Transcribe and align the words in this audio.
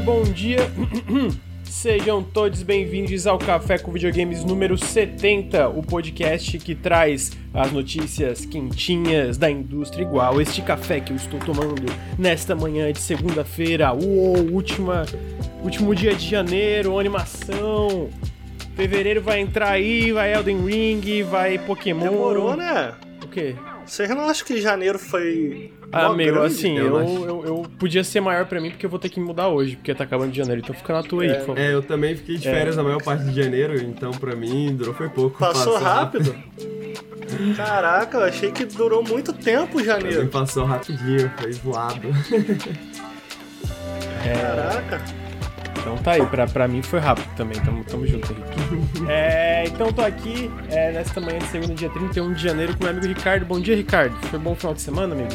bom 0.00 0.22
dia. 0.22 0.58
Sejam 1.64 2.22
todos 2.22 2.62
bem-vindos 2.62 3.26
ao 3.26 3.38
Café 3.38 3.78
com 3.78 3.92
Videogames 3.92 4.44
número 4.44 4.76
70, 4.76 5.68
o 5.68 5.82
podcast 5.82 6.58
que 6.58 6.74
traz 6.74 7.30
as 7.54 7.70
notícias 7.70 8.44
quentinhas 8.44 9.38
da 9.38 9.48
indústria 9.48 10.02
igual 10.02 10.40
este 10.40 10.62
café 10.62 10.98
que 11.00 11.12
eu 11.12 11.16
estou 11.16 11.38
tomando 11.38 11.86
nesta 12.18 12.56
manhã 12.56 12.92
de 12.92 12.98
segunda-feira. 12.98 13.92
Uou, 13.92 14.52
última, 14.52 15.04
último 15.62 15.94
dia 15.94 16.14
de 16.14 16.28
janeiro, 16.28 16.98
animação. 16.98 18.08
Fevereiro 18.74 19.22
vai 19.22 19.40
entrar 19.40 19.70
aí, 19.70 20.10
vai 20.12 20.34
Elden 20.34 20.64
Ring, 20.64 21.22
vai 21.22 21.58
Pokémon. 21.58 22.10
Demorou, 22.10 22.56
né? 22.56 22.94
O 23.22 23.28
quê? 23.28 23.54
Vocês 23.90 24.08
não 24.10 24.20
acham 24.30 24.46
que 24.46 24.60
janeiro 24.60 25.00
foi. 25.00 25.72
Ah, 25.90 26.06
amigo, 26.06 26.34
grande? 26.34 26.54
assim, 26.54 26.78
eu 26.78 26.96
eu, 26.96 27.26
eu, 27.26 27.44
eu 27.44 27.66
podia 27.76 28.04
ser 28.04 28.20
maior 28.20 28.46
pra 28.46 28.60
mim 28.60 28.70
porque 28.70 28.86
eu 28.86 28.90
vou 28.90 29.00
ter 29.00 29.08
que 29.08 29.18
mudar 29.18 29.48
hoje, 29.48 29.74
porque 29.74 29.92
tá 29.92 30.04
acabando 30.04 30.30
de 30.30 30.38
janeiro, 30.38 30.60
então 30.62 30.72
fica 30.72 30.92
na 30.92 31.02
tua 31.02 31.24
aí, 31.24 31.34
por 31.34 31.46
favor. 31.46 31.58
É, 31.58 31.74
eu 31.74 31.82
também 31.82 32.14
fiquei 32.14 32.36
de 32.36 32.44
férias 32.44 32.78
a 32.78 32.84
maior 32.84 33.02
parte 33.02 33.24
de 33.24 33.42
janeiro, 33.42 33.74
então 33.82 34.12
pra 34.12 34.36
mim 34.36 34.76
durou 34.76 34.94
foi 34.94 35.08
pouco. 35.08 35.40
Passou 35.40 35.76
rápido? 35.76 36.36
Caraca, 37.56 38.18
eu 38.18 38.24
achei 38.24 38.52
que 38.52 38.64
durou 38.64 39.02
muito 39.02 39.32
tempo 39.32 39.82
janeiro. 39.82 40.28
passou 40.28 40.64
rapidinho, 40.64 41.28
foi 41.36 41.50
voado. 41.54 42.10
Caraca. 44.22 45.19
Então 45.80 45.96
tá 45.98 46.12
aí, 46.12 46.26
pra, 46.26 46.46
pra 46.46 46.68
mim 46.68 46.82
foi 46.82 47.00
rápido 47.00 47.26
também, 47.36 47.58
tamo, 47.60 47.82
tamo 47.84 48.06
junto, 48.06 48.30
Henrique. 48.32 49.04
é, 49.08 49.64
então 49.66 49.92
tô 49.92 50.02
aqui 50.02 50.50
é, 50.70 50.92
nesta 50.92 51.20
manhã 51.20 51.38
de 51.38 51.46
segunda, 51.46 51.74
dia 51.74 51.88
31 51.90 52.32
de 52.34 52.42
janeiro, 52.42 52.76
com 52.76 52.84
meu 52.84 52.90
amigo 52.92 53.06
Ricardo. 53.06 53.46
Bom 53.46 53.58
dia, 53.60 53.74
Ricardo. 53.74 54.14
Foi 54.28 54.38
bom 54.38 54.54
final 54.54 54.74
de 54.74 54.82
semana, 54.82 55.14
amigo? 55.14 55.30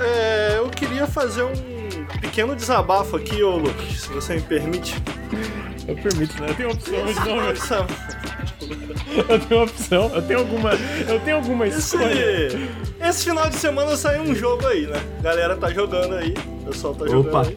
É, 0.00 0.58
eu 0.58 0.68
queria 0.70 1.06
fazer 1.06 1.42
um 1.42 1.52
pequeno 2.20 2.54
desabafo 2.54 3.16
aqui, 3.16 3.42
ô 3.42 3.56
Lucas, 3.56 4.00
se 4.00 4.08
você 4.10 4.34
me 4.36 4.42
permite. 4.42 4.94
Eu 5.88 5.96
permito, 5.96 6.40
né? 6.40 6.50
Eu 6.50 6.54
tenho 6.54 6.70
opção 6.70 7.06
de. 7.06 7.50
Essa- 7.52 7.86
Eu 9.28 9.38
tenho 9.40 9.62
opção, 9.62 10.10
eu 10.14 10.22
tenho 10.22 10.38
alguma. 10.40 10.70
Eu 11.08 11.18
tenho 11.20 11.36
alguma 11.38 11.66
escolha. 11.66 12.12
Esse, 12.46 12.68
esse 13.02 13.24
final 13.24 13.48
de 13.48 13.56
semana 13.56 13.96
saiu 13.96 14.22
um 14.22 14.34
jogo 14.34 14.66
aí, 14.66 14.86
né? 14.86 15.00
Galera 15.22 15.56
tá 15.56 15.70
jogando 15.70 16.14
aí, 16.14 16.34
o 16.62 16.66
pessoal 16.66 16.94
tá 16.94 17.06
jogando 17.06 17.28
Opa. 17.28 17.48
aí. 17.48 17.56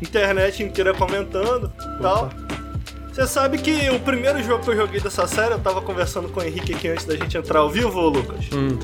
Internet 0.00 0.62
inteira 0.62 0.94
comentando 0.94 1.72
e 1.98 2.02
tal. 2.02 2.30
Você 3.12 3.26
sabe 3.26 3.58
que 3.58 3.90
o 3.90 3.98
primeiro 3.98 4.40
jogo 4.42 4.62
que 4.62 4.70
eu 4.70 4.76
joguei 4.76 5.00
dessa 5.00 5.26
série, 5.26 5.52
eu 5.52 5.58
tava 5.58 5.82
conversando 5.82 6.28
com 6.28 6.38
o 6.38 6.42
Henrique 6.42 6.72
aqui 6.72 6.88
antes 6.88 7.04
da 7.04 7.16
gente 7.16 7.36
entrar 7.36 7.58
ao 7.58 7.68
vivo, 7.68 7.98
ô 7.98 8.08
Lucas. 8.08 8.46
Hum. 8.52 8.78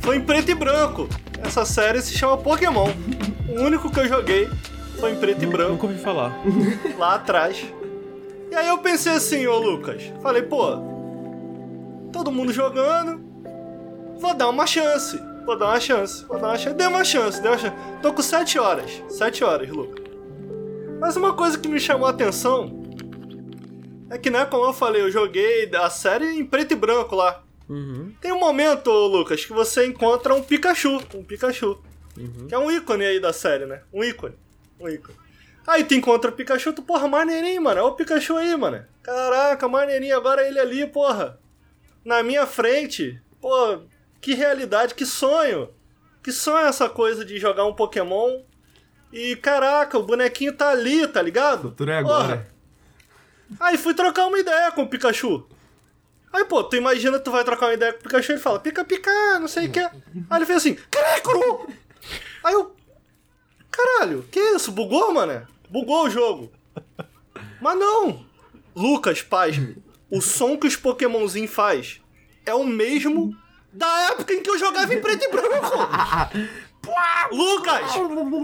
Foi 0.00 0.18
em 0.18 0.20
preto 0.20 0.52
e 0.52 0.54
branco. 0.54 1.08
Essa 1.44 1.64
série 1.64 2.00
se 2.00 2.16
chama 2.16 2.36
Pokémon. 2.36 2.88
O 3.48 3.60
único 3.60 3.90
que 3.90 3.98
eu 3.98 4.06
joguei 4.06 4.48
foi 5.00 5.12
em 5.12 5.16
preto 5.16 5.42
e 5.42 5.46
branco, 5.46 5.72
Nunca 5.72 5.86
ouvi 5.86 5.98
falar. 5.98 6.32
lá 6.96 7.16
atrás. 7.16 7.66
E 8.52 8.54
aí 8.54 8.68
eu 8.68 8.78
pensei 8.78 9.14
assim, 9.14 9.46
ô 9.48 9.58
Lucas. 9.58 10.00
Falei, 10.22 10.42
pô, 10.42 10.78
todo 12.12 12.30
mundo 12.30 12.52
jogando, 12.52 13.20
vou 14.20 14.32
dar 14.32 14.48
uma 14.48 14.66
chance. 14.66 15.20
Vou 15.44 15.58
dar 15.58 15.66
uma 15.66 15.80
chance, 15.80 16.24
vou 16.26 16.38
dar 16.38 16.48
uma 16.48 16.58
chance. 16.58 16.76
Dei 16.76 16.86
uma 16.86 17.04
chance, 17.04 17.42
dei 17.42 17.50
uma 17.50 17.58
chance. 17.58 17.76
Tô 18.00 18.12
com 18.12 18.22
7 18.22 18.58
horas. 18.58 19.02
7 19.08 19.44
horas, 19.44 19.68
Lucas. 19.68 20.05
Mas 20.98 21.16
uma 21.16 21.34
coisa 21.34 21.58
que 21.58 21.68
me 21.68 21.78
chamou 21.78 22.06
a 22.06 22.10
atenção 22.10 22.82
é 24.10 24.16
que, 24.16 24.30
né, 24.30 24.44
como 24.46 24.64
eu 24.64 24.72
falei, 24.72 25.02
eu 25.02 25.10
joguei 25.10 25.70
a 25.74 25.90
série 25.90 26.38
em 26.38 26.44
preto 26.44 26.72
e 26.72 26.76
branco 26.76 27.14
lá. 27.14 27.42
Uhum. 27.68 28.14
Tem 28.20 28.32
um 28.32 28.38
momento, 28.38 28.90
Lucas, 28.90 29.44
que 29.44 29.52
você 29.52 29.86
encontra 29.86 30.34
um 30.34 30.42
Pikachu. 30.42 31.02
Um 31.14 31.24
Pikachu. 31.24 31.82
Que 32.48 32.54
é 32.54 32.58
um 32.58 32.70
ícone 32.70 33.04
aí 33.04 33.20
da 33.20 33.32
série, 33.32 33.66
né? 33.66 33.82
Um 33.92 34.02
ícone. 34.02 34.34
Um 34.80 34.88
ícone. 34.88 35.18
Aí 35.66 35.84
tu 35.84 35.94
encontra 35.94 36.30
o 36.30 36.34
Pikachu, 36.34 36.72
tu, 36.72 36.82
porra, 36.82 37.08
maneirinho, 37.08 37.60
mano. 37.60 37.82
Olha 37.82 37.92
o 37.92 37.96
Pikachu 37.96 38.36
aí, 38.36 38.56
mano. 38.56 38.84
Caraca, 39.02 39.68
maneirinho. 39.68 40.16
Agora 40.16 40.46
ele 40.46 40.58
ali, 40.58 40.86
porra. 40.86 41.38
Na 42.04 42.22
minha 42.22 42.46
frente. 42.46 43.20
Pô, 43.40 43.80
que 44.20 44.32
realidade, 44.34 44.94
que 44.94 45.04
sonho. 45.04 45.68
Que 46.22 46.32
sonho 46.32 46.66
essa 46.66 46.88
coisa 46.88 47.24
de 47.24 47.38
jogar 47.38 47.66
um 47.66 47.74
Pokémon. 47.74 48.42
E 49.16 49.34
caraca, 49.36 49.98
o 49.98 50.02
bonequinho 50.02 50.52
tá 50.52 50.68
ali, 50.68 51.08
tá 51.08 51.22
ligado? 51.22 51.70
Futuro 51.70 51.90
é 51.90 52.02
Porra. 52.02 52.14
agora. 52.16 52.48
Aí 53.58 53.78
fui 53.78 53.94
trocar 53.94 54.26
uma 54.26 54.38
ideia 54.38 54.70
com 54.72 54.82
o 54.82 54.86
Pikachu. 54.86 55.48
Aí, 56.30 56.44
pô, 56.44 56.62
tu 56.62 56.76
imagina 56.76 57.16
que 57.18 57.24
tu 57.24 57.30
vai 57.30 57.42
trocar 57.42 57.68
uma 57.68 57.72
ideia 57.72 57.94
com 57.94 58.00
o 58.00 58.02
Pikachu 58.02 58.32
e 58.32 58.34
ele 58.34 58.42
fala, 58.42 58.60
pica, 58.60 58.84
pica, 58.84 59.38
não 59.38 59.48
sei 59.48 59.68
o 59.68 59.72
que. 59.72 59.80
Aí 59.80 59.92
ele 60.32 60.44
fez 60.44 60.58
assim, 60.58 60.74
caraca! 60.90 61.30
Aí 62.44 62.52
eu. 62.52 62.76
Caralho, 63.70 64.22
que 64.30 64.38
isso? 64.38 64.70
Bugou, 64.70 65.14
mano? 65.14 65.48
Bugou 65.70 66.04
o 66.04 66.10
jogo. 66.10 66.52
Mas 67.58 67.78
não! 67.78 68.22
Lucas, 68.74 69.22
pasme. 69.22 69.82
O 70.10 70.20
som 70.20 70.58
que 70.58 70.66
os 70.66 70.76
Pokémonzinhos 70.76 71.50
faz 71.50 72.02
é 72.44 72.52
o 72.52 72.66
mesmo 72.66 73.34
da 73.72 74.10
época 74.10 74.34
em 74.34 74.42
que 74.42 74.50
eu 74.50 74.58
jogava 74.58 74.92
em 74.92 75.00
preto 75.00 75.24
e 75.24 75.30
branco. 75.30 75.72
Lucas! 77.32 77.92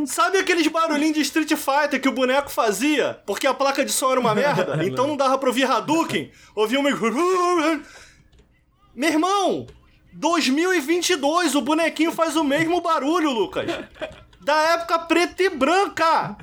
Sabe 0.07 0.39
aqueles 0.39 0.67
barulhinhos 0.67 1.15
de 1.15 1.23
Street 1.23 1.53
Fighter 1.55 2.01
que 2.01 2.09
o 2.09 2.13
boneco 2.13 2.51
fazia? 2.51 3.21
Porque 3.27 3.47
a 3.47 3.55
placa 3.55 3.85
de 3.85 3.93
som 3.93 4.11
era 4.11 4.21
uma 4.21 4.35
merda? 4.35 4.83
Então 4.85 5.07
não 5.07 5.17
dava 5.17 5.39
pra 5.39 5.49
ouvir 5.49 5.65
Hadouken? 5.65 6.31
Ouvia 6.55 6.79
um... 6.79 6.83
Meu 8.95 9.09
irmão! 9.09 9.67
2022, 10.13 11.55
o 11.55 11.61
bonequinho 11.63 12.13
faz 12.13 12.37
o 12.37 12.45
mesmo 12.45 12.81
barulho, 12.81 13.31
Lucas. 13.31 13.67
Da 14.41 14.55
época 14.75 14.99
preta 15.01 15.43
e 15.43 15.49
branca. 15.49 16.37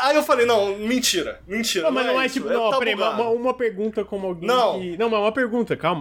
Aí 0.00 0.16
eu 0.16 0.22
falei, 0.22 0.46
não, 0.46 0.76
mentira, 0.78 1.40
mentira. 1.46 1.84
Não, 1.84 1.92
mas 1.92 2.06
não 2.06 2.20
é 2.20 2.28
tipo. 2.28 2.48
Não, 2.48 2.70
tá 2.70 2.78
peraí, 2.78 2.94
uma, 2.94 3.28
uma 3.28 3.54
pergunta 3.54 4.04
como 4.04 4.26
alguém 4.26 4.48
Não. 4.48 4.80
que. 4.80 4.96
Não, 4.96 5.10
mas 5.10 5.20
uma 5.20 5.32
pergunta, 5.32 5.76
calma. 5.76 6.00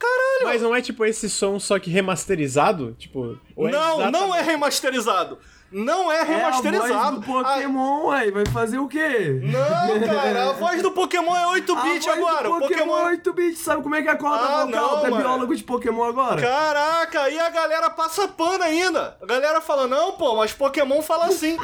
Caralho! 0.00 0.44
Mas 0.44 0.62
não 0.62 0.74
é 0.74 0.80
tipo 0.80 1.04
esse 1.04 1.28
som 1.28 1.60
só 1.60 1.78
que 1.78 1.90
remasterizado? 1.90 2.94
Tipo. 2.98 3.38
é 3.56 3.70
não, 3.70 3.70
não 3.70 4.00
é 4.04 4.08
exatamente- 4.08 4.44
remasterizado. 4.46 5.38
Não 5.72 6.10
é 6.10 6.16
É 6.16 6.20
a 6.20 6.24
remasterizado. 6.24 7.20
voz 7.20 7.44
do 7.44 7.44
Pokémon, 7.44 8.10
aí 8.10 8.32
vai 8.32 8.44
fazer 8.46 8.78
o 8.80 8.88
quê? 8.88 9.40
Não, 9.40 10.00
cara, 10.08 10.50
a 10.50 10.52
voz 10.54 10.82
do 10.82 10.90
Pokémon 10.90 11.36
é 11.36 11.46
8 11.46 11.72
A 11.72 11.82
bit 11.82 11.92
voz 11.92 12.04
do 12.06 12.10
agora. 12.26 12.50
O 12.50 12.58
Pokémon 12.58 12.78
Pokémon. 12.78 12.98
é 12.98 13.04
8 13.10 13.32
bits, 13.32 13.58
sabe 13.60 13.80
como 13.80 13.94
é 13.94 14.02
que 14.02 14.08
é 14.08 14.10
a 14.10 14.16
corda 14.16 14.44
Ah, 14.46 14.64
vocal? 14.66 14.96
não, 14.96 15.06
é 15.06 15.20
biólogo 15.22 15.54
de 15.54 15.62
Pokémon 15.62 16.02
agora? 16.02 16.40
Caraca, 16.42 17.30
e 17.30 17.38
a 17.38 17.50
galera 17.50 17.88
passa 17.90 18.26
pano 18.26 18.64
ainda. 18.64 19.16
A 19.22 19.26
galera 19.26 19.60
fala, 19.60 19.86
não, 19.86 20.10
pô, 20.12 20.34
mas 20.34 20.52
Pokémon 20.52 21.02
fala 21.02 21.26
assim. 21.26 21.56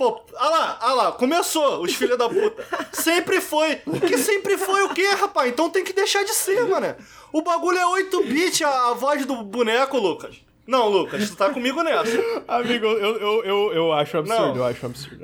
Pô, 0.00 0.18
ah 0.34 0.48
lá, 0.48 0.78
ah 0.80 0.94
lá, 0.94 1.12
começou, 1.12 1.82
os 1.82 1.92
filhos 1.94 2.16
da 2.16 2.26
puta. 2.26 2.64
Sempre 2.90 3.38
foi. 3.38 3.76
Que 4.08 4.16
sempre 4.16 4.56
foi 4.56 4.82
o 4.84 4.94
quê, 4.94 5.06
rapaz? 5.08 5.50
Então 5.52 5.68
tem 5.68 5.84
que 5.84 5.92
deixar 5.92 6.24
de 6.24 6.32
ser, 6.32 6.64
mano. 6.66 6.96
O 7.30 7.42
bagulho 7.42 7.76
é 7.76 7.84
8-bit, 7.84 8.64
a, 8.64 8.88
a 8.88 8.94
voz 8.94 9.26
do 9.26 9.36
boneco, 9.42 9.98
Lucas. 9.98 10.36
Não, 10.66 10.88
Lucas, 10.88 11.28
tu 11.28 11.36
tá 11.36 11.50
comigo 11.50 11.82
nessa. 11.82 12.16
Amigo, 12.48 12.86
eu, 12.86 13.16
eu, 13.18 13.44
eu, 13.44 13.72
eu 13.74 13.92
acho 13.92 14.16
absurdo, 14.16 14.42
Não. 14.46 14.56
eu 14.56 14.64
acho 14.64 14.86
absurdo. 14.86 15.22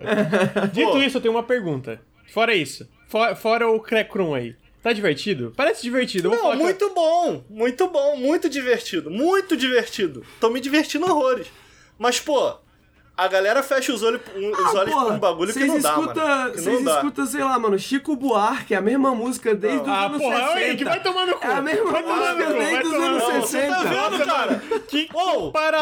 Dito 0.74 0.90
Pô. 0.90 0.98
isso, 0.98 1.16
eu 1.16 1.20
tenho 1.22 1.32
uma 1.32 1.42
pergunta. 1.42 1.98
Fora 2.34 2.54
isso, 2.54 2.86
fora, 3.08 3.34
fora 3.34 3.68
o 3.70 3.80
Crecrum 3.80 4.34
aí. 4.34 4.54
Tá 4.82 4.92
divertido? 4.92 5.54
Parece 5.56 5.80
divertido. 5.80 6.28
Não, 6.28 6.36
falar 6.36 6.56
que- 6.58 6.62
muito 6.64 6.90
bom, 6.90 7.42
muito 7.48 7.88
bom, 7.88 8.16
muito 8.18 8.46
divertido, 8.46 9.10
muito 9.10 9.56
divertido. 9.56 10.22
Tô 10.38 10.50
me 10.50 10.60
divertindo 10.60 11.06
horrores. 11.06 11.46
Mas, 11.98 12.20
pô, 12.20 12.56
a 13.16 13.28
galera 13.28 13.62
fecha 13.62 13.92
os 13.94 14.02
olhos, 14.02 14.20
os 14.34 14.74
olhos 14.74 14.94
pra 14.94 15.04
um 15.14 15.18
bagulho 15.18 15.52
que 15.52 15.64
não 15.64 15.78
dá, 15.80 15.88
escuta, 15.90 16.24
mano. 16.24 16.50
Que 16.52 16.60
Vocês 16.60 16.76
não 16.76 16.84
dá. 16.84 16.94
escutam, 16.96 17.26
sei 17.26 17.42
lá, 17.44 17.58
mano, 17.58 17.78
Chico 17.78 18.14
Buarque, 18.14 18.74
a 18.74 18.80
mesma 18.80 19.14
música 19.14 19.54
desde 19.54 19.80
os 19.80 19.88
Ah, 19.88 20.04
anos 20.06 20.20
porra, 20.20 20.36
60. 20.36 20.54
aí, 20.58 20.76
que 20.76 20.84
vai 20.84 21.02
tomar 21.02 21.26
no 21.26 21.34
cu. 21.38 21.46
É 21.46 21.52
a 21.54 21.62
mesma 21.62 21.90
Vai 21.92 22.02
música 22.02 22.44
cu, 22.46 22.52
desde 22.52 22.86
os 22.86 22.92
anos 22.94 23.10
no 23.10 23.20
cu. 23.26 23.32
Não, 23.32 23.40
você 23.40 23.60
60. 23.62 23.74
tá 23.74 23.82
vendo, 23.84 24.26
cara? 24.26 24.62
Que 24.88 25.08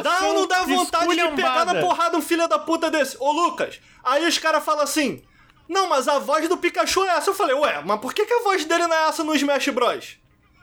dá 0.02 0.20
ou 0.26 0.34
não 0.34 0.46
dá 0.46 0.62
vontade 0.62 1.16
de 1.16 1.28
pegar 1.28 1.64
na 1.64 1.74
porrada 1.80 2.16
um 2.16 2.22
filho 2.22 2.46
da 2.46 2.58
puta 2.58 2.90
desse? 2.90 3.16
Ô, 3.18 3.32
Lucas, 3.32 3.80
aí 4.04 4.26
os 4.26 4.38
caras 4.38 4.64
falam 4.64 4.82
assim, 4.84 5.22
não, 5.68 5.88
mas 5.88 6.06
a 6.06 6.18
voz 6.18 6.48
do 6.48 6.56
Pikachu 6.56 7.02
é 7.04 7.16
essa. 7.16 7.30
Eu 7.30 7.34
falei, 7.34 7.54
ué, 7.56 7.82
mas 7.84 7.98
por 8.00 8.14
que, 8.14 8.24
que 8.26 8.32
a 8.32 8.42
voz 8.42 8.64
dele 8.64 8.86
não 8.86 8.94
é 8.96 9.08
essa 9.08 9.24
no 9.24 9.34
Smash 9.34 9.68
Bros? 9.70 10.18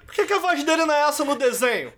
Por 0.06 0.16
que, 0.16 0.26
que 0.26 0.34
a 0.34 0.40
voz 0.40 0.64
dele 0.64 0.86
não 0.86 0.94
é 0.94 1.02
essa 1.08 1.24
no 1.26 1.36
desenho? 1.36 1.92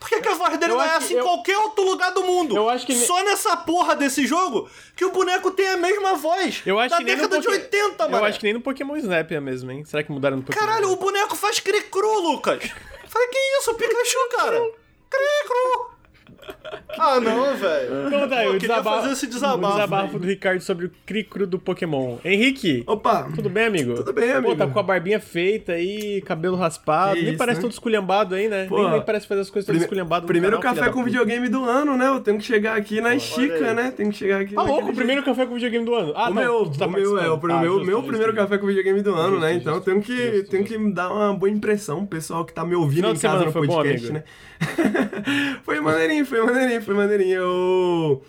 Por 0.00 0.08
que, 0.08 0.20
que 0.22 0.28
a 0.28 0.34
voz 0.34 0.56
dele 0.58 0.72
Eu 0.72 0.78
não 0.78 0.82
é 0.84 0.98
que 0.98 1.12
em 1.12 1.16
eu- 1.18 1.22
qualquer 1.24 1.58
outro 1.58 1.84
lugar 1.84 2.10
do 2.12 2.24
mundo? 2.24 2.56
Eu 2.56 2.68
acho 2.70 2.86
que 2.86 2.94
Só 2.94 3.22
nessa 3.22 3.54
porra 3.58 3.94
desse 3.94 4.26
jogo 4.26 4.68
que 4.96 5.04
o 5.04 5.12
boneco 5.12 5.50
tem 5.50 5.68
a 5.68 5.76
mesma 5.76 6.14
voz. 6.14 6.62
Eu 6.64 6.78
acho 6.78 6.88
da 6.90 6.96
que 6.98 7.04
nem 7.04 7.16
no 7.16 7.22
década 7.28 7.38
de 7.40 7.46
Poké- 7.46 7.58
80, 7.78 8.04
mano. 8.08 8.16
Eu 8.16 8.24
acho 8.24 8.38
que 8.40 8.44
nem 8.46 8.54
no 8.54 8.60
Pokémon 8.62 8.96
Snap 8.96 9.30
é 9.30 9.40
mesmo, 9.40 9.70
hein? 9.70 9.84
Será 9.84 10.02
que 10.02 10.10
mudaram 10.10 10.38
no 10.38 10.42
Pokémon? 10.42 10.66
Caralho, 10.66 10.90
o 10.90 10.96
boneco 10.96 11.36
faz 11.36 11.60
cri-cru, 11.60 12.18
Lucas. 12.20 12.62
Falei, 13.06 13.28
que 13.28 13.38
isso, 13.60 13.74
Pikachu, 13.74 14.28
cara? 14.36 14.58
Cri-cru. 15.10 15.90
Ah, 16.98 17.20
não, 17.20 17.56
velho. 17.56 18.08
Então 18.08 18.28
tá 18.28 18.36
aí, 18.38 18.48
Pô, 18.48 18.54
o 18.54 18.58
desabafo, 18.58 19.00
fazer 19.00 19.12
esse 19.12 19.26
desabafo 19.26 19.66
o 19.66 19.76
desabafo 19.76 20.18
do 20.18 20.26
Ricardo 20.26 20.60
sobre 20.60 20.86
o 20.86 20.92
Cricro 21.06 21.46
do 21.46 21.58
Pokémon. 21.58 22.18
Henrique, 22.24 22.82
Opa! 22.86 23.28
tudo 23.34 23.48
bem, 23.48 23.66
amigo? 23.66 23.94
Tudo 23.94 24.12
bem, 24.12 24.32
amigo. 24.32 24.50
Pô, 24.50 24.56
tá 24.56 24.66
com 24.66 24.78
a 24.78 24.82
barbinha 24.82 25.20
feita 25.20 25.72
aí, 25.72 26.20
cabelo 26.22 26.56
raspado, 26.56 27.14
Que 27.14 27.22
nem 27.22 27.30
isso, 27.30 27.38
parece 27.38 27.58
né? 27.58 27.62
todo 27.62 27.72
esculhambado 27.72 28.34
aí, 28.34 28.48
né? 28.48 28.66
Pô, 28.66 28.82
nem, 28.82 28.90
nem 28.90 29.02
parece 29.02 29.26
fazer 29.26 29.40
as 29.40 29.48
coisas 29.48 29.66
todo 29.66 29.80
esculhambado 29.80 30.26
Primeiro 30.26 30.58
canal, 30.58 30.76
café 30.76 30.90
com 30.90 31.02
videogame 31.02 31.48
do 31.48 31.64
ano, 31.64 31.96
né? 31.96 32.08
Eu 32.08 32.20
tenho 32.20 32.38
que 32.38 32.44
chegar 32.44 32.76
aqui 32.76 33.00
na 33.00 33.14
estica, 33.14 33.68
aí. 33.68 33.74
né? 33.74 33.90
Tem 33.96 34.10
que 34.10 34.16
chegar 34.16 34.40
aqui 34.40 34.54
Tá 34.54 34.62
louco, 34.62 34.90
o 34.90 34.94
primeiro 34.94 35.22
café 35.22 35.46
com 35.46 35.54
videogame 35.54 35.84
do 35.84 35.94
ano. 35.94 36.12
Ah, 36.14 36.28
o 36.28 36.34
não, 36.34 36.42
meu, 36.42 36.70
tá 36.70 36.86
o 36.86 36.90
meu, 36.90 37.18
é, 37.18 37.30
o. 37.30 37.34
Ah, 37.34 37.60
meu, 37.60 37.72
justo, 37.74 37.86
meu 37.86 38.02
primeiro 38.02 38.34
café 38.34 38.58
com 38.58 38.66
videogame 38.66 39.00
do 39.00 39.14
ano, 39.14 39.38
né? 39.38 39.54
Então 39.54 39.74
eu 39.74 39.80
tenho 39.80 40.02
que, 40.02 40.44
tenho 40.50 40.64
que 40.64 40.76
dar 40.92 41.10
uma 41.10 41.32
boa 41.32 41.50
impressão 41.50 42.00
pro 42.00 42.18
pessoal 42.18 42.44
que 42.44 42.52
tá 42.52 42.64
me 42.64 42.74
ouvindo 42.74 43.08
em 43.08 43.16
casa 43.16 43.44
no 43.44 43.52
podcast, 43.52 44.12
né? 44.12 44.24
foi 45.64 45.80
maneirinho, 45.80 46.26
foi 46.26 46.39
maneirinho, 46.46 46.82
foi 46.82 46.94
maneirinho. 46.94 47.34
Eu 47.34 48.22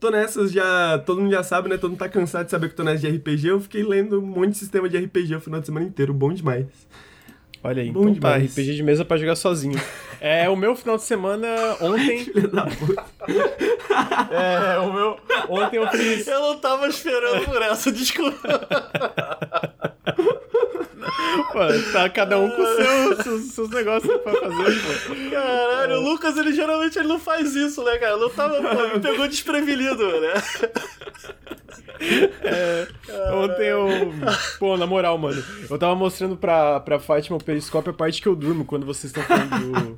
tô 0.00 0.10
nessas 0.10 0.52
já, 0.52 0.98
todo 1.04 1.20
mundo 1.20 1.30
já 1.30 1.42
sabe, 1.42 1.68
né? 1.68 1.76
Todo 1.76 1.90
mundo 1.90 1.98
tá 1.98 2.08
cansado 2.08 2.44
de 2.44 2.50
saber 2.50 2.68
que 2.68 2.72
eu 2.72 2.76
tô 2.76 2.84
nessa 2.84 3.00
de 3.00 3.16
RPG. 3.16 3.48
Eu 3.48 3.60
fiquei 3.60 3.82
lendo 3.82 4.20
um 4.20 4.26
monte 4.26 4.50
de 4.50 4.58
sistema 4.58 4.88
de 4.88 4.96
RPG 4.96 5.36
o 5.36 5.40
final 5.40 5.60
de 5.60 5.66
semana 5.66 5.86
inteiro, 5.86 6.12
bom 6.14 6.32
demais. 6.32 6.66
Olha 7.62 7.82
aí, 7.82 7.90
Bom 7.90 8.08
então 8.08 8.14
tá, 8.14 8.38
demais. 8.38 8.52
RPG 8.52 8.74
de 8.74 8.82
mesa 8.82 9.04
pra 9.04 9.16
jogar 9.16 9.34
sozinho. 9.34 9.80
É, 10.20 10.48
o 10.48 10.56
meu 10.56 10.76
final 10.76 10.96
de 10.96 11.02
semana, 11.02 11.48
ontem... 11.80 12.24
Filha 12.26 12.48
da 12.48 12.66
puta. 12.66 13.04
é, 14.30 14.78
o 14.78 14.92
meu... 14.92 15.18
Ontem 15.48 15.76
eu 15.76 15.88
fiz... 15.88 16.26
Eu 16.26 16.40
não 16.40 16.58
tava 16.58 16.86
esperando 16.86 17.44
por 17.44 17.60
essa, 17.60 17.90
desculpa. 17.90 18.38
Pô, 21.44 21.92
tá 21.92 22.08
cada 22.08 22.38
um 22.38 22.50
com 22.50 22.64
seus, 22.64 23.18
seus, 23.22 23.42
seus 23.52 23.70
negócios 23.70 24.20
pra 24.22 24.32
fazer, 24.32 24.80
pô. 24.80 25.30
Caralho, 25.30 25.96
o 25.96 26.00
Lucas, 26.00 26.36
ele 26.36 26.52
geralmente 26.52 26.98
ele 26.98 27.08
não 27.08 27.18
faz 27.18 27.54
isso, 27.54 27.82
né, 27.84 27.96
cara? 27.98 28.16
Não 28.16 28.30
tava, 28.30 28.56
pô, 28.56 28.94
me 28.94 29.00
pegou 29.00 29.28
desprevenido, 29.28 30.20
né? 30.20 30.34
Ontem 33.32 33.66
eu. 33.66 33.88
Pô, 34.58 34.76
na 34.76 34.86
moral, 34.86 35.18
mano. 35.18 35.42
Eu 35.68 35.78
tava 35.78 35.94
mostrando 35.94 36.36
pra, 36.36 36.80
pra 36.80 36.98
Fátima 36.98 37.36
o 37.36 37.42
periscópio 37.42 37.90
a 37.90 37.94
parte 37.94 38.22
que 38.22 38.28
eu 38.28 38.36
durmo 38.36 38.64
quando 38.64 38.86
vocês 38.86 39.12
estão 39.12 39.22
falando 39.22 39.94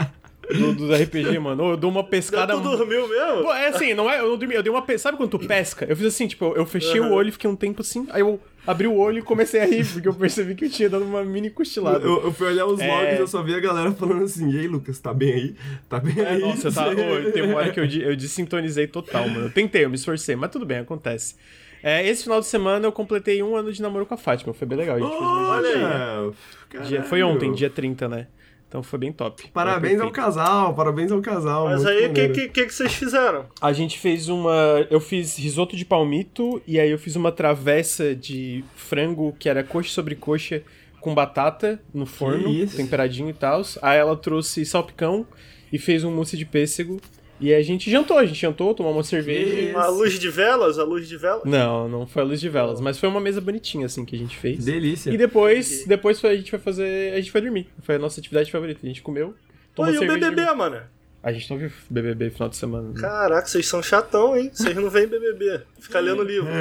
do, 0.49 0.75
do, 0.75 0.87
do 0.87 0.95
RPG, 0.95 1.39
mano. 1.39 1.71
Eu 1.71 1.77
dou 1.77 1.91
uma 1.91 2.05
pescada. 2.05 2.55
Tu 2.55 2.61
dormiu 2.61 3.09
mesmo? 3.09 3.43
Pô, 3.43 3.53
é 3.53 3.69
assim, 3.69 3.95
não 3.95 4.11
é, 4.11 4.21
eu 4.21 4.31
não 4.31 4.39
dormi, 4.39 4.55
eu 4.55 4.63
dei 4.63 4.73
uma 4.73 4.85
Sabe 4.99 5.17
quando 5.17 5.31
tu 5.31 5.39
pesca? 5.39 5.85
Eu 5.89 5.97
fiz 5.97 6.07
assim, 6.07 6.27
tipo, 6.27 6.45
eu, 6.47 6.57
eu 6.57 6.67
fechei 6.67 7.01
o 7.01 7.13
olho 7.13 7.29
e 7.29 7.33
fiquei 7.33 7.49
um 7.49 7.57
tempo 7.57 7.83
assim, 7.83 8.07
aí 8.11 8.21
eu 8.21 8.41
abri 8.67 8.87
o 8.87 8.97
olho 8.97 9.19
e 9.19 9.23
comecei 9.23 9.61
a 9.61 9.65
rir, 9.67 9.85
porque 9.87 10.07
eu 10.09 10.15
percebi 10.15 10.55
que 10.55 10.65
eu 10.67 10.71
tinha 10.71 10.89
dado 10.89 11.05
uma 11.05 11.25
mini 11.25 11.51
cochilada. 11.51 12.05
Eu, 12.05 12.25
eu 12.25 12.33
fui 12.33 12.47
olhar 12.49 12.67
os 12.67 12.79
É. 12.81 12.87
logs 12.87 13.17
e 13.19 13.21
eu 13.21 13.27
só 13.27 13.43
vi 13.43 13.55
a 13.55 13.61
galera 13.61 13.93
falando 13.93 14.25
assim, 14.25 14.51
e 14.51 14.59
aí, 14.61 14.67
Lucas, 14.69 14.99
tá 14.99 15.13
bem 15.15 15.33
aí? 15.33 15.55
Tá 15.89 15.99
bem 15.99 16.15
É, 16.19 16.29
aí? 16.29 16.41
nossa, 16.41 16.71
tava, 16.71 16.91
ô, 16.93 16.95
tem 17.33 17.43
uma 17.43 17.57
hora 17.57 17.71
que 17.71 17.81
eu, 17.81 17.85
eu 17.85 18.17
desintonizei 18.17 18.87
total, 18.87 19.29
mano. 19.29 19.47
Eu 19.47 19.51
tentei, 19.51 19.85
eu 19.85 19.89
me 19.91 19.97
esforcei, 19.97 20.37
mas 20.37 20.51
tudo 20.51 20.65
bem, 20.67 20.79
acontece. 20.79 21.35
É, 21.83 22.07
esse 22.07 22.25
final 22.25 22.41
de 22.41 22.47
semana 22.47 22.87
eu 22.87 22.93
completei 22.93 23.43
um 23.43 23.57
ano 23.57 23.73
de 23.73 23.81
namoro 23.81 24.05
com 24.05 24.13
a 24.13 24.19
Fátima, 24.19 24.53
foi 24.53 24.69
bem 24.69 24.77
legal. 24.77 24.97
A 24.97 25.01
gente 25.01 25.09
fez 25.11 25.21
uma 25.23 25.49
Olha. 25.49 26.35
Olha, 26.75 26.85
Dia, 26.87 27.03
foi 27.03 27.23
ontem, 27.23 27.53
dia 27.53 27.71
30, 27.71 28.07
né? 28.09 28.27
Então 28.71 28.85
foi 28.85 29.01
bem 29.01 29.11
top. 29.11 29.49
Parabéns 29.53 30.01
ao 30.01 30.13
casal, 30.13 30.73
parabéns 30.75 31.11
ao 31.11 31.21
casal. 31.21 31.65
Mas 31.65 31.85
aí, 31.85 32.07
o 32.07 32.13
que, 32.13 32.29
que, 32.29 32.49
que, 32.49 32.67
que 32.67 32.73
vocês 32.73 32.95
fizeram? 32.95 33.47
A 33.61 33.73
gente 33.73 33.99
fez 33.99 34.29
uma. 34.29 34.87
Eu 34.89 35.01
fiz 35.01 35.37
risoto 35.37 35.77
de 35.77 35.85
palmito 35.85 36.63
e 36.69 36.79
aí 36.79 36.89
eu 36.89 36.99
fiz 36.99 37.17
uma 37.17 37.33
travessa 37.33 38.15
de 38.15 38.63
frango 38.77 39.35
que 39.41 39.49
era 39.49 39.65
coxa 39.65 39.91
sobre 39.91 40.15
coxa 40.15 40.63
com 41.01 41.13
batata 41.13 41.81
no 41.93 42.07
forno, 42.07 42.65
temperadinho 42.69 43.29
e 43.29 43.35
tal. 43.35 43.61
Aí 43.83 43.99
ela 43.99 44.17
trouxe 44.17 44.65
salpicão 44.65 45.27
e 45.73 45.77
fez 45.79 46.05
um 46.05 46.15
mousse 46.15 46.37
de 46.37 46.45
pêssego. 46.45 47.01
E 47.41 47.55
a 47.55 47.63
gente 47.63 47.91
jantou, 47.91 48.19
a 48.19 48.27
gente 48.27 48.39
jantou, 48.39 48.75
tomou 48.75 48.93
uma 48.93 49.03
cerveja. 49.03 49.79
A 49.79 49.89
luz 49.89 50.19
de 50.19 50.29
velas? 50.29 50.79
A 50.79 50.85
luz 50.85 51.09
de 51.09 51.17
velas? 51.17 51.43
Não, 51.45 51.89
não 51.89 52.07
foi 52.07 52.23
a 52.23 52.25
luz 52.25 52.39
de 52.41 52.49
velas, 52.49 52.81
mas 52.81 52.99
foi 52.99 53.09
uma 53.09 53.21
mesa 53.21 53.41
bonitinha 53.41 53.87
assim 53.87 54.05
que 54.05 54.15
a 54.15 54.19
gente 54.19 54.37
fez. 54.37 54.65
Delícia. 54.67 55.11
E 55.11 55.17
depois, 55.17 55.85
depois 55.87 56.21
foi- 56.21 56.31
a 56.31 56.37
gente 56.37 56.51
vai 56.51 56.61
fazer. 56.61 57.15
A 57.15 57.17
gente 57.17 57.33
vai 57.33 57.41
dormir. 57.41 57.67
Foi 57.83 57.95
a 57.95 57.99
nossa 57.99 58.21
atividade 58.21 58.53
favorita. 58.53 58.81
A 58.83 58.87
gente 58.87 59.01
comeu. 59.03 59.29
Pô, 59.75 59.83
Tomou 59.85 59.93
e 59.93 59.97
o 59.97 59.99
cerveja 60.01 60.27
e 60.27 60.31
BBB, 60.31 60.55
mano? 60.55 60.81
A 61.23 61.33
gente 61.33 61.51
não 61.51 61.59
viu 61.59 61.71
BBB 61.89 62.31
final 62.31 62.49
de 62.49 62.57
semana. 62.57 62.89
né? 62.89 63.01
Caraca, 63.01 63.47
vocês 63.47 63.67
são 63.67 63.83
chatão, 63.83 64.37
hein? 64.37 64.51
Vocês 64.53 64.75
não 64.77 64.89
veem 64.91 65.07
BBB. 65.07 65.61
Fica 65.79 66.01
lendo 66.01 66.23
livro. 66.23 66.49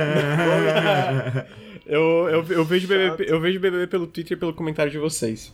Eu, 1.86 2.30
eu, 2.30 2.46
eu, 2.50 2.64
vejo 2.66 2.88
BBB, 2.88 3.26
eu 3.28 3.40
vejo 3.40 3.60
BBB 3.60 3.88
pelo 3.88 4.06
Twitter 4.06 4.38
e 4.38 4.40
pelo 4.40 4.54
comentário 4.54 4.92
de 4.92 5.00
vocês. 5.00 5.52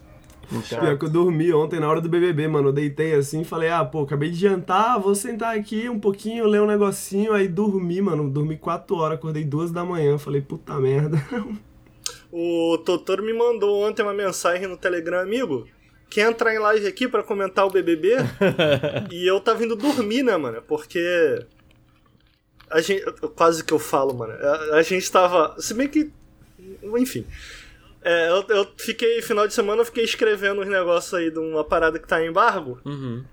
Pior 0.68 0.97
que 0.97 1.06
eu 1.06 1.09
dormi 1.09 1.53
ontem 1.53 1.80
na 1.80 1.89
hora 1.89 2.01
do 2.01 2.09
BBB, 2.09 2.47
mano. 2.47 2.69
Eu 2.69 2.74
deitei 2.74 3.13
assim 3.13 3.42
e 3.42 3.45
falei, 3.45 3.69
ah, 3.69 3.83
pô, 3.83 4.03
acabei 4.03 4.30
de 4.30 4.38
jantar, 4.38 5.00
vou 5.00 5.15
sentar 5.15 5.57
aqui 5.57 5.89
um 5.89 6.00
pouquinho, 6.00 6.47
ler 6.47 6.62
um 6.62 6.68
negocinho, 6.68 7.33
aí 7.33 7.47
dormi, 7.47 8.01
mano. 8.01 8.30
Dormi 8.30 8.57
4 8.57 8.95
horas, 8.95 9.18
acordei 9.18 9.44
2 9.44 9.71
da 9.71 9.83
manhã. 9.83 10.18
Falei, 10.18 10.42
puta 10.42 10.74
merda. 10.80 11.18
O 12.38 12.77
Totoro 12.80 13.24
me 13.24 13.31
mandou 13.31 13.88
ontem 13.88 14.03
uma 14.03 14.13
mensagem 14.13 14.68
no 14.68 14.75
Telegram, 14.75 15.21
amigo. 15.21 15.65
Quer 16.09 16.30
entrar 16.30 16.53
em 16.53 16.59
live 16.59 16.86
aqui 16.86 17.07
pra 17.07 17.24
comentar 17.24 17.65
o 17.65 17.69
BBB? 17.69 18.15
e 19.09 19.25
eu 19.25 19.39
tava 19.39 19.63
indo 19.63 19.75
dormir, 19.75 20.21
né, 20.21 20.36
mano? 20.36 20.62
Porque. 20.62 21.45
A 22.69 22.81
gente. 22.81 23.03
Quase 23.36 23.63
que 23.63 23.74
eu 23.74 23.80
falo, 23.80 24.13
mano. 24.13 24.33
A, 24.33 24.75
a 24.75 24.81
gente 24.81 25.09
tava. 25.09 25.56
Se 25.59 25.74
bem 25.74 25.88
que. 25.88 26.12
Enfim. 26.98 27.25
É, 28.05 28.29
eu, 28.29 28.45
eu 28.49 28.67
fiquei. 28.77 29.19
Final 29.23 29.47
de 29.47 29.53
semana 29.55 29.81
eu 29.81 29.85
fiquei 29.85 30.03
escrevendo 30.03 30.61
uns 30.61 30.67
negócios 30.67 31.11
aí 31.15 31.31
de 31.31 31.39
uma 31.39 31.63
parada 31.63 31.97
que 31.97 32.07
tá 32.07 32.23
em 32.23 32.27
embargo. 32.27 32.79
Uhum. 32.85 33.25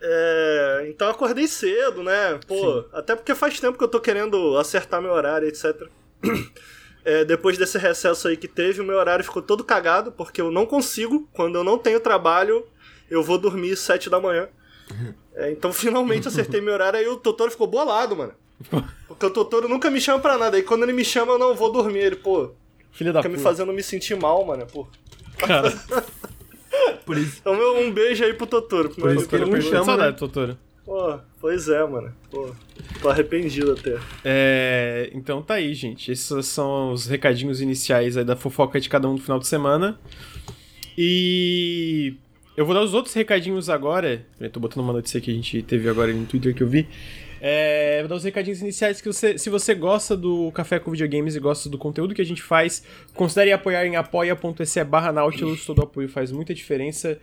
É, 0.00 0.86
então 0.90 1.08
acordei 1.08 1.46
cedo, 1.46 2.02
né? 2.02 2.40
Pô, 2.46 2.84
até 2.92 3.14
porque 3.14 3.32
faz 3.32 3.60
tempo 3.60 3.78
que 3.78 3.84
eu 3.84 3.88
tô 3.88 4.00
querendo 4.00 4.58
acertar 4.58 5.00
meu 5.00 5.12
horário, 5.12 5.46
etc. 5.46 5.88
É, 7.04 7.24
depois 7.24 7.56
desse 7.56 7.78
recesso 7.78 8.28
aí 8.28 8.36
que 8.36 8.48
teve, 8.48 8.82
o 8.82 8.84
meu 8.84 8.96
horário 8.98 9.24
ficou 9.24 9.40
todo 9.40 9.64
cagado, 9.64 10.12
porque 10.12 10.42
eu 10.42 10.50
não 10.50 10.66
consigo, 10.66 11.26
quando 11.32 11.54
eu 11.54 11.64
não 11.64 11.78
tenho 11.78 12.00
trabalho, 12.00 12.66
eu 13.08 13.22
vou 13.22 13.38
dormir 13.38 13.76
sete 13.76 14.10
da 14.10 14.20
manhã. 14.20 14.46
É, 15.34 15.50
então 15.50 15.72
finalmente 15.72 16.28
acertei 16.28 16.60
meu 16.60 16.74
horário, 16.74 16.98
aí 16.98 17.08
o 17.08 17.16
Totoro 17.16 17.50
ficou 17.50 17.66
bolado, 17.66 18.14
mano. 18.14 18.34
Porque 19.08 19.24
o 19.24 19.30
Totoro 19.30 19.68
nunca 19.68 19.90
me 19.90 20.02
chama 20.02 20.18
pra 20.18 20.36
nada, 20.36 20.58
aí 20.58 20.62
quando 20.62 20.82
ele 20.82 20.92
me 20.92 21.04
chama 21.04 21.32
eu 21.32 21.38
não 21.38 21.54
vou 21.54 21.72
dormir. 21.72 22.00
Ele, 22.00 22.16
pô, 22.16 22.50
Filha 22.92 23.12
da 23.12 23.20
fica 23.20 23.28
me 23.28 23.36
puta. 23.36 23.48
fazendo 23.48 23.72
me 23.72 23.82
sentir 23.82 24.16
mal, 24.16 24.44
mano, 24.44 24.66
pô. 24.66 24.86
Cara, 25.38 25.70
Por 27.06 27.16
isso. 27.16 27.38
Então 27.40 27.56
meu- 27.56 27.78
um 27.78 27.90
beijo 27.92 28.24
aí 28.24 28.34
pro 28.34 28.46
Totoro. 28.46 28.90
Por 28.90 29.14
isso 29.14 29.28
que 29.28 29.34
ele 29.36 29.44
não 29.46 29.52
não 29.52 29.60
chama, 29.60 29.84
Saudade, 29.84 30.12
né? 30.12 30.18
Totoro. 30.18 30.58
Pô, 30.84 31.18
pois 31.40 31.68
é, 31.68 31.84
mano. 31.86 32.12
Pô, 32.30 32.54
tô 33.00 33.08
arrependido 33.10 33.72
até. 33.72 33.98
É, 34.24 35.10
então 35.14 35.42
tá 35.42 35.54
aí, 35.54 35.74
gente. 35.74 36.10
Esses 36.12 36.46
são 36.46 36.92
os 36.92 37.06
recadinhos 37.06 37.60
iniciais 37.60 38.16
aí 38.16 38.24
da 38.24 38.36
fofoca 38.36 38.80
de 38.80 38.88
cada 38.88 39.08
um 39.08 39.14
do 39.14 39.22
final 39.22 39.38
de 39.38 39.46
semana. 39.46 39.98
E 40.96 42.14
eu 42.56 42.64
vou 42.66 42.74
dar 42.74 42.82
os 42.82 42.92
outros 42.94 43.14
recadinhos 43.14 43.68
agora. 43.70 44.26
Eu 44.40 44.50
tô 44.50 44.58
botando 44.60 44.82
uma 44.82 44.92
notícia 44.92 45.20
que 45.20 45.30
a 45.30 45.34
gente 45.34 45.62
teve 45.62 45.88
agora 45.88 46.12
no 46.12 46.26
Twitter 46.26 46.54
que 46.54 46.62
eu 46.62 46.68
vi. 46.68 46.88
É, 47.40 48.00
vou 48.00 48.08
dar 48.08 48.16
os 48.16 48.24
recadinhos 48.24 48.60
iniciais 48.60 49.00
que 49.00 49.06
você, 49.06 49.38
se 49.38 49.48
você 49.48 49.74
gosta 49.74 50.16
do 50.16 50.50
Café 50.52 50.78
com 50.78 50.90
Videogames 50.90 51.36
e 51.36 51.40
gosta 51.40 51.68
do 51.68 51.78
conteúdo 51.78 52.14
que 52.14 52.22
a 52.22 52.24
gente 52.24 52.42
faz, 52.42 52.82
considere 53.14 53.52
apoiar 53.52 53.86
em 53.86 53.96
apoia.se 53.96 54.84
barra 54.84 55.12
Nautilus, 55.12 55.64
todo 55.64 55.82
apoio 55.82 56.08
faz 56.08 56.32
muita 56.32 56.54
diferença. 56.54 57.18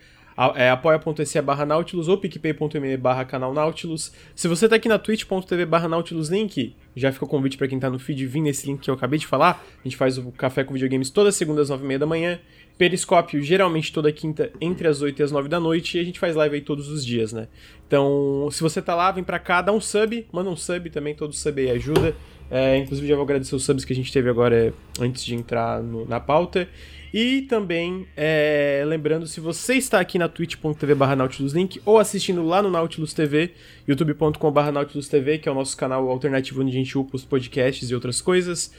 É 0.56 0.70
apoia.se 0.70 1.42
barra 1.42 1.66
Nautilus 1.66 2.10
ou 2.10 2.18
picpay.me 2.18 2.98
barra 2.98 3.24
canal 3.24 3.54
Nautilus. 3.54 4.12
Se 4.36 4.50
você 4.50 4.68
tá 4.68 4.76
aqui 4.76 4.90
na 4.90 5.00
twitch.tv 5.00 5.66
barra 5.66 5.88
Nautilus 5.88 6.28
Link, 6.28 6.76
já 6.94 7.10
fica 7.10 7.24
o 7.24 7.28
convite 7.28 7.58
pra 7.58 7.70
quem 7.70 7.80
tá 7.80 7.90
no 7.90 7.98
feed 7.98 8.26
vir 8.26 8.42
nesse 8.42 8.68
link 8.68 8.82
que 8.82 8.90
eu 8.90 8.96
acabei 8.96 9.18
de 9.18 9.26
falar. 9.26 9.64
A 9.80 9.84
gente 9.88 9.96
faz 9.96 10.18
o 10.18 10.34
Café 10.34 10.66
com 10.66 10.74
Videogames 10.74 11.10
toda 11.10 11.32
segunda 11.32 11.62
às 11.62 11.70
nove 11.70 11.86
e 11.86 11.88
meia 11.88 12.00
da 12.00 12.06
manhã. 12.06 12.38
Periscópio, 12.78 13.42
geralmente 13.42 13.92
toda 13.94 14.12
quinta, 14.12 14.52
entre 14.60 14.88
as 14.88 15.02
8 15.02 15.20
e 15.20 15.24
as 15.24 15.32
9 15.32 15.48
da 15.48 15.60
noite, 15.60 15.98
e 15.98 16.02
a 16.02 16.04
gente 16.04 16.20
faz 16.20 16.36
live 16.36 16.56
aí 16.56 16.62
todos 16.62 16.90
os 16.90 17.06
dias, 17.06 17.32
né? 17.32 17.48
Então, 17.88 18.50
se 18.52 18.62
você 18.62 18.82
tá 18.82 18.94
lá, 18.96 19.12
vem 19.12 19.24
pra 19.24 19.40
cá, 19.40 19.62
dá 19.62 19.72
um 19.72 19.80
sub, 19.80 20.26
manda 20.32 20.50
um 20.50 20.56
sub 20.58 20.90
também, 20.90 21.16
todo 21.16 21.34
sub 21.34 21.62
aí 21.62 21.72
ajuda. 21.72 22.16
É, 22.52 22.78
inclusive, 22.78 23.08
já 23.08 23.16
vou 23.16 23.24
agradecer 23.24 23.56
os 23.56 23.64
subs 23.64 23.84
que 23.86 23.94
a 23.94 23.96
gente 23.96 24.12
teve 24.12 24.30
agora 24.30 24.74
antes 25.00 25.24
de 25.24 25.34
entrar 25.34 25.82
no- 25.82 26.06
na 26.06 26.20
pauta. 26.20 26.68
E 27.14 27.44
também, 27.44 28.06
é, 28.16 28.84
lembrando, 28.86 29.26
se 29.26 29.40
você 29.40 29.76
está 29.76 30.00
aqui 30.02 30.20
na 30.20 30.28
twitch.tv 30.28 30.94
barra 30.96 31.16
Nautilus 31.16 31.54
Link 31.54 31.82
ou 31.86 31.98
assistindo 31.98 32.46
lá 32.46 32.62
no 32.62 32.70
Nautilus 32.70 33.14
TV, 33.14 33.52
youtube.com 33.88 34.52
barra 34.52 34.72
Nautilus 34.72 35.08
TV, 35.08 35.38
que 35.38 35.48
é 35.48 35.52
o 35.52 35.56
nosso 35.56 35.78
canal 35.78 36.10
alternativo 36.10 36.62
onde 36.62 36.72
a 36.72 36.74
gente 36.74 36.96
upa 36.98 37.16
os 37.16 37.24
podcasts 37.24 37.90
e 37.90 37.96
outras 37.96 38.20
coisas, 38.22 38.72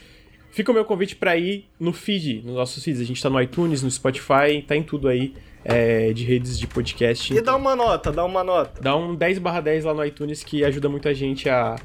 Fica 0.57 0.71
o 0.71 0.75
meu 0.75 0.87
convite 0.87 1.15
pra 1.15 1.37
ir 1.37 1.69
no 1.79 1.93
feed, 1.93 2.41
nos 2.43 2.55
nossos 2.55 2.83
feeds. 2.83 2.99
A 2.99 3.05
gente 3.05 3.23
tá 3.23 3.29
no 3.29 3.39
iTunes, 3.39 3.83
no 3.83 3.91
Spotify, 3.91 4.65
tá 4.67 4.75
em 4.75 4.83
tudo 4.83 5.07
aí 5.07 5.35
é, 5.63 6.15
de 6.15 6.25
redes 6.25 6.59
de 6.59 6.67
podcast. 6.67 7.35
E 7.35 7.43
dá 7.43 7.55
uma 7.55 7.77
nota, 7.77 8.11
dá 8.11 8.25
uma 8.25 8.43
nota. 8.43 8.81
Dá 8.81 8.97
um 8.97 9.15
10 9.15 9.39
barra 9.39 9.61
10 9.61 9.85
lá 9.85 9.93
no 9.93 10.03
iTunes 10.03 10.43
que 10.43 10.65
ajuda 10.65 10.89
muita 10.89 11.13
gente 11.13 11.47
a, 11.47 11.77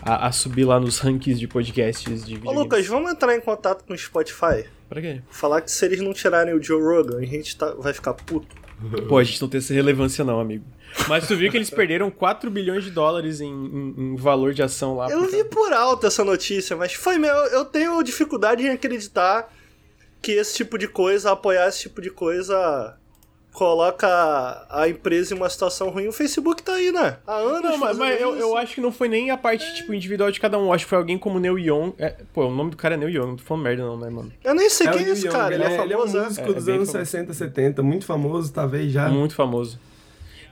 a, 0.00 0.28
a 0.28 0.30
subir 0.30 0.64
lá 0.64 0.78
nos 0.78 1.00
rankings 1.00 1.40
de 1.40 1.48
podcasts 1.48 2.24
de 2.24 2.38
Ô. 2.44 2.52
Lucas, 2.52 2.86
vamos 2.86 3.10
entrar 3.10 3.34
em 3.34 3.40
contato 3.40 3.84
com 3.84 3.94
o 3.94 3.98
Spotify? 3.98 4.64
Pra 4.88 5.00
quê? 5.00 5.22
Falar 5.28 5.62
que 5.62 5.72
se 5.72 5.84
eles 5.84 6.00
não 6.00 6.12
tirarem 6.12 6.54
o 6.54 6.62
Joe 6.62 6.80
Rogan, 6.80 7.18
a 7.18 7.26
gente 7.26 7.56
tá, 7.56 7.74
vai 7.74 7.92
ficar 7.92 8.14
puto. 8.14 8.54
Pô, 9.08 9.18
a 9.18 9.24
gente 9.24 9.42
não 9.42 9.48
tem 9.48 9.58
essa 9.58 9.74
relevância 9.74 10.24
não, 10.24 10.38
amigo. 10.38 10.64
Mas 11.08 11.26
tu 11.26 11.36
viu 11.36 11.50
que 11.50 11.56
eles 11.56 11.70
perderam 11.70 12.10
4 12.10 12.50
bilhões 12.50 12.84
de 12.84 12.90
dólares 12.90 13.40
em, 13.40 13.52
em, 13.52 13.94
em 13.96 14.16
valor 14.16 14.52
de 14.52 14.62
ação 14.62 14.96
lá. 14.96 15.10
Eu 15.10 15.26
vi 15.26 15.44
por 15.44 15.72
alto 15.72 16.06
essa 16.06 16.24
notícia, 16.24 16.76
mas 16.76 16.92
foi 16.94 17.18
meu. 17.18 17.34
Eu 17.34 17.64
tenho 17.64 18.02
dificuldade 18.02 18.64
em 18.64 18.70
acreditar 18.70 19.52
que 20.20 20.32
esse 20.32 20.54
tipo 20.56 20.76
de 20.78 20.88
coisa, 20.88 21.32
apoiar 21.32 21.68
esse 21.68 21.80
tipo 21.80 22.00
de 22.00 22.10
coisa, 22.10 22.96
coloca 23.52 24.06
a 24.68 24.88
empresa 24.88 25.34
em 25.34 25.36
uma 25.36 25.48
situação 25.48 25.90
ruim. 25.90 26.08
O 26.08 26.12
Facebook 26.12 26.62
tá 26.62 26.74
aí, 26.74 26.92
né? 26.92 27.18
Há 27.26 27.36
anos. 27.36 27.70
Não, 27.70 27.78
mas, 27.78 27.96
mas 27.96 28.20
eu, 28.20 28.36
eu, 28.36 28.56
acho 28.56 28.74
que 28.74 28.80
não 28.80 28.92
foi 28.92 29.08
nem 29.08 29.30
a 29.30 29.36
parte, 29.36 29.74
tipo, 29.74 29.94
individual 29.94 30.30
de 30.30 30.38
cada 30.38 30.58
um. 30.58 30.66
Eu 30.66 30.72
acho 30.72 30.84
que 30.84 30.90
foi 30.90 30.98
alguém 30.98 31.18
como 31.18 31.38
Neil 31.38 31.58
Young. 31.58 31.94
É, 31.98 32.16
pô, 32.32 32.46
o 32.46 32.54
nome 32.54 32.70
do 32.70 32.76
cara 32.76 32.94
é 32.94 32.98
Neil 32.98 33.10
Young, 33.10 33.28
não 33.28 33.36
tô 33.36 33.44
falando 33.44 33.64
merda, 33.64 33.82
não, 33.82 33.98
né, 33.98 34.10
mano? 34.10 34.32
Eu 34.44 34.54
nem 34.54 34.68
sei 34.68 34.86
é 34.86 34.90
quem 34.90 35.04
é 35.04 35.08
esse 35.10 35.26
Young, 35.26 35.32
cara. 35.32 35.54
Ele, 35.54 35.64
é, 35.64 35.66
ele 35.66 35.74
é 35.74 35.76
famoso, 35.76 35.86
ele 35.86 35.94
é 35.94 35.96
um 35.96 36.24
músico 36.24 36.50
é, 36.50 36.52
dos 36.52 36.68
anos 36.68 36.90
famoso. 36.90 37.10
60, 37.10 37.34
70, 37.34 37.82
muito 37.82 38.04
famoso, 38.04 38.52
talvez 38.52 38.92
já. 38.92 39.08
Muito 39.08 39.34
famoso. 39.34 39.78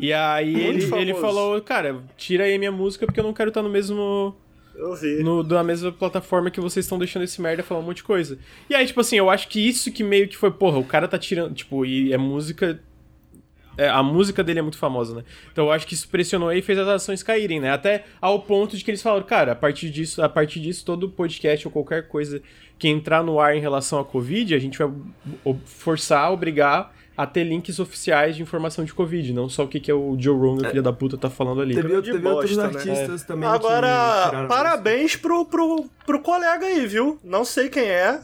E 0.01 0.13
aí 0.13 0.55
ele, 0.55 0.95
ele 0.95 1.15
falou, 1.15 1.61
cara, 1.61 2.03
tira 2.17 2.45
aí 2.45 2.57
minha 2.59 2.71
música 2.71 3.05
porque 3.05 3.19
eu 3.19 3.25
não 3.25 3.33
quero 3.33 3.49
estar 3.49 3.63
no 3.63 3.69
mesmo. 3.69 4.35
Eu 4.75 4.95
vi. 4.95 5.23
No, 5.25 5.43
na 5.43 5.65
mesma 5.65 5.91
plataforma 5.91 6.51
que 6.51 6.61
vocês 6.61 6.85
estão 6.85 6.99
deixando 6.99 7.25
esse 7.25 7.41
merda 7.43 7.65
falar 7.65 7.81
um 7.81 7.85
monte 7.85 7.97
de 7.97 8.05
coisa. 8.05 8.39
E 8.71 8.75
aí, 8.75 8.87
tipo 8.87 9.01
assim, 9.01 9.17
eu 9.17 9.29
acho 9.29 9.49
que 9.49 9.67
isso 9.67 9.91
que 9.91 10.05
meio 10.05 10.29
que 10.29 10.37
foi, 10.37 10.53
porra, 10.53 10.79
o 10.79 10.85
cara 10.85 11.09
tá 11.09 11.19
tirando, 11.19 11.53
tipo, 11.53 11.85
e 11.85 12.13
é 12.13 12.19
música. 12.19 12.81
É, 13.77 13.89
a 13.89 14.03
música 14.03 14.43
dele 14.43 14.59
é 14.59 14.63
muito 14.63 14.79
famosa, 14.79 15.15
né? 15.15 15.25
Então 15.53 15.67
eu 15.67 15.73
acho 15.73 15.87
que 15.87 15.95
isso 15.95 16.09
pressionou 16.09 16.53
e 16.53 16.61
fez 16.61 16.79
as 16.79 16.89
ações 16.89 17.23
caírem, 17.23 17.61
né? 17.61 17.71
Até 17.71 18.05
ao 18.21 18.41
ponto 18.43 18.77
de 18.77 18.85
que 18.85 18.91
eles 18.91 19.03
falaram, 19.03 19.25
cara, 19.25 19.53
a 19.53 19.55
partir 19.55 19.89
disso, 19.91 20.21
a 20.21 20.29
partir 20.29 20.61
disso, 20.61 20.85
todo 20.85 21.09
podcast 21.09 21.67
ou 21.67 21.73
qualquer 21.73 22.09
coisa 22.09 22.43
que 22.77 22.89
entrar 22.89 23.23
no 23.23 23.39
ar 23.39 23.57
em 23.57 23.61
relação 23.61 24.01
à 24.01 24.05
Covid, 24.05 24.53
a 24.53 24.59
gente 24.59 24.79
vai 24.79 24.91
forçar, 25.65 26.33
obrigar 26.33 26.93
a 27.19 27.27
ter 27.27 27.43
links 27.43 27.81
oficiais 27.81 28.37
de 28.37 28.43
informação 28.43 28.85
de 28.85 28.95
Covid, 28.95 29.33
não 29.33 29.49
só 29.49 29.65
o 29.65 29.69
que, 29.69 29.81
que 29.81 29.91
é 29.91 29.95
o 29.95 30.17
Joe 30.17 30.39
Rogan, 30.39 30.69
é. 30.69 30.71
filho 30.71 30.85
da 30.85 30.93
puta, 30.93 31.19
tá 31.19 31.29
falando 31.29 31.61
ali. 31.61 31.75
Teve, 31.75 32.01
teve 32.01 32.19
bosta, 32.19 32.37
outros 32.37 32.59
artistas 32.61 33.23
né? 33.23 33.27
também 33.27 33.49
Agora, 33.49 34.47
parabéns 34.49 35.17
pro, 35.17 35.45
pro, 35.45 35.87
pro 36.07 36.21
colega 36.21 36.65
aí, 36.65 36.87
viu? 36.87 37.19
Não 37.25 37.45
sei 37.45 37.69
quem 37.69 37.83
é, 37.83 38.21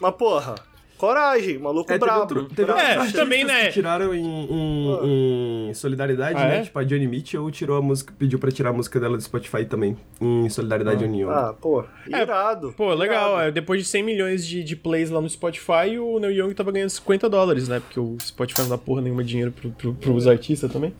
mas 0.00 0.14
porra, 0.14 0.54
Coragem, 1.00 1.58
maluco 1.58 1.90
é, 1.90 1.96
brabo. 1.96 2.26
Teve 2.26 2.40
outro, 2.40 2.54
teve 2.54 2.72
é, 2.72 3.10
também, 3.12 3.42
né? 3.42 3.68
Que 3.68 3.72
tiraram 3.72 4.14
em, 4.14 4.22
em, 4.22 5.70
em 5.70 5.72
solidariedade, 5.72 6.36
ah, 6.36 6.46
né? 6.46 6.58
É? 6.58 6.62
Tipo, 6.64 6.78
a 6.78 6.84
Johnny 6.84 7.06
Mitchell 7.06 7.50
tirou 7.50 7.78
a 7.78 7.80
música, 7.80 8.12
pediu 8.18 8.38
pra 8.38 8.50
tirar 8.50 8.68
a 8.68 8.72
música 8.74 9.00
dela 9.00 9.16
do 9.16 9.22
Spotify 9.22 9.64
também, 9.64 9.96
em 10.20 10.50
solidariedade 10.50 11.02
ah. 11.02 11.06
União. 11.06 11.30
Ah, 11.30 11.54
pô, 11.58 11.82
é, 12.12 12.20
irado. 12.20 12.68
É, 12.68 12.72
pô, 12.72 12.92
legal. 12.92 13.38
Irado. 13.38 13.52
Depois 13.52 13.80
de 13.80 13.88
100 13.88 14.02
milhões 14.02 14.46
de, 14.46 14.62
de 14.62 14.76
plays 14.76 15.08
lá 15.08 15.22
no 15.22 15.30
Spotify, 15.30 15.98
o 15.98 16.18
Neil 16.18 16.32
Young 16.32 16.52
tava 16.52 16.70
ganhando 16.70 16.90
50 16.90 17.30
dólares, 17.30 17.66
né? 17.66 17.80
Porque 17.80 17.98
o 17.98 18.18
Spotify 18.20 18.60
não 18.60 18.68
dá 18.68 18.76
porra 18.76 19.00
nenhuma 19.00 19.24
dinheiro 19.24 19.52
pro, 19.52 19.70
pro, 19.70 19.94
pros 19.94 20.26
artistas 20.26 20.70
também. 20.70 20.92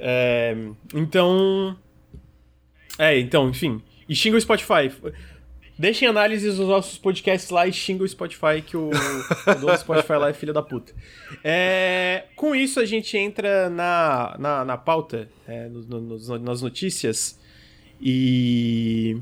É, 0.00 0.56
então... 0.92 1.76
É, 2.98 3.16
então, 3.16 3.48
enfim. 3.48 3.80
E 4.08 4.14
xinga 4.16 4.36
o 4.36 4.40
Spotify. 4.40 4.90
Deixem 5.80 6.06
análises 6.06 6.58
dos 6.58 6.68
nossos 6.68 6.98
podcasts 6.98 7.48
lá 7.48 7.66
e 7.66 7.72
xinga 7.72 8.04
o 8.04 8.06
Spotify, 8.08 8.60
que 8.60 8.76
o, 8.76 8.90
o 8.90 9.54
dono 9.58 9.72
do 9.72 9.78
Spotify 9.78 10.12
lá 10.12 10.28
é 10.28 10.34
filha 10.34 10.52
da 10.52 10.60
puta. 10.60 10.92
É, 11.42 12.24
com 12.36 12.54
isso, 12.54 12.78
a 12.78 12.84
gente 12.84 13.16
entra 13.16 13.70
na, 13.70 14.36
na, 14.38 14.62
na 14.62 14.76
pauta, 14.76 15.26
é, 15.48 15.70
no, 15.70 15.80
no, 15.98 16.38
nas 16.38 16.60
notícias. 16.60 17.40
E 17.98 19.16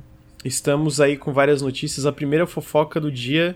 estamos 0.44 1.00
aí 1.00 1.16
com 1.16 1.32
várias 1.32 1.62
notícias. 1.62 2.04
A 2.04 2.10
primeira 2.10 2.44
fofoca 2.44 2.98
do 2.98 3.12
dia 3.12 3.54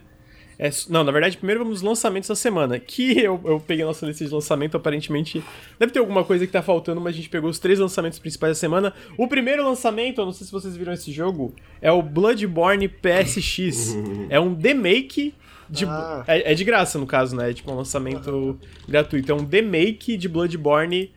é, 0.63 0.71
não, 0.89 1.03
na 1.03 1.11
verdade, 1.11 1.37
primeiro 1.37 1.65
vamos 1.65 1.79
aos 1.79 1.83
lançamentos 1.83 2.29
da 2.29 2.37
semana. 2.37 2.79
Que 2.79 3.19
eu, 3.21 3.41
eu 3.45 3.59
peguei 3.59 3.83
a 3.83 3.89
nossa 3.89 4.07
lista 4.07 4.25
de 4.25 4.33
lançamento, 4.33 4.77
aparentemente. 4.77 5.43
Deve 5.77 5.91
ter 5.91 5.99
alguma 5.99 6.23
coisa 6.23 6.47
que 6.47 6.53
tá 6.53 6.63
faltando, 6.63 7.01
mas 7.01 7.15
a 7.15 7.17
gente 7.17 7.29
pegou 7.29 7.51
os 7.51 7.59
três 7.59 7.81
lançamentos 7.81 8.21
principais 8.21 8.53
da 8.53 8.55
semana. 8.55 8.95
O 9.19 9.27
primeiro 9.27 9.65
lançamento, 9.65 10.21
eu 10.21 10.25
não 10.25 10.33
sei 10.33 10.47
se 10.47 10.53
vocês 10.53 10.77
viram 10.77 10.93
esse 10.93 11.11
jogo, 11.11 11.53
é 11.81 11.91
o 11.91 12.01
Bloodborne 12.01 12.87
PSX. 12.87 13.97
é 14.31 14.39
um 14.39 14.55
demake 14.55 15.35
de, 15.69 15.85
ah. 15.85 16.23
é, 16.29 16.53
é, 16.53 16.55
de 16.55 16.63
graça, 16.63 16.97
no 16.97 17.09
caso, 17.09 17.35
né? 17.35 17.51
É 17.51 17.55
tipo 17.55 17.73
um 17.73 17.75
lançamento 17.75 18.31
uhum. 18.31 18.59
gratuito. 18.87 19.33
É 19.33 19.35
um 19.35 19.45
demake 19.45 20.17
de 20.17 20.29
Bloodborne 20.29 21.11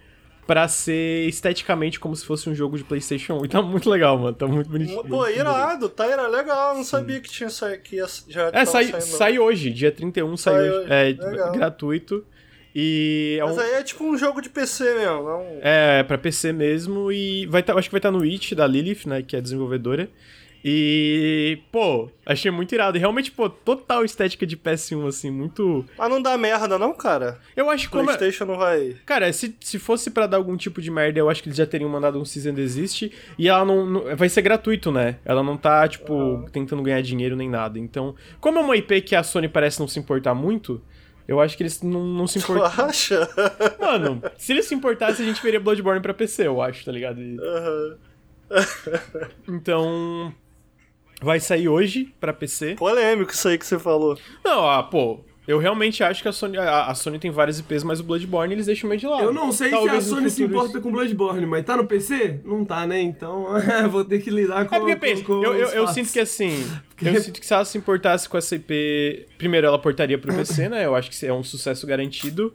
pra 0.45 0.67
ser 0.67 1.27
esteticamente 1.27 1.99
como 1.99 2.15
se 2.15 2.25
fosse 2.25 2.49
um 2.49 2.55
jogo 2.55 2.77
de 2.77 2.83
PlayStation 2.83 3.39
1. 3.39 3.45
E 3.45 3.47
tá 3.47 3.61
muito 3.61 3.89
legal, 3.89 4.17
mano. 4.17 4.35
Tá 4.35 4.47
muito 4.47 4.69
bonitinho. 4.69 5.03
Pô, 5.03 5.27
irado, 5.27 5.89
tá 5.89 6.07
irado. 6.07 6.31
Legal, 6.31 6.75
não 6.75 6.83
sabia 6.83 7.19
que 7.19 7.29
tinha. 7.29 7.49
Que 7.83 7.97
ia, 7.97 8.05
já 8.27 8.49
é, 8.53 8.65
sai, 8.65 9.01
sai 9.01 9.39
hoje, 9.39 9.71
dia 9.71 9.91
31 9.91 10.37
sai, 10.37 10.53
sai 10.53 10.69
hoje. 10.69 10.87
É 10.91 11.03
legal. 11.03 11.51
gratuito. 11.51 12.25
E 12.77 13.37
é 13.39 13.43
Mas 13.45 13.57
aí 13.57 13.71
é 13.75 13.83
tipo 13.83 14.03
um 14.03 14.17
jogo 14.17 14.41
de 14.41 14.49
PC 14.49 14.83
mesmo, 14.95 15.23
não? 15.23 15.41
É, 15.61 15.99
é 15.99 16.03
pra 16.03 16.17
PC 16.17 16.51
mesmo. 16.51 17.09
E 17.11 17.45
vai 17.47 17.63
tá, 17.63 17.73
acho 17.73 17.87
que 17.87 17.93
vai 17.93 17.99
estar 17.99 18.11
tá 18.11 18.17
no 18.17 18.23
It 18.23 18.53
da 18.53 18.67
Lilith, 18.67 19.07
né? 19.07 19.21
Que 19.21 19.37
é 19.37 19.39
a 19.39 19.41
desenvolvedora. 19.41 20.09
E, 20.67 21.59
pô, 21.71 22.09
achei 22.25 22.49
muito 22.49 22.73
irado. 22.73 22.97
E 22.97 22.99
realmente, 22.99 23.31
pô, 23.31 23.47
total 23.47 24.03
estética 24.03 24.47
de 24.47 24.57
PS1, 24.57 25.07
assim, 25.07 25.29
muito. 25.29 25.85
Mas 25.95 26.09
não 26.09 26.19
dá 26.19 26.35
merda, 26.39 26.79
não, 26.79 26.91
cara? 26.91 27.39
Eu 27.55 27.69
acho 27.69 27.87
que. 27.87 27.95
É- 27.95 28.03
PlayStation 28.03 28.45
não 28.45 28.57
vai. 28.57 28.95
Cara, 29.05 29.31
se, 29.31 29.55
se 29.61 29.77
fosse 29.77 30.09
para 30.09 30.25
dar 30.25 30.37
algum 30.37 30.57
tipo 30.57 30.81
de 30.81 30.89
merda, 30.89 31.19
eu 31.19 31.29
acho 31.29 31.43
que 31.43 31.49
eles 31.49 31.57
já 31.57 31.67
teriam 31.67 31.87
mandado 31.87 32.19
um 32.19 32.25
Season 32.25 32.51
Desist. 32.51 33.11
E 33.37 33.47
ela 33.47 33.63
não, 33.63 33.85
não. 33.85 34.15
vai 34.15 34.27
ser 34.27 34.41
gratuito, 34.41 34.91
né? 34.91 35.19
Ela 35.23 35.43
não 35.43 35.55
tá, 35.55 35.87
tipo, 35.87 36.11
uhum. 36.15 36.45
tentando 36.45 36.81
ganhar 36.81 37.01
dinheiro 37.03 37.35
nem 37.35 37.47
nada. 37.47 37.77
Então, 37.77 38.15
como 38.41 38.57
é 38.57 38.61
uma 38.63 38.75
IP 38.75 39.01
que 39.01 39.15
a 39.15 39.21
Sony 39.21 39.47
parece 39.47 39.79
não 39.79 39.87
se 39.87 39.99
importar 39.99 40.33
muito. 40.33 40.81
Eu 41.27 41.39
acho 41.39 41.55
que 41.55 41.61
eles 41.61 41.83
não, 41.83 42.03
não 42.03 42.25
se 42.25 42.39
importam. 42.39 42.71
Tu 42.71 42.81
acha? 42.81 43.29
Mano, 43.79 44.19
se 44.35 44.51
eles 44.51 44.65
se 44.65 44.73
importassem, 44.73 45.23
a 45.23 45.29
gente 45.29 45.43
veria 45.43 45.59
Bloodborne 45.59 46.01
pra 46.01 46.13
PC, 46.13 46.47
eu 46.47 46.59
acho, 46.59 46.83
tá 46.83 46.91
ligado? 46.91 47.21
E... 47.21 47.37
Uhum. 47.37 47.97
então, 49.47 50.33
Vai 51.21 51.39
sair 51.39 51.67
hoje 51.67 52.13
pra 52.19 52.33
PC. 52.33 52.75
Polêmico 52.75 53.31
isso 53.31 53.47
aí 53.47 53.57
que 53.57 53.65
você 53.65 53.79
falou. 53.79 54.17
Não, 54.43 54.69
ah, 54.69 54.83
pô. 54.83 55.19
Eu 55.47 55.59
realmente 55.59 56.03
acho 56.03 56.23
que 56.23 56.27
a 56.27 56.31
Sony, 56.31 56.57
a, 56.57 56.87
a 56.87 56.95
Sony 56.95 57.19
tem 57.19 57.29
várias 57.29 57.59
IPs, 57.59 57.83
mas 57.83 57.99
o 57.99 58.03
Bloodborne 58.03 58.51
eles 58.51 58.65
deixam 58.65 58.89
meio 58.89 58.99
de 58.99 59.05
lado. 59.05 59.23
Eu 59.23 59.33
não 59.33 59.51
sei 59.51 59.69
Talvez 59.69 60.03
se 60.03 60.11
a 60.11 60.15
Sony 60.15 60.29
se 60.31 60.43
importa 60.43 60.81
com 60.81 60.91
Bloodborne, 60.91 61.45
mas 61.45 61.63
tá 61.63 61.77
no 61.77 61.85
PC? 61.85 62.39
Não 62.43 62.65
tá, 62.65 62.87
né? 62.87 62.99
Então 62.99 63.49
vou 63.91 64.03
ter 64.03 64.19
que 64.19 64.31
lidar 64.31 64.65
com 64.65 64.75
É 64.75 64.79
porque, 64.79 64.95
pensa, 64.95 65.23
eu, 65.27 65.53
eu, 65.53 65.67
eu, 65.69 65.87
sinto 65.87 66.11
que 66.11 66.19
assim. 66.19 66.65
Porque... 66.95 67.09
Eu 67.09 67.21
sinto 67.21 67.39
que 67.41 67.45
se 67.45 67.53
ela 67.53 67.65
se 67.65 67.77
importasse 67.77 68.27
com 68.27 68.37
essa 68.37 68.55
IP. 68.55 69.27
Primeiro, 69.37 69.67
ela 69.67 69.77
portaria 69.77 70.17
pro 70.17 70.33
PC, 70.33 70.69
né? 70.69 70.85
Eu 70.85 70.95
acho 70.95 71.11
que 71.11 71.25
é 71.25 71.33
um 71.33 71.43
sucesso 71.43 71.85
garantido. 71.85 72.53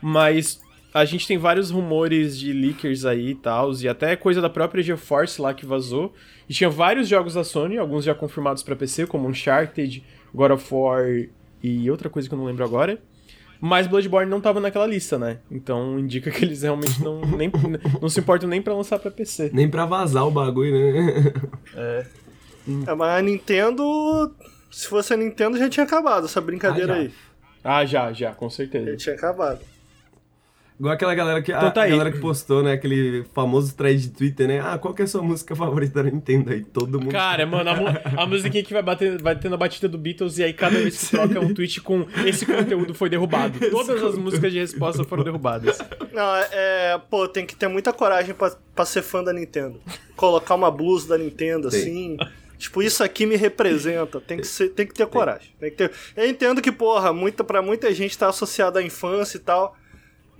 Mas 0.00 0.60
a 0.92 1.04
gente 1.04 1.26
tem 1.26 1.38
vários 1.38 1.70
rumores 1.70 2.38
de 2.38 2.52
leakers 2.52 3.04
aí 3.04 3.30
e 3.30 3.34
tal, 3.34 3.72
e 3.74 3.88
até 3.88 4.16
coisa 4.16 4.40
da 4.40 4.50
própria 4.50 4.82
GeForce 4.82 5.40
lá 5.40 5.54
que 5.54 5.64
vazou. 5.64 6.12
E 6.48 6.54
tinha 6.54 6.68
vários 6.68 7.08
jogos 7.08 7.34
da 7.34 7.44
Sony, 7.44 7.78
alguns 7.78 8.04
já 8.04 8.14
confirmados 8.14 8.62
para 8.62 8.74
PC, 8.74 9.06
como 9.06 9.28
Uncharted, 9.28 10.02
God 10.34 10.50
of 10.52 10.66
War 10.74 11.04
e 11.62 11.90
outra 11.90 12.10
coisa 12.10 12.28
que 12.28 12.34
eu 12.34 12.38
não 12.38 12.44
lembro 12.44 12.64
agora. 12.64 12.98
Mas 13.60 13.86
Bloodborne 13.86 14.30
não 14.30 14.40
tava 14.40 14.58
naquela 14.58 14.86
lista, 14.86 15.18
né? 15.18 15.38
Então 15.50 15.98
indica 15.98 16.30
que 16.30 16.44
eles 16.44 16.62
realmente 16.62 17.02
não, 17.02 17.20
nem, 17.36 17.52
não 18.00 18.08
se 18.08 18.18
importam 18.18 18.48
nem 18.48 18.62
para 18.62 18.74
lançar 18.74 18.98
para 18.98 19.10
PC. 19.10 19.50
Nem 19.52 19.68
para 19.68 19.84
vazar 19.84 20.26
o 20.26 20.30
bagulho, 20.30 20.72
né? 20.72 21.32
É. 21.76 22.06
é. 22.88 22.94
Mas 22.94 23.18
a 23.18 23.22
Nintendo. 23.22 24.34
Se 24.70 24.86
fosse 24.86 25.12
a 25.12 25.16
Nintendo, 25.16 25.58
já 25.58 25.68
tinha 25.68 25.84
acabado 25.84 26.26
essa 26.26 26.40
brincadeira 26.40 26.94
ah, 26.94 26.96
aí. 26.96 27.12
Ah, 27.62 27.84
já, 27.84 28.12
já, 28.12 28.32
com 28.32 28.48
certeza. 28.48 28.92
Já 28.92 28.96
tinha 28.96 29.14
acabado. 29.16 29.60
Igual 30.80 30.94
aquela 30.94 31.14
galera 31.14 31.42
que, 31.42 31.52
então 31.52 31.68
a, 31.68 31.70
tá 31.70 31.82
a 31.82 31.86
galera 31.86 32.10
que 32.10 32.18
postou, 32.20 32.62
né? 32.62 32.72
Aquele 32.72 33.22
famoso 33.34 33.76
thread 33.76 34.00
de 34.00 34.08
Twitter, 34.08 34.48
né? 34.48 34.60
Ah, 34.64 34.78
qual 34.78 34.94
que 34.94 35.02
é 35.02 35.04
a 35.04 35.08
sua 35.08 35.20
música 35.20 35.54
favorita 35.54 36.02
da 36.02 36.10
Nintendo? 36.10 36.50
Aí 36.50 36.64
todo 36.64 36.98
mundo. 36.98 37.12
Cara, 37.12 37.44
mano, 37.44 37.68
a, 37.68 38.22
a 38.22 38.26
musiquinha 38.26 38.64
que 38.64 38.72
vai, 38.72 38.82
bater, 38.82 39.20
vai 39.20 39.36
tendo 39.36 39.56
a 39.56 39.58
batida 39.58 39.86
do 39.86 39.98
Beatles 39.98 40.38
e 40.38 40.42
aí 40.42 40.54
cada 40.54 40.78
vez 40.78 40.98
que 40.98 41.10
troca 41.10 41.38
um 41.38 41.52
tweet 41.52 41.82
com 41.82 42.06
esse 42.24 42.46
conteúdo 42.46 42.94
foi 42.94 43.10
derrubado. 43.10 43.60
Todas 43.70 44.02
as 44.02 44.16
músicas 44.16 44.50
de 44.50 44.58
resposta 44.58 45.04
foram 45.04 45.22
derrubadas. 45.22 45.78
Não, 46.14 46.34
é, 46.34 46.48
é. 46.50 47.00
Pô, 47.10 47.28
tem 47.28 47.44
que 47.44 47.54
ter 47.54 47.68
muita 47.68 47.92
coragem 47.92 48.34
pra, 48.34 48.50
pra 48.74 48.86
ser 48.86 49.02
fã 49.02 49.22
da 49.22 49.34
Nintendo. 49.34 49.78
Colocar 50.16 50.54
uma 50.54 50.70
blusa 50.70 51.08
da 51.08 51.18
Nintendo, 51.18 51.68
assim. 51.68 52.16
Tipo, 52.56 52.82
isso 52.82 53.04
aqui 53.04 53.26
me 53.26 53.36
representa. 53.36 54.18
Tem 54.18 54.38
que, 54.38 54.46
ser, 54.46 54.70
tem 54.70 54.86
que 54.86 54.94
ter 54.94 55.06
coragem. 55.06 55.50
Tem 55.60 55.70
que 55.70 55.76
ter... 55.76 55.92
Eu 56.16 56.26
entendo 56.26 56.62
que, 56.62 56.72
porra, 56.72 57.12
muita, 57.12 57.44
pra 57.44 57.60
muita 57.60 57.92
gente 57.92 58.16
tá 58.16 58.30
associado 58.30 58.78
à 58.78 58.82
infância 58.82 59.36
e 59.36 59.40
tal. 59.40 59.76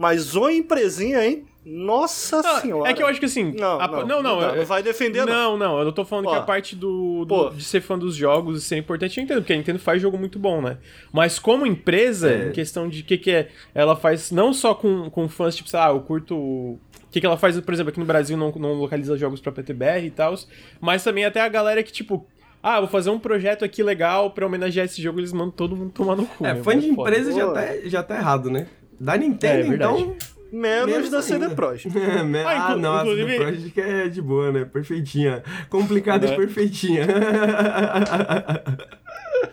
Mas 0.00 0.34
o 0.34 0.48
empresinha, 0.48 1.26
hein? 1.26 1.44
Nossa 1.62 2.40
não, 2.40 2.58
senhora. 2.58 2.90
É 2.90 2.94
que 2.94 3.02
eu 3.02 3.06
acho 3.06 3.20
que 3.20 3.26
assim. 3.26 3.52
Não, 3.52 3.78
a, 3.78 3.86
não, 3.86 4.06
não, 4.06 4.22
não, 4.22 4.56
não, 4.56 4.64
vai 4.64 4.82
defender, 4.82 5.26
não. 5.26 5.26
Não, 5.26 5.58
não, 5.58 5.78
eu 5.78 5.84
não 5.84 5.92
tô 5.92 6.06
falando 6.06 6.24
Ó, 6.24 6.30
que 6.30 6.36
a 6.36 6.40
parte 6.40 6.74
do, 6.74 7.26
do 7.26 7.50
de 7.50 7.62
ser 7.62 7.82
fã 7.82 7.98
dos 7.98 8.16
jogos 8.16 8.62
e 8.62 8.66
ser 8.66 8.78
importante, 8.78 9.18
eu 9.18 9.24
entendo, 9.24 9.42
porque 9.42 9.52
a 9.52 9.56
Nintendo 9.56 9.78
faz 9.78 10.00
jogo 10.00 10.16
muito 10.16 10.38
bom, 10.38 10.62
né? 10.62 10.78
Mas 11.12 11.38
como 11.38 11.66
empresa, 11.66 12.32
é. 12.32 12.48
em 12.48 12.52
questão 12.52 12.88
de 12.88 13.02
o 13.02 13.04
que, 13.04 13.18
que 13.18 13.30
é. 13.30 13.50
Ela 13.74 13.94
faz 13.94 14.30
não 14.30 14.54
só 14.54 14.74
com, 14.74 15.10
com 15.10 15.28
fãs, 15.28 15.54
tipo, 15.54 15.68
sei 15.68 15.78
lá, 15.78 15.90
eu 15.90 16.00
curto. 16.00 16.34
O 16.34 16.78
que, 17.10 17.20
que 17.20 17.26
ela 17.26 17.36
faz, 17.36 17.60
por 17.60 17.74
exemplo, 17.74 17.90
aqui 17.90 18.00
no 18.00 18.06
Brasil 18.06 18.38
não, 18.38 18.50
não 18.52 18.72
localiza 18.72 19.18
jogos 19.18 19.38
pra 19.38 19.52
PTBR 19.52 20.06
e 20.06 20.10
tal. 20.10 20.34
Mas 20.80 21.04
também 21.04 21.26
até 21.26 21.42
a 21.42 21.48
galera 21.48 21.82
que, 21.82 21.92
tipo, 21.92 22.26
ah, 22.62 22.80
vou 22.80 22.88
fazer 22.88 23.10
um 23.10 23.18
projeto 23.18 23.66
aqui 23.66 23.82
legal 23.82 24.30
pra 24.30 24.46
homenagear 24.46 24.86
esse 24.86 25.02
jogo, 25.02 25.20
eles 25.20 25.32
mandam 25.32 25.50
todo 25.50 25.76
mundo 25.76 25.92
tomar 25.92 26.16
no 26.16 26.24
cu. 26.24 26.46
É, 26.46 26.54
fã 26.56 26.78
de 26.78 26.88
empresa 26.88 27.32
já 27.32 27.52
tá, 27.52 27.60
já 27.84 28.02
tá 28.02 28.16
errado, 28.16 28.50
né? 28.50 28.66
Da 29.00 29.16
Nintendo, 29.16 29.68
é, 29.68 29.72
é 29.72 29.74
então. 29.74 30.16
Menos, 30.52 30.90
Menos 30.92 31.10
da 31.10 31.22
CD. 31.22 31.48
Projekt. 31.50 31.96
É? 31.96 32.44
Ah, 32.44 32.72
ah, 32.72 32.76
não, 32.76 32.94
a 32.96 33.04
CD 33.04 33.36
Projekt 33.36 33.80
é 33.80 34.08
de 34.08 34.20
boa, 34.20 34.50
né? 34.52 34.64
Perfeitinha. 34.64 35.42
Complicada 35.68 36.26
É. 36.26 36.32
e 36.32 36.36
perfeitinha. 36.36 37.06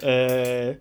É... 0.02 0.76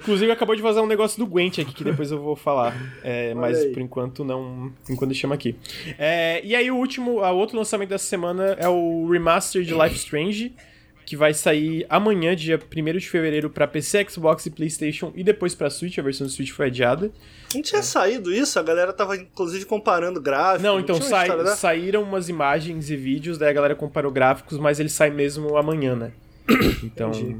Inclusive, 0.00 0.30
acabou 0.32 0.54
de 0.56 0.60
vazar 0.60 0.82
um 0.82 0.86
negócio 0.86 1.18
do 1.18 1.26
Gwent 1.26 1.58
aqui, 1.60 1.72
que 1.72 1.84
depois 1.84 2.10
eu 2.10 2.20
vou 2.20 2.36
falar. 2.36 2.74
É, 3.02 3.32
mas 3.32 3.64
por 3.66 3.80
enquanto 3.80 4.24
não. 4.24 4.72
Por 4.84 4.92
enquanto 4.92 5.10
deixamos 5.10 5.34
aqui. 5.34 5.56
É, 5.98 6.44
e 6.44 6.54
aí, 6.54 6.70
o 6.70 6.76
último, 6.76 7.20
o 7.20 7.36
outro 7.36 7.56
lançamento 7.56 7.88
dessa 7.90 8.04
semana 8.04 8.56
é 8.58 8.68
o 8.68 9.08
Remaster 9.10 9.62
de 9.62 9.72
Life 9.72 9.96
Strange, 9.96 10.54
que 11.06 11.16
vai 11.16 11.34
sair 11.34 11.86
amanhã, 11.88 12.34
dia 12.34 12.58
1 12.58 12.98
de 12.98 13.08
fevereiro, 13.08 13.50
pra 13.50 13.66
PC, 13.66 14.06
Xbox 14.08 14.46
e 14.46 14.50
PlayStation, 14.50 15.12
e 15.14 15.22
depois 15.22 15.54
pra 15.54 15.68
Switch. 15.70 15.98
A 15.98 16.02
versão 16.02 16.26
do 16.26 16.32
Switch 16.32 16.50
foi 16.50 16.66
adiada. 16.66 17.12
Não 17.54 17.62
tinha 17.62 17.82
saído 17.82 18.32
isso? 18.32 18.58
A 18.58 18.62
galera 18.62 18.92
tava 18.92 19.16
inclusive 19.16 19.64
comparando 19.64 20.20
gráficos. 20.20 20.62
Não, 20.62 20.80
então 20.80 20.96
uma 20.96 21.02
sai- 21.04 21.22
história 21.24 21.44
dessa? 21.44 21.56
saíram 21.56 22.02
umas 22.02 22.28
imagens 22.28 22.90
e 22.90 22.96
vídeos, 22.96 23.38
daí 23.38 23.50
a 23.50 23.52
galera 23.52 23.74
comparou 23.74 24.10
gráficos, 24.10 24.58
mas 24.58 24.80
ele 24.80 24.88
sai 24.88 25.10
mesmo 25.10 25.56
amanhã, 25.56 25.94
né? 25.94 26.12
Então, 26.82 27.10
Entendi. 27.10 27.36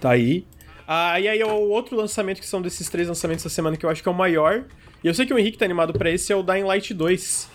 tá 0.00 0.10
aí. 0.10 0.46
Ah, 0.86 1.18
e 1.20 1.28
aí 1.28 1.40
é 1.40 1.46
o 1.46 1.50
outro 1.68 1.96
lançamento 1.96 2.40
que 2.40 2.46
são 2.46 2.60
desses 2.60 2.88
três 2.88 3.08
lançamentos 3.08 3.46
essa 3.46 3.54
semana 3.54 3.76
que 3.76 3.86
eu 3.86 3.90
acho 3.90 4.02
que 4.02 4.08
é 4.08 4.12
o 4.12 4.14
maior. 4.14 4.64
E 5.02 5.06
eu 5.06 5.14
sei 5.14 5.24
que 5.24 5.32
o 5.32 5.38
Henrique 5.38 5.56
tá 5.58 5.64
animado 5.64 5.92
pra 5.92 6.10
esse, 6.10 6.32
é 6.32 6.36
o 6.36 6.42
Dying 6.42 6.64
Light 6.64 6.92
2. 6.92 7.48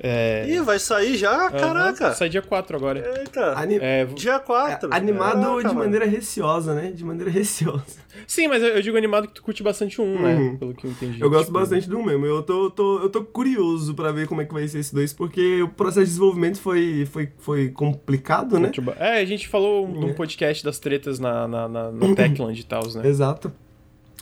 É. 0.00 0.44
Ih, 0.48 0.60
vai 0.60 0.78
sair 0.78 1.16
já? 1.16 1.50
Caraca! 1.50 2.06
Aham, 2.08 2.14
sai 2.14 2.28
dia 2.28 2.42
4 2.42 2.76
agora. 2.76 3.18
Eita! 3.18 3.54
Ani- 3.58 3.78
É, 3.80 4.04
Dia 4.04 4.38
4. 4.38 4.88
Animado 4.92 5.40
Caraca, 5.42 5.58
de 5.60 5.64
mano. 5.66 5.78
maneira 5.80 6.04
receosa, 6.06 6.74
né? 6.74 6.90
De 6.92 7.04
maneira 7.04 7.30
receosa. 7.30 7.84
Sim, 8.26 8.48
mas 8.48 8.62
eu, 8.62 8.68
eu 8.70 8.82
digo 8.82 8.96
animado 8.96 9.28
que 9.28 9.34
tu 9.34 9.42
curte 9.42 9.62
bastante 9.62 10.00
o 10.00 10.04
1, 10.04 10.22
né? 10.22 10.34
Uhum. 10.34 10.56
Pelo 10.56 10.74
que 10.74 10.86
eu 10.86 10.90
entendi. 10.90 11.20
Eu 11.20 11.28
gosto 11.30 11.46
Tipo, 11.46 11.58
bastante 11.58 11.88
do 11.88 11.98
1 11.98 12.02
mesmo. 12.04 12.26
Eu 12.26 12.42
tô, 12.42 12.70
tô, 12.70 12.98
eu 13.00 13.08
tô 13.10 13.22
curioso 13.24 13.94
pra 13.94 14.12
ver 14.12 14.26
como 14.26 14.40
é 14.40 14.44
que 14.44 14.52
vai 14.54 14.66
ser 14.68 14.78
esse 14.78 14.94
2, 14.94 15.12
porque 15.12 15.62
o 15.62 15.68
processo 15.68 16.00
de 16.06 16.12
desenvolvimento 16.12 16.60
foi, 16.60 17.06
foi, 17.10 17.32
foi 17.38 17.68
complicado, 17.70 18.58
né? 18.58 18.70
É, 18.98 19.18
a 19.20 19.24
gente 19.24 19.48
falou 19.48 19.86
num 19.88 20.10
É. 20.10 20.12
podcast 20.12 20.64
das 20.64 20.78
tretas 20.78 21.18
na, 21.18 21.46
na, 21.48 21.68
na, 21.68 21.90
no 21.90 22.14
Techland 22.14 22.58
e 22.60 22.64
tal, 22.64 22.82
né? 22.94 23.06
Exato. 23.08 23.52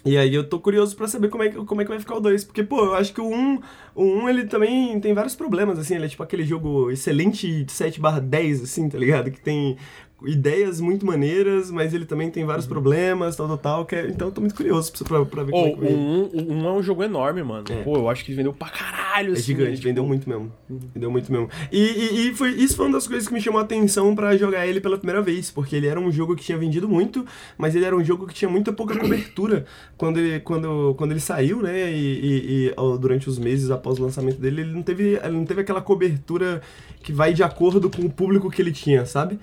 E 0.04 0.18
aí 0.18 0.34
eu 0.34 0.46
tô 0.46 0.60
curioso 0.60 0.94
pra 0.94 1.08
saber 1.08 1.30
como 1.30 1.42
é, 1.42 1.50
como 1.50 1.80
é 1.80 1.84
que 1.84 1.90
vai 1.90 1.98
ficar 1.98 2.16
o 2.16 2.20
2. 2.20 2.44
Porque, 2.44 2.62
pô, 2.62 2.84
eu 2.84 2.94
acho 2.94 3.12
que 3.14 3.20
o 3.22 3.26
1, 3.26 3.60
o 3.94 4.04
1 4.04 4.28
ele 4.28 4.44
também 4.44 5.00
tem 5.00 5.14
vários 5.14 5.34
problemas, 5.34 5.78
assim. 5.78 5.94
Ele 5.94 6.04
é 6.04 6.08
tipo 6.08 6.22
aquele 6.22 6.44
jogo 6.44 6.90
excelente 6.90 7.64
de 7.64 7.72
7 7.72 8.00
barra 8.00 8.20
10, 8.20 8.62
assim, 8.64 8.86
tá 8.88 8.98
ligado? 8.98 9.30
Que 9.30 9.40
tem 9.40 9.78
ideias 10.26 10.80
muito 10.80 11.04
maneiras, 11.04 11.70
mas 11.70 11.92
ele 11.92 12.06
também 12.06 12.30
tem 12.30 12.44
Uhum. 12.44 12.46
vários 12.46 12.66
problemas, 12.66 13.36
tal, 13.36 13.46
tal, 13.48 13.58
tal. 13.58 13.84
que 13.84 13.94
é- 13.94 14.06
então 14.08 14.28
eu 14.28 14.32
tô 14.32 14.40
muito 14.40 14.54
curioso 14.54 14.90
pra, 15.04 15.24
pra 15.24 15.42
ver 15.42 15.50
como 15.52 15.64
Ô, 15.64 15.68
é 15.68 15.72
que 15.72 15.80
vai. 15.80 15.92
o 15.92 15.96
1, 15.96 16.22
o 16.32 16.52
1 16.52 16.66
é 16.66 16.72
um 16.72 16.82
jogo 16.82 17.02
enorme, 17.02 17.42
mano. 17.42 17.64
É. 17.68 17.82
Pô, 17.82 17.96
eu 17.96 18.08
acho 18.08 18.24
que 18.24 18.32
vendeu 18.32 18.52
pra 18.52 18.68
caralho, 18.70 19.30
É 19.30 19.32
assim. 19.32 19.42
gigante, 19.42 19.72
tipo, 19.76 19.84
vendeu 19.88 20.06
muito 20.06 20.26
mesmo. 20.28 20.50
Vendeu 20.94 21.10
muito 21.10 21.30
mesmo. 21.30 21.48
E, 21.70 21.78
e, 21.78 22.28
e 22.28 22.34
foi, 22.34 22.50
isso 22.52 22.76
foi 22.76 22.86
uma 22.86 22.92
das 22.94 23.06
coisas 23.06 23.26
que 23.28 23.34
me 23.34 23.40
chamou 23.40 23.60
a 23.60 23.64
atenção 23.64 24.14
pra 24.14 24.34
jogar 24.36 24.66
ele 24.66 24.80
pela 24.80 24.96
primeira 24.96 25.20
vez, 25.20 25.50
porque 25.50 25.76
ele 25.76 25.88
era 25.88 26.00
um 26.00 26.10
jogo 26.10 26.34
que 26.36 26.42
tinha 26.44 26.56
vendido 26.56 26.88
muito, 26.88 27.26
mas 27.58 27.74
ele 27.74 27.84
era 27.84 27.94
um 27.94 28.02
jogo 28.04 28.26
que 28.26 28.32
tinha 28.34 28.48
muita 28.50 28.72
pouca 28.72 28.96
cobertura 28.98 29.66
quando 29.96 30.18
ele, 30.18 30.40
quando, 30.40 30.94
quando 30.96 31.10
ele 31.10 31.20
saiu, 31.20 31.60
né? 31.60 31.92
E, 31.92 31.96
e- 31.96 32.66
e, 32.68 32.74
ó, 32.76 32.96
durante 32.96 33.28
os 33.28 33.38
meses 33.38 33.70
após 33.70 33.98
o 33.98 34.02
lançamento 34.02 34.40
dele, 34.40 34.62
ele 34.62 34.72
não, 34.72 34.82
teve, 34.82 35.18
ele 35.22 35.32
não 35.36 35.44
teve 35.44 35.60
aquela 35.60 35.82
cobertura 35.82 36.62
que 37.02 37.12
vai 37.12 37.34
de 37.34 37.42
acordo 37.42 37.90
com 37.90 38.02
o 38.02 38.10
público 38.10 38.48
que 38.50 38.62
ele 38.62 38.72
tinha, 38.72 39.04
sabe? 39.04 39.38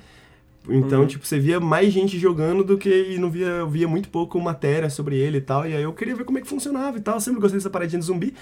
Então, 0.70 1.08
tipo, 1.08 1.26
você 1.26 1.40
via 1.40 1.60
mais 1.60 1.92
gente 1.92 2.20
jogando 2.20 2.64
do 2.64 2.78
que 2.78 2.90
e 2.90 3.18
não 3.18 3.32
via, 3.32 3.66
via 3.66 3.88
muito 3.88 4.10
pouco 4.10 4.40
matéria 4.40 4.90
sobre 4.90 5.18
ele 5.18 5.40
e 5.40 5.42
tal. 5.42 5.68
E 5.68 5.76
aí 5.76 5.82
eu 5.82 5.94
queria 5.94 6.16
ver 6.16 6.24
como 6.24 6.38
é 6.38 6.42
que 6.42 6.48
funcionava 6.48 6.98
e 6.98 7.02
tal. 7.02 7.16
Eu 7.16 7.22
sempre 7.22 7.42
gostei 7.42 7.58
dessa 7.58 7.70
paradinha 7.70 8.00
de 8.00 8.06
zumbi. 8.06 8.34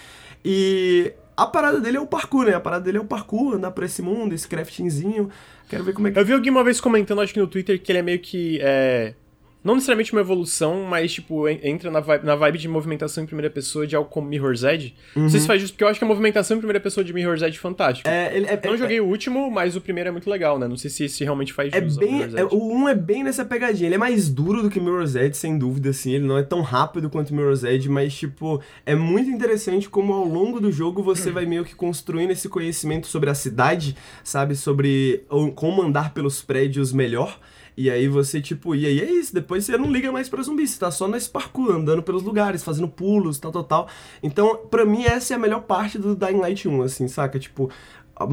E 0.44 1.14
a 1.36 1.46
parada 1.46 1.80
dele 1.80 1.98
é 1.98 2.02
o 2.02 2.06
parkour, 2.06 2.46
né? 2.46 2.54
A 2.54 2.60
parada 2.60 2.84
dele 2.84 2.98
é 2.98 3.02
o 3.02 3.06
parkour, 3.06 3.56
andar 3.56 3.72
por 3.72 3.84
esse 3.84 4.02
mundo, 4.02 4.34
esse 4.34 4.48
craftingzinho. 4.48 5.30
Quero 5.70 5.84
ver 5.84 5.94
como 5.94 6.08
é 6.08 6.12
que. 6.12 6.20
Eu 6.20 6.26
vi 6.26 6.34
alguém 6.34 6.52
uma 6.52 6.64
vez 6.64 6.82
comentando, 6.82 7.22
acho 7.22 7.34
que 7.34 7.40
no 7.40 7.48
Twitter, 7.48 7.82
que 7.82 7.92
ele 7.92 8.00
é 8.00 8.04
meio 8.04 8.20
que. 8.20 8.60
É... 8.62 9.14
Não 9.62 9.74
necessariamente 9.76 10.14
uma 10.14 10.22
evolução, 10.22 10.84
mas, 10.84 11.12
tipo, 11.12 11.48
en- 11.50 11.60
entra 11.64 11.92
na 11.92 12.00
vibe, 12.00 12.26
na 12.26 12.34
vibe 12.34 12.58
de 12.58 12.68
movimentação 12.70 13.24
em 13.24 13.28
primeira 13.28 13.50
pessoa 13.50 13.86
de 13.86 13.94
algo 13.94 14.10
como 14.10 14.26
Mirror's 14.28 14.64
Edge. 14.64 14.96
Não 15.14 15.28
sei 15.30 15.42
se 15.42 15.48
faz 15.48 15.60
justo, 15.60 15.74
porque 15.74 15.84
eu 15.84 15.90
acho 15.90 16.00
que 16.00 16.06
a 16.06 16.08
movimentação 16.08 16.56
em 16.56 16.60
primeira 16.60 16.80
pessoa 16.80 17.04
de 17.04 17.12
Mirror's 17.12 17.42
Edge 17.42 17.58
é 17.58 17.60
fantástico. 17.62 18.08
É, 18.08 18.34
ele, 18.36 18.46
é, 18.46 18.58
Não 18.64 18.74
é- 18.74 18.78
joguei 18.78 19.02
o 19.02 19.06
último, 19.06 19.52
mas 19.52 19.76
o 19.76 19.82
primeiro 19.82 20.08
é 20.08 20.12
muito 20.14 20.30
legal, 20.30 20.58
né? 20.58 20.66
Não 20.66 20.78
sei 20.78 20.90
se 20.90 21.04
esse 21.04 21.24
realmente 21.26 21.52
faz 21.52 21.74
É 21.74 21.82
bem. 21.82 22.22
É- 22.38 22.46
o 22.46 22.74
1 22.74 22.88
é 22.88 22.96
bem 22.96 23.22
nessa 23.22 23.44
pegadinha. 23.44 23.88
Ele 23.90 23.96
é 23.96 23.98
mais 23.98 24.30
duro 24.30 24.62
do 24.64 24.70
que 24.70 24.80
Mirror's 24.80 25.16
Edge, 25.16 25.36
sem 25.36 25.58
dúvida, 25.58 25.90
assim. 25.90 26.14
Ele 26.14 26.26
não 26.26 26.38
é 26.38 26.44
tão 26.44 26.62
rápido 26.62 27.10
quanto 27.10 27.34
Mirror's 27.36 27.66
Edge, 27.66 27.90
mas, 27.90 28.14
tipo, 28.14 28.62
é 28.86 28.96
muito 28.96 29.30
interessante 29.30 29.90
como 29.90 30.14
ao 30.14 30.24
longo 30.26 30.62
do 30.62 30.72
jogo 30.72 31.04
você 31.04 31.32
vai 31.32 31.46
meio 31.46 31.66
que 31.66 31.76
construindo 31.76 32.32
esse 32.32 32.48
conhecimento 32.48 33.08
sobre 33.08 33.30
a 33.30 33.36
cidade, 33.36 33.94
sabe? 34.24 34.56
Sobre 34.56 35.26
como 35.56 35.82
andar 35.82 36.14
pelos 36.14 36.42
prédios 36.42 36.94
melhor. 36.94 37.38
E 37.82 37.90
aí 37.90 38.10
você, 38.10 38.42
tipo, 38.42 38.76
e 38.76 38.86
aí 38.86 39.00
é 39.00 39.10
isso, 39.10 39.34
depois 39.34 39.64
você 39.64 39.78
não 39.78 39.90
liga 39.90 40.12
mais 40.12 40.28
pra 40.28 40.44
zumbi, 40.44 40.68
você 40.68 40.78
tá 40.78 40.92
só 40.92 41.08
nesse 41.08 41.30
parkour, 41.30 41.72
andando 41.72 42.04
pelos 42.04 42.24
lugares, 42.24 42.62
fazendo 42.62 42.90
pulos, 42.90 43.40
tal, 43.40 43.54
tal, 43.54 43.64
tal. 43.64 43.88
Então, 44.22 44.58
pra 44.70 44.84
mim, 44.86 45.06
essa 45.06 45.34
é 45.34 45.38
a 45.38 45.40
melhor 45.40 45.62
parte 45.62 45.98
do 45.98 46.14
Dying 46.14 46.40
Light 46.40 46.68
1, 46.68 46.82
assim, 46.82 47.08
saca? 47.08 47.40
Tipo, 47.40 47.70
a 48.18 48.28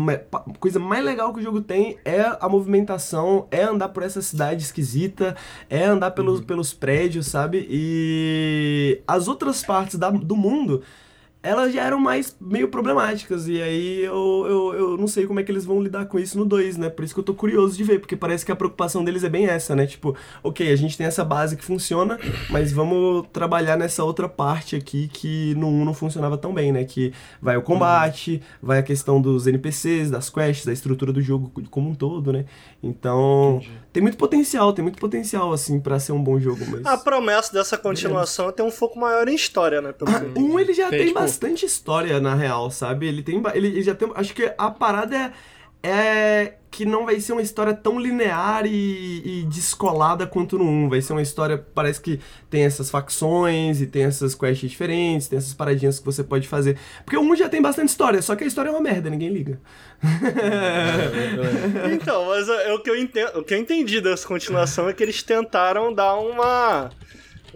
coisa 0.59 0.81
mais 0.81 1.05
legal 1.05 1.33
que 1.33 1.39
o 1.39 1.43
jogo 1.45 1.61
tem 1.61 1.97
é 2.05 2.23
a 2.41 2.49
movimentação, 2.49 3.47
é 3.53 3.63
andar 3.63 3.91
por 3.91 4.03
essa 4.03 4.21
cidade 4.21 4.65
esquisita, 4.65 5.37
é 5.71 5.85
andar 5.85 6.11
pelos, 6.11 6.41
pelos 6.41 6.73
prédios, 6.75 7.29
sabe? 7.29 7.65
E 7.71 9.01
as 9.07 9.29
outras 9.29 9.63
partes 9.63 9.97
da- 9.97 10.11
do 10.11 10.35
mundo, 10.35 10.83
elas 11.47 11.73
já 11.73 11.83
eram 11.85 11.99
mais 11.99 12.37
meio 12.41 12.69
problemáticas. 12.69 13.47
E 13.49 13.63
aí 13.63 14.05
eu, 14.05 14.47
eu, 14.49 14.75
eu 14.75 14.97
não 14.97 15.07
sei 15.07 15.27
como 15.27 15.39
é 15.39 15.43
que 15.43 15.53
eles 15.53 15.65
vão 15.65 15.83
lidar 15.83 16.07
com 16.07 16.19
isso 16.19 16.37
no 16.39 16.45
2, 16.45 16.77
né? 16.77 16.91
Por 16.91 17.05
isso 17.05 17.15
que 17.15 17.21
eu 17.21 17.25
tô 17.25 17.35
curioso 17.35 17.77
de 17.77 17.85
ver, 17.85 18.01
porque 18.01 18.17
parece 18.17 18.45
que 18.45 18.51
a 18.51 18.57
preocupação 18.57 19.05
deles 19.05 19.23
é 19.23 19.29
bem 19.29 19.47
essa, 19.47 19.77
né? 19.77 19.87
Tipo, 19.87 20.17
ok, 20.43 20.71
a 20.71 20.77
gente 20.77 20.97
tem 20.97 21.07
essa 21.07 21.25
base 21.25 21.57
que 21.57 21.65
funciona, 21.65 22.19
mas 22.51 22.73
vamos 22.73 23.27
trabalhar 23.33 23.77
nessa 23.77 24.03
outra 24.03 24.29
parte 24.29 24.75
aqui 24.75 25.09
que 25.09 25.55
no 25.55 25.69
1 25.69 25.85
não 25.85 25.95
funcionava 25.95 26.37
tão 26.37 26.53
bem, 26.53 26.73
né? 26.73 26.85
Que 26.85 27.13
vai 27.41 27.57
o 27.57 27.63
combate, 27.63 28.43
vai 28.61 28.79
a 28.79 28.83
questão 28.83 29.21
dos 29.21 29.47
NPCs, 29.47 30.11
das 30.11 30.29
quests, 30.29 30.67
da 30.67 30.73
estrutura 30.73 31.13
do 31.13 31.23
jogo 31.23 31.53
como 31.71 31.91
um 31.91 31.95
todo, 31.95 32.33
né? 32.33 32.45
Então, 32.89 33.61
tem 33.93 34.03
muito 34.03 34.17
potencial, 34.17 34.73
tem 34.73 34.83
muito 34.83 34.99
potencial, 34.99 35.53
assim, 35.53 35.81
pra 35.81 35.99
ser 35.99 36.13
um 36.13 36.23
bom 36.23 36.39
jogo, 36.39 36.65
mas... 36.71 36.85
A 36.87 36.97
promessa 36.97 37.53
dessa 37.53 37.77
continuação 37.79 38.49
é 38.49 38.53
ter 38.53 38.63
um 38.63 38.71
foco 38.71 38.99
maior 38.99 39.29
em 39.29 39.35
história, 39.35 39.81
né? 39.81 39.93
Pelo 39.93 40.11
entendi. 40.11 40.39
Um 40.41 40.59
ele 40.59 40.73
já 40.75 40.89
Tem, 40.89 40.99
tem, 40.99 41.09
tipo- 41.09 41.21
bastante 41.21 41.65
história, 41.67 42.21
na 42.21 42.35
real, 42.35 42.71
sabe? 42.71 43.07
Ele 43.07 43.23
tem. 43.23 43.43
Ele, 43.55 43.69
ele 43.69 43.83
já 43.83 43.95
tem. 43.95 44.11
Acho 44.15 44.35
que 44.35 44.53
a 44.57 44.71
parada 44.71 45.17
é. 45.17 45.33
É 45.89 46.55
que 46.77 46.85
não 46.85 47.07
vai 47.07 47.19
ser 47.21 47.33
uma 47.33 47.41
história 47.41 47.73
tão 47.73 47.99
linear 47.99 48.67
e, 48.67 49.23
e 49.25 49.45
descolada 49.45 50.27
quanto 50.27 50.59
no 50.59 50.65
1. 50.65 50.91
Vai 50.91 51.01
ser 51.01 51.15
uma 51.15 51.23
história, 51.23 51.57
parece 51.75 51.99
que 51.99 52.21
tem 52.51 52.65
essas 52.65 52.91
facções 52.91 53.81
e 53.81 53.87
tem 53.87 54.03
essas 54.03 54.35
quests 54.35 54.71
diferentes, 54.71 55.27
tem 55.27 55.39
essas 55.39 55.55
paradinhas 55.55 55.99
que 55.99 56.05
você 56.05 56.23
pode 56.23 56.47
fazer. 56.47 56.77
Porque 57.03 57.17
o 57.17 57.23
1 57.23 57.37
já 57.37 57.49
tem 57.49 57.63
bastante 57.63 57.89
história, 57.89 58.21
só 58.21 58.37
que 58.37 58.45
a 58.45 58.47
história 58.47 58.69
é 58.69 58.73
uma 58.73 58.83
merda, 58.83 59.09
ninguém 59.09 59.31
liga. 59.31 59.59
Então, 61.95 62.27
mas 62.27 62.47
é, 62.49 62.73
o 62.75 62.81
que 62.81 62.91
eu 62.91 62.97
entendo, 62.97 63.39
o 63.39 63.43
que 63.43 63.55
eu 63.55 63.59
entendi 63.59 64.01
dessa 64.01 64.29
continuação 64.29 64.89
é 64.89 64.93
que 64.93 65.03
eles 65.03 65.23
tentaram 65.23 65.95
dar 65.95 66.15
uma 66.17 66.91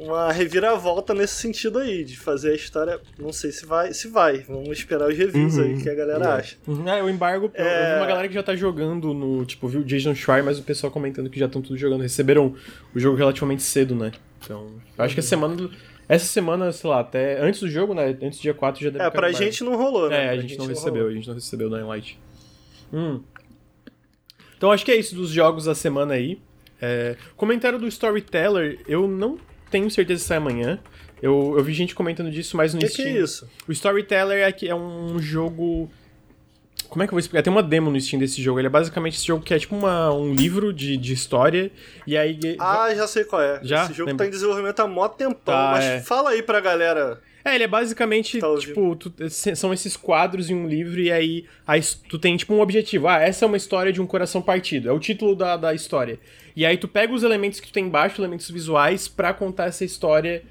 uma 0.02 0.32
reviravolta 0.32 1.12
nesse 1.12 1.34
sentido 1.34 1.78
aí, 1.78 2.02
de 2.04 2.16
fazer 2.16 2.52
a 2.52 2.54
história, 2.54 2.98
não 3.18 3.32
sei 3.32 3.52
se 3.52 3.66
vai, 3.66 3.92
se 3.92 4.08
vai. 4.08 4.38
Vamos 4.38 4.70
esperar 4.78 5.08
os 5.08 5.16
reviews 5.16 5.56
Uhum. 5.56 5.62
aí 5.64 5.82
que 5.82 5.88
a 5.90 5.94
galera 5.94 6.34
acha. 6.36 6.56
Uhum, 6.66 6.88
É, 6.88 7.02
o 7.02 7.08
embargo, 7.10 7.50
eu- 7.54 7.64
eu 7.64 7.70
É. 7.70 7.92
vi 7.94 8.00
uma 8.00 8.06
galera 8.06 8.26
que 8.28 8.34
já 8.34 8.42
tá 8.42 8.56
jogando 8.56 9.12
no, 9.12 9.44
tipo, 9.44 9.68
viu 9.68 9.80
o 9.80 9.84
Jason 9.84 10.14
Schreier, 10.14 10.44
mas 10.44 10.58
o 10.58 10.62
pessoal 10.62 10.90
comentando 10.90 11.28
que 11.28 11.38
já 11.38 11.46
estão 11.46 11.60
tudo 11.60 11.76
jogando. 11.76 12.00
Receberam 12.00 12.54
o 12.94 12.98
jogo 12.98 13.16
relativamente 13.16 13.62
cedo, 13.62 13.94
né? 13.94 14.10
Então, 14.42 14.72
eu 14.96 15.04
acho 15.04 15.14
que 15.14 15.20
a 15.20 15.22
semana, 15.22 15.54
do- 15.54 15.70
essa 16.08 16.24
semana, 16.24 16.72
sei 16.72 16.88
lá, 16.90 17.00
até 17.00 17.38
antes 17.40 17.60
do 17.60 17.68
jogo, 17.68 17.92
né? 17.94 18.16
Antes 18.22 18.38
do 18.38 18.42
dia 18.42 18.54
4 18.54 18.82
já 18.82 18.88
deve 18.90 19.04
É, 19.04 19.10
pra 19.10 19.28
embargo. 19.28 19.36
gente 19.44 19.62
não 19.62 19.76
rolou, 19.76 20.08
né? 20.08 20.16
É, 20.16 20.24
a 20.30 20.32
Pra 20.32 20.40
gente 20.40 20.56
não 20.58 20.66
recebeu, 20.66 20.94
rolou. 21.02 21.10
a 21.10 21.14
gente 21.14 21.26
não 21.28 21.34
recebeu 21.34 21.66
o 21.68 21.70
Dying 21.70 21.84
Light. 21.86 22.18
Hum. 22.92 23.20
Então 24.56 24.70
acho 24.72 24.84
que 24.84 24.90
é 24.90 24.96
isso 24.96 25.14
dos 25.14 25.30
jogos 25.30 25.64
da 25.66 25.74
semana 25.74 26.14
aí. 26.14 26.40
É, 26.82 27.16
comentário 27.36 27.78
do 27.78 27.86
Storyteller, 27.86 28.80
eu 28.88 29.06
não 29.06 29.38
tenho 29.70 29.90
certeza 29.90 30.20
se 30.22 30.28
sai 30.28 30.36
amanhã. 30.38 30.78
Eu, 31.22 31.54
eu 31.56 31.62
vi 31.62 31.72
gente 31.74 31.94
comentando 31.94 32.30
disso 32.30 32.56
mais 32.56 32.72
no 32.72 32.78
O 32.78 32.82
que, 32.82 32.86
que 32.88 32.92
Steam. 33.02 33.08
é 33.16 33.20
isso? 33.20 33.48
O 33.68 33.72
Storyteller 33.72 34.38
é, 34.46 34.50
que 34.52 34.68
é 34.68 34.74
um 34.74 35.18
jogo. 35.18 35.90
Como 36.88 37.02
é 37.02 37.06
que 37.06 37.10
eu 37.12 37.14
vou 37.16 37.20
explicar? 37.20 37.42
Tem 37.42 37.52
uma 37.52 37.62
demo 37.62 37.90
no 37.90 38.00
Steam 38.00 38.18
desse 38.18 38.42
jogo. 38.42 38.58
Ele 38.58 38.66
é 38.66 38.70
basicamente 38.70 39.16
esse 39.16 39.26
jogo 39.26 39.44
que 39.44 39.54
é 39.54 39.58
tipo 39.58 39.76
uma, 39.76 40.12
um 40.12 40.34
livro 40.34 40.72
de, 40.72 40.96
de 40.96 41.12
história. 41.12 41.70
E 42.06 42.16
aí. 42.16 42.38
Ah, 42.58 42.92
já 42.94 43.06
sei 43.06 43.24
qual 43.24 43.40
é. 43.42 43.60
Já? 43.62 43.84
Esse 43.84 43.92
jogo 43.92 44.10
Lembra? 44.10 44.24
tá 44.24 44.28
em 44.28 44.30
desenvolvimento 44.32 44.80
há 44.80 44.86
mó 44.86 45.06
tempão, 45.08 45.54
Tá, 45.54 45.70
mas 45.72 45.84
é. 45.84 46.00
fala 46.00 46.30
aí 46.30 46.42
pra 46.42 46.58
galera. 46.60 47.20
É, 47.44 47.54
ele 47.54 47.64
é 47.64 47.68
basicamente, 47.68 48.38
Tá 48.38 48.54
tipo, 48.58 48.94
tu- 48.96 49.12
são 49.30 49.72
esses 49.72 49.96
quadros 49.96 50.50
em 50.50 50.54
um 50.54 50.68
livro 50.68 51.00
e 51.00 51.10
aí, 51.10 51.44
aí 51.66 51.80
tu 52.08 52.18
tem, 52.18 52.36
tipo, 52.36 52.52
um 52.54 52.60
objetivo. 52.60 53.08
Ah, 53.08 53.18
essa 53.20 53.44
é 53.44 53.48
uma 53.48 53.56
história 53.56 53.92
de 53.92 54.00
um 54.00 54.06
coração 54.06 54.42
partido. 54.42 54.88
É 54.88 54.92
o 54.92 54.98
título 54.98 55.34
da, 55.34 55.56
da 55.56 55.72
história. 55.74 56.18
E 56.54 56.66
aí 56.66 56.76
tu 56.76 56.86
pega 56.86 57.12
os 57.12 57.22
elementos 57.22 57.58
que 57.60 57.68
tu 57.68 57.72
tem 57.72 57.86
embaixo, 57.86 58.20
elementos 58.20 58.50
visuais, 58.50 59.08
pra 59.08 59.32
contar 59.32 59.66
essa 59.66 59.84
história 59.84 60.42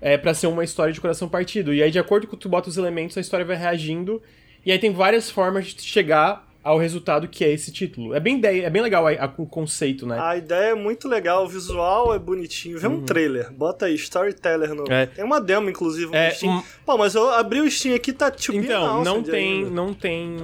é 0.00 0.16
para 0.16 0.32
ser 0.32 0.46
uma 0.46 0.62
história 0.64 0.92
de 0.92 1.00
coração 1.00 1.28
partido. 1.28 1.74
E 1.74 1.82
aí, 1.82 1.90
de 1.90 1.98
acordo 1.98 2.26
com 2.26 2.36
que 2.36 2.42
tu 2.42 2.48
bota 2.48 2.68
os 2.68 2.76
elementos, 2.78 3.18
a 3.18 3.20
história 3.20 3.44
vai 3.44 3.56
reagindo. 3.56 4.22
E 4.64 4.72
aí 4.72 4.78
tem 4.78 4.92
várias 4.92 5.30
formas 5.30 5.66
de 5.66 5.82
chegar 5.82 6.47
ao 6.68 6.78
resultado 6.78 7.26
que 7.28 7.44
é 7.44 7.50
esse 7.52 7.72
título. 7.72 8.14
É 8.14 8.20
bem 8.20 8.38
ideia, 8.38 8.66
é 8.66 8.70
bem 8.70 8.82
legal 8.82 9.06
a, 9.06 9.10
a, 9.12 9.32
o 9.38 9.46
conceito, 9.46 10.06
né? 10.06 10.18
A 10.20 10.36
ideia 10.36 10.70
é 10.70 10.74
muito 10.74 11.08
legal, 11.08 11.44
o 11.44 11.48
visual 11.48 12.14
é 12.14 12.18
bonitinho. 12.18 12.78
Vê 12.78 12.86
um 12.86 13.02
trailer, 13.04 13.52
bota 13.52 13.86
aí, 13.86 13.94
Storyteller 13.94 14.74
no. 14.74 14.84
É. 14.90 15.06
Tem 15.06 15.24
uma 15.24 15.40
demo, 15.40 15.70
inclusive, 15.70 16.14
É, 16.14 16.30
Steam. 16.30 16.58
um- 16.58 16.62
Pô, 16.84 16.96
mas 16.98 17.14
eu 17.14 17.28
abri 17.30 17.60
o 17.60 17.70
Steam 17.70 17.94
aqui, 17.94 18.12
tá 18.12 18.30
tipo. 18.30 18.56
Então, 18.58 19.02
não 19.02 19.22
tem, 19.22 19.64
não 19.64 19.94
tem, 19.94 20.36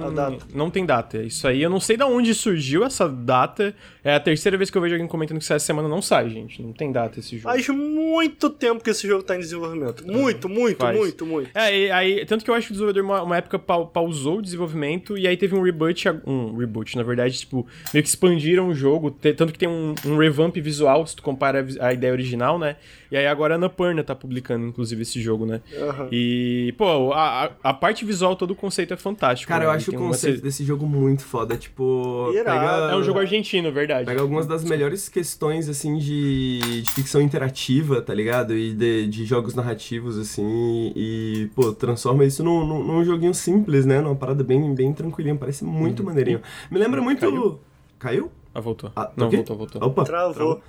não 0.53 0.69
tem 0.69 0.85
data. 0.85 1.17
Isso 1.17 1.47
aí, 1.47 1.61
eu 1.61 1.69
não 1.69 1.79
sei 1.79 1.97
de 1.97 2.03
onde 2.03 2.33
surgiu 2.33 2.83
essa 2.83 3.07
data. 3.07 3.73
É 4.05 4.13
a 4.13 4.19
terceira 4.19 4.55
vez 4.55 4.69
que 4.69 4.77
eu 4.77 4.81
vejo 4.83 4.93
alguém 4.93 5.07
comentando 5.07 5.39
que 5.39 5.43
essa 5.43 5.57
semana 5.57 5.87
não 5.89 5.99
sai, 6.01 6.29
gente. 6.29 6.61
Não 6.61 6.71
tem 6.71 6.91
data 6.91 7.19
esse 7.19 7.37
jogo. 7.37 7.49
Faz 7.49 7.67
muito 7.69 8.51
tempo 8.51 8.83
que 8.83 8.91
esse 8.91 9.07
jogo 9.07 9.23
tá 9.23 9.35
em 9.35 9.39
desenvolvimento. 9.39 10.05
Muito, 10.05 10.47
muito, 10.47 10.77
Faz. 10.77 10.95
muito, 10.95 11.25
muito. 11.25 11.49
É, 11.55 11.75
e 11.75 11.91
aí, 11.91 12.23
tanto 12.25 12.45
que 12.45 12.51
eu 12.51 12.53
acho 12.53 12.67
que 12.67 12.73
o 12.73 12.75
desenvolvedor 12.75 13.03
uma, 13.03 13.23
uma 13.23 13.37
época 13.37 13.57
pau- 13.57 13.87
pausou 13.87 14.37
o 14.37 14.41
desenvolvimento 14.43 15.17
e 15.17 15.27
aí 15.27 15.35
teve 15.35 15.55
um 15.55 15.61
reboot, 15.63 16.05
um 16.25 16.55
reboot, 16.55 16.95
na 16.95 17.01
verdade, 17.01 17.35
tipo, 17.39 17.65
meio 17.91 18.03
que 18.03 18.09
expandiram 18.09 18.67
o 18.69 18.75
jogo, 18.75 19.09
tanto 19.09 19.51
que 19.51 19.57
tem 19.57 19.67
um, 19.67 19.95
um 20.05 20.17
revamp 20.17 20.55
visual, 20.57 21.05
se 21.07 21.15
tu 21.15 21.23
compara 21.23 21.65
a, 21.79 21.91
ideia 21.91 22.13
original, 22.13 22.59
né? 22.59 22.75
E 23.11 23.17
aí 23.17 23.25
agora 23.25 23.55
a 23.55 23.57
Annapurna 23.57 24.03
tá 24.03 24.13
publicando, 24.13 24.67
inclusive, 24.67 25.01
esse 25.01 25.19
jogo, 25.19 25.47
né? 25.47 25.61
Aham. 25.81 26.09
E, 26.11 26.73
pô, 26.77 27.11
a, 27.11 27.45
a- 27.45 27.51
a 27.63 27.73
parte 27.73 28.05
visual, 28.05 28.35
todo 28.35 28.51
o 28.51 28.55
conceito 28.55 28.93
é 28.93 28.97
fantástico. 28.97 29.47
Cara, 29.47 29.63
eu 29.63 29.69
né? 29.71 29.75
acho 29.77 29.89
o 29.89 29.93
Tem 29.93 29.99
uma- 29.99 30.09
conceito 30.09 30.41
desse 30.43 30.63
jogo 30.63 30.85
muito 30.85 31.23
foda. 31.23 31.57
Tipo, 31.57 32.31
Irado. 32.35 32.59
pega, 32.59 32.91
É 32.93 32.95
um 32.95 33.03
jogo 33.03 33.17
argentino, 33.19 33.71
verdade. 33.71 33.94
Pega 34.03 34.21
algumas 34.21 34.47
das 34.47 34.63
melhores 34.63 35.07
questões, 35.07 35.69
assim, 35.69 35.97
de, 35.97 36.81
de 36.81 36.91
ficção 36.91 37.21
interativa, 37.21 38.01
tá 38.01 38.13
ligado? 38.13 38.55
E 38.55 38.73
de, 38.73 39.07
de 39.07 39.25
jogos 39.25 39.53
narrativos, 39.53 40.17
assim, 40.17 40.91
e, 40.95 41.49
pô, 41.55 41.71
transforma 41.71 42.25
isso 42.25 42.43
num, 42.43 42.65
num, 42.65 42.83
num 42.83 43.03
joguinho 43.05 43.33
simples, 43.33 43.85
né? 43.85 44.01
Numa 44.01 44.15
parada 44.15 44.43
bem, 44.43 44.73
bem 44.73 44.91
tranquilinha. 44.93 45.35
Parece 45.35 45.63
muito 45.63 46.03
maneirinho. 46.03 46.41
Me 46.69 46.79
lembra 46.79 47.01
muito. 47.01 47.21
Caiu? 47.21 47.59
Caiu? 47.99 48.31
Ah, 48.53 48.59
voltou. 48.59 48.91
Ah, 48.95 49.11
não, 49.15 49.29
voltou, 49.29 49.57
voltou. 49.57 49.83
Opa! 49.83 50.03
Travou. 50.03 50.61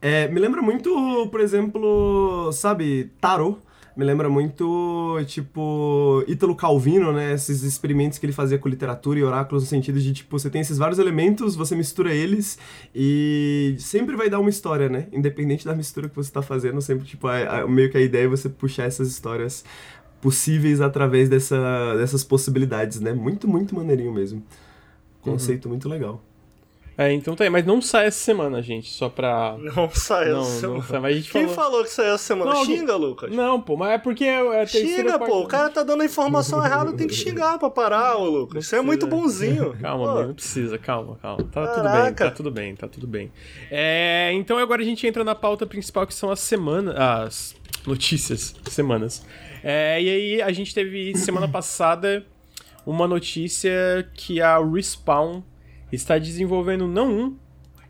É, 0.00 0.26
me 0.28 0.40
lembra 0.40 0.60
muito, 0.60 1.28
por 1.30 1.40
exemplo, 1.40 2.50
sabe, 2.52 3.10
tarô. 3.20 3.58
Me 3.94 4.04
lembra 4.06 4.28
muito, 4.28 5.18
tipo, 5.26 6.24
Ítalo 6.26 6.56
Calvino, 6.56 7.12
né? 7.12 7.34
Esses 7.34 7.62
experimentos 7.62 8.18
que 8.18 8.24
ele 8.24 8.32
fazia 8.32 8.58
com 8.58 8.66
literatura 8.68 9.18
e 9.18 9.22
oráculos, 9.22 9.64
no 9.64 9.68
sentido 9.68 10.00
de, 10.00 10.14
tipo, 10.14 10.38
você 10.38 10.48
tem 10.48 10.62
esses 10.62 10.78
vários 10.78 10.98
elementos, 10.98 11.54
você 11.54 11.76
mistura 11.76 12.10
eles 12.14 12.58
e 12.94 13.76
sempre 13.78 14.16
vai 14.16 14.30
dar 14.30 14.40
uma 14.40 14.48
história, 14.48 14.88
né? 14.88 15.08
Independente 15.12 15.66
da 15.66 15.74
mistura 15.74 16.08
que 16.08 16.16
você 16.16 16.32
tá 16.32 16.40
fazendo, 16.40 16.80
sempre, 16.80 17.04
tipo, 17.06 17.26
a- 17.26 17.60
a- 17.60 17.68
meio 17.68 17.90
que 17.90 17.98
a 17.98 18.00
ideia 18.00 18.24
é 18.24 18.28
você 18.28 18.48
puxar 18.48 18.84
essas 18.84 19.08
histórias 19.08 19.62
possíveis 20.22 20.80
através 20.80 21.28
dessa, 21.28 21.94
dessas 21.96 22.24
possibilidades, 22.24 22.98
né? 22.98 23.12
Muito, 23.12 23.46
muito 23.46 23.74
maneirinho 23.74 24.12
mesmo. 24.12 24.42
Conceito 25.20 25.68
muito 25.68 25.86
legal. 25.88 26.22
É, 26.96 27.10
então 27.12 27.34
tá 27.34 27.44
aí, 27.44 27.48
mas 27.50 27.64
não 27.64 27.80
sai 27.80 28.06
essa 28.06 28.18
semana, 28.18 28.60
gente, 28.62 28.90
só 28.90 29.08
pra... 29.08 29.56
Não 29.58 29.88
sai 29.90 30.28
Não, 30.28 30.42
essa 30.42 30.50
não 30.50 30.60
semana. 30.60 30.82
sai, 30.82 31.00
mas 31.00 31.12
a 31.12 31.16
gente 31.16 31.30
Quem 31.32 31.42
falou... 31.48 31.54
falou 31.56 31.84
que 31.84 31.90
saiu 31.90 32.14
essa 32.14 32.24
semana? 32.24 32.52
Não, 32.52 32.64
Xinga, 32.66 32.96
Lucas. 32.96 33.30
Não, 33.32 33.60
pô, 33.60 33.76
mas 33.76 33.92
é 33.92 33.98
porque 33.98 34.24
é 34.24 34.60
a 34.62 34.66
Xinga, 34.66 35.18
parte- 35.18 35.30
pô. 35.30 35.40
O 35.40 35.46
cara 35.48 35.70
tá 35.70 35.82
dando 35.82 36.02
a 36.02 36.04
informação 36.04 36.62
errada, 36.64 36.92
tem 36.92 37.06
que 37.06 37.14
xingar 37.14 37.58
pra 37.58 37.70
parar, 37.70 38.16
ô 38.16 38.24
Lucas. 38.28 38.66
Você 38.66 38.76
é 38.76 38.82
muito 38.82 39.06
bonzinho. 39.06 39.74
Calma, 39.80 40.12
Pô, 40.12 40.22
não 40.24 40.34
precisa, 40.34 40.76
calma, 40.78 41.16
calma. 41.22 41.44
Tá 41.50 41.66
tudo 41.68 41.82
bem, 41.84 41.92
Caraca. 41.92 42.24
tá 42.26 42.30
tudo 42.30 42.50
bem, 42.50 42.76
tá 42.76 42.88
tudo 42.88 43.06
bem. 43.06 43.32
É, 43.70 44.30
então 44.34 44.58
agora 44.58 44.82
a 44.82 44.84
gente 44.84 45.06
entra 45.06 45.24
na 45.24 45.34
pauta 45.34 45.66
principal, 45.66 46.06
que 46.06 46.14
são 46.14 46.30
as 46.30 46.40
semanas. 46.40 46.94
As 46.96 47.56
notícias, 47.86 48.54
semanas. 48.68 49.24
É, 49.64 50.00
e 50.02 50.10
aí 50.10 50.42
a 50.42 50.52
gente 50.52 50.74
teve 50.74 51.16
semana 51.16 51.48
passada 51.48 52.24
uma 52.84 53.06
notícia 53.08 53.70
que 54.14 54.40
a 54.42 54.58
Respawn 54.58 55.42
está 55.92 56.18
desenvolvendo 56.18 56.88
não 56.88 57.12
um, 57.12 57.36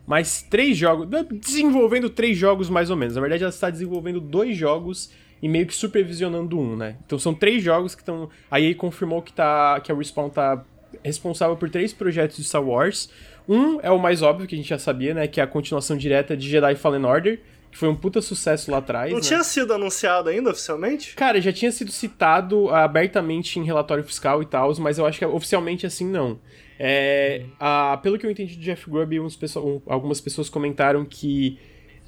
mas 0.05 0.41
três 0.41 0.77
jogos. 0.77 1.07
Desenvolvendo 1.31 2.09
três 2.09 2.37
jogos 2.37 2.69
mais 2.69 2.89
ou 2.89 2.97
menos. 2.97 3.15
Na 3.15 3.21
verdade, 3.21 3.43
ela 3.43 3.49
está 3.49 3.69
desenvolvendo 3.69 4.19
dois 4.19 4.55
jogos 4.55 5.09
e 5.41 5.47
meio 5.47 5.65
que 5.65 5.75
supervisionando 5.75 6.59
um, 6.59 6.75
né? 6.75 6.97
Então 7.05 7.17
são 7.17 7.33
três 7.33 7.63
jogos 7.63 7.95
que 7.95 8.01
estão. 8.01 8.29
A 8.49 8.59
EA 8.59 8.75
confirmou 8.75 9.21
que, 9.21 9.33
tá, 9.33 9.79
que 9.81 9.91
a 9.91 9.95
Respawn 9.95 10.29
tá 10.29 10.63
responsável 11.03 11.55
por 11.55 11.69
três 11.69 11.93
projetos 11.93 12.37
de 12.37 12.43
Star 12.43 12.63
Wars. 12.63 13.09
Um 13.47 13.79
é 13.81 13.91
o 13.91 13.99
mais 13.99 14.21
óbvio, 14.21 14.47
que 14.47 14.55
a 14.55 14.57
gente 14.57 14.69
já 14.69 14.79
sabia, 14.79 15.13
né? 15.13 15.27
Que 15.27 15.41
é 15.41 15.43
a 15.43 15.47
continuação 15.47 15.97
direta 15.97 16.35
de 16.37 16.49
Jedi 16.49 16.75
Fallen 16.75 17.03
Order, 17.03 17.41
que 17.71 17.77
foi 17.77 17.89
um 17.89 17.95
puta 17.95 18.21
sucesso 18.21 18.71
lá 18.71 18.77
atrás. 18.77 19.11
Não 19.11 19.19
né? 19.19 19.23
tinha 19.23 19.43
sido 19.43 19.73
anunciado 19.73 20.29
ainda 20.29 20.51
oficialmente? 20.51 21.15
Cara, 21.15 21.41
já 21.41 21.51
tinha 21.51 21.71
sido 21.71 21.91
citado 21.91 22.69
abertamente 22.69 23.59
em 23.59 23.65
relatório 23.65 24.03
fiscal 24.03 24.41
e 24.41 24.45
tal, 24.45 24.73
mas 24.79 24.97
eu 24.97 25.05
acho 25.05 25.19
que 25.19 25.25
oficialmente 25.25 25.85
assim 25.85 26.07
não. 26.07 26.39
É, 26.79 27.43
ah, 27.59 27.99
pelo 28.01 28.17
que 28.17 28.25
eu 28.25 28.31
entendi 28.31 28.55
de 28.55 28.63
Jeff 28.63 28.89
Grubb, 28.89 29.15
pessoa- 29.39 29.65
um- 29.65 29.81
algumas 29.85 30.19
pessoas 30.19 30.49
comentaram 30.49 31.05
que 31.05 31.57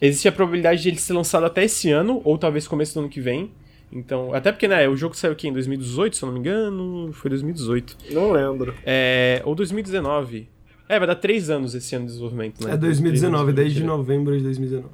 existe 0.01 0.27
a 0.27 0.31
probabilidade 0.31 0.81
de 0.81 0.89
ele 0.89 0.97
ser 0.97 1.13
lançado 1.13 1.45
até 1.45 1.63
esse 1.63 1.91
ano, 1.91 2.21
ou 2.23 2.37
talvez 2.37 2.67
começo 2.67 2.93
do 2.93 3.01
ano 3.01 3.09
que 3.09 3.21
vem. 3.21 3.51
Então, 3.91 4.33
até 4.33 4.51
porque, 4.51 4.67
né, 4.67 4.89
o 4.89 4.95
jogo 4.95 5.15
saiu 5.15 5.31
aqui 5.33 5.47
em 5.47 5.53
2018, 5.53 6.17
se 6.17 6.23
eu 6.23 6.27
não 6.27 6.33
me 6.33 6.39
engano, 6.39 7.11
foi 7.13 7.29
2018. 7.29 7.95
Não 8.11 8.31
lembro. 8.31 8.73
É, 8.85 9.41
ou 9.45 9.55
2019. 9.55 10.49
É, 10.89 10.99
vai 10.99 11.07
dar 11.07 11.15
três 11.15 11.49
anos 11.49 11.73
esse 11.73 11.95
ano 11.95 12.05
de 12.05 12.11
desenvolvimento, 12.11 12.63
né? 12.65 12.73
É 12.73 12.77
2019, 12.77 13.19
Três 13.19 13.33
anos, 13.33 13.55
desde 13.55 13.83
novembro 13.83 14.37
de 14.37 14.43
2019. 14.43 14.89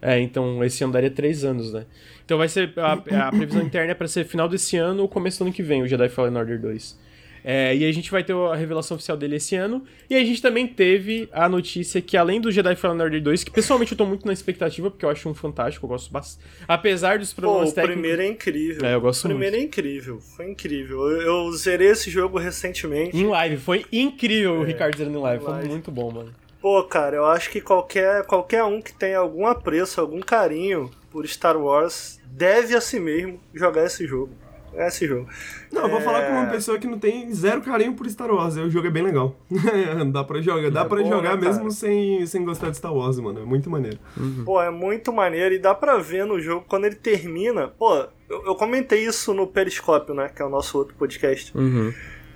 É, 0.00 0.20
então 0.20 0.62
esse 0.64 0.82
ano 0.82 0.92
daria 0.92 1.10
três 1.10 1.44
anos, 1.44 1.72
né? 1.72 1.86
Então 2.24 2.36
vai 2.36 2.48
ser. 2.48 2.72
A, 2.76 2.92
a 3.28 3.30
previsão 3.32 3.62
interna 3.62 3.92
é 3.92 3.94
pra 3.94 4.08
ser 4.08 4.24
final 4.24 4.48
desse 4.48 4.76
ano 4.76 5.02
ou 5.02 5.08
começo 5.08 5.38
do 5.38 5.44
ano 5.46 5.52
que 5.54 5.62
vem, 5.62 5.82
o 5.82 5.86
Jedi 5.88 6.08
Fallen 6.08 6.36
Order 6.36 6.60
2. 6.60 6.98
É, 7.44 7.74
e 7.74 7.84
a 7.84 7.92
gente 7.92 8.10
vai 8.10 8.22
ter 8.22 8.34
a 8.34 8.54
revelação 8.54 8.94
oficial 8.94 9.16
dele 9.16 9.36
esse 9.36 9.56
ano. 9.56 9.84
E 10.08 10.14
a 10.14 10.24
gente 10.24 10.40
também 10.40 10.66
teve 10.66 11.28
a 11.32 11.48
notícia 11.48 12.00
que, 12.00 12.16
além 12.16 12.40
do 12.40 12.50
Jedi 12.50 12.76
Fallen 12.76 13.00
Order 13.00 13.22
2, 13.22 13.44
que 13.44 13.50
pessoalmente 13.50 13.92
eu 13.92 13.98
tô 13.98 14.06
muito 14.06 14.26
na 14.26 14.32
expectativa, 14.32 14.90
porque 14.90 15.04
eu 15.04 15.10
acho 15.10 15.28
um 15.28 15.34
fantástico, 15.34 15.84
eu 15.86 15.88
gosto 15.88 16.12
bastante. 16.12 16.46
Apesar 16.68 17.18
dos 17.18 17.32
Pô, 17.32 17.42
problemas 17.42 17.70
o 17.70 17.74
técnicos. 17.74 18.00
primeiro 18.00 18.22
é 18.22 18.26
incrível. 18.26 18.86
É, 18.86 18.94
eu 18.94 19.00
gosto 19.00 19.24
O 19.24 19.28
primeiro 19.28 19.56
é 19.56 19.60
incrível. 19.60 20.20
Foi 20.20 20.50
incrível. 20.50 21.08
Eu, 21.10 21.22
eu 21.22 21.52
zerei 21.52 21.88
esse 21.88 22.10
jogo 22.10 22.38
recentemente. 22.38 23.16
Em 23.16 23.26
live, 23.26 23.56
foi 23.56 23.84
incrível 23.92 24.60
o 24.60 24.62
Ricardo 24.64 24.96
zerando 24.96 25.18
em 25.18 25.22
live, 25.22 25.44
foi 25.44 25.52
live. 25.54 25.68
muito 25.68 25.90
bom, 25.90 26.10
mano. 26.10 26.32
Pô, 26.60 26.80
cara, 26.84 27.16
eu 27.16 27.26
acho 27.26 27.50
que 27.50 27.60
qualquer, 27.60 28.24
qualquer 28.24 28.62
um 28.62 28.80
que 28.80 28.92
tenha 28.92 29.18
algum 29.18 29.46
apreço, 29.46 30.00
algum 30.00 30.20
carinho 30.20 30.90
por 31.10 31.26
Star 31.26 31.56
Wars 31.56 32.20
deve 32.24 32.76
a 32.76 32.80
si 32.80 33.00
mesmo 33.00 33.40
jogar 33.52 33.84
esse 33.84 34.06
jogo. 34.06 34.32
É 34.74 34.88
esse 34.88 35.06
jogo. 35.06 35.28
Não, 35.70 35.82
eu 35.82 35.88
vou 35.90 35.98
É. 35.98 36.02
falar 36.02 36.22
com 36.26 36.32
uma 36.32 36.46
pessoa 36.46 36.78
que 36.78 36.86
não 36.86 36.98
tem 36.98 37.32
zero 37.34 37.60
carinho 37.60 37.94
por 37.94 38.08
Star 38.08 38.30
Wars. 38.30 38.56
O 38.56 38.70
jogo 38.70 38.86
é 38.86 38.90
bem 38.90 39.02
legal. 39.02 39.36
dá 40.12 40.24
pra 40.24 40.40
jogar, 40.40 40.70
dá 40.70 40.80
É 40.80 40.84
pra 40.84 41.02
bom, 41.02 41.08
jogar 41.08 41.36
né, 41.36 41.46
mesmo 41.46 41.70
sem, 41.70 42.24
sem 42.26 42.44
gostar 42.44 42.70
de 42.70 42.76
Star 42.78 42.94
Wars, 42.94 43.18
mano. 43.18 43.40
É 43.40 43.44
muito 43.44 43.68
maneiro. 43.68 43.98
Pô, 44.44 44.60
é 44.62 44.70
muito 44.70 45.12
maneiro 45.12 45.54
e 45.54 45.58
dá 45.58 45.74
pra 45.74 45.98
ver 45.98 46.24
no 46.24 46.40
jogo 46.40 46.64
quando 46.68 46.86
ele 46.86 46.94
termina. 46.96 47.68
Pô, 47.68 47.94
eu, 48.28 48.46
eu 48.46 48.54
comentei 48.54 49.04
isso 49.04 49.34
no 49.34 49.46
Periscópio, 49.46 50.14
né? 50.14 50.28
Que 50.28 50.40
é 50.40 50.44
o 50.44 50.48
nosso 50.48 50.78
outro 50.78 50.94
podcast. 50.94 51.56
Uhum. 51.56 51.92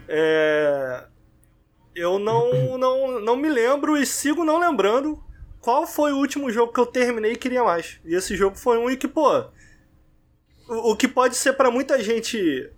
É. 0.09 1.05
Eu 1.95 2.19
não, 2.19 2.51
não, 2.79 3.21
não 3.21 3.37
me 3.37 3.49
lembro 3.49 3.97
e 3.97 4.05
sigo 4.05 4.45
não 4.45 4.59
lembrando 4.59 5.19
qual 5.61 5.87
foi 5.87 6.13
o 6.13 6.17
último 6.19 6.51
jogo 6.51 6.73
que 6.73 6.79
eu 6.81 6.87
terminei 6.87 7.33
e 7.33 7.37
queria 7.37 7.65
mais. 7.65 7.99
E 8.05 8.15
esse 8.15 8.37
jogo 8.37 8.57
foi 8.57 8.79
um 8.79 8.91
e 8.91 8.97
que, 8.97 9.09
pô. 9.09 9.45
O, 10.69 10.93
o 10.93 10.97
que 10.97 11.09
pode 11.09 11.37
ser 11.37 11.53
pra 11.55 11.71
muita 11.71 12.03
gente 12.03 12.71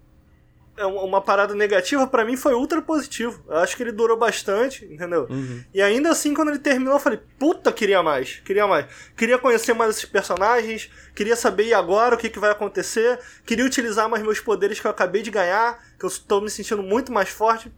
é 0.79 0.87
uma 0.87 1.21
parada 1.21 1.55
negativa, 1.55 2.07
pra 2.07 2.25
mim 2.25 2.37
foi 2.37 2.55
ultra 2.55 2.81
positivo. 2.81 3.43
Eu 3.49 3.57
acho 3.57 3.77
que 3.77 3.83
ele 3.83 3.91
durou 3.91 4.17
bastante, 4.17 4.85
entendeu? 4.85 5.27
Uhum. 5.29 5.65
E 5.75 5.83
ainda 5.83 6.11
assim, 6.11 6.33
quando 6.33 6.51
ele 6.51 6.61
terminou, 6.61 6.95
eu 6.95 7.01
falei, 7.01 7.19
puta, 7.39 7.73
queria 7.73 8.01
mais, 8.01 8.41
queria 8.45 8.67
mais. 8.67 8.87
Queria 9.17 9.39
conhecer 9.39 9.75
mais 9.75 9.97
esses 9.97 10.05
personagens, 10.05 10.89
queria 11.17 11.35
saber 11.35 11.67
e 11.67 11.75
agora 11.75 12.15
o 12.15 12.19
que, 12.19 12.31
que 12.31 12.39
vai 12.39 12.51
acontecer, 12.51 13.19
queria 13.45 13.65
utilizar 13.65 14.09
mais 14.09 14.23
meus 14.23 14.39
poderes 14.39 14.79
que 14.79 14.87
eu 14.87 14.91
acabei 14.91 15.21
de 15.21 15.33
ganhar, 15.33 15.83
que 15.99 16.05
eu 16.05 16.09
estou 16.09 16.41
me 16.41 16.49
sentindo 16.49 16.83
muito 16.83 17.13
mais 17.13 17.29
forte. 17.29 17.73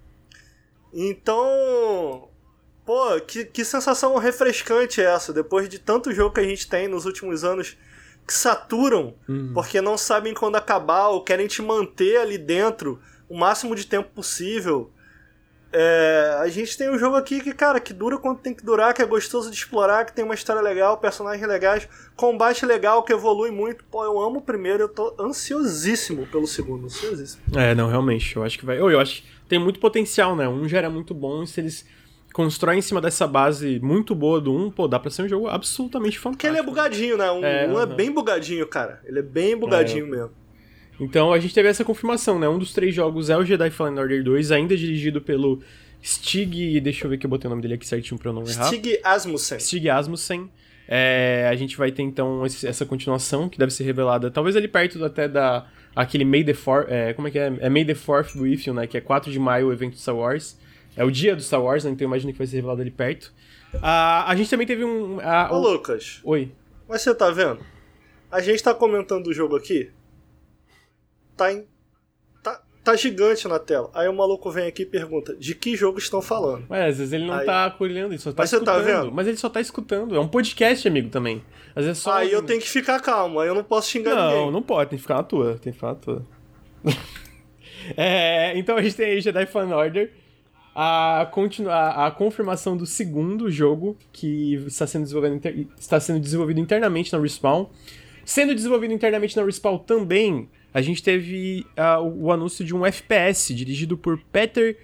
Então, 0.92 2.29
pô, 2.85 3.18
que, 3.27 3.46
que 3.46 3.64
sensação 3.64 4.14
refrescante 4.18 5.01
é 5.01 5.05
essa, 5.05 5.33
depois 5.33 5.68
de 5.70 5.79
tanto 5.79 6.12
jogo 6.12 6.35
que 6.35 6.40
a 6.40 6.44
gente 6.44 6.68
tem 6.68 6.87
nos 6.87 7.07
últimos 7.07 7.44
anos 7.44 7.79
que 8.31 8.35
saturam, 8.35 9.12
porque 9.53 9.81
não 9.81 9.99
sabem 9.99 10.33
quando 10.33 10.55
acabar 10.55 11.09
ou 11.09 11.25
querem 11.25 11.49
te 11.49 11.61
manter 11.61 12.16
ali 12.16 12.38
dentro 12.38 13.01
o 13.29 13.37
máximo 13.37 13.75
de 13.75 13.85
tempo 13.85 14.09
possível. 14.14 14.88
É, 15.73 16.37
a 16.40 16.47
gente 16.47 16.79
tem 16.79 16.88
um 16.88 16.97
jogo 16.97 17.16
aqui 17.16 17.40
que, 17.40 17.53
cara, 17.53 17.81
que 17.81 17.93
dura 17.93 18.19
quanto 18.19 18.40
tem 18.40 18.55
que 18.55 18.64
durar, 18.64 18.95
que 18.95 19.03
é 19.03 19.05
gostoso 19.05 19.51
de 19.51 19.57
explorar, 19.57 20.05
que 20.05 20.12
tem 20.12 20.25
uma 20.25 20.35
história 20.35 20.62
legal, 20.62 20.99
personagens 20.99 21.45
legais, 21.45 21.88
combate 22.14 22.64
legal, 22.64 23.03
que 23.03 23.12
evolui 23.12 23.51
muito. 23.51 23.83
Pô, 23.90 24.05
eu 24.05 24.21
amo 24.21 24.38
o 24.38 24.43
primeiro, 24.43 24.85
eu 24.85 24.88
tô 24.88 25.12
ansiosíssimo 25.19 26.25
pelo 26.29 26.47
segundo, 26.47 26.85
ansiosíssimo. 26.87 27.43
É, 27.57 27.75
não, 27.75 27.88
realmente, 27.88 28.37
eu 28.37 28.45
acho 28.45 28.57
que 28.57 28.64
vai. 28.64 28.79
Eu, 28.79 28.93
eu 28.93 29.01
acho 29.01 29.23
que 29.23 29.29
tem 29.49 29.59
muito 29.59 29.81
potencial, 29.81 30.37
né? 30.37 30.49
Um 30.49 30.69
já 30.69 30.79
era 30.79 30.90
muito 30.90 31.12
bom, 31.14 31.43
e 31.43 31.49
se 31.49 31.61
eles 31.61 31.85
constrói 32.44 32.76
em 32.76 32.81
cima 32.83 33.00
dessa 33.00 33.26
base 33.26 33.79
muito 33.83 34.14
boa 34.14 34.40
do 34.40 34.55
1, 34.55 34.70
pô, 34.70 34.88
dá 34.88 34.98
pra 34.98 35.11
ser 35.11 35.22
um 35.22 35.29
jogo 35.29 35.46
absolutamente 35.48 36.18
fantástico. 36.18 36.38
Porque 36.38 36.46
ele 36.46 36.59
é 36.59 36.62
bugadinho, 36.62 37.16
né? 37.16 37.31
Um, 37.31 37.44
É, 37.44 37.68
um 37.68 37.79
é 37.81 37.87
bem 37.87 38.11
bugadinho, 38.11 38.66
cara. 38.66 39.00
Ele 39.05 39.18
é 39.18 39.22
bem 39.22 39.57
bugadinho 39.57 40.07
mesmo. 40.07 40.31
Então 40.98 41.33
a 41.33 41.38
gente 41.38 41.55
teve 41.55 41.68
essa 41.68 41.85
confirmação, 41.85 42.38
né? 42.38 42.48
Um 42.48 42.59
dos 42.59 42.72
três 42.72 42.94
jogos 42.94 43.31
é 43.31 43.37
o 43.37 43.44
Jedi 43.44 43.70
Fallen 43.70 43.98
Order 43.98 44.22
2, 44.22 44.53
ainda 44.53 44.76
dirigido 44.76 45.20
pelo 45.20 45.61
Stig. 46.03 46.81
Deixa 46.81 47.05
eu 47.07 47.11
ver 47.11 47.18
que 47.18 47.26
eu 47.26 47.31
botei 47.31 47.46
o 47.46 47.50
nome 47.50 47.62
dele 47.62 47.74
aqui 47.74 47.87
certinho 47.87 48.18
pra 48.18 48.31
eu 48.31 48.35
não 48.35 48.42
errar. 48.46 48.64
Stig 48.66 48.98
Asmussen. 49.05 49.59
Stig 49.61 49.88
Asmussen. 49.88 50.50
É, 50.88 51.46
a 51.50 51.55
gente 51.55 51.76
vai 51.76 51.92
ter 51.92 52.03
então 52.03 52.44
esse- 52.44 52.66
essa 52.66 52.85
continuação 52.85 53.48
que 53.48 53.57
deve 53.59 53.72
ser 53.72 53.85
revelada, 53.85 54.29
talvez 54.31 54.57
ali 54.57 54.66
perto 54.66 55.05
até 55.05 55.29
da 55.29 55.66
aquele 55.94 56.24
May 56.24 56.42
the 56.42 56.53
Fourth, 56.55 56.87
é, 56.90 57.12
como 57.12 57.29
é 57.29 57.31
que 57.31 57.38
é? 57.38 57.53
É 57.61 57.68
May 57.68 57.85
the 57.85 57.94
Fourth 57.94 58.35
with 58.35 58.62
you, 58.66 58.74
né? 58.74 58.87
Que 58.88 58.96
é 58.96 59.00
4 59.00 59.31
de 59.31 59.38
maio 59.38 59.68
o 59.68 59.72
evento 59.72 59.96
Star 59.98 60.16
Wars. 60.16 60.59
É 61.00 61.04
o 61.04 61.10
dia 61.10 61.34
do 61.34 61.42
Star 61.42 61.62
Wars, 61.62 61.84
né? 61.84 61.90
Então 61.90 62.04
eu 62.04 62.08
imagino 62.08 62.32
que 62.32 62.38
vai 62.38 62.46
ser 62.46 62.56
revelado 62.56 62.80
ali 62.82 62.90
perto. 62.90 63.32
Ah, 63.80 64.28
a 64.30 64.36
gente 64.36 64.50
também 64.50 64.66
teve 64.66 64.84
um. 64.84 65.18
ah, 65.22 65.48
Ô, 65.50 65.56
o- 65.56 65.60
Lucas, 65.72 66.20
Oi. 66.24 66.52
mas 66.88 67.02
você 67.02 67.14
tá 67.14 67.30
vendo? 67.30 67.60
A 68.30 68.40
gente 68.40 68.62
tá 68.62 68.74
comentando 68.74 69.26
o 69.28 69.32
jogo 69.32 69.56
aqui. 69.56 69.90
Tá 71.36 71.52
em. 71.52 71.64
Tá, 72.42 72.60
tá 72.84 72.94
gigante 72.96 73.48
na 73.48 73.58
tela. 73.58 73.90
Aí 73.94 74.08
o 74.08 74.12
maluco 74.12 74.50
vem 74.50 74.66
aqui 74.66 74.82
e 74.82 74.86
pergunta: 74.86 75.34
de 75.36 75.54
que 75.54 75.76
jogo 75.76 75.98
estão 75.98 76.20
falando? 76.20 76.66
Ué, 76.70 76.88
às 76.88 76.98
vezes 76.98 77.12
ele 77.12 77.26
não 77.26 77.34
Aí- 77.34 77.46
tá 77.46 77.74
olhando, 77.80 78.12
ele 78.12 78.18
só 78.18 78.30
tá 78.32 78.42
Mas 78.42 78.50
você 78.50 78.60
tá 78.60 78.76
escutando. 78.78 79.02
vendo? 79.04 79.12
Mas 79.14 79.26
ele 79.26 79.36
só 79.36 79.48
tá 79.48 79.60
escutando. 79.60 80.14
É 80.14 80.20
um 80.20 80.28
podcast, 80.28 80.86
amigo, 80.86 81.08
também. 81.08 81.42
Às 81.74 81.84
vezes 81.86 82.00
é 82.00 82.02
só. 82.02 82.12
Aí 82.12 82.30
eu 82.32 82.42
tenho 82.42 82.60
que 82.60 82.68
ficar 82.68 83.00
calmo, 83.00 83.40
aí 83.40 83.48
eu 83.48 83.54
não 83.54 83.64
posso 83.64 83.88
xingar 83.88 84.14
Não, 84.14 84.28
ninguém. 84.32 84.50
não 84.52 84.62
pode, 84.62 84.90
tem 84.90 84.96
que 84.98 85.02
ficar 85.02 85.14
na 85.16 85.22
tua. 85.22 85.54
Tem 85.58 85.72
que 85.72 85.78
ficar 85.78 85.88
na 85.88 85.94
tua. 85.94 86.26
É, 87.96 88.56
então 88.58 88.76
a 88.76 88.82
gente 88.82 88.94
tem 88.96 89.06
aí 89.06 89.20
Jedi 89.20 89.46
Fallen 89.46 89.72
Order. 89.72 90.12
A, 90.74 91.22
a, 91.22 92.06
a 92.06 92.11
confirmação 92.11 92.76
do 92.76 92.87
segundo 92.87 93.50
jogo 93.50 93.96
que 94.12 94.54
está 94.66 94.87
sendo, 94.87 95.02
desenvolvido 95.02 95.68
está 95.78 95.98
sendo 95.98 96.20
desenvolvido 96.20 96.61
internamente 96.61 97.12
na 97.12 97.18
Respawn. 97.18 97.66
Sendo 98.24 98.54
desenvolvido 98.54 98.94
internamente 98.94 99.37
na 99.37 99.44
Respawn 99.44 99.78
também, 99.78 100.48
a 100.72 100.80
gente 100.80 101.02
teve 101.02 101.66
o, 102.00 102.26
o 102.26 102.33
anúncio 102.33 102.64
de 102.64 102.74
um 102.74 102.87
FPS 102.87 103.52
dirigido 103.54 103.96
por 103.98 104.18
Peter, 104.33 104.76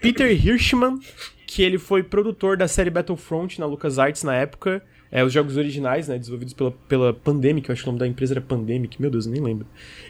Peter 0.00 0.30
Hirschman, 0.30 0.98
que 1.46 1.62
ele 1.62 1.78
foi 1.78 2.02
produtor 2.02 2.56
da 2.56 2.68
série 2.68 2.90
Battlefront 2.90 3.58
na 3.58 3.66
LucasArts 3.66 4.22
na 4.22 4.34
época. 4.34 4.82
É, 5.10 5.22
os 5.22 5.30
jogos 5.30 5.58
originais, 5.58 6.08
né, 6.08 6.18
desenvolvidos 6.18 6.54
pela, 6.54 6.70
pela 6.70 7.12
Pandemic, 7.12 7.68
eu 7.68 7.74
acho 7.74 7.82
que 7.82 7.88
o 7.88 7.92
nome 7.92 7.98
da 7.98 8.06
empresa 8.06 8.32
era 8.32 8.40
Pandemic, 8.40 8.98
meu 8.98 9.10
Deus, 9.10 9.26
eu 9.26 9.32
nem 9.32 9.42
lembro. 9.42 9.66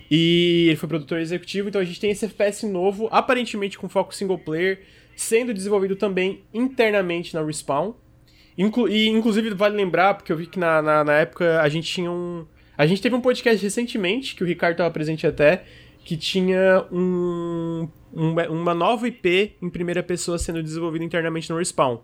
E 0.08 0.66
ele 0.68 0.76
foi 0.76 0.88
produtor 0.88 1.18
executivo, 1.18 1.68
então 1.68 1.80
a 1.80 1.84
gente 1.84 1.98
tem 1.98 2.12
esse 2.12 2.24
FPS 2.24 2.64
novo, 2.64 3.08
aparentemente 3.10 3.76
com 3.76 3.88
foco 3.88 4.14
single 4.14 4.38
player, 4.38 4.80
sendo 5.16 5.52
desenvolvido 5.54 5.96
também 5.96 6.42
internamente 6.52 7.34
na 7.34 7.42
Respawn. 7.42 7.92
Inclu 8.56 8.88
e 8.88 9.08
inclusive 9.08 9.50
vale 9.54 9.76
lembrar, 9.76 10.14
porque 10.14 10.30
eu 10.32 10.36
vi 10.36 10.46
que 10.46 10.58
na, 10.58 10.82
na, 10.82 11.02
na 11.04 11.12
época 11.14 11.60
a 11.60 11.68
gente 11.68 11.90
tinha 11.90 12.10
um. 12.10 12.44
A 12.76 12.86
gente 12.86 13.00
teve 13.02 13.14
um 13.14 13.20
podcast 13.20 13.62
recentemente, 13.62 14.34
que 14.34 14.42
o 14.42 14.46
Ricardo 14.46 14.72
estava 14.74 14.90
presente 14.90 15.26
até, 15.26 15.64
que 16.04 16.16
tinha 16.16 16.84
um, 16.90 17.88
um- 18.12 18.34
uma 18.50 18.74
nova 18.74 19.06
IP 19.08 19.52
em 19.62 19.70
primeira 19.70 20.02
pessoa 20.02 20.38
sendo 20.38 20.62
desenvolvida 20.62 21.04
internamente 21.04 21.48
no 21.50 21.56
Respawn. 21.58 21.98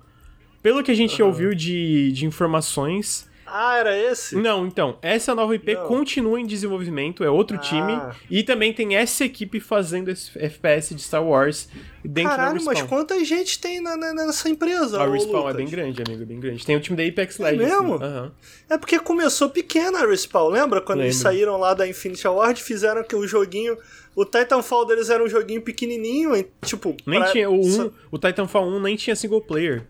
Pelo 0.62 0.82
que 0.82 0.90
a 0.90 0.94
gente 0.94 1.22
ouviu 1.22 1.54
de, 1.54 2.12
de 2.12 2.26
informações. 2.26 3.28
Ah, 3.50 3.76
era 3.78 3.96
esse? 3.96 4.36
Não, 4.36 4.66
então, 4.66 4.98
essa 5.02 5.34
nova 5.34 5.54
IP 5.54 5.74
Não. 5.74 5.86
continua 5.86 6.40
em 6.40 6.46
desenvolvimento, 6.46 7.24
é 7.24 7.30
outro 7.30 7.56
Ah. 7.56 7.60
time. 7.60 7.98
E 8.30 8.42
também 8.42 8.72
tem 8.72 8.96
essa 8.96 9.24
equipe 9.24 9.58
fazendo 9.60 10.10
esse 10.10 10.30
FPS 10.38 10.94
de 10.94 11.02
Star 11.02 11.24
Wars 11.24 11.68
dentro 12.04 12.30
da 12.30 12.36
Caralho, 12.36 12.54
Respawn. 12.56 12.74
mas 12.74 12.82
quanta 12.82 13.24
gente 13.24 13.58
tem 13.58 13.80
na- 13.80 13.96
na- 13.96 14.12
nessa 14.14 14.48
empresa? 14.48 15.00
A 15.02 15.06
Respawn 15.10 15.34
é 15.34 15.38
Lucas? 15.40 15.56
bem 15.56 15.66
grande, 15.68 16.02
amigo, 16.06 16.22
é 16.22 16.26
bem 16.26 16.40
grande. 16.40 16.64
Tem 16.66 16.76
o 16.76 16.80
time 16.80 16.96
da 16.96 17.02
Apex 17.04 17.40
É 17.40 17.42
Legends. 17.50 17.68
mesmo? 17.70 17.98
né? 17.98 18.06
Aham. 18.06 18.32
É 18.70 18.78
porque 18.78 18.98
começou 18.98 19.48
pequena 19.48 20.00
a 20.02 20.06
Respawn, 20.06 20.48
lembra? 20.50 20.80
Quando 20.80 21.00
eles 21.00 21.16
Lembro. 21.16 21.30
saíram 21.32 21.56
lá 21.58 21.74
da 21.74 21.88
Infinity 21.88 22.26
Ward, 22.28 22.62
fizeram 22.62 23.02
que 23.02 23.16
o 23.16 23.26
joguinho. 23.26 23.76
O 24.14 24.24
Titanfall 24.24 24.84
deles 24.84 25.10
era 25.10 25.22
um 25.22 25.28
joguinho 25.28 25.62
pequenininho, 25.62 26.32
tipo. 26.64 26.96
Nem 27.06 27.20
pra- 27.20 27.30
tinha, 27.30 27.48
o, 27.48 27.62
só- 27.64 27.84
1, 27.86 27.90
o 28.10 28.18
Titanfall 28.18 28.66
1 28.68 28.80
nem 28.80 28.96
tinha 28.96 29.14
single 29.14 29.40
player. 29.40 29.86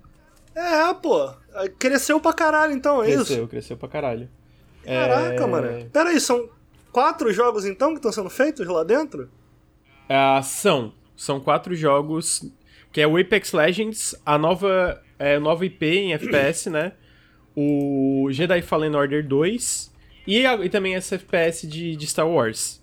É, 0.54 0.92
pô. 0.94 1.30
Cresceu 1.78 2.20
pra 2.20 2.32
caralho, 2.32 2.72
então, 2.72 3.02
é 3.02 3.06
Cresceu, 3.12 3.38
isso? 3.38 3.48
cresceu 3.48 3.76
pra 3.76 3.88
caralho. 3.88 4.28
Caraca, 4.84 5.42
É, 5.42 5.46
mano. 5.46 5.86
Pera 5.92 6.10
aí, 6.10 6.20
são 6.20 6.48
quatro 6.92 7.32
jogos 7.32 7.64
então 7.66 7.90
que 7.90 7.96
estão 7.96 8.12
sendo 8.12 8.30
feitos 8.30 8.66
lá 8.66 8.84
dentro? 8.84 9.28
Ah, 10.08 10.40
são. 10.42 10.92
São 11.16 11.40
quatro 11.40 11.74
jogos. 11.74 12.44
Que 12.92 13.00
é 13.02 13.06
o 13.06 13.16
Apex 13.18 13.52
Legends, 13.52 14.14
a 14.24 14.38
nova, 14.38 15.02
é, 15.18 15.38
nova 15.38 15.64
IP 15.66 15.84
em 15.86 16.14
FPS, 16.14 16.70
né? 16.70 16.92
O 17.54 18.28
Jedi 18.30 18.62
Fallen 18.62 18.94
Order 18.96 19.26
2 19.26 19.92
e, 20.26 20.46
a- 20.46 20.54
e 20.64 20.68
também 20.70 20.94
esse 20.94 21.14
FPS 21.14 21.66
de, 21.66 21.94
de 21.96 22.06
Star 22.06 22.26
Wars. 22.28 22.80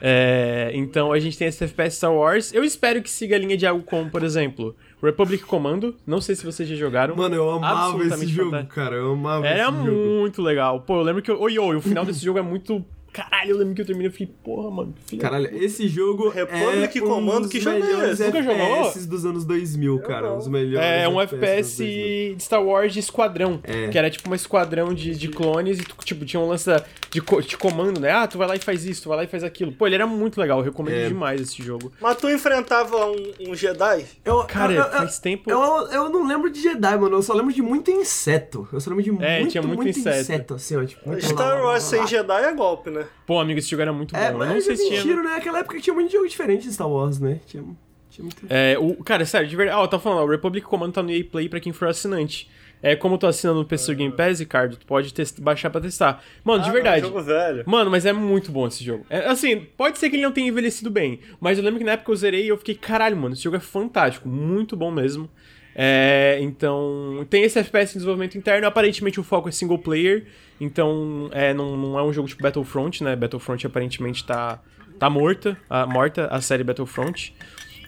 É, 0.00 0.70
então 0.74 1.12
a 1.12 1.18
gente 1.18 1.36
tem 1.36 1.48
esse 1.48 1.64
FPS 1.64 1.96
Star 1.96 2.14
Wars. 2.14 2.54
Eu 2.54 2.62
espero 2.62 3.02
que 3.02 3.10
siga 3.10 3.34
a 3.34 3.38
linha 3.38 3.56
de 3.56 3.66
algo 3.66 3.82
como, 3.82 4.08
por 4.10 4.22
exemplo, 4.22 4.76
Republic 5.02 5.44
Commando. 5.44 5.94
Não 6.06 6.20
sei 6.20 6.34
se 6.34 6.44
vocês 6.44 6.68
já 6.68 6.74
jogaram. 6.76 7.16
Mano, 7.16 7.34
eu 7.34 7.50
amava 7.50 8.02
esse 8.04 8.26
jogo, 8.26 8.50
fantástico. 8.50 8.74
cara. 8.74 8.96
Eu 8.96 9.12
amava 9.12 9.46
Era 9.46 9.68
esse 9.70 9.84
jogo. 9.84 9.90
muito 10.20 10.42
legal. 10.42 10.80
Pô, 10.80 10.96
eu 10.98 11.02
lembro 11.02 11.22
que. 11.22 11.30
Oi, 11.30 11.58
oi, 11.58 11.76
o 11.76 11.80
final 11.80 12.04
desse 12.04 12.24
jogo 12.24 12.38
é 12.38 12.42
muito. 12.42 12.84
Caralho, 13.12 13.50
eu 13.50 13.56
lembro 13.58 13.74
que 13.74 13.80
eu 13.82 13.86
terminei 13.86 14.08
e 14.08 14.12
fiquei, 14.12 14.28
porra, 14.44 14.70
mano. 14.70 14.94
filha 15.06 15.20
Caralho, 15.20 15.48
esse 15.64 15.88
jogo 15.88 16.28
Republic 16.28 16.98
é 16.98 17.00
Commando, 17.00 17.46
um 17.46 17.48
que 17.48 17.58
jogo 17.60 17.76
é 17.84 18.10
esse? 18.12 18.24
Nunca 18.24 18.42
jogou? 18.42 18.76
FPS 18.86 19.06
dos 19.08 19.26
anos 19.26 19.44
2000, 19.44 19.98
cara. 20.02 20.32
Um 20.32 20.38
dos 20.38 20.46
melhores 20.48 20.86
É 20.88 21.08
um 21.08 21.20
FPS 21.20 21.78
2000. 21.78 22.36
de 22.36 22.42
Star 22.42 22.62
Wars 22.64 22.92
de 22.92 23.00
esquadrão. 23.00 23.58
É. 23.64 23.88
Que 23.88 23.98
era 23.98 24.08
tipo 24.08 24.28
uma 24.28 24.36
esquadrão 24.36 24.94
de, 24.94 25.14
de 25.16 25.28
clones 25.28 25.78
e 25.80 25.82
tu, 25.82 25.96
tipo, 26.04 26.24
tinha 26.24 26.40
um 26.40 26.48
lance 26.48 26.66
da- 26.66 26.84
de, 27.10 27.20
de 27.46 27.56
comando, 27.56 27.98
né? 27.98 28.12
Ah, 28.12 28.28
tu 28.28 28.38
vai 28.38 28.46
lá 28.46 28.54
e 28.54 28.60
faz 28.60 28.84
isso, 28.86 29.02
tu 29.02 29.08
vai 29.08 29.18
lá 29.18 29.24
e 29.24 29.26
faz 29.26 29.42
aquilo. 29.42 29.72
Pô, 29.72 29.86
ele 29.86 29.96
era 29.96 30.06
muito 30.06 30.40
legal, 30.40 30.58
eu 30.60 30.64
recomendo 30.64 30.94
É. 30.94 31.08
demais 31.08 31.40
esse 31.40 31.60
jogo. 31.62 31.90
Mas 32.00 32.16
tu 32.16 32.30
enfrentava 32.30 33.06
um, 33.06 33.32
um 33.48 33.54
Jedi? 33.56 34.04
Eu, 34.24 34.44
Cara, 34.44 34.72
eu, 34.72 34.82
eu, 34.84 34.90
faz 34.92 35.18
tempo. 35.18 35.50
eu, 35.50 35.58
eu 35.90 36.08
não 36.10 36.26
lembro 36.26 36.48
de 36.48 36.60
Jedi, 36.62 36.96
mano. 36.96 37.16
Eu 37.16 37.22
só 37.22 37.34
lembro 37.34 37.52
de 37.52 37.60
muito 37.62 37.90
inseto. 37.90 38.68
Eu 38.72 38.80
só 38.80 38.90
lembro 38.90 39.02
de 39.02 39.10
É, 39.24 39.38
muito, 39.40 39.50
tinha 39.50 39.62
muito 39.62 39.82
muito 39.82 39.98
inseto. 39.98 40.20
inseto. 40.20 40.54
assim, 40.54 40.76
ó. 40.76 40.84
Tipo, 40.84 41.20
Star 41.20 41.56
lá, 41.56 41.62
Wars 41.64 41.82
lá, 41.84 41.88
sem 41.90 42.00
lá. 42.00 42.06
Jedi 42.06 42.44
é 42.44 42.52
golpe, 42.54 42.90
né? 42.90 42.99
Pô, 43.26 43.38
amigo, 43.40 43.58
esse 43.58 43.68
jogo 43.70 43.82
era 43.82 43.92
muito 43.92 44.12
bom. 44.14 44.20
É, 44.20 44.30
eu 44.32 44.38
mas 44.38 44.48
não 44.48 44.60
sei 44.60 44.76
se 44.76 44.88
tinha. 44.88 44.98
mentiram, 45.04 45.22
né? 45.24 45.30
Naquela 45.30 45.58
época 45.60 45.80
tinha 45.80 45.94
muito 45.94 46.10
jogo 46.12 46.28
diferente 46.28 46.62
de 46.64 46.72
Star 46.72 46.88
Wars, 46.88 47.18
né? 47.20 47.40
Tinha, 47.46 47.62
tinha 48.10 48.22
muito... 48.24 48.42
É, 48.48 48.76
o, 48.78 49.02
cara, 49.04 49.24
sério, 49.24 49.48
de 49.48 49.56
verdade. 49.56 49.78
Ah, 49.78 49.82
eu 49.84 49.88
tava 49.88 50.02
falando, 50.02 50.20
ó, 50.20 50.24
o 50.24 50.28
Republic 50.30 50.66
Commando 50.66 50.92
tá 50.92 51.02
no 51.02 51.10
EA 51.10 51.24
Play 51.24 51.48
pra 51.48 51.60
quem 51.60 51.72
for 51.72 51.88
assinante. 51.88 52.50
É, 52.82 52.96
como 52.96 53.16
eu 53.16 53.18
tô 53.18 53.26
assinando 53.26 53.58
no 53.58 53.64
PC 53.66 53.94
Game 53.94 54.10
Pass, 54.16 54.40
Ricardo, 54.40 54.74
tu 54.74 54.86
pode 54.86 55.12
test- 55.12 55.38
baixar 55.38 55.68
pra 55.68 55.82
testar. 55.82 56.24
Mano, 56.42 56.62
de 56.62 56.70
Ah, 56.70 56.72
verdade. 56.72 57.02
não, 57.02 57.08
jogo 57.10 57.22
velho. 57.22 57.62
Mano, 57.66 57.90
mas 57.90 58.06
é 58.06 58.12
muito 58.14 58.50
bom 58.50 58.66
esse 58.66 58.82
jogo. 58.82 59.04
É, 59.10 59.26
assim, 59.28 59.66
pode 59.76 59.98
ser 59.98 60.08
que 60.08 60.16
ele 60.16 60.22
não 60.22 60.32
tenha 60.32 60.48
envelhecido 60.48 60.90
bem, 60.90 61.20
mas 61.38 61.58
eu 61.58 61.64
lembro 61.64 61.78
que 61.78 61.84
na 61.84 61.92
época 61.92 62.10
eu 62.10 62.16
zerei 62.16 62.44
e 62.44 62.48
eu 62.48 62.56
fiquei, 62.56 62.74
caralho, 62.74 63.18
mano, 63.18 63.34
esse 63.34 63.42
jogo 63.42 63.56
é 63.56 63.60
fantástico, 63.60 64.26
muito 64.26 64.76
bom 64.78 64.90
mesmo. 64.90 65.28
É, 65.74 66.38
então, 66.40 67.26
tem 67.30 67.42
esse 67.44 67.58
FPS 67.58 67.92
em 67.94 67.98
desenvolvimento 67.98 68.36
interno, 68.36 68.66
aparentemente 68.66 69.20
o 69.20 69.22
foco 69.22 69.48
é 69.48 69.52
single 69.52 69.78
player, 69.78 70.26
então 70.60 71.28
é, 71.32 71.54
não, 71.54 71.76
não 71.76 71.98
é 71.98 72.02
um 72.02 72.12
jogo 72.12 72.28
tipo 72.28 72.42
Battlefront, 72.42 73.02
né? 73.04 73.14
Battlefront 73.16 73.66
aparentemente 73.66 74.24
tá, 74.24 74.60
tá 74.98 75.08
morta, 75.08 75.56
a, 75.68 75.86
morta 75.86 76.26
a 76.26 76.40
série 76.40 76.64
Battlefront. 76.64 77.34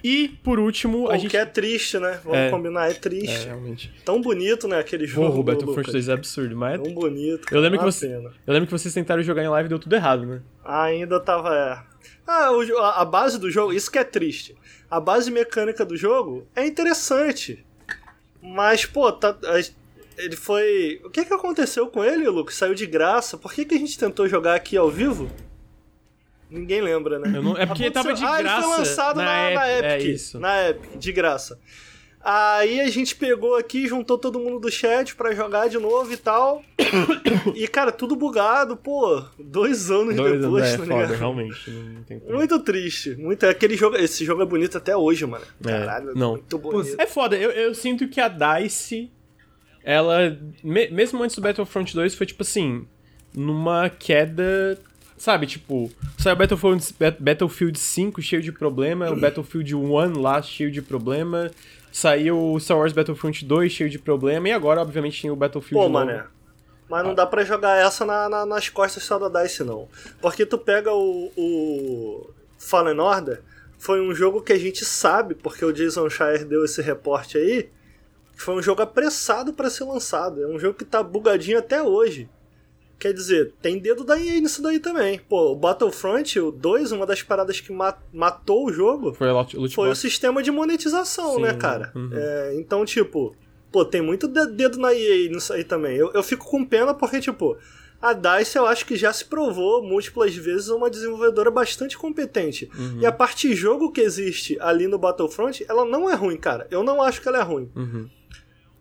E, 0.05 0.29
por 0.43 0.59
último, 0.59 1.05
Pô, 1.05 1.11
a 1.13 1.15
o 1.15 1.19
gente... 1.19 1.31
que 1.31 1.37
é 1.37 1.45
triste, 1.45 1.97
né? 1.99 2.19
Vamos 2.25 2.39
É. 2.39 2.51
combinar, 2.51 2.89
é 2.89 2.91
É, 2.91 2.95
triste. 2.95 3.47
realmente. 3.47 3.93
Tão 4.05 4.21
bonito, 4.21 4.67
né, 4.67 4.81
aquele 4.81 5.07
jogo. 5.07 5.29
Porra, 5.29 5.39
o 5.39 5.43
Battlefront 5.45 5.79
Lucas. 5.79 5.93
2 5.93 6.09
é 6.09 6.13
absurdo, 6.13 6.57
mas... 6.57 6.81
Tão 6.83 6.93
bonito. 6.93 7.47
Eu 7.55 7.61
lembro, 7.61 7.79
que 7.79 7.85
uma 7.85 7.93
você, 7.93 8.09
pena. 8.09 8.33
eu 8.45 8.53
lembro 8.53 8.67
que 8.67 8.73
vocês 8.73 8.93
tentaram 8.93 9.23
jogar 9.23 9.45
em 9.45 9.49
live 9.49 9.67
e 9.67 9.69
deu 9.69 9.79
tudo 9.79 9.95
errado, 9.95 10.27
né? 10.27 10.41
Ainda 10.65 11.21
tava. 11.21 11.55
É. 11.55 11.93
Ah, 12.27 12.51
o 12.51 12.79
a 12.79 13.05
base 13.05 13.39
do 13.39 13.49
jogo, 13.49 13.73
isso 13.73 13.91
que 13.91 13.99
é 13.99 14.03
triste. 14.03 14.57
A 14.91 14.99
base 14.99 15.31
mecânica 15.31 15.85
do 15.85 15.97
jogo 15.97 16.49
é 16.57 16.67
interessante. 16.67 17.65
Mas, 18.43 18.85
pô, 18.85 19.13
tá, 19.13 19.37
ele 20.19 20.37
foi. 20.37 21.01
O 21.05 21.11
que 21.11 21.25
que 21.25 21.33
aconteceu 21.33 21.87
com 21.87 22.05
ele, 22.05 22.29
Lucas? 22.29 22.57
Saiu 22.57 22.75
de 22.75 22.87
graça. 22.87 23.39
Por 23.39 23.53
que, 23.53 23.65
que 23.65 23.75
a 23.75 23.79
gente 23.79 23.97
tentou 23.99 24.29
jogar 24.29 24.55
aqui 24.55 24.77
ao 24.77 24.91
vivo? 24.91 25.31
Ninguém 26.51 26.83
lembra, 26.83 27.19
né? 27.19 27.41
Não- 27.41 27.57
é 27.57 27.65
porque 27.65 27.91
tava 27.91 28.13
de 28.13 28.23
ah, 28.25 28.43
graça 28.43 28.57
ele 28.59 28.67
foi 28.67 28.77
lançado 28.79 29.17
na 29.17 29.25
na, 29.25 29.51
na 29.55 29.73
Epic, 29.73 29.85
Epic. 29.85 29.85
é 29.85 30.03
isso. 30.13 30.39
Na 30.39 30.69
Epic, 30.69 30.99
de 30.99 31.13
graça. 31.13 31.59
Aí 32.25 32.81
a 32.81 32.89
gente 32.89 33.17
pegou 33.17 33.57
aqui, 33.57 33.89
juntou 33.89 34.17
todo 34.17 34.39
mundo 34.39 34.61
do 34.61 34.71
chat 34.71 35.15
pra 35.17 35.35
jogar 35.35 35.69
de 35.69 35.77
novo 35.79 36.13
e 36.13 36.17
tal. 36.17 36.63
e, 37.55 37.67
cara, 37.67 37.91
tudo 37.91 38.15
bugado, 38.15 38.77
pô. 38.77 39.25
Dois 39.39 39.91
anos 39.91 40.15
Dois 40.15 40.33
anos, 40.35 40.43
depois, 40.45 40.65
é 40.65 40.71
tá 40.77 40.79
foda, 40.85 40.95
ligado? 40.95 41.19
realmente. 41.19 41.71
Não 41.71 42.03
tem 42.05 42.21
como. 42.21 42.35
Muito 42.35 42.59
triste. 42.61 43.17
Muito, 43.17 43.45
aquele 43.45 43.77
jogo, 43.77 43.97
esse 43.97 44.25
jogo 44.25 44.41
é 44.43 44.47
bonito 44.47 44.79
até 44.79 44.97
hoje, 44.97 45.27
mano. 45.27 45.45
É, 45.65 45.69
Caralho, 45.69 46.15
não. 46.15 46.33
muito 46.33 46.59
bonito. 46.59 46.95
É 47.01 47.07
foda, 47.07 47.37
eu, 47.37 47.51
eu 47.51 47.75
sinto 47.75 48.07
que 48.07 48.21
a 48.21 48.29
DICE, 48.29 49.11
ela, 49.83 50.39
me- 50.63 50.89
mesmo 50.91 51.21
antes 51.25 51.35
do 51.35 51.43
Battlefront 51.43 51.93
2, 51.93 52.15
foi 52.15 52.27
tipo 52.27 52.43
assim, 52.43 52.87
numa 53.35 53.91
queda, 53.91 54.79
sabe, 55.17 55.47
tipo, 55.49 55.91
saiu 56.19 56.37
Battlefield, 56.37 56.87
Bat- 57.01 57.21
Battlefield 57.21 57.77
5 57.79 58.23
cheio 58.23 58.43
de 58.43 58.53
problema, 58.53 59.11
o 59.11 59.19
Battlefield 59.19 59.75
1 59.75 60.21
lá 60.21 60.41
cheio 60.41 60.71
de 60.71 60.81
problema, 60.81 61.51
Saiu 61.93 62.39
o 62.55 62.59
Star 62.59 62.79
Wars 62.79 62.93
Battlefront 62.93 63.45
2 63.45 63.71
cheio 63.71 63.91
de 63.91 63.99
problema, 63.99 64.49
e 64.49 64.53
agora, 64.53 64.81
obviamente, 64.81 65.21
tem 65.23 65.31
o 65.31 65.37
Battlefield 65.37 65.75
Pô, 65.75 65.89
novo. 65.89 66.07
mané. 66.07 66.25
Mas 66.89 67.05
não 67.05 67.15
dá 67.15 67.25
pra 67.27 67.45
jogar 67.45 67.77
essa 67.79 68.05
na- 68.05 68.29
na- 68.29 68.47
nas 68.47 68.69
costas 68.69 69.03
só 69.05 69.19
da 69.19 69.43
DICE, 69.43 69.63
não. 69.65 69.89
Porque 70.21 70.45
tu 70.45 70.59
pega 70.59 70.93
o, 70.93 71.31
o 71.37 72.31
Fallen 72.59 72.99
Order, 72.99 73.41
foi 73.79 74.01
um 74.01 74.15
jogo 74.15 74.43
que 74.43 74.53
a 74.53 74.59
gente 74.59 74.85
sabe, 74.85 75.35
porque 75.35 75.65
o 75.65 75.73
Jason 75.73 76.09
Schreier 76.11 76.45
deu 76.47 76.65
esse 76.65 76.83
reporte 76.83 77.39
aí, 77.39 77.71
que 78.37 78.43
foi 78.43 78.55
um 78.55 78.63
jogo 78.63 78.83
apressado 78.83 79.53
pra 79.53 79.71
ser 79.71 79.85
lançado. 79.85 80.43
É 80.43 80.47
um 80.47 80.59
jogo 80.59 80.75
que 80.79 80.85
tá 80.85 81.03
bugadinho 81.03 81.59
até 81.59 81.83
hoje. 81.83 82.29
Quer 83.03 83.13
dizer, 83.13 83.53
tem 83.61 83.81
dedo 83.81 84.05
da 84.05 84.17
EA 84.17 84.41
nisso 84.41 84.63
daí 84.63 84.79
também. 84.79 85.19
Pô, 85.29 85.51
o 85.51 85.57
Battlefront, 85.57 86.39
o 86.39 86.53
2, 86.53 86.93
uma 86.93 87.05
das 87.05 87.21
paradas 87.21 87.61
que 87.61 87.73
ma- 87.73 87.99
matou 88.13 88.67
o 88.67 88.73
jogo 88.73 89.13
Foi 89.13 89.29
foi 89.75 89.89
o 89.91 89.95
sistema 89.97 90.41
de 90.41 90.53
monetização, 90.53 91.35
Sim, 91.35 91.43
né, 91.43 91.55
cara? 91.55 91.91
uhum. 91.97 92.11
É, 92.13 92.55
então, 92.55 92.85
tipo, 92.85 93.35
pô, 93.73 93.85
tem 93.85 94.01
muito 94.01 94.29
de- 94.29 94.47
dedo 94.53 94.79
na 94.79 94.95
EA 94.95 95.29
nisso 95.29 95.53
aí 95.53 95.65
também. 95.65 95.97
Eu, 95.97 96.13
eu 96.13 96.23
fico 96.23 96.47
com 96.47 96.65
pena 96.65 96.95
porque, 96.95 97.21
tipo, 97.21 97.59
a 98.01 98.13
DICE 98.13 98.57
eu 98.57 98.67
acho 98.67 98.87
que 98.87 98.95
já 98.95 99.13
se 99.13 99.25
provou 99.25 99.83
múltiplas 99.83 100.35
vezes 100.37 100.69
uma 100.69 100.89
desenvolvedora 100.89 101.51
bastante 101.51 101.99
competente. 101.99 102.71
Uhum. 102.79 103.01
E 103.01 103.07
a 103.07 103.11
parte 103.11 103.49
de 103.49 103.57
jogo 103.57 103.91
que 103.91 104.01
existe 104.01 104.57
ali 104.61 104.87
no 104.87 104.97
Battlefront, 104.97 105.65
ela 105.69 105.85
não 105.85 106.09
é 106.09 106.15
ruim, 106.15 106.37
cara. 106.37 106.69
Eu 106.71 106.85
não 106.85 107.03
acho 107.03 107.21
que 107.21 107.27
ela 107.27 107.39
é 107.39 107.43
ruim. 107.43 107.69
Uhum. 107.75 108.09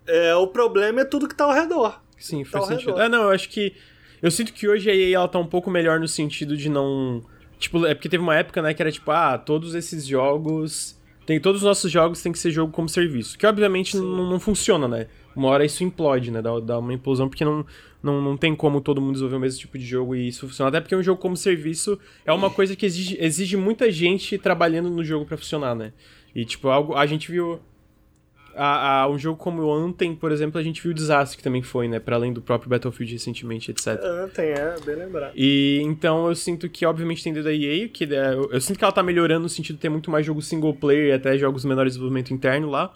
É, 0.05 0.35
o 0.35 0.45
problema 0.45 1.01
é 1.01 1.05
tudo 1.05 1.27
que 1.27 1.33
tá 1.35 1.45
ao 1.45 1.53
redor. 1.53 2.01
Sim, 2.19 2.43
Tá 2.43 2.51
faz 2.51 2.63
ao 2.65 2.69
sentido. 2.69 2.89
redor. 2.91 3.01
É, 3.01 3.09
não, 3.09 3.23
eu 3.23 3.29
acho 3.31 3.49
que. 3.49 3.73
Eu 4.21 4.29
sinto 4.29 4.53
que 4.53 4.67
hoje 4.67 4.89
a 4.89 4.95
EA 4.95 5.15
ela 5.15 5.27
tá 5.27 5.39
um 5.39 5.47
pouco 5.47 5.69
melhor 5.69 5.99
no 5.99 6.07
sentido 6.07 6.55
de 6.55 6.69
não. 6.69 7.21
Tipo, 7.57 7.85
é 7.85 7.93
porque 7.93 8.09
teve 8.09 8.23
uma 8.23 8.35
época, 8.35 8.61
né, 8.61 8.73
que 8.73 8.81
era 8.81 8.91
tipo, 8.91 9.09
ah, 9.11 9.37
todos 9.37 9.75
esses 9.75 10.05
jogos. 10.05 10.99
Tem, 11.25 11.39
todos 11.39 11.61
os 11.61 11.67
nossos 11.67 11.91
jogos 11.91 12.21
tem 12.21 12.31
que 12.31 12.39
ser 12.39 12.51
jogo 12.51 12.71
como 12.71 12.89
serviço. 12.89 13.37
Que 13.37 13.45
obviamente 13.45 13.95
não, 13.95 14.29
não 14.29 14.39
funciona, 14.39 14.87
né? 14.87 15.07
Uma 15.35 15.49
hora 15.49 15.63
isso 15.65 15.83
implode, 15.83 16.31
né? 16.31 16.41
Dá, 16.41 16.59
dá 16.59 16.79
uma 16.79 16.93
implosão, 16.93 17.29
porque 17.29 17.45
não, 17.45 17.65
não, 18.01 18.21
não 18.21 18.35
tem 18.35 18.55
como 18.55 18.81
todo 18.81 18.99
mundo 18.99 19.13
desenvolver 19.13 19.37
o 19.37 19.39
mesmo 19.39 19.59
tipo 19.59 19.77
de 19.77 19.85
jogo 19.85 20.15
e 20.15 20.27
isso 20.27 20.47
funcionar. 20.47 20.69
Até 20.69 20.81
porque 20.81 20.95
um 20.95 21.03
jogo 21.03 21.21
como 21.21 21.37
serviço 21.37 21.97
é 22.25 22.33
uma 22.33 22.49
coisa 22.49 22.75
que 22.75 22.85
exige, 22.85 23.17
exige 23.19 23.55
muita 23.55 23.91
gente 23.91 24.37
trabalhando 24.37 24.89
no 24.89 25.03
jogo 25.03 25.25
pra 25.25 25.37
funcionar, 25.37 25.75
né? 25.75 25.93
E, 26.35 26.43
tipo, 26.43 26.67
algo, 26.69 26.95
a 26.95 27.05
gente 27.05 27.31
viu 27.31 27.59
a, 28.55 29.01
a- 29.03 29.09
um 29.09 29.17
jogo 29.17 29.37
como 29.37 29.61
o 29.63 29.73
Anthem, 29.73 30.15
por 30.15 30.31
exemplo, 30.31 30.59
a 30.59 30.63
gente 30.63 30.81
viu 30.81 30.91
o 30.91 30.93
desastre 30.93 31.37
que 31.37 31.43
também 31.43 31.61
foi, 31.61 31.87
né? 31.87 31.99
Pra 31.99 32.15
além 32.15 32.31
do 32.33 32.41
próprio 32.41 32.69
Battlefield 32.69 33.13
recentemente, 33.13 33.71
etc. 33.71 33.99
Tem, 34.33 34.45
é, 34.49 34.75
bem 34.85 34.95
lembrado. 34.95 35.33
E 35.35 35.79
então 35.83 36.27
eu 36.27 36.35
sinto 36.35 36.67
que, 36.69 36.85
obviamente, 36.85 37.23
tem 37.23 37.33
dedo 37.33 37.45
da 37.45 37.53
EA, 37.53 37.87
que 37.89 38.03
é, 38.05 38.33
eu, 38.33 38.51
eu 38.51 38.61
sinto 38.61 38.77
que 38.77 38.83
ela 38.83 38.91
tá 38.93 39.01
melhorando 39.03 39.43
no 39.43 39.49
sentido 39.49 39.75
de 39.75 39.81
ter 39.81 39.89
muito 39.89 40.09
mais 40.11 40.25
jogo 40.25 40.41
single 40.41 40.73
player 40.73 41.07
e 41.07 41.11
até 41.13 41.37
jogos 41.37 41.63
menores 41.65 41.93
de 41.93 41.97
desenvolvimento 41.99 42.33
interno 42.33 42.69
lá. 42.69 42.93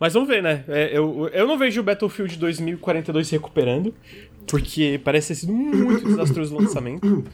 Mas 0.00 0.14
vamos 0.14 0.28
ver, 0.28 0.42
né? 0.42 0.64
É, 0.68 0.90
eu, 0.96 1.28
eu 1.32 1.46
não 1.46 1.56
vejo 1.56 1.80
o 1.80 1.84
Battlefield 1.84 2.36
2042 2.36 3.26
se 3.28 3.32
recuperando, 3.36 3.94
porque 4.48 5.00
parece 5.04 5.28
ter 5.28 5.34
sido 5.36 5.52
muito 5.52 6.04
desastroso 6.04 6.56
o 6.56 6.60
lançamento. 6.60 7.24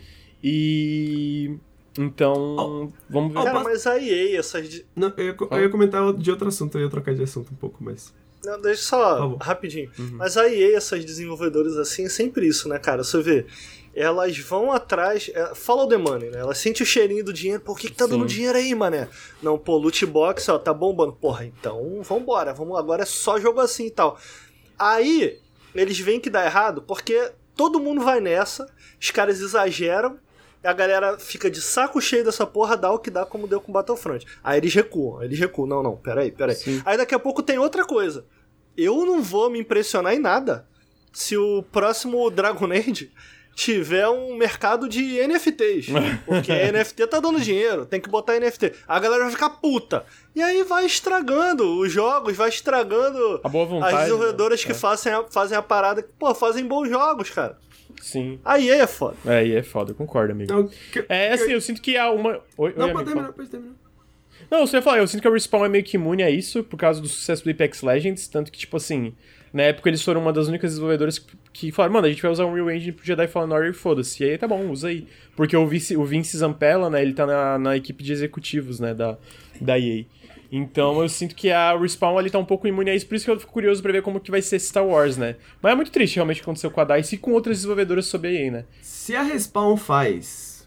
E. 0.45 1.57
Então. 1.99 2.93
Vamos 3.11 3.33
ver. 3.33 3.41
Oh, 3.41 3.45
Cara, 3.45 3.61
mas 3.61 3.87
a 3.87 3.99
EA, 3.99 4.39
essas. 4.39 4.85
Não, 4.95 5.13
eu, 5.17 5.25
ia, 5.27 5.37
eu 5.51 5.61
ia 5.63 5.69
comentar 5.69 6.13
de 6.15 6.31
outro 6.31 6.47
assunto, 6.47 6.79
eu 6.79 6.85
ia 6.85 6.91
trocar 6.91 7.13
de 7.13 7.25
assunto 7.25 7.53
um 7.53 7.57
pouco, 7.57 7.83
mas. 7.83 8.15
Não, 8.45 8.61
deixa 8.61 8.83
só, 8.83 9.35
rapidinho. 9.41 9.91
Uhum. 9.99 10.13
Mas 10.13 10.37
a 10.37 10.49
EA, 10.49 10.77
essas 10.77 11.05
desenvolvedoras 11.05 11.77
assim, 11.77 12.05
é 12.05 12.09
sempre 12.09 12.47
isso, 12.47 12.69
né, 12.69 12.79
cara? 12.79 13.03
Você 13.03 13.21
vê, 13.21 13.47
elas 13.93 14.39
vão 14.39 14.71
atrás. 14.71 15.29
É, 15.35 15.55
follow 15.57 15.89
the 15.89 15.97
money, 15.97 16.31
né? 16.31 16.39
Elas 16.39 16.59
sentem 16.59 16.85
o 16.85 16.87
cheirinho 16.87 17.25
do 17.25 17.33
dinheiro. 17.33 17.61
Por 17.61 17.77
que, 17.77 17.89
que 17.89 17.97
tá 17.97 18.05
Sim. 18.05 18.13
dando 18.13 18.27
dinheiro 18.27 18.57
aí, 18.57 18.73
mané? 18.77 19.09
Não, 19.43 19.59
pô, 19.59 19.77
loot 19.77 20.07
box, 20.07 20.49
ó, 20.49 20.59
tá 20.59 20.73
bombando. 20.73 21.15
Porra, 21.15 21.45
então 21.45 22.01
vambora, 22.03 22.55
vamos 22.55 22.79
agora 22.79 23.03
é 23.03 23.07
só 23.07 23.41
jogo 23.41 23.61
assim 23.61 23.87
e 23.87 23.91
tal. 23.91 24.17
Aí, 24.79 25.41
eles 25.75 25.99
veem 25.99 26.21
que 26.21 26.31
dá 26.31 26.45
errado 26.45 26.83
porque 26.83 27.33
todo 27.57 27.81
mundo 27.81 28.01
vai 28.03 28.21
nessa, 28.21 28.73
os 29.01 29.11
caras 29.11 29.41
exageram. 29.41 30.17
A 30.63 30.73
galera 30.73 31.19
fica 31.19 31.51
de 31.51 31.61
saco 31.61 32.01
cheio 32.01 32.25
dessa 32.25 32.47
porra, 32.47 32.77
dá 32.77 32.91
o 32.91 32.99
que 32.99 33.11
dá, 33.11 33.25
como 33.25 33.47
deu 33.47 33.61
com 33.61 33.73
Battlefront. 33.73 34.27
Aí 34.43 34.59
eles 34.59 34.75
recuam, 34.75 35.23
eles 35.23 35.39
recuam. 35.39 35.69
Não, 35.69 35.83
não, 35.83 35.97
peraí, 35.97 36.33
peraí. 36.33 36.57
Sim. 36.57 36.83
Aí 36.85 36.97
daqui 36.97 37.15
a 37.15 37.19
pouco 37.19 37.43
tem 37.43 37.59
outra 37.59 37.85
coisa. 37.85 38.27
Eu 38.77 39.07
não 39.07 39.23
vou 39.23 39.49
me 39.51 39.59
impressionar 39.61 40.15
em 40.15 40.19
nada 40.19 40.67
se 41.13 41.37
o 41.37 41.63
próximo 41.63 42.29
Dragon 42.31 42.67
Age 42.73 43.11
tiver 43.55 44.09
um 44.09 44.37
mercado 44.37 44.89
de 44.89 45.19
NFTs. 45.27 45.87
Porque 46.25 46.53
NFT 46.71 47.07
tá 47.09 47.19
dando 47.19 47.41
dinheiro, 47.41 47.85
tem 47.87 48.01
que 48.01 48.09
botar 48.09 48.39
NFT. 48.39 48.73
A 48.87 49.01
galera 49.01 49.25
vai 49.25 49.33
ficar 49.33 49.51
puta. 49.51 50.05
E 50.35 50.41
aí 50.41 50.63
vai 50.63 50.87
estragando 50.87 51.81
os 51.81 51.91
jogos, 51.93 52.37
vai 52.37 52.49
estragando 52.51 53.41
vontade. 53.43 53.95
as 53.97 54.01
desenvolvedoras 54.03 54.61
né? 54.61 54.67
que 54.67 54.73
É. 54.73 54.75
fazem, 54.75 55.13
a, 55.13 55.25
fazem 55.29 55.59
a 55.59 55.63
parada 55.63 56.07
pô, 56.19 56.33
fazem 56.35 56.65
bons 56.67 56.89
jogos, 56.89 57.31
cara. 57.31 57.59
Sim. 58.01 58.39
Aí 58.45 58.69
é 58.71 58.87
foda. 58.87 59.17
É, 59.27 59.47
e 59.47 59.55
é 59.57 59.63
foda, 59.63 59.91
eu 59.93 59.95
concordo, 59.95 60.33
amigo. 60.33 60.53
Não, 60.53 60.69
que- 60.69 61.05
É, 61.09 61.33
assim, 61.33 61.47
que- 61.47 61.53
eu 61.53 61.61
sinto 61.61 61.83
que 61.83 61.97
há 61.97 62.11
uma. 62.11 62.41
Oi, 62.57 62.75
Não, 62.77 62.87
oi, 62.87 62.93
pode 62.93 62.93
amigo, 62.93 63.05
terminar, 63.05 63.33
pode 63.33 63.49
terminar. 63.51 63.75
Não, 64.51 64.67
você 64.67 64.77
ia 64.77 64.83
falar, 64.83 64.99
eu 64.99 65.07
sinto 65.07 65.21
que 65.21 65.29
a 65.29 65.31
Respawn 65.31 65.65
é 65.65 65.69
meio 65.69 65.85
que 65.85 65.97
imune 65.97 66.23
a 66.23 66.31
isso 66.31 66.63
por 66.65 66.77
causa 66.79 67.01
do 67.01 67.09
sucesso 67.09 67.45
do 67.45 67.51
Apex 67.51 67.83
Legends, 67.83 68.29
tanto 68.29 68.51
que, 68.53 68.59
tipo 68.59 68.77
assim, 68.77 69.13
na 69.53 69.65
época 69.65 69.91
eles 69.91 70.03
foram 70.03 70.23
uma 70.23 70.33
das 70.33 70.47
únicas 70.49 70.71
desenvolvedoras 70.71 71.19
que, 71.19 71.37
que 71.53 71.73
falaram, 71.73 71.95
mano, 71.95 72.07
a 72.07 72.11
gente 72.11 72.23
vai 72.23 72.31
usar 72.31 72.47
um 72.47 72.55
Real 72.55 72.71
Engine 72.71 72.93
pro 72.93 73.05
Jedi 73.05 73.27
Fallen 73.27 73.53
Order 73.53 73.71
e 73.71 73.75
foda-se. 73.75 74.23
E 74.23 74.31
aí 74.31 74.39
tá 74.39 74.47
bom, 74.49 74.71
usa 74.71 74.89
aí. 74.89 75.07
Porque 75.37 75.57
o 75.57 75.67
Vince, 75.67 75.97
o 75.97 76.05
Vince 76.05 76.37
Zampella, 76.39 76.89
né, 76.89 77.03
ele 77.03 77.13
tá 77.13 77.27
na, 77.27 77.59
na 77.59 77.77
equipe 77.77 78.03
de 78.03 78.13
executivos, 78.13 78.79
né, 78.81 78.95
da, 78.95 79.19
da 79.61 79.79
EA. 79.79 80.05
Então 80.51 81.01
eu 81.03 81.09
sinto 81.09 81.35
que 81.35 81.51
a 81.51 81.77
Respawn 81.77 82.17
ali 82.17 82.31
tá 82.31 82.39
um 82.39 82.45
pouco 82.45 82.67
imune 82.67 82.91
a 82.91 82.95
isso, 82.95 83.07
por 83.07 83.15
isso 83.15 83.25
que 83.25 83.31
eu 83.31 83.39
fico 83.39 83.53
curioso 83.53 83.83
pra 83.83 83.93
ver 83.93 84.03
como 84.03 84.19
que 84.19 84.31
vai 84.31 84.41
ser 84.41 84.59
Star 84.59 84.87
Wars, 84.87 85.17
né. 85.17 85.37
Mas 85.61 85.73
é 85.73 85.75
muito 85.75 85.91
triste 85.91 86.15
realmente 86.17 86.37
o 86.37 86.41
que 86.41 86.45
aconteceu 86.45 86.71
com 86.71 86.81
a 86.81 86.85
DICE 86.85 87.17
e 87.17 87.19
com 87.19 87.33
outras 87.33 87.59
desenvolvedoras 87.59 88.07
sobre 88.07 88.29
a 88.29 88.33
EA, 88.33 88.51
né. 88.51 88.65
Se 88.81 89.15
a 89.15 89.23
Respawn 89.23 89.77
faz. 89.77 90.67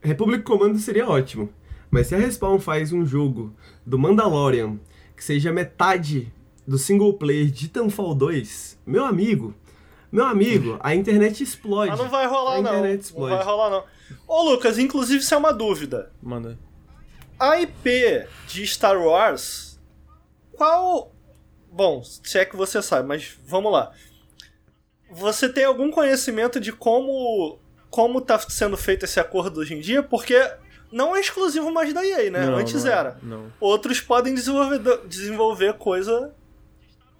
Republic 0.00 0.44
Commando 0.44 0.78
seria 0.78 1.08
ótimo. 1.08 1.50
Mas 1.90 2.06
se 2.08 2.14
a 2.14 2.18
Respawn 2.18 2.58
faz 2.58 2.92
um 2.92 3.04
jogo 3.04 3.54
do 3.84 3.98
Mandalorian 3.98 4.78
que 5.16 5.22
seja 5.24 5.52
metade 5.52 6.32
do 6.66 6.78
single 6.78 7.14
player 7.14 7.46
de 7.46 7.52
Titanfall 7.68 8.14
2, 8.14 8.78
meu 8.84 9.04
amigo, 9.04 9.54
meu 10.10 10.24
amigo, 10.24 10.78
a 10.80 10.94
internet 10.94 11.42
explode. 11.42 11.90
Mas 11.90 11.98
não 12.00 12.08
vai 12.08 12.26
rolar, 12.26 12.56
a 12.56 12.62
não. 12.62 12.70
internet 12.70 12.94
Não 12.94 13.00
explode. 13.00 13.34
vai 13.36 13.44
rolar, 13.44 13.70
não. 13.70 13.84
Ô, 14.26 14.50
Lucas, 14.50 14.78
inclusive 14.78 15.20
isso 15.20 15.34
é 15.34 15.36
uma 15.36 15.52
dúvida. 15.52 16.10
Manda. 16.22 16.58
A 17.38 17.60
IP 17.60 18.26
de 18.46 18.66
Star 18.66 19.00
Wars, 19.00 19.78
qual. 20.52 21.12
Bom, 21.70 22.02
se 22.02 22.38
é 22.38 22.44
que 22.44 22.56
você 22.56 22.80
sabe, 22.80 23.06
mas 23.06 23.36
vamos 23.46 23.70
lá. 23.70 23.92
Você 25.10 25.48
tem 25.48 25.64
algum 25.64 25.90
conhecimento 25.90 26.58
de 26.58 26.72
como 26.72 27.58
como 27.90 28.20
tá 28.20 28.38
sendo 28.38 28.76
feito 28.76 29.04
esse 29.04 29.18
acordo 29.18 29.60
hoje 29.60 29.74
em 29.74 29.80
dia? 29.80 30.02
Porque 30.02 30.38
não 30.92 31.16
é 31.16 31.20
exclusivo 31.20 31.70
mais 31.72 31.92
da 31.92 32.04
EA, 32.04 32.30
né? 32.30 32.46
Não, 32.46 32.56
Antes 32.56 32.84
não 32.84 32.92
é, 32.92 32.94
era. 32.94 33.18
Não. 33.22 33.52
Outros 33.60 34.00
podem 34.00 34.34
desenvolver, 34.34 35.06
desenvolver 35.06 35.74
coisa 35.74 36.34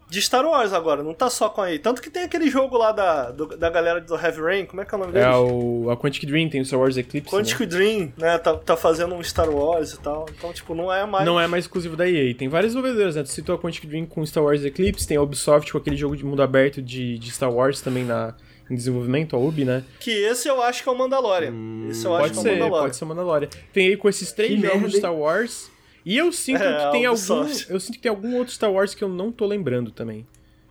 de 0.09 0.23
Star 0.23 0.45
Wars 0.47 0.73
agora, 0.73 1.03
não 1.03 1.13
tá 1.13 1.29
só 1.29 1.49
com 1.49 1.61
a 1.61 1.73
EA. 1.73 1.79
Tanto 1.81 2.01
que 2.01 2.09
tem 2.09 2.23
aquele 2.23 2.49
jogo 2.49 2.77
lá 2.79 2.93
da, 2.93 3.31
do- 3.33 3.57
da 3.57 3.69
galera 3.69 4.01
do 4.01 4.15
Heavy 4.15 4.41
Rain, 4.41 4.65
como 4.67 4.81
é 4.81 4.85
que 4.85 4.95
é 4.95 4.97
o 4.97 5.01
nome 5.01 5.13
deles? 5.13 5.27
É 5.29 5.37
o, 5.37 5.91
a 5.91 5.97
Quantic 5.97 6.25
Dream, 6.27 6.49
tem 6.49 6.61
o 6.61 6.65
Star 6.65 6.79
Wars 6.79 6.97
Eclipse, 6.97 7.35
né? 7.35 7.39
Quantic 7.43 7.67
Dream, 7.67 8.13
né? 8.17 8.39
Tá, 8.39 8.55
tá 8.57 8.77
fazendo 8.77 9.15
um 9.15 9.23
Star 9.23 9.51
Wars 9.51 9.93
e 9.95 9.99
tal. 10.01 10.27
Então, 10.37 10.53
tipo, 10.53 10.75
não 10.75 10.93
é 10.93 11.05
mais. 11.05 11.27
Não 11.27 11.41
é 11.41 11.47
mais 11.47 11.65
exclusivo 11.65 11.97
da 11.97 12.09
EA. 12.09 12.35
Tem 12.35 12.49
várias 12.49 12.73
desenvolvedoras, 12.73 13.17
né? 13.17 13.23
Tu 13.25 13.31
citou 13.31 13.55
a 13.55 13.59
Quantic 13.59 13.85
Dream 13.87 14.07
com 14.07 14.25
Star 14.25 14.45
Wars 14.45 14.65
Eclipse, 14.65 15.07
tem 15.07 15.17
a 15.17 15.23
Ubisoft 15.23 15.73
com 15.73 15.79
aquele 15.79 15.97
jogo 15.97 16.17
de 16.17 16.25
mundo 16.25 16.41
aberto 16.43 16.81
de, 16.81 17.19
de 17.19 17.31
Star 17.33 17.53
Wars 17.53 17.81
também 17.81 18.05
na, 18.05 18.33
em 18.71 18.75
desenvolvimento, 18.77 19.35
a 19.35 19.39
Ubi, 19.41 19.65
né? 19.65 19.83
Que 19.99 20.11
esse 20.11 20.49
eu 20.49 20.63
acho 20.63 20.83
que 20.85 20.89
é 20.89 20.93
o 20.93 20.97
Mandalorian. 20.97 21.53
esse 21.91 22.05
eu 22.05 22.15
acho 22.15 22.31
que 22.33 22.37
é 22.37 22.41
o 22.41 22.43
ser, 22.43 22.51
Mandalorian. 22.53 22.81
pode 22.83 22.97
ser 22.97 23.05
o 23.05 23.07
Mandalorian. 23.09 23.49
Tem 23.73 23.89
aí 23.89 23.97
com 23.97 24.09
esses 24.09 24.31
três 24.33 24.53
Que 24.61 24.67
jogos 24.67 24.93
de? 24.93 24.99
Star 24.99 25.15
Wars. 25.15 25.71
E 26.07 26.17
eu 26.17 26.31
sinto 26.31 26.63
É, 26.63 26.87
que 26.87 26.93
tem 26.93 27.05
algum. 27.05 27.47
Eu 27.69 27.81
sinto 27.81 27.97
que 27.97 27.99
tem 27.99 28.11
algum 28.11 28.37
outro 28.37 28.55
Star 28.55 28.73
Wars 28.73 28.95
que 28.95 29.03
eu 29.03 29.09
não 29.09 29.33
tô 29.33 29.45
lembrando 29.45 29.91
também. 29.91 30.25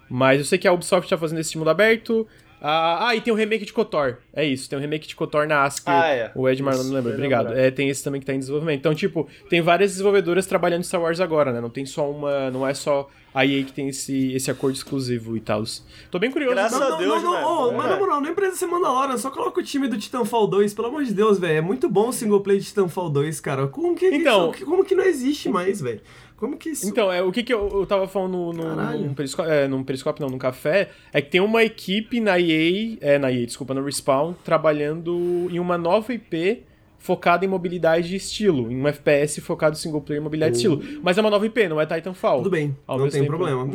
Mas 0.09 0.39
eu 0.39 0.45
sei 0.45 0.57
que 0.57 0.67
a 0.67 0.71
Ubisoft 0.71 1.09
tá 1.09 1.17
fazendo 1.17 1.39
esse 1.39 1.57
mundo 1.57 1.69
aberto. 1.69 2.25
Ah, 2.61 3.09
ah, 3.09 3.15
e 3.15 3.21
tem 3.21 3.33
o 3.33 3.35
remake 3.35 3.65
de 3.65 3.73
KOTOR. 3.73 4.17
É 4.33 4.45
isso, 4.45 4.69
tem 4.69 4.79
o 4.79 4.81
remake 4.81 5.07
de 5.07 5.15
KOTOR 5.15 5.45
na 5.45 5.63
ASCII. 5.63 5.83
Ah, 5.85 6.07
é. 6.07 6.31
O 6.33 6.47
Ed 6.47 6.63
Marlon 6.63 6.81
Isso, 6.81 6.89
não 6.89 6.95
lembra, 6.95 7.13
obrigado. 7.13 7.53
É, 7.53 7.69
tem 7.69 7.89
esse 7.89 8.03
também 8.03 8.21
que 8.21 8.25
tá 8.25 8.33
em 8.33 8.39
desenvolvimento. 8.39 8.79
Então, 8.79 8.95
tipo, 8.95 9.27
tem 9.49 9.61
várias 9.61 9.91
desenvolvedoras 9.91 10.47
trabalhando 10.47 10.79
em 10.79 10.83
Star 10.83 11.01
Wars 11.01 11.19
agora, 11.19 11.51
né? 11.51 11.59
Não 11.59 11.69
tem 11.69 11.85
só 11.85 12.09
uma. 12.09 12.49
Não 12.49 12.65
é 12.65 12.73
só 12.73 13.09
a 13.35 13.45
EA 13.45 13.63
que 13.65 13.73
tem 13.73 13.89
esse, 13.89 14.31
esse 14.33 14.49
acordo 14.49 14.75
exclusivo 14.75 15.35
e 15.37 15.39
tal. 15.41 15.61
Tô 16.09 16.17
bem 16.17 16.31
curioso. 16.31 16.55
Graças 16.55 16.77
pra- 16.77 16.87
a 16.87 16.89
Não, 16.91 16.97
Deus, 16.97 17.21
não, 17.21 17.31
não, 17.33 17.67
né? 17.67 17.73
É. 17.73 17.77
mas 17.77 17.89
na 17.91 17.97
moral, 17.97 18.21
nem 18.21 18.33
precisa 18.33 18.57
ser 18.59 18.65
Mandalorian, 18.67 19.17
só 19.17 19.29
coloca 19.29 19.59
o 19.59 19.63
time 19.63 19.87
do 19.89 19.97
Titanfall 19.97 20.47
2, 20.47 20.73
pelo 20.73 20.87
amor 20.87 21.03
de 21.03 21.13
Deus, 21.13 21.37
velho. 21.37 21.57
É 21.57 21.61
muito 21.61 21.89
bom 21.89 22.07
o 22.07 22.13
single 22.13 22.39
play 22.41 22.57
de 22.59 22.65
Titanfall 22.65 23.09
2, 23.09 23.39
cara. 23.41 23.67
Como 23.67 23.93
que, 23.93 24.07
Então- 24.07 24.51
isso- 24.51 24.65
como 24.65 24.83
que 24.85 24.95
não 24.95 25.03
existe 25.03 25.49
mais, 25.49 25.81
velho? 25.81 26.01
Como 26.37 26.57
que 26.57 26.69
isso. 26.69 26.87
Então, 26.87 27.09
é, 27.11 27.21
o 27.23 27.31
que, 27.31 27.43
que 27.43 27.53
eu, 27.53 27.69
eu 27.71 27.85
tava 27.85 28.07
falando 28.09 28.31
no, 28.33 28.53
no, 28.53 28.97
num, 28.97 29.13
periscópio, 29.13 29.51
é, 29.51 29.67
num 29.69 29.83
periscópio, 29.83 30.21
não, 30.23 30.29
num 30.29 30.37
café, 30.37 30.89
é 31.13 31.21
que 31.21 31.29
tem 31.29 31.39
uma 31.41 31.63
equipe 31.63 32.19
na 32.19 32.37
EA, 32.39 32.97
é, 32.99 33.17
na 33.17 33.31
EA, 33.31 33.45
desculpa, 33.45 33.73
no 33.73 33.81
Respawn, 33.83 34.33
trabalhando 34.43 35.47
em 35.49 35.59
uma 35.59 35.77
nova 35.77 36.13
IP 36.13 36.63
focada 37.05 37.45
em 37.45 37.47
mobilidade 37.47 38.13
e 38.13 38.17
estilo, 38.17 38.71
em 38.71 38.81
um 38.81 38.87
FPS 38.87 39.39
focado 39.39 39.75
em 39.75 39.79
single 39.79 40.01
player 40.01 40.19
e 40.19 40.23
mobilidade 40.23 40.55
e 40.55 40.57
estilo. 40.57 40.81
Mas 41.03 41.15
é 41.17 41.21
uma 41.21 41.29
nova 41.29 41.45
IP, 41.45 41.67
não 41.67 41.79
é 41.79 41.85
Titanfall. 41.85 42.39
Tudo 42.39 42.49
bem, 42.49 42.75
Ao 42.87 42.97
não 42.97 43.07
tem 43.07 43.21
tempo- 43.21 43.37
problema. 43.37 43.63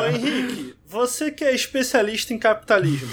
Ô, 0.00 0.06
Henrique, 0.06 0.74
você 0.86 1.30
que 1.32 1.44
é 1.44 1.52
especialista 1.54 2.32
em 2.32 2.38
capitalismo, 2.38 3.08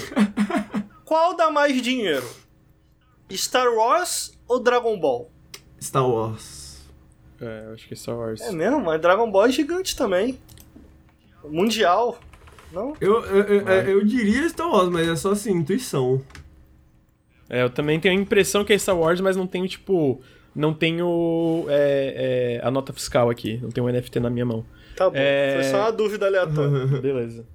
qual 1.04 1.36
dá 1.36 1.50
mais 1.50 1.80
dinheiro? 1.82 2.26
Star 3.32 3.68
Wars 3.74 4.38
ou 4.46 4.60
Dragon 4.60 4.98
Ball? 4.98 5.30
Star 5.82 6.08
Wars. 6.08 6.78
É, 7.40 7.64
eu 7.66 7.74
acho 7.74 7.86
que 7.88 7.94
é 7.94 7.96
Star 7.96 8.16
Wars. 8.16 8.40
É 8.40 8.52
mesmo, 8.52 8.80
mas 8.80 9.00
Dragon 9.00 9.28
Ball 9.30 9.46
é 9.46 9.50
gigante 9.50 9.96
também. 9.96 10.38
Mundial. 11.44 12.18
Não? 12.72 12.94
Eu, 13.00 13.24
eu, 13.24 13.44
eu, 13.44 13.66
eu 13.68 14.04
diria 14.04 14.48
Star 14.48 14.68
Wars, 14.70 14.88
mas 14.90 15.08
é 15.08 15.16
só 15.16 15.32
assim, 15.32 15.52
intuição. 15.52 16.22
É, 17.48 17.62
eu 17.62 17.70
também 17.70 17.98
tenho 17.98 18.16
a 18.16 18.20
impressão 18.20 18.64
que 18.64 18.72
é 18.72 18.78
Star 18.78 18.98
Wars, 18.98 19.20
mas 19.20 19.36
não 19.36 19.46
tenho, 19.46 19.66
tipo. 19.66 20.20
Não 20.54 20.74
tenho 20.74 21.66
é, 21.68 22.58
é, 22.60 22.66
a 22.66 22.70
nota 22.70 22.92
fiscal 22.92 23.30
aqui. 23.30 23.58
Não 23.62 23.70
tenho 23.70 23.86
o 23.86 23.92
NFT 23.92 24.18
na 24.18 24.28
minha 24.28 24.44
mão. 24.44 24.64
Tá 24.96 25.08
bom. 25.08 25.16
É. 25.16 25.60
Foi 25.60 25.70
só 25.70 25.78
uma 25.82 25.92
dúvida 25.92 26.26
aleatória. 26.26 26.86
Beleza. 27.00 27.46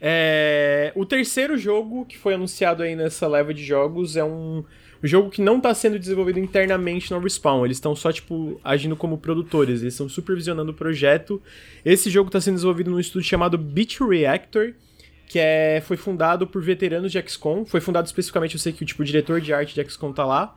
É, 0.00 0.90
o 0.96 1.06
terceiro 1.06 1.56
jogo 1.56 2.04
que 2.04 2.18
foi 2.18 2.34
anunciado 2.34 2.82
aí 2.82 2.96
nessa 2.96 3.28
leva 3.28 3.54
de 3.54 3.64
jogos 3.64 4.16
é 4.16 4.24
um 4.24 4.64
jogo 5.00 5.30
que 5.30 5.40
não 5.40 5.58
está 5.58 5.72
sendo 5.74 5.98
desenvolvido 5.98 6.40
internamente 6.40 7.10
no 7.12 7.20
Respawn. 7.20 7.64
Eles 7.64 7.76
estão 7.76 7.94
só, 7.94 8.10
tipo, 8.10 8.60
agindo 8.64 8.96
como 8.96 9.18
produtores. 9.18 9.82
Eles 9.82 9.94
estão 9.94 10.08
supervisionando 10.08 10.72
o 10.72 10.74
projeto. 10.74 11.40
Esse 11.84 12.10
jogo 12.10 12.28
está 12.28 12.40
sendo 12.40 12.54
desenvolvido 12.54 12.90
num 12.90 12.98
estúdio 12.98 13.28
chamado 13.28 13.56
Beat 13.56 14.00
Reactor, 14.00 14.74
que 15.32 15.38
é, 15.38 15.80
foi 15.80 15.96
fundado 15.96 16.46
por 16.46 16.62
veteranos 16.62 17.10
de 17.10 17.18
XCOM. 17.26 17.64
Foi 17.64 17.80
fundado 17.80 18.04
especificamente, 18.04 18.54
eu 18.54 18.60
sei 18.60 18.70
que 18.70 18.84
tipo, 18.84 19.00
o 19.00 19.04
diretor 19.04 19.40
de 19.40 19.50
arte 19.50 19.74
de 19.74 19.90
XCOM 19.90 20.12
tá 20.12 20.26
lá. 20.26 20.54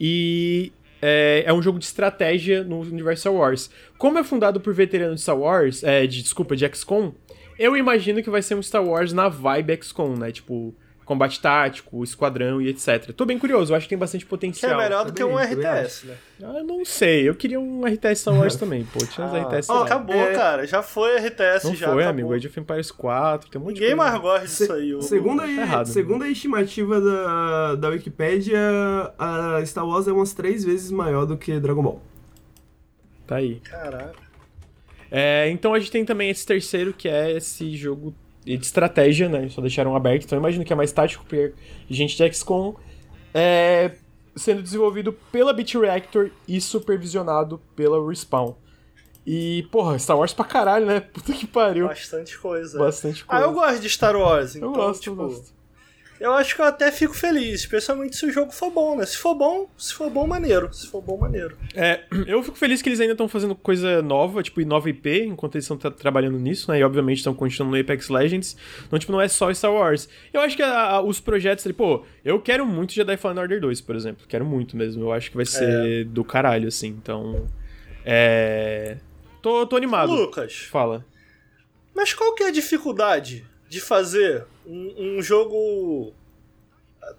E 0.00 0.72
é, 1.00 1.44
é 1.46 1.52
um 1.52 1.62
jogo 1.62 1.78
de 1.78 1.84
estratégia 1.84 2.64
no 2.64 2.80
universo 2.80 3.20
Star 3.20 3.32
Wars. 3.32 3.70
Como 3.96 4.18
é 4.18 4.24
fundado 4.24 4.60
por 4.60 4.74
veteranos 4.74 5.16
de 5.16 5.20
Star 5.20 5.38
Wars, 5.38 5.84
é, 5.84 6.08
de, 6.08 6.22
desculpa, 6.22 6.56
de 6.56 6.68
XCOM, 6.74 7.12
eu 7.56 7.76
imagino 7.76 8.20
que 8.20 8.28
vai 8.28 8.42
ser 8.42 8.56
um 8.56 8.62
Star 8.62 8.84
Wars 8.84 9.12
na 9.12 9.28
vibe 9.28 9.78
XCOM, 9.80 10.16
né? 10.16 10.32
Tipo, 10.32 10.74
combate 11.06 11.40
tático, 11.40 12.02
esquadrão 12.04 12.60
e 12.60 12.68
etc. 12.68 13.12
Tô 13.12 13.24
bem 13.24 13.38
curioso, 13.38 13.72
eu 13.72 13.76
acho 13.76 13.86
que 13.86 13.90
tem 13.90 13.96
bastante 13.98 14.24
Que 14.24 14.28
é 14.28 14.30
potencial. 14.30 14.76
melhor 14.76 15.06
do 15.06 15.12
que 15.14 15.24
um 15.24 15.38
RTS, 15.38 16.04
né? 16.08 16.16
Ah, 16.42 16.58
eu 16.58 16.64
não 16.64 16.84
sei, 16.84 17.26
eu 17.28 17.34
queria 17.34 17.58
um 17.58 17.86
RTS 17.86 18.20
Star 18.22 18.34
Wars 18.38 18.56
também, 18.60 18.84
pô. 18.84 18.98
Tinha 19.06 19.26
uns 19.26 19.32
Ah, 19.32 19.38
RTS 19.38 19.70
ó, 19.72 19.78
lá. 19.78 19.84
acabou, 19.86 20.14
É. 20.16 20.34
cara. 20.34 20.66
Já 20.66 20.82
foi 20.82 21.16
RTS, 21.16 21.64
Não 21.68 21.74
já 21.76 21.86
foi, 21.86 22.02
acabou. 22.02 22.10
amigo. 22.10 22.32
Age 22.34 22.48
of 22.48 22.60
Empires 22.60 22.90
4, 22.90 23.48
tem 23.48 23.60
um 23.60 23.64
monte 23.64 23.74
Ninguém 23.74 23.90
de 23.90 23.96
coisa. 23.96 24.10
mais 24.10 24.20
gosta 24.22 24.46
disso 24.46 24.72
aí. 24.72 24.94
o- 24.94 25.00
Segundo 25.00 25.40
a, 25.40 25.44
Tá 25.46 25.50
errado, 25.52 25.86
né? 25.86 25.92
segundo 25.92 26.24
a 26.24 26.28
estimativa 26.28 27.00
da, 27.00 27.74
da 27.76 27.88
Wikipédia, 27.88 28.58
a 29.18 29.62
Star 29.64 29.86
Wars 29.86 30.08
é 30.08 30.12
umas 30.12 30.34
três 30.34 30.64
vezes 30.64 30.90
maior 30.90 31.24
do 31.24 31.36
que 31.38 31.58
Dragon 31.60 31.82
Ball. 31.82 32.02
Tá 33.26 33.36
aí. 33.36 33.60
Caraca. 33.60 34.26
É, 35.10 35.48
então 35.50 35.72
a 35.72 35.78
gente 35.78 35.92
tem 35.92 36.04
também 36.04 36.30
esse 36.30 36.44
terceiro, 36.44 36.92
que 36.92 37.08
é 37.08 37.30
esse 37.30 37.76
jogo 37.76 38.12
de 38.46 38.64
estratégia, 38.64 39.28
né? 39.28 39.48
Só 39.48 39.60
deixaram 39.60 39.96
aberto. 39.96 40.24
Então 40.24 40.36
eu 40.36 40.40
imagino 40.40 40.64
que 40.64 40.72
é 40.72 40.76
mais 40.76 40.92
tático, 40.92 41.24
porque 41.24 41.52
gente 41.90 42.16
de 42.16 42.32
XCOM. 42.32 42.74
É, 43.34 43.92
sendo 44.36 44.62
desenvolvido 44.62 45.12
pela 45.32 45.52
Beat 45.52 45.74
Reactor 45.74 46.30
e 46.46 46.60
supervisionado 46.60 47.60
pela 47.74 48.06
Respawn. 48.08 48.54
E, 49.26 49.66
porra, 49.72 49.98
Star 49.98 50.16
Wars 50.16 50.32
pra 50.32 50.44
caralho, 50.44 50.86
né? 50.86 51.00
Puta 51.12 51.32
que 51.32 51.46
pariu. 51.46 51.88
Bastante 51.88 52.38
coisa. 52.38 52.78
Bastante 52.78 53.24
Ah, 53.26 53.40
coisa. 53.40 53.44
eu 53.46 53.52
gosto 53.52 53.80
de 53.80 53.90
Star 53.90 54.14
Wars, 54.16 54.54
Eu 54.54 54.58
então, 54.70 54.72
gosto, 54.72 55.02
tipo, 55.02 55.20
eu 55.20 55.28
gosto. 55.28 55.55
Eu 56.20 56.32
acho 56.32 56.54
que 56.54 56.60
eu 56.60 56.64
até 56.64 56.90
fico 56.90 57.14
feliz, 57.14 57.60
especialmente 57.60 58.16
se 58.16 58.24
o 58.26 58.32
jogo 58.32 58.50
for 58.52 58.70
bom, 58.70 58.96
né? 58.96 59.04
Se 59.06 59.16
for 59.18 59.34
bom, 59.34 59.68
se 59.76 59.92
for 59.94 60.08
bom, 60.10 60.26
maneiro. 60.26 60.72
Se 60.72 60.86
for 60.88 61.00
bom, 61.02 61.16
maneiro. 61.18 61.56
É, 61.74 62.00
eu 62.26 62.42
fico 62.42 62.56
feliz 62.56 62.80
que 62.82 62.88
eles 62.88 63.00
ainda 63.00 63.12
estão 63.12 63.28
fazendo 63.28 63.54
coisa 63.54 64.00
nova, 64.02 64.42
tipo, 64.42 64.60
nova 64.64 64.88
IP, 64.90 65.24
enquanto 65.24 65.56
eles 65.56 65.64
estão 65.64 65.76
tra- 65.76 65.90
trabalhando 65.90 66.38
nisso, 66.38 66.70
né? 66.70 66.78
E 66.80 66.84
obviamente 66.84 67.18
estão 67.18 67.34
continuando 67.34 67.74
no 67.76 67.80
Apex 67.80 68.08
Legends. 68.08 68.56
Então, 68.86 68.98
tipo, 68.98 69.12
não 69.12 69.20
é 69.20 69.28
só 69.28 69.52
Star 69.52 69.72
Wars. 69.72 70.08
Eu 70.32 70.40
acho 70.40 70.56
que 70.56 70.62
a- 70.62 70.80
a- 70.92 71.02
os 71.02 71.20
projetos 71.20 71.66
ali, 71.66 71.72
pô, 71.74 72.04
eu 72.24 72.40
quero 72.40 72.64
muito 72.66 72.92
Jedi 72.92 73.16
Fallen 73.16 73.38
Order 73.40 73.60
2, 73.60 73.80
por 73.80 73.94
exemplo. 73.96 74.26
Quero 74.28 74.44
muito 74.44 74.76
mesmo. 74.76 75.02
Eu 75.04 75.12
acho 75.12 75.30
que 75.30 75.36
vai 75.36 75.46
ser 75.46 76.04
do 76.06 76.24
caralho, 76.24 76.68
assim. 76.68 76.88
Então. 76.88 77.46
É. 78.04 78.96
Tô, 79.42 79.66
tô 79.66 79.76
animado. 79.76 80.12
Lucas, 80.12 80.54
Fala. 80.70 81.04
mas 81.94 82.12
qual 82.14 82.34
que 82.34 82.42
é 82.42 82.48
a 82.48 82.50
dificuldade 82.50 83.44
de 83.68 83.80
fazer 83.80 84.44
um, 84.66 85.16
um 85.18 85.22
jogo... 85.22 86.12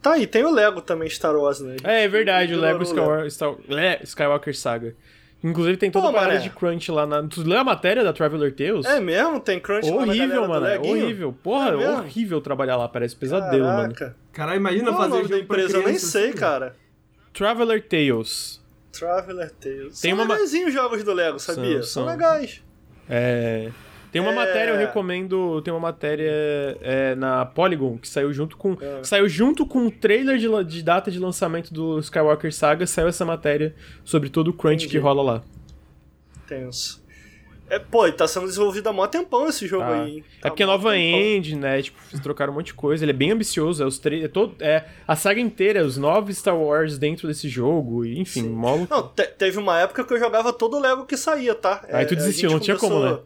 Tá 0.01 0.13
aí, 0.13 0.27
tem 0.27 0.43
o 0.43 0.51
Lego 0.51 0.81
também, 0.81 1.09
Star 1.09 1.35
Wars, 1.35 1.61
né? 1.61 1.77
É, 1.83 2.03
é 2.03 2.07
verdade, 2.07 2.53
o 2.53 2.59
Lego 2.59 2.83
Skywalker, 2.83 3.31
Star- 3.31 3.55
Le- 3.69 3.99
Skywalker 4.03 4.55
Saga. 4.57 4.93
Inclusive 5.43 5.77
tem 5.77 5.89
toda 5.91 6.07
Pô, 6.07 6.09
a 6.09 6.13
parada 6.13 6.33
mané. 6.33 6.43
de 6.43 6.49
crunch 6.49 6.91
lá 6.91 7.05
na. 7.05 7.23
Tu 7.23 7.41
leu 7.43 7.59
a 7.59 7.63
matéria 7.63 8.03
da 8.03 8.11
Traveler 8.11 8.53
Tales? 8.53 8.85
É 8.87 8.99
mesmo? 8.99 9.39
Tem 9.39 9.59
crunch 9.59 9.87
lá 9.89 9.97
na 10.05 10.11
Horrível, 10.11 10.41
do 10.41 10.47
mano. 10.49 10.65
É 10.65 10.79
horrível. 10.79 11.31
Porra, 11.43 11.69
É 11.69 11.89
horrível 11.91 12.41
trabalhar 12.41 12.75
lá. 12.75 12.87
Parece 12.89 13.15
pesadelo, 13.15 13.65
mano. 13.65 13.93
Caraca. 13.93 14.17
Caralho, 14.33 14.57
imagina 14.57 14.91
Qual 14.91 14.93
é 14.93 14.97
o 14.97 15.09
fazer 15.09 15.15
nome 15.23 15.29
da 15.29 15.39
empresa? 15.39 15.77
Eu 15.77 15.83
nem 15.85 15.97
sei, 15.99 16.29
assim. 16.29 16.37
cara. 16.37 16.75
Traveler 17.33 17.87
Tales. 17.87 18.59
Traveler 18.91 19.51
Tales. 19.51 20.01
Tem 20.01 20.09
São 20.11 20.13
uma 20.19 20.25
ma- 20.25 20.33
legaisinhos 20.33 20.69
os 20.69 20.73
jogos 20.73 21.03
do 21.03 21.13
Lego, 21.13 21.37
sabia? 21.39 21.83
São, 21.83 21.83
São, 21.83 22.03
são. 22.03 22.05
legais. 22.07 22.63
É. 23.07 23.69
Tem 24.17 24.21
uma 24.21 24.31
É. 24.31 24.45
matéria, 24.45 24.71
eu 24.71 24.77
recomendo. 24.77 25.61
Tem 25.61 25.73
uma 25.73 25.79
matéria 25.79 26.31
é, 26.81 27.15
na 27.15 27.45
Polygon 27.45 27.97
que 27.97 28.07
saiu 28.07 28.31
junto 28.33 28.57
com. 28.57 28.75
É. 28.81 29.03
Saiu 29.03 29.27
junto 29.29 29.65
com 29.65 29.85
o 29.87 29.91
trailer 29.91 30.37
de, 30.37 30.47
de 30.65 30.83
data 30.83 31.11
de 31.11 31.19
lançamento 31.19 31.73
do 31.73 31.99
Skywalker 31.99 32.53
Saga. 32.53 32.87
Saiu 32.87 33.07
essa 33.07 33.23
matéria 33.25 33.75
sobre 34.03 34.29
todo 34.29 34.49
o 34.49 34.53
crunch 34.53 34.83
Entendi. 34.85 34.91
que 34.91 34.97
rola 34.97 35.21
lá. 35.21 35.43
Tenso. 36.47 37.05
É, 37.69 37.77
pô, 37.79 38.07
e 38.07 38.13
tá 38.13 38.25
sendo 38.29 38.45
desenvolvido 38.45 38.87
há 38.87 38.93
mó 38.93 39.05
tempão 39.07 39.45
esse 39.49 39.67
jogo 39.67 39.83
Ah, 39.83 40.03
aí. 40.03 40.09
hein? 40.09 40.23
É 40.39 40.41
Tá 40.43 40.49
porque 40.49 40.63
é 40.63 40.65
nova 40.65 40.91
tempão. 40.93 41.19
engine, 41.19 41.59
né? 41.59 41.81
Tipo, 41.81 41.99
eles 42.09 42.21
trocaram 42.23 42.53
um 42.53 42.55
monte 42.55 42.67
de 42.67 42.73
coisa. 42.73 43.03
Ele 43.03 43.11
é 43.11 43.13
bem 43.13 43.31
ambicioso. 43.31 43.83
É 43.83 43.85
os 43.85 43.99
três. 43.99 44.23
É 44.23 44.27
todo, 44.29 44.55
é 44.63 44.85
a 45.05 45.17
saga 45.17 45.41
inteira, 45.41 45.83
os 45.85 45.97
nove 45.97 46.33
Star 46.33 46.57
Wars 46.57 46.97
dentro 46.97 47.27
desse 47.27 47.49
jogo. 47.49 48.05
E, 48.05 48.17
enfim, 48.21 48.43
molo. 48.47 48.87
Não, 48.89 49.09
te- 49.09 49.27
teve 49.37 49.57
uma 49.59 49.77
época 49.81 50.05
que 50.05 50.13
eu 50.13 50.17
jogava 50.19 50.53
todo 50.53 50.77
o 50.77 50.79
Lego 50.79 51.05
que 51.05 51.17
saía, 51.17 51.53
tá? 51.53 51.85
Aí 51.91 52.05
tu 52.05 52.13
a 52.13 52.17
desistiu, 52.17 52.49
não 52.49 52.59
tinha 52.59 52.77
como, 52.77 53.01
né? 53.03 53.17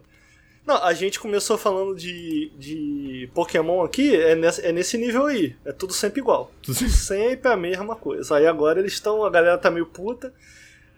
Não, 0.64 0.76
a 0.76 0.94
gente 0.94 1.18
começou 1.18 1.58
falando 1.58 1.94
de, 1.96 2.52
de 2.56 3.30
Pokémon 3.34 3.82
aqui, 3.82 4.14
é 4.14 4.36
nesse, 4.36 4.64
é 4.64 4.70
nesse 4.70 4.96
nível 4.96 5.26
aí. 5.26 5.56
É 5.64 5.72
tudo 5.72 5.92
sempre 5.92 6.20
igual. 6.20 6.52
Sempre 6.88 7.48
a 7.48 7.56
mesma 7.56 7.96
coisa. 7.96 8.36
Aí 8.36 8.46
agora 8.46 8.78
eles 8.78 8.92
estão. 8.92 9.24
A 9.24 9.30
galera 9.30 9.58
tá 9.58 9.70
meio 9.70 9.86
puta. 9.86 10.32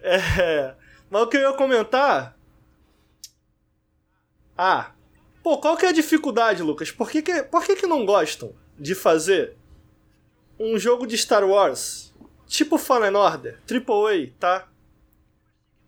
É, 0.02 0.74
mas 1.10 1.22
o 1.22 1.26
que 1.26 1.38
eu 1.38 1.40
ia 1.40 1.52
comentar. 1.54 2.36
Ah. 4.56 4.90
Pô, 5.42 5.58
qual 5.58 5.76
que 5.76 5.86
é 5.86 5.88
a 5.88 5.92
dificuldade, 5.92 6.62
Lucas? 6.62 6.90
Por 6.90 7.10
que, 7.10 7.22
que, 7.22 7.42
por 7.42 7.64
que, 7.64 7.76
que 7.76 7.86
não 7.86 8.04
gostam 8.04 8.54
de 8.78 8.94
fazer 8.94 9.56
um 10.58 10.78
jogo 10.78 11.06
de 11.06 11.16
Star 11.16 11.44
Wars 11.44 12.14
tipo 12.46 12.78
Fallen 12.78 13.16
Order, 13.16 13.58
AAA, 13.68 14.30
tá? 14.38 14.68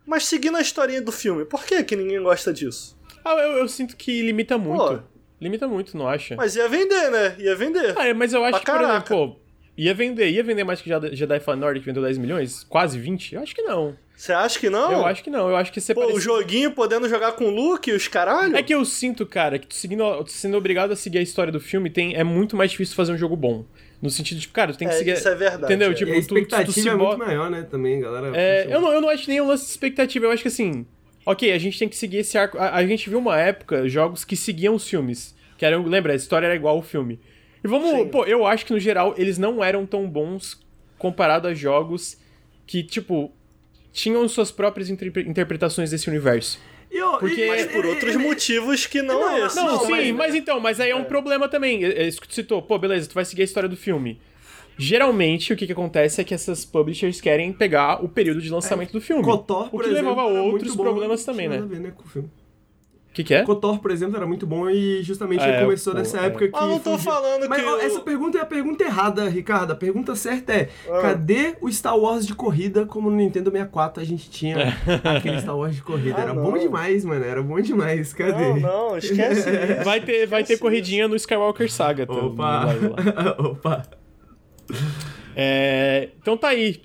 Mas 0.05 0.25
seguindo 0.25 0.57
a 0.57 0.61
historinha 0.61 1.01
do 1.01 1.11
filme. 1.11 1.45
Por 1.45 1.63
que, 1.63 1.83
que 1.83 1.95
ninguém 1.95 2.21
gosta 2.21 2.53
disso? 2.53 2.96
Ah, 3.35 3.41
eu, 3.41 3.57
eu 3.57 3.67
sinto 3.67 3.95
que 3.95 4.21
limita 4.21 4.57
muito. 4.57 4.83
Pô. 4.83 4.99
Limita 5.39 5.67
muito, 5.67 5.95
não 5.97 6.07
acha? 6.07 6.35
Mas 6.35 6.55
ia 6.55 6.67
vender, 6.67 7.11
né? 7.11 7.35
Ia 7.39 7.55
vender. 7.55 7.93
Ah, 7.97 8.07
é, 8.07 8.13
mas 8.13 8.33
eu 8.33 8.43
acho 8.43 8.51
Pra 8.53 8.59
que, 8.59 8.65
por 8.65 8.71
caraca. 8.87 9.13
exemplo, 9.13 9.35
pô, 9.35 9.39
ia 9.77 9.93
vender, 9.93 10.29
ia 10.31 10.43
vender 10.43 10.63
mais 10.63 10.81
que 10.81 10.89
Jedi 10.89 11.15
Jedi 11.15 11.39
Fallen 11.39 11.63
Order, 11.63 11.79
que 11.81 11.85
vendeu 11.85 12.01
10 12.01 12.17
milhões? 12.17 12.63
Quase 12.67 12.97
20? 12.97 13.35
Eu 13.35 13.41
acho 13.41 13.53
que 13.53 13.61
não. 13.61 13.95
Você 14.15 14.33
acha 14.33 14.57
que 14.59 14.67
não? 14.67 14.91
Eu 14.91 15.05
acho 15.05 15.23
que 15.23 15.29
não. 15.29 15.47
Eu 15.47 15.55
acho 15.55 15.71
que 15.71 15.79
você 15.79 15.93
Pô, 15.93 16.07
o 16.11 16.19
joguinho 16.19 16.71
podendo 16.71 17.07
jogar 17.07 17.33
com 17.33 17.45
o 17.45 17.49
Luke 17.51 17.87
e 17.91 17.93
os 17.93 18.07
caralho? 18.07 18.57
É 18.57 18.63
que 18.63 18.73
eu 18.73 18.83
sinto, 18.83 19.27
cara, 19.27 19.59
que 19.59 19.67
tu 19.67 19.75
seguindo, 19.75 20.23
tu 20.23 20.31
sendo 20.31 20.57
obrigado 20.57 20.91
a 20.91 20.95
seguir 20.95 21.19
a 21.19 21.21
história 21.21 21.51
do 21.53 21.59
filme, 21.59 21.87
tem, 21.91 22.15
é 22.15 22.23
muito 22.23 22.55
mais 22.57 22.71
difícil 22.71 22.95
fazer 22.95 23.11
um 23.11 23.17
jogo 23.17 23.35
bom. 23.35 23.63
No 24.01 24.09
sentido 24.09 24.39
de, 24.39 24.47
cara, 24.47 24.71
tu 24.73 24.77
tem 24.79 24.87
que 24.87 24.93
É, 24.95 24.97
seguir. 24.97 25.13
isso 25.13 25.27
é 25.29 25.35
verdade, 25.35 25.65
Entendeu? 25.65 25.91
é. 25.91 25.93
Tipo, 25.93 26.11
E 26.11 26.13
a 26.13 26.15
tu, 26.15 26.21
tu, 26.21 26.27
tu 26.29 26.37
expectativa 26.39 26.71
se 26.71 26.87
é 26.89 26.95
muito 26.95 26.99
bota- 27.03 27.25
maior, 27.25 27.49
né, 27.51 27.61
também, 27.69 27.99
galera. 27.99 28.31
É, 28.35 28.65
eu, 28.71 28.81
não, 28.81 28.91
eu 28.91 29.01
não 29.01 29.09
acho 29.09 29.29
nem 29.29 29.39
um 29.39 29.47
lance 29.47 29.65
de 29.65 29.69
expectativa, 29.71 30.25
eu 30.25 30.31
acho 30.31 30.41
que 30.41 30.47
assim. 30.47 30.85
Ok, 31.29 31.51
a 31.51 31.57
gente 31.57 31.77
tem 31.77 31.89
que 31.89 31.95
seguir 31.95 32.17
esse 32.17 32.37
arco. 32.37 32.57
A, 32.57 32.75
a 32.75 32.85
gente 32.87 33.09
viu 33.09 33.19
uma 33.19 33.37
época 33.39 33.87
jogos 33.89 34.23
que 34.23 34.35
seguiam 34.35 34.75
os 34.75 34.87
filmes. 34.87 35.35
Que 35.57 35.65
eram. 35.65 35.83
Lembra, 35.85 36.13
a 36.13 36.15
história 36.15 36.45
era 36.45 36.55
igual 36.55 36.75
ao 36.77 36.81
filme. 36.81 37.19
E 37.63 37.67
vamos. 37.67 37.89
Sim. 37.89 38.07
Pô, 38.07 38.23
eu 38.25 38.45
acho 38.45 38.65
que 38.65 38.71
no 38.73 38.79
geral 38.79 39.13
eles 39.17 39.37
não 39.37 39.63
eram 39.63 39.85
tão 39.85 40.07
bons 40.09 40.59
comparado 40.97 41.47
a 41.47 41.53
jogos 41.53 42.17
que, 42.65 42.83
tipo, 42.83 43.31
tinham 43.91 44.27
suas 44.29 44.51
próprias 44.51 44.89
interpre- 44.89 45.23
interpretações 45.27 45.89
desse 45.91 46.07
universo. 46.09 46.59
E 46.91 46.97
eu- 46.97 47.17
porque- 47.17 47.45
Mas 47.47 47.65
por 47.67 47.85
outros 47.85 48.15
motivos 48.15 48.85
que 48.85 49.01
não, 49.01 49.19
Não, 49.19 49.37
é 49.37 49.45
esse. 49.45 49.55
Não, 49.55 49.65
Não, 49.65 49.79
sim, 49.85 49.91
mas, 49.91 50.11
mas- 50.15 50.35
então, 50.35 50.59
mas 50.59 50.79
aí 50.79 50.91
é 50.91 50.95
um 50.95 51.03
problema 51.03 51.49
também. 51.49 51.83
É 51.83 52.03
é 52.03 52.07
isso 52.07 52.21
que 52.21 52.27
tu 52.27 52.33
citou. 52.33 52.61
Pô, 52.61 52.77
beleza, 52.79 53.09
tu 53.09 53.13
vai 53.13 53.25
seguir 53.25 53.41
a 53.41 53.45
história 53.45 53.67
do 53.67 53.75
filme. 53.75 54.21
Geralmente, 54.77 55.51
o 55.53 55.55
que, 55.57 55.65
que 55.65 55.71
acontece 55.73 56.21
é 56.21 56.23
que 56.23 56.33
essas 56.33 56.63
publishers 56.63 57.19
querem 57.19 57.51
pegar 57.51 58.03
o 58.03 58.07
período 58.07 58.41
de 58.41 58.49
lançamento 58.49 58.91
do 58.91 59.01
filme. 59.01 59.23
Kotor, 59.23 59.67
o 59.67 59.69
por 59.71 59.83
que 59.83 59.89
exemplo, 59.89 60.09
levava 60.09 60.29
a 60.29 60.41
outros 60.43 60.75
bom, 60.75 60.83
problemas 60.83 61.25
não 61.25 61.33
também, 61.33 61.47
né? 61.49 61.59
nada 61.59 61.75
a 61.75 61.79
ver, 61.79 61.91
com 61.93 62.03
o 62.03 62.07
filme. 62.07 62.29
que, 63.11 63.23
que 63.23 63.33
é? 63.33 63.41
Kotor, 63.41 63.79
por 63.79 63.89
exemplo, 63.89 64.15
era 64.15 64.27
muito 64.27 64.45
bom 64.45 64.69
e 64.69 65.01
justamente 65.01 65.41
Ah, 65.43 65.47
é, 65.47 65.61
começou 65.63 65.93
pô, 65.93 65.97
nessa 65.99 66.19
é. 66.21 66.25
época 66.27 66.45
que. 66.47 66.51
Mas 66.53 66.61
não 66.69 66.77
tô 66.79 66.91
fugia- 66.91 67.11
falando 67.11 67.49
Mas 67.49 67.59
que. 67.59 67.67
ó, 67.67 67.75
o- 67.75 67.79
essa 67.79 67.99
pergunta 68.01 68.37
é 68.37 68.41
a 68.41 68.45
pergunta 68.45 68.83
errada, 68.83 69.27
Ricardo. 69.27 69.71
A 69.71 69.75
pergunta 69.75 70.15
certa 70.15 70.53
é: 70.53 70.69
Ah. 70.87 71.01
cadê 71.01 71.55
o 71.59 71.71
Star 71.71 71.97
Wars 71.97 72.27
de 72.27 72.35
corrida 72.35 72.85
como 72.85 73.09
no 73.09 73.15
Nintendo 73.15 73.49
64 73.49 74.03
a 74.03 74.05
gente 74.05 74.29
tinha 74.29 74.57
aquele 75.03 75.41
Star 75.41 75.57
Wars 75.57 75.75
de 75.75 75.81
corrida? 75.81 76.17
Ah, 76.19 76.21
era 76.21 76.33
não. 76.35 76.43
bom 76.43 76.55
demais, 76.55 77.03
mano. 77.03 77.25
Era 77.25 77.41
bom 77.41 77.59
demais. 77.59 78.13
Cadê? 78.13 78.31
Não, 78.53 78.59
não, 78.59 78.97
esquece. 78.99 79.49
Vai 79.83 79.99
ter, 80.01 80.27
vai 80.27 80.43
ter 80.43 80.57
corridinha 80.59 81.07
no 81.07 81.15
Skywalker 81.15 81.71
Saga. 81.71 82.05
tá? 82.05 82.13
Opa! 82.13 82.65
Opa! 83.39 83.87
É, 85.35 86.09
então 86.21 86.35
tá 86.37 86.49
aí. 86.49 86.81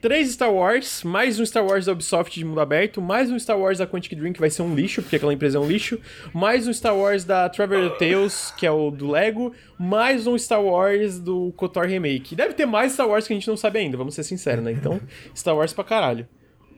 Três 0.00 0.32
Star 0.32 0.52
Wars, 0.52 1.02
mais 1.02 1.40
um 1.40 1.46
Star 1.46 1.64
Wars 1.64 1.86
da 1.86 1.92
Ubisoft 1.92 2.38
de 2.38 2.44
mundo 2.44 2.60
aberto, 2.60 3.00
mais 3.00 3.30
um 3.30 3.38
Star 3.38 3.58
Wars 3.58 3.78
da 3.78 3.86
Quantic 3.86 4.14
Dream, 4.14 4.34
que 4.34 4.40
vai 4.40 4.50
ser 4.50 4.60
um 4.60 4.74
lixo, 4.74 5.00
porque 5.00 5.16
aquela 5.16 5.32
empresa 5.32 5.56
é 5.56 5.60
um 5.62 5.66
lixo, 5.66 5.98
mais 6.34 6.68
um 6.68 6.72
Star 6.74 6.94
Wars 6.94 7.24
da 7.24 7.48
Traveler 7.48 7.90
Tales, 7.96 8.52
que 8.54 8.66
é 8.66 8.70
o 8.70 8.90
do 8.90 9.10
Lego, 9.10 9.54
mais 9.78 10.26
um 10.26 10.36
Star 10.36 10.62
Wars 10.62 11.18
do 11.18 11.52
KOTOR 11.56 11.86
Remake. 11.86 12.36
Deve 12.36 12.52
ter 12.52 12.66
mais 12.66 12.92
Star 12.92 13.08
Wars 13.08 13.26
que 13.26 13.32
a 13.32 13.36
gente 13.36 13.48
não 13.48 13.56
sabe 13.56 13.78
ainda, 13.78 13.96
vamos 13.96 14.14
ser 14.14 14.24
sinceros, 14.24 14.62
né? 14.62 14.72
Então, 14.72 15.00
Star 15.34 15.56
Wars 15.56 15.72
pra 15.72 15.84
caralho. 15.84 16.28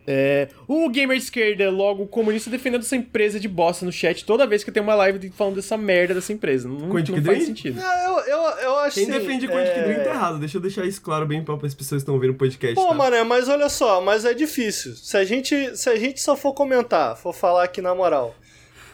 É, 0.06 0.48
o 0.68 0.88
gamer 0.88 1.16
de 1.16 1.24
esquerda, 1.24 1.68
logo 1.68 2.06
comunista, 2.06 2.48
defendendo 2.48 2.82
essa 2.82 2.94
empresa 2.94 3.40
de 3.40 3.48
bosta 3.48 3.84
no 3.84 3.90
chat 3.90 4.24
toda 4.24 4.46
vez 4.46 4.62
que 4.62 4.70
tem 4.70 4.82
uma 4.82 4.94
live 4.94 5.30
falando 5.30 5.56
dessa 5.56 5.76
merda 5.76 6.14
dessa 6.14 6.32
empresa. 6.32 6.68
Não, 6.68 6.88
Quantic 6.90 7.16
não 7.16 7.24
faz 7.24 7.38
Dream? 7.38 7.46
sentido. 7.46 7.80
É, 7.80 8.06
Eu, 8.06 8.18
eu, 8.20 8.42
eu 8.58 8.76
acho 8.78 8.94
Quem 8.94 9.10
assim, 9.10 9.12
defende 9.18 9.48
Quantic 9.48 9.72
é... 9.76 9.82
Dream 9.82 10.04
tá 10.04 10.10
errado. 10.10 10.38
Deixa 10.38 10.58
eu 10.58 10.60
deixar 10.60 10.84
isso 10.84 11.02
claro 11.02 11.26
bem 11.26 11.42
para 11.42 11.54
as 11.54 11.74
pessoas 11.74 12.02
que 12.02 12.08
estão 12.08 12.18
vendo 12.18 12.30
o 12.30 12.34
podcast. 12.34 12.74
Pô, 12.74 12.86
tá? 12.86 12.94
mané, 12.94 13.24
mas 13.24 13.48
olha 13.48 13.68
só, 13.68 14.00
mas 14.00 14.24
é 14.24 14.32
difícil. 14.32 14.94
Se 14.94 15.16
a 15.16 15.24
gente, 15.24 15.76
se 15.76 15.88
a 15.88 15.96
gente 15.96 16.20
só 16.20 16.36
for 16.36 16.52
comentar, 16.52 17.16
for 17.16 17.32
falar 17.34 17.64
aqui 17.64 17.82
na 17.82 17.94
moral, 17.94 18.34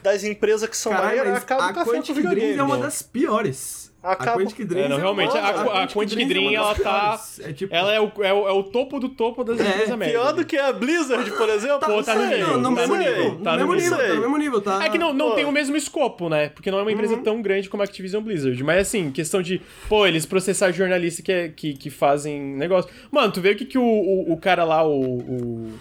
das 0.03 0.25
empresas 0.25 0.69
que 0.69 0.77
são 0.77 0.93
Caralho, 0.93 1.09
maneiras, 1.09 1.33
mas 1.35 1.43
acaba 1.43 1.63
o 1.63 1.65
a 1.67 1.73
café 1.73 1.85
com 1.85 1.97
Quantic 1.97 2.15
videogame. 2.15 2.53
Dream 2.55 2.59
é 2.59 2.63
uma 2.63 2.79
das 2.79 3.03
piores. 3.03 3.82
Acaba- 4.03 4.33
A 4.33 4.45
Quantic 4.45 4.65
Dream 4.67 4.85
É, 4.85 4.89
não, 4.89 4.97
realmente, 4.97 5.37
a- 5.39 5.83
a 5.85 5.87
Quantic 5.87 6.27
Dream, 6.27 6.51
é 6.51 6.55
ela 6.55 6.75
tá-. 6.75 7.21
É 7.41 7.53
tipo... 7.53 7.73
Ela 7.73 7.93
é 7.93 8.01
o, 8.01 8.11
é 8.21 8.33
o, 8.33 8.49
é 8.49 8.53
o 8.53 8.63
topo 8.65 8.99
do 8.99 9.09
topo 9.11 9.45
das 9.45 9.61
É, 9.61 9.63
empresas 9.69 9.97
merda. 9.97 10.13
Pior 10.19 10.33
do 10.33 10.45
que 10.45 10.57
a 10.59 10.73
Blizzard, 10.73 11.31
por 11.31 11.49
exemplo. 11.49 11.79
Pô, 11.79 12.03
tá 12.03 12.15
no 12.17 12.27
sei, 12.29 12.39
nível, 12.41 12.59
Não, 12.59 12.71
no 12.71 12.77
tá 12.77 12.81
mesmo 12.83 12.95
no 12.97 13.01
nível. 13.01 13.33
No 13.35 13.45
tá 13.45 13.53
no 13.53 13.57
mesmo 13.59 13.75
nível. 13.75 13.97
tá 13.99 14.15
no 14.15 14.21
mesmo 14.21 14.37
nível, 14.39 14.61
tá? 14.61 14.85
É 14.85 14.89
que 14.89 14.99
não, 14.99 15.15
não 15.15 15.29
Pô. 15.31 15.35
tem 15.37 15.45
o 15.45 15.53
mesmo 15.53 15.77
escopo, 15.77 16.29
né? 16.29 16.49
Porque 16.49 16.69
não 16.71 16.79
é 16.79 16.83
uma 16.83 16.91
empresa 16.93 17.15
Uhum. 17.15 17.23
tão 17.23 17.41
grande 17.41 17.69
como 17.71 17.83
a 17.83 17.85
Activision 17.85 18.23
Blizzard. 18.23 18.61
Mas 18.65 18.79
assim, 18.89 19.11
questão 19.13 19.41
de, 19.41 19.61
pô, 19.89 20.05
eles 20.05 20.27
processar 20.27 20.73
jornalistas 20.73 21.25
que, 21.25 21.31
é- 21.33 21.49
que, 21.49 21.75
que 21.75 21.89
fazem 21.89 22.41
negócio. 22.41 22.91
Mano, 23.11 23.33
tu 23.33 23.41
vê 23.41 23.51
o 23.53 23.57
que, 23.57 23.65
que 23.65 23.79
o, 23.79 23.83
o, 23.85 24.33
o 24.33 24.37
cara 24.37 24.65
lá, 24.65 24.83
o, 24.85 25.01
o- 25.19 25.73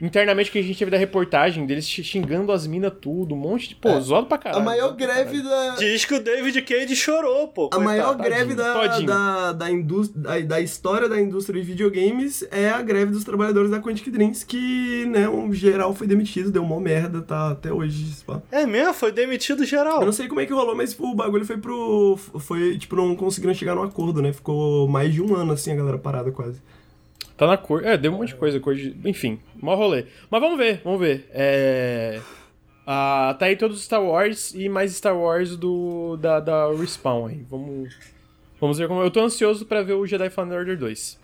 Internamente 0.00 0.50
que 0.50 0.58
a 0.58 0.62
gente 0.62 0.76
teve 0.78 0.90
da 0.90 0.96
reportagem 0.98 1.64
deles 1.66 1.86
xingando 1.88 2.50
as 2.50 2.66
minas 2.66 2.92
tudo, 3.00 3.34
um 3.34 3.38
monte 3.38 3.68
de. 3.70 3.74
Pô, 3.76 3.98
zoado 4.00 4.26
pra 4.26 4.36
A 4.36 4.40
caralho. 4.40 4.64
maior 4.64 4.82
zoado 4.88 4.96
pra 4.96 5.06
greve 5.06 5.42
da... 5.42 5.76
Diz 5.76 6.04
que 6.04 6.14
o 6.14 6.20
David 6.22 6.60
Cage 6.62 6.96
chorou, 6.96 7.48
pô. 7.48 7.66
A 7.66 7.68
coitado. 7.70 7.84
maior 7.84 8.16
tadinho, 8.16 8.24
greve 8.24 8.54
da, 8.54 8.72
todinho. 8.74 9.06
da, 9.06 9.52
da, 9.52 9.66
da, 10.14 10.40
da 10.40 10.60
história 10.60 11.08
da 11.08 11.20
indústria 11.20 11.60
de 11.60 11.66
videogames 11.66 12.46
é 12.50 12.68
a 12.70 12.82
greve 12.82 13.12
dos 13.12 13.22
trabalhadores 13.24 13.70
da 13.70 13.80
Quantic 13.80 14.10
Dreams, 14.10 14.44
que, 14.44 15.06
né, 15.06 15.28
um 15.28 15.52
geral 15.52 15.94
foi 15.94 16.06
demitido, 16.06 16.50
deu 16.50 16.62
uma 16.62 16.80
merda, 16.80 17.22
tá 17.22 17.52
até 17.52 17.72
hoje. 17.72 18.04
pá. 18.26 18.42
É 18.50 18.66
mesmo? 18.66 18.92
Foi 18.94 19.12
demitido 19.12 19.64
geral. 19.64 20.00
Eu 20.00 20.06
não 20.06 20.12
sei 20.12 20.26
como 20.28 20.40
é 20.40 20.46
que 20.46 20.52
rolou, 20.52 20.74
mas 20.74 20.94
o 20.98 21.14
bagulho 21.14 21.46
foi 21.46 21.56
pro. 21.56 22.16
Foi, 22.40 22.76
tipo, 22.76 22.96
não 22.96 23.14
conseguiram 23.14 23.54
chegar 23.54 23.74
num 23.74 23.82
acordo, 23.82 24.20
né? 24.20 24.32
Ficou 24.32 24.88
mais 24.88 25.12
de 25.14 25.22
um 25.22 25.34
ano 25.36 25.52
assim 25.52 25.72
a 25.72 25.76
galera 25.76 25.98
parada 25.98 26.30
quase. 26.32 26.60
Tá 27.36 27.46
na 27.46 27.56
cor. 27.56 27.84
É, 27.84 27.96
deu 27.96 28.12
um 28.12 28.18
monte 28.18 28.28
de 28.28 28.36
coisa, 28.36 28.60
cor 28.60 28.74
de... 28.74 28.96
Enfim, 29.04 29.40
mó 29.60 29.74
rolê. 29.74 30.06
Mas 30.30 30.40
vamos 30.40 30.56
ver, 30.56 30.80
vamos 30.84 31.00
ver. 31.00 31.28
É. 31.32 32.20
Ah, 32.86 33.34
tá 33.38 33.46
aí 33.46 33.56
todos 33.56 33.78
os 33.78 33.84
Star 33.84 34.02
Wars 34.02 34.54
e 34.54 34.68
mais 34.68 34.92
Star 34.92 35.16
Wars 35.16 35.56
do 35.56 36.16
da, 36.18 36.38
da 36.38 36.70
Respawn 36.72 37.26
aí. 37.26 37.44
Vamos, 37.48 37.96
vamos 38.60 38.78
ver 38.78 38.86
como. 38.86 39.02
Eu 39.02 39.10
tô 39.10 39.20
ansioso 39.20 39.64
pra 39.64 39.82
ver 39.82 39.94
o 39.94 40.06
Jedi 40.06 40.28
Fallen 40.30 40.52
Order 40.52 40.78
2. 40.78 41.18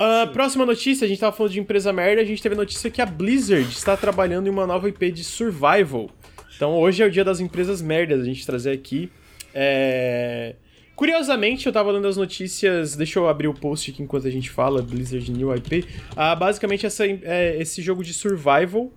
Ah, 0.00 0.30
próxima 0.32 0.64
notícia, 0.64 1.04
a 1.04 1.08
gente 1.08 1.18
tava 1.18 1.36
falando 1.36 1.52
de 1.52 1.58
empresa 1.58 1.92
merda, 1.92 2.22
a 2.22 2.24
gente 2.24 2.40
teve 2.40 2.54
a 2.54 2.58
notícia 2.58 2.88
que 2.88 3.02
a 3.02 3.06
Blizzard 3.06 3.68
está 3.68 3.96
trabalhando 3.96 4.46
em 4.46 4.50
uma 4.50 4.64
nova 4.64 4.88
IP 4.88 5.10
de 5.10 5.24
Survival. 5.24 6.08
Então 6.54 6.78
hoje 6.78 7.02
é 7.02 7.06
o 7.06 7.10
dia 7.10 7.24
das 7.24 7.40
empresas 7.40 7.82
merdas 7.82 8.20
a 8.20 8.24
gente 8.24 8.46
trazer 8.46 8.70
aqui. 8.70 9.10
É... 9.52 10.54
Curiosamente, 10.98 11.64
eu 11.64 11.72
tava 11.72 11.92
lendo 11.92 12.08
as 12.08 12.16
notícias. 12.16 12.96
Deixa 12.96 13.20
eu 13.20 13.28
abrir 13.28 13.46
o 13.46 13.54
post 13.54 13.88
aqui 13.88 14.02
enquanto 14.02 14.26
a 14.26 14.30
gente 14.30 14.50
fala, 14.50 14.82
Blizzard 14.82 15.30
New 15.30 15.54
IP. 15.54 15.86
Ah, 16.16 16.34
basicamente, 16.34 16.84
essa, 16.86 17.06
é, 17.06 17.56
esse 17.56 17.80
jogo 17.80 18.02
de 18.02 18.12
survival 18.12 18.90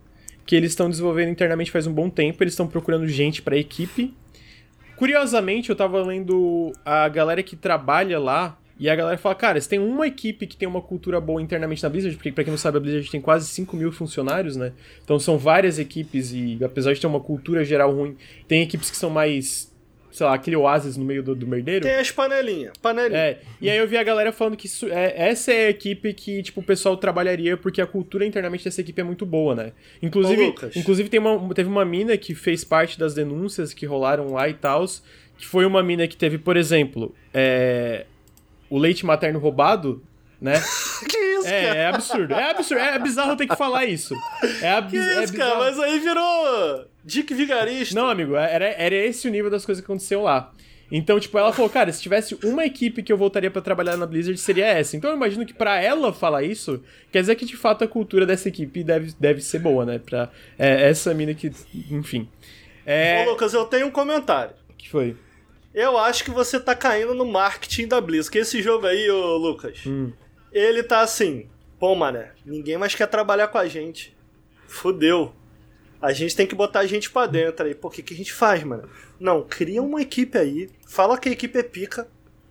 que 0.44 0.56
eles 0.56 0.72
estão 0.72 0.90
desenvolvendo 0.90 1.30
internamente 1.30 1.70
faz 1.70 1.86
um 1.86 1.94
bom 1.94 2.10
tempo. 2.10 2.44
Eles 2.44 2.54
estão 2.54 2.66
procurando 2.66 3.08
gente 3.08 3.44
pra 3.44 3.56
equipe. 3.56 4.16
Curiosamente, 4.96 5.70
eu 5.70 5.76
tava 5.76 6.02
lendo 6.02 6.72
a 6.84 7.08
galera 7.08 7.44
que 7.44 7.56
trabalha 7.56 8.18
lá. 8.18 8.58
E 8.80 8.90
a 8.90 8.96
galera 8.96 9.20
fala, 9.20 9.36
cara, 9.36 9.62
se 9.62 9.70
tem 9.70 9.78
uma 9.78 10.08
equipe 10.08 10.48
que 10.48 10.58
tem 10.58 10.68
uma 10.68 10.82
cultura 10.82 11.22
boa 11.22 11.40
internamente 11.40 11.84
na 11.84 11.90
Blizzard, 11.90 12.18
porque 12.18 12.32
pra 12.32 12.44
quem 12.44 12.50
não 12.50 12.58
sabe, 12.58 12.78
a 12.78 12.82
Blizzard 12.82 13.12
tem 13.12 13.22
quase 13.22 13.46
5 13.46 13.78
mil 13.78 13.92
funcionários, 13.92 14.56
né? 14.56 14.74
Então 15.04 15.20
são 15.20 15.38
várias 15.38 15.78
equipes 15.78 16.34
e 16.34 16.58
apesar 16.64 16.94
de 16.94 17.00
ter 17.00 17.06
uma 17.06 17.20
cultura 17.20 17.64
geral 17.64 17.94
ruim, 17.94 18.18
tem 18.48 18.64
equipes 18.64 18.90
que 18.90 18.98
são 18.98 19.12
mais, 19.12 19.71
sei 20.12 20.26
lá, 20.26 20.34
aquele 20.34 20.56
oásis 20.56 20.98
no 20.98 21.06
meio 21.06 21.24
do, 21.24 21.34
do 21.34 21.48
merdeiro. 21.48 21.86
Tem 21.86 21.96
as 21.96 22.12
panelinhas. 22.12 22.74
Panelinha. 22.82 23.18
É, 23.18 23.40
e 23.62 23.70
aí 23.70 23.78
eu 23.78 23.88
vi 23.88 23.98
a 23.98 24.04
galera 24.04 24.32
falando 24.32 24.58
que 24.58 24.68
isso, 24.68 24.88
é, 24.88 25.14
essa 25.16 25.52
é 25.54 25.68
a 25.68 25.70
equipe 25.70 26.14
que, 26.14 26.44
tipo, 26.44 26.60
o 26.60 26.64
pessoal 26.64 26.98
trabalharia 26.98 27.56
porque 27.56 27.82
a 27.82 27.88
cultura 27.88 28.26
internamente 28.26 28.64
dessa 28.64 28.82
equipe 28.82 29.00
é 29.00 29.04
muito 29.04 29.26
boa, 29.26 29.56
né? 29.56 29.72
Inclusive, 30.02 30.50
Ô, 30.50 30.70
inclusive 30.76 31.10
tem 31.10 31.20
uma, 31.20 31.54
teve 31.54 31.70
uma 31.70 31.86
mina 31.86 32.18
que 32.18 32.36
fez 32.36 32.64
parte 32.64 33.00
das 33.00 33.14
denúncias 33.14 33.74
que 33.74 33.86
rolaram 33.86 34.34
lá 34.34 34.50
e 34.50 34.54
tal, 34.54 34.86
que 35.38 35.46
foi 35.48 35.66
uma 35.66 35.82
mina 35.82 36.08
que 36.08 36.18
teve, 36.18 36.38
por 36.38 36.58
exemplo, 36.58 37.16
é, 37.34 38.06
o 38.70 38.78
leite 38.78 39.06
materno 39.06 39.40
roubado, 39.40 40.04
né? 40.40 40.54
Que 41.10 41.18
isso, 41.18 41.44
cara? 41.46 41.56
É, 41.56 41.78
é 41.78 41.88
absurdo. 41.88 42.34
É 42.34 42.52
absurdo. 42.52 42.80
É 42.80 43.00
bizarro 43.00 43.36
ter 43.36 43.48
que 43.48 43.56
falar 43.56 43.86
isso. 43.86 44.14
É, 44.62 44.70
ab 44.70 44.90
Que 44.92 44.98
é 44.98 45.24
isso, 45.24 45.34
cara? 45.34 45.56
bizarro. 45.56 45.60
Mas 45.60 45.80
aí 45.80 46.00
virou 46.00 46.86
Dick 47.04 47.34
Vigarista. 47.34 47.96
Não, 47.96 48.10
amigo, 48.10 48.36
era, 48.36 48.66
era 48.66 48.96
esse 48.96 49.28
o 49.28 49.32
nível 49.32 49.50
das 49.50 49.66
coisas 49.66 49.84
que 49.84 49.92
aconteceu 49.92 50.22
lá. 50.24 50.54
Então, 50.92 51.18
tipo, 51.20 51.38
ela 51.38 51.54
falou, 51.54 51.70
cara, 51.70 51.92
se 51.94 52.02
tivesse 52.02 52.38
uma 52.44 52.66
equipe 52.66 53.02
que 53.02 53.14
eu 53.14 53.18
voltaria 53.18 53.50
pra 53.50 53.62
trabalhar 53.62 53.96
na 53.96 54.06
Blizzard, 54.06 54.38
seria 54.38 54.66
essa. 54.66 54.98
Então 54.98 55.10
eu 55.10 55.16
imagino 55.16 55.46
que 55.46 55.54
pra 55.54 55.82
ela 55.82 56.12
falar 56.12 56.44
isso, 56.44 56.84
quer 57.12 57.22
dizer 57.22 57.36
que 57.36 57.46
de 57.46 57.56
fato 57.56 57.84
a 57.84 57.88
cultura 57.88 58.26
dessa 58.26 58.50
equipe 58.50 58.84
deve, 58.84 59.14
deve 59.18 59.40
ser 59.42 59.60
boa, 59.60 59.86
né? 59.86 60.00
Pra 60.00 60.30
é, 60.60 60.90
essa 60.90 61.14
mina 61.14 61.34
que. 61.34 61.50
Enfim. 61.90 62.28
É. 62.86 63.24
Ô, 63.26 63.32
Lucas, 63.32 63.54
eu 63.54 63.64
tenho 63.66 63.88
um 63.88 63.92
comentário. 63.92 64.54
O 64.70 64.74
que 64.74 64.90
foi? 64.90 65.16
Eu 65.74 65.98
acho 65.98 66.26
que 66.26 66.32
você 66.32 66.60
tá 66.60 66.76
caindo 66.76 67.16
no 67.16 67.26
marketing 67.26 67.88
da 67.88 68.02
Blizzard. 68.02 68.30
Que 68.30 68.40
esse 68.40 68.62
jogo 68.62 68.86
aí, 68.86 69.10
ô 69.10 69.38
Lucas, 69.38 69.86
Hum. 69.88 70.12
ele 70.52 70.84
tá 70.84 71.00
assim, 71.00 71.48
pô, 71.80 71.96
mané, 71.96 72.34
ninguém 72.46 72.78
mais 72.78 72.94
quer 72.94 73.08
trabalhar 73.08 73.48
com 73.48 73.58
a 73.58 73.66
gente. 73.66 74.14
Fudeu. 74.68 75.34
A 76.02 76.12
gente 76.14 76.36
tem 76.36 76.48
que 76.48 76.56
botar 76.56 76.80
a 76.80 76.88
gente 76.88 77.10
pra 77.12 77.28
dentro 77.28 77.66
aí. 77.66 77.76
Pô, 77.76 77.88
o 77.88 77.92
que, 77.92 78.02
que 78.02 78.14
a 78.14 78.18
gente 78.18 78.34
faz, 78.34 78.64
mano? 78.64 78.90
Não, 79.20 79.44
cria 79.44 79.82
uma 79.84 80.02
equipe 80.02 80.38
aí. 80.38 80.70
Fala 80.88 81.18
que 81.18 81.30
a 81.30 81.32
equipe 81.32 81.58
é 81.60 81.64
pica. 81.64 82.08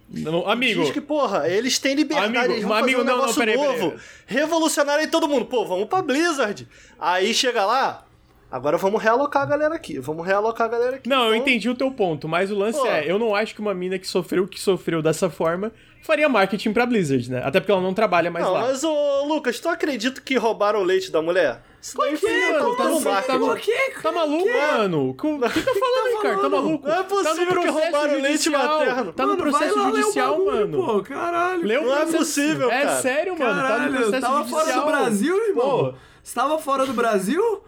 Não, 0.08 0.48
amigo. 0.48 0.82
Diz 0.82 0.90
que, 0.90 1.00
porra, 1.00 1.48
eles 1.48 1.78
têm 1.78 1.94
liberdade, 1.94 2.36
Amigo, 2.36 2.52
eles 2.52 2.62
vão 2.62 2.70
mas 2.70 2.80
fazer 2.80 2.94
amigo, 2.96 3.00
um 3.00 3.04
não, 3.04 3.12
não, 3.12 3.20
negócio 3.20 3.38
peraí, 3.40 3.56
peraí, 3.56 3.80
novo. 3.80 3.96
Revolucionário 4.26 5.04
aí 5.04 5.10
todo 5.10 5.28
mundo. 5.28 5.46
Pô, 5.46 5.64
vamos 5.66 5.88
pra 5.88 6.02
Blizzard. 6.02 6.66
Aí 6.98 7.32
chega 7.32 7.64
lá, 7.64 8.04
agora 8.50 8.76
vamos 8.76 9.00
realocar 9.00 9.42
a 9.42 9.46
galera 9.46 9.74
aqui. 9.74 9.98
Vamos 10.00 10.26
realocar 10.26 10.66
a 10.66 10.70
galera 10.70 10.96
aqui. 10.96 11.08
Não, 11.08 11.26
eu 11.26 11.34
Então, 11.34 11.46
entendi 11.46 11.68
o 11.68 11.74
teu 11.76 11.90
ponto, 11.92 12.26
mas 12.28 12.50
o 12.50 12.56
lance 12.56 12.78
Pô. 12.80 12.86
é, 12.86 13.08
eu 13.08 13.18
não 13.20 13.34
acho 13.36 13.54
que 13.54 13.60
uma 13.60 13.72
mina 13.74 13.98
que 13.98 14.06
sofreu 14.06 14.44
o 14.44 14.48
que 14.48 14.60
sofreu 14.60 15.00
dessa 15.00 15.30
forma 15.30 15.72
faria 16.02 16.28
marketing 16.28 16.72
pra 16.72 16.86
Blizzard, 16.86 17.30
né? 17.30 17.42
Até 17.44 17.60
porque 17.60 17.72
ela 17.72 17.80
não 17.80 17.94
trabalha 17.94 18.30
mais 18.30 18.44
Não, 18.44 18.52
lá. 18.52 18.60
mas 18.62 18.82
ô 18.84 19.24
Lucas, 19.26 19.58
tu 19.60 19.68
acredita 19.68 20.20
que 20.20 20.36
roubaram 20.36 20.80
o 20.80 20.84
leite 20.84 21.10
da 21.10 21.20
mulher? 21.22 21.62
Isso 21.80 21.92
foi 21.96 22.10
mano? 22.10 22.76
Tá 22.76 22.84
no 22.84 23.00
tá 23.02 23.38
Por 23.38 23.58
quê? 23.58 23.92
Tá 24.02 24.12
maluco, 24.12 24.48
mano? 24.48 25.08
O 25.10 25.14
que 25.14 25.62
tá 25.62 25.72
falando, 25.74 26.16
Ricardo? 26.16 26.40
Tá 26.42 26.48
maluco? 26.50 26.86
Não 26.88 26.94
é 26.94 27.02
possível 27.04 27.54
tá 27.54 27.60
que 27.62 27.68
roubaram 27.68 28.12
leite 28.20 28.44
judicial. 28.44 28.78
materno. 28.78 29.12
Tá 29.14 29.22
no 29.22 29.28
Mano, 29.30 29.42
processo 29.42 29.78
lá 29.78 29.84
ler 29.84 29.90
o 29.92 29.96
judicial, 30.02 30.30
bagulho, 30.44 30.68
mano. 30.68 30.84
Pô, 30.84 31.02
caralho. 31.02 31.60
O 31.62 31.66
Não 31.66 31.74
é 31.94 31.96
processo- 31.96 32.16
possível, 32.18 32.70
É 32.70 32.82
cara. 32.82 33.00
sério, 33.00 33.38
mano. 33.38 33.54
tá 33.54 33.54
no 33.62 33.62
Caralho, 33.68 33.92
processo 33.96 34.20
tava 34.20 34.36
judicial. 34.38 34.60
fora 34.66 34.74
do 34.80 34.86
Brasil, 34.86 35.48
irmão? 35.48 35.68
Pô, 35.92 35.94
Você 36.22 36.34
tava 36.34 36.58
fora 36.58 36.86
do 36.86 36.92
Brasil? 36.92 37.62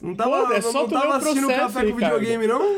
Não 0.00 0.14
tava, 0.14 0.46
Pô, 0.46 0.52
é 0.54 0.60
só 0.62 0.72
não 0.72 0.88
tava 0.88 1.08
o 1.08 1.12
assistindo 1.12 1.46
processo, 1.46 1.74
café 1.74 1.90
com 1.90 1.96
videogame, 1.96 2.46
não? 2.46 2.76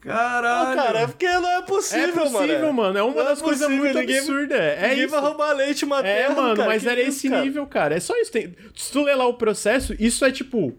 Caralho. 0.00 0.68
Não, 0.76 0.76
cara, 0.84 0.98
é 1.00 1.06
porque 1.06 1.28
não 1.28 1.48
é 1.50 1.62
possível, 1.62 2.04
é 2.08 2.12
possível, 2.30 2.60
mano. 2.60 2.72
mano. 2.72 2.98
É 2.98 3.02
uma 3.02 3.12
Não 3.14 3.20
é 3.20 3.24
das 3.24 3.42
coisas 3.42 3.62
possível, 3.66 3.84
muito 3.84 3.98
ninguém- 3.98 4.18
absurdas. 4.18 4.58
É 4.60 4.88
Ninguém 4.88 5.04
isso. 5.04 5.10
vai 5.10 5.20
roubar 5.20 5.52
leite 5.52 5.84
É, 5.84 5.88
materno, 5.88 6.36
mano, 6.36 6.56
cara. 6.56 6.68
mas 6.68 6.86
era 6.86 7.00
isso, 7.00 7.10
esse 7.18 7.28
cara? 7.28 7.42
nível, 7.42 7.66
cara. 7.66 7.94
É 7.96 8.00
só 8.00 8.16
isso. 8.16 8.32
Tem... 8.32 8.54
Se 8.74 8.90
tu 8.90 9.02
ler 9.02 9.14
lá 9.14 9.26
o 9.26 9.34
processo, 9.34 9.94
isso 9.98 10.24
é 10.24 10.32
tipo. 10.32 10.74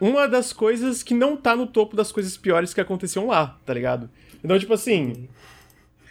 Uma 0.00 0.28
das 0.28 0.52
coisas 0.52 1.02
que 1.02 1.14
não 1.14 1.36
tá 1.36 1.56
no 1.56 1.66
topo 1.66 1.96
das 1.96 2.12
coisas 2.12 2.36
piores 2.36 2.72
que 2.74 2.80
aconteciam 2.80 3.26
lá, 3.26 3.58
tá 3.66 3.74
ligado? 3.74 4.08
Então, 4.44 4.58
tipo 4.58 4.74
assim. 4.74 5.28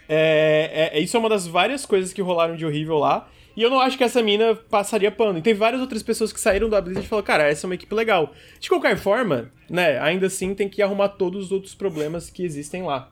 É, 0.06 0.90
é- 0.92 0.98
é- 0.98 1.00
isso 1.02 1.16
é 1.16 1.20
uma 1.20 1.28
das 1.30 1.46
várias 1.46 1.86
coisas 1.86 2.12
que 2.12 2.20
rolaram 2.20 2.56
de 2.56 2.66
horrível 2.66 2.98
lá. 2.98 3.28
E 3.56 3.62
eu 3.62 3.70
não 3.70 3.80
acho 3.80 3.96
que 3.96 4.04
essa 4.04 4.22
mina 4.22 4.54
passaria 4.54 5.10
pano. 5.10 5.38
E 5.38 5.42
tem 5.42 5.54
várias 5.54 5.80
outras 5.80 6.02
pessoas 6.02 6.32
que 6.32 6.40
saíram 6.40 6.68
da 6.68 6.80
Blizzard 6.80 7.06
e 7.06 7.08
falaram, 7.08 7.26
cara, 7.26 7.48
essa 7.48 7.66
é 7.66 7.68
uma 7.68 7.74
equipe 7.74 7.94
legal. 7.94 8.32
De 8.58 8.68
qualquer 8.68 8.96
forma, 8.96 9.50
né, 9.70 9.98
ainda 10.00 10.26
assim 10.26 10.54
tem 10.54 10.68
que 10.68 10.82
arrumar 10.82 11.10
todos 11.10 11.46
os 11.46 11.52
outros 11.52 11.74
problemas 11.74 12.30
que 12.30 12.44
existem 12.44 12.82
lá. 12.82 13.10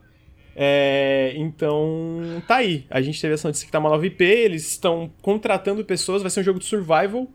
É, 0.55 1.33
então, 1.37 2.43
tá 2.47 2.57
aí. 2.57 2.87
A 2.91 3.01
gente 3.01 3.21
teve 3.21 3.35
essa 3.35 3.49
notícia 3.49 3.65
que 3.65 3.73
tá 3.73 3.79
uma 3.79 3.89
nova 3.89 4.07
IP, 4.07 4.23
eles 4.23 4.67
estão 4.69 5.11
contratando 5.23 5.85
pessoas, 5.85 6.23
vai 6.23 6.31
ser 6.31 6.41
um 6.41 6.45
jogo 6.45 6.59
de 6.59 6.67
survival. 6.67 7.27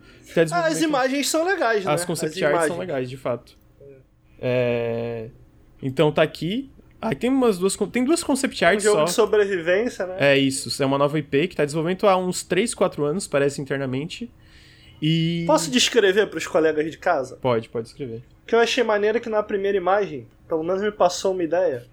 Ah, 0.52 0.68
as 0.68 0.82
imagens 0.82 1.30
são 1.30 1.46
legais, 1.46 1.86
né? 1.86 1.92
As 1.92 2.06
concept 2.06 2.44
as 2.44 2.54
arts 2.54 2.68
são 2.68 2.78
legais, 2.78 3.10
de 3.10 3.18
fato. 3.18 3.58
É... 4.40 5.30
Então 5.82 6.12
tá 6.12 6.22
aqui. 6.22 6.70
Aí 7.02 7.16
tem 7.16 7.30
umas 7.30 7.58
duas. 7.58 7.76
Tem 7.92 8.04
duas 8.04 8.24
concept 8.24 8.64
arts 8.66 8.84
um 8.86 8.90
jogo 8.90 9.00
só. 9.00 9.06
de 9.06 9.12
sobrevivência, 9.12 10.06
né? 10.08 10.16
É 10.20 10.38
isso. 10.38 10.82
É 10.82 10.86
uma 10.86 10.98
nova 10.98 11.18
IP 11.20 11.50
que 11.50 11.56
tá 11.56 11.64
desenvolvendo 11.64 12.08
há 12.08 12.18
uns 12.18 12.44
3, 12.44 12.74
4 12.74 13.06
anos, 13.06 13.28
parece 13.28 13.62
internamente. 13.62 14.32
E. 15.02 15.44
Posso 15.46 15.70
descrever 15.70 16.28
para 16.28 16.38
os 16.38 16.48
colegas 16.48 16.90
de 16.90 16.98
casa? 16.98 17.38
Pode, 17.38 17.70
pode 17.70 17.88
escrever. 17.88 18.24
Que 18.46 18.56
eu 18.56 18.60
achei 18.60 18.84
maneiro 18.84 19.20
que 19.22 19.30
na 19.30 19.44
primeira 19.44 19.78
imagem, 19.78 20.28
pelo 20.48 20.64
menos 20.64 20.82
me 20.82 20.92
passou 20.92 21.34
uma 21.34 21.44
ideia. 21.44 21.86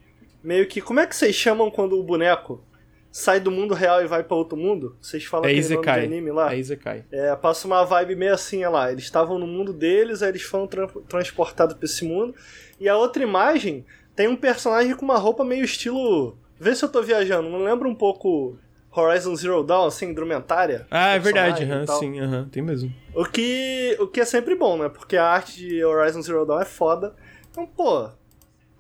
Meio 0.43 0.67
que. 0.67 0.81
Como 0.81 1.01
é 1.01 1.07
que 1.07 1.15
vocês 1.15 1.35
chamam 1.35 1.71
quando 1.71 1.99
o 1.99 2.03
boneco 2.03 2.65
sai 3.11 3.39
do 3.39 3.51
mundo 3.51 3.75
real 3.75 4.03
e 4.03 4.07
vai 4.07 4.25
para 4.25 4.37
outro 4.37 4.57
mundo? 4.57 4.97
Vocês 5.03 5.25
falam 5.25 5.47
é 5.47 5.49
aquele 5.49 5.61
Izekai. 5.61 5.97
nome 5.97 6.09
de 6.09 6.15
anime 6.15 6.31
lá? 6.33 6.55
É 6.55 6.59
Izekai. 6.59 7.05
É, 7.13 7.37
passa 7.37 7.67
uma 7.67 7.85
vibe 7.85 8.17
meio 8.17 8.33
assim, 8.33 8.61
olha 8.61 8.71
lá. 8.71 8.93
Eles 8.93 9.05
estavam 9.05 9.39
no 9.39 9.47
mundo 9.47 9.73
deles, 9.73 10.23
aí 10.23 10.31
eles 10.31 10.43
foram 10.43 10.67
tra 10.67 10.89
transportados 11.09 11.77
para 11.77 11.85
esse 11.85 12.05
mundo. 12.05 12.35
E 12.81 12.89
a 12.89 12.97
outra 12.97 13.23
imagem 13.23 13.85
tem 14.15 14.29
um 14.29 14.37
personagem 14.37 14.95
com 14.95 15.05
uma 15.05 15.19
roupa 15.19 15.45
meio 15.45 15.65
estilo. 15.65 16.39
Vê 16.59 16.75
se 16.75 16.85
eu 16.85 16.89
tô 16.89 17.03
viajando, 17.03 17.49
não 17.49 17.65
lembra 17.65 17.89
um 17.89 17.95
pouco 17.95 18.57
Horizon 18.91 19.35
Zero 19.35 19.63
Dawn, 19.65 19.87
assim, 19.87 20.07
indumentária? 20.07 20.87
Ah, 20.91 21.15
é 21.15 21.19
verdade, 21.19 21.65
uhum, 21.65 21.87
sim, 21.99 22.21
uhum, 22.21 22.49
tem 22.49 22.63
mesmo. 22.63 22.93
O 23.15 23.25
que, 23.25 23.97
o 23.99 24.07
que 24.07 24.21
é 24.21 24.25
sempre 24.25 24.55
bom, 24.55 24.79
né? 24.79 24.89
Porque 24.89 25.17
a 25.17 25.27
arte 25.27 25.59
de 25.59 25.85
Horizon 25.85 26.23
Zero 26.23 26.47
Dawn 26.47 26.61
é 26.61 26.65
foda. 26.65 27.15
Então, 27.51 27.67
pô, 27.67 28.09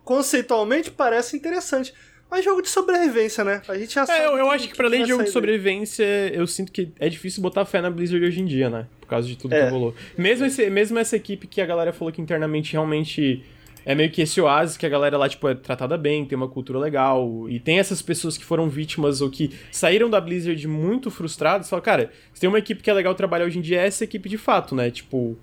conceitualmente 0.04 0.90
parece 0.90 1.36
interessante. 1.36 1.92
Mas 2.30 2.44
jogo 2.44 2.62
de 2.62 2.68
sobrevivência, 2.68 3.44
né? 3.44 3.62
A 3.68 3.76
gente 3.76 3.94
já 3.94 4.04
é, 4.08 4.26
eu, 4.26 4.38
eu 4.38 4.50
acho 4.50 4.68
que, 4.68 4.76
para 4.76 4.86
além 4.86 5.02
de 5.02 5.08
jogo 5.08 5.24
de 5.24 5.30
sobrevivência, 5.30 6.04
eu 6.32 6.46
sinto 6.46 6.72
que 6.72 6.92
é 6.98 7.08
difícil 7.08 7.42
botar 7.42 7.64
fé 7.64 7.80
na 7.80 7.90
Blizzard 7.90 8.24
hoje 8.24 8.40
em 8.40 8.44
dia, 8.44 8.70
né? 8.70 8.86
Por 9.00 9.06
causa 9.06 9.28
de 9.28 9.36
tudo 9.36 9.54
é. 9.54 9.64
que 9.64 9.70
rolou. 9.70 9.94
Mesmo, 10.16 10.46
esse, 10.46 10.68
mesmo 10.70 10.98
essa 10.98 11.14
equipe 11.14 11.46
que 11.46 11.60
a 11.60 11.66
galera 11.66 11.92
falou 11.92 12.12
que 12.12 12.20
internamente 12.20 12.72
realmente 12.72 13.44
é 13.84 13.94
meio 13.94 14.10
que 14.10 14.22
esse 14.22 14.40
oásis 14.40 14.76
que 14.76 14.86
a 14.86 14.88
galera 14.88 15.18
lá, 15.18 15.28
tipo, 15.28 15.46
é 15.48 15.54
tratada 15.54 15.98
bem, 15.98 16.24
tem 16.24 16.36
uma 16.36 16.48
cultura 16.48 16.78
legal. 16.78 17.48
E 17.48 17.60
tem 17.60 17.78
essas 17.78 18.00
pessoas 18.00 18.36
que 18.36 18.44
foram 18.44 18.68
vítimas 18.68 19.20
ou 19.20 19.30
que 19.30 19.52
saíram 19.70 20.08
da 20.08 20.20
Blizzard 20.20 20.66
muito 20.66 21.10
frustradas. 21.10 21.68
Fala, 21.68 21.82
cara, 21.82 22.10
se 22.32 22.40
tem 22.40 22.48
uma 22.48 22.58
equipe 22.58 22.82
que 22.82 22.90
é 22.90 22.94
legal 22.94 23.14
trabalhar 23.14 23.44
hoje 23.44 23.58
em 23.58 23.62
dia, 23.62 23.80
é 23.80 23.86
essa 23.86 24.04
equipe 24.04 24.28
de 24.28 24.38
fato, 24.38 24.74
né? 24.74 24.90
Tipo. 24.90 25.36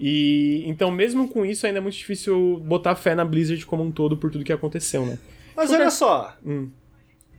E 0.00 0.64
então, 0.66 0.90
mesmo 0.90 1.28
com 1.28 1.46
isso, 1.46 1.66
ainda 1.66 1.78
é 1.78 1.80
muito 1.80 1.96
difícil 1.96 2.60
botar 2.64 2.96
fé 2.96 3.14
na 3.14 3.24
Blizzard 3.24 3.64
como 3.64 3.84
um 3.84 3.92
todo 3.92 4.16
por 4.16 4.30
tudo 4.30 4.44
que 4.44 4.52
aconteceu, 4.52 5.06
né? 5.06 5.18
Mas 5.56 5.68
Qualquer... 5.68 5.82
olha 5.82 5.90
só. 5.90 6.36
Hum. 6.44 6.68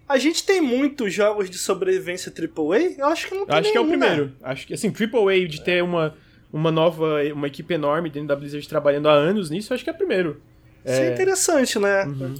A 0.07 0.17
gente 0.17 0.45
tem 0.45 0.61
muitos 0.61 1.13
jogos 1.13 1.49
de 1.49 1.57
sobrevivência 1.57 2.31
AAA? 2.31 2.93
Eu 2.97 3.07
acho 3.07 3.27
que 3.27 3.35
não 3.35 3.45
tem 3.45 3.55
Acho 3.55 3.63
nenhum, 3.63 3.71
que 3.71 3.77
é 3.77 3.81
o 3.81 3.87
primeiro. 3.87 4.25
Né? 4.25 4.31
Acho 4.43 4.67
que, 4.67 4.73
assim, 4.73 4.87
AAA 4.87 5.47
de 5.47 5.63
ter 5.63 5.83
uma 5.83 6.15
uma 6.51 6.71
nova, 6.71 7.21
uma 7.33 7.47
equipe 7.47 7.73
enorme 7.73 8.09
dentro 8.09 8.27
da 8.27 8.35
Blizzard 8.35 8.67
trabalhando 8.67 9.09
há 9.09 9.13
anos 9.13 9.49
nisso, 9.49 9.71
eu 9.71 9.75
acho 9.75 9.83
que 9.83 9.89
é 9.89 9.93
o 9.93 9.97
primeiro. 9.97 10.41
Isso 10.85 11.01
é, 11.01 11.07
é 11.07 11.13
interessante, 11.13 11.79
né? 11.79 12.05
Uhum. 12.05 12.35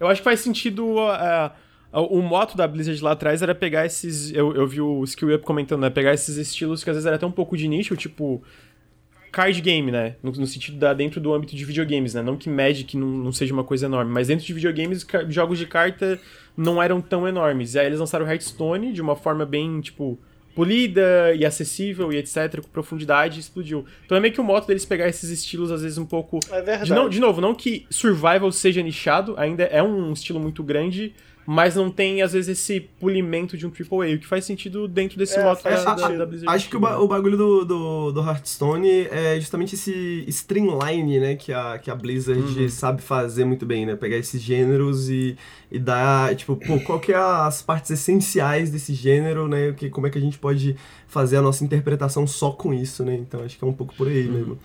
Eu 0.00 0.08
acho 0.08 0.20
que 0.20 0.24
faz 0.24 0.40
sentido. 0.40 0.86
Uh, 0.86 1.50
o 1.92 2.20
moto 2.20 2.56
da 2.56 2.66
Blizzard 2.66 3.02
lá 3.02 3.12
atrás 3.12 3.42
era 3.42 3.54
pegar 3.54 3.86
esses. 3.86 4.32
Eu, 4.32 4.54
eu 4.54 4.66
vi 4.66 4.80
o 4.80 5.04
Skill 5.04 5.34
Up 5.34 5.44
comentando, 5.44 5.82
né? 5.82 5.90
Pegar 5.90 6.14
esses 6.14 6.36
estilos 6.36 6.82
que 6.82 6.90
às 6.90 6.96
vezes 6.96 7.06
era 7.06 7.16
até 7.16 7.26
um 7.26 7.32
pouco 7.32 7.56
de 7.56 7.68
nicho, 7.68 7.96
tipo. 7.96 8.42
Card 9.32 9.60
game, 9.60 9.90
né? 9.90 10.16
No, 10.22 10.32
no 10.32 10.46
sentido 10.46 10.78
da 10.78 10.94
dentro 10.94 11.20
do 11.20 11.34
âmbito 11.34 11.54
de 11.54 11.64
videogames, 11.64 12.14
né? 12.14 12.22
Não 12.22 12.36
que 12.36 12.48
Magic 12.48 12.96
não, 12.96 13.06
não 13.06 13.32
seja 13.32 13.52
uma 13.52 13.64
coisa 13.64 13.84
enorme, 13.84 14.10
mas 14.10 14.28
dentro 14.28 14.46
de 14.46 14.52
videogames, 14.54 15.06
jogos 15.28 15.58
de 15.58 15.66
carta 15.66 16.18
não 16.56 16.82
eram 16.82 17.02
tão 17.02 17.28
enormes. 17.28 17.74
E 17.74 17.78
aí 17.78 17.86
eles 17.86 18.00
lançaram 18.00 18.26
Hearthstone 18.26 18.94
de 18.94 19.02
uma 19.02 19.14
forma 19.14 19.44
bem, 19.44 19.80
tipo, 19.82 20.18
polida 20.56 21.34
e 21.34 21.44
acessível 21.44 22.10
e 22.10 22.16
etc, 22.16 22.62
com 22.62 22.68
profundidade, 22.70 23.38
explodiu. 23.38 23.84
Então 24.06 24.16
é 24.16 24.20
meio 24.20 24.32
que 24.32 24.40
o 24.40 24.44
moto 24.44 24.66
deles 24.66 24.86
pegar 24.86 25.06
esses 25.06 25.28
estilos, 25.28 25.70
às 25.70 25.82
vezes, 25.82 25.98
um 25.98 26.06
pouco. 26.06 26.40
É 26.50 26.62
verdade. 26.62 26.86
De, 26.86 26.94
não, 26.94 27.10
de 27.10 27.20
novo, 27.20 27.42
não 27.42 27.54
que 27.54 27.86
survival 27.90 28.50
seja 28.50 28.82
nichado, 28.82 29.34
ainda 29.36 29.64
é 29.64 29.82
um 29.82 30.14
estilo 30.14 30.40
muito 30.40 30.62
grande, 30.62 31.14
mas 31.46 31.76
não 31.76 31.90
tem, 31.90 32.22
às 32.22 32.32
vezes, 32.32 32.58
esse 32.58 32.80
polimento 32.80 33.56
de 33.56 33.66
um 33.66 33.70
AAA, 33.70 34.16
o 34.16 34.18
que 34.18 34.26
faz 34.26 34.44
sentido 34.44 34.88
dentro 34.88 35.16
desse 35.16 35.38
é, 35.38 35.44
modo 35.44 35.62
da, 35.62 35.94
da, 35.94 36.08
da, 36.08 36.26
Blizzard. 36.26 36.54
Acho 36.54 36.68
que 36.68 36.76
o, 36.76 36.80
ba 36.80 36.98
o 36.98 37.06
bagulho 37.06 37.36
do, 37.36 37.64
do, 37.64 38.12
do, 38.12 38.20
Hearthstone 38.20 39.06
é 39.10 39.38
justamente 39.38 39.76
esse 39.76 40.24
streamline, 40.26 41.20
né, 41.20 41.36
que 41.36 41.52
a, 41.52 41.78
que 41.78 41.90
a 41.90 41.94
Blizzard 41.94 42.40
uhum. 42.40 42.68
sabe 42.68 43.00
fazer 43.00 43.44
muito 43.44 43.64
bem, 43.64 43.86
né? 43.86 43.94
Pegar 43.94 44.16
esses 44.16 44.42
gêneros 44.42 45.08
e, 45.08 45.36
e 45.70 45.78
dar, 45.78 46.34
tipo, 46.34 46.56
pô, 46.56 46.80
qual 46.80 46.98
que 46.98 47.12
é 47.12 47.16
as 47.16 47.62
partes 47.62 47.90
essenciais 47.92 48.70
desse 48.70 48.92
gênero, 48.92 49.46
né? 49.46 49.72
Que, 49.72 49.88
como 49.88 50.06
é 50.08 50.10
que 50.10 50.18
a 50.18 50.20
gente 50.20 50.38
pode 50.38 50.76
fazer 51.06 51.36
a 51.36 51.42
nossa 51.42 51.64
interpretação 51.64 52.26
só 52.26 52.50
com 52.50 52.74
isso, 52.74 53.04
né? 53.04 53.14
Então 53.14 53.42
acho 53.44 53.56
que 53.56 53.64
é 53.64 53.66
um 53.66 53.72
pouco 53.72 53.94
por 53.94 54.08
aí 54.08 54.26
uhum. 54.26 54.32
mesmo. 54.32 54.58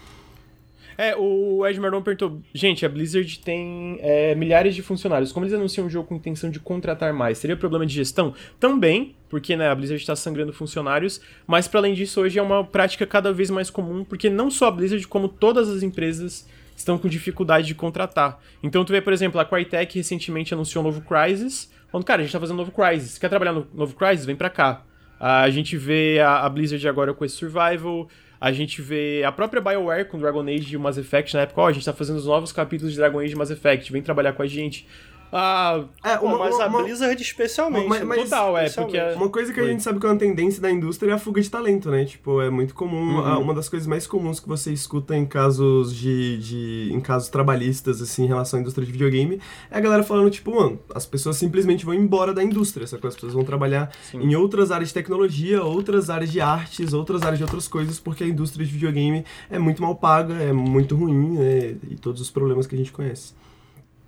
É, 1.01 1.15
o 1.17 1.65
Ed 1.65 1.79
Mardon 1.79 1.99
perguntou: 1.99 2.39
gente, 2.53 2.85
a 2.85 2.89
Blizzard 2.89 3.39
tem 3.39 3.97
é, 4.01 4.35
milhares 4.35 4.75
de 4.75 4.83
funcionários. 4.83 5.31
Como 5.31 5.43
eles 5.43 5.55
anunciam 5.55 5.87
um 5.87 5.89
jogo 5.89 6.07
com 6.07 6.15
intenção 6.15 6.47
de 6.47 6.59
contratar 6.59 7.11
mais? 7.11 7.39
Seria 7.39 7.57
problema 7.57 7.87
de 7.87 7.95
gestão? 7.95 8.35
Também, 8.59 9.15
porque 9.27 9.55
né, 9.55 9.67
a 9.67 9.73
Blizzard 9.73 9.99
está 9.99 10.15
sangrando 10.15 10.53
funcionários, 10.53 11.19
mas 11.47 11.67
para 11.67 11.79
além 11.79 11.95
disso, 11.95 12.21
hoje 12.21 12.37
é 12.37 12.41
uma 12.43 12.63
prática 12.63 13.07
cada 13.07 13.33
vez 13.33 13.49
mais 13.49 13.71
comum, 13.71 14.03
porque 14.03 14.29
não 14.29 14.51
só 14.51 14.67
a 14.67 14.71
Blizzard, 14.71 15.07
como 15.07 15.27
todas 15.27 15.69
as 15.69 15.81
empresas 15.81 16.47
estão 16.77 16.99
com 16.99 17.07
dificuldade 17.07 17.65
de 17.65 17.73
contratar. 17.73 18.39
Então 18.61 18.85
tu 18.85 18.91
vê, 18.91 19.01
por 19.01 19.11
exemplo, 19.11 19.41
a 19.41 19.45
Crytek 19.45 19.97
recentemente 19.97 20.53
anunciou 20.53 20.83
um 20.83 20.85
novo 20.85 21.01
Crysis, 21.01 21.71
falando, 21.91 22.05
cara, 22.05 22.21
a 22.21 22.23
gente 22.23 22.31
tá 22.31 22.39
fazendo 22.39 22.57
um 22.57 22.59
novo 22.59 22.71
Crysis. 22.71 23.17
Quer 23.17 23.29
trabalhar 23.29 23.53
no 23.53 23.65
novo 23.73 23.95
Crysis? 23.95 24.23
Vem 24.23 24.35
pra 24.35 24.51
cá. 24.51 24.83
A 25.19 25.49
gente 25.49 25.75
vê 25.77 26.19
a, 26.19 26.45
a 26.45 26.49
Blizzard 26.49 26.87
agora 26.87 27.11
com 27.11 27.25
esse 27.25 27.35
Survival, 27.35 28.07
a 28.41 28.51
gente 28.51 28.81
vê 28.81 29.23
a 29.23 29.31
própria 29.31 29.61
BioWare 29.61 30.05
com 30.05 30.17
Dragon 30.17 30.41
Age 30.41 30.73
e 30.73 30.77
Mass 30.79 30.97
Effect 30.97 31.35
na 31.35 31.41
época, 31.41 31.61
ó, 31.61 31.65
oh, 31.65 31.67
a 31.67 31.71
gente 31.71 31.85
tá 31.85 31.93
fazendo 31.93 32.17
os 32.17 32.25
novos 32.25 32.51
capítulos 32.51 32.91
de 32.91 32.97
Dragon 32.97 33.19
Age 33.19 33.33
e 33.33 33.35
Mass 33.35 33.51
Effect, 33.51 33.91
vem 33.91 34.01
trabalhar 34.01 34.33
com 34.33 34.41
a 34.41 34.47
gente. 34.47 34.87
Ah, 35.31 35.85
é, 36.03 36.19
uma, 36.19 36.37
mas 36.37 36.59
a 36.59 36.67
Blizzard 36.67 37.21
especialmente. 37.21 37.87
Mas, 37.87 38.03
mas, 38.03 38.23
total, 38.23 38.57
é, 38.57 38.69
porque... 38.69 38.99
Uma 39.15 39.29
coisa 39.29 39.53
que 39.53 39.59
a 39.59 39.65
gente 39.65 39.81
sabe 39.81 39.99
que 39.99 40.05
é 40.05 40.09
uma 40.09 40.17
tendência 40.17 40.61
da 40.61 40.69
indústria 40.69 41.11
é 41.11 41.13
a 41.13 41.17
fuga 41.17 41.41
de 41.41 41.49
talento, 41.49 41.89
né? 41.89 42.05
Tipo, 42.05 42.41
é 42.41 42.49
muito 42.49 42.73
comum, 42.73 43.17
uhum. 43.17 43.41
uma 43.41 43.53
das 43.53 43.69
coisas 43.69 43.87
mais 43.87 44.05
comuns 44.05 44.39
que 44.39 44.47
você 44.47 44.71
escuta 44.71 45.15
em 45.15 45.25
casos 45.25 45.95
de, 45.95 46.37
de... 46.37 46.93
em 46.93 46.99
casos 46.99 47.29
trabalhistas, 47.29 48.01
assim, 48.01 48.25
em 48.25 48.27
relação 48.27 48.59
à 48.59 48.61
indústria 48.61 48.85
de 48.85 48.91
videogame, 48.91 49.39
é 49.69 49.77
a 49.77 49.81
galera 49.81 50.03
falando, 50.03 50.29
tipo, 50.29 50.53
mano, 50.53 50.79
as 50.93 51.05
pessoas 51.05 51.37
simplesmente 51.37 51.85
vão 51.85 51.93
embora 51.93 52.33
da 52.33 52.43
indústria, 52.43 52.81
coisa, 52.87 53.07
as 53.09 53.15
pessoas 53.15 53.33
vão 53.33 53.43
trabalhar 53.43 53.91
Sim. 54.09 54.21
em 54.21 54.35
outras 54.35 54.71
áreas 54.71 54.89
de 54.89 54.93
tecnologia, 54.93 55.63
outras 55.63 56.09
áreas 56.09 56.31
de 56.31 56.41
artes, 56.41 56.93
outras 56.93 57.21
áreas 57.21 57.37
de 57.37 57.43
outras 57.43 57.67
coisas, 57.67 57.99
porque 57.99 58.23
a 58.23 58.27
indústria 58.27 58.65
de 58.65 58.71
videogame 58.71 59.23
é 59.49 59.59
muito 59.59 59.81
mal 59.81 59.95
paga, 59.95 60.33
é 60.35 60.51
muito 60.51 60.95
ruim, 60.95 61.37
né? 61.37 61.75
E 61.89 61.95
todos 61.95 62.21
os 62.21 62.31
problemas 62.31 62.67
que 62.67 62.75
a 62.75 62.77
gente 62.77 62.91
conhece. 62.91 63.33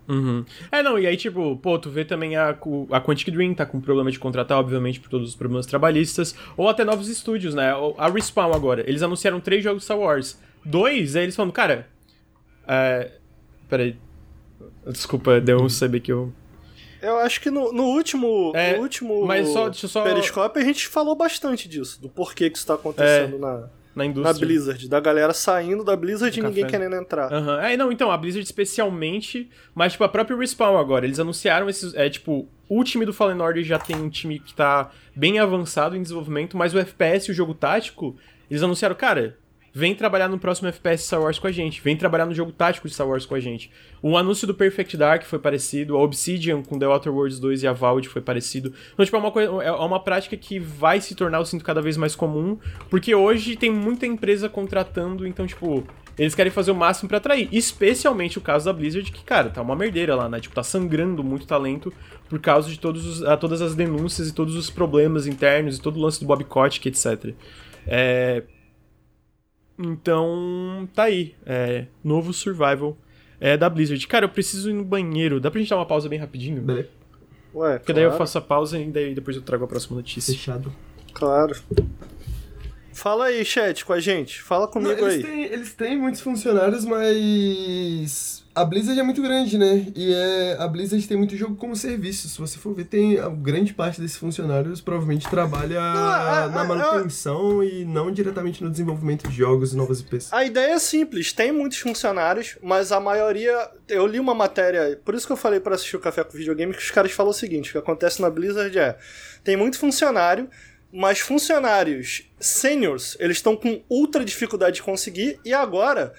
Uhum. 0.08 0.44
É, 0.72 0.84
não, 0.84 1.00
e 1.00 1.08
aí, 1.08 1.16
tipo, 1.16 1.56
pô, 1.58 1.80
tu 1.80 1.90
vê 1.90 2.04
também 2.04 2.36
a, 2.36 2.50
a 2.50 3.02
Quantic 3.02 3.32
Dream 3.32 3.54
tá 3.54 3.66
com 3.66 3.80
problema 3.80 4.12
de 4.12 4.20
contratar, 4.20 4.60
obviamente, 4.60 5.00
por 5.00 5.10
todos 5.10 5.30
os 5.30 5.36
problemas 5.36 5.66
trabalhistas, 5.66 6.36
ou 6.58 6.68
até 6.68 6.84
novos 6.84 7.08
estúdios, 7.08 7.54
né? 7.54 7.72
A 7.98 8.10
Respawn 8.10 8.54
agora, 8.54 8.84
eles 8.88 9.02
anunciaram 9.02 9.40
três 9.40 9.64
jogos 9.64 9.84
Star 9.84 9.98
Wars. 9.98 10.40
Dois, 10.66 11.16
aí 11.16 11.24
eles 11.24 11.36
falam, 11.36 11.52
cara. 11.52 11.88
É. 12.68 13.12
Peraí. 13.70 13.98
Desculpa, 14.88 15.40
deu 15.40 15.62
um 15.62 15.70
saber 15.70 16.00
que 16.00 16.12
eu. 16.12 16.34
Eu 17.02 17.18
acho 17.18 17.42
que 17.42 17.50
no, 17.50 17.74
no 17.74 17.84
último, 17.84 18.54
é, 18.56 18.78
no 18.78 18.84
último 18.84 19.26
mas 19.26 19.50
só, 19.50 19.72
só... 19.74 20.04
Periscope 20.04 20.58
a 20.58 20.64
gente 20.64 20.88
falou 20.88 21.16
bastante 21.16 21.68
disso, 21.68 22.02
do 22.02 22.08
porquê 22.08 22.50
que 22.50 22.58
isso 22.58 22.66
tá 22.66 22.76
acontecendo 22.76 23.36
é. 23.36 23.40
na 23.40 23.70
na 23.96 24.06
indústria. 24.06 24.34
Na 24.34 24.40
Blizzard, 24.40 24.90
da 24.90 25.00
galera 25.00 25.34
saindo 25.34 25.84
da 25.84 25.96
Blizzard 25.96 26.38
e 26.38 26.44
ninguém 26.44 26.68
querendo 26.68 26.96
entrar. 26.96 27.32
Uhum. 27.32 27.60
É, 27.60 27.78
não, 27.78 27.92
então, 27.92 28.12
a 28.12 28.18
Blizzard 28.18 28.44
especialmente, 28.44 29.50
mas 29.74 29.94
tipo, 29.94 30.04
a 30.04 30.10
própria 30.10 30.38
Respawn 30.38 30.78
agora, 30.78 31.06
eles 31.06 31.20
anunciaram 31.20 31.70
esses, 31.70 31.94
é 31.94 32.10
tipo, 32.10 32.48
o 32.68 32.84
time 32.84 33.06
do 33.06 33.14
Fallen 33.14 33.42
Order 33.42 33.64
já 33.64 33.78
tem 33.78 33.96
um 33.96 34.10
time 34.10 34.40
que 34.40 34.54
tá 34.54 34.90
bem 35.16 35.40
avançado 35.40 35.96
em 35.96 36.02
desenvolvimento, 36.02 36.58
mas 36.58 36.74
o 36.74 36.80
FPS 36.80 37.28
e 37.28 37.32
o 37.32 37.36
jogo 37.36 37.54
tático, 37.54 38.16
eles 38.50 38.64
anunciaram, 38.64 38.96
cara, 38.96 39.38
vem 39.74 39.96
trabalhar 39.96 40.30
no 40.30 40.38
próximo 40.38 40.68
FPS 40.68 41.04
Star 41.06 41.22
Wars 41.22 41.40
com 41.40 41.48
a 41.48 41.52
gente, 41.52 41.82
vem 41.82 41.98
trabalhar 41.98 42.28
no 42.28 42.34
jogo 42.34 42.52
tático 42.52 42.88
de 42.88 42.94
Star 42.94 43.08
Wars 43.08 43.26
com 43.26 43.34
a 43.34 43.40
gente. 43.40 43.72
O 44.02 44.16
anúncio 44.16 44.46
do 44.46 44.54
Perfect 44.54 44.96
Dark 44.96 45.24
foi 45.24 45.40
parecido, 45.40 45.98
a 45.98 46.02
Obsidian 46.02 46.62
com 46.62 46.78
The 46.78 46.86
Outer 46.86 47.12
Worlds 47.12 47.40
2 47.40 47.64
e 47.64 47.68
a 47.68 47.74
Valve 47.74 48.08
foi 48.08 48.22
parecido. 48.22 48.72
Então, 48.94 49.04
tipo, 49.04 49.18
é 49.18 49.20
uma, 49.20 49.32
coisa, 49.32 49.52
é 49.64 49.72
uma 49.72 50.00
prática 50.00 50.38
que 50.38 50.60
vai 50.60 51.02
se 51.02 51.16
tornar, 51.16 51.40
eu 51.40 51.46
sinto, 51.46 51.66
cada 51.66 51.82
vez 51.82 51.98
mais 51.98 52.16
comum, 52.16 52.58
porque 52.90 53.16
hoje 53.16 53.56
tem 53.56 53.72
muita 53.72 54.06
empresa 54.06 54.48
contratando, 54.48 55.26
então, 55.26 55.48
tipo, 55.48 55.84
eles 56.18 56.36
querem 56.36 56.52
fazer 56.52 56.72
o 56.72 56.76
máximo 56.76 57.10
para 57.10 57.18
atrair. 57.18 57.50
Especialmente 57.52 58.38
o 58.38 58.42
caso 58.42 58.66
da 58.66 58.74
Blizzard, 58.74 59.12
que, 59.12 59.24
cara, 59.24 59.50
tá 59.50 59.62
uma 59.62 59.76
merdeira 59.76 60.16
lá, 60.16 60.30
né? 60.30 60.40
Tipo, 60.40 60.54
tá 60.54 60.62
sangrando 60.64 61.24
muito 61.24 61.48
talento 61.48 61.92
por 62.30 62.40
causa 62.40 62.70
de 62.70 62.80
todos 62.80 63.06
os, 63.06 63.24
a, 63.24 63.36
todas 63.36 63.62
as 63.62 63.74
denúncias 63.74 64.28
e 64.28 64.34
todos 64.34 64.56
os 64.56 64.70
problemas 64.70 65.26
internos 65.26 65.78
e 65.78 65.82
todo 65.82 65.98
o 65.98 66.02
lance 66.02 66.20
do 66.20 66.28
Bob 66.28 66.46
etc. 66.86 67.34
É, 67.88 68.44
então, 69.78 70.88
tá 70.94 71.04
aí. 71.04 71.36
É, 71.46 71.86
novo 72.04 72.34
Survival 72.34 72.98
é, 73.40 73.58
da 73.58 73.70
Blizzard. 73.70 74.08
Cara, 74.08 74.26
eu 74.26 74.30
preciso 74.30 74.70
ir 74.70 74.74
no 74.74 74.84
banheiro. 74.84 75.40
Dá 75.40 75.52
pra 75.52 75.60
gente 75.60 75.70
dar 75.70 75.78
uma 75.78 75.86
pausa 75.86 76.08
bem 76.08 76.20
rapidinho? 76.20 76.62
Beleza. 76.62 76.90
Ué, 77.54 77.78
Porque 77.78 77.94
daí 77.94 78.04
eu 78.04 78.14
faço 78.14 78.38
a 78.38 78.42
pausa 78.42 78.80
e 78.80 78.90
daí 78.90 79.14
depois 79.14 79.36
eu 79.36 79.44
trago 79.44 79.66
a 79.66 79.68
próxima 79.68 79.98
notícia. 79.98 80.34
Fechado. 80.34 80.74
Claro. 81.14 81.56
Fala 82.92 83.26
aí, 83.26 83.44
chat, 83.44 83.84
com 83.86 83.94
a 83.94 84.00
gente. 84.00 84.42
Fala 84.42 84.68
comigo 84.68 84.94
Não, 85.00 85.10
eles 85.10 85.26
aí. 85.26 85.32
Têm, 85.32 85.44
eles 85.46 85.74
têm 85.74 85.98
muitos 85.98 86.22
funcionários, 86.22 86.86
mas 86.86 88.33
a 88.56 88.64
Blizzard 88.66 89.00
é 89.00 89.04
muito 89.04 89.22
grande, 89.22 89.58
né? 89.58 89.88
E 89.96 90.14
é, 90.14 90.56
a 90.60 90.68
Blizzard 90.68 91.08
tem 91.08 91.18
muito 91.18 91.36
jogo 91.36 91.56
como 91.56 91.76
serviço. 91.76 92.30
Se 92.30 92.38
você 92.40 92.58
for 92.58 92.74
ver, 92.76 92.86
tem 92.86 93.20
a 93.20 93.28
grande 93.30 93.74
parte 93.74 94.00
desses 94.00 94.18
funcionários 94.18 94.80
provavelmente 94.82 95.28
trabalha 95.30 95.80
a- 95.82 96.48
na 96.50 96.62
a- 96.62 96.64
manutenção 96.64 97.64
e 97.64 97.84
não 97.86 98.12
diretamente 98.12 98.64
no 98.64 98.70
desenvolvimento 98.70 99.28
de 99.28 99.36
jogos 99.36 99.74
e 99.74 99.76
novas 99.76 100.02
IPs. 100.02 100.32
A 100.32 100.44
ideia 100.46 100.74
é 100.74 100.80
simples, 100.80 101.34
tem 101.34 101.52
muitos 101.52 101.80
funcionários, 101.80 102.58
mas 102.62 102.92
a 102.92 103.00
maioria. 103.00 103.70
Eu 103.88 104.06
li 104.08 104.20
uma 104.20 104.34
matéria, 104.36 105.00
por 105.04 105.16
isso 105.16 105.26
que 105.26 105.34
eu 105.34 105.38
falei 105.38 105.60
pra 105.60 105.76
assistir 105.76 105.96
o 105.96 106.00
Café 106.00 106.24
com 106.24 106.38
Videogame, 106.38 106.74
que 106.74 106.80
os 106.80 106.92
caras 106.92 107.12
falam 107.12 107.32
o 107.32 107.34
seguinte: 107.34 107.70
o 107.70 107.72
que 107.74 107.78
acontece 107.80 108.22
na 108.22 108.30
Blizzard 108.30 108.78
é. 108.78 108.98
Tem 109.44 109.58
muito 109.58 109.78
funcionário, 109.80 110.48
mas 110.92 111.20
funcionários 111.20 112.30
seniors, 112.40 113.18
eles 113.20 113.38
estão 113.38 113.56
com 113.56 113.82
ultra 113.90 114.24
dificuldade 114.24 114.76
de 114.78 114.84
conseguir, 114.84 115.40
e 115.46 115.54
agora. 115.54 116.14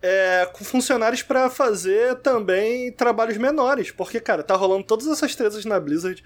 É, 0.00 0.48
com 0.52 0.64
funcionários 0.64 1.22
pra 1.22 1.50
fazer 1.50 2.16
também 2.16 2.92
trabalhos 2.92 3.36
menores, 3.36 3.90
porque, 3.90 4.20
cara, 4.20 4.44
tá 4.44 4.54
rolando 4.54 4.84
todas 4.84 5.08
essas 5.08 5.34
tretas 5.34 5.64
na 5.64 5.80
Blizzard. 5.80 6.22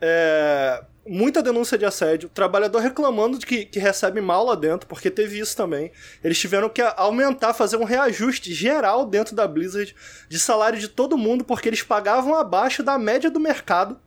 É, 0.00 0.82
muita 1.06 1.42
denúncia 1.42 1.76
de 1.76 1.84
assédio, 1.84 2.28
trabalhador 2.28 2.80
reclamando 2.80 3.38
de 3.38 3.46
que, 3.46 3.64
que 3.64 3.78
recebe 3.78 4.20
mal 4.20 4.44
lá 4.44 4.54
dentro, 4.54 4.88
porque 4.88 5.10
teve 5.10 5.38
isso 5.38 5.56
também. 5.56 5.92
Eles 6.22 6.38
tiveram 6.38 6.68
que 6.68 6.82
aumentar, 6.82 7.54
fazer 7.54 7.76
um 7.76 7.84
reajuste 7.84 8.52
geral 8.52 9.06
dentro 9.06 9.34
da 9.34 9.46
Blizzard 9.46 9.94
de 10.28 10.38
salário 10.38 10.78
de 10.78 10.88
todo 10.88 11.18
mundo, 11.18 11.44
porque 11.44 11.68
eles 11.68 11.82
pagavam 11.82 12.34
abaixo 12.34 12.82
da 12.82 12.98
média 12.98 13.30
do 13.30 13.40
mercado. 13.40 14.00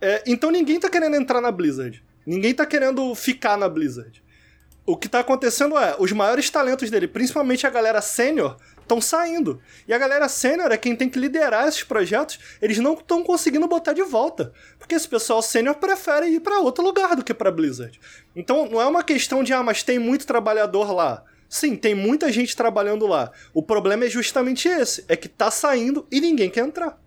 É, 0.00 0.22
então 0.26 0.50
ninguém 0.50 0.80
tá 0.80 0.90
querendo 0.90 1.16
entrar 1.16 1.40
na 1.40 1.50
Blizzard. 1.50 2.02
Ninguém 2.26 2.54
tá 2.54 2.64
querendo 2.64 3.14
ficar 3.14 3.56
na 3.56 3.68
Blizzard. 3.68 4.21
O 4.84 4.96
que 4.96 5.08
tá 5.08 5.20
acontecendo 5.20 5.78
é, 5.78 5.94
os 5.98 6.10
maiores 6.10 6.50
talentos 6.50 6.90
dele, 6.90 7.06
principalmente 7.06 7.66
a 7.66 7.70
galera 7.70 8.00
sênior, 8.00 8.56
estão 8.80 9.00
saindo. 9.00 9.60
E 9.86 9.94
a 9.94 9.98
galera 9.98 10.28
sênior 10.28 10.72
é 10.72 10.76
quem 10.76 10.96
tem 10.96 11.08
que 11.08 11.20
liderar 11.20 11.68
esses 11.68 11.84
projetos, 11.84 12.38
eles 12.60 12.78
não 12.78 12.94
estão 12.94 13.22
conseguindo 13.22 13.68
botar 13.68 13.92
de 13.92 14.02
volta. 14.02 14.52
Porque 14.78 14.96
esse 14.96 15.08
pessoal 15.08 15.40
sênior 15.40 15.76
prefere 15.76 16.26
ir 16.26 16.40
para 16.40 16.58
outro 16.58 16.82
lugar 16.82 17.14
do 17.14 17.22
que 17.22 17.32
para 17.32 17.52
Blizzard. 17.52 17.98
Então 18.34 18.68
não 18.68 18.82
é 18.82 18.86
uma 18.86 19.04
questão 19.04 19.44
de, 19.44 19.52
ah, 19.52 19.62
mas 19.62 19.84
tem 19.84 20.00
muito 20.00 20.26
trabalhador 20.26 20.92
lá. 20.92 21.24
Sim, 21.48 21.76
tem 21.76 21.94
muita 21.94 22.32
gente 22.32 22.56
trabalhando 22.56 23.06
lá. 23.06 23.30
O 23.54 23.62
problema 23.62 24.06
é 24.06 24.10
justamente 24.10 24.68
esse, 24.68 25.04
é 25.06 25.14
que 25.14 25.28
tá 25.28 25.50
saindo 25.50 26.06
e 26.10 26.20
ninguém 26.20 26.50
quer 26.50 26.64
entrar. 26.64 27.00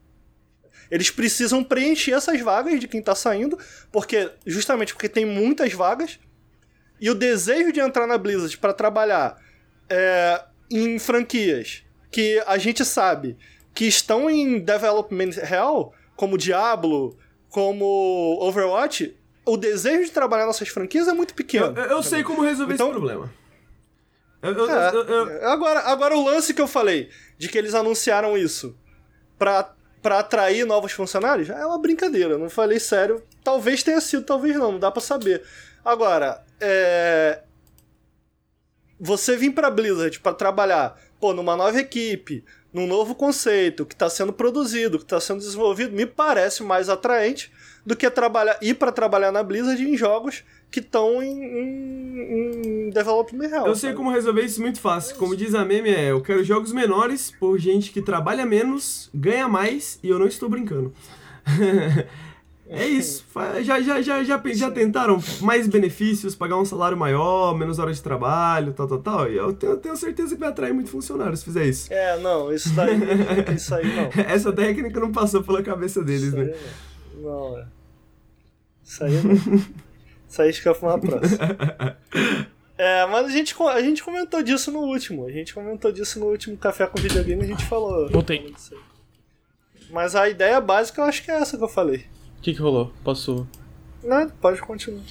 Eles 0.90 1.10
precisam 1.10 1.64
preencher 1.64 2.14
essas 2.14 2.40
vagas 2.40 2.80
de 2.80 2.88
quem 2.88 3.02
tá 3.02 3.16
saindo, 3.16 3.58
porque 3.92 4.32
justamente 4.46 4.94
porque 4.94 5.10
tem 5.10 5.26
muitas 5.26 5.74
vagas 5.74 6.20
e 7.00 7.10
o 7.10 7.16
desejo 7.16 7.72
de 7.72 7.80
entrar 7.80 8.08
na 8.08 8.18
Blizzard 8.18 8.58
para 8.58 8.74
trabalhar 8.74 9.38
é, 9.90 10.42
em 10.72 10.98
franquias 11.00 11.84
que 12.12 12.42
a 12.48 12.58
gente 12.58 12.84
sabe 12.86 13.38
que 13.74 13.86
estão 13.86 14.30
em 14.30 14.60
development 14.60 15.32
real, 15.44 15.94
como 16.16 16.38
Diablo, 16.38 17.18
como 17.50 18.38
Overwatch, 18.42 19.16
o 19.46 19.58
desejo 19.58 20.06
de 20.06 20.12
trabalhar 20.12 20.46
nessas 20.48 20.70
franquias 20.70 21.08
é 21.08 21.14
muito 21.14 21.34
pequeno. 21.34 21.78
Eu, 21.78 21.84
eu 21.86 22.04
sei 22.04 22.24
como 22.24 22.42
resolver 22.42 22.74
Então- 22.74 22.88
esse 22.88 22.96
problema. 22.98 23.32
Eu, 24.42 24.54
eu- 24.54 25.30
É, 25.32 25.46
agora, 25.46 25.80
agora 25.82 26.16
o 26.16 26.24
lance 26.24 26.54
que 26.54 26.62
eu 26.62 26.68
falei, 26.68 27.10
de 27.38 27.50
que 27.50 27.58
eles 27.58 27.74
anunciaram 27.74 28.38
isso 28.38 28.78
pra, 29.40 29.74
pra 30.02 30.20
atrair 30.20 30.66
novos 30.66 30.92
funcionários, 30.92 31.50
é 31.50 31.66
uma 31.66 31.80
brincadeira, 31.80 32.38
não 32.38 32.50
falei 32.50 32.80
sério. 32.80 33.24
Talvez 33.44 33.82
tenha 33.84 34.00
sido, 34.00 34.24
talvez 34.24 34.56
não, 34.56 34.74
não 34.74 34.80
dá 34.80 34.92
pra 34.92 35.02
saber. 35.02 35.44
Agora, 35.84 36.45
é. 36.60 37.42
Você 39.00 39.36
vir 39.36 39.52
pra 39.52 39.70
Blizzard 39.70 40.20
pra 40.20 40.34
trabalhar, 40.34 40.98
pô, 41.20 41.34
numa 41.34 41.56
nova 41.56 41.78
equipe, 41.80 42.44
num 42.74 42.88
novo 42.88 43.14
conceito 43.14 43.86
que 43.86 43.96
tá 43.96 44.10
sendo 44.10 44.32
produzido, 44.32 45.00
que 45.00 45.06
tá 45.06 45.20
sendo 45.20 45.40
desenvolvido, 45.40 45.94
me 45.94 46.06
parece 46.06 46.64
mais 46.64 46.90
atraente 46.90 47.52
do 47.86 47.96
que 47.96 48.10
trabalhar, 48.10 48.58
ir 48.62 48.74
pra 48.76 48.92
trabalhar 48.92 49.32
na 49.32 49.44
Blizzard 49.44 49.82
em 49.82 49.96
jogos 49.96 50.44
que 50.72 50.80
estão 50.80 51.22
em, 51.22 51.42
em, 51.42 52.88
em 52.88 52.90
development 52.90 53.48
real. 53.48 53.68
Eu 53.68 53.76
sei 53.76 53.92
sabe? 53.92 53.98
como 53.98 54.12
resolver 54.12 54.42
isso 54.42 54.62
muito 54.62 54.80
fácil. 54.80 55.16
Como 55.16 55.36
diz 55.36 55.54
a 55.56 55.64
meme, 55.64 55.90
é 55.90 56.12
eu 56.12 56.22
quero 56.22 56.44
jogos 56.44 56.72
menores 56.74 57.32
por 57.32 57.58
gente 57.58 57.92
que 57.92 58.02
trabalha 58.02 58.46
menos, 58.46 59.10
ganha 59.14 59.48
mais 59.48 60.00
e 60.04 60.10
eu 60.10 60.20
não 60.20 60.28
estou 60.28 60.50
brincando. 60.50 60.94
é 62.76 62.88
isso. 62.88 63.26
Já, 63.64 63.82
já, 63.82 64.02
já, 64.02 64.24
já, 64.24 64.42
já 64.54 64.72
tentaram 64.72 65.22
mais 65.42 65.68
benefícios, 65.68 66.36
pagar 66.36 66.58
um 66.58 66.66
salário 66.66 66.98
maior, 66.98 67.56
menos 67.56 67.80
horas 67.80 67.98
de 67.98 68.04
trabalho, 68.04 68.74
tal, 68.74 68.88
tal, 68.88 69.00
tal. 69.00 69.32
E 69.32 69.38
eu 69.38 69.54
tenho, 69.54 69.74
eu 69.74 69.78
tenho 69.78 69.96
certeza 69.96 70.36
que 70.36 70.40
vai 70.40 70.50
atrair 70.50 70.74
muito 70.74 70.90
funcionário 70.90 71.36
se 71.36 71.44
fizer 71.44 71.66
isso. 71.66 71.92
É, 71.92 72.18
não, 72.20 72.52
isso 72.54 72.74
daí, 72.74 72.92
isso 73.56 73.74
aí 73.74 73.86
não. 73.96 74.10
Essa 74.26 74.52
técnica 74.54 75.00
não 75.00 75.12
passou 75.12 75.44
pela 75.44 75.64
cabeça 75.64 76.04
deles, 76.04 76.24
Isso 76.24 76.38
aí 76.38 76.46
né? 76.46 76.56
não. 77.16 77.22
Não, 77.22 77.58
é. 77.60 77.66
Isso 78.84 79.04
aí 79.04 79.22
não. 79.24 79.34
Isso 80.28 80.42
aí 80.42 80.54
fica 80.54 80.76
pra 80.76 80.90
uma 80.90 81.00
próxima. 81.00 81.98
É, 82.78 83.06
mas 83.06 83.28
a 83.28 83.30
gente, 83.30 83.56
a 83.62 83.82
gente 83.82 84.04
comentou 84.04 84.44
disso 84.44 84.70
no 84.72 84.80
último. 84.80 85.26
A 85.26 85.32
gente 85.32 85.54
comentou 85.54 85.92
disso 85.92 86.20
no 86.20 86.26
último 86.26 86.58
Café 86.58 86.86
com 86.86 87.00
Videogame, 87.00 87.42
a 87.44 87.48
gente 87.48 87.64
falou. 87.66 88.10
Voltei. 88.10 88.40
aí. 88.40 88.54
Mas 89.90 90.16
a 90.16 90.28
ideia 90.28 90.60
básica 90.60 91.02
eu 91.02 91.06
acho 91.06 91.24
que 91.24 91.32
é 91.32 91.36
essa 91.36 91.58
que 91.58 91.64
eu 91.64 91.70
falei. 91.70 92.06
O 92.38 92.42
que, 92.42 92.54
que 92.54 92.62
rolou? 92.62 92.92
Posso. 93.04 93.48
Não, 94.04 94.30
pode 94.30 94.62
continuar. 94.62 95.02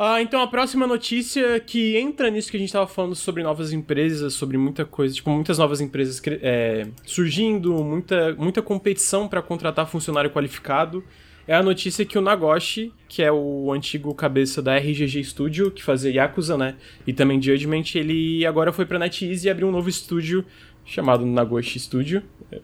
Ah, 0.00 0.22
então 0.22 0.40
a 0.40 0.46
próxima 0.46 0.86
notícia 0.86 1.58
que 1.58 1.96
entra 1.96 2.30
nisso 2.30 2.52
que 2.52 2.56
a 2.56 2.60
gente 2.60 2.72
tava 2.72 2.86
falando 2.86 3.16
sobre 3.16 3.42
novas 3.42 3.72
empresas, 3.72 4.32
sobre 4.32 4.56
muita 4.56 4.84
coisa, 4.84 5.12
tipo, 5.12 5.28
muitas 5.28 5.58
novas 5.58 5.80
empresas 5.80 6.22
é, 6.40 6.86
surgindo, 7.04 7.74
muita, 7.82 8.32
muita 8.36 8.62
competição 8.62 9.26
para 9.26 9.42
contratar 9.42 9.88
funcionário 9.88 10.30
qualificado. 10.30 11.02
É 11.48 11.54
a 11.54 11.62
notícia 11.64 12.04
que 12.04 12.16
o 12.16 12.20
Nagoshi, 12.20 12.92
que 13.08 13.24
é 13.24 13.32
o 13.32 13.72
antigo 13.72 14.14
cabeça 14.14 14.62
da 14.62 14.76
RGG 14.76 15.24
Studio, 15.24 15.70
que 15.72 15.82
fazia 15.82 16.12
Yakuza, 16.12 16.56
né? 16.56 16.76
E 17.04 17.12
também 17.12 17.42
Judgment, 17.42 17.96
ele 17.96 18.46
agora 18.46 18.70
foi 18.70 18.86
pra 18.86 19.00
NetEase 19.00 19.48
e 19.48 19.50
abriu 19.50 19.66
um 19.66 19.72
novo 19.72 19.88
estúdio 19.88 20.44
chamado 20.84 21.26
Nagoshi 21.26 21.80
Studio, 21.80 22.22
é, 22.52 22.60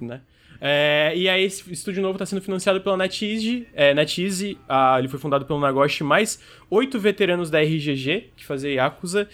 né? 0.00 0.22
É, 0.60 1.12
e 1.16 1.28
aí 1.28 1.42
esse 1.44 1.72
estúdio 1.72 2.02
novo 2.02 2.16
está 2.16 2.26
sendo 2.26 2.42
financiado 2.42 2.80
pela 2.80 2.96
NetEase. 2.96 3.66
É, 3.72 3.94
NetEase, 3.94 4.58
ah, 4.68 4.96
ele 4.98 5.08
foi 5.08 5.18
fundado 5.18 5.46
pelo 5.46 5.58
Nagoshi, 5.58 6.04
mais 6.04 6.40
oito 6.68 6.98
veteranos 6.98 7.50
da 7.50 7.60
RGG, 7.60 8.32
que 8.36 8.44
fazia 8.44 8.70
Yakuza. 8.70 9.28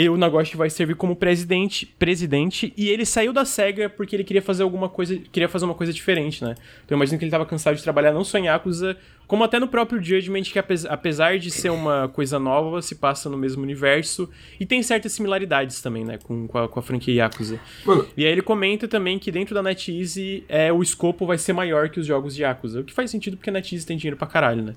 E 0.00 0.08
o 0.08 0.16
Nagoshi 0.16 0.56
vai 0.56 0.70
servir 0.70 0.94
como 0.94 1.16
presidente, 1.16 1.84
presidente, 1.84 2.72
e 2.76 2.88
ele 2.88 3.04
saiu 3.04 3.32
da 3.32 3.44
SEGA 3.44 3.88
porque 3.90 4.14
ele 4.14 4.22
queria 4.22 4.40
fazer 4.40 4.62
alguma 4.62 4.88
coisa, 4.88 5.16
queria 5.32 5.48
fazer 5.48 5.64
uma 5.64 5.74
coisa 5.74 5.92
diferente, 5.92 6.44
né? 6.44 6.52
Então 6.84 6.94
eu 6.94 6.96
imagino 6.98 7.18
que 7.18 7.24
ele 7.24 7.30
estava 7.30 7.44
cansado 7.44 7.74
de 7.74 7.82
trabalhar 7.82 8.12
não 8.12 8.22
só 8.22 8.38
em 8.38 8.44
Yakuza, 8.46 8.96
como 9.26 9.42
até 9.42 9.58
no 9.58 9.66
próprio 9.66 10.00
Judgment, 10.00 10.44
que 10.44 10.56
apes- 10.56 10.86
apesar 10.86 11.36
de 11.40 11.50
ser 11.50 11.70
uma 11.70 12.08
coisa 12.08 12.38
nova, 12.38 12.80
se 12.80 12.94
passa 12.94 13.28
no 13.28 13.36
mesmo 13.36 13.60
universo, 13.64 14.30
e 14.60 14.64
tem 14.64 14.80
certas 14.84 15.10
similaridades 15.10 15.82
também, 15.82 16.04
né, 16.04 16.16
com, 16.22 16.46
com, 16.46 16.58
a, 16.58 16.68
com 16.68 16.78
a 16.78 16.82
franquia 16.82 17.14
Yakuza. 17.14 17.58
Mano, 17.84 18.06
E 18.16 18.24
aí 18.24 18.30
ele 18.30 18.40
comenta 18.42 18.86
também 18.86 19.18
que 19.18 19.32
dentro 19.32 19.52
da 19.52 19.62
NetEase 19.64 20.44
é, 20.48 20.72
o 20.72 20.80
escopo 20.80 21.26
vai 21.26 21.38
ser 21.38 21.52
maior 21.52 21.88
que 21.88 21.98
os 21.98 22.06
jogos 22.06 22.36
de 22.36 22.42
Yakuza. 22.42 22.80
O 22.80 22.84
que 22.84 22.92
faz 22.94 23.10
sentido 23.10 23.36
porque 23.36 23.50
a 23.50 23.52
NetEase 23.52 23.84
tem 23.84 23.96
dinheiro 23.96 24.16
pra 24.16 24.28
caralho, 24.28 24.62
né? 24.62 24.74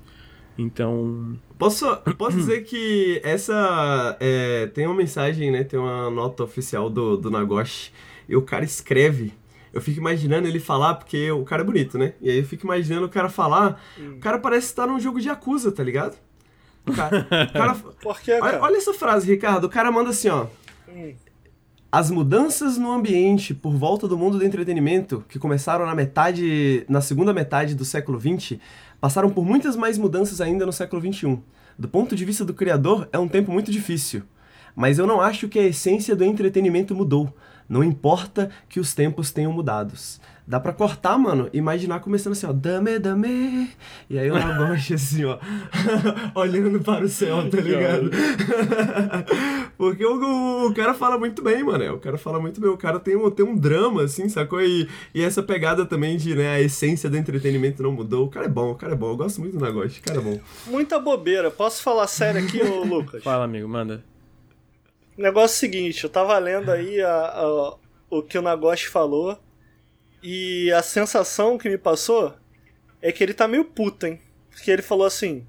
Então. 0.58 1.38
Posso, 1.58 1.96
posso 2.18 2.38
dizer 2.38 2.62
que 2.64 3.22
essa. 3.24 4.18
é, 4.20 4.68
tem 4.68 4.86
uma 4.86 4.96
mensagem, 4.96 5.52
né? 5.52 5.64
Tem 5.64 5.80
uma 5.80 6.10
nota 6.10 6.44
oficial 6.44 6.90
do, 6.90 7.18
do 7.18 7.32
Nagoshi. 7.32 7.92
E 8.28 8.36
o 8.36 8.42
cara 8.42 8.64
escreve. 8.64 9.34
Eu 9.74 9.82
fico 9.82 10.00
imaginando 10.00 10.48
ele 10.48 10.60
falar, 10.60 10.96
porque 10.96 11.32
o 11.32 11.44
cara 11.46 11.62
é 11.62 11.66
bonito, 11.66 11.98
né? 11.98 12.14
E 12.22 12.30
aí 12.30 12.40
eu 12.40 12.46
fico 12.46 12.66
imaginando 12.66 13.06
o 13.06 13.10
cara 13.10 13.30
falar. 13.30 13.82
O 13.98 14.20
cara 14.20 14.38
parece 14.38 14.68
estar 14.68 14.86
num 14.86 15.00
jogo 15.00 15.20
de 15.20 15.30
Yakuza, 15.30 15.72
tá 15.72 15.84
ligado? 15.84 16.18
O 16.86 16.92
cara. 16.92 17.28
o 17.50 17.54
cara 17.54 17.76
Por 17.76 18.20
que, 18.20 18.32
olha, 18.32 18.42
cara? 18.42 18.62
olha 18.62 18.78
essa 18.78 18.94
frase, 18.94 19.32
Ricardo. 19.32 19.66
O 19.66 19.70
cara 19.70 19.92
manda 19.92 20.10
assim, 20.10 20.28
ó. 20.28 20.48
As 21.92 22.10
mudanças 22.10 22.78
no 22.78 22.92
ambiente 22.92 23.54
por 23.54 23.74
volta 23.74 24.08
do 24.08 24.18
mundo 24.18 24.38
do 24.38 24.46
entretenimento, 24.46 25.24
que 25.28 25.38
começaram 25.38 25.86
na 25.86 25.94
metade, 25.94 26.86
na 26.88 27.02
segunda 27.02 27.34
metade 27.34 27.76
do 27.76 27.84
século 27.84 28.20
XX, 28.20 28.60
passaram 29.02 29.32
por 29.32 29.44
muitas 29.44 29.76
mais 29.76 29.98
mudanças 29.98 30.40
ainda 30.40 30.66
no 30.66 30.72
século 30.72 31.02
XXI. 31.02 31.40
Do 31.78 31.88
ponto 31.88 32.16
de 32.16 32.24
vista 32.24 32.46
do 32.46 32.54
criador, 32.54 33.10
é 33.12 33.18
um 33.18 33.28
tempo 33.28 33.52
muito 33.52 33.72
difícil. 33.72 34.22
Mas 34.76 35.00
eu 35.00 35.08
não 35.08 35.20
acho 35.20 35.50
que 35.50 35.58
a 35.58 35.66
essência 35.66 36.16
do 36.16 36.24
entretenimento 36.24 36.94
mudou. 36.94 37.36
Não 37.68 37.84
importa 37.84 38.52
que 38.70 38.80
os 38.80 38.94
tempos 38.94 39.32
tenham 39.32 39.52
mudados. 39.52 40.22
Dá 40.48 40.60
pra 40.60 40.74
cortar, 40.74 41.18
mano, 41.18 41.50
imaginar 41.54 42.00
começando 42.00 42.34
assim, 42.34 42.48
ó, 42.48 42.52
dame, 42.52 42.98
dame. 42.98 43.70
E 44.10 44.18
aí 44.18 44.30
o 44.30 44.34
Nagoshi 44.34 44.96
assim, 44.96 45.24
ó, 45.24 45.38
olhando 46.34 46.80
para 46.80 47.06
o 47.06 47.08
céu, 47.08 47.50
tá 47.50 47.62
ligado? 47.62 48.10
Porque 49.78 50.04
o, 50.06 50.68
o, 50.68 50.74
cara 50.74 50.94
fala 50.94 51.18
muito 51.18 51.44
bem, 51.44 51.64
mano. 51.64 51.94
O 51.94 52.00
cara 52.00 52.18
fala 52.18 52.40
muito 52.40 52.60
bem. 52.60 52.70
O 52.70 52.78
cara 52.78 53.00
tem 53.00 53.16
um, 53.16 53.30
tem 53.30 53.46
um 53.46 53.56
drama, 53.56 54.04
assim, 54.04 54.28
sacou? 54.30 54.62
E, 54.62 54.90
e 55.14 55.24
essa 55.24 55.42
pegada 55.42 55.86
também 55.86 56.18
de, 56.18 56.36
né, 56.36 56.56
a 56.56 56.62
essência 56.62 57.10
do 57.10 57.18
entretenimento 57.18 57.82
não 57.82 57.92
mudou. 57.92 58.26
O 58.26 58.30
cara 58.30 58.46
é 58.46 58.50
bom, 58.50 58.72
o 58.72 58.76
cara 58.76 58.94
é 58.94 58.96
bom. 58.96 59.12
Eu 59.12 59.18
gosto 59.18 59.42
muito 59.42 59.58
do 59.58 59.64
Nagoshi, 59.64 60.00
o 60.00 60.04
cara 60.04 60.20
é 60.20 60.22
bom. 60.22 60.40
Muita 60.68 61.00
bobeira. 61.00 61.50
Posso 61.50 61.82
falar 61.82 62.08
sério 62.08 62.44
aqui, 62.44 62.62
ô 62.62 62.84
Lucas? 62.84 63.24
Fala, 63.24 63.46
amigo, 63.46 63.68
manda. 63.68 64.04
O 65.18 65.22
negócio 65.22 65.54
é 65.54 65.58
o 65.58 65.60
seguinte, 65.60 66.04
eu 66.04 66.10
tava 66.10 66.38
lendo 66.40 66.72
aí 66.72 67.02
a, 67.02 67.14
a, 67.14 67.76
o 68.10 68.22
que 68.22 68.38
o 68.38 68.42
Nagoshi 68.42 68.88
falou 68.88 69.38
e 70.24 70.72
a 70.72 70.82
sensação 70.84 71.58
que 71.58 71.70
me 71.70 71.78
passou 71.78 72.34
é 73.02 73.12
que 73.12 73.24
ele 73.24 73.34
tá 73.34 73.48
meio 73.48 73.66
puto, 73.66 74.06
hein? 74.06 74.20
Porque 74.52 74.70
ele 74.70 74.82
falou 74.82 75.06
assim: 75.06 75.46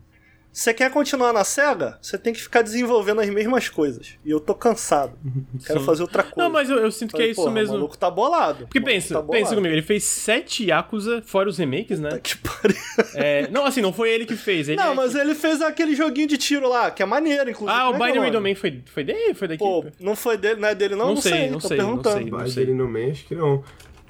você 0.53 0.73
quer 0.75 0.91
continuar 0.91 1.33
na 1.33 1.45
SEGA? 1.45 1.99
Você 2.01 2.17
tem 2.19 2.33
que 2.33 2.41
ficar 2.41 2.61
desenvolvendo 2.63 3.21
as 3.23 3.29
mesmas 3.31 3.69
coisas. 3.71 4.19
E 4.25 4.31
eu 4.31 4.39
tô 4.39 4.55
cansado. 4.55 5.19
Quero 5.67 5.81
Sim. 5.81 5.87
fazer 5.87 6.03
outra 6.03 6.23
coisa. 6.23 6.37
Não, 6.37 6.51
mas 6.51 6.69
eu, 6.69 6.77
eu 6.79 6.91
sinto 6.93 7.13
Falei, 7.13 7.27
que 7.27 7.31
é 7.31 7.33
isso 7.33 7.51
mesmo. 7.51 7.75
O 7.75 7.77
maluco 7.79 7.97
tá 7.97 8.11
bolado. 8.11 8.67
Porque 8.67 8.81
pensa, 8.81 9.15
tá 9.15 9.23
bolado. 9.23 9.33
pensa 9.45 9.55
comigo, 9.55 9.73
ele 9.75 9.83
fez 9.83 10.05
sete 10.05 10.65
Yakuza, 10.67 11.23
fora 11.25 11.49
os 11.49 11.57
remakes, 11.59 12.01
né? 12.01 12.19
Que 12.23 12.37
pariu. 12.37 12.77
É, 13.15 13.49
não, 13.51 13.65
assim, 13.65 13.81
não 13.81 13.93
foi 13.93 14.11
ele 14.11 14.25
que 14.27 14.37
fez. 14.37 14.69
Ele 14.69 14.77
Não, 14.77 14.93
é 14.93 14.95
mas 14.95 15.13
que- 15.13 15.19
ele 15.19 15.35
fez 15.35 15.61
aquele 15.63 15.95
joguinho 15.97 16.29
de 16.29 16.37
tiro 16.37 16.69
lá, 16.69 16.91
que 16.91 17.03
é 17.03 17.07
maneiro, 17.07 17.49
inclusive. 17.51 17.79
Ah, 17.79 17.89
o 17.91 17.95
é 17.95 17.97
é 17.97 18.13
Binary? 18.13 18.31
Domain 18.31 18.55
foi, 18.55 18.83
foi 18.87 19.05
dele? 19.05 19.33
Foi 19.35 19.49
da 19.49 19.57
Pô, 19.57 19.85
não 20.01 20.15
foi 20.15 20.37
dele, 20.37 20.61
não 20.61 20.69
é 20.69 20.75
dele 20.75 20.95
não? 20.95 21.09
Não 21.15 21.17
sei, 21.17 21.51
não 21.51 21.59
tô 21.59 21.69
sei, 21.69 21.77
não 21.79 21.87
perguntando. 21.87 22.19
sei. 22.23 22.31
Mas 22.31 22.53
sei. 22.53 22.63
ele 22.65 22.75
no 22.75 22.87
meio, 22.89 23.11
acho 23.13 23.25
que 23.25 23.35
não. 23.35 23.65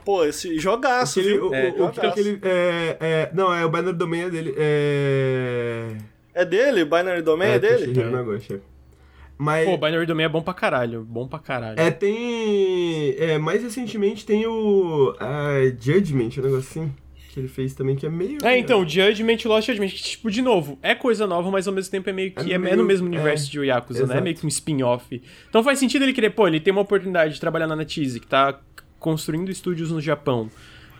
Pô, 0.05 0.25
esse 0.25 0.59
jogaço, 0.59 1.21
Aquele, 1.21 1.35
viu? 1.35 1.49
o, 1.51 1.55
É, 1.55 1.69
o, 1.69 1.75
o, 1.75 1.79
jogaço. 1.79 2.07
aquele, 2.07 2.39
é, 2.43 2.97
é, 3.01 3.31
não, 3.33 3.53
é 3.55 3.65
o 3.65 3.69
Banner 3.69 3.93
Domain 3.95 4.23
é 4.23 4.31
dele. 4.31 4.55
É. 4.57 5.97
É 6.35 6.45
dele? 6.45 6.85
Binary 6.85 7.23
Domain 7.23 7.51
é, 7.51 7.59
dele? 7.59 7.87
Toshihiro 7.89 8.11
Nagoshi. 8.11 8.61
Mas. 9.39 9.67
Pô, 9.67 9.75
o 9.75 9.79
Binary 9.79 10.07
Domain 10.07 10.25
é 10.25 10.29
bom 10.29 10.43
pra 10.43 10.55
caralho. 10.55 11.03
Bom 11.05 11.27
pra 11.29 11.39
caralho. 11.39 11.79
É, 11.81 11.91
tem. 11.91 13.15
É, 13.19 13.39
mais 13.39 13.63
recentemente 13.63 14.25
tem 14.25 14.47
o. 14.47 15.15
ah, 15.21 15.55
Judgment, 15.81 16.31
um 16.39 16.43
negócio 16.43 16.59
assim. 16.83 16.93
Que 17.33 17.41
ele 17.41 17.49
fez 17.49 17.75
também, 17.75 17.97
que 17.97 18.05
é 18.05 18.11
meio. 18.11 18.37
É, 18.45 18.59
então, 18.59 18.87
Judgment 18.87 19.39
e 19.43 19.49
Lost 19.49 19.67
Judgment, 19.67 19.89
que, 19.89 20.03
tipo, 20.03 20.31
de 20.31 20.43
novo, 20.43 20.79
é 20.83 20.95
coisa 20.95 21.27
nova, 21.27 21.51
mas 21.51 21.67
ao 21.67 21.73
mesmo 21.73 21.91
tempo 21.91 22.11
é 22.11 22.13
meio 22.13 22.31
que. 22.31 22.51
É 22.53 22.55
É, 22.55 22.59
meio- 22.59 22.77
no 22.77 22.85
mesmo 22.85 23.07
é, 23.07 23.09
universo 23.11 23.51
de 23.51 23.59
Yakuza, 23.59 24.01
né? 24.01 24.05
É 24.05 24.07
exato. 24.09 24.23
meio 24.23 24.37
que 24.37 24.45
um 24.45 24.49
spin-off. 24.49 25.23
Então 25.49 25.65
faz 25.65 25.79
sentido 25.79 26.03
ele 26.05 26.13
querer, 26.13 26.31
pô, 26.31 26.47
ele 26.47 26.61
tem 26.61 26.71
uma 26.73 26.83
oportunidade 26.83 27.33
de 27.35 27.41
trabalhar 27.41 27.67
na 27.67 27.75
NetEase, 27.75 28.21
que 28.21 28.27
tá 28.27 28.61
construindo 29.03 29.51
estúdios 29.51 29.91
no 29.91 30.01
Japão, 30.01 30.49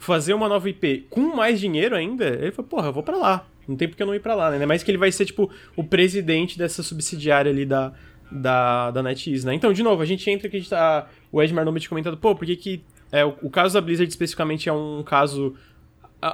fazer 0.01 0.35
uma 0.35 0.49
nova 0.49 0.69
IP 0.69 1.07
com 1.09 1.35
mais 1.35 1.61
dinheiro 1.61 1.95
ainda, 1.97 2.27
ele 2.27 2.51
falou, 2.51 2.69
porra, 2.69 2.89
eu 2.89 2.93
vou 2.93 3.03
pra 3.03 3.17
lá. 3.17 3.47
Não 3.67 3.77
tem 3.77 3.89
porque 3.89 4.03
eu 4.03 4.07
não 4.07 4.15
ir 4.15 4.21
pra 4.21 4.35
lá, 4.35 4.49
né? 4.49 4.57
Ainda 4.57 4.67
mais 4.67 4.83
que 4.83 4.91
ele 4.91 4.99
vai 4.99 5.13
ser, 5.13 5.25
tipo, 5.25 5.49
o 5.77 5.85
presidente 5.85 6.59
dessa 6.59 6.83
subsidiária 6.83 7.51
ali 7.51 7.65
da, 7.65 7.93
da, 8.31 8.91
da 8.91 9.03
NetEase, 9.05 9.47
né? 9.47 9.55
Então, 9.55 9.73
de 9.73 9.85
novo, 9.85 10.03
a 10.03 10.05
gente 10.05 10.29
entra 10.29 10.49
que 10.49 10.57
a 10.57 10.59
gente 10.59 10.69
tá. 10.69 11.09
O 11.31 11.41
Ed 11.41 11.55
Marnobit 11.55 11.89
comentando, 11.89 12.17
pô, 12.17 12.35
por 12.35 12.45
que 12.45 12.57
que. 12.57 12.85
É, 13.13 13.25
o, 13.25 13.37
o 13.43 13.51
caso 13.51 13.75
da 13.75 13.81
Blizzard 13.81 14.11
especificamente 14.11 14.69
é 14.69 14.73
um 14.73 15.05
caso 15.05 15.55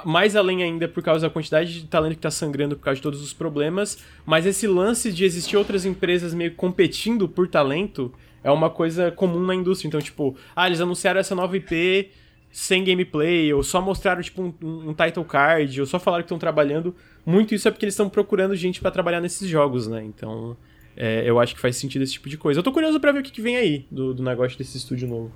mais 0.05 0.35
além 0.35 0.63
ainda 0.63 0.87
por 0.87 1.01
causa 1.01 1.27
da 1.27 1.33
quantidade 1.33 1.81
de 1.81 1.87
talento 1.87 2.15
que 2.15 2.21
tá 2.21 2.29
sangrando 2.29 2.75
por 2.75 2.83
causa 2.83 2.97
de 2.97 3.01
todos 3.01 3.21
os 3.21 3.33
problemas, 3.33 3.97
mas 4.25 4.45
esse 4.45 4.67
lance 4.67 5.11
de 5.11 5.25
existir 5.25 5.57
outras 5.57 5.83
empresas 5.83 6.33
meio 6.33 6.53
competindo 6.53 7.27
por 7.27 7.47
talento 7.47 8.13
é 8.43 8.51
uma 8.51 8.69
coisa 8.69 9.11
comum 9.11 9.39
na 9.45 9.55
indústria. 9.55 9.87
Então, 9.87 10.01
tipo, 10.01 10.35
ah, 10.55 10.67
eles 10.67 10.81
anunciaram 10.81 11.19
essa 11.19 11.35
nova 11.35 11.55
IP 11.57 12.11
sem 12.51 12.83
gameplay, 12.83 13.53
ou 13.53 13.61
só 13.61 13.79
mostraram, 13.79 14.21
tipo, 14.21 14.41
um, 14.41 14.89
um 14.89 14.93
title 14.93 15.23
card, 15.23 15.79
ou 15.81 15.85
só 15.85 15.99
falaram 15.99 16.23
que 16.23 16.25
estão 16.27 16.39
trabalhando. 16.39 16.95
Muito 17.25 17.53
isso 17.53 17.67
é 17.67 17.71
porque 17.71 17.85
eles 17.85 17.93
estão 17.93 18.09
procurando 18.09 18.55
gente 18.55 18.81
pra 18.81 18.89
trabalhar 18.89 19.21
nesses 19.21 19.47
jogos, 19.47 19.87
né? 19.87 20.03
Então, 20.03 20.57
é, 20.97 21.23
eu 21.29 21.39
acho 21.39 21.53
que 21.53 21.61
faz 21.61 21.75
sentido 21.77 22.01
esse 22.01 22.13
tipo 22.13 22.27
de 22.27 22.37
coisa. 22.37 22.59
Eu 22.59 22.63
tô 22.63 22.71
curioso 22.71 22.99
pra 22.99 23.11
ver 23.11 23.19
o 23.19 23.23
que, 23.23 23.31
que 23.31 23.41
vem 23.41 23.55
aí 23.55 23.85
do, 23.91 24.13
do 24.13 24.23
negócio 24.23 24.57
desse 24.57 24.77
estúdio 24.77 25.07
novo. 25.07 25.31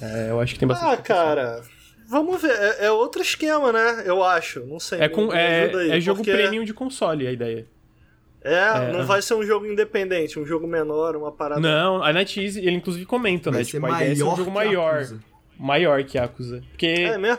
É, 0.00 0.30
eu 0.30 0.40
acho 0.40 0.54
que 0.54 0.58
tem 0.58 0.68
bastante 0.68 0.92
Ah, 0.92 0.96
cara. 0.96 1.62
Vamos 2.08 2.40
ver. 2.40 2.50
É, 2.50 2.86
é 2.86 2.90
outro 2.90 3.20
esquema, 3.22 3.70
né? 3.72 4.02
Eu 4.06 4.24
acho. 4.24 4.64
Não 4.66 4.80
sei. 4.80 5.00
É, 5.00 5.08
com, 5.08 5.32
é, 5.32 5.96
é 5.96 6.00
jogo 6.00 6.18
porque- 6.18 6.32
premium 6.32 6.64
de 6.64 6.72
console, 6.74 7.26
a 7.26 7.32
ideia. 7.32 7.66
É, 8.42 8.54
É, 8.54 8.92
não 8.92 9.04
vai 9.04 9.20
ser 9.20 9.34
um 9.34 9.42
jogo 9.42 9.66
independente, 9.66 10.38
um 10.38 10.46
jogo 10.46 10.66
menor, 10.66 11.16
uma 11.16 11.32
parada. 11.32 11.60
Não, 11.60 12.02
a 12.02 12.12
NetEase, 12.12 12.58
ele 12.60 12.76
inclusive 12.76 13.04
comenta, 13.04 13.50
Vai 13.50 13.60
né? 13.60 13.64
Tipo, 13.64 13.86
a 13.86 13.90
ideia 13.90 14.12
é 14.12 14.14
ser 14.14 14.22
um 14.22 14.26
maior 14.26 14.36
jogo 14.36 14.50
que 14.50 14.54
maior. 14.54 14.94
Yakuza. 14.94 15.20
Maior 15.58 16.04
que 16.04 16.18
Yakuza. 16.18 16.62
Porque. 16.70 16.86
É 16.86 17.18
mesmo? 17.18 17.38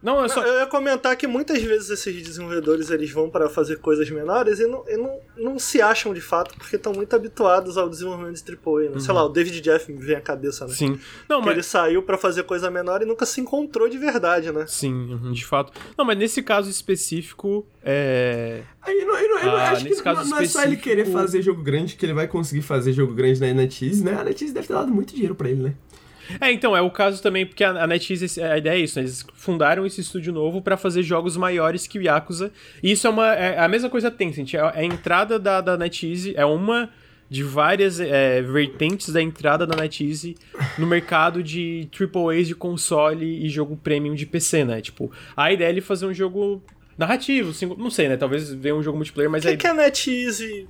Não, 0.00 0.24
é 0.24 0.28
só. 0.28 0.42
Eu 0.42 0.60
ia 0.60 0.66
comentar 0.66 1.16
que 1.16 1.26
muitas 1.26 1.60
vezes 1.60 1.90
esses 1.90 2.22
desenvolvedores 2.22 2.88
eles 2.90 3.10
vão 3.10 3.28
para 3.28 3.48
fazer 3.48 3.78
coisas 3.78 4.08
menores 4.10 4.60
e 4.60 4.66
não, 4.66 4.84
e 4.88 4.96
não, 4.96 5.18
não 5.36 5.58
se 5.58 5.82
acham 5.82 6.14
de 6.14 6.20
fato 6.20 6.54
porque 6.56 6.76
estão 6.76 6.92
muito 6.92 7.14
habituados 7.16 7.76
ao 7.76 7.88
desenvolvimento 7.88 8.42
de 8.42 8.52
AAA, 8.52 8.90
né? 8.90 9.00
Sei 9.00 9.12
lá, 9.12 9.24
o 9.24 9.28
David 9.28 9.60
Jeff 9.60 9.90
me 9.92 9.98
vem 10.00 10.14
à 10.16 10.20
cabeça, 10.20 10.66
né? 10.66 10.72
Sim. 10.72 11.00
Não, 11.28 11.40
Que 11.40 11.46
mas. 11.46 11.54
ele 11.54 11.62
saiu 11.64 12.02
para 12.02 12.16
fazer 12.16 12.44
coisa 12.44 12.70
menor 12.70 13.02
e 13.02 13.04
nunca 13.04 13.26
se 13.26 13.40
encontrou 13.40 13.88
de 13.88 13.98
verdade, 13.98 14.52
né? 14.52 14.66
Sim, 14.68 14.92
uhum, 15.14 15.32
de 15.32 15.44
fato. 15.44 15.72
Não, 15.96 16.04
mas 16.04 16.16
nesse 16.16 16.42
caso 16.44 16.70
específico, 16.70 17.66
é. 17.82 18.62
Aí 18.82 19.04
não, 19.04 19.16
eu 19.18 19.28
não, 19.28 19.38
eu 19.40 19.46
não- 19.46 19.56
Ah, 19.56 19.70
acho 19.70 19.82
que 19.82 19.90
nesse 19.90 20.02
caso 20.02 20.20
não, 20.22 20.30
não 20.30 20.38
é 20.38 20.46
só 20.46 20.62
ele 20.62 20.74
específico- 20.74 20.82
querer 20.84 21.06
fazer 21.12 21.42
jogo 21.42 21.62
grande 21.62 21.96
que 21.96 22.06
ele 22.06 22.12
vai 22.14 22.28
conseguir 22.28 22.62
fazer 22.62 22.92
jogo 22.92 23.14
grande 23.14 23.40
na 23.40 23.52
NetEase, 23.52 24.04
né? 24.04 24.16
A 24.20 24.22
NetEase 24.24 24.54
deve 24.54 24.66
ter 24.68 24.74
dado 24.74 24.92
muito 24.92 25.12
dinheiro 25.12 25.34
pra 25.34 25.48
ele, 25.50 25.62
né? 25.62 25.74
É, 26.40 26.52
então, 26.52 26.76
é 26.76 26.80
o 26.82 26.90
caso 26.90 27.22
também, 27.22 27.46
porque 27.46 27.64
a 27.64 27.70
a 27.82 27.86
NetEase, 27.86 28.42
a 28.42 28.58
ideia 28.58 28.74
é 28.76 28.80
isso, 28.80 28.98
né? 28.98 29.04
Eles 29.04 29.24
fundaram 29.34 29.86
esse 29.86 30.00
estúdio 30.00 30.32
novo 30.32 30.60
pra 30.60 30.76
fazer 30.76 31.02
jogos 31.02 31.36
maiores 31.36 31.86
que 31.86 31.98
o 31.98 32.02
Yakuza. 32.02 32.52
E 32.82 32.92
isso 32.92 33.06
é 33.06 33.10
uma. 33.10 33.34
É 33.34 33.58
a 33.58 33.68
mesma 33.68 33.88
coisa 33.88 34.10
Tencent. 34.10 34.54
É 34.54 34.60
a 34.60 34.84
entrada 34.84 35.38
da, 35.38 35.60
da 35.60 35.76
NetEase, 35.76 36.34
é 36.36 36.44
uma 36.44 36.90
de 37.30 37.42
várias 37.42 38.00
é, 38.00 38.40
vertentes 38.40 39.12
da 39.12 39.20
entrada 39.20 39.66
da 39.66 39.76
NetEase 39.76 40.34
no 40.78 40.86
mercado 40.86 41.42
de 41.42 41.86
AAAs 41.92 42.46
de 42.48 42.54
console 42.54 43.44
e 43.44 43.48
jogo 43.50 43.76
premium 43.76 44.14
de 44.14 44.24
PC, 44.24 44.64
né? 44.64 44.80
Tipo, 44.80 45.12
a 45.36 45.52
ideia 45.52 45.68
é 45.68 45.70
ele 45.70 45.82
fazer 45.82 46.06
um 46.06 46.14
jogo 46.14 46.62
narrativo, 46.96 47.52
single- 47.52 47.76
não 47.76 47.90
sei, 47.90 48.08
né? 48.08 48.16
Talvez 48.16 48.50
venha 48.52 48.74
um 48.74 48.82
jogo 48.82 48.96
multiplayer, 48.96 49.30
mas 49.30 49.42
Quem 49.42 49.50
aí. 49.52 49.56
que 49.58 49.66
é 49.66 49.70
a 49.70 49.74
NetEase? 49.74 50.66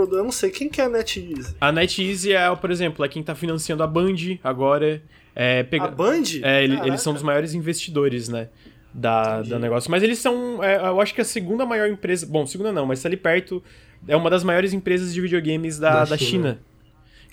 Eu 0.00 0.24
não 0.24 0.32
sei, 0.32 0.50
quem 0.50 0.68
que 0.68 0.80
é 0.80 0.84
a 0.84 0.88
NetEase? 0.88 1.54
A 1.60 1.72
NetEase 1.72 2.32
é, 2.32 2.54
por 2.54 2.70
exemplo, 2.70 3.04
é 3.04 3.08
quem 3.08 3.22
tá 3.22 3.34
financiando 3.34 3.82
a 3.82 3.86
Band 3.86 4.14
agora. 4.42 5.02
É, 5.34 5.62
pega... 5.62 5.84
A 5.84 5.88
Band? 5.88 6.22
É, 6.42 6.66
Caraca. 6.68 6.86
eles 6.86 7.00
são 7.00 7.12
dos 7.12 7.22
maiores 7.22 7.54
investidores, 7.54 8.28
né? 8.28 8.48
Da, 8.92 9.42
da 9.42 9.58
negócio. 9.58 9.90
Mas 9.90 10.04
eles 10.04 10.18
são. 10.20 10.62
é, 10.62 10.76
eu 10.76 11.00
acho 11.00 11.12
que 11.12 11.20
a 11.20 11.24
segunda 11.24 11.66
maior 11.66 11.88
empresa. 11.88 12.24
Bom, 12.26 12.46
segunda 12.46 12.70
não, 12.70 12.86
mas 12.86 13.02
tá 13.02 13.08
ali 13.08 13.16
perto. 13.16 13.60
É 14.06 14.14
uma 14.14 14.30
das 14.30 14.44
maiores 14.44 14.72
empresas 14.72 15.12
de 15.12 15.20
videogames 15.20 15.78
da, 15.78 15.90
Da 15.90 16.04
da 16.04 16.16
China. 16.16 16.50
China. 16.50 16.58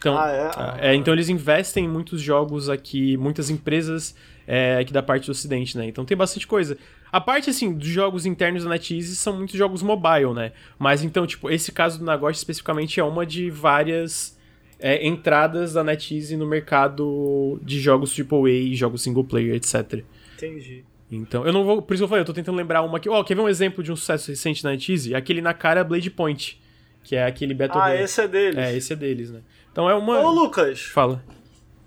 Então, 0.02 0.18
Ah, 0.18 0.32
é? 0.32 0.52
Ah. 0.56 0.78
é, 0.82 0.96
então 0.96 1.14
eles 1.14 1.30
investem 1.30 1.86
em 1.86 1.88
muitos 1.88 2.20
jogos 2.20 2.70
aqui, 2.70 3.16
muitas 3.18 3.52
empresas 3.52 4.16
é, 4.48 4.78
aqui 4.80 4.92
da 4.92 5.04
parte 5.04 5.28
do 5.28 5.32
ocidente, 5.32 5.78
né? 5.78 5.86
Então 5.86 6.04
tem 6.04 6.18
bastante 6.18 6.48
coisa. 6.48 6.76
A 7.12 7.22
parte, 7.22 7.52
assim, 7.52 7.72
dos 7.72 7.88
jogos 7.88 8.26
internos 8.26 8.64
da 8.64 8.70
NetEase 8.72 9.16
são 9.16 9.38
muitos 9.38 9.56
jogos 9.56 9.84
mobile, 9.84 10.34
né? 10.34 10.54
Mas 10.80 11.04
então, 11.04 11.28
tipo, 11.28 11.52
esse 11.52 11.72
caso 11.72 12.00
do 12.00 12.06
negócio 12.06 12.40
especificamente 12.40 13.00
é 13.00 13.04
uma 13.04 13.26
de 13.28 13.52
várias 13.52 14.36
é, 14.80 15.06
entradas 15.06 15.74
da 15.74 15.84
NetEase 15.84 16.36
no 16.36 16.48
mercado 16.48 17.60
de 17.62 17.80
jogos 17.80 18.18
AAA, 18.20 18.74
jogos 18.74 19.04
single 19.04 19.24
player, 19.24 19.54
etc. 19.56 20.04
Entendi. 20.36 20.84
Então, 21.12 21.46
eu 21.46 21.54
não 21.54 21.64
vou. 21.64 21.82
Por 21.82 21.94
isso 21.94 22.02
que 22.02 22.06
eu 22.06 22.08
falei, 22.08 22.22
eu 22.22 22.26
tô 22.26 22.34
tentando 22.34 22.56
lembrar 22.58 22.82
uma 22.82 22.98
aqui. 22.98 23.08
Ó, 23.08 23.24
quer 23.24 23.36
ver 23.36 23.42
um 23.42 23.50
exemplo 23.50 23.84
de 23.84 23.92
um 23.92 23.96
sucesso 23.96 24.32
recente 24.32 24.64
na 24.64 24.72
NetEase? 24.72 25.14
Aquele 25.14 25.42
na 25.42 25.54
cara 25.54 25.84
Blade 25.84 26.10
Point. 26.10 26.60
Que 27.04 27.16
é 27.16 27.26
aquele 27.26 27.54
Battle 27.54 27.80
Ah, 27.82 27.86
Royale. 27.88 28.04
esse 28.04 28.22
é 28.22 28.28
deles. 28.28 28.58
É, 28.58 28.78
esse 28.78 28.94
é 28.94 28.96
deles, 28.96 29.32
né? 29.32 29.40
Então 29.72 29.90
é 29.90 29.96
uma. 29.96 30.20
Ô, 30.20 30.32
Lucas. 30.32 30.82
Fala. 30.82 31.24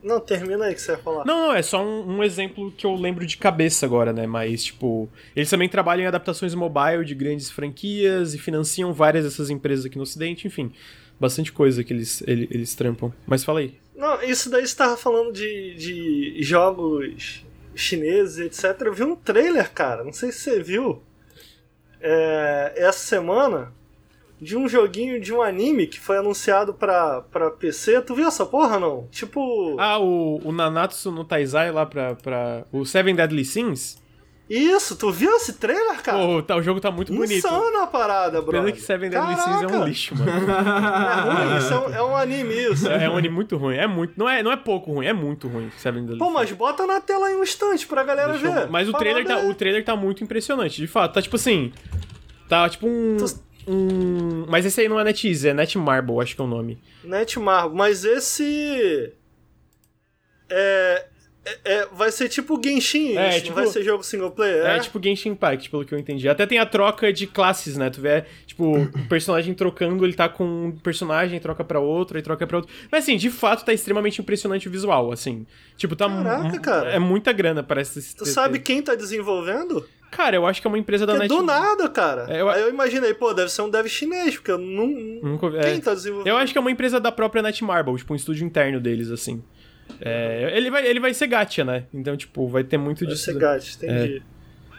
Não, 0.02 0.20
termina 0.20 0.66
aí 0.66 0.74
que 0.74 0.82
você 0.82 0.92
ia 0.92 0.98
falar. 0.98 1.24
Não, 1.24 1.48
não, 1.48 1.54
é 1.54 1.62
só 1.62 1.82
um, 1.82 2.18
um 2.18 2.22
exemplo 2.22 2.70
que 2.72 2.84
eu 2.84 2.94
lembro 2.94 3.26
de 3.26 3.38
cabeça 3.38 3.86
agora, 3.86 4.12
né? 4.12 4.26
Mas, 4.26 4.64
tipo, 4.64 5.08
eles 5.34 5.48
também 5.48 5.66
trabalham 5.66 6.04
em 6.04 6.06
adaptações 6.06 6.54
mobile 6.54 7.06
de 7.06 7.14
grandes 7.14 7.50
franquias 7.50 8.34
e 8.34 8.38
financiam 8.38 8.92
várias 8.92 9.24
dessas 9.24 9.48
empresas 9.48 9.86
aqui 9.86 9.96
no 9.96 10.02
Ocidente, 10.02 10.46
enfim. 10.46 10.70
Bastante 11.18 11.50
coisa 11.50 11.82
que 11.82 11.94
eles, 11.94 12.22
eles, 12.26 12.48
eles 12.50 12.74
trampam. 12.74 13.10
Mas 13.26 13.44
fala 13.44 13.60
aí. 13.60 13.78
Não, 13.96 14.22
isso 14.22 14.50
daí 14.50 14.66
você 14.66 14.76
tava 14.76 14.96
falando 14.98 15.32
de, 15.32 15.74
de 15.74 16.42
jogos 16.42 17.42
chineses, 17.74 18.38
etc. 18.38 18.82
Eu 18.82 18.92
vi 18.92 19.04
um 19.04 19.16
trailer, 19.16 19.72
cara. 19.72 20.04
Não 20.04 20.12
sei 20.12 20.30
se 20.32 20.40
você 20.40 20.62
viu. 20.62 21.02
É, 21.98 22.74
essa 22.76 22.98
semana 22.98 23.72
de 24.44 24.56
um 24.56 24.68
joguinho 24.68 25.18
de 25.20 25.32
um 25.32 25.40
anime 25.40 25.86
que 25.86 25.98
foi 25.98 26.18
anunciado 26.18 26.74
pra, 26.74 27.22
pra 27.22 27.50
PC. 27.50 28.02
Tu 28.02 28.14
viu 28.14 28.28
essa 28.28 28.44
porra, 28.44 28.78
não? 28.78 29.08
Tipo. 29.10 29.76
Ah, 29.80 29.98
o, 29.98 30.38
o 30.44 30.52
Nanatsu 30.52 31.10
no 31.10 31.24
Taizai 31.24 31.72
lá 31.72 31.86
pra, 31.86 32.14
pra. 32.14 32.64
O 32.70 32.84
Seven 32.84 33.14
Deadly 33.14 33.44
Sins? 33.44 33.96
Isso, 34.48 34.94
tu 34.96 35.10
viu 35.10 35.34
esse 35.36 35.54
trailer, 35.54 36.02
cara? 36.02 36.18
Pô, 36.18 36.42
tá, 36.42 36.54
o 36.54 36.62
jogo 36.62 36.78
tá 36.78 36.90
muito 36.90 37.10
bonito. 37.10 37.38
Insana 37.38 37.84
a 37.84 37.86
parada, 37.86 38.42
bro. 38.42 38.52
Pena 38.52 38.70
que 38.72 38.80
Seven 38.82 39.08
Deadly 39.08 39.36
Sins 39.36 39.62
é 39.62 39.66
um 39.66 39.84
lixo, 39.86 40.14
mano. 40.14 40.30
É 40.44 41.20
ruim, 41.46 41.56
isso 41.58 41.72
é 41.72 41.78
um, 41.78 41.94
é 41.94 42.02
um 42.02 42.16
anime, 42.16 42.54
isso. 42.54 42.86
É, 42.86 43.04
é 43.04 43.10
um 43.10 43.16
anime 43.16 43.34
muito 43.34 43.56
ruim. 43.56 43.76
É 43.76 43.86
muito. 43.86 44.12
Não 44.18 44.28
é, 44.28 44.42
não 44.42 44.52
é 44.52 44.56
pouco 44.56 44.92
ruim, 44.92 45.06
é 45.06 45.14
muito 45.14 45.48
ruim. 45.48 45.70
Seven 45.78 46.02
Deadly 46.02 46.18
Pô, 46.18 46.28
mas 46.28 46.52
bota 46.52 46.86
na 46.86 47.00
tela 47.00 47.28
aí 47.28 47.34
um 47.34 47.42
instante 47.42 47.86
pra 47.86 48.04
galera 48.04 48.32
Deixa 48.32 48.46
eu- 48.46 48.52
ver. 48.52 48.68
Mas 48.68 48.86
o 48.86 48.92
trailer, 48.92 49.24
tá, 49.26 49.38
o 49.38 49.54
trailer 49.54 49.82
tá 49.82 49.96
muito 49.96 50.22
impressionante, 50.22 50.76
de 50.76 50.86
fato. 50.86 51.14
Tá 51.14 51.22
tipo 51.22 51.36
assim. 51.36 51.72
Tá 52.46 52.68
tipo 52.68 52.86
um. 52.86 53.16
Um 53.66 54.46
mas 54.48 54.64
esse 54.66 54.80
aí 54.80 54.88
não 54.88 54.98
é 55.00 55.04
NetEase, 55.04 55.48
é 55.48 55.54
Netmarble, 55.54 56.20
acho 56.20 56.34
que 56.34 56.40
é 56.40 56.44
o 56.44 56.48
nome. 56.48 56.78
Netmarble, 57.02 57.76
mas 57.76 58.04
esse. 58.04 59.12
É, 60.50 61.06
é, 61.44 61.58
é- 61.74 61.86
Vai 61.92 62.10
ser 62.12 62.28
tipo 62.28 62.60
Genshin, 62.62 63.16
É, 63.16 63.40
tipo- 63.40 63.48
não 63.48 63.54
vai 63.56 63.66
ser 63.66 63.82
jogo 63.82 64.02
single 64.02 64.30
player. 64.30 64.64
É, 64.66 64.78
tipo 64.78 65.02
Genshin 65.02 65.30
Impact, 65.30 65.70
pelo 65.70 65.84
que 65.84 65.94
eu 65.94 65.98
entendi. 65.98 66.28
Até 66.28 66.46
tem 66.46 66.58
a 66.58 66.66
troca 66.66 67.12
de 67.12 67.26
classes, 67.26 67.76
né? 67.76 67.90
Tu 67.90 68.00
vê, 68.00 68.24
tipo, 68.46 68.76
o 68.78 69.08
personagem 69.08 69.54
trocando, 69.54 70.04
ele 70.04 70.14
tá 70.14 70.28
com 70.28 70.44
um 70.66 70.72
personagem, 70.72 71.38
troca 71.40 71.64
pra 71.64 71.80
outro, 71.80 72.16
aí 72.16 72.22
troca 72.22 72.46
pra 72.46 72.58
outro. 72.58 72.72
Mas 72.90 73.04
assim, 73.04 73.16
de 73.16 73.30
fato 73.30 73.64
tá 73.64 73.72
extremamente 73.72 74.20
impressionante 74.20 74.68
o 74.68 74.70
visual, 74.70 75.10
assim. 75.12 75.46
Tipo, 75.76 75.94
tá. 75.96 76.08
Caraca, 76.08 76.58
cara. 76.60 76.90
É 76.90 76.98
muita 76.98 77.32
grana, 77.32 77.62
parece. 77.62 77.98
esse- 77.98 78.16
Tu 78.16 78.26
sabe 78.26 78.58
quem 78.58 78.82
tá 78.82 78.94
desenvolvendo? 78.94 79.86
Cara, 80.16 80.36
eu 80.36 80.46
acho 80.46 80.60
que 80.60 80.66
é 80.66 80.70
uma 80.70 80.78
empresa 80.78 81.04
da 81.06 81.14
Porque 81.14 81.28
Net. 81.28 81.36
do 81.40 81.44
nada, 81.44 81.88
cara. 81.88 82.26
É, 82.32 82.40
eu- 82.40 82.48
Aí 82.48 82.60
eu 82.62 82.70
imaginei, 82.70 83.12
pô, 83.14 83.34
deve 83.34 83.50
ser 83.50 83.62
um 83.62 83.68
dev 83.70 83.86
chinês, 83.88 84.36
porque 84.36 84.50
eu 84.52 84.58
não. 84.58 84.86
Nunca- 84.86 85.50
Quem 85.50 85.58
é. 85.74 85.80
tá 85.80 85.92
desenvolvendo? 85.94 86.28
Eu 86.28 86.36
acho 86.36 86.52
que 86.52 86.58
é 86.58 86.60
uma 86.60 86.70
empresa 86.70 87.00
da 87.00 87.10
própria 87.10 87.42
Netmarble, 87.42 87.96
tipo, 87.96 88.12
um 88.12 88.16
estúdio 88.16 88.46
interno 88.46 88.80
deles, 88.80 89.10
assim. 89.10 89.42
É, 90.00 90.52
ele, 90.56 90.70
vai, 90.70 90.86
ele 90.86 91.00
vai 91.00 91.12
ser 91.12 91.26
gacha, 91.26 91.64
né? 91.64 91.84
Então, 91.92 92.16
tipo, 92.16 92.46
vai 92.48 92.64
ter 92.64 92.78
muito 92.78 93.04
Vai 93.04 93.12
disso. 93.12 93.24
ser 93.24 93.36
gato, 93.38 93.66
entendi. 93.76 94.22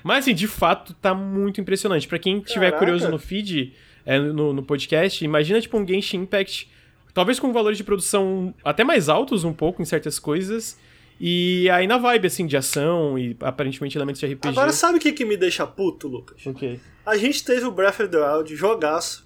Mas, 0.04 0.20
assim, 0.20 0.34
de 0.34 0.48
fato, 0.48 0.94
tá 0.96 1.14
muito 1.14 1.60
impressionante. 1.60 2.08
Pra 2.08 2.18
quem 2.20 2.40
tiver 2.40 2.68
Caraca. 2.72 2.78
curioso 2.80 3.10
no 3.10 3.18
feed, 3.20 3.74
é, 4.06 4.18
no, 4.20 4.54
no 4.54 4.64
podcast, 4.64 5.24
imagina, 5.26 5.60
tipo, 5.60 5.78
um 5.78 5.86
Genshin 5.88 6.18
Impact, 6.18 6.70
talvez 7.14 7.40
com 7.40 7.52
valores 7.52 7.78
de 7.78 7.84
produção 7.84 8.54
até 8.64 8.84
mais 8.84 9.10
altos 9.10 9.44
um 9.44 9.54
pouco 9.54 9.82
em 9.82 9.86
certas 9.86 10.18
coisas, 10.20 10.78
e 11.20 11.70
aí 11.70 11.88
na 11.88 11.98
vibe, 11.98 12.28
assim, 12.28 12.46
de 12.46 12.58
ação 12.58 13.18
e 13.18 13.36
aparentemente 13.42 13.98
elementos 13.98 14.20
de 14.20 14.28
RPG. 14.28 14.50
Agora, 14.50 14.72
sabe 14.72 14.98
o 14.98 15.02
que, 15.02 15.12
que 15.12 15.26
me 15.26 15.38
deixa 15.38 15.66
puto, 15.66 16.08
Lucas? 16.08 16.46
Ok. 16.46 16.80
A 17.06 17.18
gente 17.18 17.44
teve 17.44 17.66
o 17.66 17.72
Breath 17.72 18.00
of 18.00 18.08
the 18.10 18.18
Wild, 18.18 18.56
jogaço. 18.56 19.26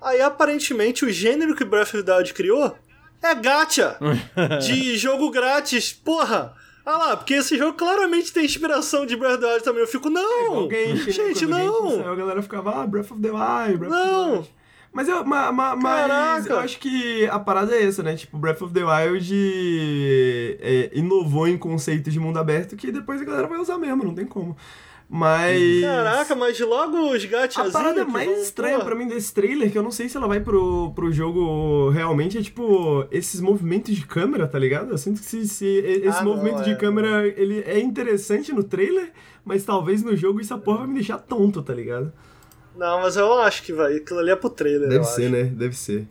Aí, 0.00 0.20
aparentemente, 0.20 1.04
o 1.04 1.10
gênero 1.10 1.54
que 1.54 1.62
o 1.62 1.66
Breath 1.66 1.94
of 1.94 2.02
the 2.02 2.16
Wild 2.16 2.34
criou 2.34 2.76
é 3.22 3.34
gacha. 3.34 3.96
de 4.60 4.98
jogo 4.98 5.30
grátis. 5.30 5.92
Porra! 5.92 6.54
Ah 6.84 6.98
lá, 6.98 7.16
porque 7.16 7.34
esse 7.34 7.56
jogo 7.56 7.76
claramente 7.78 8.32
tem 8.32 8.44
inspiração 8.44 9.06
de 9.06 9.14
Breath 9.16 9.34
of 9.34 9.40
the 9.40 9.46
Wild 9.46 9.64
também. 9.64 9.80
Eu 9.82 9.86
fico, 9.86 10.10
não! 10.10 10.68
Genshin, 10.68 10.92
né? 10.94 11.12
gente, 11.12 11.38
Genshin 11.38 11.46
não! 11.46 11.90
saiu, 11.90 12.12
a 12.12 12.14
galera 12.16 12.42
ficava, 12.42 12.82
ah, 12.82 12.86
Breath 12.86 13.12
of 13.12 13.22
the 13.22 13.30
Wild, 13.30 13.78
Breath 13.78 13.92
of 13.92 14.00
the 14.00 14.06
Não! 14.06 14.32
Wild. 14.32 14.50
Mas, 14.92 15.08
eu, 15.08 15.24
ma, 15.24 15.50
ma- 15.50 15.74
mas 15.74 16.46
eu 16.46 16.58
acho 16.58 16.78
que 16.78 17.26
a 17.26 17.38
parada 17.38 17.74
é 17.74 17.82
essa, 17.84 18.02
né? 18.02 18.14
Tipo, 18.14 18.36
Breath 18.36 18.60
of 18.60 18.74
the 18.74 18.82
Wild 18.84 20.56
é, 20.60 20.90
inovou 20.94 21.48
em 21.48 21.56
conceitos 21.56 22.12
de 22.12 22.20
mundo 22.20 22.38
aberto 22.38 22.76
que 22.76 22.92
depois 22.92 23.20
a 23.20 23.24
galera 23.24 23.46
vai 23.48 23.58
usar 23.58 23.78
mesmo, 23.78 24.04
não 24.04 24.14
tem 24.14 24.26
como. 24.26 24.56
Mas. 25.08 25.82
Caraca, 25.82 26.34
mas 26.34 26.58
logo 26.60 27.10
os 27.14 27.22
A 27.24 27.26
gachazinhos. 27.26 27.72
parada 27.72 28.04
mais 28.06 28.28
vão- 28.30 28.40
estranha 28.40 28.74
porra. 28.76 28.86
pra 28.86 28.94
mim 28.94 29.06
desse 29.06 29.32
trailer, 29.34 29.70
que 29.70 29.76
eu 29.76 29.82
não 29.82 29.90
sei 29.90 30.08
se 30.08 30.16
ela 30.16 30.26
vai 30.26 30.40
pro, 30.40 30.90
pro 30.94 31.12
jogo 31.12 31.90
realmente, 31.90 32.38
é 32.38 32.42
tipo, 32.42 33.04
esses 33.10 33.38
movimentos 33.40 33.94
de 33.94 34.06
câmera, 34.06 34.46
tá 34.46 34.58
ligado? 34.58 34.90
Eu 34.90 34.96
sinto 34.98 35.20
que 35.20 35.26
se, 35.26 35.46
se 35.46 35.66
esse 35.66 36.18
Ah, 36.18 36.24
não, 36.24 36.34
movimento 36.36 36.62
de 36.64 36.70
é. 36.70 36.74
câmera, 36.76 37.26
ele 37.26 37.60
é 37.66 37.78
interessante 37.78 38.52
no 38.54 38.62
trailer, 38.64 39.12
mas 39.44 39.64
talvez 39.64 40.02
no 40.02 40.16
jogo 40.16 40.40
essa 40.40 40.56
porra 40.56 40.78
vai 40.78 40.86
me 40.88 40.94
deixar 40.94 41.18
tonto, 41.18 41.62
tá 41.62 41.74
ligado? 41.74 42.10
Não, 42.76 43.00
mas 43.00 43.16
eu 43.16 43.32
acho 43.40 43.62
que 43.62 43.72
vai. 43.72 43.96
Aquilo 43.96 44.18
ali 44.20 44.30
é 44.30 44.36
pro 44.36 44.50
trailer. 44.50 44.90
eu 44.90 45.02
acho. 45.02 45.20
né? 45.20 45.44
Deve 45.44 45.76
ser. 45.76 46.06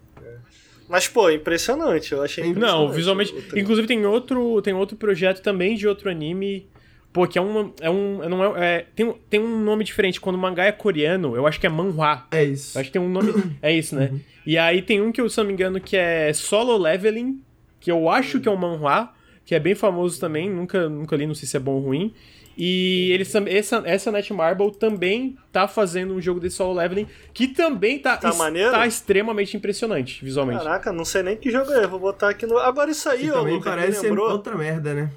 Mas, 0.87 1.07
pô, 1.07 1.29
impressionante. 1.29 2.11
Eu 2.11 2.21
achei 2.21 2.43
impressionante. 2.45 2.77
Não, 2.79 2.91
visualmente. 2.91 3.33
Inclusive 3.55 3.87
tem 3.87 4.05
outro, 4.05 4.61
tem 4.61 4.73
outro 4.73 4.97
projeto 4.97 5.41
também 5.41 5.75
de 5.75 5.87
outro 5.87 6.09
anime. 6.09 6.67
Pô, 7.13 7.25
que 7.27 7.37
é 7.37 7.41
um. 7.41 7.73
É 7.79 7.89
um 7.89 8.27
não 8.29 8.55
é, 8.57 8.75
é- 8.77 8.85
tem, 8.95 9.05
um- 9.05 9.15
tem 9.29 9.39
um 9.39 9.63
nome 9.63 9.83
diferente. 9.83 10.19
Quando 10.19 10.35
o 10.35 10.39
mangá 10.39 10.65
é 10.65 10.71
coreano, 10.71 11.35
eu 11.35 11.47
acho 11.47 11.59
que 11.59 11.65
é 11.65 11.69
manhwa. 11.69 12.25
É 12.31 12.43
isso. 12.43 12.77
Eu 12.77 12.81
acho 12.81 12.89
que 12.89 12.93
tem 12.93 13.01
um 13.01 13.09
nome. 13.09 13.33
É 13.61 13.71
isso, 13.73 13.95
né? 13.95 14.11
E 14.45 14.57
aí 14.57 14.81
tem 14.81 15.01
um 15.01 15.11
que 15.11 15.21
eu, 15.21 15.29
se 15.29 15.37
não 15.37 15.45
me 15.45 15.53
engano, 15.53 15.79
que 15.79 15.95
é 15.95 16.31
Solo 16.33 16.77
Leveling, 16.77 17.41
que 17.79 17.91
eu 17.91 18.09
acho 18.09 18.39
que 18.39 18.47
é 18.47 18.51
um 18.51 18.55
manhwa, 18.57 19.13
que 19.45 19.53
é 19.55 19.59
bem 19.59 19.75
famoso 19.75 20.19
também, 20.19 20.49
nunca, 20.49 20.89
nunca 20.89 21.15
li, 21.15 21.25
não 21.27 21.35
sei 21.35 21.47
se 21.47 21.55
é 21.55 21.59
bom 21.59 21.73
ou 21.73 21.79
ruim. 21.81 22.13
E 22.57 23.11
eles, 23.11 23.33
essa, 23.33 23.81
essa 23.85 24.11
Netmarble 24.11 24.71
também 24.75 25.37
tá 25.51 25.67
fazendo 25.67 26.13
um 26.13 26.21
jogo 26.21 26.39
de 26.39 26.49
Solo 26.49 26.73
Leveling, 26.73 27.07
que 27.33 27.47
também 27.47 27.97
tá, 27.99 28.17
Tá 28.17 28.31
tá 28.31 28.85
extremamente 28.87 29.55
impressionante, 29.57 30.23
visualmente. 30.23 30.63
Caraca, 30.63 30.91
não 30.91 31.05
sei 31.05 31.23
nem 31.23 31.37
que 31.37 31.49
jogo 31.49 31.71
é. 31.71 31.87
Vou 31.87 31.99
botar 31.99 32.29
aqui 32.29 32.45
no. 32.45 32.57
Agora 32.57 32.91
isso 32.91 33.07
aí, 33.09 33.21
Que 33.21 33.31
ó, 33.31 33.43
me 33.43 33.61
parece 33.63 34.01
lembrou. 34.07 34.29
outra 34.31 34.55
merda, 34.55 34.93
né? 34.93 35.11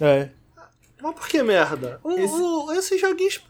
É. 0.00 0.28
Mas 1.02 1.14
por 1.14 1.28
que 1.28 1.42
merda? 1.42 1.98
O, 2.04 2.12
Esse- 2.12 2.34
o- 2.34 2.72
esses 2.72 3.00
joguinhos. 3.00 3.40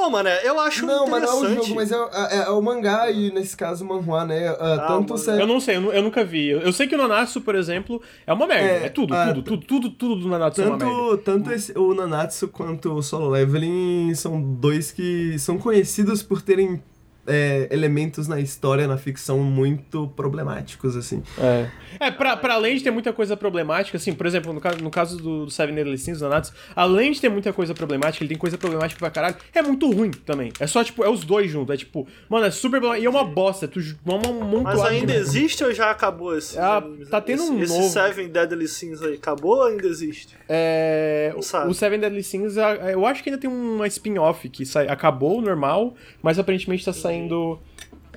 Pô, 0.00 0.08
mano, 0.10 0.28
eu 0.28 0.60
acho 0.60 0.86
Não, 0.86 1.08
mas 1.08 1.22
não 1.22 1.28
é 1.28 1.34
o 1.34 1.38
interessante. 1.38 1.66
jogo, 1.66 1.74
mas 1.74 1.90
é, 1.92 1.96
é- 1.96 2.42
é 2.46 2.50
o 2.50 2.62
mangá 2.62 3.10
e 3.10 3.32
nesse 3.32 3.56
caso 3.56 3.84
o 3.84 3.88
manhwa, 3.88 4.24
né? 4.24 4.48
Ah, 4.48 4.74
Ah, 4.74 4.86
tanto 4.86 5.12
o 5.12 5.16
o 5.16 5.18
mangá. 5.18 5.40
Eu 5.42 5.46
não 5.46 5.58
sei, 5.60 5.76
eu, 5.76 5.92
eu 5.92 6.02
nunca 6.02 6.24
vi. 6.24 6.46
Eu, 6.50 6.60
eu 6.60 6.72
sei 6.72 6.86
que 6.86 6.94
o 6.94 6.98
Nanatsu, 6.98 7.40
por 7.40 7.56
exemplo, 7.56 8.00
é 8.26 8.32
uma 8.32 8.46
merda. 8.46 8.64
É, 8.64 8.86
É, 8.86 8.88
tudo, 8.88 9.12
ah, 9.12 9.26
tudo, 9.26 9.42
tudo, 9.42 9.66
tudo, 9.66 9.90
tudo 9.90 10.16
do 10.22 10.28
Nanatsu 10.28 10.62
é 10.62 10.66
uma 10.66 10.76
merda. 10.76 10.94
Tanto, 10.94 11.18
tanto 11.18 11.50
esse- 11.52 11.76
o 11.76 11.94
Nanatsu 11.94 12.46
quanto 12.48 12.92
o 12.94 13.02
Solo 13.02 13.28
Leveling 13.30 14.14
são 14.14 14.40
dois 14.40 14.92
que 14.92 15.36
são 15.38 15.58
conhecidos 15.58 16.22
por 16.22 16.42
terem 16.42 16.80
é, 17.28 17.68
elementos 17.70 18.26
na 18.26 18.40
história, 18.40 18.86
na 18.86 18.96
ficção, 18.96 19.38
muito 19.40 20.08
problemáticos, 20.16 20.96
assim. 20.96 21.22
É, 21.38 21.68
é 22.00 22.10
pra, 22.10 22.36
pra 22.36 22.54
além 22.54 22.76
de 22.76 22.82
ter 22.82 22.90
muita 22.90 23.12
coisa 23.12 23.36
problemática, 23.36 23.96
assim, 23.96 24.12
por 24.12 24.26
exemplo, 24.26 24.52
no 24.52 24.60
caso, 24.60 24.78
no 24.82 24.90
caso 24.90 25.16
do, 25.18 25.44
do 25.44 25.50
Seven 25.50 25.74
Deadly 25.74 25.98
Sins, 25.98 26.18
do 26.18 26.24
Nanatsu, 26.28 26.52
além 26.74 27.12
de 27.12 27.20
ter 27.20 27.28
muita 27.28 27.52
coisa 27.52 27.74
problemática, 27.74 28.22
ele 28.24 28.28
tem 28.30 28.38
coisa 28.38 28.56
problemática 28.58 28.98
pra 28.98 29.10
caralho, 29.10 29.36
é 29.54 29.62
muito 29.62 29.90
ruim 29.90 30.10
também. 30.10 30.52
É 30.58 30.66
só, 30.66 30.82
tipo, 30.82 31.04
é 31.04 31.08
os 31.10 31.24
dois 31.24 31.50
juntos. 31.50 31.74
É 31.74 31.76
tipo, 31.76 32.06
mano, 32.28 32.46
é 32.46 32.50
super. 32.50 32.82
E 32.98 33.04
é 33.04 33.10
uma 33.10 33.24
bosta, 33.24 33.68
tu 33.68 33.80
uma, 34.04 34.28
um 34.28 34.44
monte 34.44 34.64
Mas 34.64 34.80
ainda 34.82 35.14
existe 35.14 35.62
ou 35.64 35.72
já 35.72 35.90
acabou 35.90 36.36
esse? 36.36 36.58
Ah, 36.58 36.82
tá 37.10 37.20
tendo 37.20 37.42
um 37.44 37.62
esse, 37.62 37.72
novo. 37.72 37.84
Esse 37.84 37.92
Seven 37.92 38.28
Deadly 38.28 38.68
Sins 38.68 39.02
aí, 39.02 39.14
acabou 39.14 39.56
ou 39.56 39.64
ainda 39.64 39.86
existe? 39.86 40.36
É, 40.48 41.34
sabe. 41.40 41.70
o 41.70 41.74
Seven 41.74 42.00
Deadly 42.00 42.22
Sins, 42.22 42.56
a- 42.56 42.74
eu 42.92 43.04
acho 43.06 43.22
que 43.22 43.30
ainda 43.30 43.40
tem 43.40 43.50
uma 43.50 43.86
spin-off 43.86 44.48
que 44.48 44.64
sai, 44.64 44.88
acabou 44.88 45.40
normal, 45.40 45.94
mas 46.22 46.38
aparentemente 46.38 46.84
tá 46.84 46.92
saindo. 46.92 47.17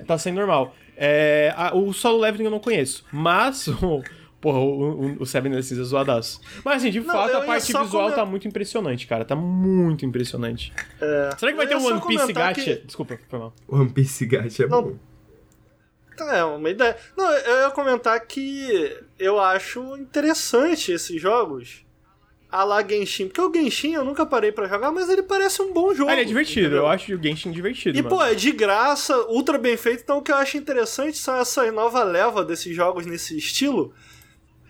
Tá 0.06 0.18
saindo 0.18 0.36
normal. 0.36 0.74
É, 0.96 1.52
a- 1.56 1.74
o 1.74 1.92
Solo 1.92 2.18
Leveling 2.20 2.44
eu 2.44 2.50
não 2.50 2.60
conheço, 2.60 3.04
mas. 3.12 3.66
o- 3.82 4.02
Porra, 4.40 4.58
o, 4.58 4.90
o, 4.90 5.22
o 5.22 5.24
Seven 5.26 5.52
Deadly 5.52 5.62
Sins 5.68 5.78
é 5.78 5.84
zoadaço. 5.84 6.40
Mas 6.64 6.78
assim, 6.78 6.90
de 6.90 6.98
Não, 6.98 7.14
fato, 7.14 7.36
a 7.36 7.42
parte 7.42 7.72
visual 7.72 8.10
tá 8.10 8.24
muito 8.26 8.48
impressionante, 8.48 9.06
cara. 9.06 9.24
Tá 9.24 9.36
muito 9.36 10.04
impressionante. 10.04 10.72
É, 11.00 11.30
Será 11.38 11.52
que 11.52 11.56
vai 11.58 11.68
ter 11.68 11.76
um 11.76 11.86
One 11.86 12.00
Piece 12.04 12.32
Gacha? 12.32 12.60
que- 12.60 12.84
Desculpa, 12.84 13.16
foi 13.28 13.38
mal. 13.38 13.54
One 13.68 13.88
Piece 13.90 14.26
Gacha 14.26 14.64
é 14.64 14.66
Não. 14.66 14.82
bom. 14.82 14.96
É, 16.28 16.42
uma 16.44 16.68
ideia. 16.68 16.96
Não, 17.16 17.32
eu 17.32 17.62
ia 17.66 17.70
comentar 17.70 18.18
que 18.26 18.96
eu 19.16 19.38
acho 19.40 19.96
interessante 19.96 20.90
esses 20.90 21.22
jogos 21.22 21.84
a 22.52 22.62
la 22.64 22.86
Genshin. 22.86 23.28
Porque 23.28 23.40
o 23.40 23.52
Genshin 23.52 23.94
eu 23.94 24.04
nunca 24.04 24.26
parei 24.26 24.52
pra 24.52 24.68
jogar, 24.68 24.92
mas 24.92 25.08
ele 25.08 25.22
parece 25.22 25.62
um 25.62 25.72
bom 25.72 25.94
jogo. 25.94 26.10
Ah, 26.10 26.12
ele 26.12 26.22
é 26.22 26.24
divertido, 26.24 26.66
entendeu? 26.66 26.82
eu 26.82 26.86
acho 26.86 27.14
o 27.14 27.22
Genshin 27.22 27.50
divertido. 27.50 27.98
E, 27.98 28.02
mano. 28.02 28.14
pô, 28.14 28.22
é 28.22 28.34
de 28.34 28.52
graça, 28.52 29.16
ultra 29.28 29.56
bem 29.56 29.76
feito. 29.78 30.02
Então, 30.02 30.18
o 30.18 30.22
que 30.22 30.30
eu 30.30 30.36
acho 30.36 30.58
interessante 30.58 31.16
são 31.16 31.34
essa 31.36 31.72
nova 31.72 32.04
leva 32.04 32.44
desses 32.44 32.76
jogos 32.76 33.06
nesse 33.06 33.36
estilo, 33.36 33.94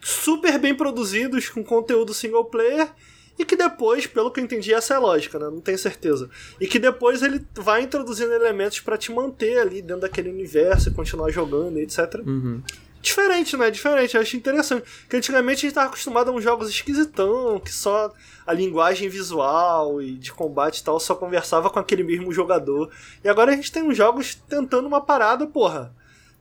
super 0.00 0.58
bem 0.60 0.74
produzidos, 0.74 1.48
com 1.48 1.64
conteúdo 1.64 2.14
single 2.14 2.44
player, 2.44 2.88
e 3.36 3.44
que 3.44 3.56
depois, 3.56 4.06
pelo 4.06 4.30
que 4.30 4.38
eu 4.38 4.44
entendi, 4.44 4.72
essa 4.72 4.94
é 4.94 4.96
a 4.96 5.00
lógica, 5.00 5.38
né? 5.38 5.46
Não 5.46 5.60
tenho 5.60 5.78
certeza. 5.78 6.30
E 6.60 6.66
que 6.68 6.78
depois 6.78 7.22
ele 7.22 7.44
vai 7.54 7.82
introduzindo 7.82 8.32
elementos 8.32 8.78
pra 8.80 8.96
te 8.96 9.10
manter 9.10 9.58
ali 9.58 9.82
dentro 9.82 10.02
daquele 10.02 10.30
universo 10.30 10.88
e 10.88 10.92
continuar 10.92 11.30
jogando, 11.30 11.78
e 11.78 11.82
etc. 11.82 12.22
Uhum. 12.24 12.62
Diferente, 13.02 13.56
né? 13.56 13.68
Diferente, 13.70 14.14
eu 14.14 14.20
acho 14.22 14.36
interessante. 14.36 14.84
Porque 15.02 15.16
antigamente 15.16 15.58
a 15.58 15.68
gente 15.68 15.74
tava 15.74 15.88
acostumado 15.88 16.30
a 16.30 16.32
uns 16.32 16.42
jogos 16.44 16.68
esquisitão, 16.70 17.58
que 17.58 17.72
só 17.72 18.12
a 18.46 18.52
linguagem 18.52 19.08
visual 19.08 20.00
e 20.00 20.12
de 20.12 20.32
combate 20.32 20.78
e 20.78 20.84
tal 20.84 20.98
só 21.00 21.14
conversava 21.16 21.68
com 21.68 21.78
aquele 21.80 22.04
mesmo 22.04 22.32
jogador. 22.32 22.90
E 23.24 23.28
agora 23.28 23.52
a 23.52 23.56
gente 23.56 23.72
tem 23.72 23.82
uns 23.82 23.96
jogos 23.96 24.34
tentando 24.34 24.86
uma 24.86 25.00
parada, 25.00 25.46
porra. 25.46 25.92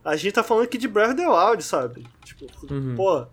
A 0.06 0.16
gente 0.16 0.34
tá 0.34 0.44
falando 0.44 0.64
aqui 0.66 0.78
de 0.78 0.88
Breath 0.88 1.10
of 1.12 1.16
the 1.18 1.28
Wild, 1.28 1.64
sabe? 1.64 2.06
Tipo, 2.24 2.46
Uhum. 2.72 2.96
porra. 2.96 3.30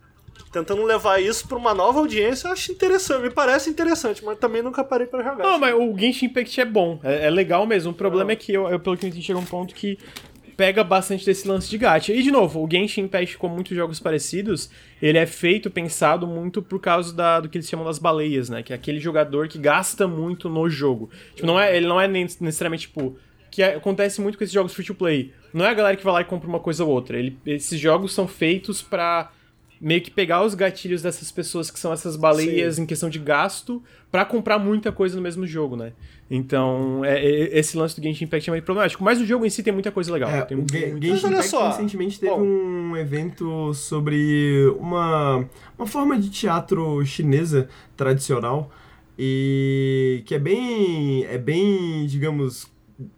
Tentando 0.53 0.83
levar 0.85 1.20
isso 1.20 1.47
pra 1.47 1.59
uma 1.59 1.74
nova 1.74 1.99
audiência, 1.99 2.49
eu 2.49 2.53
acho 2.53 2.72
interessante. 2.72 3.20
Me 3.22 3.29
parece 3.31 3.68
interessante, 3.68 4.24
mas 4.24 4.39
também 4.39 4.62
nunca 4.62 4.83
parei 4.83 5.07
pra 5.07 5.22
jogar. 5.22 5.45
Não, 5.45 5.59
mas 5.59 5.74
o 5.74 5.95
Genshin 5.99 6.26
Impact 6.26 6.61
é 6.61 6.64
bom, 6.64 6.99
é, 7.03 7.26
é 7.26 7.31
legal 7.31 7.66
mesmo. 7.66 7.91
O 7.91 7.95
problema 7.95 8.33
é 8.33 8.37
que, 8.37 8.55
eu, 8.55 8.66
eu, 8.68 8.81
pelo 8.81 8.97
que 8.97 9.05
eu 9.05 9.09
entendi, 9.09 9.22
chega 9.24 9.39
um 9.39 9.45
ponto 9.45 9.74
que 9.74 9.99
pega 10.59 10.82
bastante 10.82 11.24
desse 11.24 11.46
lance 11.46 11.70
de 11.70 11.78
gacha. 11.78 12.12
E, 12.12 12.20
de 12.20 12.32
novo, 12.32 12.61
o 12.61 12.68
Genshin 12.68 13.02
Impact, 13.02 13.38
como 13.38 13.54
muitos 13.54 13.76
jogos 13.76 14.00
parecidos, 14.00 14.68
ele 15.00 15.16
é 15.16 15.24
feito, 15.24 15.70
pensado 15.70 16.26
muito 16.26 16.61
por 16.61 16.80
causa 16.80 17.14
da, 17.14 17.38
do 17.38 17.48
que 17.48 17.59
eles 17.59 17.68
chamam 17.68 17.86
das 17.86 18.00
baleias, 18.00 18.48
né? 18.48 18.61
Que 18.61 18.72
é 18.72 18.76
aquele 18.76 18.98
jogador 18.98 19.46
que 19.46 19.56
gasta 19.56 20.09
muito 20.09 20.48
no 20.48 20.68
jogo. 20.68 21.11
Tipo, 21.32 21.46
não 21.46 21.61
é, 21.61 21.76
ele 21.76 21.86
não 21.86 22.00
é 22.00 22.09
necessariamente, 22.09 22.88
tipo... 22.88 23.16
Que 23.52 23.62
acontece 23.62 24.20
muito 24.20 24.36
com 24.36 24.42
esses 24.42 24.52
jogos 24.52 24.74
free-to-play. 24.74 25.32
Não 25.54 25.64
é 25.64 25.68
a 25.68 25.74
galera 25.74 25.96
que 25.96 26.04
vai 26.04 26.12
lá 26.12 26.20
e 26.22 26.24
compra 26.24 26.48
uma 26.48 26.61
coisa 26.61 26.84
ou 26.84 26.90
outra. 26.90 27.16
Ele, 27.16 27.38
esses 27.46 27.78
jogos 27.78 28.12
são 28.12 28.26
feitos 28.26 28.82
para 28.82 29.30
meio 29.80 30.00
que 30.00 30.11
pegar 30.11 30.42
os 30.42 30.54
gatilhos 30.54 31.02
dessas 31.02 31.30
pessoas 31.30 31.70
que 31.70 31.78
são 31.78 31.92
essas 31.92 32.16
baleias 32.16 32.74
Sim. 32.74 32.82
em 32.82 32.86
questão 32.86 33.09
de 33.09 33.20
gasto 33.20 33.82
para 34.11 34.24
comprar 34.24 34.59
muita 34.59 34.90
coisa 34.90 35.16
no 35.16 35.22
mesmo 35.22 35.46
jogo, 35.46 35.76
né? 35.76 35.92
Então, 36.30 37.04
é, 37.04 37.24
é, 37.24 37.59
esse 37.59 37.76
lance 37.76 37.96
do 37.98 38.02
Genshin 38.02 38.24
Impact 38.24 38.48
é 38.48 38.52
meio 38.52 38.62
problemático. 38.62 39.02
Mas 39.02 39.20
o 39.20 39.26
jogo 39.26 39.44
em 39.44 39.50
si 39.50 39.62
tem 39.62 39.72
muita 39.72 39.90
coisa 39.90 40.12
legal. 40.12 40.30
É, 40.30 40.42
tem 40.42 40.56
o 40.56 40.61
muito, 40.61 40.74
muito... 40.74 41.06
Genshin 41.06 41.26
Impact 41.26 41.48
só. 41.48 41.68
recentemente 41.68 42.20
teve 42.20 42.32
Bom. 42.32 42.42
um 42.42 42.96
evento 42.96 43.72
sobre 43.74 44.66
uma, 44.78 45.44
uma 45.78 45.86
forma 45.86 46.18
de 46.18 46.30
teatro 46.30 47.04
chinesa 47.04 47.68
tradicional 47.96 48.70
e 49.18 50.22
que 50.26 50.34
é 50.34 50.38
bem, 50.38 51.24
é 51.24 51.36
bem, 51.36 52.06
digamos, 52.06 52.70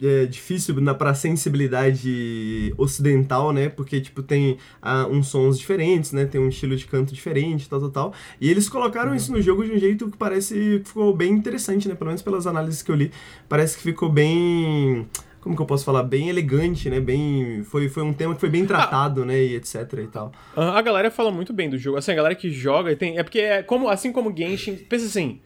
é, 0.03 0.26
difícil 0.26 0.78
na, 0.81 0.95
pra 0.95 1.14
sensibilidade 1.14 2.74
ocidental, 2.76 3.53
né? 3.53 3.68
Porque, 3.68 4.01
tipo, 4.01 4.22
tem 4.22 4.59
ah, 4.81 5.07
uns 5.07 5.28
sons 5.28 5.59
diferentes, 5.59 6.12
né? 6.12 6.26
Tem 6.26 6.41
um 6.41 6.49
estilo 6.49 6.76
de 6.76 6.87
canto 6.87 7.14
diferente, 7.14 7.68
tal, 7.68 7.81
tal, 7.81 7.91
tal. 7.91 8.14
E 8.41 8.51
eles 8.51 8.68
colocaram 8.68 9.14
isso 9.14 9.33
no 9.33 9.41
jogo 9.41 9.64
de 9.64 9.72
um 9.72 9.78
jeito 9.78 10.11
que 10.11 10.16
parece 10.16 10.55
que 10.55 10.83
ficou 10.85 11.16
bem 11.16 11.33
interessante, 11.33 11.89
né? 11.89 11.95
Pelo 11.95 12.09
menos 12.09 12.22
pelas 12.22 12.47
análises 12.47 12.83
que 12.83 12.91
eu 12.91 12.97
li, 12.97 13.11
parece 13.49 13.76
que 13.76 13.83
ficou 13.83 14.11
bem 14.11 15.07
como 15.41 15.57
que 15.57 15.62
eu 15.62 15.66
posso 15.66 15.87
falar, 15.87 16.03
bem 16.03 16.28
elegante, 16.28 16.91
né? 16.91 17.01
Bem, 17.01 17.62
foi, 17.64 17.89
foi 17.89 18.03
um 18.03 18.12
tema 18.12 18.35
que 18.35 18.41
foi 18.41 18.51
bem 18.51 18.66
tratado, 18.66 19.22
ah, 19.22 19.26
né? 19.26 19.43
E 19.43 19.57
etc 19.57 19.76
e 20.05 20.07
tal. 20.07 20.33
A 20.55 20.83
galera 20.83 21.11
fala 21.11 21.31
muito 21.31 21.53
bem 21.53 21.70
do 21.70 21.78
jogo. 21.78 21.97
Assim, 21.97 22.12
a 22.12 22.14
galera 22.14 22.35
que 22.35 22.51
joga 22.51 22.95
tem, 22.95 23.18
é 23.18 23.22
porque 23.22 23.41
é 23.41 23.62
como 23.62 23.89
assim 23.89 24.12
como 24.12 24.37
Genshin, 24.37 24.76
pensa 24.76 25.07
assim, 25.07 25.41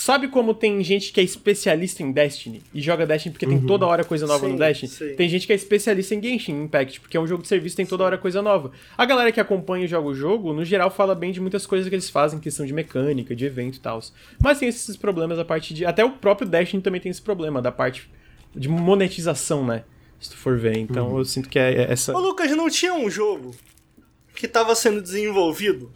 Sabe 0.00 0.28
como 0.28 0.54
tem 0.54 0.82
gente 0.82 1.12
que 1.12 1.20
é 1.20 1.22
especialista 1.22 2.02
em 2.02 2.10
Destiny 2.10 2.62
e 2.72 2.80
joga 2.80 3.06
Destiny 3.06 3.34
porque 3.34 3.44
uhum. 3.44 3.58
tem 3.58 3.66
toda 3.66 3.84
hora 3.84 4.02
coisa 4.02 4.26
nova 4.26 4.46
sim, 4.46 4.52
no 4.52 4.58
Destiny? 4.58 4.90
Sim. 4.90 5.14
Tem 5.14 5.28
gente 5.28 5.46
que 5.46 5.52
é 5.52 5.56
especialista 5.56 6.14
em 6.14 6.22
Genshin 6.22 6.62
Impact, 6.62 7.02
porque 7.02 7.18
é 7.18 7.20
um 7.20 7.26
jogo 7.26 7.42
de 7.42 7.48
serviço 7.48 7.76
tem 7.76 7.84
toda 7.84 8.04
hora 8.04 8.16
coisa 8.16 8.40
nova. 8.40 8.72
A 8.96 9.04
galera 9.04 9.30
que 9.30 9.38
acompanha 9.38 9.84
e 9.84 9.88
joga 9.88 10.08
o 10.08 10.14
jogo, 10.14 10.54
no 10.54 10.64
geral, 10.64 10.90
fala 10.90 11.14
bem 11.14 11.32
de 11.32 11.38
muitas 11.38 11.66
coisas 11.66 11.86
que 11.86 11.94
eles 11.94 12.08
fazem, 12.08 12.40
questão 12.40 12.64
de 12.64 12.72
mecânica, 12.72 13.36
de 13.36 13.44
evento 13.44 13.76
e 13.76 13.80
tal. 13.80 14.00
Mas 14.42 14.58
tem 14.58 14.70
esses 14.70 14.96
problemas 14.96 15.38
a 15.38 15.44
parte 15.44 15.74
de. 15.74 15.84
Até 15.84 16.02
o 16.02 16.12
próprio 16.12 16.48
Destiny 16.48 16.80
também 16.82 16.98
tem 16.98 17.10
esse 17.10 17.20
problema, 17.20 17.60
da 17.60 17.70
parte 17.70 18.10
de 18.56 18.70
monetização, 18.70 19.66
né? 19.66 19.84
Se 20.18 20.30
tu 20.30 20.38
for 20.38 20.58
ver. 20.58 20.78
Então 20.78 21.10
uhum. 21.10 21.18
eu 21.18 21.24
sinto 21.26 21.46
que 21.46 21.58
é 21.58 21.92
essa. 21.92 22.16
Ô, 22.16 22.20
Lucas, 22.20 22.50
não 22.52 22.70
tinha 22.70 22.94
um 22.94 23.10
jogo 23.10 23.54
que 24.34 24.48
tava 24.48 24.74
sendo 24.74 25.02
desenvolvido? 25.02 25.92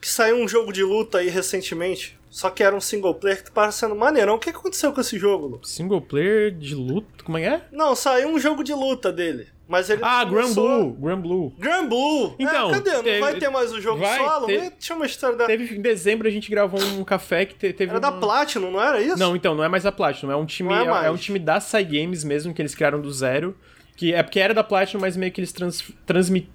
Que 0.00 0.08
saiu 0.08 0.38
um 0.38 0.48
jogo 0.48 0.72
de 0.72 0.82
luta 0.82 1.18
aí 1.18 1.28
recentemente? 1.28 2.18
Só 2.30 2.50
que 2.50 2.62
era 2.62 2.74
um 2.74 2.80
single 2.80 3.14
player 3.14 3.38
que 3.38 3.44
tá 3.44 3.50
parecendo 3.52 3.94
maneirão. 3.94 4.34
O 4.34 4.38
que 4.38 4.50
aconteceu 4.50 4.92
com 4.92 5.00
esse 5.00 5.18
jogo, 5.18 5.46
Lu? 5.46 5.60
Single 5.64 6.00
player 6.00 6.50
de 6.50 6.74
luta? 6.74 7.24
Como 7.24 7.38
é 7.38 7.40
que 7.40 7.46
é? 7.46 7.62
Não, 7.72 7.94
saiu 7.94 8.28
um 8.28 8.38
jogo 8.38 8.62
de 8.62 8.74
luta 8.74 9.12
dele. 9.12 9.48
Mas 9.68 9.90
ele 9.90 10.00
Ah, 10.02 10.24
Grand 10.24 10.54
Blue. 10.54 10.92
Grand 10.98 11.20
Blue. 11.20 11.52
Grand 11.58 11.86
Blue. 11.86 12.34
Então, 12.38 12.70
é, 12.70 12.72
cadê? 12.72 12.90
Não 12.90 13.02
teve, 13.02 13.20
vai 13.20 13.38
ter 13.38 13.50
mais 13.50 13.70
o 13.70 13.80
jogo 13.82 14.00
vai, 14.00 14.18
solo? 14.18 14.46
Teve, 14.46 14.70
Tinha 14.78 14.96
uma 14.96 15.04
história 15.04 15.36
da... 15.36 15.44
Teve 15.44 15.76
em 15.76 15.82
dezembro 15.82 16.26
a 16.26 16.30
gente 16.30 16.50
gravou 16.50 16.80
um 16.80 17.04
café 17.04 17.44
que 17.44 17.54
te, 17.54 17.74
teve 17.74 17.90
Era 17.90 17.98
um... 17.98 18.00
da 18.00 18.10
Platinum, 18.10 18.70
não 18.70 18.82
era 18.82 19.02
isso? 19.02 19.18
Não, 19.18 19.36
então, 19.36 19.54
não 19.54 19.62
é 19.62 19.68
mais 19.68 19.84
a 19.84 19.92
Platinum, 19.92 20.32
é 20.32 20.36
um 20.36 20.46
time 20.46 20.72
é, 20.72 20.84
é, 20.84 21.06
é, 21.06 21.10
um 21.10 21.16
time 21.16 21.38
da 21.38 21.60
Cygames 21.60 22.24
mesmo 22.24 22.54
que 22.54 22.62
eles 22.62 22.74
criaram 22.74 22.98
do 22.98 23.12
zero, 23.12 23.54
que 23.94 24.14
é 24.14 24.22
porque 24.22 24.40
era 24.40 24.54
da 24.54 24.64
Platinum, 24.64 25.02
mas 25.02 25.18
meio 25.18 25.30
que 25.30 25.38
eles 25.38 25.52
trans, 25.52 25.84
transmit 26.06 26.50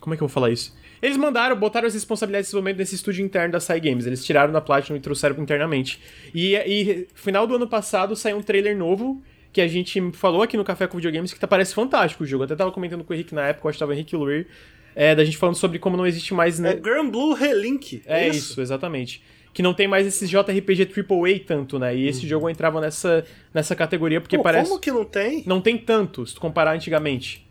Como 0.00 0.14
é 0.14 0.16
que 0.16 0.22
eu 0.22 0.28
vou 0.28 0.32
falar 0.32 0.50
isso? 0.50 0.74
Eles 1.00 1.16
mandaram, 1.16 1.56
botaram 1.56 1.86
as 1.86 1.94
responsabilidades 1.94 2.46
de 2.46 2.50
desenvolvimento 2.50 2.78
nesse 2.78 2.94
estúdio 2.94 3.24
interno 3.24 3.52
da 3.52 3.60
Sai 3.60 3.80
Games. 3.80 4.06
Eles 4.06 4.24
tiraram 4.24 4.52
da 4.52 4.60
Platinum 4.60 4.96
e 4.96 5.00
trouxeram 5.00 5.40
internamente. 5.42 6.00
E, 6.34 6.54
e 6.54 7.06
final 7.14 7.46
do 7.46 7.54
ano 7.54 7.68
passado 7.68 8.16
saiu 8.16 8.36
um 8.36 8.42
trailer 8.42 8.76
novo 8.76 9.22
que 9.52 9.60
a 9.60 9.68
gente 9.68 10.00
falou 10.12 10.42
aqui 10.42 10.56
no 10.56 10.64
Café 10.64 10.86
com 10.86 10.96
Videogames 10.96 11.32
que 11.32 11.40
tá, 11.40 11.46
parece 11.46 11.74
fantástico 11.74 12.24
o 12.24 12.26
jogo. 12.26 12.42
Eu 12.42 12.46
até 12.46 12.56
tava 12.56 12.70
comentando 12.70 13.02
com 13.04 13.12
o 13.12 13.14
Henrique 13.14 13.34
na 13.34 13.48
época, 13.48 13.66
eu 13.66 13.70
acho 13.70 13.76
que 13.76 13.80
tava 13.80 13.92
o 13.92 13.94
Henrique 13.94 14.14
Luir, 14.14 14.46
é, 14.94 15.14
da 15.14 15.24
gente 15.24 15.36
falando 15.36 15.56
sobre 15.56 15.78
como 15.78 15.96
não 15.96 16.06
existe 16.06 16.34
mais. 16.34 16.58
Né? 16.58 16.72
É 16.72 16.74
Grand 16.74 17.08
Blue 17.08 17.32
Relink. 17.32 18.02
É, 18.06 18.24
é 18.24 18.28
isso? 18.28 18.52
isso, 18.52 18.60
exatamente. 18.60 19.22
Que 19.52 19.62
não 19.62 19.72
tem 19.72 19.88
mais 19.88 20.06
esses 20.06 20.28
JRPG 20.28 20.88
AAA 20.94 21.40
tanto, 21.46 21.78
né? 21.78 21.96
E 21.96 22.06
esse 22.06 22.22
uhum. 22.22 22.28
jogo 22.28 22.50
entrava 22.50 22.80
nessa, 22.80 23.24
nessa 23.52 23.74
categoria 23.74 24.20
porque 24.20 24.36
Pô, 24.36 24.42
parece. 24.42 24.68
Como 24.68 24.80
que 24.80 24.92
não 24.92 25.04
tem? 25.04 25.42
Não 25.46 25.60
tem 25.60 25.78
tanto, 25.78 26.26
se 26.26 26.34
tu 26.34 26.40
comparar 26.40 26.72
antigamente. 26.74 27.47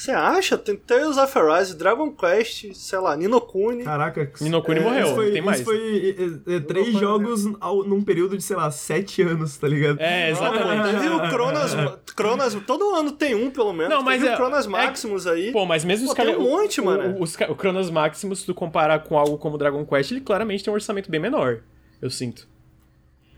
Você 0.00 0.12
acha? 0.12 0.56
Tem 0.56 0.76
Tales 0.76 1.18
of 1.18 1.38
Arise, 1.38 1.76
Dragon 1.76 2.10
Quest, 2.10 2.72
sei 2.72 2.98
lá, 2.98 3.14
Ninokuni. 3.14 3.84
Caraca, 3.84 4.32
Ninokuni 4.40 4.80
é, 4.80 4.82
morreu, 4.82 5.14
foi, 5.14 5.30
tem 5.30 5.42
mais. 5.42 5.60
Isso 5.60 5.66
foi 5.66 6.16
é, 6.48 6.56
é, 6.56 6.60
três 6.60 6.94
jogos 6.94 7.44
ao, 7.60 7.84
num 7.84 8.02
período 8.02 8.34
de, 8.34 8.42
sei 8.42 8.56
lá, 8.56 8.70
sete 8.70 9.20
anos, 9.20 9.58
tá 9.58 9.68
ligado? 9.68 10.00
É, 10.00 10.30
exatamente. 10.30 11.00
Teve 11.00 11.14
o 11.14 11.28
Cronas, 11.28 11.74
Cronas, 12.16 12.54
todo 12.66 12.94
ano 12.94 13.12
tem 13.12 13.34
um, 13.34 13.50
pelo 13.50 13.74
menos. 13.74 13.92
Não, 13.92 14.02
mas 14.02 14.22
Teve 14.22 14.32
é, 14.32 14.34
o 14.34 14.36
Cronas 14.38 14.66
Maximus 14.66 15.26
é, 15.26 15.32
aí. 15.32 15.52
Pô, 15.52 15.66
mas 15.66 15.84
mesmo 15.84 16.06
pô, 16.06 16.12
os 16.12 16.16
caras... 16.16 16.34
Tem 16.34 16.42
um 16.42 16.48
monte, 16.48 16.80
o, 16.80 16.84
mano. 16.86 17.18
O, 17.18 17.22
o, 17.22 17.52
o 17.52 17.54
Cronas 17.54 17.90
Maximus, 17.90 18.40
se 18.40 18.46
tu 18.46 18.54
comparar 18.54 19.00
com 19.00 19.18
algo 19.18 19.36
como 19.36 19.58
Dragon 19.58 19.84
Quest, 19.84 20.12
ele 20.12 20.22
claramente 20.22 20.64
tem 20.64 20.72
um 20.72 20.74
orçamento 20.76 21.10
bem 21.10 21.20
menor, 21.20 21.58
eu 22.00 22.08
sinto. 22.08 22.48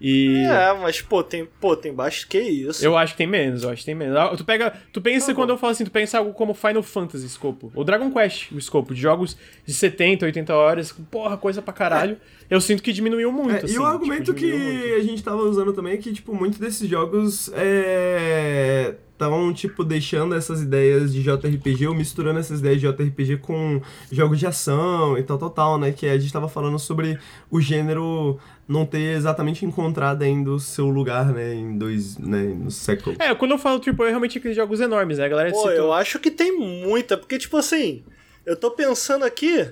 E... 0.05 0.45
É, 0.47 0.75
mas, 0.75 1.01
pô, 1.01 1.23
tem, 1.23 1.47
pô, 1.61 1.77
tem 1.77 1.95
baixo 1.95 2.27
que 2.27 2.41
isso. 2.41 2.85
Eu 2.85 2.97
acho 2.97 3.15
que 3.15 3.19
tem 3.19 3.27
menos, 3.27 3.63
eu 3.63 3.71
acho 3.71 3.83
que 3.83 3.87
tem 3.87 3.95
menos. 3.95 4.17
Ah, 4.17 4.37
tu 4.37 4.45
pega. 4.45 4.73
Tu 4.93 5.01
pensa, 5.01 5.29
tá 5.29 5.35
quando 5.35 5.51
eu 5.51 5.57
falo 5.57 5.71
assim, 5.71 5.85
tu 5.85 5.93
pensa 5.93 6.19
algo 6.19 6.33
como 6.33 6.55
Final 6.55 6.83
Fantasy 6.83 7.25
escopo. 7.25 7.71
Ou 7.73 7.85
Dragon 7.85 8.11
Quest, 8.11 8.51
o 8.51 8.59
escopo, 8.59 8.93
de 8.93 9.01
jogos 9.01 9.37
de 9.65 9.73
70, 9.73 10.27
80 10.27 10.53
horas, 10.53 10.93
porra, 11.09 11.37
coisa 11.37 11.63
pra 11.63 11.73
caralho. 11.73 12.17
É. 12.51 12.55
Eu 12.55 12.61
sinto 12.61 12.83
que 12.83 12.93
diminuiu 12.93 13.31
muito. 13.31 13.55
É, 13.55 13.65
assim, 13.65 13.77
e 13.77 13.79
o 13.79 13.85
argumento 13.85 14.35
tipo, 14.35 14.39
que 14.41 14.53
muito. 14.53 14.95
a 14.97 15.01
gente 15.03 15.23
tava 15.23 15.41
usando 15.43 15.73
também 15.73 15.93
é 15.93 15.97
que, 15.97 16.13
tipo, 16.13 16.35
muitos 16.35 16.59
desses 16.59 16.89
jogos 16.89 17.49
é 17.55 18.97
estavam, 19.23 19.53
tipo, 19.53 19.85
deixando 19.85 20.35
essas 20.35 20.61
ideias 20.61 21.12
de 21.12 21.23
JRPG 21.23 21.87
ou 21.87 21.95
misturando 21.95 22.41
essas 22.41 22.61
ideias 22.61 22.81
de 22.81 22.87
JRPG 22.87 23.39
com 23.39 23.81
jogos 24.11 24.39
de 24.39 24.47
ação 24.47 25.16
e 25.16 25.23
tal, 25.23 25.39
tal, 25.39 25.51
tal, 25.51 25.79
né? 25.79 25.93
Que 25.93 26.07
a 26.07 26.18
gente 26.18 26.33
tava 26.33 26.49
falando 26.49 26.79
sobre 26.79 27.18
o 27.51 27.61
gênero 27.61 28.39
não 28.66 28.87
ter 28.87 29.16
exatamente 29.16 29.64
encontrado 29.64 30.23
ainda 30.23 30.51
o 30.51 30.59
seu 30.59 30.89
lugar, 30.89 31.27
né, 31.27 31.55
em 31.55 31.77
dois, 31.77 32.16
né, 32.16 32.43
no 32.43 32.70
século. 32.70 33.16
É, 33.18 33.35
quando 33.35 33.53
eu 33.53 33.59
falo 33.59 33.81
AAA, 33.81 34.07
é 34.07 34.11
realmente 34.11 34.39
aqueles 34.39 34.57
jogos 34.57 34.81
enormes, 34.81 35.18
né? 35.18 35.27
A 35.27 35.29
galera 35.29 35.51
Pô, 35.51 35.59
citou... 35.59 35.73
eu 35.73 35.93
acho 35.93 36.18
que 36.18 36.31
tem 36.31 36.57
muita, 36.57 37.16
porque, 37.16 37.39
tipo 37.39 37.57
assim, 37.57 38.03
eu 38.47 38.57
tô 38.57 38.70
pensando 38.70 39.25
aqui, 39.25 39.68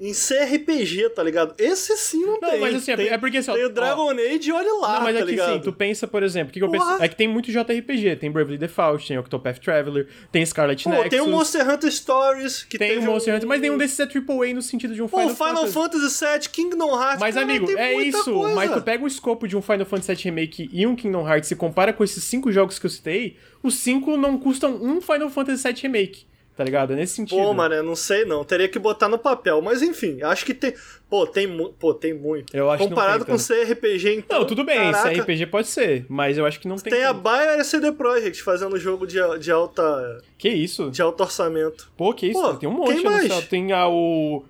em 0.00 0.12
CRPG, 0.12 1.10
tá 1.10 1.22
ligado? 1.22 1.54
Esse 1.58 1.96
sim 1.96 2.20
não, 2.20 2.32
não 2.32 2.40
tem. 2.40 2.60
mas 2.60 2.74
assim, 2.74 2.92
é 2.92 2.96
tem, 2.96 3.08
é 3.08 3.18
porque 3.18 3.38
assim, 3.38 3.52
Tem 3.52 3.64
o 3.64 3.68
Dragon 3.68 4.06
ó, 4.06 4.10
Age, 4.12 4.52
olha 4.52 4.72
lá, 4.74 4.94
Não, 4.94 5.02
mas 5.02 5.14
tá 5.14 5.20
é 5.20 5.24
que 5.24 5.30
ligado? 5.32 5.52
sim, 5.54 5.60
tu 5.60 5.72
pensa, 5.72 6.06
por 6.06 6.22
exemplo, 6.22 6.52
que, 6.52 6.60
que 6.60 6.64
eu 6.64 6.70
penso, 6.70 6.86
é 7.02 7.08
que 7.08 7.16
tem 7.16 7.26
muito 7.26 7.50
JRPG, 7.50 8.16
tem 8.16 8.30
Bravely 8.30 8.58
Default, 8.58 9.06
tem 9.08 9.18
Octopath 9.18 9.58
Traveler, 9.58 10.06
tem 10.30 10.44
Scarlet 10.46 10.84
Pô, 10.84 10.90
Nexus. 10.90 11.10
tem 11.10 11.20
o 11.20 11.28
Monster 11.28 11.68
Hunter 11.68 11.90
Stories, 11.90 12.62
que 12.62 12.78
tem 12.78 12.98
o 12.98 13.02
Monster 13.02 13.34
um... 13.34 13.36
Hunter, 13.36 13.48
mas 13.48 13.60
nenhum 13.60 13.76
desses 13.76 13.98
é 13.98 14.04
AAA 14.04 14.54
no 14.54 14.62
sentido 14.62 14.94
de 14.94 15.02
um 15.02 15.08
Pô, 15.08 15.18
Final, 15.18 15.34
Final 15.34 15.66
Fantasy. 15.66 15.98
Fantasy 16.18 16.38
VII, 16.40 16.48
Kingdom 16.50 17.00
Hearts, 17.02 17.20
Mas 17.20 17.34
cara, 17.34 17.46
amigo, 17.46 17.70
é 17.76 17.94
isso, 17.94 18.24
coisa. 18.32 18.54
mas 18.54 18.70
tu 18.72 18.82
pega 18.82 19.02
o 19.04 19.06
escopo 19.06 19.48
de 19.48 19.56
um 19.56 19.62
Final 19.62 19.86
Fantasy 19.86 20.14
VII 20.14 20.24
Remake 20.24 20.70
e 20.72 20.86
um 20.86 20.94
Kingdom 20.94 21.28
Hearts 21.28 21.50
e 21.50 21.56
compara 21.56 21.92
com 21.92 22.04
esses 22.04 22.22
cinco 22.24 22.52
jogos 22.52 22.78
que 22.78 22.86
eu 22.86 22.90
citei, 22.90 23.36
os 23.62 23.74
cinco 23.74 24.16
não 24.16 24.38
custam 24.38 24.76
um 24.80 25.00
Final 25.00 25.28
Fantasy 25.30 25.64
VII 25.72 25.82
Remake 25.82 26.26
tá 26.58 26.64
ligado? 26.64 26.92
É 26.92 26.96
nesse 26.96 27.14
sentido. 27.14 27.38
Pô, 27.38 27.54
mano, 27.54 27.72
eu 27.72 27.84
não 27.84 27.94
sei 27.94 28.24
não. 28.24 28.42
Teria 28.42 28.68
que 28.68 28.80
botar 28.80 29.08
no 29.08 29.16
papel. 29.16 29.62
Mas 29.62 29.80
enfim, 29.80 30.20
acho 30.24 30.44
que 30.44 30.52
tem. 30.52 30.74
Pô, 31.08 31.24
tem, 31.24 31.46
mu... 31.46 31.72
Pô, 31.78 31.94
tem 31.94 32.12
muito. 32.12 32.54
Eu 32.54 32.68
acho 32.68 32.82
Comparado 32.82 33.24
que 33.24 33.30
não 33.30 33.38
tem, 33.38 33.64
com 33.64 33.66
CRPG, 33.68 34.16
então. 34.16 34.40
Não, 34.40 34.44
tudo 34.44 34.64
bem, 34.64 34.90
caraca, 34.90 35.14
CRPG 35.14 35.46
pode 35.46 35.68
ser, 35.68 36.04
mas 36.08 36.36
eu 36.36 36.44
acho 36.44 36.58
que 36.58 36.66
não 36.66 36.74
tem. 36.74 36.92
Tem 36.92 37.02
tanto. 37.02 37.10
a 37.10 37.12
Bayer 37.12 37.64
CD 37.64 37.92
Projekt 37.92 38.42
fazendo 38.42 38.76
jogo 38.76 39.06
de, 39.06 39.18
de 39.38 39.52
alta. 39.52 40.20
Que 40.36 40.48
isso? 40.48 40.90
De 40.90 41.00
alto 41.00 41.22
orçamento. 41.22 41.92
Pô, 41.96 42.12
que 42.12 42.26
isso? 42.26 42.40
Pô, 42.40 42.54
tem 42.54 42.68
um 42.68 42.72
monte 42.72 43.04
no 43.04 43.20
céu. 43.20 43.42
Tem 43.42 43.70
a, 43.70 43.88
o. 43.88 44.44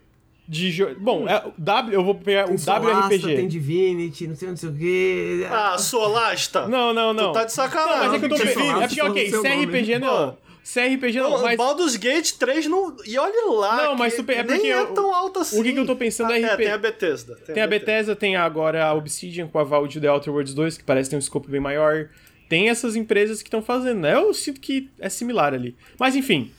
De 0.48 0.70
jo... 0.70 0.96
Bom, 0.98 1.28
é, 1.28 1.44
W, 1.59 1.94
eu 1.94 2.02
vou 2.02 2.14
pegar 2.14 2.44
tem 2.44 2.54
o 2.54 2.59
Solasta, 2.59 2.96
WRPG. 2.96 3.36
Tem 3.36 3.46
Divinity, 3.46 4.26
não 4.28 4.34
sei, 4.34 4.48
não 4.48 4.56
sei 4.56 4.68
o 4.70 4.74
quê. 4.74 5.46
Ah, 5.50 5.76
Solasta? 5.76 6.66
Não, 6.66 6.94
não, 6.94 7.12
não. 7.12 7.32
Tu 7.32 7.34
tá 7.34 7.44
de 7.44 7.52
sacanagem. 7.52 7.98
Não, 7.98 8.06
mas 8.06 8.14
é 8.14 8.18
que 8.18 8.24
eu 8.24 8.28
tô 8.30 8.42
pensando. 8.42 8.82
É 8.82 8.88
porque, 8.88 9.02
ok, 9.02 9.30
CRPG 9.30 9.98
não. 9.98 10.47
CRPG 10.73 11.21
não, 11.21 11.31
não 11.31 11.43
mas... 11.43 11.57
Baldur's 11.57 11.97
Gate 11.97 12.33
3 12.33 12.66
não... 12.66 12.95
E 13.07 13.16
olha 13.16 13.51
lá, 13.53 13.85
Não, 13.85 13.97
mas 13.97 14.15
tu... 14.15 14.24
é 14.31 14.43
nem 14.43 14.70
é 14.70 14.85
tão 14.85 15.15
alto 15.15 15.40
assim. 15.40 15.59
O 15.59 15.62
que, 15.62 15.73
que 15.73 15.78
eu 15.78 15.86
tô 15.86 15.97
pensando 15.97 16.31
é 16.31 16.43
ah, 16.43 16.53
RPG... 16.53 16.53
É, 16.53 16.57
tem 16.57 16.73
a 16.73 16.78
Bethesda. 16.78 17.36
Tem, 17.36 17.55
tem 17.55 17.62
a 17.62 17.66
Bethesda. 17.66 17.93
Bethesda, 17.93 18.16
tem 18.16 18.36
agora 18.36 18.85
a 18.85 18.93
Obsidian 18.93 19.49
com 19.49 19.59
a 19.59 19.65
Valve 19.65 19.89
de 19.89 20.01
The 20.01 20.11
Outer 20.11 20.31
Worlds 20.31 20.53
2, 20.53 20.78
que 20.78 20.85
parece 20.85 21.09
ter 21.09 21.16
um 21.16 21.20
escopo 21.20 21.49
bem 21.49 21.61
maior. 21.61 22.11
Tem 22.51 22.69
essas 22.69 22.97
empresas 22.97 23.40
que 23.40 23.49
estão 23.49 23.62
fazendo, 23.62 24.01
né? 24.01 24.15
Eu 24.15 24.35
sinto 24.35 24.61
que 24.61 24.90
é 24.99 25.09
similar 25.09 25.55
ali. 25.55 25.74
Mas 25.99 26.15
enfim, 26.15 26.53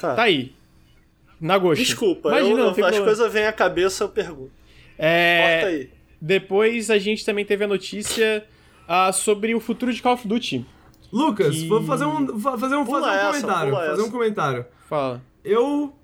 tá, 0.00 0.16
tá 0.16 0.22
aí. 0.24 0.52
Nagoshi. 1.40 1.84
Desculpa, 1.84 2.30
Imagina, 2.30 2.60
eu, 2.60 2.74
eu, 2.76 2.86
as 2.86 2.98
coisas 2.98 3.32
vêm 3.32 3.46
à 3.46 3.52
cabeça, 3.52 4.02
eu 4.02 4.08
pergunto. 4.08 4.52
É... 4.98 5.60
Corta 5.60 5.66
aí. 5.68 5.90
Depois 6.20 6.90
a 6.90 6.98
gente 6.98 7.24
também 7.24 7.44
teve 7.44 7.64
a 7.64 7.68
notícia 7.68 8.44
uh, 8.88 9.12
sobre 9.12 9.54
o 9.54 9.60
futuro 9.60 9.92
de 9.92 10.02
Call 10.02 10.14
of 10.14 10.26
Duty 10.26 10.66
Lucas, 11.14 11.54
Que- 11.56 11.68
vou 11.68 11.82
fazer 11.84 12.04
um, 12.04 12.38
fa- 12.40 12.58
fazer 12.58 12.74
um, 12.76 12.84
Pula 12.84 13.00
fazer 13.00 13.12
um 13.12 13.18
essa, 13.18 13.26
comentário. 13.40 13.72
Fazer 13.74 13.90
um 14.00 14.04
essa. 14.04 14.10
comentário. 14.12 14.66
Fala. 14.88 15.22
Eu, 15.44 15.94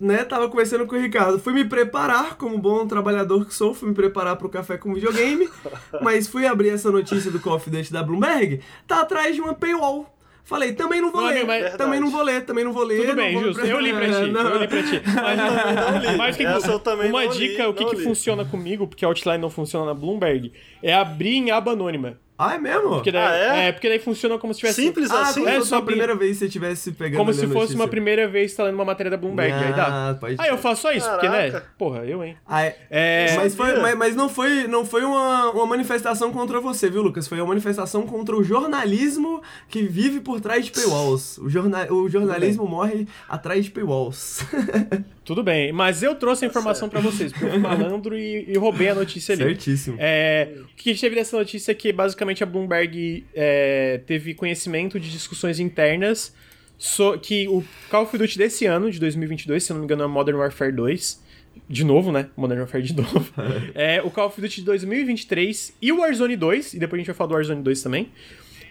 né, 0.00 0.24
tava 0.24 0.48
conversando 0.48 0.86
com 0.86 0.94
o 0.96 0.98
Ricardo. 1.00 1.38
Fui 1.38 1.52
me 1.52 1.64
preparar, 1.64 2.36
como 2.36 2.56
bom 2.58 2.86
trabalhador 2.86 3.44
que 3.46 3.54
sou, 3.54 3.74
fui 3.74 3.88
me 3.88 3.94
preparar 3.94 4.36
pro 4.36 4.48
café 4.48 4.76
com 4.78 4.94
videogame. 4.94 5.48
mas 6.00 6.26
fui 6.28 6.46
abrir 6.46 6.68
essa 6.70 6.90
notícia 6.90 7.30
do 7.30 7.50
of 7.50 7.68
Duty 7.70 7.92
da 7.92 8.02
Bloomberg, 8.02 8.60
tá 8.86 9.00
atrás 9.00 9.34
de 9.34 9.40
uma 9.40 9.54
paywall. 9.54 10.14
Falei, 10.42 10.72
também 10.72 11.00
não 11.00 11.12
vou 11.12 11.20
Não, 11.20 11.28
ler. 11.28 11.34
amigo, 11.42 11.46
mas-. 11.46 11.76
Também 11.76 12.00
não 12.00 12.10
vou 12.10 12.22
ler, 12.22 12.44
também 12.44 12.64
não 12.64 12.72
vou 12.72 12.82
ler. 12.82 13.02
Tudo 13.02 13.14
bem, 13.14 13.38
justo. 13.38 13.60
Eu 13.66 13.78
li 13.78 13.92
pra 13.92 14.06
ti. 14.06 14.30
Não. 14.32 14.40
Eu 14.48 14.58
li 14.60 14.66
pra 14.68 14.82
ti. 14.82 15.00
Mas, 15.06 15.38
não 15.38 16.00
li. 16.12 16.16
mas 16.16 16.36
que- 16.36 16.78
também 16.80 17.10
uma 17.10 17.24
não 17.24 17.32
li, 17.32 17.38
dica, 17.38 17.68
o 17.68 17.74
que, 17.74 17.84
que 17.84 17.96
funciona 17.98 18.44
comigo, 18.44 18.86
porque 18.88 19.04
a 19.04 19.08
Outline 19.08 19.38
não 19.38 19.50
funciona 19.50 19.86
na 19.86 19.94
Bloomberg, 19.94 20.52
é 20.82 20.92
abrir 20.94 21.36
em 21.36 21.50
aba 21.52 21.72
anônima. 21.72 22.18
Ah, 22.42 22.54
é 22.54 22.58
mesmo? 22.58 22.88
Porque 22.88 23.12
daí, 23.12 23.22
Ah, 23.50 23.56
é? 23.56 23.72
porque 23.72 23.86
daí 23.86 23.98
funciona 23.98 24.38
como 24.38 24.54
se 24.54 24.60
tivesse. 24.60 24.80
Simples 24.80 25.10
ah, 25.10 25.20
assim? 25.22 25.40
como 25.40 25.48
é 25.48 25.52
se 25.52 25.58
fosse 25.58 25.68
só 25.68 25.76
a 25.76 25.82
primeira 25.82 26.14
vez 26.14 26.30
que 26.32 26.38
você 26.38 26.44
estivesse 26.46 26.92
pegando 26.92 27.18
Como 27.18 27.34
se 27.34 27.40
fosse 27.42 27.54
notícia. 27.54 27.76
uma 27.76 27.86
primeira 27.88 28.26
vez 28.26 28.52
que 28.52 28.56
tá 28.56 28.64
lendo 28.64 28.76
uma 28.76 28.84
matéria 28.86 29.10
da 29.10 29.18
Bloomberg. 29.18 29.52
aí 29.52 29.72
dá. 29.74 30.10
Ah, 30.10 30.14
pode 30.14 30.36
Ah, 30.38 30.48
eu 30.48 30.56
faço 30.56 30.80
só 30.82 30.92
isso, 30.92 31.06
porque, 31.10 31.28
né? 31.28 31.50
Caraca. 31.50 31.70
Porra, 31.76 31.98
eu, 32.06 32.24
hein? 32.24 32.36
Ah, 32.46 32.64
é. 32.64 32.76
É. 32.88 33.36
Mas, 33.36 33.54
foi, 33.54 33.78
mas, 33.78 33.94
mas 33.94 34.16
não 34.16 34.30
foi, 34.30 34.66
não 34.66 34.86
foi 34.86 35.04
uma, 35.04 35.50
uma 35.50 35.66
manifestação 35.66 36.32
contra 36.32 36.60
você, 36.60 36.88
viu, 36.88 37.02
Lucas? 37.02 37.28
Foi 37.28 37.38
uma 37.38 37.48
manifestação 37.48 38.06
contra 38.06 38.34
o 38.34 38.42
jornalismo 38.42 39.42
que 39.68 39.82
vive 39.82 40.20
por 40.20 40.40
trás 40.40 40.64
de 40.64 40.70
paywalls. 40.70 41.36
O, 41.38 41.50
jorna, 41.50 41.92
o 41.92 42.08
jornalismo 42.08 42.66
morre 42.66 43.06
atrás 43.28 43.66
de 43.66 43.70
paywalls. 43.70 44.40
Tudo 45.30 45.44
bem, 45.44 45.70
mas 45.70 46.02
eu 46.02 46.16
trouxe 46.16 46.44
a 46.44 46.48
informação 46.48 46.88
pra 46.88 46.98
vocês, 46.98 47.30
porque 47.30 47.44
eu 47.44 47.50
fui 47.50 47.58
malandro 47.60 48.18
e, 48.18 48.46
e 48.48 48.58
roubei 48.58 48.88
a 48.88 48.96
notícia 48.96 49.32
ali. 49.32 49.44
Certíssimo. 49.44 49.96
É, 49.96 50.48
o 50.60 50.74
que 50.74 50.90
a 50.90 50.92
gente 50.92 51.00
teve 51.00 51.14
dessa 51.14 51.36
notícia 51.38 51.70
é 51.70 51.74
que 51.76 51.92
basicamente 51.92 52.42
a 52.42 52.46
Bloomberg 52.46 53.24
é, 53.32 54.00
teve 54.08 54.34
conhecimento 54.34 54.98
de 54.98 55.08
discussões 55.08 55.60
internas 55.60 56.34
so- 56.76 57.16
que 57.16 57.46
o 57.46 57.62
Call 57.88 58.02
of 58.02 58.18
Duty 58.18 58.38
desse 58.38 58.66
ano, 58.66 58.90
de 58.90 58.98
2022, 58.98 59.62
se 59.62 59.72
não 59.72 59.78
me 59.78 59.84
engano 59.84 60.02
é 60.02 60.06
Modern 60.08 60.36
Warfare 60.36 60.72
2, 60.72 61.22
de 61.68 61.84
novo, 61.84 62.10
né? 62.10 62.28
Modern 62.36 62.58
Warfare 62.62 62.82
de 62.82 62.96
novo. 62.96 63.32
é, 63.76 64.02
o 64.02 64.10
Call 64.10 64.26
of 64.26 64.40
Duty 64.40 64.56
de 64.56 64.64
2023 64.64 65.74
e 65.80 65.92
o 65.92 65.98
Warzone 66.00 66.34
2, 66.34 66.74
e 66.74 66.78
depois 66.80 66.98
a 66.98 67.00
gente 67.02 67.06
vai 67.06 67.14
falar 67.14 67.28
do 67.28 67.34
Warzone 67.34 67.62
2 67.62 67.80
também. 67.80 68.10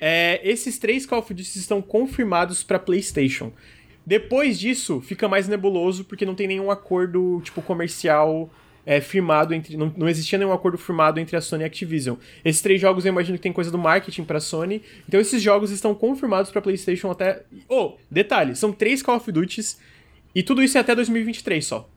É, 0.02 0.42
esses 0.44 0.78
três 0.78 1.06
Call 1.06 1.20
of 1.20 1.34
Duty 1.34 1.58
estão 1.58 1.82
confirmados 1.82 2.64
pra 2.64 2.78
PlayStation. 2.78 3.54
Depois 4.10 4.60
disso, 4.60 5.02
fica 5.02 5.28
mais 5.28 5.48
nebuloso 5.48 6.04
porque 6.04 6.26
não 6.26 6.34
tem 6.34 6.48
nenhum 6.48 6.72
acordo 6.72 7.40
tipo 7.44 7.62
comercial 7.62 8.50
é, 8.84 9.00
firmado 9.00 9.54
entre. 9.54 9.78
Não, 9.78 9.94
não 9.96 10.10
existia 10.10 10.36
nenhum 10.40 10.52
acordo 10.52 10.80
firmado 10.80 11.20
entre 11.20 11.38
a 11.38 11.42
Sony 11.42 11.62
e 11.62 11.64
a 11.66 11.68
Activision. 11.68 12.16
Esses 12.44 12.60
três 12.60 12.82
jogos 12.82 13.06
eu 13.06 13.12
imagino 13.12 13.38
que 13.38 13.44
tem 13.44 13.54
coisa 13.54 13.70
do 13.70 13.78
marketing 13.78 14.24
pra 14.24 14.40
Sony. 14.40 14.82
Então 15.08 15.20
esses 15.20 15.40
jogos 15.44 15.70
estão 15.70 15.94
confirmados 15.94 16.50
pra 16.50 16.60
PlayStation 16.60 17.12
até. 17.12 17.44
Oh, 17.68 17.98
detalhe, 18.10 18.56
são 18.56 18.72
três 18.72 19.04
Call 19.04 19.18
of 19.18 19.32
Duties 19.32 19.80
e 20.34 20.42
tudo 20.42 20.64
isso 20.64 20.80
é 20.80 20.82
até 20.82 20.96
2023 20.96 21.64
só. 21.64 21.88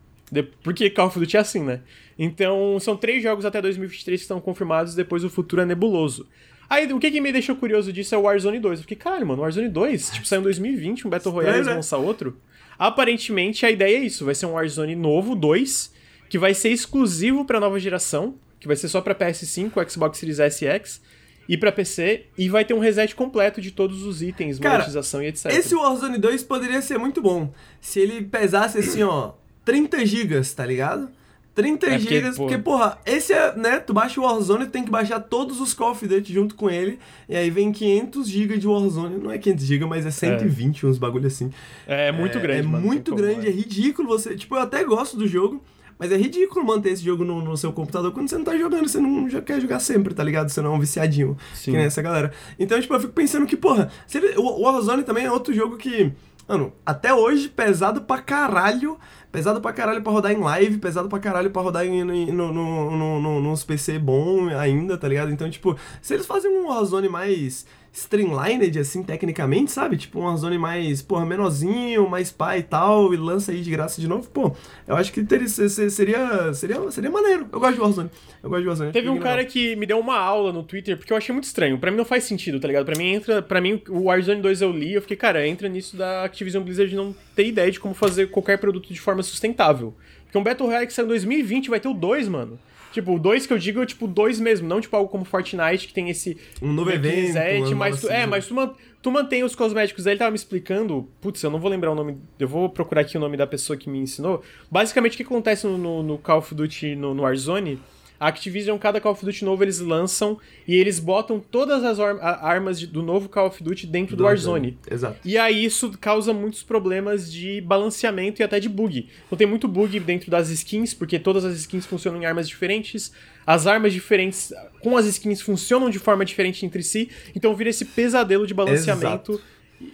Porque 0.62 0.90
Call 0.90 1.06
of 1.06 1.18
Duty 1.18 1.38
é 1.38 1.40
assim, 1.40 1.62
né? 1.62 1.80
Então, 2.18 2.78
são 2.78 2.94
três 2.94 3.22
jogos 3.22 3.46
até 3.46 3.62
2023 3.62 4.20
que 4.20 4.24
estão 4.24 4.38
confirmados, 4.38 4.94
depois 4.94 5.24
o 5.24 5.30
futuro 5.30 5.62
é 5.62 5.64
nebuloso. 5.64 6.28
Aí, 6.72 6.90
o 6.90 6.98
que, 6.98 7.10
que 7.10 7.20
me 7.20 7.30
deixou 7.30 7.54
curioso 7.54 7.92
disso 7.92 8.14
é 8.14 8.18
o 8.18 8.22
Warzone 8.22 8.58
2. 8.58 8.78
Eu 8.78 8.82
fiquei, 8.84 8.96
caralho, 8.96 9.26
mano, 9.26 9.40
o 9.40 9.42
Warzone 9.42 9.68
2, 9.68 10.10
tipo, 10.12 10.26
saiu 10.26 10.40
em 10.40 10.44
2020, 10.44 11.06
um 11.06 11.10
Battle 11.10 11.30
Royale, 11.30 11.56
eles 11.56 11.66
né? 11.66 11.72
vão 11.72 11.80
lançar 11.80 11.98
outro. 11.98 12.34
Aparentemente, 12.78 13.66
a 13.66 13.70
ideia 13.70 13.98
é 13.98 14.00
isso, 14.00 14.24
vai 14.24 14.34
ser 14.34 14.46
um 14.46 14.52
Warzone 14.52 14.96
novo, 14.96 15.34
2, 15.34 15.92
que 16.30 16.38
vai 16.38 16.54
ser 16.54 16.70
exclusivo 16.70 17.44
pra 17.44 17.60
nova 17.60 17.78
geração, 17.78 18.36
que 18.58 18.66
vai 18.66 18.74
ser 18.74 18.88
só 18.88 19.02
pra 19.02 19.14
PS5, 19.14 19.90
Xbox 19.90 20.16
Series 20.16 20.40
S 20.40 20.64
e 20.64 20.68
X, 20.68 21.02
e 21.46 21.58
pra 21.58 21.70
PC, 21.70 22.24
e 22.38 22.48
vai 22.48 22.64
ter 22.64 22.72
um 22.72 22.78
reset 22.78 23.14
completo 23.14 23.60
de 23.60 23.70
todos 23.70 24.02
os 24.02 24.22
itens, 24.22 24.58
Cara, 24.58 24.78
monetização 24.78 25.22
e 25.22 25.26
etc. 25.26 25.52
Esse 25.52 25.74
Warzone 25.74 26.16
2 26.16 26.42
poderia 26.44 26.80
ser 26.80 26.96
muito 26.96 27.20
bom 27.20 27.52
se 27.82 28.00
ele 28.00 28.22
pesasse 28.22 28.78
assim, 28.78 29.02
ó, 29.02 29.32
30 29.62 30.06
gigas, 30.06 30.54
tá 30.54 30.64
ligado? 30.64 31.10
30 31.54 31.86
É 31.86 31.98
porque, 31.98 32.14
gigas, 32.14 32.36
pô- 32.36 32.44
porque, 32.46 32.58
porra, 32.58 32.98
esse 33.04 33.32
é, 33.32 33.54
né, 33.56 33.78
tu 33.78 33.92
baixa 33.92 34.20
o 34.20 34.24
Warzone, 34.24 34.66
tem 34.66 34.82
que 34.84 34.90
baixar 34.90 35.20
todos 35.20 35.60
os 35.60 35.74
Call 35.74 35.90
of 35.92 36.06
Duty 36.06 36.32
junto 36.32 36.54
com 36.54 36.70
ele, 36.70 36.98
e 37.28 37.36
aí 37.36 37.50
vem 37.50 37.70
500 37.72 38.28
gigas 38.28 38.58
de 38.58 38.66
Warzone, 38.66 39.18
não 39.18 39.30
é 39.30 39.36
500 39.38 39.64
gigas, 39.66 39.88
mas 39.88 40.06
é 40.06 40.10
120, 40.10 40.86
uns 40.86 40.96
bagulho 40.98 41.26
assim. 41.26 41.50
É, 41.86 42.10
muito 42.10 42.40
grande, 42.40 42.60
É 42.60 42.70
mano, 42.70 42.86
muito 42.86 43.14
grande, 43.14 43.46
é 43.46 43.50
ridículo 43.50 44.08
você, 44.08 44.34
tipo, 44.34 44.54
eu 44.54 44.60
até 44.60 44.82
gosto 44.82 45.16
do 45.16 45.26
jogo, 45.28 45.62
mas 45.98 46.10
é 46.10 46.16
ridículo 46.16 46.64
manter 46.66 46.90
esse 46.92 47.04
jogo 47.04 47.22
no, 47.24 47.40
no 47.42 47.56
seu 47.56 47.72
computador 47.72 48.10
quando 48.12 48.28
você 48.28 48.36
não 48.36 48.44
tá 48.44 48.56
jogando, 48.56 48.88
você 48.88 48.98
não 48.98 49.28
já 49.28 49.40
quer 49.42 49.60
jogar 49.60 49.78
sempre, 49.78 50.14
tá 50.14 50.24
ligado? 50.24 50.48
Você 50.48 50.60
não 50.62 50.72
é 50.72 50.76
um 50.76 50.80
viciadinho, 50.80 51.36
Sim. 51.54 51.70
que 51.72 51.76
nem 51.76 51.86
essa 51.86 52.00
galera. 52.02 52.32
Então, 52.58 52.80
tipo, 52.80 52.92
eu 52.94 53.00
fico 53.00 53.12
pensando 53.12 53.46
que, 53.46 53.56
porra, 53.56 53.88
ele- 54.14 54.34
o 54.36 54.42
o 54.42 54.62
Warzone 54.62 55.02
também 55.04 55.26
é 55.26 55.30
outro 55.30 55.52
jogo 55.54 55.76
que, 55.76 56.10
mano, 56.48 56.72
até 56.84 57.14
hoje, 57.14 57.48
pesado 57.48 58.00
pra 58.00 58.18
caralho, 58.20 58.98
pesado 59.32 59.60
pra 59.60 59.72
caralho 59.72 60.02
pra 60.02 60.12
rodar 60.12 60.30
em 60.32 60.38
live, 60.38 60.78
pesado 60.78 61.08
pra 61.08 61.18
caralho 61.18 61.50
pra 61.50 61.62
rodar 61.62 61.86
em, 61.86 62.04
no, 62.04 62.52
no, 62.52 62.90
no, 62.96 63.20
no- 63.20 63.40
nos 63.40 63.64
PC 63.64 63.98
bom 63.98 64.48
ainda, 64.50 64.96
tá 64.98 65.08
ligado? 65.08 65.32
Então, 65.32 65.48
tipo, 65.50 65.76
se 66.02 66.14
eles 66.14 66.26
fazem 66.26 66.50
um 66.56 66.68
Warzone 66.68 67.08
mais 67.08 67.66
streamlined, 67.92 68.78
assim, 68.78 69.02
tecnicamente, 69.02 69.70
sabe? 69.70 69.96
Tipo, 69.96 70.20
um 70.20 70.24
Warzone 70.24 70.56
mais, 70.58 71.02
porra, 71.02 71.26
menorzinho, 71.26 72.08
mais 72.08 72.30
pá 72.30 72.56
e 72.56 72.62
tal, 72.62 73.12
e 73.12 73.16
lança 73.16 73.52
aí 73.52 73.60
de 73.60 73.70
graça 73.70 74.00
de 74.00 74.08
novo, 74.08 74.28
pô, 74.30 74.52
eu 74.88 74.96
acho 74.96 75.12
que 75.12 75.22
teria, 75.22 75.46
se- 75.46 75.68
se- 75.68 75.90
seria, 75.90 76.54
seria, 76.54 76.90
seria 76.90 77.10
maneiro. 77.10 77.46
Eu 77.52 77.60
gosto 77.60 77.74
de 77.74 77.80
Warzone. 77.80 78.10
Eu 78.42 78.48
gosto 78.50 78.62
de 78.62 78.68
Warzone. 78.68 78.92
Teve 78.92 79.08
um 79.08 79.18
cara 79.18 79.44
que 79.44 79.76
me 79.76 79.84
deu 79.86 79.98
uma 79.98 80.16
aula 80.18 80.52
no 80.52 80.62
Twitter, 80.62 80.96
porque 80.96 81.12
eu 81.12 81.16
achei 81.16 81.32
muito 81.32 81.44
estranho. 81.44 81.78
Pra 81.78 81.90
mim 81.90 81.96
não 81.98 82.04
faz 82.04 82.24
sentido, 82.24 82.58
tá 82.58 82.66
ligado? 82.66 82.84
Pra 82.86 82.96
mim 82.96 83.12
entra. 83.12 83.42
para 83.42 83.60
mim, 83.60 83.80
o 83.88 84.04
Warzone 84.04 84.40
2 84.40 84.62
eu 84.62 84.72
li, 84.72 84.94
eu 84.94 85.02
fiquei, 85.02 85.16
cara, 85.16 85.46
entra 85.46 85.68
nisso 85.68 85.96
da 85.96 86.24
Activision 86.24 86.62
Blizzard 86.64 86.94
não 86.96 87.14
ter 87.36 87.46
ideia 87.46 87.70
de 87.70 87.78
como 87.78 87.94
fazer 87.94 88.30
qualquer 88.30 88.58
produto 88.58 88.92
de 88.92 89.00
forma 89.00 89.22
sustentável. 89.22 89.94
Porque 90.24 90.38
um 90.38 90.42
Battle 90.42 90.66
Royale 90.66 90.86
que 90.86 90.92
saiu 90.94 91.04
em 91.04 91.08
2020 91.08 91.68
vai 91.68 91.78
ter 91.78 91.88
o 91.88 91.94
2, 91.94 92.26
mano. 92.26 92.58
Tipo, 92.92 93.14
o 93.14 93.18
2 93.18 93.46
que 93.46 93.52
eu 93.52 93.58
digo 93.58 93.82
é 93.82 93.86
tipo 93.86 94.06
2 94.06 94.38
mesmo, 94.38 94.68
não 94.68 94.80
tipo 94.80 94.94
algo 94.96 95.08
como 95.08 95.24
Fortnite 95.24 95.88
que 95.88 95.94
tem 95.94 96.10
esse 96.10 96.36
Um 96.60 96.72
novo 96.72 96.90
evento, 96.90 97.26
reset, 97.34 97.58
uma 97.68 97.74
mas 97.76 98.00
tu, 98.00 98.08
é, 98.08 98.10
season. 98.16 98.30
mas 98.30 98.46
tu, 98.46 98.54
man- 98.54 98.74
tu 99.00 99.10
mantém 99.10 99.42
os 99.42 99.54
cosméticos. 99.54 100.06
Aí 100.06 100.12
ele 100.12 100.18
tava 100.18 100.30
me 100.30 100.36
explicando, 100.36 101.08
putz, 101.20 101.42
eu 101.42 101.50
não 101.50 101.58
vou 101.58 101.70
lembrar 101.70 101.90
o 101.90 101.94
nome, 101.94 102.18
eu 102.38 102.46
vou 102.46 102.68
procurar 102.68 103.00
aqui 103.00 103.16
o 103.16 103.20
nome 103.20 103.36
da 103.36 103.46
pessoa 103.46 103.76
que 103.76 103.88
me 103.88 103.98
ensinou. 103.98 104.42
Basicamente, 104.70 105.14
o 105.14 105.16
que 105.16 105.22
acontece 105.22 105.66
no, 105.66 105.78
no- 105.78 106.02
no 106.02 106.18
Call 106.18 106.38
of 106.38 106.54
Duty, 106.54 106.94
no, 106.94 107.14
no 107.14 107.22
Warzone, 107.22 107.78
a 108.24 108.28
Activision, 108.28 108.78
cada 108.78 109.00
Call 109.00 109.12
of 109.12 109.24
Duty 109.24 109.44
novo, 109.44 109.64
eles 109.64 109.80
lançam 109.80 110.38
e 110.66 110.76
eles 110.76 110.98
botam 111.00 111.40
todas 111.40 111.82
as 111.82 111.98
ar- 111.98 112.18
armas 112.20 112.78
de- 112.78 112.86
do 112.86 113.02
novo 113.02 113.28
Call 113.28 113.46
of 113.48 113.62
Duty 113.62 113.86
dentro 113.86 114.16
do, 114.16 114.24
Warzone. 114.24 114.78
Exato. 114.90 115.18
E 115.24 115.36
aí 115.36 115.64
isso 115.64 115.90
causa 116.00 116.32
muitos 116.32 116.62
problemas 116.62 117.32
de 117.32 117.60
balanceamento 117.60 118.40
e 118.40 118.44
até 118.44 118.60
de 118.60 118.68
bug. 118.68 119.08
Então 119.26 119.36
tem 119.36 119.46
muito 119.46 119.66
bug 119.66 119.98
dentro 120.00 120.30
das 120.30 120.50
skins, 120.50 120.94
porque 120.94 121.18
todas 121.18 121.44
as 121.44 121.56
skins 121.56 121.84
funcionam 121.86 122.20
em 122.22 122.24
armas 122.24 122.48
diferentes. 122.48 123.12
As 123.44 123.66
armas 123.66 123.92
diferentes 123.92 124.52
com 124.80 124.96
as 124.96 125.04
skins 125.06 125.40
funcionam 125.40 125.90
de 125.90 125.98
forma 125.98 126.24
diferente 126.24 126.64
entre 126.64 126.82
si. 126.82 127.10
Então 127.34 127.54
vira 127.56 127.70
esse 127.70 127.84
pesadelo 127.84 128.46
de 128.46 128.54
balanceamento. 128.54 129.40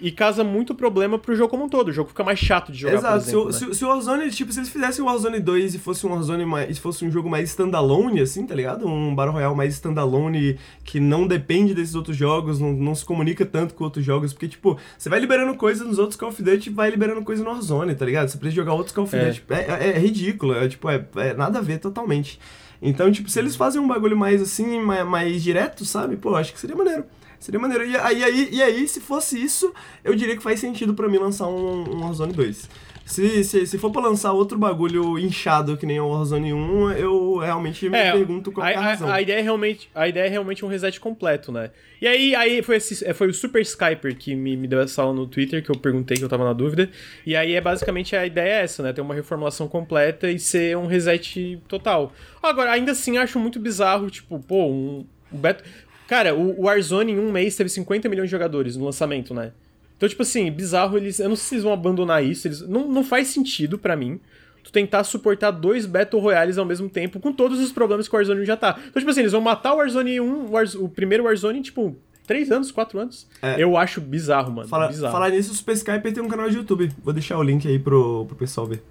E 0.00 0.12
causa 0.12 0.44
muito 0.44 0.74
problema 0.74 1.18
pro 1.18 1.34
jogo 1.34 1.48
como 1.48 1.64
um 1.64 1.68
todo. 1.68 1.88
O 1.88 1.92
jogo 1.92 2.08
fica 2.10 2.22
mais 2.22 2.38
chato 2.38 2.70
de 2.70 2.78
jogar, 2.78 2.94
Exato, 2.96 3.14
por 3.24 3.28
exemplo. 3.28 3.52
se, 3.52 3.64
o- 3.64 3.66
né? 3.68 3.72
se, 3.74 3.78
se 3.78 3.84
o 3.84 3.88
Warzone, 3.88 4.30
tipo, 4.30 4.52
se 4.52 4.60
eles 4.60 4.68
fizessem 4.68 5.02
o 5.02 5.06
Warzone 5.08 5.40
2 5.40 5.74
e 5.74 5.78
fosse 5.78 6.06
um 6.06 6.10
Warzone 6.10 6.44
mais. 6.44 6.76
Se 6.76 6.80
fosse 6.80 7.04
um 7.04 7.10
jogo 7.10 7.28
mais 7.28 7.48
standalone, 7.50 8.20
assim, 8.20 8.46
tá 8.46 8.54
ligado? 8.54 8.86
Um 8.86 9.14
Battle 9.14 9.34
Royale 9.34 9.56
mais 9.56 9.74
standalone 9.74 10.58
que 10.84 11.00
não 11.00 11.26
depende 11.26 11.74
desses 11.74 11.94
outros 11.94 12.16
jogos, 12.16 12.60
não, 12.60 12.72
não 12.72 12.94
se 12.94 13.04
comunica 13.04 13.44
tanto 13.44 13.74
com 13.74 13.84
outros 13.84 14.04
jogos, 14.04 14.32
porque, 14.32 14.48
tipo, 14.48 14.78
você 14.96 15.08
vai 15.08 15.18
liberando 15.20 15.54
coisa 15.54 15.84
nos 15.84 15.98
outros 15.98 16.18
Call 16.18 16.28
of 16.28 16.42
Duty 16.42 16.68
e 16.68 16.72
vai 16.72 16.90
liberando 16.90 17.22
coisa 17.22 17.42
no 17.42 17.50
Warzone, 17.50 17.94
tá 17.94 18.04
ligado? 18.04 18.28
Você 18.28 18.38
precisa 18.38 18.56
jogar 18.62 18.74
outros 18.74 18.94
Call 18.94 19.04
of 19.04 19.16
É. 19.16 19.24
Duty. 19.26 19.44
É, 19.50 19.54
é- 19.54 19.88
é 19.96 19.98
ridículo, 19.98 20.54
é 20.54 20.68
tipo, 20.68 20.88
é, 20.88 21.04
é 21.16 21.34
nada 21.34 21.58
a 21.58 21.62
ver 21.62 21.78
totalmente. 21.78 22.38
Então, 22.80 23.10
tipo, 23.10 23.28
se 23.28 23.38
eles 23.38 23.56
fazem 23.56 23.80
um 23.80 23.88
bagulho 23.88 24.16
mais 24.16 24.40
assim, 24.40 24.80
mais, 24.80 25.04
mais 25.06 25.42
direto, 25.42 25.84
sabe? 25.84 26.16
Pô, 26.16 26.36
acho 26.36 26.52
que 26.52 26.60
seria 26.60 26.76
maneiro. 26.76 27.04
Seria 27.40 27.60
maneiro. 27.60 27.84
E 27.86 27.96
aí, 27.96 28.24
aí, 28.24 28.48
e 28.52 28.62
aí, 28.62 28.88
se 28.88 29.00
fosse 29.00 29.40
isso, 29.42 29.72
eu 30.04 30.14
diria 30.14 30.36
que 30.36 30.42
faz 30.42 30.58
sentido 30.60 30.94
pra 30.94 31.08
mim 31.08 31.18
lançar 31.18 31.46
um, 31.48 31.84
um 31.94 32.00
Warzone 32.02 32.32
2. 32.32 32.68
Se, 33.06 33.42
se, 33.42 33.66
se 33.66 33.78
for 33.78 33.90
pra 33.90 34.02
lançar 34.02 34.32
outro 34.32 34.58
bagulho 34.58 35.18
inchado 35.18 35.78
que 35.78 35.86
nem 35.86 35.98
o 35.98 36.08
Warzone 36.08 36.52
1, 36.52 36.90
eu 36.92 37.38
realmente 37.38 37.88
me 37.88 37.96
É, 37.96 38.12
pergunto 38.12 38.52
qual 38.52 38.66
a, 38.66 38.70
é 38.70 38.74
a 38.74 38.78
a- 38.78 38.82
razão. 38.82 39.10
a 39.10 39.22
ideia 39.22 39.38
é 39.38 39.40
realmente, 39.40 39.88
a 39.94 40.06
ideia 40.06 40.26
é 40.26 40.28
realmente 40.28 40.62
um 40.62 40.68
reset 40.68 41.00
completo, 41.00 41.50
né? 41.50 41.70
E 42.02 42.06
aí, 42.06 42.34
aí 42.34 42.60
foi, 42.60 42.76
esse, 42.76 43.02
é, 43.06 43.14
foi 43.14 43.28
o 43.28 43.32
Super 43.32 43.62
Skyper 43.62 44.14
que 44.14 44.34
me, 44.34 44.58
me 44.58 44.68
deu 44.68 44.80
essa 44.82 45.00
aula 45.00 45.14
no 45.14 45.26
Twitter, 45.26 45.64
que 45.64 45.70
eu 45.70 45.78
perguntei 45.78 46.18
que 46.18 46.22
eu 46.24 46.28
tava 46.28 46.44
na 46.44 46.52
dúvida. 46.52 46.90
E 47.24 47.34
aí 47.34 47.54
é 47.54 47.62
basicamente 47.62 48.14
a 48.14 48.26
ideia 48.26 48.60
é 48.60 48.62
essa, 48.64 48.82
né? 48.82 48.92
Ter 48.92 49.00
uma 49.00 49.14
reformulação 49.14 49.68
completa 49.68 50.30
e 50.30 50.38
ser 50.38 50.76
um 50.76 50.86
reset 50.86 51.58
total. 51.66 52.12
Agora, 52.42 52.72
ainda 52.72 52.92
assim, 52.92 53.16
acho 53.16 53.38
muito 53.38 53.58
bizarro, 53.58 54.10
tipo, 54.10 54.38
pô, 54.38 54.66
um, 54.66 55.06
um 55.32 55.38
Beto. 55.38 55.64
Cara, 56.08 56.34
o, 56.34 56.62
Warzone 56.62 57.12
em 57.12 57.18
um 57.18 57.30
mês 57.30 57.54
teve 57.54 57.68
50 57.68 58.08
milhões 58.08 58.28
de 58.28 58.30
jogadores 58.30 58.74
no 58.76 58.86
lançamento, 58.86 59.34
né? 59.34 59.52
Então, 59.96 60.08
tipo 60.08 60.22
assim, 60.22 60.50
bizarro 60.50 60.96
eles. 60.96 61.20
Eu 61.20 61.28
não 61.28 61.36
sei 61.36 61.44
se 61.44 61.54
eles 61.56 61.64
vão 61.64 61.72
abandonar 61.72 62.24
isso. 62.24 62.48
Eles, 62.48 62.62
não, 62.62 62.88
não 62.88 63.04
faz 63.04 63.28
sentido 63.28 63.78
pra 63.78 63.94
mim 63.94 64.18
tu 64.64 64.72
tentar 64.72 65.04
suportar 65.04 65.50
dois 65.50 65.84
Battle 65.86 66.20
Royales 66.20 66.56
ao 66.58 66.64
mesmo 66.64 66.88
tempo, 66.88 67.20
com 67.20 67.32
todos 67.32 67.60
os 67.60 67.70
problemas 67.70 68.08
que 68.08 68.14
o 68.14 68.16
Warzone 68.16 68.40
1 68.40 68.44
já 68.46 68.56
tá. 68.56 68.78
Então, 68.88 69.00
tipo 69.00 69.10
assim, 69.10 69.20
eles 69.20 69.32
vão 69.32 69.40
matar 69.40 69.74
o 69.74 69.76
Warzone 69.76 70.20
1, 70.20 70.46
o, 70.80 70.88
primeiro 70.88 71.24
Warzone, 71.24 71.60
tipo, 71.60 71.96
três 72.26 72.50
anos, 72.50 72.70
quatro 72.70 72.98
anos. 72.98 73.26
É. 73.42 73.62
Eu 73.62 73.76
acho 73.76 74.00
bizarro, 74.00 74.50
mano. 74.50 74.68
Fala, 74.68 74.88
bizarro. 74.88 75.12
falar 75.12 75.30
nisso, 75.30 75.52
o 75.52 75.54
Super 75.54 75.74
Skype 75.74 76.12
tem 76.12 76.22
um 76.22 76.28
canal 76.28 76.48
de 76.48 76.56
YouTube. 76.56 76.90
Vou 77.02 77.12
deixar 77.12 77.38
o 77.38 77.42
link 77.42 77.68
aí 77.68 77.78
pro, 77.78 78.24
pro 78.26 78.36
pessoal 78.36 78.66
ver. 78.66 78.82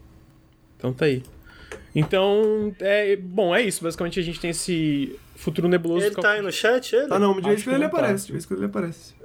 Então 0.77 0.93
tá 0.93 1.05
aí. 1.05 1.23
Então, 1.99 2.75
é, 2.79 3.15
bom, 3.15 3.55
é 3.55 3.63
isso. 3.63 3.83
Basicamente 3.83 4.19
a 4.19 4.23
gente 4.23 4.39
tem 4.39 4.51
esse 4.51 5.17
futuro 5.35 5.67
nebuloso. 5.67 6.05
Ele 6.05 6.13
tá 6.13 6.33
aí 6.33 6.41
no 6.43 6.51
chat, 6.51 6.95
ele? 6.95 7.07
Tá 7.07 7.17
não, 7.17 7.41
de 7.41 7.47
vez 7.47 7.61
em 7.61 7.63
quando 7.63 7.75
que 7.75 7.81
ele 7.81 7.89
tá. 7.89 7.97
aparece, 7.97 8.25
de 8.27 8.31
vez 8.33 8.43
em 8.43 8.47
quando 8.47 8.59
ele 8.59 8.67
aparece. 8.67 9.15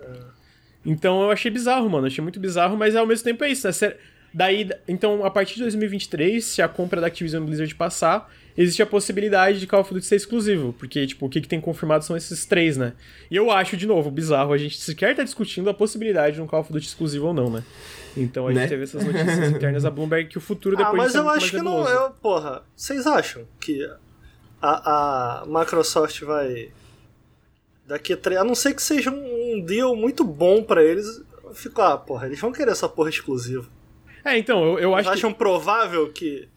Então 0.85 1.23
eu 1.23 1.31
achei 1.31 1.51
bizarro, 1.51 1.91
mano. 1.91 2.07
Achei 2.07 2.23
muito 2.23 2.41
bizarro, 2.41 2.75
mas 2.75 2.97
ao 2.97 3.07
mesmo 3.07 3.25
tempo 3.25 3.45
é 3.45 3.51
isso, 3.51 3.69
né? 3.69 3.95
Daí, 4.33 4.71
então, 4.89 5.23
a 5.23 5.31
partir 5.31 5.57
de 5.57 5.61
2023, 5.61 6.43
se 6.43 6.63
a 6.63 6.69
compra 6.69 6.99
da 6.99 7.09
Activision 7.09 7.45
Blizzard 7.45 7.75
passar, 7.75 8.33
existe 8.57 8.83
a 8.83 8.87
possibilidade 8.87 9.59
de 9.61 9.67
Call 9.67 9.81
of 9.81 9.93
Duty 9.95 10.07
ser 10.07 10.17
exclusivo. 10.17 10.73
Porque, 10.79 11.07
tipo, 11.07 11.27
o 11.27 11.29
que, 11.29 11.41
que 11.41 11.49
tem 11.49 11.61
confirmado 11.61 12.05
são 12.05 12.17
esses 12.17 12.45
três, 12.45 12.77
né? 12.77 12.93
E 13.31 13.37
eu 13.37 13.51
acho, 13.51 13.77
de 13.77 13.87
novo, 13.87 14.11
bizarro. 14.11 14.53
A 14.53 14.59
gente 14.59 14.79
sequer 14.79 15.15
tá 15.17 15.23
discutindo 15.23 15.69
a 15.71 15.75
possibilidade 15.75 16.37
de 16.37 16.43
um 16.43 16.47
Call 16.47 16.61
of 16.61 16.73
Duty 16.73 16.87
exclusivo 16.87 17.27
ou 17.29 17.35
não, 17.35 17.51
né? 17.51 17.63
Então 18.17 18.47
a 18.47 18.53
Né? 18.53 18.61
gente 18.63 18.69
teve 18.71 18.83
essas 18.85 19.05
notícias 19.05 19.51
internas 19.53 19.83
da 19.85 19.91
Bloomberg 19.91 20.29
que 20.29 20.39
o 20.39 20.41
futuro 20.41 20.77
Ah, 20.77 20.85
depois 20.85 20.97
mas 20.99 21.07
disso 21.13 21.19
é 21.19 21.21
eu 21.21 21.29
acho 21.31 21.51
que 21.51 21.63
não. 21.63 21.89
Eu, 21.89 22.11
porra, 22.11 22.63
vocês 22.77 23.07
acham 23.07 23.47
que 23.61 23.89
a, 24.61 25.43
a 25.43 25.47
Microsoft 25.47 26.21
vai. 26.23 26.71
Daqui 27.87 28.13
a 28.13 28.17
três. 28.17 28.41
A 28.41 28.45
não 28.45 28.55
ser 28.55 28.75
que 28.75 28.83
seja 28.83 29.11
um, 29.11 29.55
um 29.57 29.65
deal 29.65 29.97
muito 29.97 30.25
bom 30.25 30.63
pra 30.63 30.83
eles. 30.85 31.07
Eu 31.43 31.55
fico, 31.55 31.81
ah, 31.83 31.97
porra, 31.99 32.27
eles 32.27 32.41
vão 32.41 32.53
querer 32.53 32.71
essa 32.71 32.89
porra 32.89 33.11
exclusiva. 33.11 33.67
É, 34.25 34.39
então, 34.39 34.63
eu, 34.65 34.79
eu 34.79 34.91
Vocês 34.91 35.01
acho 35.01 35.11
que... 35.11 35.19
acham 35.19 35.33
provável 35.33 36.13
que, 36.13 36.49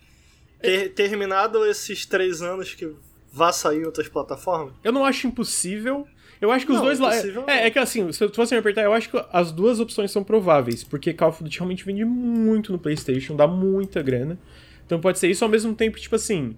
ter, 0.62 0.90
terminado 0.94 1.66
esses 1.66 2.06
três 2.06 2.42
anos, 2.42 2.74
que 2.74 2.90
vá 3.32 3.52
sair 3.52 3.82
em 3.82 3.86
outras 3.86 4.08
plataformas? 4.08 4.74
Eu 4.84 4.92
não 4.92 5.06
acho 5.06 5.28
impossível. 5.28 6.08
Eu 6.42 6.52
acho 6.52 6.66
que 6.66 6.72
os 6.74 6.78
Não, 6.80 6.86
dois 6.86 7.00
lados. 7.00 7.24
É, 7.48 7.68
é 7.68 7.72
que 7.72 7.80
assim, 7.80 8.12
se 8.12 8.22
eu 8.24 8.32
fosse 8.34 8.54
me 8.54 8.60
apertar, 8.60 8.82
eu 8.84 8.92
acho 8.94 9.10
que 9.10 9.26
as 9.32 9.52
duas 9.54 9.80
opções 9.80 10.12
são 10.12 10.24
prováveis. 10.24 10.84
Porque 10.84 11.14
Call 11.14 11.30
of 11.30 11.42
Duty 11.44 11.58
realmente 11.60 11.86
vende 11.86 12.04
muito 12.04 12.72
no 12.74 12.78
PlayStation, 12.78 13.36
dá 13.36 13.48
muita 13.48 14.02
grana. 14.02 14.38
Então 14.86 15.00
pode 15.00 15.18
ser 15.18 15.30
isso 15.30 15.44
ao 15.46 15.50
mesmo 15.50 15.74
tempo, 15.74 15.98
tipo 15.98 16.16
assim. 16.16 16.56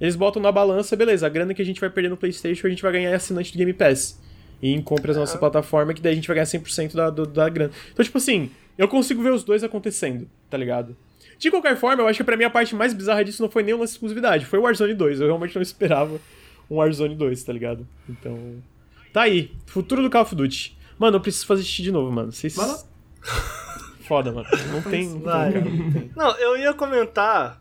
Eles 0.00 0.16
botam 0.16 0.40
na 0.40 0.50
balança, 0.50 0.96
beleza, 0.96 1.26
a 1.26 1.28
grana 1.28 1.52
que 1.52 1.60
a 1.60 1.64
gente 1.64 1.80
vai 1.80 1.90
perder 1.90 2.08
no 2.08 2.16
PlayStation 2.16 2.66
a 2.66 2.70
gente 2.70 2.82
vai 2.82 2.92
ganhar 2.92 3.14
assinante 3.14 3.52
do 3.52 3.58
Game 3.58 3.72
Pass. 3.72 4.18
E 4.62 4.72
em 4.72 4.80
compras 4.80 5.14
na 5.16 5.20
nossa 5.20 5.36
Ah. 5.36 5.38
plataforma, 5.40 5.92
que 5.92 6.00
daí 6.00 6.12
a 6.12 6.16
gente 6.16 6.26
vai 6.26 6.34
ganhar 6.36 6.46
100% 6.46 6.94
da, 6.96 7.10
do- 7.10 7.26
da 7.26 7.48
grana. 7.48 7.70
Então, 7.92 8.04
tipo 8.04 8.16
assim, 8.18 8.50
eu 8.78 8.88
consigo 8.88 9.22
ver 9.22 9.32
os 9.32 9.44
dois 9.44 9.62
acontecendo, 9.62 10.28
tá 10.48 10.56
ligado? 10.56 10.96
De 11.38 11.50
qualquer 11.50 11.76
forma, 11.76 12.02
eu 12.02 12.08
acho 12.08 12.16
que 12.18 12.24
pra 12.24 12.36
mim 12.36 12.44
a 12.44 12.50
parte 12.50 12.74
mais 12.74 12.92
bizarra 12.92 13.24
disso 13.24 13.40
não 13.42 13.50
foi 13.50 13.62
nem 13.62 13.72
uma 13.74 13.84
exclusividade, 13.84 14.44
foi 14.44 14.58
o 14.58 14.62
Warzone 14.62 14.94
2. 14.94 15.20
Eu 15.20 15.26
realmente 15.28 15.54
não 15.54 15.62
esperava 15.62 16.20
um 16.68 16.76
Warzone 16.76 17.14
2, 17.14 17.42
tá 17.44 17.52
ligado? 17.52 17.86
Então. 18.08 18.56
Tá 19.12 19.22
aí, 19.22 19.52
futuro 19.66 20.02
do 20.02 20.10
Call 20.10 20.22
of 20.22 20.34
Duty. 20.34 20.76
Mano, 20.98 21.16
eu 21.16 21.20
preciso 21.20 21.46
fazer 21.46 21.62
xixi 21.62 21.82
de 21.84 21.92
novo, 21.92 22.10
mano. 22.10 22.32
Vocês. 22.32 22.56
Foda, 24.06 24.32
mano. 24.32 24.48
Não 24.72 24.82
tem. 24.82 25.08
Não 25.08 25.20
Vai. 25.20 25.52
tem, 25.52 25.62
cara. 25.62 25.74
Não 25.74 25.90
tem. 25.92 26.10
Não, 26.16 26.36
eu 26.38 26.56
ia 26.58 26.74
comentar. 26.74 27.60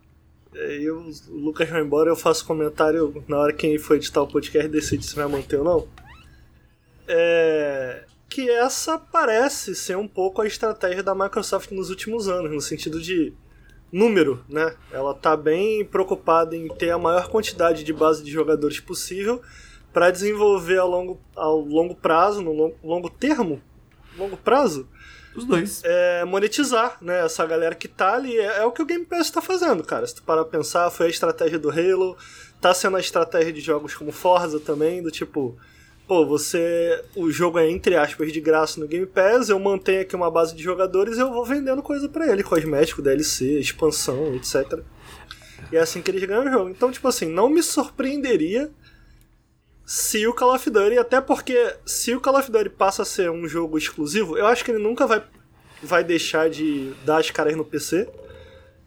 eh, 0.56 0.78
E 0.82 0.90
o 0.90 1.12
Lucas 1.30 1.70
vai 1.70 1.82
embora, 1.82 2.10
eu 2.10 2.16
faço 2.16 2.46
comentário 2.46 3.24
na 3.28 3.38
hora 3.38 3.54
que 3.54 3.60
quem 3.68 3.78
for 3.78 3.96
editar 3.96 4.22
o 4.22 4.28
podcast 4.28 4.68
decide 4.70 5.06
se 5.06 5.16
vai 5.16 5.28
manter 5.28 5.58
ou 5.58 5.64
não. 5.64 5.88
É, 7.08 8.04
que 8.30 8.50
essa 8.50 8.98
parece 8.98 9.76
ser 9.76 9.98
um 9.98 10.08
pouco 10.08 10.42
a 10.42 10.48
estratégia 10.48 11.04
da 11.04 11.16
Microsoft 11.16 11.72
nos 11.72 11.90
últimos 11.90 12.28
anos, 12.28 12.52
no 12.52 12.60
sentido 12.62 13.02
de 13.02 13.34
número, 13.92 14.44
né? 14.50 14.76
Ela 14.92 15.14
tá 15.14 15.36
bem 15.38 15.84
preocupada 15.86 16.56
em 16.56 16.68
ter 16.68 16.92
a 16.92 16.98
maior 16.98 17.28
quantidade 17.30 17.84
de 17.84 17.94
base 17.94 18.24
de 18.24 18.32
jogadores 18.32 18.80
possível 18.80 19.42
para 19.94 20.12
desenvolver 20.12 20.78
ao 20.78 20.90
longo, 20.90 21.20
ao 21.36 21.60
longo 21.60 21.96
prazo, 21.96 22.42
no 22.42 22.52
longo, 22.54 22.76
longo 22.84 23.10
termo, 23.10 23.62
longo 24.18 24.38
prazo, 24.38 24.88
Os 25.36 25.46
dois. 25.46 25.82
é, 25.84 26.26
monetizar, 26.26 26.98
né? 27.02 27.26
Essa 27.26 27.46
galera 27.46 27.74
que 27.74 27.88
tá 27.88 28.14
ali. 28.16 28.38
É, 28.38 28.58
é 28.60 28.66
o 28.66 28.72
que 28.72 28.82
o 28.82 28.86
Game 28.86 29.06
Pass 29.06 29.32
tá 29.32 29.42
fazendo, 29.42 29.84
cara. 29.84 30.06
Se 30.06 30.16
tu 30.16 30.24
parar 30.24 30.44
pra 30.44 30.60
pensar, 30.60 30.90
foi 30.92 31.08
a 31.08 31.10
estratégia 31.10 31.58
do 31.58 31.70
Halo, 31.72 32.18
tá 32.62 32.74
sendo 32.74 32.98
a 32.98 33.00
estratégia 33.00 33.54
de 33.54 33.62
jogos 33.62 33.96
como 33.96 34.12
Forza 34.12 34.60
também, 34.60 35.02
do 35.02 35.10
tipo. 35.12 35.58
Pô, 36.08 36.26
você. 36.26 37.04
O 37.16 37.30
jogo 37.30 37.60
é 37.60 37.70
entre 37.70 37.96
aspas 37.98 38.32
de 38.32 38.40
graça 38.40 38.80
no 38.80 38.88
Game 38.88 39.06
Pass, 39.06 39.50
eu 39.50 39.60
mantenho 39.60 40.02
aqui 40.02 40.16
uma 40.16 40.32
base 40.32 40.56
de 40.56 40.64
jogadores 40.64 41.18
e 41.18 41.20
eu 41.20 41.34
vou 41.34 41.44
vendendo 41.44 41.84
coisa 41.84 42.08
pra 42.08 42.32
ele, 42.32 42.44
cosmético, 42.44 43.02
DLC, 43.02 43.60
expansão, 43.60 44.34
etc. 44.34 44.82
E 45.70 45.76
é 45.76 45.80
assim 45.80 46.02
que 46.02 46.10
eles 46.10 46.24
ganham 46.24 46.46
o 46.46 46.50
jogo. 46.50 46.70
Então, 46.70 46.90
tipo 46.92 47.08
assim, 47.10 47.28
não 47.28 47.50
me 47.50 47.62
surpreenderia 47.62 48.72
se 49.86 50.26
o 50.26 50.34
Call 50.34 50.56
of 50.56 50.70
Duty, 50.70 50.98
até 50.98 51.20
porque 51.20 51.76
se 51.86 52.16
o 52.16 52.22
Call 52.22 52.40
of 52.40 52.50
Duty 52.50 52.70
passa 52.70 53.02
a 53.02 53.06
ser 53.06 53.30
um 53.30 53.46
jogo 53.46 53.78
exclusivo, 53.78 54.38
eu 54.38 54.48
acho 54.48 54.64
que 54.64 54.72
ele 54.72 54.84
nunca 54.84 55.06
vai, 55.06 55.22
vai 55.84 56.06
deixar 56.06 56.50
de 56.50 56.94
dar 57.06 57.18
as 57.18 57.30
caras 57.32 57.56
no 57.58 57.66
PC. 57.66 58.08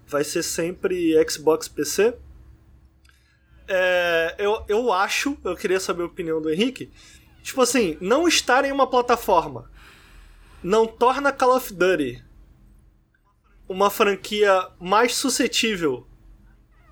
Vai 0.07 0.25
ser 0.25 0.43
sempre 0.43 1.15
Xbox 1.29 1.69
PC. 1.69 2.15
É, 3.73 4.35
eu, 4.37 4.65
eu 4.69 4.93
acho, 4.93 5.39
eu 5.45 5.55
queria 5.55 5.79
saber 5.79 6.03
a 6.03 6.07
opinião 6.07 6.43
do 6.43 6.51
Henrique. 6.51 6.91
Tipo 7.43 7.63
assim, 7.63 7.97
não 8.01 8.27
estar 8.27 8.65
em 8.65 8.73
uma 8.73 8.87
plataforma 8.89 9.71
não 10.63 10.87
torna 10.87 11.33
Call 11.33 11.57
of 11.57 11.73
Duty 11.73 12.23
uma 13.69 13.89
franquia 13.89 14.67
mais 14.81 15.15
suscetível 15.15 16.07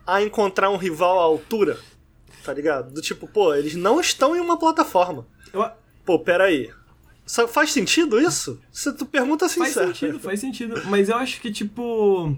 a 0.06 0.22
encontrar 0.22 0.70
um 0.70 0.76
rival 0.76 1.18
à 1.18 1.22
altura, 1.22 1.78
tá 2.44 2.54
ligado? 2.54 2.94
Do 2.94 3.02
tipo, 3.02 3.26
pô, 3.28 3.52
eles 3.54 3.74
não 3.74 4.00
estão 4.00 4.34
em 4.36 4.40
uma 4.40 4.56
plataforma. 4.58 5.26
Eu- 5.52 5.70
Pô, 6.04 6.18
peraí. 6.18 6.72
Faz 7.50 7.72
sentido 7.72 8.18
isso? 8.18 8.58
Se 8.72 8.90
tu 8.96 9.04
pergunta 9.04 9.44
assim, 9.44 9.60
Faz 9.60 9.74
certo. 9.74 9.88
sentido, 9.88 10.18
faz 10.18 10.40
sentido. 10.40 10.80
Mas 10.86 11.10
eu 11.10 11.16
acho 11.16 11.40
que, 11.42 11.50
tipo. 11.52 12.34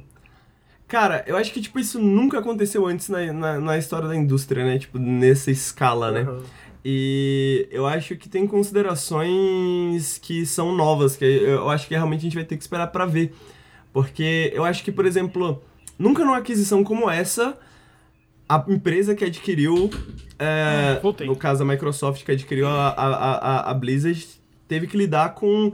Cara, 0.91 1.23
eu 1.25 1.37
acho 1.37 1.53
que, 1.53 1.61
tipo, 1.61 1.79
isso 1.79 2.01
nunca 2.01 2.41
aconteceu 2.41 2.85
antes 2.85 3.09
na, 3.09 3.33
na, 3.33 3.61
na 3.61 3.79
história 3.79 4.09
da 4.09 4.17
indústria, 4.17 4.65
né? 4.65 4.77
Tipo, 4.77 4.99
nessa 4.99 5.49
escala, 5.49 6.11
né? 6.11 6.23
Uhum. 6.23 6.43
E 6.85 7.69
eu 7.71 7.87
acho 7.87 8.17
que 8.17 8.29
tem 8.29 8.45
considerações 8.45 10.19
que 10.19 10.45
são 10.45 10.75
novas, 10.75 11.15
que 11.15 11.25
eu 11.25 11.71
acho 11.71 11.87
que 11.87 11.95
realmente 11.95 12.19
a 12.19 12.23
gente 12.23 12.35
vai 12.35 12.45
ter 12.45 12.57
que 12.57 12.63
esperar 12.63 12.89
pra 12.89 13.07
ver. 13.07 13.33
Porque 13.93 14.51
eu 14.53 14.65
acho 14.65 14.83
que, 14.83 14.91
por 14.91 15.07
exemplo, 15.07 15.63
nunca 15.97 16.25
numa 16.25 16.39
aquisição 16.39 16.83
como 16.83 17.09
essa, 17.09 17.57
a 18.49 18.65
empresa 18.67 19.15
que 19.15 19.25
adquiriu, 19.25 19.91
é, 20.41 20.99
Voltei. 21.01 21.25
no 21.25 21.37
caso 21.37 21.63
a 21.63 21.67
Microsoft 21.67 22.25
que 22.25 22.33
adquiriu 22.33 22.67
a, 22.67 22.89
a, 22.89 23.35
a, 23.37 23.71
a 23.71 23.75
Blizzard, 23.75 24.27
teve 24.67 24.89
que 24.89 24.97
lidar 24.97 25.35
com 25.35 25.73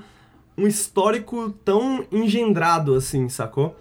um 0.59 0.67
histórico 0.67 1.51
tão 1.65 2.05
engendrado 2.13 2.95
assim, 2.95 3.31
sacou? 3.31 3.75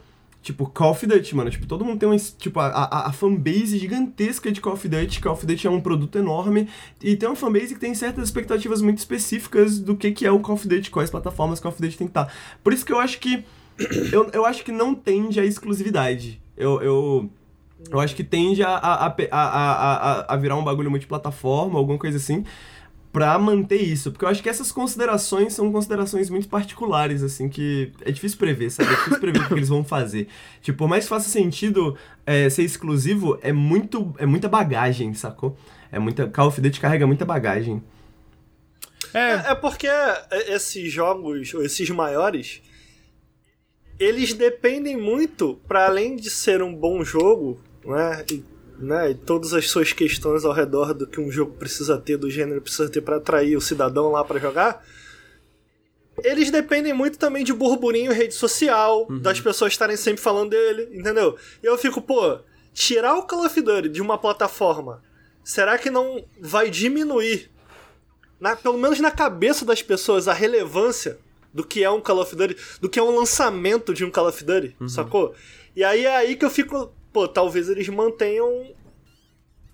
Tipo, 0.46 0.68
Call 0.68 0.92
of 0.92 1.08
Duty, 1.08 1.36
mano. 1.36 1.50
Tipo, 1.50 1.66
todo 1.66 1.84
mundo 1.84 1.98
tem 1.98 2.08
uma. 2.08 2.16
Tipo, 2.16 2.60
a, 2.60 2.68
a, 2.68 3.08
a 3.08 3.12
fanbase 3.12 3.80
gigantesca 3.80 4.52
de 4.52 4.62
Call 4.62 4.74
of 4.74 4.88
Duty. 4.88 5.20
Call 5.20 5.34
of 5.34 5.44
Duty 5.44 5.66
é 5.66 5.72
um 5.72 5.82
produto 5.82 6.20
enorme. 6.20 6.70
E 7.02 7.16
tem 7.16 7.28
uma 7.28 7.36
fanbase 7.36 7.74
que 7.74 7.80
tem 7.80 7.96
certas 7.96 8.26
expectativas 8.26 8.80
muito 8.80 9.00
específicas 9.00 9.80
do 9.80 9.96
que, 9.96 10.12
que 10.12 10.24
é 10.24 10.30
o 10.32 10.40
Call 10.40 10.54
of 10.54 10.68
Duty, 10.68 10.92
quais 10.92 11.10
plataformas 11.10 11.60
Call 11.60 11.72
of 11.72 11.82
Duty 11.82 11.98
tem 11.98 12.06
que 12.06 12.12
estar. 12.12 12.32
Por 12.64 12.74
isso 12.74 12.86
que 12.86 12.94
eu 12.94 13.00
acho 13.00 13.20
que. 13.20 13.44
Eu, 14.14 14.30
eu 14.32 14.46
acho 14.46 14.64
que 14.64 14.72
não 14.72 14.94
tende 14.94 15.40
à 15.40 15.46
exclusividade. 15.46 16.40
Eu. 16.56 16.80
eu 16.82 17.30
eu 17.92 18.00
acho 18.00 18.16
que 18.16 18.24
tende 18.24 18.64
a, 18.64 18.70
a, 18.70 19.06
a, 19.06 19.16
a, 19.32 19.94
a, 20.22 20.34
a 20.34 20.38
virar 20.38 20.56
um 20.56 20.64
bagulho 20.64 20.90
multiplataforma, 20.90 21.78
alguma 21.78 22.00
coisa 22.00 22.18
assim, 22.18 22.44
pra 23.16 23.40
manter 23.40 23.82
isso. 23.82 24.12
Porque 24.12 24.26
eu 24.26 24.30
acho 24.30 24.44
que 24.44 24.50
essas 24.50 24.74
considerações 24.74 25.54
são 25.54 25.72
considerações 25.72 26.30
muito 26.30 26.50
particulares, 26.50 27.24
assim, 27.24 27.48
que 27.48 27.94
é 28.02 28.12
difícil 28.12 28.38
prever, 28.38 28.70
sabe? 28.70 28.92
É 28.92 28.94
difícil 28.94 29.20
prever 29.22 29.40
o 29.40 29.48
que 29.48 29.54
eles 29.54 29.70
vão 29.70 29.86
fazer. 29.86 30.28
Tipo, 30.62 30.80
por 30.80 30.90
mais 30.90 31.06
que 31.06 31.10
faça 31.12 31.30
sentido 31.30 31.98
é, 32.26 32.50
ser 32.50 32.64
exclusivo, 32.64 33.40
é, 33.42 33.54
muito, 33.54 34.14
é 34.18 34.26
muita 34.26 34.50
bagagem, 34.50 35.14
sacou? 35.14 35.58
É 35.94 35.98
muita. 35.98 36.28
Call 36.28 36.50
of 36.50 36.60
Duty 36.60 36.78
carrega 36.78 37.08
muita 37.08 37.24
bagagem. 37.24 37.82
É, 39.14 39.52
É 39.52 39.56
porque 39.56 39.88
esses 40.50 40.92
jogos, 40.92 41.54
ou 41.54 41.64
esses 41.64 41.90
maiores, 41.92 42.62
eles 43.98 44.34
dependem 44.34 44.98
muito, 44.98 45.62
para 45.66 45.86
além 45.86 46.18
de 46.18 46.30
ser 46.30 46.62
um 46.62 46.76
bom 46.76 47.02
jogo, 47.02 47.62
né, 47.86 48.26
e, 48.30 48.44
né, 48.78 49.12
e 49.12 49.16
todas 49.16 49.54
as 49.54 49.70
suas 49.70 49.94
questões 49.94 50.44
ao 50.46 50.52
redor 50.54 50.94
do 50.94 51.08
que 51.08 51.20
um 51.20 51.32
jogo 51.32 51.54
precisa 51.54 51.98
ter, 51.98 52.18
do 52.18 52.30
gênero 52.30 52.62
precisa 52.62 52.90
ter 52.90 53.02
para 53.02 53.18
atrair 53.18 53.56
o 53.56 53.62
cidadão 53.62 54.12
lá 54.12 54.24
para 54.24 54.40
jogar, 54.40 54.86
eles 56.24 56.50
dependem 56.50 56.94
muito 56.94 57.18
também 57.18 57.44
de 57.44 57.52
burburinho 57.54 58.12
em 58.12 58.16
rede 58.16 58.34
social, 58.34 59.06
das 59.22 59.40
pessoas 59.42 59.74
estarem 59.74 59.98
sempre 59.98 60.22
falando 60.22 60.52
dele, 60.52 60.90
entendeu? 60.98 61.38
E 61.62 61.66
eu 61.66 61.78
fico, 61.78 62.02
pô, 62.02 62.40
tirar 62.74 63.16
o 63.16 63.24
Call 63.24 63.46
of 63.46 63.62
Duty 63.62 63.90
de 63.90 64.02
uma 64.02 64.18
plataforma, 64.18 65.04
será 65.44 65.78
que 65.78 65.90
não 65.90 66.24
vai 66.40 66.70
diminuir 66.70 67.52
na- 68.40 68.56
pelo 68.56 68.78
menos 68.78 69.00
na 69.00 69.12
cabeça 69.12 69.66
das 69.66 69.82
pessoas, 69.82 70.28
a 70.28 70.34
relevância 70.34 71.18
do 71.54 71.64
que 71.66 71.84
é 71.84 71.90
um 71.90 72.02
Call 72.02 72.20
of 72.22 72.36
Duty, 72.36 72.56
do 72.82 72.90
que 72.90 73.00
é 73.00 73.04
um 73.04 73.16
lançamento 73.16 73.94
de 73.94 74.04
um 74.06 74.12
Call 74.12 74.28
of 74.28 74.44
Duty, 74.44 74.76
sacou? 74.90 75.34
E 75.76 75.84
aí 75.84 76.06
é 76.06 76.16
aí 76.16 76.36
que 76.38 76.46
eu 76.46 76.50
fico, 76.50 76.94
pô, 77.16 77.28
talvez 77.30 77.70
eles 77.70 77.88
mantenham 77.88 78.66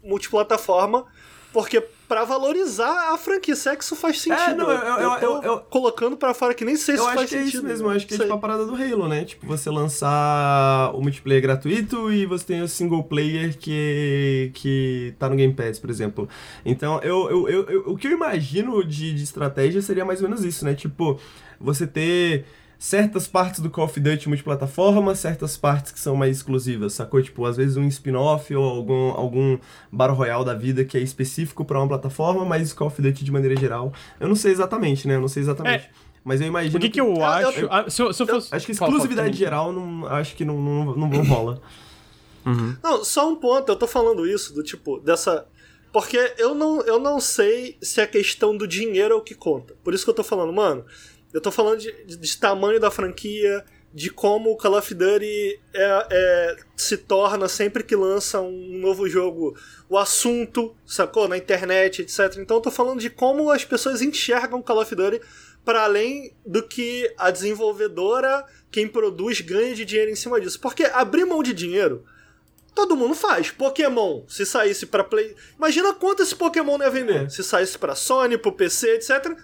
multiplataforma 0.03 1.05
Porque 1.53 1.81
pra 2.07 2.23
valorizar 2.23 3.13
a 3.13 3.17
franquia, 3.17 3.55
se 3.57 3.67
é 3.67 3.75
que 3.75 3.83
isso 3.83 3.93
faz 3.95 4.21
sentido. 4.21 4.41
É, 4.51 4.55
não, 4.55 4.69
eu- 4.71 4.77
eu- 4.99 5.19
tô 5.19 5.25
eu- 5.25 5.43
eu- 5.43 5.59
colocando 5.59 6.15
pra 6.15 6.33
fora 6.33 6.53
que 6.53 6.63
nem 6.63 6.75
sei 6.77 6.95
se 6.95 7.01
Eu 7.01 7.05
faz 7.07 7.19
acho 7.21 7.27
que 7.29 7.35
é 7.35 7.39
sentido. 7.39 7.57
isso 7.57 7.65
mesmo, 7.67 7.87
eu 7.87 7.91
acho 7.91 8.07
que 8.07 8.13
é 8.13 8.17
tipo 8.19 8.31
a 8.33 8.37
parada 8.37 8.65
do 8.65 8.73
Halo, 8.73 9.07
né? 9.09 9.25
Tipo, 9.25 9.45
você 9.47 9.69
lançar 9.69 10.91
o 10.95 11.01
multiplayer 11.01 11.41
gratuito 11.41 12.09
e 12.11 12.25
você 12.25 12.45
tem 12.45 12.61
o 12.61 12.67
single 12.69 13.03
player 13.03 13.57
que, 13.57 14.51
que 14.53 15.13
tá 15.19 15.27
no 15.29 15.35
Game 15.35 15.53
Pass, 15.53 15.77
por 15.79 15.89
exemplo. 15.89 16.29
Então, 16.65 16.99
eu, 17.03 17.29
eu, 17.29 17.49
eu, 17.49 17.69
eu- 17.69 17.83
o 17.87 17.97
que 17.97 18.07
eu 18.07 18.11
imagino 18.11 18.81
de, 18.85 19.13
de 19.13 19.23
estratégia 19.23 19.81
seria 19.81 20.05
mais 20.05 20.21
ou 20.21 20.29
menos 20.29 20.45
isso, 20.45 20.63
né? 20.63 20.73
Tipo, 20.73 21.19
você 21.59 21.85
ter 21.85 22.45
certas 22.83 23.27
partes 23.27 23.59
do 23.59 23.69
Call 23.69 23.85
of 23.85 23.99
Duty 23.99 24.27
multiplataforma, 24.27 25.13
certas 25.13 25.55
partes 25.55 25.91
que 25.91 25.99
são 25.99 26.15
mais 26.15 26.37
exclusivas, 26.37 26.93
sacou? 26.93 27.21
Tipo, 27.21 27.45
às 27.45 27.55
vezes 27.55 27.77
um 27.77 27.85
spin-off 27.87 28.55
ou 28.55 28.63
algum, 28.63 29.11
algum 29.11 29.59
Battle 29.91 30.17
Royale 30.17 30.43
da 30.43 30.55
vida 30.55 30.83
que 30.83 30.97
é 30.97 30.99
específico 30.99 31.63
pra 31.63 31.77
uma 31.79 31.87
plataforma, 31.87 32.43
mas 32.43 32.73
Call 32.73 32.87
of 32.87 32.99
Duty 32.99 33.23
de 33.23 33.31
maneira 33.31 33.55
geral. 33.55 33.93
Eu 34.19 34.27
não 34.27 34.35
sei 34.35 34.51
exatamente, 34.51 35.07
né? 35.07 35.15
Eu 35.15 35.21
não 35.21 35.27
sei 35.27 35.43
exatamente. 35.43 35.91
Mas 36.23 36.41
eu 36.41 36.47
imagino 36.47 36.75
O 36.77 36.81
que, 36.81 36.89
que 36.89 36.99
eu 36.99 37.13
eu- 37.13 37.23
acho. 37.23 37.67
ah, 37.69 37.85
se, 37.87 38.01
eu, 38.01 38.11
se 38.11 38.23
eu 38.23 38.27
fosse. 38.27 38.55
Acho 38.55 38.65
que 38.65 38.71
exclusividade 38.71 39.37
geral, 39.37 39.71
não, 39.71 40.07
acho 40.07 40.35
que 40.35 40.43
não, 40.43 40.59
não, 40.59 40.85
não, 40.95 41.07
não 41.07 41.23
rola. 41.23 41.61
Não, 42.81 43.03
só 43.03 43.29
um 43.29 43.35
ponto, 43.35 43.71
eu 43.71 43.75
tô 43.75 43.85
falando 43.85 44.25
isso, 44.25 44.51
do 44.55 44.63
tipo, 44.63 44.99
dessa. 44.99 45.45
Porque 45.93 46.33
eu 46.39 46.55
não, 46.55 46.81
eu 46.81 46.99
não 46.99 47.19
sei 47.19 47.77
se 47.83 48.01
a 48.01 48.07
questão 48.07 48.57
do 48.57 48.67
dinheiro 48.67 49.13
é 49.13 49.17
o 49.17 49.21
que 49.21 49.35
conta. 49.35 49.75
Por 49.83 49.93
isso 49.93 50.03
que 50.03 50.09
eu 50.09 50.13
tô 50.15 50.23
falando, 50.23 50.51
mano. 50.51 50.83
Eu 51.33 51.41
tô 51.41 51.51
falando 51.51 51.79
de, 51.79 51.91
de- 52.05 52.17
de 52.17 52.37
tamanho 52.37 52.79
da 52.79 52.91
franquia, 52.91 53.63
de 53.93 54.09
como 54.09 54.51
o 54.51 54.57
Call 54.57 54.77
of 54.77 54.93
Duty 54.93 55.59
é, 55.73 56.07
é- 56.11 56.55
se 56.77 56.97
torna 56.97 57.47
sempre 57.47 57.83
que 57.83 57.95
lança 57.95 58.39
um 58.41 58.77
novo 58.79 59.07
jogo 59.09 59.55
o 59.89 59.97
assunto, 59.97 60.75
sacou? 60.85 61.27
Na 61.27 61.37
internet, 61.37 62.01
etc. 62.01 62.37
Então 62.37 62.57
eu 62.57 62.61
tô 62.61 62.71
falando 62.71 62.99
de 62.99 63.09
como 63.09 63.49
as 63.51 63.65
pessoas 63.65 64.01
enxergam 64.01 64.61
Call 64.61 64.81
of 64.81 64.95
Duty 64.95 65.21
para 65.63 65.83
além 65.83 66.33
do 66.45 66.63
que 66.63 67.13
a 67.17 67.29
desenvolvedora, 67.31 68.45
quem 68.71 68.87
produz, 68.87 69.41
ganha 69.41 69.75
de 69.75 69.85
dinheiro 69.85 70.11
em 70.11 70.15
cima 70.15 70.39
disso. 70.41 70.59
Porque 70.59 70.83
abrir 70.85 71.25
mão 71.25 71.41
de 71.43 71.53
dinheiro 71.53 72.03
Todo 72.73 72.95
mundo 72.95 73.13
faz. 73.13 73.51
Pokémon, 73.51 74.23
se 74.29 74.45
saísse 74.45 74.85
pra 74.85 75.03
Play. 75.03 75.35
Imagina 75.57 75.93
quanto 75.93 76.23
esse 76.23 76.33
Pokémon 76.33 76.77
não 76.77 76.85
ia 76.85 76.89
vender. 76.89 77.25
É. 77.25 77.29
Se 77.29 77.43
saísse 77.43 77.77
pra 77.77 77.95
Sony, 77.95 78.37
pro 78.37 78.53
PC, 78.53 78.91
etc. 78.95 79.35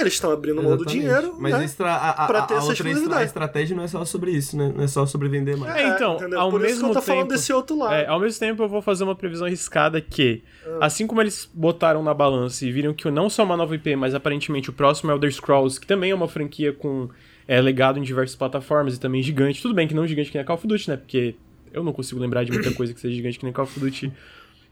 Eles 0.00 0.12
estão 0.14 0.30
abrindo 0.30 0.62
mão 0.62 0.76
do 0.76 0.84
dinheiro. 0.84 1.34
Mas 1.38 1.52
né? 1.52 1.58
a, 1.60 1.64
estra- 1.64 1.92
a, 1.94 2.10
a, 2.10 2.26
pra 2.26 2.38
a 2.40 2.42
ter 2.42 2.54
essa 2.54 2.66
outra 2.66 3.16
a 3.18 3.24
estratégia 3.24 3.76
não 3.76 3.82
é 3.84 3.88
só 3.88 4.04
sobre 4.04 4.30
isso, 4.30 4.56
né? 4.56 4.72
Não 4.74 4.84
é 4.84 4.86
só 4.88 5.06
sobre 5.06 5.28
vender 5.28 5.56
mais. 5.56 5.74
É, 5.76 5.88
então, 5.88 6.16
entendeu? 6.16 6.40
ao 6.40 6.50
Por 6.50 6.60
isso 6.60 6.68
mesmo 6.68 6.80
que 6.84 6.90
eu 6.90 6.94
tô 6.94 7.00
tempo. 7.00 7.06
falando 7.06 7.28
desse 7.28 7.52
outro 7.52 7.78
lado. 7.78 7.94
É, 7.94 8.06
ao 8.06 8.20
mesmo 8.20 8.38
tempo, 8.38 8.62
eu 8.62 8.68
vou 8.68 8.82
fazer 8.82 9.04
uma 9.04 9.14
previsão 9.14 9.46
arriscada 9.46 10.00
que, 10.00 10.42
Ah. 10.66 10.86
assim 10.86 11.06
como 11.06 11.20
eles 11.22 11.48
botaram 11.52 12.02
na 12.02 12.12
balança 12.14 12.64
e 12.66 12.70
viram 12.72 12.92
que 12.94 13.10
não 13.10 13.28
só 13.30 13.44
uma 13.44 13.56
nova 13.56 13.74
IP, 13.74 13.96
mas 13.96 14.14
aparentemente 14.14 14.70
o 14.70 14.72
próximo 14.72 15.10
Elder 15.10 15.32
Scrolls, 15.32 15.80
que 15.80 15.86
também 15.86 16.10
é 16.10 16.14
uma 16.14 16.28
franquia 16.28 16.72
com 16.72 17.08
é, 17.48 17.60
legado 17.60 17.98
em 17.98 18.02
diversas 18.02 18.34
plataformas 18.36 18.96
e 18.96 19.00
também 19.00 19.22
gigante. 19.22 19.62
Tudo 19.62 19.74
bem 19.74 19.86
que 19.88 19.94
não 19.94 20.06
gigante 20.06 20.30
que 20.30 20.36
nem 20.36 20.42
a 20.42 20.46
Call 20.46 20.56
of 20.56 20.66
Duty, 20.66 20.90
né? 20.90 20.96
Porque 20.96 21.34
eu 21.72 21.82
não 21.84 21.92
consigo 21.92 22.20
lembrar 22.20 22.44
de 22.44 22.52
muita 22.52 22.72
coisa 22.72 22.92
que 22.92 23.00
seja 23.00 23.14
gigante 23.14 23.38
que 23.38 23.44
nem 23.44 23.52
Call 23.52 23.64
of 23.64 23.78
Duty. 23.78 24.12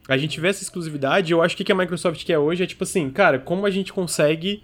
A 0.09 0.17
gente 0.19 0.39
vê 0.41 0.49
essa 0.49 0.63
exclusividade, 0.63 1.33
eu 1.33 1.41
acho 1.41 1.57
que 1.57 1.63
o 1.63 1.67
que 1.67 1.73
a 1.73 1.75
Microsoft 1.75 2.23
quer 2.27 2.37
hoje 2.39 2.63
é 2.63 2.67
tipo 2.67 2.85
assim, 2.85 3.09
cara, 3.11 3.39
como 3.39 3.65
a 3.65 3.71
gente 3.71 3.91
consegue 3.93 4.63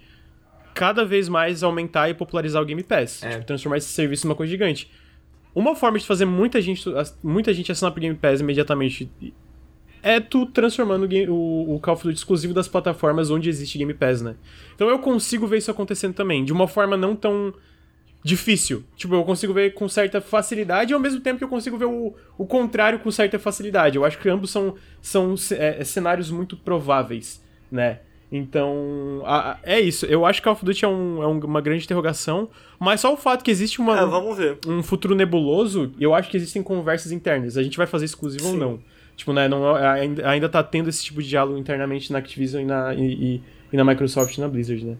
cada 0.81 1.05
vez 1.05 1.29
mais 1.29 1.61
aumentar 1.61 2.09
e 2.09 2.15
popularizar 2.15 2.59
o 2.59 2.65
Game 2.65 2.81
Pass. 2.81 3.21
É. 3.21 3.29
Tipo, 3.29 3.45
transformar 3.45 3.77
esse 3.77 3.89
serviço 3.89 4.25
numa 4.25 4.33
coisa 4.33 4.49
gigante. 4.49 4.89
Uma 5.53 5.75
forma 5.75 5.99
de 5.99 6.07
fazer 6.07 6.25
muita 6.25 6.59
gente, 6.59 6.83
muita 7.21 7.53
gente 7.53 7.71
assinar 7.71 7.91
pro 7.91 8.01
Game 8.01 8.15
Pass 8.15 8.39
imediatamente 8.41 9.11
é 10.01 10.19
tu 10.19 10.47
transformando 10.47 11.03
o 11.03 11.07
game- 11.07 11.29
o, 11.29 11.75
o 11.75 11.79
Call 11.79 11.93
of 11.93 12.03
Duty 12.03 12.17
exclusivo 12.17 12.51
das 12.51 12.67
plataformas 12.67 13.29
onde 13.29 13.47
existe 13.47 13.77
Game 13.77 13.93
Pass, 13.93 14.23
né? 14.23 14.33
Então 14.73 14.89
eu 14.89 14.97
consigo 14.97 15.45
ver 15.45 15.59
isso 15.59 15.69
acontecendo 15.69 16.15
também, 16.15 16.43
de 16.43 16.51
uma 16.51 16.67
forma 16.67 16.97
não 16.97 17.15
tão 17.15 17.53
difícil. 18.23 18.83
Tipo, 18.95 19.13
eu 19.13 19.23
consigo 19.23 19.53
ver 19.53 19.75
com 19.75 19.87
certa 19.87 20.19
facilidade 20.19 20.93
e 20.93 20.95
ao 20.95 20.99
mesmo 20.99 21.21
tempo 21.21 21.37
que 21.37 21.43
eu 21.43 21.49
consigo 21.49 21.77
ver 21.77 21.85
o, 21.85 22.15
o 22.39 22.45
contrário 22.47 22.97
com 22.97 23.11
certa 23.11 23.37
facilidade. 23.37 23.97
Eu 23.97 24.03
acho 24.03 24.17
que 24.17 24.27
ambos 24.27 24.49
são, 24.49 24.73
são 24.99 25.35
é, 25.51 25.83
cenários 25.83 26.31
muito 26.31 26.57
prováveis, 26.57 27.39
né? 27.71 27.99
Então, 28.31 29.21
a- 29.25 29.51
a- 29.51 29.57
é 29.63 29.79
isso. 29.79 30.05
Eu 30.05 30.25
acho 30.25 30.39
que 30.39 30.45
Call 30.45 30.53
of 30.53 30.63
Duty 30.63 30.85
é, 30.85 30.87
um- 30.87 31.21
é 31.21 31.27
um- 31.27 31.39
uma 31.39 31.59
grande 31.59 31.83
interrogação, 31.83 32.49
mas 32.79 33.01
só 33.01 33.13
o 33.13 33.17
fato 33.17 33.43
que 33.43 33.51
existe 33.51 33.79
uma, 33.81 33.99
É, 33.99 34.05
um 34.67 34.81
futuro 34.81 35.13
nebuloso, 35.13 35.91
eu 35.99 36.13
acho 36.15 36.29
que 36.29 36.37
existem 36.37 36.63
conversas 36.63 37.11
internas. 37.11 37.57
A 37.57 37.63
gente 37.63 37.77
vai 37.77 37.85
fazer 37.87 38.05
exclusivo 38.05 38.45
ou 38.47 38.53
Sim. 38.53 38.59
não. 38.59 38.79
Tipo, 39.17 39.33
né, 39.33 39.47
não, 39.47 39.75
ainda, 39.75 40.27
ainda 40.29 40.47
tá 40.49 40.63
tendo 40.63 40.89
esse 40.89 41.03
tipo 41.03 41.21
de 41.21 41.27
diálogo 41.29 41.57
internamente 41.57 42.11
na 42.11 42.19
Activision 42.19 42.63
e 42.63 42.65
na, 42.65 42.93
e, 42.95 43.01
e- 43.35 43.41
e 43.73 43.77
na 43.77 43.83
Microsoft 43.83 44.37
e 44.37 44.41
na 44.41 44.47
Blizzard, 44.47 44.83
né? 44.85 44.95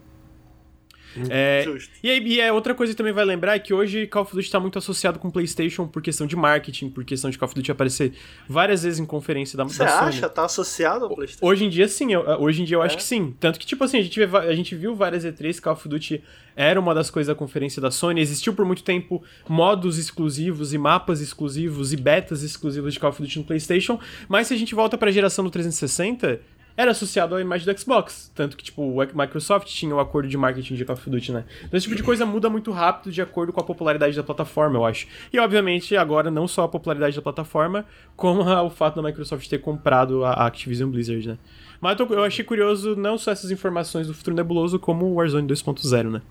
É, 1.30 1.64
Justo. 1.66 1.92
e, 2.04 2.10
aí, 2.10 2.26
e 2.26 2.40
é 2.40 2.52
outra 2.52 2.74
coisa 2.74 2.94
que 2.94 2.98
também 2.98 3.12
vai 3.14 3.26
lembrar 3.26 3.56
é 3.56 3.60
que 3.60 3.74
hoje 3.74 4.08
Call 4.08 4.24
of 4.24 4.34
Duty 4.36 4.50
tá 4.50 4.60
muito 4.60 4.78
associado 4.78 5.20
com 5.20 5.30
PlayStation 5.30 5.88
por 5.88 6.02
questão 6.02 6.26
de 6.26 6.36
marketing, 6.36 6.90
por 6.90 7.04
questão 7.04 7.30
de 7.30 7.38
Call 7.38 7.48
of 7.48 7.56
Duty 7.56 7.72
aparecer 7.72 8.14
várias 8.48 8.84
vezes 8.84 9.00
em 9.00 9.06
conferência 9.06 9.58
da, 9.58 9.64
Você 9.64 9.80
da 9.84 9.90
Sony. 9.90 10.10
acha? 10.10 10.30
Tá 10.30 10.46
associado 10.46 11.06
ao 11.06 11.14
PlayStation? 11.16 11.46
Hoje 11.46 11.66
em 11.66 11.70
dia, 11.70 11.88
sim. 11.88 12.14
eu- 12.14 12.22
hoje 12.40 12.62
em 12.62 12.66
dia 12.66 12.78
eu 12.78 12.82
acho 12.82 12.96
É? 12.96 12.98
que 12.98 13.04
sim. 13.04 13.36
Tanto 13.40 13.60
que, 13.60 13.66
tipo 13.66 13.84
assim, 13.84 13.98
a 14.00 14.02
gente, 14.02 14.26
vê 14.26 14.38
a 14.38 14.56
gente 14.56 14.76
viu 14.76 14.96
várias 14.96 15.26
E3, 15.26 15.60
Call 15.60 15.74
of 15.74 15.88
Duty 15.88 16.24
era 16.56 16.80
uma 16.80 16.94
das 16.94 17.10
coisas 17.10 17.28
da 17.28 17.36
conferência 17.36 17.82
da 17.82 17.90
Sony. 17.92 18.20
Existiu 18.22 18.54
por 18.54 18.66
muito 18.66 18.84
tempo 18.84 19.24
modos 19.48 19.98
exclusivos 19.98 20.74
e 20.74 20.78
mapas 20.78 21.22
exclusivos 21.22 21.94
e 21.94 21.98
betas 21.98 22.44
exclusivos 22.44 22.94
de 22.94 23.00
Call 23.00 23.10
of 23.10 23.22
Duty 23.22 23.40
no 23.40 23.46
PlayStation. 23.46 24.00
Mas 24.28 24.48
se 24.48 24.54
a 24.54 24.58
gente 24.58 24.76
volta 24.76 24.98
pra 24.98 25.12
geração 25.12 25.44
do 25.46 25.52
360, 25.52 26.42
era 26.78 26.92
associado 26.92 27.36
à 27.36 27.42
imagem 27.42 27.72
do 27.72 27.80
Xbox. 27.80 28.32
Tanto 28.36 28.56
que, 28.58 28.64
tipo, 28.64 28.82
o 28.82 28.98
Microsoft 29.14 29.68
tinha 29.68 29.94
o 29.96 30.00
acordo 30.00 30.28
de 30.30 30.38
marketing 30.38 30.76
de 30.76 30.86
Call 30.86 30.96
of 30.96 31.10
Duty, 31.10 31.32
né? 31.32 31.46
Então 31.64 31.78
esse 31.78 31.86
tipo 31.86 31.96
de 31.96 32.04
coisa 32.04 32.26
muda 32.26 32.50
muito 32.50 32.72
rápido 32.72 33.12
de 33.12 33.22
acordo 33.22 33.52
com 33.54 33.60
a 33.60 33.64
popularidade 33.64 34.16
da 34.16 34.24
plataforma, 34.24 34.78
eu 34.78 34.86
acho. 34.86 35.08
E, 35.32 35.40
obviamente, 35.40 35.96
agora 35.96 36.32
não 36.32 36.48
só 36.48 36.64
a 36.64 36.68
popularidade 36.68 37.16
da 37.16 37.22
plataforma, 37.22 37.86
como 38.16 38.42
o 38.44 38.70
fato 38.70 39.02
da 39.02 39.08
Microsoft 39.08 39.48
ter 39.48 39.58
comprado 39.60 40.24
a 40.26 40.32
a 40.34 40.46
Activision 40.48 40.90
Blizzard, 40.90 41.28
né? 41.28 41.38
Mas 41.80 42.00
eu, 42.00 42.06
tô- 42.08 42.14
eu 42.14 42.24
achei 42.24 42.44
curioso 42.46 42.96
não 42.96 43.18
só 43.18 43.32
essas 43.32 43.52
informações 43.52 44.08
do 44.08 44.14
futuro 44.14 44.36
nebuloso, 44.36 44.78
como 44.80 45.06
o 45.08 45.16
Warzone 45.16 45.48
2.0, 45.48 46.10
né? 46.12 46.22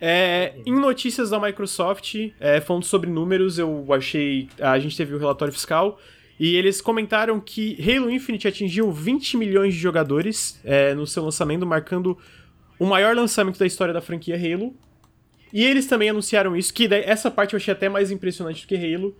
É, 0.00 0.54
em 0.66 0.72
notícias 0.74 1.30
da 1.30 1.38
Microsoft, 1.38 2.14
é, 2.40 2.60
falando 2.60 2.82
sobre 2.84 3.08
números, 3.08 3.58
eu 3.58 3.86
achei. 3.92 4.48
A 4.60 4.78
gente 4.78 4.96
teve 4.96 5.14
o 5.14 5.18
relatório 5.18 5.52
fiscal 5.52 5.98
e 6.44 6.56
eles 6.56 6.80
comentaram 6.80 7.38
que 7.38 7.78
Halo 7.80 8.10
Infinite 8.10 8.48
atingiu 8.48 8.90
20 8.90 9.36
milhões 9.36 9.74
de 9.74 9.78
jogadores 9.78 10.58
é, 10.64 10.92
no 10.92 11.06
seu 11.06 11.22
lançamento, 11.22 11.64
marcando 11.64 12.18
o 12.80 12.84
maior 12.84 13.14
lançamento 13.14 13.60
da 13.60 13.64
história 13.64 13.94
da 13.94 14.00
franquia 14.00 14.34
Halo. 14.34 14.74
E 15.52 15.64
eles 15.64 15.86
também 15.86 16.10
anunciaram 16.10 16.56
isso, 16.56 16.74
que 16.74 16.92
essa 16.92 17.30
parte 17.30 17.54
eu 17.54 17.58
achei 17.58 17.70
até 17.70 17.88
mais 17.88 18.10
impressionante 18.10 18.62
do 18.62 18.66
que 18.66 18.74
Halo, 18.74 19.16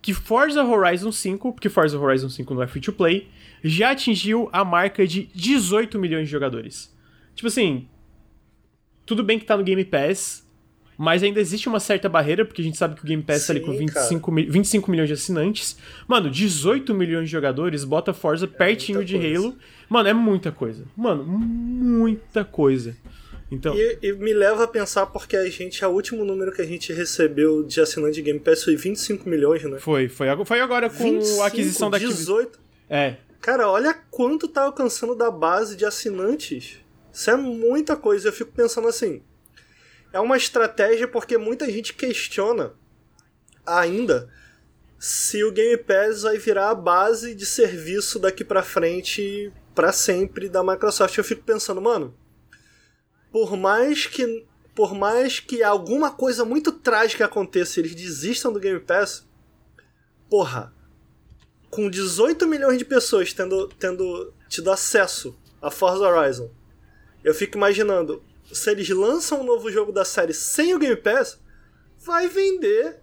que 0.00 0.14
Forza 0.14 0.64
Horizon 0.64 1.12
5, 1.12 1.52
porque 1.52 1.68
Forza 1.68 1.98
Horizon 1.98 2.30
5 2.30 2.54
não 2.54 2.62
é 2.62 2.66
free 2.66 2.80
to 2.80 2.94
play, 2.94 3.28
já 3.62 3.90
atingiu 3.90 4.48
a 4.50 4.64
marca 4.64 5.06
de 5.06 5.28
18 5.34 5.98
milhões 5.98 6.24
de 6.24 6.32
jogadores. 6.32 6.90
Tipo 7.34 7.48
assim, 7.48 7.86
tudo 9.04 9.22
bem 9.22 9.38
que 9.38 9.44
tá 9.44 9.58
no 9.58 9.62
Game 9.62 9.84
Pass, 9.84 10.50
mas 10.98 11.22
ainda 11.22 11.40
existe 11.40 11.68
uma 11.68 11.80
certa 11.80 12.08
barreira, 12.08 12.44
porque 12.44 12.60
a 12.62 12.64
gente 12.64 12.76
sabe 12.78 12.94
que 12.94 13.02
o 13.02 13.06
Game 13.06 13.22
Pass 13.22 13.46
tá 13.46 13.52
ali 13.52 13.60
com 13.60 13.72
Sim, 13.72 13.78
25, 13.78 14.32
mi- 14.32 14.46
25 14.46 14.90
milhões 14.90 15.08
de 15.08 15.14
assinantes. 15.14 15.76
Mano, 16.06 16.30
18 16.30 16.94
milhões 16.94 17.26
de 17.26 17.32
jogadores, 17.32 17.84
bota 17.84 18.12
Forza 18.12 18.46
pertinho 18.46 18.98
muita 18.98 19.12
de 19.12 19.18
coisa. 19.18 19.38
Halo. 19.46 19.56
Mano, 19.88 20.08
é 20.08 20.12
muita 20.12 20.52
coisa. 20.52 20.84
Mano, 20.96 21.24
muita 21.24 22.44
coisa. 22.44 22.96
Então, 23.50 23.74
E, 23.76 23.98
e 24.02 24.12
me 24.14 24.32
leva 24.32 24.64
a 24.64 24.66
pensar 24.68 25.04
porque 25.06 25.36
a 25.36 25.48
gente, 25.50 25.84
o 25.84 25.88
último 25.90 26.24
número 26.24 26.52
que 26.52 26.62
a 26.62 26.66
gente 26.66 26.90
recebeu 26.92 27.62
de 27.62 27.80
assinante 27.80 28.14
de 28.14 28.22
Game 28.22 28.40
Pass 28.40 28.64
foi 28.64 28.76
25 28.76 29.28
milhões, 29.28 29.62
né? 29.64 29.78
foi, 29.78 30.08
foi, 30.08 30.26
foi 30.44 30.60
agora 30.60 30.88
com 30.88 30.96
25, 31.04 31.42
a 31.42 31.46
aquisição 31.46 31.90
da 31.90 31.98
Activision. 31.98 32.38
18. 32.38 32.58
É, 32.88 33.16
Cara, 33.42 33.68
olha 33.68 33.92
quanto 34.10 34.46
tá 34.46 34.62
alcançando 34.62 35.14
da 35.16 35.28
base 35.30 35.76
de 35.76 35.84
assinantes. 35.84 36.78
Isso 37.12 37.28
é 37.28 37.36
muita 37.36 37.96
coisa. 37.96 38.28
Eu 38.28 38.32
fico 38.32 38.52
pensando 38.52 38.86
assim. 38.86 39.20
É 40.12 40.20
uma 40.20 40.36
estratégia 40.36 41.08
porque 41.08 41.38
muita 41.38 41.70
gente 41.70 41.94
questiona 41.94 42.74
ainda 43.64 44.28
se 44.98 45.42
o 45.42 45.50
Game 45.50 45.78
Pass 45.78 46.22
vai 46.22 46.38
virar 46.38 46.70
a 46.70 46.74
base 46.74 47.34
de 47.34 47.46
serviço 47.46 48.18
daqui 48.18 48.44
pra 48.44 48.62
frente 48.62 49.52
pra 49.74 49.92
sempre 49.92 50.48
da 50.48 50.62
Microsoft. 50.62 51.16
Eu 51.16 51.24
fico 51.24 51.42
pensando, 51.42 51.80
mano, 51.80 52.16
por 53.32 53.56
mais 53.56 54.06
que 54.06 54.46
por 54.74 54.94
mais 54.94 55.38
que 55.38 55.62
alguma 55.62 56.10
coisa 56.10 56.44
muito 56.44 56.72
trágica 56.72 57.26
aconteça, 57.26 57.78
eles 57.78 57.94
desistam 57.94 58.52
do 58.52 58.60
Game 58.60 58.80
Pass, 58.80 59.26
porra, 60.30 60.72
com 61.70 61.90
18 61.90 62.46
milhões 62.46 62.78
de 62.78 62.84
pessoas 62.84 63.32
tendo, 63.32 63.68
tendo 63.78 64.32
tido 64.48 64.70
acesso 64.70 65.36
a 65.60 65.70
Forza 65.70 66.08
Horizon, 66.08 66.50
eu 67.22 67.34
fico 67.34 67.56
imaginando, 67.56 68.22
se 68.50 68.70
eles 68.70 68.88
lançam 68.88 69.40
um 69.40 69.44
novo 69.44 69.70
jogo 69.70 69.92
da 69.92 70.04
série 70.04 70.32
sem 70.32 70.74
o 70.74 70.78
Game 70.78 70.96
Pass, 70.96 71.40
vai 72.04 72.28
vender 72.28 72.96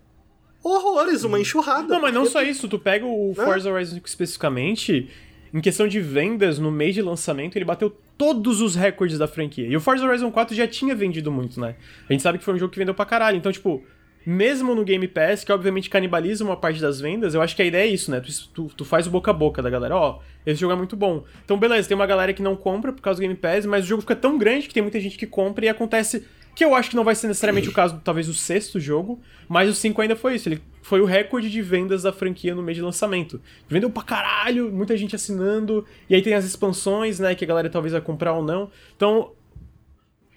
horrores, 0.63 1.23
uma 1.23 1.39
enxurrada. 1.39 1.87
Não, 1.87 2.01
mas 2.01 2.13
não 2.13 2.25
só 2.25 2.41
isso. 2.41 2.67
Tu 2.67 2.79
pega 2.79 3.05
o? 3.05 3.33
Forza 3.33 3.71
Horizon 3.71 3.95
5 3.95 4.07
especificamente, 4.07 5.09
em 5.53 5.61
questão 5.61 5.87
de 5.87 5.99
vendas, 5.99 6.59
no 6.59 6.71
mês 6.71 6.93
de 6.93 7.01
lançamento, 7.01 7.55
ele 7.57 7.65
bateu 7.65 7.95
todos 8.17 8.61
os 8.61 8.75
recordes 8.75 9.17
da 9.17 9.27
franquia. 9.27 9.65
E 9.67 9.75
o 9.75 9.79
Forza 9.79 10.05
Horizon 10.05 10.31
4 10.31 10.55
já 10.55 10.67
tinha 10.67 10.93
vendido 10.93 11.31
muito, 11.31 11.59
né? 11.59 11.75
A 12.07 12.11
gente 12.11 12.21
sabe 12.21 12.37
que 12.37 12.43
foi 12.43 12.53
um 12.53 12.59
jogo 12.59 12.71
que 12.71 12.79
vendeu 12.79 12.93
pra 12.93 13.05
caralho. 13.05 13.37
Então, 13.37 13.51
tipo, 13.51 13.83
mesmo 14.25 14.75
no 14.75 14.83
Game 14.83 15.07
Pass, 15.07 15.43
que 15.43 15.51
obviamente 15.51 15.89
canibaliza 15.89 16.43
uma 16.43 16.57
parte 16.57 16.81
das 16.81 16.99
vendas, 16.99 17.33
eu 17.33 17.41
acho 17.41 17.55
que 17.55 17.61
a 17.61 17.65
ideia 17.65 17.89
é 17.89 17.93
isso, 17.93 18.11
né? 18.11 18.19
Tu, 18.19 18.49
tu, 18.53 18.71
tu 18.75 18.85
faz 18.85 19.07
o 19.07 19.09
boca 19.09 19.31
a 19.31 19.33
boca 19.33 19.61
da 19.61 19.69
galera, 19.69 19.95
ó, 19.95 20.19
esse 20.45 20.59
jogo 20.59 20.73
é 20.73 20.75
muito 20.75 20.95
bom. 20.95 21.23
Então, 21.43 21.57
beleza, 21.57 21.87
tem 21.87 21.95
uma 21.95 22.05
galera 22.05 22.33
que 22.33 22.41
não 22.41 22.55
compra 22.55 22.91
por 22.91 23.01
causa 23.01 23.19
do 23.19 23.21
Game 23.21 23.35
Pass, 23.35 23.65
mas 23.65 23.85
o 23.85 23.87
jogo 23.87 24.01
fica 24.01 24.15
tão 24.15 24.37
grande 24.37 24.67
que 24.67 24.73
tem 24.73 24.83
muita 24.83 24.99
gente 24.99 25.17
que 25.17 25.25
compra 25.25 25.65
e 25.65 25.69
acontece 25.69 26.25
que 26.55 26.65
eu 26.65 26.75
acho 26.75 26.89
que 26.89 26.95
não 26.95 27.03
vai 27.03 27.15
ser 27.15 27.27
necessariamente 27.27 27.69
o 27.69 27.71
caso, 27.71 28.01
talvez, 28.03 28.27
o 28.27 28.33
sexto 28.33 28.79
jogo, 28.79 29.21
mas 29.47 29.69
o 29.69 29.73
5 29.73 30.01
ainda 30.01 30.15
foi 30.15 30.35
isso. 30.35 30.49
Ele 30.49 30.61
foi 30.81 30.99
o 30.99 31.05
recorde 31.05 31.49
de 31.49 31.61
vendas 31.61 32.03
da 32.03 32.11
franquia 32.11 32.53
no 32.53 32.61
mês 32.61 32.75
de 32.75 32.81
lançamento. 32.83 33.41
Vendeu 33.67 33.89
pra 33.89 34.03
caralho, 34.03 34.69
muita 34.71 34.97
gente 34.97 35.15
assinando, 35.15 35.85
e 36.09 36.15
aí 36.15 36.21
tem 36.21 36.33
as 36.33 36.43
expansões, 36.43 37.19
né, 37.19 37.33
que 37.33 37.45
a 37.45 37.47
galera 37.47 37.69
talvez 37.69 37.93
vai 37.93 38.01
comprar 38.01 38.33
ou 38.33 38.43
não. 38.43 38.69
Então, 38.95 39.31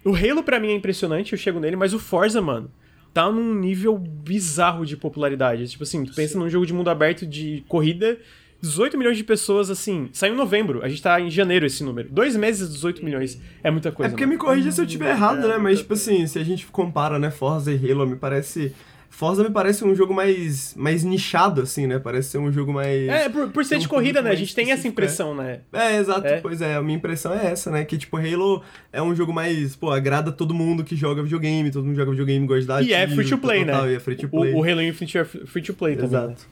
o 0.05 0.15
Halo 0.15 0.43
para 0.45 0.61
mim 0.61 0.69
é 0.69 0.75
impressionante, 0.75 1.33
eu 1.33 1.39
chego 1.39 1.59
nele, 1.59 1.75
mas 1.75 1.93
o 1.93 1.99
Forza, 1.99 2.41
mano, 2.41 2.71
tá 3.13 3.31
num 3.31 3.55
nível 3.55 3.99
bizarro 3.99 4.87
de 4.87 4.97
popularidade. 4.97 5.69
Tipo 5.69 5.83
assim, 5.83 6.05
tu 6.05 6.15
pensa 6.15 6.35
Sim. 6.35 6.39
num 6.39 6.49
jogo 6.49 6.67
de 6.67 6.73
mundo 6.73 6.89
aberto 6.89 7.27
de 7.27 7.65
corrida 7.69 8.19
18 8.63 8.97
milhões 8.97 9.17
de 9.17 9.25
pessoas, 9.25 9.69
assim, 9.71 10.09
saiu 10.13 10.35
em 10.35 10.37
novembro. 10.37 10.85
A 10.85 10.89
gente 10.89 11.03
tá 11.03 11.21
em 11.21 11.29
janeiro 11.29 11.67
esse 11.67 11.83
número. 11.83 12.09
Dois 12.09 12.37
meses, 12.37 12.73
18 12.73 13.05
milhões. 13.05 13.41
É 13.61 13.73
muita 13.73 13.91
coisa. 13.91 14.09
É 14.09 14.11
porque 14.11 14.25
me 14.25 14.39
corrija 14.39 14.71
se 14.71 14.81
eu 14.81 14.87
tiver 14.87 15.11
errado, 15.11 15.49
né? 15.49 15.59
Mas, 15.59 15.81
tipo 15.81 15.95
assim, 15.95 16.25
se 16.29 16.39
a 16.39 16.45
gente 16.45 16.67
compara, 16.69 17.19
né, 17.19 17.29
Forza 17.29 17.73
e 17.73 17.91
Halo, 17.91 18.07
me 18.07 18.15
parece. 18.15 18.73
Forza 19.13 19.45
me 19.45 19.51
parece 19.51 19.85
um 19.85 19.95
jogo 19.95 20.15
mais, 20.15 20.75
mais 20.75 21.05
nichado, 21.05 21.61
assim, 21.61 21.87
né? 21.87 21.99
Parece 21.99 22.31
ser 22.31 22.39
um 22.39 22.51
jogo 22.51 22.73
mais. 22.73 23.09
É, 23.09 23.29
por, 23.29 23.51
por 23.51 23.63
ser 23.63 23.79
de 23.79 23.85
um 23.85 23.89
corrida, 23.91 24.23
né? 24.23 24.31
A 24.31 24.35
gente 24.35 24.55
tem 24.55 24.73
essa 24.73 24.89
impressão, 24.89 25.35
né? 25.35 25.61
É, 25.71 25.99
exato. 25.99 26.27
É. 26.27 26.41
Pois 26.41 26.63
é, 26.63 26.77
a 26.77 26.83
minha 26.83 26.97
impressão 26.97 27.35
é 27.35 27.53
essa, 27.53 27.71
né? 27.71 27.85
Que, 27.85 27.99
tipo, 27.99 28.17
Halo 28.17 28.65
é 28.91 29.03
um 29.03 29.15
jogo 29.15 29.31
mais, 29.31 29.77
pô, 29.77 29.91
agrada 29.91 30.33
todo 30.33 30.55
mundo 30.55 30.83
que 30.83 30.97
joga 30.97 31.23
videogame, 31.23 31.71
todo 31.71 31.85
mundo 31.85 31.95
joga 31.95 32.11
videogame, 32.11 32.47
gosta 32.47 32.67
da 32.67 32.83
E 32.83 32.95
é 32.95 33.07
free 33.07 33.29
to 33.29 33.37
play, 33.37 33.67
né? 33.67 33.93
E 33.93 33.95
é 33.97 34.01
free 34.01 34.17
to 34.17 34.31
play. 34.31 34.55
O, 34.55 34.61
o 34.61 34.65
Halo 34.65 34.81
Infinite 34.81 35.19
é 35.19 35.25
free 35.27 35.63
to 35.63 35.75
play 35.75 35.95
também. 35.95 36.09
Exato. 36.09 36.47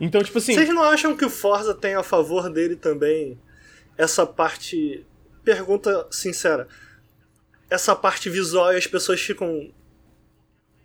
Então, 0.00 0.22
tipo 0.22 0.38
assim. 0.38 0.54
Vocês 0.54 0.68
não 0.68 0.84
acham 0.84 1.16
que 1.16 1.24
o 1.24 1.30
Forza 1.30 1.74
tem 1.74 1.96
a 1.96 2.04
favor 2.04 2.48
dele 2.48 2.76
também 2.76 3.36
essa 3.98 4.24
parte. 4.24 5.04
Pergunta 5.42 6.06
sincera. 6.08 6.68
Essa 7.68 7.96
parte 7.96 8.30
visual 8.30 8.72
e 8.72 8.76
as 8.76 8.86
pessoas 8.86 9.20
ficam. 9.20 9.70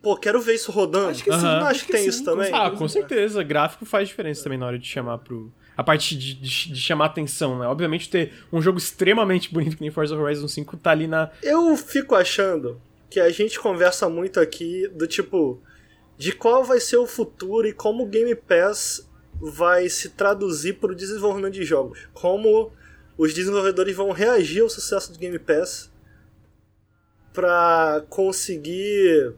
Pô, 0.06 0.16
quero 0.16 0.40
ver 0.40 0.54
isso 0.54 0.72
rodando. 0.72 1.10
Acho 1.10 1.24
que 1.24 1.32
sim. 1.32 1.42
Não 1.42 1.66
acho 1.66 1.84
que, 1.84 1.92
tem 1.92 2.04
sim, 2.04 2.10
isso 2.10 2.24
também. 2.24 2.54
Ah, 2.54 2.70
com 2.70 2.88
certeza. 2.88 3.42
Gráfico 3.42 3.88
faz 3.88 4.08
diferença 4.08 4.44
também 4.44 4.60
na 4.60 4.68
hora 4.68 4.78
de 4.78 4.86
chamar 4.88 5.18
pro. 5.18 5.52
A 5.76 5.84
parte 5.84 6.16
de, 6.16 6.36
de, 6.36 6.74
de, 6.74 6.80
chamar 6.80 7.06
atenção, 7.06 7.58
né? 7.58 7.66
Obviamente 7.66 8.08
ter 8.08 8.32
um 8.54 8.62
jogo 8.62 8.78
extremamente 8.78 9.52
bonito 9.52 9.76
que 9.76 9.82
nem 9.82 9.90
Forza 9.90 10.16
Horizon 10.16 10.48
5 10.48 10.78
tá 10.78 10.92
ali 10.92 11.08
na. 11.08 11.32
Eu 11.42 11.76
fico 11.76 12.14
achando 12.14 12.80
que 13.10 13.20
a 13.20 13.32
gente 13.32 13.60
conversa 13.60 14.08
muito 14.08 14.40
aqui 14.40 14.88
do 14.90 15.08
tipo 15.08 15.60
de 16.20 16.34
qual 16.34 16.64
vai 16.64 16.80
ser 16.80 16.98
o 16.98 17.08
futuro 17.08 17.68
e 17.68 17.74
como 17.74 18.04
o 18.04 18.08
Game 18.08 18.36
Pass 18.36 19.10
vai 19.34 19.90
se 19.90 20.10
traduzir 20.12 20.74
para 20.74 20.92
o 20.92 20.96
desenvolvimento 20.96 21.56
de 21.56 21.66
jogos. 21.66 22.08
Como 22.14 22.72
os 23.18 23.34
desenvolvedores 23.34 23.96
vão 23.96 24.12
reagir 24.12 24.62
ao 24.62 24.70
sucesso 24.70 25.12
do 25.12 25.18
Game 25.18 25.40
Pass 25.40 25.92
para 27.34 28.06
conseguir 28.08 29.34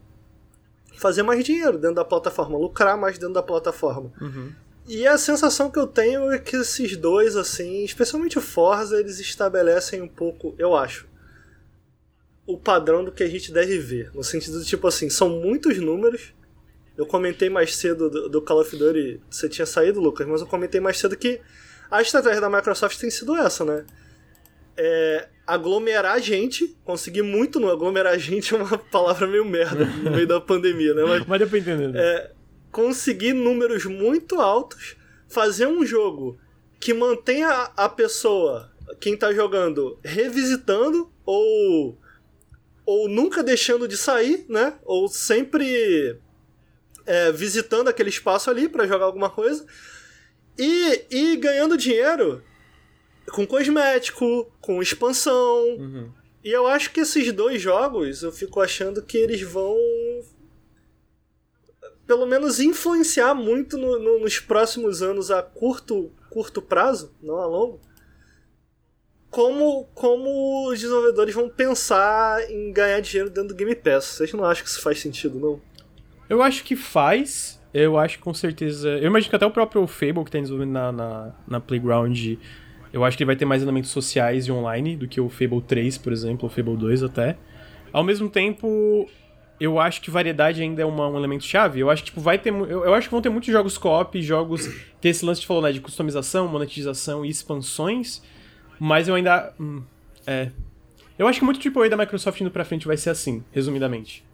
fazer 0.98 1.24
mais 1.24 1.44
dinheiro 1.44 1.78
dentro 1.78 1.95
da 1.95 2.06
plataforma, 2.06 2.57
lucrar 2.57 2.98
mais 2.98 3.18
dentro 3.18 3.34
da 3.34 3.44
plataforma. 3.44 4.11
Uhum. 4.19 4.52
E 4.88 5.06
a 5.06 5.18
sensação 5.18 5.69
que 5.69 5.78
eu 5.78 5.86
tenho 5.86 6.32
é 6.32 6.40
que 6.40 6.56
esses 6.56 6.95
dois, 6.95 7.36
assim, 7.36 7.84
especialmente 7.84 8.38
o 8.38 8.41
Forza, 8.41 8.98
eles 8.98 9.19
estabelecem 9.19 10.02
um 10.02 10.07
pouco, 10.07 10.56
eu 10.57 10.76
acho, 10.76 11.07
o 12.45 12.57
padrão 12.57 13.03
do 13.03 13.11
que 13.11 13.22
a 13.22 13.28
gente 13.28 13.52
deve 13.52 13.78
ver. 13.80 14.10
No 14.15 14.24
sentido 14.24 14.60
de, 14.60 14.65
tipo 14.65 14.88
assim, 14.88 15.10
são 15.10 15.30
muitos 15.30 15.78
números, 15.78 16.34
eu 16.98 17.06
comentei 17.06 17.49
mais 17.49 17.76
cedo 17.76 18.10
do, 18.10 18.30
do, 18.30 18.41
Call 18.41 18.61
of 18.61 18.76
Duty, 18.76 19.22
você 19.30 19.49
tinha 19.49 19.65
saído, 19.65 19.99
Lucas, 19.99 20.26
mas 20.26 20.40
eu 20.40 20.48
comentei 20.48 20.80
mais 20.80 20.98
cedo 20.98 21.18
que 21.18 21.41
a 21.91 22.02
estratégia 22.02 22.40
da 22.40 22.49
Microsoft 22.49 22.98
tem 22.98 23.11
sido 23.11 23.36
essa, 23.36 23.65
né? 23.65 23.86
É 24.78 25.30
aglomerar 25.48 26.20
gente, 26.20 26.78
conseguir 26.84 27.22
muito 27.22 27.58
no 27.58 27.72
aglomerar 27.72 28.20
gente 28.20 28.54
é 28.54 28.58
uma 28.58 28.78
palavra 28.91 29.26
meio 29.26 29.45
merda 29.45 29.86
no 29.86 30.12
meio 30.12 30.28
da 30.28 30.41
pandemia, 30.41 30.94
né? 30.94 31.04
Mas, 31.06 31.26
mas 31.26 31.40
deu 31.40 31.48
pra 31.48 31.58
entender. 31.58 31.88
Né? 31.88 31.99
É, 31.99 32.32
conseguir 32.70 33.32
números 33.32 33.86
muito 33.86 34.41
altos, 34.41 34.98
fazer 35.30 35.66
um 35.66 35.86
jogo 35.86 36.38
que 36.82 36.94
mantenha 36.94 37.49
a 37.78 37.88
pessoa, 37.88 38.70
quem 38.99 39.16
tá 39.16 39.34
jogando, 39.34 39.98
revisitando 40.04 41.10
ou 41.26 41.98
ou 42.86 43.10
nunca 43.10 43.44
deixando 43.44 43.86
de 43.86 43.98
sair, 43.98 44.45
né? 44.48 44.74
Ou 44.86 45.10
sempre 45.10 46.18
é, 47.06 47.32
visitando 47.32 47.90
aquele 47.90 48.10
espaço 48.10 48.49
ali 48.49 48.70
para 48.70 48.88
jogar 48.88 49.06
alguma 49.06 49.30
coisa 49.30 49.66
e, 50.58 51.06
e 51.10 51.36
ganhando 51.36 51.78
dinheiro 51.78 52.41
com 53.32 53.45
cosmético, 53.45 54.52
com 54.62 54.82
expansão. 54.82 55.78
Uhum. 55.78 56.12
E 56.44 56.52
eu 56.52 56.68
acho 56.68 56.91
que 56.91 57.02
esses 57.02 57.32
dois 57.32 57.62
jogos, 57.62 58.24
eu 58.24 58.32
fico 58.32 58.62
achando 58.62 59.02
que 59.02 59.18
eles 59.18 59.41
vão 59.41 59.76
pelo 62.06 62.26
menos 62.26 62.60
influenciar 62.60 63.34
muito 63.34 63.78
no, 63.78 63.99
no, 63.99 64.20
nos 64.22 64.40
próximos 64.40 65.04
anos 65.04 65.30
a 65.30 65.44
curto, 65.44 66.10
curto 66.30 66.62
prazo, 66.62 67.14
não 67.22 67.36
a 67.36 67.45
longo, 67.45 67.82
como, 69.30 69.84
como 69.94 70.70
os 70.70 70.80
desenvolvedores 70.80 71.36
vão 71.36 71.49
pensar 71.49 72.49
em 72.49 72.72
ganhar 72.72 73.02
dinheiro 73.02 73.30
dentro 73.30 73.49
do 73.49 73.56
Game 73.56 73.76
Pass. 73.76 74.06
Vocês 74.06 74.32
não 74.32 74.45
acham 74.45 74.64
que 74.64 74.70
isso 74.70 74.82
faz 74.82 74.99
sentido, 75.02 75.38
não? 75.38 75.62
Eu 76.30 76.41
acho 76.41 76.64
que 76.64 76.78
faz. 76.78 77.62
Eu 77.74 77.98
acho 77.98 78.18
que 78.18 78.24
com 78.24 78.34
certeza. 78.34 78.90
Eu 78.90 79.08
imagino 79.08 79.30
que 79.30 79.36
até 79.36 79.45
o 79.45 79.52
próprio 79.52 79.86
Fable 79.86 80.24
que 80.24 80.32
tá 80.32 80.40
desenvolvendo 80.40 80.72
na, 80.72 80.91
na, 80.91 81.36
na 81.45 81.60
Playground. 81.60 82.38
Eu 82.98 83.06
acho 83.06 83.15
que 83.15 83.22
ele 83.22 83.28
vai 83.28 83.36
ter 83.36 83.45
mais 83.45 83.61
elementos 83.61 83.91
sociais 83.91 84.48
e 84.48 84.52
online 84.52 84.95
do 84.95 85.07
que 85.07 85.22
o 85.22 85.30
Fable 85.30 85.61
3, 85.61 85.99
por 85.99 86.11
exemplo, 86.11 86.45
ou 86.45 86.49
Fable 86.49 86.76
2 86.76 87.03
até. 87.03 87.38
Ao 87.94 88.03
mesmo 88.03 88.28
tempo, 88.28 89.07
eu 89.60 89.80
acho 89.80 90.02
que 90.02 90.10
variedade 90.10 90.64
ainda 90.64 90.82
é 90.82 90.86
uma, 90.86 91.07
um 91.07 91.15
elemento 91.15 91.44
chave. 91.44 91.80
Eu 91.80 91.91
acho 91.91 92.02
que 92.02 92.10
tipo, 92.10 92.19
vai 92.19 92.40
ter. 92.40 92.49
Eu, 92.52 92.86
eu 92.86 92.94
acho 92.95 93.07
que 93.07 93.11
vão 93.11 93.22
ter 93.22 93.30
muitos 93.30 93.53
jogos 93.53 93.78
co-op, 93.78 94.19
jogos. 94.19 94.68
Tem 94.99 95.11
esse 95.11 95.24
lance 95.24 95.41
que 95.41 95.45
falou, 95.45 95.61
né? 95.61 95.72
De 95.72 95.80
customização, 95.80 96.48
monetização 96.48 97.24
e 97.24 97.30
expansões. 97.30 98.24
Mas 98.80 99.07
eu 99.07 99.14
ainda. 99.14 99.53
Hum, 99.60 99.84
é. 100.26 100.49
Eu 101.19 101.28
acho 101.28 101.38
que 101.38 101.45
muito 101.45 101.60
tipo 101.60 101.88
da 101.88 101.98
Microsoft 101.98 102.41
indo 102.41 102.49
pra 102.49 102.65
frente 102.65 102.88
vai 102.88 102.98
ser 102.98 103.11
assim, 103.11 103.44
resumidamente. 103.52 104.27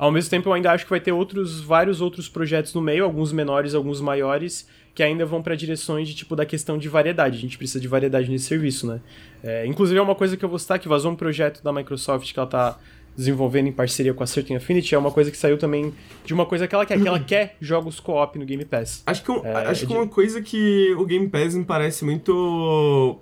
Ao 0.00 0.10
mesmo 0.10 0.30
tempo, 0.30 0.48
eu 0.48 0.54
ainda 0.54 0.72
acho 0.72 0.84
que 0.84 0.90
vai 0.90 0.98
ter 0.98 1.12
outros, 1.12 1.60
vários 1.60 2.00
outros 2.00 2.26
projetos 2.26 2.72
no 2.72 2.80
meio, 2.80 3.04
alguns 3.04 3.32
menores, 3.32 3.74
alguns 3.74 4.00
maiores, 4.00 4.66
que 4.94 5.02
ainda 5.02 5.26
vão 5.26 5.42
para 5.42 5.54
direções 5.54 6.08
de 6.08 6.14
tipo 6.14 6.34
da 6.34 6.46
questão 6.46 6.78
de 6.78 6.88
variedade. 6.88 7.36
A 7.36 7.40
gente 7.40 7.58
precisa 7.58 7.78
de 7.78 7.86
variedade 7.86 8.30
nesse 8.30 8.46
serviço, 8.46 8.86
né? 8.86 8.98
É, 9.44 9.66
inclusive, 9.66 9.98
é 9.98 10.02
uma 10.02 10.14
coisa 10.14 10.38
que 10.38 10.42
eu 10.42 10.48
vou 10.48 10.58
citar 10.58 10.78
que 10.78 10.88
vazou 10.88 11.12
um 11.12 11.14
projeto 11.14 11.62
da 11.62 11.70
Microsoft 11.70 12.32
que 12.32 12.38
ela 12.38 12.48
tá 12.48 12.78
desenvolvendo 13.14 13.66
em 13.66 13.72
parceria 13.72 14.14
com 14.14 14.22
a 14.22 14.26
Certain 14.26 14.56
Affinity, 14.56 14.94
é 14.94 14.98
uma 14.98 15.10
coisa 15.10 15.30
que 15.30 15.36
saiu 15.36 15.58
também 15.58 15.92
de 16.24 16.32
uma 16.32 16.46
coisa 16.46 16.66
que 16.66 16.74
ela 16.74 16.86
quer, 16.86 16.98
que 16.98 17.06
ela 17.06 17.20
quer 17.22 17.56
jogos 17.60 18.00
co-op 18.00 18.38
no 18.38 18.46
Game 18.46 18.64
Pass. 18.64 19.02
Acho 19.04 19.22
que, 19.22 19.32
é, 19.46 19.52
acho 19.52 19.80
que 19.82 19.92
de... 19.92 19.92
uma 19.92 20.08
coisa 20.08 20.40
que 20.40 20.94
o 20.94 21.04
Game 21.04 21.28
Pass 21.28 21.54
me 21.54 21.64
parece 21.66 22.06
muito. 22.06 23.18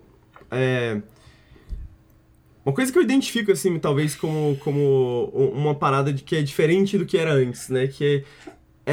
É, 0.48 1.02
uma 2.68 2.74
coisa 2.74 2.92
que 2.92 2.98
eu 2.98 3.02
identifico, 3.02 3.50
assim, 3.50 3.78
talvez 3.78 4.14
como, 4.14 4.56
como 4.60 5.24
uma 5.54 5.74
parada 5.74 6.12
de 6.12 6.22
que 6.22 6.36
é 6.36 6.42
diferente 6.42 6.98
do 6.98 7.06
que 7.06 7.16
era 7.16 7.32
antes, 7.32 7.70
né? 7.70 7.86
Que 7.86 8.04
é 8.04 8.24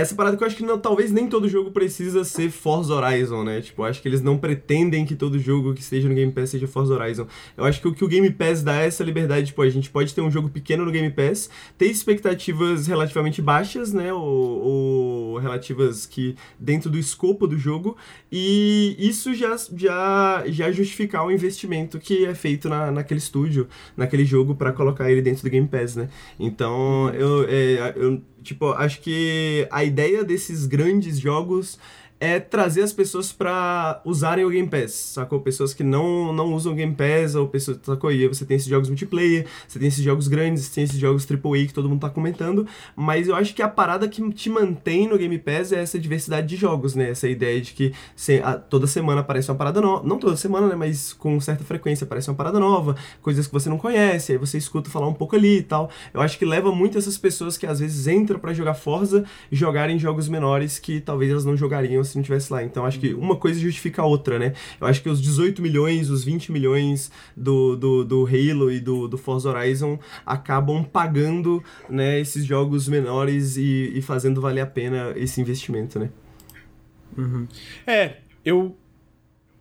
essa 0.02 0.16
parada 0.16 0.36
que 0.36 0.44
eu 0.44 0.48
acho 0.48 0.56
que 0.56 0.64
não, 0.64 0.78
talvez 0.78 1.12
nem 1.12 1.28
todo 1.28 1.48
jogo 1.48 1.72
precisa 1.72 2.24
ser 2.24 2.50
Forza 2.50 2.94
Horizon, 2.94 3.44
né? 3.44 3.62
Tipo, 3.62 3.82
eu 3.82 3.86
acho 3.86 4.02
que 4.02 4.08
eles 4.08 4.22
não 4.22 4.38
pretendem 4.38 5.06
que 5.06 5.16
todo 5.16 5.40
jogo 5.40 5.74
que 5.74 5.82
esteja 5.82 6.10
no 6.10 6.16
Game 6.16 6.32
Pass 6.32 6.50
seja 6.50 6.68
Forza 6.68 6.94
Horizon. 6.94 7.28
Eu 7.56 7.64
acho 7.64 7.82
que 7.82 7.88
o 7.88 7.94
que 7.94 8.04
o 8.04 8.08
Game 8.08 8.30
Pass 8.30 8.62
dá 8.64 8.82
é 8.82 8.88
essa 8.88 9.04
liberdade, 9.04 9.48
tipo, 9.48 9.62
a 9.62 9.70
gente 9.70 9.90
pode 9.90 10.14
ter 10.14 10.22
um 10.22 10.30
jogo 10.30 10.50
pequeno 10.50 10.86
no 10.86 10.92
Game 10.92 11.10
Pass, 11.10 11.50
ter 11.78 11.86
expectativas 11.86 12.88
relativamente 12.88 13.42
baixas, 13.42 13.94
né? 13.94 14.14
Ou, 14.14 14.22
ou 14.22 15.38
relativas 15.38 16.06
que 16.06 16.36
dentro 16.60 16.90
do 16.90 16.98
escopo 16.98 17.48
do 17.48 17.58
jogo, 17.58 17.96
e 18.32 18.96
isso 19.00 19.34
já, 19.34 19.56
já, 19.76 20.44
já 20.48 20.72
justificar 20.72 21.26
o 21.26 21.32
investimento 21.32 22.00
que 22.00 22.26
é 22.26 22.36
feito 22.36 22.68
na, 22.68 22.92
naquele 22.92 23.20
estúdio, 23.20 23.68
naquele 23.96 24.26
jogo, 24.26 24.56
para 24.56 24.72
colocar 24.72 25.10
ele 25.10 25.22
dentro 25.22 25.44
do 25.44 25.50
Game 25.50 25.68
Pass, 25.68 25.96
né? 25.96 26.10
Então, 26.40 27.10
eu, 27.14 27.46
é, 27.48 27.94
eu 27.96 28.22
Tipo, 28.46 28.72
acho 28.74 29.02
que 29.02 29.68
a 29.72 29.84
ideia 29.84 30.24
desses 30.24 30.66
grandes 30.66 31.20
jogos 31.20 31.78
é 32.20 32.40
trazer 32.40 32.82
as 32.82 32.94
pessoas 32.94 33.32
para 33.32 34.02
usarem 34.06 34.46
o 34.46 34.50
Game 34.50 34.68
Pass, 34.68 34.92
sacou? 34.92 35.40
Pessoas 35.42 35.74
que 35.74 35.84
não, 35.84 36.32
não 36.32 36.54
usam 36.54 36.72
o 36.72 36.76
Game 36.76 36.96
Pass, 36.96 37.36
ou 37.36 37.48
pessoas, 37.48 37.80
sacou? 37.84 38.12
E 38.12 38.28
você 38.28 38.46
tem 38.46 38.56
esses 38.56 38.70
jogos 38.70 38.88
multiplayer, 38.88 39.46
você 39.68 39.78
tem 39.78 39.88
esses 39.88 40.04
jogos 40.04 40.28
grandes, 40.28 40.64
você 40.64 40.76
tem 40.76 40.84
esses 40.86 40.98
jogos 40.98 41.28
AAA 41.30 41.68
que 41.68 41.74
todo 41.74 41.90
mundo 41.90 42.00
tá 42.00 42.10
comentando, 42.10 42.66
mas 42.96 43.28
eu 43.28 43.36
acho 43.36 43.54
que 43.54 43.62
a 43.62 43.68
parada 43.68 44.08
que 44.08 44.28
te 44.32 44.50
mantém 44.50 45.08
no 45.08 45.18
Game 45.18 45.38
Pass 45.40 45.72
é 45.72 45.82
essa 45.82 46.00
diversidade 46.00 46.48
de 46.48 46.56
jogos, 46.56 46.96
né? 46.96 47.10
Essa 47.10 47.28
ideia 47.28 47.60
de 47.60 47.74
que 47.74 47.94
se, 48.16 48.40
a, 48.42 48.54
toda 48.54 48.88
semana 48.88 49.22
aparece 49.22 49.52
uma 49.52 49.58
parada 49.58 49.82
nova, 49.82 50.08
não 50.08 50.18
toda 50.18 50.38
semana, 50.38 50.68
né? 50.68 50.76
Mas 50.76 51.12
com 51.12 51.40
certa 51.42 51.64
frequência 51.64 52.06
aparece 52.06 52.30
uma 52.30 52.36
parada 52.36 52.60
nova, 52.60 52.96
coisas 53.22 53.46
que 53.46 53.54
você 53.54 53.70
não 53.70 53.78
conhece, 53.78 54.32
aí 54.32 54.38
você 54.38 54.58
escuta 54.58 54.90
falar 54.90 55.08
um 55.08 55.14
pouco 55.14 55.36
ali 55.36 55.58
e 55.58 55.64
tal. 55.64 55.90
Eu 56.14 56.22
acho 56.22 56.38
que 56.38 56.46
leva 56.46 56.72
muito 56.72 56.98
essas 56.98 57.18
pessoas 57.18 57.58
que 57.58 57.68
às 57.68 57.80
vezes 57.80 58.08
entram 58.08 58.40
para 58.40 58.54
jogar 58.54 58.74
Forza 58.74 59.26
jogarem 59.52 59.98
jogos 60.00 60.28
menores 60.28 60.80
que 60.80 61.02
talvez 61.02 61.32
elas 61.32 61.46
não 61.46 61.58
jogariam 61.58 62.05
se 62.06 62.16
não 62.16 62.24
tivesse 62.24 62.52
lá. 62.52 62.64
Então 62.64 62.86
acho 62.86 63.00
que 63.00 63.14
uma 63.14 63.36
coisa 63.36 63.60
justifica 63.60 64.02
a 64.02 64.06
outra, 64.06 64.40
né? 64.40 64.54
Eu 64.80 64.88
acho 64.88 65.02
que 65.02 65.10
os 65.10 65.22
18 65.22 65.62
milhões, 65.62 66.10
os 66.10 66.24
20 66.24 66.52
milhões 66.52 67.12
do, 67.36 67.76
do, 67.76 68.06
do 68.06 68.26
Halo 68.26 68.72
e 68.72 68.80
do, 68.80 69.08
do 69.08 69.18
Forza 69.18 69.50
Horizon 69.50 70.00
acabam 70.26 70.84
pagando 70.84 71.64
né, 71.90 72.20
esses 72.20 72.46
jogos 72.46 72.88
menores 72.88 73.58
e, 73.58 73.92
e 73.96 74.02
fazendo 74.02 74.40
valer 74.40 74.62
a 74.62 74.68
pena 74.68 75.14
esse 75.16 75.42
investimento, 75.42 76.00
né? 76.00 76.10
Uhum. 77.18 77.48
É, 77.88 78.18
eu 78.44 78.76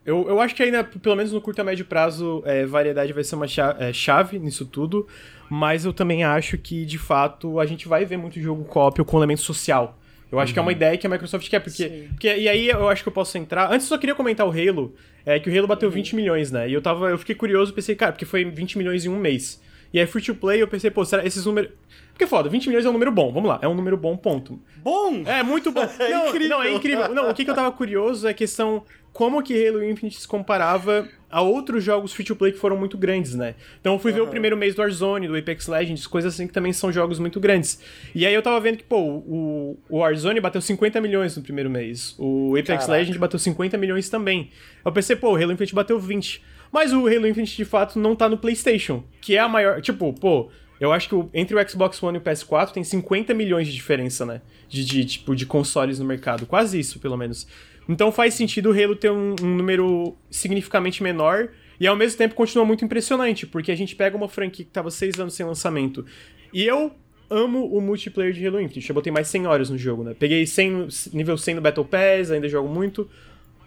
eu, 0.05 0.29
eu 0.29 0.41
acho 0.41 0.55
que 0.55 0.63
ainda, 0.63 0.85
pelo 0.85 1.17
menos 1.17 1.33
no 1.33 1.41
curto 1.41 1.61
a 1.61 1.65
médio 1.65 1.87
prazo, 1.87 2.43
é, 2.45 2.67
variedade 2.67 3.13
vai 3.13 3.25
ser 3.25 3.37
uma 3.37 3.49
chave, 3.49 3.83
é, 3.83 3.93
chave, 3.93 4.39
nisso 4.39 4.67
tudo, 4.67 5.07
mas 5.49 5.87
eu 5.87 5.95
também 5.95 6.25
acho 6.25 6.59
que, 6.59 6.85
de 6.85 6.99
fato, 6.99 7.59
a 7.59 7.65
gente 7.65 7.89
vai 7.89 8.05
ver 8.05 8.19
muito 8.19 8.39
jogo 8.39 8.65
co-op 8.65 9.03
com 9.03 9.17
elemento 9.17 9.41
social. 9.41 9.99
Eu 10.35 10.41
acho 10.41 10.51
uhum. 10.51 10.55
que 10.55 10.59
é 10.59 10.63
uma 10.63 10.67
uhum. 10.67 10.77
ideia 10.77 10.99
que 10.99 11.07
a 11.07 11.11
Microsoft 11.11 11.49
quer, 11.49 11.61
porque, 11.61 12.09
porque. 12.11 12.27
E 12.27 12.49
aí 12.49 12.69
eu 12.69 12.89
acho 12.89 13.03
que 13.03 13.09
eu 13.09 13.13
posso 13.13 13.39
entrar. 13.39 13.73
Antes 13.73 13.87
eu 13.87 13.89
só 13.91 13.99
queria 13.99 14.15
comentar 14.15 14.47
o 14.47 14.51
Halo, 14.51 14.95
é 15.25 15.39
que 15.39 15.49
o 15.49 15.57
Halo 15.57 15.69
bateu 15.69 15.89
uhum. 15.89 15.95
20 15.95 16.17
milhões, 16.17 16.51
né? 16.51 16.69
E 16.69 16.73
eu 16.73 16.83
tava. 16.83 17.09
Eu 17.09 17.19
fiquei 17.19 17.35
curioso, 17.35 17.73
pensei, 17.73 17.95
cara, 17.95 18.13
porque 18.13 18.25
foi 18.25 18.45
20 18.45 18.77
milhões 18.77 19.05
em 19.05 19.09
um 19.09 19.19
mês. 19.19 19.63
E 19.93 20.01
aí 20.01 20.07
free 20.07 20.23
to 20.23 20.35
play, 20.35 20.61
eu 20.61 20.67
pensei, 20.67 20.91
pô, 20.91 21.05
será 21.05 21.25
esses 21.25 21.47
números. 21.47 21.71
Porque 22.15 22.29
foda, 22.29 22.49
20 22.49 22.69
milhões 22.69 22.87
é 22.87 22.89
um 22.89 22.93
número 22.93 23.11
bom, 23.11 23.33
vamos 23.33 23.49
lá, 23.49 23.59
é 23.61 23.67
um 23.67 23.75
número 23.75 23.97
bom, 23.97 24.17
ponto. 24.17 24.61
Bom? 24.77 25.25
É, 25.27 25.43
muito 25.43 25.73
bom. 25.73 25.83
É 25.99 26.11
não, 26.11 26.29
incrível. 26.29 26.49
não, 26.49 26.63
é 26.63 26.73
incrível. 26.73 27.15
Não, 27.15 27.29
o 27.29 27.35
que, 27.35 27.45
que 27.45 27.51
eu 27.51 27.55
tava 27.55 27.73
curioso 27.73 28.27
é 28.27 28.31
a 28.31 28.35
questão 28.35 28.85
como 29.13 29.43
que 29.43 29.67
Halo 29.67 29.83
Infinite 29.83 30.21
se 30.21 30.27
comparava 30.29 31.09
a 31.31 31.41
outros 31.41 31.83
jogos 31.83 32.13
free-to-play 32.13 32.53
que 32.53 32.59
foram 32.59 32.77
muito 32.77 32.99
grandes, 32.99 33.35
né? 33.35 33.55
Então 33.81 33.95
eu 33.95 33.99
fui 33.99 34.11
uhum. 34.11 34.19
ver 34.19 34.23
o 34.23 34.27
primeiro 34.27 34.57
mês 34.57 34.75
do 34.75 34.83
Warzone, 34.83 35.29
do 35.29 35.37
Apex 35.37 35.69
Legends, 35.69 36.07
coisas 36.07 36.35
assim 36.35 36.47
que 36.47 36.53
também 36.53 36.73
são 36.73 36.93
jogos 36.93 37.19
muito 37.19 37.39
grandes. 37.41 37.81
E 38.15 38.27
aí 38.27 38.35
eu 38.35 38.43
tava 38.43 38.59
vendo 38.61 38.77
que, 38.77 38.85
pô, 38.85 39.01
o, 39.01 39.79
o 39.89 39.99
Warzone 39.99 40.41
bateu 40.41 40.61
50 40.61 41.01
milhões 41.01 41.37
no 41.37 41.43
primeiro 41.43 41.71
mês. 41.71 42.15
O 42.19 42.57
Apex 42.57 42.89
Legends 42.89 43.17
bateu 43.17 43.39
50 43.39 43.79
milhões 43.79 44.09
também. 44.09 44.51
Eu 44.85 44.93
pensei, 44.93 45.15
pô, 45.15 45.33
o 45.33 45.37
Halo 45.37 45.53
Infinite 45.53 45.75
bateu 45.75 45.99
20. 45.99 46.43
Mas 46.73 46.93
o 46.93 47.07
Halo 47.07 47.29
Infinite, 47.29 47.57
de 47.57 47.65
fato, 47.65 48.01
não 48.01 48.17
tá 48.17 48.29
no 48.29 48.37
PlayStation, 48.37 49.05
que 49.21 49.37
é 49.37 49.41
a 49.41 49.49
maior... 49.49 49.81
Tipo, 49.81 50.13
pô... 50.13 50.51
Eu 50.81 50.93
acho 50.93 51.09
que 51.09 51.29
entre 51.33 51.57
o 51.57 51.69
Xbox 51.69 52.03
One 52.03 52.19
e 52.19 52.21
o 52.21 52.23
PS4 52.23 52.73
tem 52.73 52.83
50 52.83 53.33
milhões 53.33 53.67
de 53.67 53.73
diferença, 53.73 54.27
né? 54.27 54.41
De, 54.69 54.85
de, 54.85 55.05
tipo, 55.05 55.35
de 55.35 55.47
consoles 55.47 55.99
no 55.99 56.05
mercado. 56.05 56.47
Quase 56.47 56.79
isso, 56.79 56.99
pelo 56.99 57.17
menos. 57.17 57.47
Então 57.89 58.11
faz 58.11 58.35
sentido 58.35 58.71
o 58.71 58.73
Halo 58.73 58.97
ter 58.97 59.11
um, 59.11 59.37
um 59.43 59.57
número 59.57 60.17
significativamente 60.31 61.03
menor 61.03 61.49
e 61.79 61.87
ao 61.87 61.97
mesmo 61.97 62.19
tempo 62.19 62.35
continua 62.35 62.65
muito 62.65 62.85
impressionante, 62.85 63.47
porque 63.47 63.71
a 63.71 63.77
gente 63.77 63.95
pega 63.95 64.17
uma 64.17 64.29
franquia 64.29 64.65
que 64.65 64.71
tava 64.71 64.91
seis 64.91 65.19
anos 65.19 65.35
sem 65.35 65.45
lançamento. 65.45 66.05
E 66.53 66.65
eu 66.65 66.93
amo 67.29 67.67
o 67.67 67.81
multiplayer 67.81 68.33
de 68.33 68.47
Halo 68.47 68.61
Infinite. 68.61 68.89
Eu 68.89 68.95
botei 68.95 69.13
mais 69.13 69.29
100 69.29 69.47
horas 69.47 69.71
no 69.71 69.79
jogo, 69.79 70.05
né? 70.05 70.15
Peguei 70.19 70.47
100, 70.47 70.89
nível 71.13 71.37
100 71.37 71.57
no 71.57 71.61
Battle 71.61 71.85
Pass, 71.85 72.31
ainda 72.31 72.49
jogo 72.49 72.69
muito. 72.69 73.09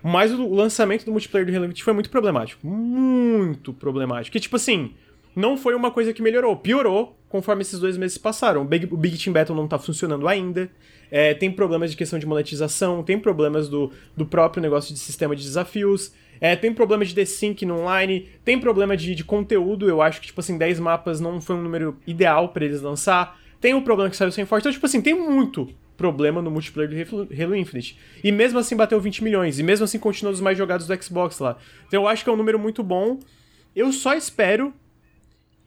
Mas 0.04 0.32
o 0.32 0.54
lançamento 0.54 1.04
do 1.06 1.12
multiplayer 1.12 1.46
do 1.46 1.56
Halo 1.56 1.66
Infinite 1.66 1.84
foi 1.84 1.94
muito 1.94 2.10
problemático. 2.10 2.66
Muito 2.66 3.74
problemático. 3.74 4.32
Que, 4.32 4.40
tipo 4.40 4.56
assim, 4.56 4.94
não 5.38 5.56
foi 5.56 5.76
uma 5.76 5.92
coisa 5.92 6.12
que 6.12 6.22
melhorou. 6.22 6.58
Piorou 6.58 7.16
conforme 7.30 7.62
esses 7.62 7.80
dois 7.80 7.96
meses 7.96 8.18
passaram. 8.18 8.64
O 8.64 8.66
Big, 8.66 8.92
o 8.92 8.98
Big 8.98 9.24
Team 9.24 9.32
Battle 9.32 9.56
não 9.56 9.68
tá 9.68 9.78
funcionando 9.78 10.28
ainda. 10.28 10.68
É, 11.12 11.36
tem 11.36 11.52
problemas 11.52 11.92
de 11.92 11.96
questão 11.96 12.18
de 12.18 12.26
monetização, 12.26 13.04
tem 13.04 13.20
problemas 13.20 13.70
do, 13.70 13.92
do 14.16 14.26
próprio 14.26 14.64
negócio 14.64 14.94
de 14.94 15.00
sistema 15.00 15.36
de 15.36 15.44
desafios, 15.44 16.12
é, 16.42 16.56
tem 16.56 16.74
problema 16.74 17.06
de 17.06 17.14
desync 17.14 17.62
no 17.66 17.82
online, 17.82 18.28
tem 18.44 18.60
problema 18.60 18.98
de, 18.98 19.16
de 19.16 19.24
conteúdo, 19.24 19.88
eu 19.88 20.02
acho 20.02 20.20
que, 20.20 20.28
tipo 20.28 20.42
assim, 20.42 20.58
10 20.58 20.80
mapas 20.82 21.22
não 21.22 21.40
foi 21.40 21.56
um 21.56 21.62
número 21.62 21.98
ideal 22.06 22.50
para 22.50 22.66
eles 22.66 22.82
lançar, 22.82 23.40
tem 23.62 23.74
o 23.74 23.78
um 23.78 23.82
problema 23.82 24.10
que 24.10 24.18
saiu 24.18 24.32
sem 24.32 24.44
forte, 24.44 24.64
então, 24.64 24.72
tipo 24.74 24.86
assim, 24.86 25.02
tem 25.02 25.14
muito 25.14 25.70
problema 25.96 26.42
no 26.42 26.52
multiplayer 26.52 27.08
do 27.10 27.28
Halo 27.42 27.56
Infinite. 27.56 27.98
E 28.22 28.32
mesmo 28.32 28.60
assim 28.60 28.76
bateu 28.76 29.00
20 29.00 29.24
milhões, 29.24 29.60
e 29.60 29.64
mesmo 29.64 29.86
assim 29.86 29.98
continua 29.98 30.32
dos 30.32 30.42
mais 30.42 30.58
jogados 30.58 30.88
do 30.88 31.04
Xbox 31.04 31.40
lá. 31.40 31.58
Então 31.88 32.04
eu 32.04 32.08
acho 32.08 32.24
que 32.24 32.30
é 32.30 32.34
um 32.34 32.38
número 32.38 32.60
muito 32.60 32.84
bom. 32.84 33.18
Eu 33.74 33.94
só 33.94 34.14
espero 34.14 34.74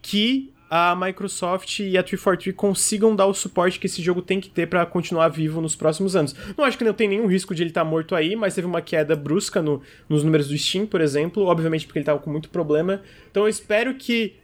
que 0.00 0.52
a 0.70 0.94
Microsoft 0.94 1.80
e 1.80 1.98
a 1.98 2.02
343 2.02 2.54
consigam 2.54 3.16
dar 3.16 3.26
o 3.26 3.34
suporte 3.34 3.80
que 3.80 3.86
esse 3.86 4.00
jogo 4.00 4.22
tem 4.22 4.40
que 4.40 4.48
ter 4.48 4.68
para 4.68 4.86
continuar 4.86 5.28
vivo 5.28 5.60
nos 5.60 5.74
próximos 5.74 6.14
anos. 6.14 6.32
Não 6.56 6.64
acho 6.64 6.78
que 6.78 6.84
não 6.84 6.92
tem 6.94 7.08
nenhum 7.08 7.26
risco 7.26 7.52
de 7.52 7.64
ele 7.64 7.70
estar 7.70 7.84
tá 7.84 7.90
morto 7.90 8.14
aí, 8.14 8.36
mas 8.36 8.54
teve 8.54 8.68
uma 8.68 8.80
queda 8.80 9.16
brusca 9.16 9.60
no, 9.60 9.82
nos 10.08 10.22
números 10.22 10.46
do 10.46 10.56
Steam, 10.56 10.86
por 10.86 11.00
exemplo, 11.00 11.44
obviamente 11.44 11.86
porque 11.86 11.98
ele 11.98 12.04
estava 12.04 12.20
com 12.20 12.30
muito 12.30 12.48
problema. 12.50 13.02
Então 13.28 13.42
eu 13.42 13.48
espero 13.48 13.94
que 13.94 14.36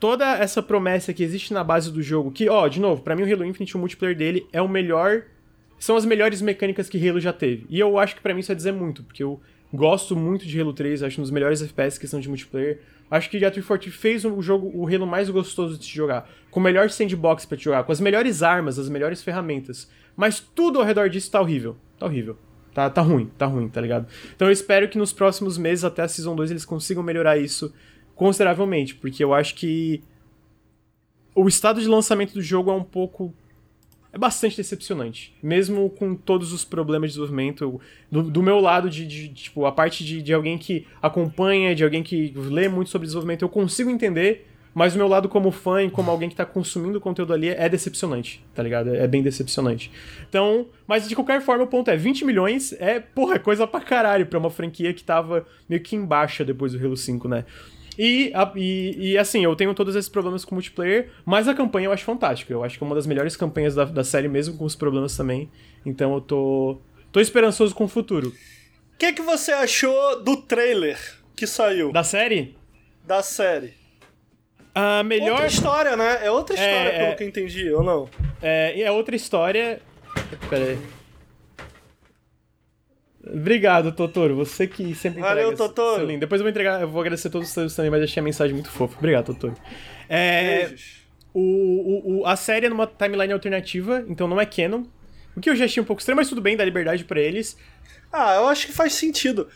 toda 0.00 0.36
essa 0.36 0.60
promessa 0.60 1.12
que 1.12 1.22
existe 1.22 1.52
na 1.52 1.62
base 1.62 1.92
do 1.92 2.02
jogo, 2.02 2.32
que, 2.32 2.48
ó, 2.48 2.66
de 2.66 2.80
novo, 2.80 3.02
para 3.02 3.14
mim 3.14 3.22
o 3.22 3.32
Halo 3.32 3.44
Infinite, 3.44 3.76
o 3.76 3.78
multiplayer 3.78 4.16
dele 4.16 4.46
é 4.52 4.60
o 4.60 4.68
melhor, 4.68 5.22
são 5.78 5.94
as 5.94 6.04
melhores 6.04 6.42
mecânicas 6.42 6.88
que 6.88 7.08
Halo 7.08 7.20
já 7.20 7.32
teve. 7.32 7.66
E 7.70 7.78
eu 7.78 7.98
acho 7.98 8.16
que 8.16 8.20
para 8.20 8.34
mim 8.34 8.40
isso 8.40 8.50
é 8.50 8.54
dizer 8.54 8.72
muito, 8.72 9.04
porque 9.04 9.22
eu 9.22 9.40
gosto 9.72 10.16
muito 10.16 10.44
de 10.44 10.60
Halo 10.60 10.72
3, 10.72 11.04
acho 11.04 11.20
um 11.20 11.22
dos 11.22 11.30
melhores 11.30 11.62
FPS 11.62 11.98
que 11.98 12.08
são 12.08 12.18
de 12.18 12.28
multiplayer. 12.28 12.80
Acho 13.10 13.28
que 13.28 13.38
a 13.38 13.50
343 13.50 13.94
fez 13.94 14.24
o 14.24 14.40
jogo, 14.40 14.70
o 14.72 14.86
Halo 14.86 15.06
mais 15.06 15.28
gostoso 15.28 15.76
de 15.76 15.84
se 15.84 15.90
jogar, 15.90 16.30
com 16.50 16.60
o 16.60 16.62
melhor 16.62 16.88
sandbox 16.90 17.44
para 17.44 17.58
te 17.58 17.64
jogar, 17.64 17.82
com 17.82 17.90
as 17.90 18.00
melhores 18.00 18.42
armas, 18.42 18.78
as 18.78 18.88
melhores 18.88 19.22
ferramentas. 19.22 19.90
Mas 20.16 20.38
tudo 20.38 20.78
ao 20.78 20.84
redor 20.84 21.08
disso 21.08 21.30
tá 21.30 21.40
horrível. 21.40 21.76
Tá 21.98 22.06
horrível. 22.06 22.38
Tá, 22.72 22.88
tá 22.88 23.02
ruim, 23.02 23.26
tá 23.36 23.46
ruim, 23.46 23.68
tá 23.68 23.80
ligado? 23.80 24.06
Então 24.34 24.46
eu 24.46 24.52
espero 24.52 24.88
que 24.88 24.96
nos 24.96 25.12
próximos 25.12 25.58
meses, 25.58 25.84
até 25.84 26.02
a 26.02 26.08
Season 26.08 26.36
2, 26.36 26.52
eles 26.52 26.64
consigam 26.64 27.02
melhorar 27.02 27.36
isso 27.36 27.74
consideravelmente, 28.14 28.94
porque 28.94 29.24
eu 29.24 29.34
acho 29.34 29.54
que 29.56 30.04
o 31.34 31.48
estado 31.48 31.80
de 31.80 31.88
lançamento 31.88 32.34
do 32.34 32.42
jogo 32.42 32.70
é 32.70 32.74
um 32.74 32.84
pouco 32.84 33.34
é 34.12 34.18
bastante 34.18 34.56
decepcionante. 34.56 35.34
Mesmo 35.42 35.88
com 35.90 36.14
todos 36.14 36.52
os 36.52 36.64
problemas 36.64 37.10
de 37.10 37.14
desenvolvimento. 37.14 37.80
Do, 38.10 38.22
do 38.22 38.42
meu 38.42 38.60
lado, 38.60 38.90
de, 38.90 39.06
de, 39.06 39.28
tipo, 39.28 39.64
a 39.66 39.72
parte 39.72 40.04
de, 40.04 40.20
de 40.20 40.32
alguém 40.32 40.58
que 40.58 40.86
acompanha, 41.00 41.74
de 41.74 41.84
alguém 41.84 42.02
que 42.02 42.32
lê 42.34 42.68
muito 42.68 42.90
sobre 42.90 43.06
desenvolvimento, 43.06 43.42
eu 43.42 43.48
consigo 43.48 43.90
entender. 43.90 44.46
Mas 44.72 44.94
o 44.94 44.98
meu 44.98 45.08
lado 45.08 45.28
como 45.28 45.50
fã 45.50 45.82
e 45.82 45.90
como 45.90 46.10
alguém 46.10 46.28
que 46.28 46.36
tá 46.36 46.46
consumindo 46.46 46.98
o 46.98 47.00
conteúdo 47.00 47.32
ali 47.32 47.48
é 47.48 47.68
decepcionante, 47.68 48.44
tá 48.54 48.62
ligado? 48.62 48.94
É 48.94 49.06
bem 49.08 49.20
decepcionante. 49.20 49.90
Então, 50.28 50.66
mas 50.86 51.08
de 51.08 51.14
qualquer 51.16 51.40
forma, 51.40 51.64
o 51.64 51.66
ponto 51.66 51.90
é, 51.90 51.96
20 51.96 52.24
milhões 52.24 52.72
é, 52.74 53.00
porra, 53.00 53.34
é 53.34 53.38
coisa 53.40 53.66
pra 53.66 53.80
caralho 53.80 54.26
pra 54.26 54.38
uma 54.38 54.48
franquia 54.48 54.94
que 54.94 55.02
tava 55.02 55.44
meio 55.68 55.82
que 55.82 55.96
em 55.96 56.04
baixa 56.04 56.44
depois 56.44 56.72
do 56.72 56.78
Halo 56.78 56.96
5, 56.96 57.26
né? 57.26 57.44
E, 57.98 58.32
e, 58.56 59.12
e, 59.12 59.18
assim, 59.18 59.44
eu 59.44 59.54
tenho 59.56 59.74
todos 59.74 59.94
esses 59.94 60.08
problemas 60.08 60.44
com 60.44 60.54
multiplayer, 60.54 61.10
mas 61.24 61.48
a 61.48 61.54
campanha 61.54 61.86
eu 61.86 61.92
acho 61.92 62.04
fantástica. 62.04 62.52
Eu 62.52 62.64
acho 62.64 62.78
que 62.78 62.84
é 62.84 62.86
uma 62.86 62.94
das 62.94 63.06
melhores 63.06 63.36
campanhas 63.36 63.74
da, 63.74 63.84
da 63.84 64.04
série, 64.04 64.28
mesmo 64.28 64.56
com 64.56 64.64
os 64.64 64.76
problemas 64.76 65.16
também. 65.16 65.50
Então 65.84 66.14
eu 66.14 66.20
tô, 66.20 66.78
tô 67.12 67.20
esperançoso 67.20 67.74
com 67.74 67.84
o 67.84 67.88
futuro. 67.88 68.28
O 68.94 68.98
que, 68.98 69.12
que 69.12 69.22
você 69.22 69.52
achou 69.52 70.22
do 70.22 70.36
trailer 70.36 70.98
que 71.36 71.46
saiu? 71.46 71.92
Da 71.92 72.04
série? 72.04 72.56
Da 73.06 73.22
série. 73.22 73.74
A 74.74 75.02
melhor. 75.02 75.32
Outra 75.32 75.46
história, 75.46 75.96
né? 75.96 76.20
É 76.22 76.30
outra 76.30 76.54
história, 76.54 76.88
é, 76.88 76.98
pelo 76.98 77.12
é... 77.12 77.14
que 77.14 77.22
eu 77.24 77.28
entendi, 77.28 77.70
ou 77.72 77.82
não? 77.82 78.08
É, 78.40 78.80
é 78.80 78.90
outra 78.90 79.16
história. 79.16 79.80
Pera 80.48 80.64
aí. 80.64 80.99
Obrigado, 83.26 83.92
Totoro. 83.92 84.34
Você 84.36 84.66
que 84.66 84.94
sempre 84.94 85.20
entrega. 85.20 85.42
Valeu, 85.42 85.56
Totoro. 85.56 86.06
lindo. 86.06 86.20
Depois 86.20 86.40
eu 86.40 86.44
vou 86.44 86.50
entregar, 86.50 86.80
eu 86.80 86.88
vou 86.88 87.00
agradecer 87.00 87.28
todos 87.28 87.48
os 87.48 87.54
seus 87.54 87.74
também, 87.74 87.90
mas 87.90 88.02
achei 88.02 88.20
a 88.20 88.24
mensagem 88.24 88.54
muito 88.54 88.70
fofa. 88.70 88.96
Obrigado, 88.98 89.26
Totoro. 89.26 89.54
É, 90.08 90.66
Beijos. 90.66 91.00
O, 91.32 91.40
o, 91.40 92.20
o, 92.20 92.26
a 92.26 92.34
série 92.34 92.66
é 92.66 92.68
numa 92.68 92.86
timeline 92.86 93.32
alternativa, 93.32 94.04
então 94.08 94.26
não 94.26 94.40
é 94.40 94.46
canon. 94.46 94.84
O 95.36 95.40
que 95.40 95.48
eu 95.48 95.54
já 95.54 95.66
achei 95.66 95.82
um 95.82 95.86
pouco 95.86 96.00
estranho, 96.00 96.16
mas 96.16 96.28
tudo 96.28 96.40
bem, 96.40 96.56
dá 96.56 96.64
liberdade 96.64 97.04
para 97.04 97.20
eles. 97.20 97.56
Ah, 98.12 98.36
eu 98.36 98.48
acho 98.48 98.66
que 98.66 98.72
faz 98.72 98.94
sentido. 98.94 99.48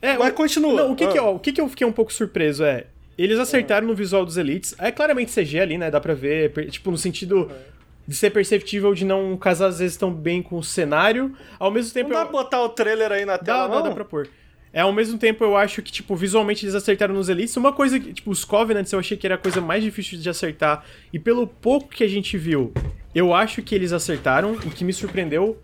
É, 0.00 0.16
mas 0.16 0.30
o, 0.30 0.34
continua. 0.34 0.74
Não, 0.74 0.92
o 0.92 0.96
que, 0.96 1.04
ah. 1.04 1.12
que, 1.12 1.18
ó, 1.18 1.34
o 1.34 1.40
que, 1.40 1.52
que 1.52 1.60
eu 1.60 1.68
fiquei 1.68 1.86
um 1.86 1.92
pouco 1.92 2.12
surpreso 2.12 2.64
é. 2.64 2.86
Eles 3.18 3.38
acertaram 3.38 3.86
ah. 3.86 3.90
no 3.90 3.96
visual 3.96 4.24
dos 4.24 4.36
Elites. 4.36 4.74
É 4.78 4.92
claramente 4.92 5.32
CG 5.32 5.58
ali, 5.58 5.76
né? 5.76 5.90
Dá 5.90 6.00
pra 6.00 6.14
ver. 6.14 6.70
Tipo, 6.70 6.90
no 6.90 6.98
sentido. 6.98 7.50
Ah 7.50 7.75
de 8.06 8.14
ser 8.14 8.30
perceptível 8.30 8.94
de 8.94 9.04
não 9.04 9.36
casar 9.36 9.68
às 9.68 9.78
vezes 9.78 9.96
tão 9.96 10.12
bem 10.12 10.42
com 10.42 10.56
o 10.56 10.64
cenário. 10.64 11.36
Ao 11.58 11.70
mesmo 11.70 11.92
tempo. 11.92 12.10
Não 12.10 12.16
dá 12.16 12.26
eu... 12.26 12.32
botar 12.32 12.62
o 12.62 12.68
trailer 12.68 13.12
aí 13.12 13.24
na 13.24 13.38
tela, 13.38 13.68
dá, 13.68 13.74
não? 13.74 13.82
Dá, 13.82 13.88
dá 13.88 13.94
pra 13.94 14.04
pôr. 14.04 14.28
É, 14.72 14.80
ao 14.80 14.92
mesmo 14.92 15.18
tempo 15.18 15.42
eu 15.42 15.56
acho 15.56 15.80
que, 15.80 15.90
tipo, 15.90 16.14
visualmente 16.14 16.64
eles 16.64 16.74
acertaram 16.74 17.14
nos 17.14 17.28
Elites. 17.28 17.56
Uma 17.56 17.72
coisa 17.72 17.98
que, 17.98 18.12
tipo, 18.12 18.30
os 18.30 18.44
Covenants 18.44 18.92
eu 18.92 18.98
achei 18.98 19.16
que 19.16 19.26
era 19.26 19.36
a 19.36 19.38
coisa 19.38 19.60
mais 19.60 19.82
difícil 19.82 20.18
de 20.18 20.28
acertar. 20.28 20.84
E 21.12 21.18
pelo 21.18 21.46
pouco 21.46 21.88
que 21.88 22.04
a 22.04 22.08
gente 22.08 22.36
viu, 22.36 22.72
eu 23.14 23.32
acho 23.32 23.62
que 23.62 23.74
eles 23.74 23.92
acertaram. 23.92 24.52
O 24.52 24.70
que 24.70 24.84
me 24.84 24.92
surpreendeu 24.92 25.62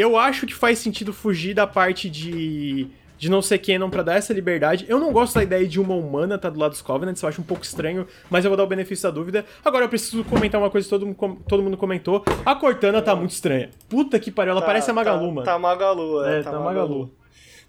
eu 0.00 0.16
acho 0.16 0.46
que 0.46 0.54
faz 0.54 0.78
sentido 0.78 1.12
fugir 1.12 1.54
da 1.54 1.66
parte 1.66 2.08
de 2.08 2.86
de 3.18 3.28
não 3.28 3.42
ser 3.42 3.58
canon 3.58 3.90
pra 3.90 4.02
dar 4.02 4.14
essa 4.14 4.32
liberdade. 4.32 4.86
Eu 4.88 4.98
não 4.98 5.12
gosto 5.12 5.34
da 5.34 5.42
ideia 5.42 5.66
de 5.66 5.80
uma 5.80 5.94
humana 5.94 6.36
estar 6.36 6.48
tá 6.48 6.54
do 6.54 6.60
lado 6.60 6.70
dos 6.70 6.80
Covenants, 6.80 7.20
eu 7.22 7.28
acho 7.28 7.40
um 7.40 7.44
pouco 7.44 7.64
estranho, 7.64 8.06
mas 8.30 8.44
eu 8.44 8.50
vou 8.50 8.56
dar 8.56 8.62
o 8.64 8.66
benefício 8.66 9.02
da 9.08 9.10
dúvida. 9.14 9.44
Agora 9.64 9.84
eu 9.84 9.88
preciso 9.88 10.22
comentar 10.24 10.60
uma 10.60 10.70
coisa 10.70 10.86
que 10.86 10.90
todo, 10.90 11.04
mundo, 11.04 11.42
todo 11.48 11.62
mundo 11.62 11.76
comentou. 11.76 12.24
A 12.46 12.54
Cortana 12.54 13.02
tá 13.02 13.14
muito 13.16 13.32
estranha. 13.32 13.70
Puta 13.88 14.18
que 14.18 14.30
pariu, 14.30 14.52
ela 14.52 14.60
Tá- 14.60 14.66
parece 14.66 14.90
a 14.90 14.94
Magalu, 14.94 15.26
tá, 15.26 15.32
mano. 15.32 15.44
Tá 15.44 15.58
Magalu, 15.58 16.24
é. 16.24 16.40
É, 16.40 16.42
tá 16.42 16.58
Magalu. 16.58 17.10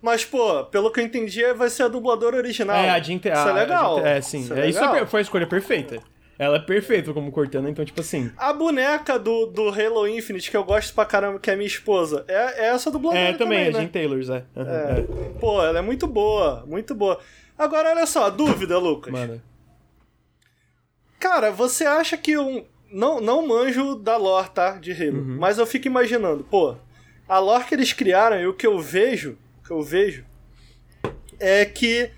Mas, 0.02 0.24
pô, 0.24 0.64
pelo 0.66 0.92
que 0.92 1.02
eu 1.02 1.04
entendi, 1.04 1.42
vai 1.54 1.70
ser 1.70 1.84
a 1.84 1.88
dubladora 1.90 2.38
original. 2.38 2.78
É, 2.78 2.90
a 2.90 3.00
Jinte... 3.02 3.28
Isso 3.28 3.50
é 3.50 3.52
legal. 3.52 4.00
É, 4.00 4.22
sim. 4.22 4.40
Isso 4.40 4.54
é, 4.54 4.70
isso 4.70 4.80
legal. 4.80 4.96
é- 4.96 5.06
foi 5.06 5.20
a 5.20 5.24
escolha 5.24 5.46
perfeita. 5.46 6.00
Ela 6.40 6.56
é 6.56 6.60
perfeita 6.62 7.14
como 7.14 7.34
Cortana, 7.34 7.70
então, 7.70 7.84
tipo 7.84 8.00
assim... 8.00 8.32
A 8.38 8.54
boneca 8.54 9.20
do, 9.20 9.46
do 9.48 9.68
Halo 9.68 10.08
Infinite, 10.08 10.50
que 10.50 10.56
eu 10.56 10.64
gosto 10.64 10.94
pra 10.94 11.06
caramba, 11.06 11.38
que 11.38 11.52
é 11.52 11.56
minha 11.56 11.68
esposa, 11.68 12.24
é, 12.30 12.64
é 12.64 12.68
essa 12.70 12.90
dubladora 12.90 13.22
É, 13.22 13.34
também, 13.34 13.68
a 13.68 13.72
né? 13.72 13.80
Jean 13.82 13.88
Taylors, 13.88 14.30
é. 14.30 14.46
É. 14.56 14.62
é. 14.62 15.06
Pô, 15.38 15.62
ela 15.62 15.80
é 15.80 15.82
muito 15.82 16.08
boa, 16.08 16.64
muito 16.66 16.96
boa. 16.96 17.20
Agora, 17.58 17.90
olha 17.90 18.06
só, 18.06 18.30
dúvida, 18.30 18.78
Lucas. 18.78 19.12
Mano. 19.12 19.42
Cara, 21.20 21.52
você 21.52 21.86
acha 21.86 22.16
que 22.16 22.38
um. 22.38 22.66
Não, 22.90 23.20
não 23.20 23.46
manjo 23.46 23.96
da 23.96 24.16
lore, 24.16 24.50
tá? 24.50 24.78
De 24.78 24.94
Halo. 24.94 25.20
Uhum. 25.20 25.38
Mas 25.38 25.58
eu 25.58 25.68
fico 25.68 25.88
imaginando, 25.88 26.46
pô, 26.46 26.78
a 27.28 27.38
lore 27.38 27.66
que 27.66 27.76
eles 27.76 27.92
criaram 27.92 28.40
e 28.40 28.48
o 28.48 28.54
que 28.54 28.66
eu 28.66 28.80
vejo, 28.80 29.38
o 29.62 29.68
que 29.68 29.72
eu 29.72 29.82
vejo, 29.82 30.24
é 31.38 31.66
que 31.66 32.10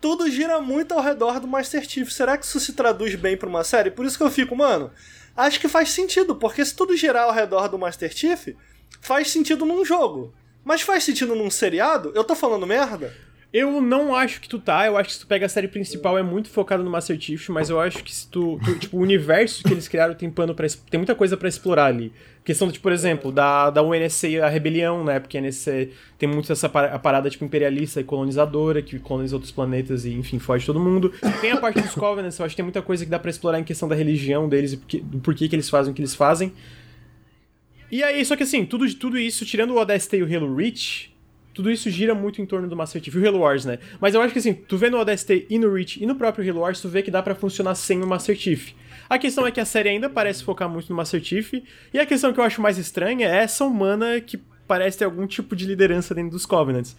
tudo 0.00 0.30
gira 0.30 0.60
muito 0.60 0.92
ao 0.92 1.00
redor 1.00 1.40
do 1.40 1.46
Master 1.46 1.88
Chief. 1.88 2.10
Será 2.10 2.36
que 2.36 2.44
isso 2.44 2.60
se 2.60 2.72
traduz 2.72 3.14
bem 3.14 3.36
pra 3.36 3.48
uma 3.48 3.64
série? 3.64 3.90
Por 3.90 4.04
isso 4.04 4.16
que 4.16 4.24
eu 4.24 4.30
fico, 4.30 4.54
mano, 4.56 4.90
acho 5.36 5.60
que 5.60 5.68
faz 5.68 5.90
sentido, 5.90 6.36
porque 6.36 6.64
se 6.64 6.74
tudo 6.74 6.96
girar 6.96 7.24
ao 7.24 7.32
redor 7.32 7.68
do 7.68 7.78
Master 7.78 8.12
Chief, 8.14 8.48
faz 9.00 9.30
sentido 9.30 9.64
num 9.64 9.84
jogo. 9.84 10.32
Mas 10.64 10.82
faz 10.82 11.04
sentido 11.04 11.34
num 11.34 11.50
seriado? 11.50 12.12
Eu 12.14 12.24
tô 12.24 12.34
falando 12.34 12.66
merda? 12.66 13.14
Eu 13.50 13.80
não 13.80 14.14
acho 14.14 14.42
que 14.42 14.48
tu 14.48 14.58
tá, 14.58 14.84
eu 14.84 14.98
acho 14.98 15.08
que 15.08 15.14
se 15.14 15.20
tu 15.20 15.26
pega 15.26 15.46
a 15.46 15.48
série 15.48 15.68
principal 15.68 16.18
é 16.18 16.22
muito 16.22 16.50
focado 16.50 16.84
no 16.84 16.90
Master 16.90 17.18
Chief, 17.18 17.48
mas 17.48 17.70
eu 17.70 17.80
acho 17.80 18.04
que 18.04 18.14
se 18.14 18.28
tu, 18.28 18.60
tu- 18.62 18.78
tipo, 18.78 18.98
o 18.98 19.00
universo 19.00 19.62
que 19.64 19.72
eles 19.72 19.88
criaram 19.88 20.12
tem 20.14 20.30
pano 20.30 20.54
para 20.54 20.66
tem 20.90 20.98
muita 20.98 21.14
coisa 21.14 21.34
pra 21.34 21.48
explorar 21.48 21.86
ali. 21.86 22.12
Questão, 22.44 22.68
de, 22.68 22.78
por 22.78 22.92
exemplo, 22.92 23.32
da, 23.32 23.70
da 23.70 23.82
UNSC, 23.82 24.38
a 24.40 24.48
rebelião, 24.50 25.02
né, 25.02 25.18
porque 25.18 25.38
a 25.38 25.40
NSC 25.40 25.90
tem 26.18 26.28
muito 26.28 26.52
essa 26.52 26.68
parada, 26.68 27.30
tipo, 27.30 27.42
imperialista 27.42 28.00
e 28.02 28.04
colonizadora, 28.04 28.82
que 28.82 28.98
coloniza 28.98 29.36
outros 29.36 29.50
planetas 29.52 30.04
e, 30.04 30.12
enfim, 30.12 30.38
foge 30.38 30.66
todo 30.66 30.78
mundo. 30.78 31.10
Tem 31.40 31.50
a 31.52 31.56
parte 31.56 31.80
dos 31.80 31.94
Covenants, 31.94 32.38
eu 32.38 32.44
acho 32.44 32.52
que 32.52 32.56
tem 32.56 32.64
muita 32.64 32.82
coisa 32.82 33.02
que 33.02 33.10
dá 33.10 33.18
pra 33.18 33.30
explorar 33.30 33.58
em 33.58 33.64
questão 33.64 33.88
da 33.88 33.94
religião 33.94 34.46
deles 34.46 34.74
e 34.74 34.76
porque, 34.76 35.00
do 35.00 35.20
porquê 35.20 35.48
que 35.48 35.56
eles 35.56 35.70
fazem 35.70 35.90
o 35.92 35.94
que 35.94 36.02
eles 36.02 36.14
fazem. 36.14 36.52
E 37.90 38.02
aí, 38.02 38.22
só 38.26 38.36
que 38.36 38.42
assim, 38.42 38.66
tudo, 38.66 38.92
tudo 38.94 39.18
isso, 39.18 39.46
tirando 39.46 39.70
o 39.70 39.78
ODST 39.78 40.16
e 40.18 40.22
o 40.22 40.36
Halo 40.36 40.54
Reach, 40.54 41.14
tudo 41.58 41.72
isso 41.72 41.90
gira 41.90 42.14
muito 42.14 42.40
em 42.40 42.46
torno 42.46 42.68
do 42.68 42.76
Master 42.76 43.02
Chief 43.02 43.12
e 43.12 43.18
o 43.18 43.26
Halo 43.26 43.40
Wars, 43.40 43.64
né? 43.64 43.80
Mas 44.00 44.14
eu 44.14 44.22
acho 44.22 44.32
que 44.32 44.38
assim, 44.38 44.54
tu 44.54 44.76
vê 44.76 44.88
no 44.88 44.96
ODST 44.96 45.48
e 45.50 45.58
no 45.58 45.74
Reach 45.74 46.00
e 46.00 46.06
no 46.06 46.14
próprio 46.14 46.48
Halo 46.48 46.60
Wars, 46.60 46.80
tu 46.80 46.88
vê 46.88 47.02
que 47.02 47.10
dá 47.10 47.20
pra 47.20 47.34
funcionar 47.34 47.74
sem 47.74 48.00
o 48.00 48.06
Master 48.06 48.36
Chief. 48.36 48.70
A 49.10 49.18
questão 49.18 49.44
é 49.44 49.50
que 49.50 49.58
a 49.58 49.64
série 49.64 49.88
ainda 49.88 50.08
parece 50.08 50.44
focar 50.44 50.68
muito 50.68 50.88
no 50.88 50.94
Master 50.94 51.20
Chief, 51.20 51.54
e 51.92 51.98
a 51.98 52.06
questão 52.06 52.32
que 52.32 52.38
eu 52.38 52.44
acho 52.44 52.62
mais 52.62 52.78
estranha 52.78 53.26
é 53.26 53.38
essa 53.38 53.64
humana 53.64 54.20
que 54.20 54.36
parece 54.68 54.98
ter 54.98 55.04
algum 55.04 55.26
tipo 55.26 55.56
de 55.56 55.66
liderança 55.66 56.14
dentro 56.14 56.30
dos 56.30 56.46
Covenants. 56.46 56.96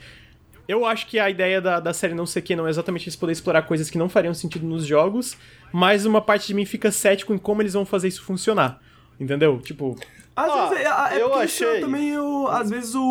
Eu 0.67 0.85
acho 0.85 1.07
que 1.07 1.17
a 1.17 1.29
ideia 1.29 1.61
da, 1.61 1.79
da 1.79 1.93
série 1.93 2.13
não 2.13 2.25
ser 2.25 2.41
que 2.41 2.53
não 2.53 2.67
é 2.67 2.69
exatamente 2.69 3.05
eles 3.05 3.15
poder 3.15 3.31
explorar 3.31 3.61
coisas 3.61 3.89
que 3.89 3.97
não 3.97 4.09
fariam 4.09 4.33
sentido 4.33 4.65
nos 4.65 4.85
jogos, 4.85 5.37
mas 5.71 6.05
uma 6.05 6.19
parte 6.19 6.47
de 6.47 6.53
mim 6.53 6.65
fica 6.65 6.91
cético 6.91 7.33
em 7.33 7.37
como 7.37 7.61
eles 7.61 7.75
vão 7.75 7.85
fazer 7.85 8.09
isso 8.09 8.23
funcionar. 8.23 8.81
Entendeu? 9.17 9.57
Tipo, 9.61 9.97
Às 10.43 10.49
Ó, 10.51 10.67
vezes, 10.69 10.85
é, 10.85 10.89
é 11.17 11.21
eu 11.21 11.29
porque 11.29 11.45
isso 11.45 11.63
é 11.63 11.67
achei- 11.69 11.81
também, 11.81 12.17
o, 12.17 12.47
às 12.47 12.69
vezes, 12.69 12.95
o, 12.95 13.01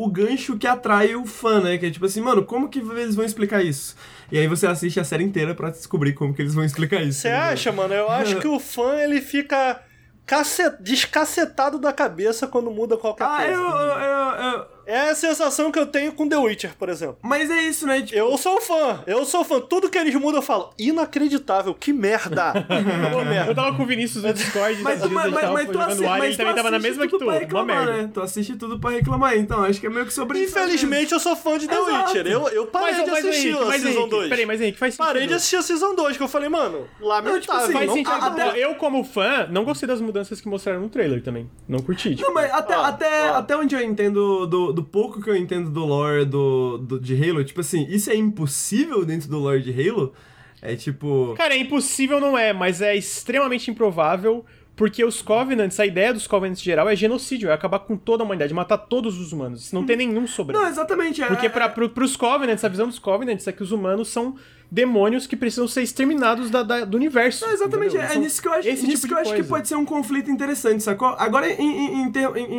o 0.00 0.10
gancho 0.10 0.58
que 0.58 0.66
atrai 0.66 1.14
o 1.14 1.24
fã, 1.24 1.60
né? 1.60 1.78
Que 1.78 1.86
é 1.86 1.90
tipo 1.90 2.04
assim, 2.06 2.20
mano, 2.20 2.44
como 2.44 2.68
que 2.68 2.78
eles 2.80 3.14
vão 3.14 3.24
explicar 3.24 3.62
isso? 3.64 3.96
E 4.32 4.38
aí 4.38 4.46
você 4.48 4.66
assiste 4.66 4.98
a 5.00 5.04
série 5.04 5.24
inteira 5.24 5.54
pra 5.54 5.70
descobrir 5.70 6.12
como 6.14 6.34
que 6.34 6.42
eles 6.42 6.54
vão 6.54 6.64
explicar 6.64 7.00
isso. 7.02 7.20
Você 7.20 7.28
ligado? 7.28 7.52
acha, 7.52 7.72
mano? 7.72 7.94
Eu 7.94 8.08
acho 8.10 8.38
que 8.40 8.48
o 8.48 8.58
fã 8.58 8.96
ele 8.96 9.20
fica 9.20 9.80
cacet... 10.26 10.76
descacetado 10.80 11.78
da 11.78 11.92
cabeça 11.92 12.46
quando 12.46 12.70
muda 12.70 12.96
qualquer 12.96 13.24
Ah, 13.24 13.36
coisa. 13.36 13.52
eu, 13.52 13.60
eu, 13.60 13.98
eu, 14.00 14.52
eu- 14.60 14.73
É 14.86 15.10
a 15.10 15.14
sensação 15.14 15.70
que 15.72 15.78
eu 15.78 15.86
tenho 15.86 16.12
com 16.12 16.28
The 16.28 16.36
Witcher, 16.36 16.74
por 16.78 16.88
exemplo. 16.88 17.18
Mas 17.22 17.50
é 17.50 17.62
isso, 17.62 17.86
né? 17.86 18.02
Tipo, 18.02 18.16
Eu 18.18 18.36
sou 18.38 18.60
fã, 18.60 19.02
eu 19.06 19.24
sou 19.24 19.44
fã. 19.44 19.60
Tudo 19.60 19.88
que 19.88 19.98
eles 19.98 20.14
mudam 20.14 20.40
eu 20.40 20.42
falo, 20.42 20.70
inacreditável, 20.78 21.74
que 21.74 21.92
merda. 21.92 22.52
Pô, 23.12 23.20
eu 23.20 23.24
merda. 23.24 23.54
tava 23.54 23.76
com 23.76 23.82
o 23.82 23.86
Vinícius 23.86 24.24
no 24.24 24.32
Discord, 24.32 24.82
Mas, 24.82 25.00
mas, 25.00 25.10
mas, 25.10 25.34
tava 25.40 25.52
mas 25.52 25.66
tu, 25.66 25.72
jogando 25.72 25.90
assi 25.92 26.04
ar 26.06 26.18
mas 26.18 26.24
ele 26.24 26.34
tu 26.34 26.38
também 26.38 26.54
tava 26.54 26.70
na 26.70 26.76
assiste 26.76 26.88
mesma 26.90 27.04
que 27.04 27.10
tudo 27.10 27.18
tu. 27.20 27.24
pra 27.26 27.34
Uma 27.34 27.40
reclamar, 27.40 27.76
merda. 27.86 28.02
né? 28.02 28.10
Tu 28.12 28.20
assiste 28.20 28.56
tudo 28.56 28.78
pra 28.78 28.90
reclamar, 28.90 29.36
então 29.36 29.64
acho 29.64 29.80
que 29.80 29.86
é 29.86 29.90
meio 29.90 30.06
que 30.06 30.12
sobre 30.12 30.38
isso. 30.40 30.50
Infelizmente 30.58 31.12
eu 31.12 31.20
sou 31.20 31.36
fã 31.36 31.58
de 31.58 31.66
The 31.68 31.74
Exato. 31.74 32.08
Witcher. 32.08 32.26
Eu, 32.26 32.48
eu 32.48 32.66
parei 32.66 32.92
Mas, 32.94 33.04
de 33.04 33.10
mas, 33.10 33.24
assistir 33.24 33.48
Henrique, 33.48 33.62
a 33.62 33.66
mas, 33.66 33.82
Season 33.82 33.98
Henrique, 33.98 34.10
2. 34.10 34.28
peraí, 34.28 34.46
mas 34.46 34.60
Henrique, 34.60 34.78
faz 34.78 34.94
sentido. 34.94 35.06
Parei 35.06 35.26
de 35.26 35.34
assistir 35.34 35.56
a 35.56 35.62
Season 35.62 35.94
2, 35.94 36.16
que 36.16 36.22
eu 36.22 36.28
falei, 36.28 36.48
mano, 36.48 36.86
lamentável. 37.00 37.64
assim, 37.64 37.72
Faz 37.72 37.86
não 37.86 37.94
sentido. 37.94 38.18
cabe. 38.20 38.40
até- 38.40 38.64
Eu, 38.64 38.74
como 38.76 39.04
fã, 39.04 39.46
não 39.50 39.64
gostei 39.64 39.86
das 39.86 40.00
mudanças 40.00 40.40
que 40.40 40.48
mostraram 40.48 40.80
no 40.80 40.88
trailer 40.88 41.22
também. 41.22 41.50
Não 41.68 41.78
curti. 41.80 42.14
Tipo, 42.14 42.28
Não, 42.28 42.34
mas 42.34 42.52
até, 42.52 42.74
até, 42.74 43.30
ó. 43.30 43.34
até 43.36 43.56
onde 43.56 43.74
eu 43.74 43.80
entendo, 43.80 44.46
do, 44.46 44.72
do 44.74 44.82
pouco 44.82 45.22
que 45.22 45.30
eu 45.30 45.36
entendo 45.36 45.70
do 45.70 45.84
lore 45.84 46.24
do, 46.24 46.78
do, 46.78 47.00
de 47.00 47.14
Halo, 47.14 47.44
tipo 47.44 47.60
assim, 47.60 47.86
isso 47.88 48.10
é 48.10 48.16
impossível 48.16 49.04
dentro 49.04 49.28
do 49.28 49.38
lore 49.38 49.62
de 49.62 49.70
Halo? 49.70 50.12
É 50.60 50.74
tipo. 50.74 51.34
Cara, 51.36 51.54
é 51.54 51.58
impossível 51.58 52.20
não 52.20 52.36
é, 52.36 52.52
mas 52.52 52.80
é 52.80 52.96
extremamente 52.96 53.70
improvável, 53.70 54.44
porque 54.76 55.04
os 55.04 55.22
Covenants, 55.22 55.78
a 55.78 55.86
ideia 55.86 56.12
dos 56.12 56.26
Covenants 56.26 56.60
em 56.60 56.64
geral 56.64 56.88
é 56.88 56.96
genocídio, 56.96 57.48
é 57.48 57.52
acabar 57.52 57.78
com 57.80 57.96
toda 57.96 58.22
a 58.22 58.26
humanidade, 58.26 58.52
matar 58.52 58.78
todos 58.78 59.18
os 59.20 59.32
humanos, 59.32 59.72
não 59.72 59.84
tem 59.86 59.96
nenhum 59.96 60.26
sobrando. 60.26 60.62
Não, 60.62 60.68
exatamente. 60.68 61.22
É, 61.22 61.26
Porque 61.26 61.46
é- 61.46 61.48
pra, 61.48 61.68
pro, 61.68 61.88
pros 61.90 62.16
Covenants, 62.16 62.64
a 62.64 62.68
visão 62.68 62.88
dos 62.88 62.98
Covenants 62.98 63.46
é 63.46 63.52
que 63.52 63.62
os 63.62 63.70
humanos 63.72 64.08
são 64.08 64.34
demônios 64.70 65.26
que 65.28 65.36
precisam 65.36 65.68
ser 65.68 65.82
exterminados 65.82 66.50
da, 66.50 66.64
da- 66.64 66.84
do 66.84 66.96
universo. 66.96 67.46
Não, 67.46 67.52
exatamente, 67.52 67.96
é, 67.96 68.08
São 68.08 68.20
nisso 68.20 68.42
que 68.42 68.48
eu 68.48 68.52
acho, 68.52 68.68
nisso 68.68 68.86
tipo 68.86 69.06
que, 69.06 69.14
eu 69.14 69.18
acho 69.18 69.34
que 69.34 69.42
pode 69.44 69.68
ser 69.68 69.76
um 69.76 69.84
conflito 69.84 70.30
interessante, 70.30 70.82
sacou? 70.82 71.08
Agora, 71.18 71.48
em, 71.48 72.08
em- 72.08 72.12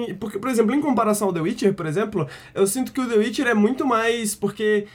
em- 0.09 0.15
porque, 0.15 0.39
por 0.39 0.49
exemplo, 0.49 0.73
em 0.73 0.79
comparação 0.79 1.27
ao 1.27 1.33
The 1.33 1.41
Witcher, 1.41 1.73
por 1.73 1.85
exemplo, 1.85 2.25
eu 2.53 2.65
sinto 2.65 2.93
que 2.93 3.01
o 3.01 3.09
The 3.09 3.15
Witcher 3.15 3.47
é 3.47 3.53
muito 3.53 3.85
mais. 3.85 4.33
Porque. 4.35 4.87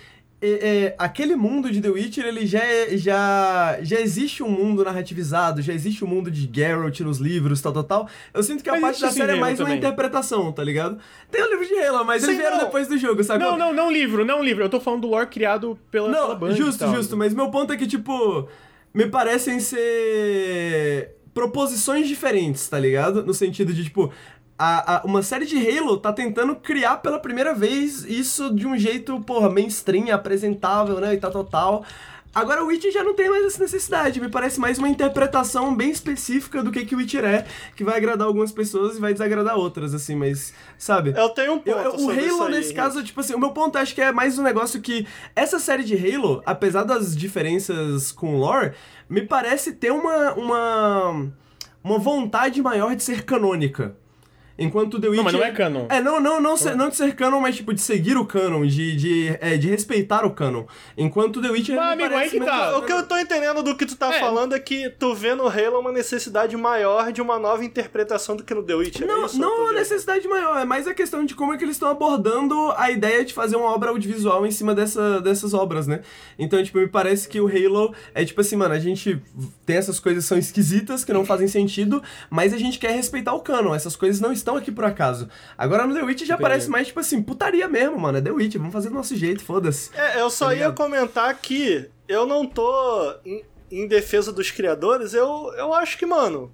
É, 0.43 0.49
é, 0.87 0.95
aquele 0.99 1.37
mundo 1.37 1.71
de 1.71 1.83
The 1.83 1.91
Witcher, 1.91 2.25
ele 2.25 2.47
já, 2.47 2.61
é- 2.65 2.97
já, 2.97 3.79
já 3.83 4.01
existe 4.01 4.43
um 4.43 4.49
mundo 4.49 4.83
narrativizado, 4.83 5.61
já 5.61 5.73
existe 5.75 6.03
um 6.05 6.09
mundo 6.09 6.31
de 6.31 6.49
Geralt 6.53 6.99
nos 7.01 7.19
livros, 7.19 7.61
tal, 7.61 7.73
tal, 7.73 7.85
tal. 7.85 8.09
Eu 8.33 8.43
sinto 8.43 8.63
que 8.65 8.71
a 8.71 8.73
Mas 8.73 8.81
parte 8.83 9.01
da 9.03 9.11
série 9.11 9.33
é 9.33 9.35
mais 9.41 9.59
uma 9.61 9.67
também. 9.67 9.79
interpretação, 9.79 10.51
tá 10.51 10.65
ligado? 10.65 10.99
Tem 11.31 11.43
o 11.43 11.49
livro 11.51 11.67
de 11.67 11.79
Halo, 11.83 12.05
mas 12.07 12.23
Sim, 12.23 12.29
eles 12.29 12.39
vieram 12.41 12.57
não. 12.57 12.65
depois 12.65 12.89
do 12.89 12.97
jogo, 12.97 13.23
sacou? 13.23 13.51
Não, 13.51 13.59
não, 13.59 13.73
não 13.75 13.93
livro, 13.93 14.25
não 14.25 14.43
livro. 14.43 14.65
Eu 14.65 14.71
tô 14.71 14.81
falando 14.81 15.03
do 15.03 15.09
lore 15.09 15.27
criado 15.27 15.79
pela, 15.91 16.11
pela 16.11 16.29
Não, 16.29 16.39
Band 16.39 16.53
e 16.53 16.57
justo, 16.57 16.87
justo, 16.89 17.17
mas 17.17 17.35
meu 17.35 17.51
ponto 17.51 17.73
é 17.73 17.77
que, 17.77 17.87
tipo, 17.87 18.49
me 18.95 19.07
parecem 19.07 19.61
ser 19.61 21.17
proposições 21.35 22.09
diferentes, 22.09 22.67
tá 22.69 22.79
ligado? 22.79 23.25
No 23.25 23.33
sentido 23.35 23.73
de, 23.73 23.85
tipo, 23.85 24.13
a, 24.63 24.97
a- 24.99 25.03
uma 25.05 25.23
série 25.23 25.47
de 25.47 25.57
Halo 25.57 25.97
tá 25.99 26.13
tentando 26.13 26.55
criar 26.55 26.99
pela 26.99 27.19
primeira 27.19 27.55
vez 27.55 28.05
isso 28.05 28.55
de 28.55 28.67
um 28.67 28.77
jeito, 28.77 29.19
porra, 29.23 29.49
mainstream, 29.49 30.15
apresentável, 30.15 31.01
né, 31.01 31.15
e 31.15 31.17
tal, 31.19 31.31
tal, 31.31 31.45
tal. 31.45 31.85
Agora 32.33 32.63
o 32.63 32.67
Witcher 32.69 32.93
já 32.93 33.03
não 33.03 33.13
tem 33.13 33.29
mais 33.29 33.45
essa 33.45 33.61
necessidade, 33.61 34.21
me 34.21 34.29
parece 34.29 34.61
mais 34.61 34.79
uma 34.79 34.89
interpretação 34.89 35.75
bem 35.75 35.91
específica 35.91 36.63
do 36.63 36.71
que, 36.71 36.85
que 36.85 36.95
o 36.95 36.99
Witcher 36.99 37.25
é, 37.25 37.45
que 37.75 37.83
vai 37.83 37.97
agradar 37.97 38.25
algumas 38.29 38.53
pessoas 38.53 38.97
e 38.97 39.01
vai 39.01 39.13
desagradar 39.13 39.57
outras, 39.57 39.93
assim, 39.95 40.15
mas, 40.15 40.55
sabe? 40.79 41.13
Eu 41.17 41.31
tenho 41.31 41.55
um 41.55 41.59
ponto 41.59 41.77
Eu- 41.77 41.83
eu- 41.83 41.95
o 42.07 42.11
Halo, 42.11 42.45
aí, 42.45 42.51
nesse 42.53 42.73
caso, 42.73 43.03
tipo 43.03 43.19
assim, 43.19 43.35
o 43.35 43.39
meu 43.41 43.51
ponto 43.51 43.77
acho 43.79 43.93
que 43.97 44.01
é 44.01 44.13
mais 44.13 44.39
um 44.39 44.45
negócio 44.45 44.81
que 44.81 45.05
essa 45.35 45.59
série 45.59 45.83
de 45.83 45.97
Halo, 45.97 46.41
apesar 46.47 46.85
das 46.85 47.17
diferenças 47.17 48.13
com 48.13 48.37
o 48.37 48.39
lore, 48.39 48.75
me 49.09 49.23
parece 49.23 49.73
ter 49.73 49.91
uma, 49.91 50.33
uma, 50.35 51.27
uma 51.83 51.99
vontade 51.99 52.63
maior 52.63 52.95
de 52.95 53.03
ser 53.03 53.25
canônica. 53.25 53.97
Enquanto 54.61 55.01
The 55.01 55.09
Witcher... 55.09 55.17
Não, 55.17 55.25
mas 55.25 55.33
não 55.33 55.43
é 55.45 55.51
canon. 55.51 55.87
É, 55.89 56.01
não, 56.01 56.21
não, 56.21 56.41
não, 56.41 56.57
ser- 56.57 56.77
não 56.77 56.91
de 56.91 56.97
ser 56.97 57.15
canon, 57.17 57.41
mas 57.41 57.57
tipo, 57.57 57.73
de 57.73 57.81
seguir 57.81 58.17
o 58.19 58.27
canon, 58.27 58.67
de, 58.67 58.95
de, 58.95 59.39
é, 59.41 59.57
de 59.57 59.69
respeitar 59.69 60.25
o 60.27 60.31
canon. 60.33 60.65
Enquanto 60.99 61.41
The 61.41 61.49
Witcher 61.51 61.77
Mas, 61.77 61.93
amigo, 61.93 62.15
aí 62.15 62.29
que 62.31 62.39
tá. 62.41 62.77
O 62.79 62.83
que 62.83 62.93
eu 62.93 63.03
tô 63.07 63.17
entendendo 63.19 63.63
do 63.63 63.75
que 63.75 63.87
tu 63.87 63.97
tá 63.97 64.15
É. 64.15 64.21
falando 64.21 64.55
é 64.55 64.61
que 64.61 64.91
tu 64.91 65.15
vê 65.15 65.35
no 65.35 65.49
Halo 65.49 65.81
uma 65.81 65.91
necessidade 65.91 66.57
maior 66.57 67.11
de 67.11 67.23
uma 67.23 67.39
nova 67.39 67.65
interpretação 67.65 68.37
do 68.37 68.45
que 68.45 68.53
no 68.55 68.63
The 68.63 68.75
Witcher. 68.75 69.05
é 69.05 69.07
Não, 69.07 69.25
isso 69.27 69.37
eu 69.37 69.41
não 69.41 69.57
tô 69.57 69.63
uma 69.63 69.73
necessidade 69.73 70.29
maior, 70.29 70.59
é 70.61 70.65
mais 70.67 70.87
a 70.87 70.93
questão 70.93 71.25
de 71.25 71.35
como 71.35 71.55
é 71.55 71.57
que 71.57 71.65
eles 71.65 71.77
estão 71.77 71.89
abordando 71.89 72.55
a 72.77 72.91
ideia 72.91 73.25
de 73.25 73.33
fazer 73.33 73.57
uma 73.57 73.67
obra 73.75 73.91
audiovisual 73.91 74.47
em 74.47 74.51
cima 74.51 74.75
dessa, 74.75 75.21
dessas 75.23 75.55
obras, 75.55 75.87
né? 75.87 76.01
Então, 76.39 76.63
tipo, 76.63 76.79
me 76.79 76.87
parece 76.89 77.29
que 77.29 77.41
o 77.41 77.47
Halo 77.49 77.95
é 78.15 78.25
tipo 78.25 78.41
assim, 78.43 78.57
mano, 78.57 78.75
a 78.75 78.79
gente 78.79 79.21
tem 79.65 79.77
essas 79.77 79.99
coisas 79.99 80.25
que 80.25 80.29
são 80.29 80.37
esquisitas, 80.39 81.05
que 81.05 81.13
não 81.13 81.25
fazem 81.25 81.49
sentido, 81.49 82.03
mas 82.29 82.53
a 82.53 82.59
gente 82.59 82.79
quer 82.79 82.91
respeitar 82.93 83.33
o 83.33 83.41
canon, 83.41 83.75
essas 83.75 83.97
coisas 83.97 84.21
não 84.21 84.33
estão 84.33 84.50
aqui 84.57 84.71
por 84.73 84.85
acaso. 84.85 85.29
Agora 85.57 85.87
no 85.87 85.95
The 85.95 86.03
Witch 86.03 86.21
já 86.21 86.35
Entendi. 86.35 86.43
parece 86.43 86.69
mais, 86.71 86.87
tipo 86.87 87.01
assim, 87.01 87.23
putaria 87.23 87.67
mesmo, 87.69 87.99
mano, 87.99 88.19
é 88.19 88.21
The 88.21 88.31
Witch, 88.31 88.57
vamos 88.57 88.73
fazer 88.73 88.89
do 88.89 88.95
nosso 88.95 89.15
jeito, 89.17 89.45
foda-se. 89.45 89.91
É, 89.97 90.21
eu 90.21 90.31
só 90.31 90.47
Tá 90.47 90.53
ia 90.53 90.57
ligado? 90.59 90.77
comentar 90.77 91.35
que 91.39 91.91
eu 92.09 92.27
não 92.27 92.47
tô 92.47 93.15
em, 93.25 93.45
em 93.71 93.87
defesa 93.87 94.33
dos 94.33 94.51
criadores, 94.51 95.15
eu, 95.15 95.53
eu 95.57 95.73
acho 95.75 95.97
que, 95.99 96.07
mano, 96.07 96.53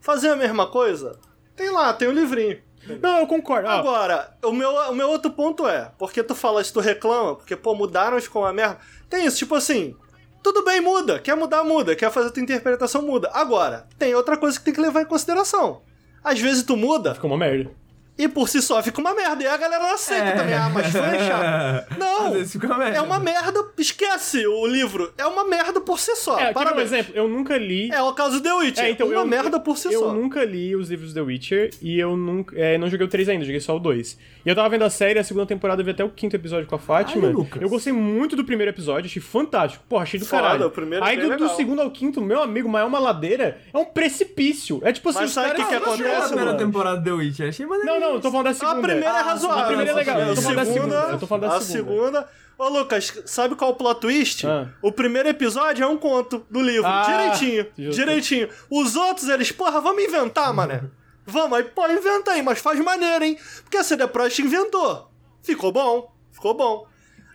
fazer 0.00 0.28
a 0.30 0.36
mesma 0.36 0.66
coisa, 0.66 1.18
tem 1.56 1.70
lá, 1.70 1.92
tem 1.92 2.08
o 2.08 2.12
livrinho. 2.12 2.58
Não, 3.02 3.18
eu 3.18 3.26
concordo. 3.26 3.68
Ó, 3.68 3.70
Agora, 3.72 4.34
o 4.42 4.52
meu, 4.52 4.70
o 4.70 4.94
meu 4.94 5.08
outro 5.10 5.30
ponto 5.30 5.66
é, 5.68 5.90
porque 5.98 6.22
tu 6.22 6.34
fala 6.34 6.62
isso, 6.62 6.72
tu 6.72 6.80
reclama, 6.80 7.34
porque, 7.36 7.54
pô, 7.56 7.74
mudaram 7.74 8.16
as 8.16 8.26
com 8.28 8.44
a 8.44 8.52
merda. 8.52 8.78
Tem 9.10 9.26
isso, 9.26 9.36
tipo 9.38 9.54
assim, 9.54 9.94
tudo 10.42 10.64
bem, 10.64 10.80
muda. 10.80 11.18
Quer 11.18 11.36
mudar, 11.36 11.64
muda. 11.64 11.94
Quer 11.96 12.10
fazer 12.10 12.28
a 12.28 12.30
tua 12.30 12.42
interpretação, 12.42 13.02
muda. 13.02 13.28
Agora, 13.34 13.86
tem 13.98 14.14
outra 14.14 14.36
coisa 14.38 14.58
que 14.58 14.64
tem 14.64 14.72
que 14.72 14.80
levar 14.80 15.02
em 15.02 15.06
consideração. 15.06 15.82
Às 16.22 16.40
vezes 16.40 16.62
tu 16.62 16.76
muda 16.76 17.14
ficou 17.14 17.30
uma 17.30 17.36
merda. 17.38 17.70
E 18.18 18.28
por 18.28 18.48
si 18.48 18.60
só 18.60 18.82
fica 18.82 19.00
uma 19.00 19.14
merda. 19.14 19.42
E 19.44 19.46
a 19.46 19.56
galera 19.56 19.82
não 19.82 19.94
aceita 19.94 20.24
É. 20.24 20.32
também. 20.32 20.54
Ah, 20.54 20.68
mas 20.68 20.90
foi 20.90 21.00
chato. 21.26 21.98
Não, 21.98 22.32
uma 22.76 22.88
é 22.88 23.00
uma 23.00 23.18
merda. 23.20 23.64
Esquece 23.78 24.46
o 24.46 24.66
livro. 24.66 25.12
É 25.16 25.24
uma 25.24 25.44
merda 25.44 25.80
por 25.80 25.98
si 26.00 26.14
só. 26.16 26.38
É, 26.38 26.52
quer 26.52 26.66
ver 26.66 26.74
um 26.74 26.80
exemplo? 26.80 27.12
Eu 27.14 27.28
nunca 27.28 27.56
li. 27.56 27.90
É 27.92 28.02
o 28.02 28.12
caso 28.12 28.38
do 28.38 28.42
The 28.42 28.52
Witcher. 28.54 28.84
É, 28.84 28.90
então 28.90 29.06
uma 29.06 29.14
eu, 29.16 29.26
merda 29.26 29.60
por 29.60 29.78
si 29.78 29.92
eu 29.92 30.00
só. 30.00 30.12
nunca 30.12 30.44
li 30.44 30.74
os 30.74 30.90
livros 30.90 31.12
The 31.14 31.20
Witcher 31.20 31.70
e 31.80 31.98
eu 31.98 32.16
nunca, 32.16 32.58
é, 32.58 32.76
não 32.76 32.90
joguei 32.90 33.06
o 33.06 33.08
3 33.10 33.28
ainda, 33.28 33.44
joguei 33.44 33.60
só 33.60 33.76
o 33.76 33.78
2. 33.78 34.18
E 34.44 34.48
eu 34.48 34.54
tava 34.54 34.68
vendo 34.68 34.82
a 34.84 34.90
série, 34.90 35.18
a 35.18 35.24
segunda 35.24 35.46
temporada, 35.46 35.80
eu 35.80 35.84
vi 35.84 35.90
até 35.92 36.04
o 36.04 36.08
quinto 36.10 36.34
episódio 36.34 36.66
com 36.66 36.74
a 36.74 36.78
Fátima. 36.78 37.26
Ai, 37.28 37.32
Lucas. 37.32 37.60
eu 37.62 37.68
gostei 37.68 37.92
muito 37.92 38.34
do 38.34 38.44
primeiro 38.44 38.70
episódio, 38.72 39.06
achei 39.06 39.22
fantástico. 39.22 39.84
Porra, 39.88 40.02
achei 40.02 40.18
do 40.18 40.26
Foda, 40.26 40.42
caralho. 40.42 40.66
o 40.66 40.70
primeiro 40.70 41.04
é 41.04 41.08
Aí 41.08 41.16
bem 41.16 41.28
do, 41.30 41.36
do 41.36 41.48
segundo 41.50 41.80
ao 41.82 41.90
quinto, 41.90 42.20
meu 42.20 42.42
amigo, 42.42 42.68
mas 42.68 42.82
é 42.82 42.84
uma 42.84 42.98
ladeira, 42.98 43.58
é 43.72 43.78
um 43.78 43.84
precipício. 43.84 44.80
É 44.82 44.92
tipo 44.92 45.08
assim, 45.10 45.20
Mas 45.20 45.30
sabe 45.32 45.50
o 45.50 45.54
que 45.54 45.64
que 45.64 45.74
Não, 45.74 45.78
Eu 45.78 45.92
achei 45.92 46.06
a 46.06 46.08
acontece, 46.08 46.28
primeira 46.34 46.54
temporada 46.56 46.96
do 46.98 47.04
The 47.04 47.12
Witcher. 47.12 47.48
Achei 47.48 47.66
maneiro. 47.66 47.92
Não, 47.92 48.00
não, 48.00 48.07
eu 48.14 48.20
tô 48.20 48.30
falando 48.30 48.44
da 48.44 48.50
A 48.50 48.54
segunda. 48.54 48.80
primeira 48.82 49.08
é 49.08 49.20
Ah, 49.20 49.22
razoável. 49.22 49.62
a 49.62 49.66
primeira 49.66 49.90
é 49.90 49.94
legal, 49.94 50.20
eu 50.20 50.34
tô 50.34 50.42
falando 50.42 50.56
da 50.56 50.64
segunda, 50.72 50.94
eu 50.96 51.18
tô 51.18 51.26
falando 51.26 51.42
da 51.48 51.56
a 51.56 51.60
segunda. 51.60 51.96
segunda. 51.96 52.28
Ô, 52.58 52.68
Lucas, 52.68 53.22
sabe 53.24 53.54
qual 53.54 53.70
é 53.70 53.72
o 53.72 53.76
plot 53.76 54.00
twist? 54.00 54.44
Ah. 54.46 54.68
O 54.82 54.90
primeiro 54.90 55.28
episódio 55.28 55.84
é 55.84 55.86
um 55.86 55.96
conto 55.96 56.44
do 56.50 56.60
livro. 56.60 56.86
Ah, 56.86 57.02
direitinho. 57.06 57.66
justo. 57.78 57.94
Direitinho. 58.00 58.48
Os 58.68 58.96
outros, 58.96 59.28
eles, 59.28 59.52
porra, 59.52 59.80
vamos 59.80 60.02
inventar, 60.02 60.52
mané. 60.52 60.82
Vamos, 61.24 61.56
aí, 61.58 61.64
pô, 61.64 61.86
inventa 61.86 62.32
aí, 62.32 62.42
mas 62.42 62.58
faz 62.58 62.80
maneiro, 62.80 63.22
hein? 63.24 63.38
Porque 63.62 63.76
a 63.76 63.84
CD 63.84 64.06
Projekt 64.08 64.42
inventou. 64.42 65.08
Ficou 65.42 65.70
bom. 65.70 66.12
Ficou 66.32 66.54
bom. 66.54 66.86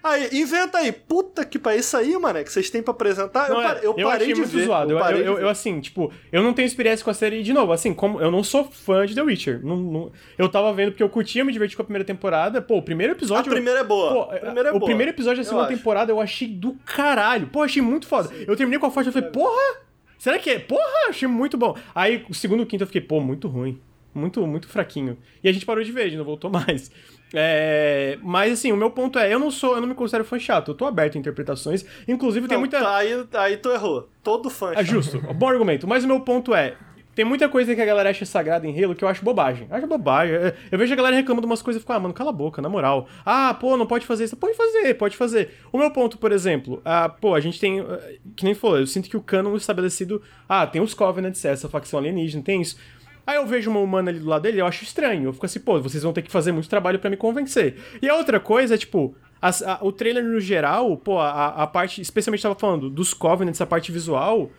Aí, 0.03 0.29
inventa 0.33 0.79
aí. 0.79 0.91
Puta 0.91 1.45
que 1.45 1.57
pariu, 1.57 1.79
isso 1.79 1.95
aí, 1.95 2.17
mané, 2.19 2.43
que 2.43 2.51
vocês 2.51 2.69
têm 2.69 2.83
pra 2.83 2.91
apresentar. 2.91 3.47
Não, 3.49 3.55
eu, 3.55 3.61
é, 3.61 3.67
parei, 3.73 3.87
eu 3.87 3.93
parei 3.95 4.09
achei 4.11 4.33
de 4.33 4.39
muito 4.41 4.51
ver. 4.51 4.65
zoado. 4.65 4.91
Eu, 4.91 4.99
parei 4.99 5.21
eu, 5.21 5.25
eu- 5.25 5.37
eu, 5.39 5.49
assim, 5.49 5.79
tipo, 5.79 6.11
eu 6.31 6.43
não 6.43 6.53
tenho 6.53 6.65
experiência 6.65 7.03
com 7.03 7.09
a 7.09 7.13
série 7.13 7.41
de 7.41 7.53
novo. 7.53 7.71
Assim, 7.71 7.93
como 7.93 8.19
eu 8.19 8.29
não 8.29 8.43
sou 8.43 8.65
fã 8.65 9.05
de 9.05 9.15
The 9.15 9.21
Witcher. 9.21 9.65
Não, 9.65 9.77
não- 9.77 10.11
eu 10.37 10.49
tava 10.49 10.73
vendo 10.73 10.91
porque 10.91 11.03
eu 11.03 11.07
curtia 11.09 11.45
me 11.45 11.53
divertir 11.53 11.77
com 11.77 11.83
a 11.83 11.85
primeira 11.85 12.03
temporada. 12.03 12.61
Pô, 12.61 12.77
o 12.77 12.81
primeiro 12.81 13.13
A 13.13 13.15
episódio. 13.15 13.49
primeira 13.51 13.79
é 13.79 13.83
boa. 13.83 14.13
Pô, 14.13 14.21
a 14.35 14.39
primeira 14.39 14.69
é 14.69 14.71
o 14.73 14.79
boa. 14.79 14.85
primeiro 14.85 15.11
episódio 15.11 15.37
da 15.41 15.47
Eu 15.49 15.49
segunda 15.49 15.67
temporada 15.69 16.11
eu 16.11 16.19
achei 16.19 16.49
do 16.49 16.73
caralho. 16.85 17.47
Pô, 17.47 17.61
achei 17.63 17.81
muito 17.81 18.05
foda. 18.05 18.29
Eu 18.45 18.55
terminei 18.57 18.79
com 18.79 18.87
a 18.87 18.91
foto 18.91 19.07
e 19.07 19.11
falei, 19.13 19.29
porra! 19.29 19.77
Será 20.17 20.37
que 20.37 20.49
é? 20.49 20.59
Porra, 20.59 20.81
achei 21.09 21.27
muito 21.27 21.57
bom. 21.57 21.77
Aí, 21.95 22.25
o 22.29 22.33
segundo 22.33 22.59
e 22.61 22.63
o 22.63 22.65
quinto 22.65 22.83
eu 22.83 22.87
fiquei, 22.87 23.01
pô, 23.01 23.19
muito 23.21 23.47
ruim. 23.47 23.79
Muito, 24.15 24.45
muito 24.45 24.67
fraquinho. 24.67 25.17
E 25.43 25.49
a 25.49 25.51
gente 25.51 25.65
parou 25.65 25.83
de 25.83 25.91
ver, 25.91 26.01
a 26.01 26.05
gente 26.05 26.17
não 26.17 26.23
voltou 26.23 26.49
mais. 26.51 26.91
É, 27.33 28.17
mas 28.21 28.53
assim, 28.53 28.71
o 28.71 28.77
meu 28.77 28.91
ponto 28.91 29.17
é, 29.17 29.33
eu 29.33 29.39
não 29.39 29.49
sou, 29.49 29.75
eu 29.75 29.81
não 29.81 29.87
me 29.87 29.95
considero 29.95 30.23
fã 30.23 30.37
chato, 30.37 30.69
eu 30.71 30.75
tô 30.75 30.85
aberto 30.85 31.15
a 31.15 31.19
interpretações. 31.19 31.83
Inclusive, 32.07 32.47
tem 32.47 32.55
Não, 32.55 32.61
muita. 32.61 32.79
tá, 32.79 32.95
aí, 32.97 33.25
aí 33.33 33.57
tu 33.57 33.69
errou. 33.71 34.07
Todo 34.23 34.49
fã. 34.49 34.71
É 34.75 34.83
justo, 34.83 35.19
bom 35.33 35.47
argumento. 35.49 35.87
Mas 35.87 36.03
o 36.03 36.07
meu 36.07 36.19
ponto 36.19 36.53
é. 36.53 36.75
Tem 37.15 37.23
muita 37.23 37.47
coisa 37.47 37.75
que 37.75 37.81
a 37.81 37.85
galera 37.85 38.09
acha 38.09 38.25
sagrada 38.25 38.65
em 38.65 38.83
Halo 38.83 38.95
que 38.95 39.03
eu 39.03 39.07
acho 39.07 39.23
bobagem. 39.23 39.67
Acho 39.69 39.85
bobagem. 39.85 40.33
É, 40.35 40.55
Eu 40.71 40.79
vejo 40.79 40.91
a 40.93 40.95
galera 40.95 41.15
reclamando 41.15 41.45
de 41.45 41.51
umas 41.51 41.61
coisas 41.61 41.79
e 41.79 41.83
fico, 41.83 41.93
ah, 41.93 41.99
mano, 41.99 42.11
cala 42.11 42.31
a 42.31 42.33
boca, 42.33 42.59
na 42.59 42.67
moral. 42.69 43.07
Ah, 43.23 43.53
pô, 43.53 43.77
não 43.77 43.85
pode 43.85 44.03
fazer 44.03 44.23
isso. 44.23 44.35
Pode 44.35 44.55
fazer, 44.57 44.95
pode 44.95 45.15
fazer. 45.15 45.51
O 45.71 45.77
meu 45.77 45.91
ponto, 45.91 46.17
por 46.17 46.31
exemplo, 46.31 46.81
ah, 46.83 47.07
pô, 47.09 47.35
a 47.35 47.39
gente 47.39 47.59
tem. 47.59 47.81
ah, 47.81 47.99
Que 48.35 48.43
nem 48.43 48.55
falou, 48.55 48.79
eu 48.79 48.87
sinto 48.87 49.07
que 49.11 49.15
o 49.17 49.21
canon 49.21 49.55
estabelecido. 49.55 50.23
Ah, 50.49 50.65
tem 50.65 50.81
os 50.81 50.95
Covenants, 50.95 51.45
essa 51.45 51.69
facção 51.69 51.99
alienígena, 51.99 52.41
tem 52.43 52.61
isso. 52.61 52.77
Aí 53.25 53.37
eu 53.37 53.45
vejo 53.47 53.69
uma 53.71 53.79
humana 53.79 54.09
ali 54.11 54.19
do 54.19 54.27
lado 54.27 54.41
dele, 54.41 54.59
eu 54.61 54.65
acho 54.65 54.83
estranho. 54.83 55.25
Eu 55.29 55.33
fico 55.33 55.45
assim, 55.45 55.59
pô, 55.59 55.79
vocês 55.81 56.03
vão 56.03 56.11
ter 56.13 56.21
que 56.21 56.31
fazer 56.31 56.51
muito 56.51 56.67
trabalho 56.69 56.99
pra 56.99 57.09
me 57.09 57.15
convencer. 57.17 57.77
E 58.01 58.09
a 58.09 58.15
outra 58.15 58.39
coisa 58.39 58.75
é, 58.75 58.77
tipo, 58.77 59.15
as- 59.41 59.61
a- 59.63 59.77
o 59.81 59.91
trailer 59.91 60.23
no 60.23 60.39
geral, 60.39 60.95
pô, 60.97 61.19
a, 61.19 61.47
a 61.63 61.67
parte, 61.67 62.01
especialmente 62.01 62.43
tava 62.43 62.55
falando 62.55 62.89
dos 62.89 63.13
Covenants, 63.13 63.61
a 63.61 63.65
parte 63.65 63.91
visual, 63.91 64.49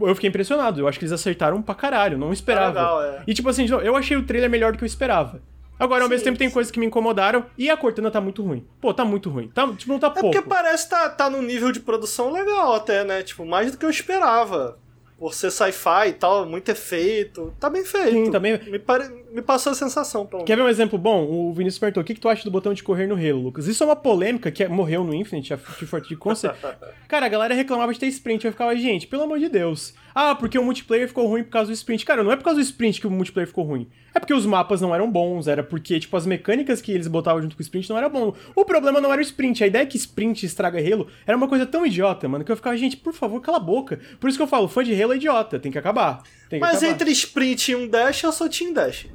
eu 0.00 0.14
fiquei 0.14 0.28
impressionado. 0.28 0.80
Eu 0.80 0.86
acho 0.88 0.98
que 0.98 1.04
eles 1.04 1.12
acertaram 1.12 1.62
pra 1.62 1.74
caralho, 1.74 2.18
não 2.18 2.32
esperava. 2.32 2.68
legal, 2.80 3.02
é. 3.02 3.22
E 3.26 3.32
tipo 3.34 3.48
assim, 3.48 3.66
eu 3.82 3.96
achei 3.96 4.16
o 4.16 4.22
trailer 4.26 4.50
melhor 4.50 4.72
do 4.72 4.78
que 4.78 4.84
eu 4.84 4.86
esperava. 4.86 5.40
Agora, 5.78 6.02
ao 6.02 6.10
mesmo 6.10 6.24
tempo, 6.24 6.36
tem 6.36 6.50
coisas 6.50 6.70
que 6.70 6.78
me 6.78 6.84
incomodaram 6.84 7.46
e 7.56 7.70
a 7.70 7.76
Cortana 7.76 8.10
tá 8.10 8.20
muito 8.20 8.42
ruim. 8.42 8.66
Pô, 8.82 8.92
tá 8.92 9.02
muito 9.02 9.30
ruim. 9.30 9.48
Tá, 9.48 9.66
tipo, 9.72 9.90
não 9.90 9.98
tá 9.98 10.08
É 10.08 10.10
pouco. 10.10 10.30
porque 10.30 10.46
parece 10.46 10.84
que 10.84 10.90
tá, 10.90 11.08
tá 11.08 11.30
num 11.30 11.40
nível 11.40 11.72
de 11.72 11.80
produção 11.80 12.30
legal 12.30 12.74
até, 12.74 13.02
né? 13.02 13.22
Tipo, 13.22 13.46
mais 13.46 13.72
do 13.72 13.78
que 13.78 13.86
eu 13.86 13.88
esperava. 13.88 14.78
Por 15.20 15.34
ser 15.34 15.50
sci-fi 15.50 16.08
e 16.08 16.12
tal, 16.14 16.46
muito 16.46 16.70
efeito. 16.70 17.54
Tá 17.60 17.68
bem 17.68 17.84
feito. 17.84 18.10
Sim, 18.10 18.30
tá 18.30 18.40
bem- 18.40 18.58
Me, 18.70 18.78
pare... 18.78 19.04
me 19.32 19.42
passou 19.42 19.72
a 19.72 19.74
sensação, 19.74 20.26
pelo 20.26 20.44
Quer 20.44 20.56
ver 20.56 20.62
um 20.62 20.68
exemplo 20.68 20.98
bom? 20.98 21.24
O 21.24 21.52
Vinícius 21.52 21.78
perguntou: 21.78 22.02
o 22.02 22.06
que, 22.06 22.14
que 22.14 22.20
tu 22.20 22.28
acha 22.28 22.44
do 22.44 22.50
botão 22.50 22.74
de 22.74 22.82
correr 22.82 23.06
no 23.06 23.14
Halo, 23.14 23.42
Lucas? 23.42 23.66
Isso 23.66 23.82
é 23.82 23.86
uma 23.86 23.96
polêmica 23.96 24.50
que 24.50 24.66
morreu 24.68 25.04
no 25.04 25.14
Infinite, 25.14 25.54
a 25.54 25.58
Forte 25.58 26.16
Concept. 26.16 26.58
Cara, 27.08 27.26
a 27.26 27.28
galera 27.28 27.54
reclamava 27.54 27.92
de 27.92 27.98
ter 27.98 28.06
sprint. 28.06 28.44
Eu 28.44 28.52
ficava, 28.52 28.74
gente, 28.76 29.06
pelo 29.06 29.22
amor 29.22 29.38
de 29.38 29.48
Deus. 29.48 29.94
Ah, 30.14 30.34
porque 30.34 30.58
o 30.58 30.64
multiplayer 30.64 31.06
ficou 31.06 31.26
ruim 31.26 31.44
por 31.44 31.50
causa 31.50 31.70
do 31.70 31.74
sprint. 31.74 32.04
Cara, 32.04 32.24
não 32.24 32.32
é 32.32 32.36
por 32.36 32.44
causa 32.44 32.58
do 32.58 32.62
sprint 32.62 33.00
que 33.00 33.06
o 33.06 33.10
multiplayer 33.10 33.46
ficou 33.46 33.64
ruim. 33.64 33.88
É 34.12 34.18
porque 34.18 34.34
os 34.34 34.44
mapas 34.44 34.80
não 34.80 34.94
eram 34.94 35.08
bons, 35.10 35.46
era 35.46 35.62
porque, 35.62 36.00
tipo, 36.00 36.16
as 36.16 36.26
mecânicas 36.26 36.82
que 36.82 36.90
eles 36.90 37.06
botavam 37.06 37.40
junto 37.40 37.54
com 37.54 37.60
o 37.60 37.62
sprint 37.62 37.88
não 37.88 37.96
era 37.96 38.08
bom. 38.08 38.34
O 38.56 38.64
problema 38.64 39.00
não 39.00 39.12
era 39.12 39.20
o 39.20 39.24
sprint. 39.24 39.62
A 39.62 39.66
ideia 39.68 39.86
que 39.86 39.96
sprint 39.96 40.44
estraga 40.44 40.78
Halo 40.78 41.06
era 41.26 41.36
uma 41.36 41.46
coisa 41.46 41.64
tão 41.64 41.86
idiota, 41.86 42.28
mano, 42.28 42.44
que 42.44 42.50
eu 42.50 42.56
ficava, 42.56 42.76
gente, 42.76 42.96
por 42.96 43.12
favor, 43.12 43.40
cala 43.40 43.58
a 43.58 43.60
boca. 43.60 44.00
Por 44.18 44.28
isso 44.28 44.36
que 44.38 44.42
eu 44.42 44.48
falo, 44.48 44.66
fã 44.66 44.82
de 44.82 45.00
Halo 45.00 45.12
é 45.12 45.16
idiota, 45.16 45.60
tem 45.60 45.70
que 45.70 45.78
acabar. 45.78 46.22
Mas 46.58 46.78
acabar. 46.78 46.92
entre 46.92 47.10
sprint 47.12 47.72
e 47.72 47.76
um 47.76 47.86
dash, 47.86 48.22
eu 48.22 48.32
sou 48.32 48.48
Team 48.48 48.72
Dash. 48.72 49.06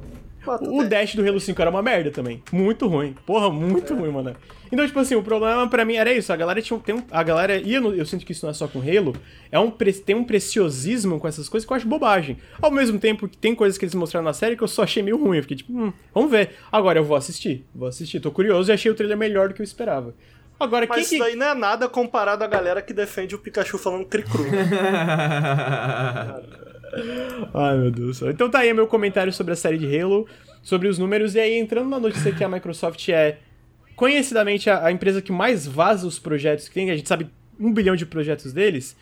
Bota 0.46 0.70
O 0.70 0.84
dash 0.84 1.16
do 1.16 1.28
Halo 1.28 1.40
5 1.40 1.60
era 1.60 1.72
uma 1.72 1.82
merda 1.82 2.12
também. 2.12 2.42
Muito 2.52 2.88
ruim. 2.88 3.16
Porra, 3.26 3.50
muito 3.50 3.96
ruim, 3.96 4.12
mano. 4.12 4.36
Então, 4.72 4.86
tipo 4.86 5.00
assim, 5.00 5.16
o 5.16 5.24
problema 5.24 5.68
pra 5.68 5.84
mim 5.84 5.96
era 5.96 6.14
isso. 6.14 6.32
A 6.32 6.36
galera 6.36 6.62
tinha 6.62 6.78
um, 6.78 6.96
um, 6.96 7.04
A 7.12 7.24
galera. 7.24 7.58
E 7.58 7.74
eu, 7.74 7.96
eu 7.96 8.06
sinto 8.06 8.26
que 8.26 8.32
isso 8.32 8.46
não 8.46 8.52
é 8.52 8.54
só 8.54 8.68
com 8.68 8.80
Halo. 8.80 9.16
É 9.52 9.60
um, 9.60 9.72
tem 9.72 10.16
um 10.16 10.24
preciosismo 10.24 11.20
com 11.20 11.28
essas 11.28 11.50
coisas 11.50 11.66
que 11.66 11.74
eu 11.74 11.78
acho 11.78 11.88
bobagem. 11.88 12.38
Ao 12.62 12.70
mesmo 12.70 13.00
tempo 13.00 13.28
que 13.28 13.38
tem 13.38 13.56
coisas 13.56 13.78
que 13.78 13.86
eles 13.86 13.96
mostraram 13.96 14.26
na 14.26 14.34
série 14.34 14.56
que 14.56 14.64
eu 14.64 14.68
só 14.68 14.84
achei 14.84 15.02
meio 15.02 15.18
ruim. 15.18 15.38
Eu 15.38 15.44
fiquei 15.44 15.58
tipo, 15.58 15.74
hum, 15.74 15.92
vamos 16.14 16.30
ver. 16.30 16.52
Agora 16.72 17.00
eu 17.00 17.04
vou 17.04 17.18
assistir. 17.18 17.66
Vou 17.74 17.88
assistir. 17.88 18.20
Tô 18.20 18.32
curioso 18.32 18.72
e 18.72 18.74
achei 18.74 18.92
o 18.92 18.96
trailer 18.96 19.18
melhor 19.18 19.48
do 19.50 19.56
que 19.56 19.62
eu 19.62 19.66
esperava. 19.66 20.14
Agora, 20.60 20.86
Mas 20.88 21.02
isso 21.02 21.10
que. 21.12 21.20
daí 21.20 21.36
não 21.36 21.48
é 21.48 21.54
nada 21.54 21.90
comparado 21.90 22.44
à 22.44 22.48
galera 22.48 22.82
que 22.82 22.94
defende 22.94 23.36
o 23.36 23.40
Pikachu 23.40 23.78
falando 23.78 24.06
cri-cru. 24.06 24.46
Ai, 27.54 27.78
meu 27.78 27.92
Deus. 27.92 28.22
Então 28.22 28.50
tá 28.50 28.60
aí 28.60 28.74
meu 28.74 28.88
comentário 28.88 29.34
sobre 29.34 29.54
a 29.54 29.56
série 29.56 29.78
de 29.78 30.00
Halo, 30.00 30.28
sobre 30.64 30.88
os 30.88 30.98
números. 30.98 31.36
E 31.36 31.40
aí, 31.40 31.56
entrando 31.56 31.90
na 31.90 32.00
notícia 32.00 32.32
que 32.32 32.44
a 32.44 32.48
Microsoft 32.48 33.10
é 33.10 33.38
conhecidamente 33.96 34.70
a, 34.70 34.86
a 34.86 34.92
empresa 34.92 35.22
que 35.22 35.32
mais 35.32 35.68
vaza 35.68 36.08
os 36.08 36.20
projetos 36.20 36.68
que 36.68 36.74
tem, 36.74 36.92
a 36.92 36.96
gente 36.96 37.08
sabe 37.08 37.30
um 37.60 37.74
bilhão 37.74 37.96
de 37.96 38.06
projetos 38.06 38.54
deles, 38.54 38.96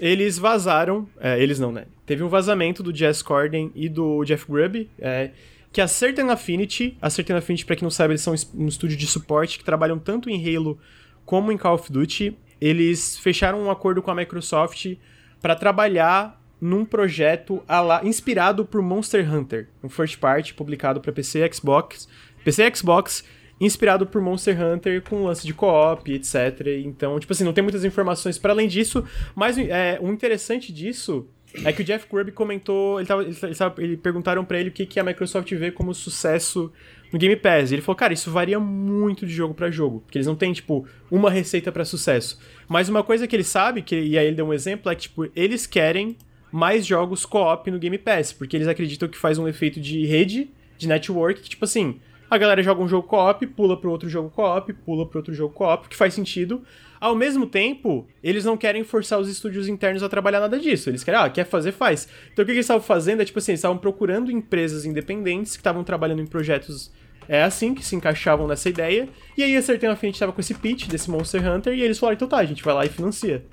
eles 0.00 0.38
vazaram, 0.38 1.08
é, 1.20 1.40
eles 1.40 1.58
não, 1.58 1.70
né? 1.70 1.86
Teve 2.06 2.22
um 2.22 2.28
vazamento 2.28 2.82
do 2.82 2.94
Jess 2.94 3.22
Corden 3.22 3.70
e 3.74 3.88
do 3.88 4.24
Jeff 4.24 4.44
Grubb, 4.50 4.88
é, 4.98 5.30
que 5.72 5.80
a 5.80 5.88
Certain 5.88 6.28
Affinity, 6.28 6.96
a 7.00 7.08
Certain 7.08 7.36
Affinity, 7.36 7.64
pra 7.64 7.74
quem 7.74 7.84
não 7.84 7.90
sabe, 7.90 8.12
eles 8.12 8.20
são 8.20 8.34
um 8.54 8.68
estúdio 8.68 8.96
de 8.96 9.06
suporte 9.06 9.58
que 9.58 9.64
trabalham 9.64 9.98
tanto 9.98 10.28
em 10.28 10.56
Halo 10.56 10.78
como 11.24 11.50
em 11.50 11.56
Call 11.56 11.74
of 11.74 11.90
Duty, 11.90 12.36
eles 12.60 13.16
fecharam 13.18 13.62
um 13.62 13.70
acordo 13.70 14.02
com 14.02 14.10
a 14.10 14.14
Microsoft 14.14 14.94
para 15.40 15.56
trabalhar 15.56 16.40
num 16.60 16.84
projeto 16.84 17.62
inspirado 18.04 18.64
por 18.64 18.80
Monster 18.82 19.32
Hunter, 19.32 19.68
um 19.82 19.88
first 19.88 20.18
party 20.18 20.54
publicado 20.54 21.00
para 21.00 21.10
PC 21.10 21.44
e 21.44 21.52
Xbox, 21.52 22.08
PC 22.44 22.64
e 22.64 22.76
Xbox, 22.76 23.24
inspirado 23.60 24.06
por 24.06 24.20
Monster 24.20 24.60
Hunter 24.60 25.02
com 25.02 25.24
lance 25.24 25.44
de 25.46 25.54
co-op, 25.54 26.12
etc. 26.12 26.68
Então, 26.84 27.18
tipo 27.18 27.32
assim, 27.32 27.44
não 27.44 27.52
tem 27.52 27.62
muitas 27.62 27.84
informações 27.84 28.38
para 28.38 28.52
além 28.52 28.68
disso, 28.68 29.04
mas 29.34 29.58
é, 29.58 29.98
o 30.00 30.08
interessante 30.12 30.72
disso 30.72 31.26
é 31.64 31.72
que 31.72 31.82
o 31.82 31.84
Jeff 31.84 32.06
Grubb 32.10 32.30
comentou, 32.32 32.98
ele 32.98 33.06
tava, 33.06 33.22
ele 33.22 33.34
tava- 33.54 33.82
ele 33.82 33.96
perguntaram 33.96 34.44
para 34.44 34.58
ele 34.58 34.68
o 34.70 34.72
que, 34.72 34.86
que 34.86 34.98
a 34.98 35.04
Microsoft 35.04 35.52
vê 35.54 35.70
como 35.70 35.94
sucesso 35.94 36.72
no 37.12 37.18
Game 37.18 37.36
Pass. 37.36 37.70
E 37.70 37.74
ele 37.74 37.82
falou, 37.82 37.96
cara, 37.96 38.12
isso 38.12 38.30
varia 38.30 38.58
muito 38.58 39.26
de 39.26 39.32
jogo 39.32 39.52
para 39.54 39.70
jogo, 39.70 40.00
porque 40.00 40.16
eles 40.18 40.26
não 40.26 40.34
têm, 40.34 40.52
tipo, 40.52 40.86
uma 41.10 41.30
receita 41.30 41.70
para 41.70 41.84
sucesso. 41.84 42.38
Mas 42.68 42.88
uma 42.88 43.02
coisa 43.02 43.26
que 43.26 43.36
ele 43.36 43.44
sabe, 43.44 43.82
que, 43.82 43.94
e 44.00 44.16
aí 44.16 44.26
ele 44.26 44.36
deu 44.36 44.46
um 44.46 44.54
exemplo, 44.54 44.90
é 44.90 44.94
que, 44.94 45.02
tipo, 45.02 45.28
eles 45.36 45.66
querem 45.66 46.16
mais 46.50 46.86
jogos 46.86 47.24
co-op 47.26 47.70
no 47.70 47.78
Game 47.78 47.98
Pass, 47.98 48.32
porque 48.32 48.56
eles 48.56 48.68
acreditam 48.68 49.08
que 49.08 49.18
faz 49.18 49.38
um 49.38 49.46
efeito 49.48 49.80
de 49.80 50.04
rede, 50.06 50.50
de 50.78 50.88
network, 50.88 51.40
que, 51.40 51.50
tipo 51.50 51.64
assim, 51.64 52.00
a 52.30 52.38
galera 52.38 52.62
joga 52.62 52.82
um 52.82 52.88
jogo 52.88 53.06
co-op, 53.06 53.46
pula 53.48 53.78
pro 53.78 53.90
outro 53.90 54.08
jogo 54.08 54.30
co-op, 54.30 54.72
pula 54.72 55.06
pro 55.06 55.18
outro 55.18 55.34
jogo 55.34 55.52
co-op, 55.54 55.88
que 55.88 55.96
faz 55.96 56.14
sentido. 56.14 56.62
Ao 57.02 57.16
mesmo 57.16 57.48
tempo, 57.48 58.06
eles 58.22 58.44
não 58.44 58.56
querem 58.56 58.84
forçar 58.84 59.18
os 59.18 59.28
estúdios 59.28 59.66
internos 59.66 60.04
a 60.04 60.08
trabalhar 60.08 60.38
nada 60.38 60.56
disso. 60.56 60.88
Eles 60.88 61.02
querem, 61.02 61.18
ah, 61.18 61.28
quer 61.28 61.44
fazer, 61.44 61.72
faz. 61.72 62.06
Então 62.32 62.44
o 62.44 62.46
que 62.46 62.52
eles 62.52 62.64
estavam 62.64 62.80
fazendo 62.80 63.20
é, 63.20 63.24
tipo 63.24 63.40
assim, 63.40 63.50
eles 63.50 63.58
estavam 63.58 63.76
procurando 63.76 64.30
empresas 64.30 64.84
independentes 64.84 65.56
que 65.56 65.58
estavam 65.58 65.82
trabalhando 65.82 66.22
em 66.22 66.26
projetos 66.26 66.92
é 67.28 67.42
assim, 67.42 67.74
que 67.74 67.84
se 67.84 67.96
encaixavam 67.96 68.46
nessa 68.46 68.68
ideia. 68.68 69.08
E 69.36 69.42
aí 69.42 69.56
a 69.56 69.62
Certain 69.62 69.90
Affinity 69.90 70.20
tava 70.20 70.32
com 70.32 70.40
esse 70.40 70.54
pitch 70.54 70.86
desse 70.86 71.10
Monster 71.10 71.44
Hunter 71.44 71.74
e 71.74 71.82
eles 71.82 71.98
falaram, 71.98 72.14
então 72.14 72.28
tá, 72.28 72.36
a 72.36 72.44
gente 72.44 72.62
vai 72.62 72.72
lá 72.72 72.86
e 72.86 72.88
financia. 72.88 73.44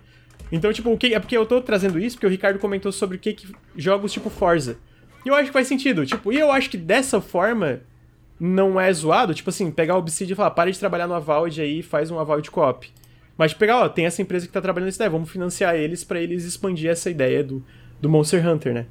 Então, 0.51 0.71
tipo, 0.71 0.91
o 0.91 0.95
que, 0.95 1.15
é 1.15 1.19
porque 1.19 1.35
eu 1.35 1.43
tô 1.43 1.59
trazendo 1.59 1.97
isso 1.97 2.17
porque 2.17 2.27
o 2.27 2.29
Ricardo 2.29 2.59
comentou 2.59 2.91
sobre 2.91 3.17
o 3.17 3.19
que, 3.19 3.33
que 3.33 3.51
jogos 3.75 4.13
tipo 4.13 4.29
Forza. 4.29 4.77
E 5.25 5.29
eu 5.29 5.33
acho 5.33 5.45
que 5.47 5.53
faz 5.53 5.67
sentido, 5.67 6.05
tipo, 6.05 6.31
e 6.31 6.37
eu 6.37 6.51
acho 6.51 6.69
que 6.69 6.77
dessa 6.77 7.19
forma 7.19 7.81
não 8.39 8.79
é 8.79 8.93
zoado, 8.93 9.33
tipo 9.33 9.49
assim, 9.49 9.71
pegar 9.71 9.95
o 9.95 9.97
Obsidian 9.97 10.33
e 10.33 10.35
falar, 10.35 10.51
pare 10.51 10.71
de 10.71 10.77
trabalhar 10.77 11.07
no 11.07 11.15
Avowed 11.15 11.59
aí 11.59 11.79
e 11.79 11.83
faz 11.83 12.11
um 12.11 12.19
Avowed 12.19 12.51
Co-op. 12.51 12.99
Mas 13.39 13.53
pegar, 13.53 13.77
ó, 13.77 13.87
tem 13.87 14.05
essa 14.05 14.21
empresa 14.21 14.45
que 14.45 14.51
tá 14.51 14.59
trabalhando 14.59 14.87
nessa 14.87 14.97
ideia, 14.97 15.09
vamos 15.09 15.31
financiar 15.31 15.73
eles 15.73 16.03
para 16.03 16.19
eles 16.19 16.43
expandir 16.43 16.89
essa 16.89 17.09
ideia 17.09 17.41
do, 17.41 17.65
do 17.97 18.09
Monster 18.09 18.45
Hunter, 18.45 18.73
né? 18.73 18.85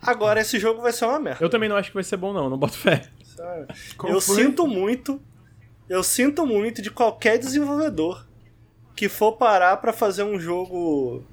Agora 0.00 0.40
esse 0.40 0.56
jogo 0.60 0.80
vai 0.80 0.92
ser 0.92 1.04
uma 1.04 1.18
merda. 1.18 1.44
Eu 1.44 1.50
também 1.50 1.68
não 1.68 1.74
acho 1.74 1.90
que 1.90 1.94
vai 1.94 2.04
ser 2.04 2.16
bom 2.16 2.32
não, 2.32 2.48
não 2.48 2.56
boto 2.56 2.78
fé. 2.78 3.08
Qual 3.98 4.12
eu 4.12 4.20
foi? 4.20 4.36
sinto 4.36 4.68
muito, 4.68 5.20
eu 5.88 6.00
sinto 6.04 6.46
muito 6.46 6.80
de 6.80 6.92
qualquer 6.92 7.38
desenvolvedor 7.38 8.24
que 8.94 9.08
for 9.08 9.32
parar 9.32 9.78
para 9.78 9.92
fazer 9.92 10.22
um 10.22 10.38
jogo 10.38 11.24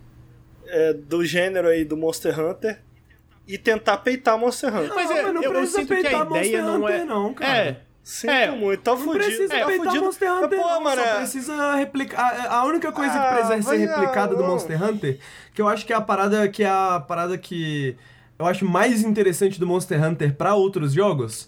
é, 0.65 0.91
do 0.91 1.23
gênero 1.23 1.68
aí 1.68 1.85
do 1.85 1.95
Monster 1.95 2.39
Hunter 2.39 2.81
e 3.47 3.60
tentar 3.60 3.97
peitar 3.97 4.39
Monster 4.39 4.76
Hunter. 4.76 4.95
Mas, 4.95 5.11
é, 5.11 5.31
não 5.31 5.43
eu, 5.43 5.53
eu 5.53 5.68
sinto 5.68 5.85
que 5.85 5.93
a 5.93 5.99
ideia 5.99 6.26
Monster 6.26 6.64
não 6.64 6.89
é. 6.89 7.05
não, 7.05 7.31
cara. 7.31 7.57
É. 7.57 7.81
Sinto 8.04 8.32
é, 8.32 8.52
muito, 8.52 8.82
tá 8.82 8.92
fudido. 8.98 9.14
Não 9.14 9.20
precisa 9.20 9.54
é, 9.54 9.66
peitar 9.66 9.86
fudido. 9.86 10.04
Monster 10.04 10.34
Hunter, 10.34 10.60
Pô, 10.60 10.68
não, 10.68 10.84
mano, 10.84 11.02
só 11.02 11.16
precisa 11.16 11.76
replicar. 11.76 12.48
A 12.50 12.66
única 12.66 12.92
coisa 12.92 13.14
ah, 13.14 13.28
que 13.28 13.36
precisa 13.36 13.70
ser 13.70 13.78
replicada 13.78 14.36
do 14.36 14.44
Monster 14.44 14.84
Hunter, 14.84 15.20
que 15.54 15.62
eu 15.62 15.70
acho 15.70 15.86
que 15.86 15.94
é 15.94 15.96
a 15.96 16.02
parada 16.02 16.48
que 16.50 16.64
é 16.64 16.70
a 16.70 17.00
parada 17.00 17.38
que 17.38 17.96
eu 18.38 18.46
acho 18.46 18.66
mais 18.66 19.04
interessante 19.04 19.58
do 19.58 19.66
Monster 19.66 20.04
Hunter 20.04 20.36
para 20.36 20.54
outros 20.54 20.92
jogos, 20.92 21.48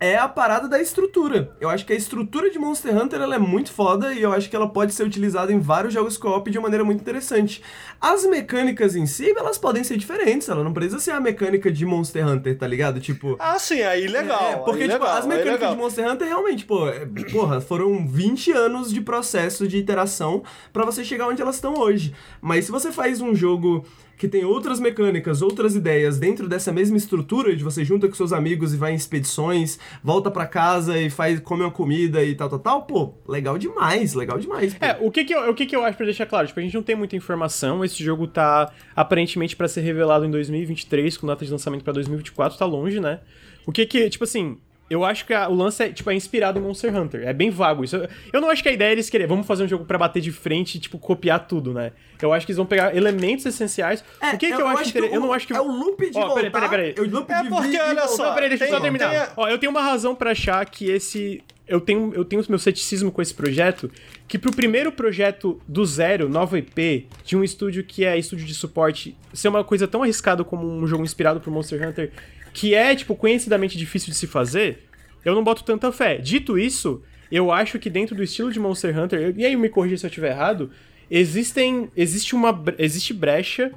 é 0.00 0.16
a 0.16 0.28
parada 0.28 0.68
da 0.68 0.80
estrutura. 0.80 1.52
Eu 1.60 1.70
acho 1.70 1.86
que 1.86 1.92
a 1.92 1.96
estrutura 1.96 2.50
de 2.50 2.58
Monster 2.58 2.96
Hunter 2.96 3.20
ela 3.20 3.36
é 3.36 3.38
muito 3.38 3.72
foda 3.72 4.12
e 4.12 4.22
eu 4.22 4.32
acho 4.32 4.50
que 4.50 4.56
ela 4.56 4.68
pode 4.68 4.92
ser 4.92 5.04
utilizada 5.04 5.52
em 5.52 5.58
vários 5.58 5.94
jogos 5.94 6.16
co-op 6.16 6.50
de 6.50 6.58
uma 6.58 6.64
maneira 6.64 6.84
muito 6.84 7.00
interessante. 7.00 7.62
As 8.00 8.26
mecânicas 8.26 8.96
em 8.96 9.06
si, 9.06 9.32
elas 9.36 9.56
podem 9.56 9.84
ser 9.84 9.96
diferentes, 9.96 10.48
ela 10.48 10.64
não 10.64 10.72
precisa 10.72 10.98
ser 10.98 11.12
a 11.12 11.20
mecânica 11.20 11.70
de 11.70 11.86
Monster 11.86 12.26
Hunter, 12.26 12.58
tá 12.58 12.66
ligado? 12.66 13.00
Tipo. 13.00 13.36
Ah, 13.38 13.58
sim, 13.58 13.82
aí 13.82 14.06
legal. 14.06 14.42
É, 14.42 14.56
porque, 14.56 14.82
aí 14.82 14.88
tipo, 14.88 15.04
legal, 15.04 15.18
as 15.18 15.26
mecânicas 15.26 15.70
de 15.70 15.76
Monster 15.76 16.10
Hunter 16.10 16.28
realmente, 16.28 16.64
pô, 16.64 16.88
é, 16.88 17.06
porra, 17.30 17.60
foram 17.60 18.06
20 18.06 18.52
anos 18.52 18.92
de 18.92 19.00
processo 19.00 19.66
de 19.66 19.78
iteração 19.78 20.42
para 20.72 20.84
você 20.84 21.04
chegar 21.04 21.28
onde 21.28 21.40
elas 21.40 21.54
estão 21.54 21.74
hoje. 21.74 22.14
Mas 22.40 22.66
se 22.66 22.72
você 22.72 22.92
faz 22.92 23.20
um 23.20 23.34
jogo 23.34 23.84
que 24.16 24.28
tem 24.28 24.44
outras 24.44 24.80
mecânicas, 24.80 25.42
outras 25.42 25.74
ideias 25.74 26.18
dentro 26.18 26.48
dessa 26.48 26.72
mesma 26.72 26.96
estrutura 26.96 27.54
de 27.54 27.64
você 27.64 27.84
junta 27.84 28.08
com 28.08 28.14
seus 28.14 28.32
amigos 28.32 28.72
e 28.74 28.76
vai 28.76 28.92
em 28.92 28.96
expedições, 28.96 29.78
volta 30.02 30.30
para 30.30 30.46
casa 30.46 30.98
e 30.98 31.10
faz 31.10 31.40
come 31.40 31.62
uma 31.62 31.70
comida 31.70 32.22
e 32.24 32.34
tal, 32.34 32.48
tal, 32.48 32.58
tal, 32.58 32.82
pô, 32.82 33.14
legal 33.26 33.58
demais, 33.58 34.14
legal 34.14 34.38
demais. 34.38 34.74
Pô. 34.74 34.84
É, 34.84 34.98
o 35.00 35.10
que 35.10 35.24
que 35.24 35.34
eu, 35.34 35.50
o 35.50 35.54
que 35.54 35.66
que 35.66 35.74
eu 35.74 35.84
acho 35.84 35.96
para 35.96 36.06
deixar 36.06 36.26
claro, 36.26 36.46
tipo, 36.46 36.60
a 36.60 36.62
gente 36.62 36.74
não 36.74 36.82
tem 36.82 36.96
muita 36.96 37.16
informação, 37.16 37.84
esse 37.84 38.02
jogo 38.02 38.26
tá 38.26 38.72
aparentemente 38.94 39.56
para 39.56 39.68
ser 39.68 39.80
revelado 39.80 40.24
em 40.24 40.30
2023, 40.30 41.16
com 41.16 41.26
data 41.26 41.44
de 41.44 41.50
lançamento 41.50 41.82
para 41.82 41.92
2024, 41.92 42.58
tá 42.58 42.64
longe, 42.64 43.00
né? 43.00 43.20
O 43.66 43.72
que 43.72 43.86
que, 43.86 44.10
tipo 44.10 44.24
assim, 44.24 44.58
eu 44.88 45.04
acho 45.04 45.24
que 45.24 45.32
a, 45.32 45.48
o 45.48 45.54
lance 45.54 45.82
é, 45.82 45.88
tipo, 45.92 46.10
é 46.10 46.14
inspirado 46.14 46.58
em 46.58 46.62
Monster 46.62 46.94
Hunter. 46.94 47.26
É 47.26 47.32
bem 47.32 47.50
vago 47.50 47.84
isso. 47.84 47.96
Eu, 47.96 48.08
eu 48.34 48.40
não 48.40 48.50
acho 48.50 48.62
que 48.62 48.68
a 48.68 48.72
ideia 48.72 48.90
é 48.90 48.92
eles 48.92 49.08
querer, 49.08 49.26
vamos 49.26 49.46
fazer 49.46 49.64
um 49.64 49.68
jogo 49.68 49.84
para 49.84 49.96
bater 49.96 50.20
de 50.20 50.30
frente 50.30 50.76
e, 50.76 50.80
tipo, 50.80 50.98
copiar 50.98 51.46
tudo, 51.46 51.72
né? 51.72 51.92
Eu 52.20 52.32
acho 52.32 52.46
que 52.46 52.52
eles 52.52 52.56
vão 52.56 52.66
pegar 52.66 52.94
elementos 52.96 53.44
essenciais. 53.46 54.04
É, 54.20 54.34
o 54.34 54.38
que, 54.38 54.46
eu, 54.46 54.56
que 54.56 54.62
eu, 54.62 54.68
acho 54.68 54.88
interessante? 54.88 55.14
Eu 55.14 55.20
não 55.20 55.32
acho 55.32 55.46
que. 55.46 55.52
É 55.52 55.60
o 55.60 55.70
loop 55.70 56.10
de 56.10 56.18
oh, 56.18 56.34
peraí, 56.34 56.50
peraí, 56.50 56.68
peraí. 56.68 56.94
É 56.96 57.00
o 57.00 57.10
loop 57.10 57.30
é 57.30 57.42
de 57.42 57.48
porque, 57.48 57.78
olha 57.78 58.08
só. 58.08 58.26
Não, 58.26 58.34
peraí, 58.34 58.48
deixa 58.48 58.64
eu 58.64 58.70
só 58.70 58.80
terminar. 58.80 59.10
Tem... 59.10 59.34
Ó, 59.36 59.48
eu 59.48 59.58
tenho 59.58 59.70
uma 59.70 59.82
razão 59.82 60.14
para 60.14 60.30
achar 60.30 60.64
que 60.66 60.90
esse. 60.90 61.42
Eu 61.66 61.80
tenho, 61.80 62.12
eu 62.14 62.26
tenho 62.26 62.44
meu 62.46 62.58
ceticismo 62.58 63.10
com 63.10 63.22
esse 63.22 63.32
projeto, 63.32 63.90
que 64.28 64.38
pro 64.38 64.54
primeiro 64.54 64.92
projeto 64.92 65.58
do 65.66 65.84
zero, 65.86 66.28
nova 66.28 66.58
IP, 66.58 67.08
de 67.24 67.36
um 67.36 67.42
estúdio 67.42 67.82
que 67.82 68.04
é 68.04 68.18
estúdio 68.18 68.44
de 68.44 68.54
suporte, 68.54 69.16
ser 69.32 69.48
uma 69.48 69.64
coisa 69.64 69.88
tão 69.88 70.02
arriscada 70.02 70.44
como 70.44 70.66
um 70.66 70.86
jogo 70.86 71.02
inspirado 71.04 71.40
por 71.40 71.50
Monster 71.50 71.88
Hunter, 71.88 72.12
que 72.54 72.74
é, 72.74 72.94
tipo, 72.94 73.14
conhecidamente 73.16 73.76
difícil 73.76 74.10
de 74.10 74.16
se 74.16 74.28
fazer, 74.28 74.84
eu 75.24 75.34
não 75.34 75.42
boto 75.42 75.64
tanta 75.64 75.90
fé. 75.90 76.16
Dito 76.16 76.56
isso, 76.56 77.02
eu 77.30 77.50
acho 77.50 77.78
que 77.80 77.90
dentro 77.90 78.14
do 78.14 78.22
estilo 78.22 78.52
de 78.52 78.60
Monster 78.60 78.96
Hunter, 78.96 79.34
e 79.36 79.44
aí 79.44 79.56
me 79.56 79.68
corrija 79.68 79.98
se 79.98 80.06
eu 80.06 80.08
estiver 80.08 80.30
errado, 80.30 80.70
existem 81.10 81.90
existe 81.96 82.34
uma 82.34 82.64
existe 82.78 83.12
brecha 83.12 83.72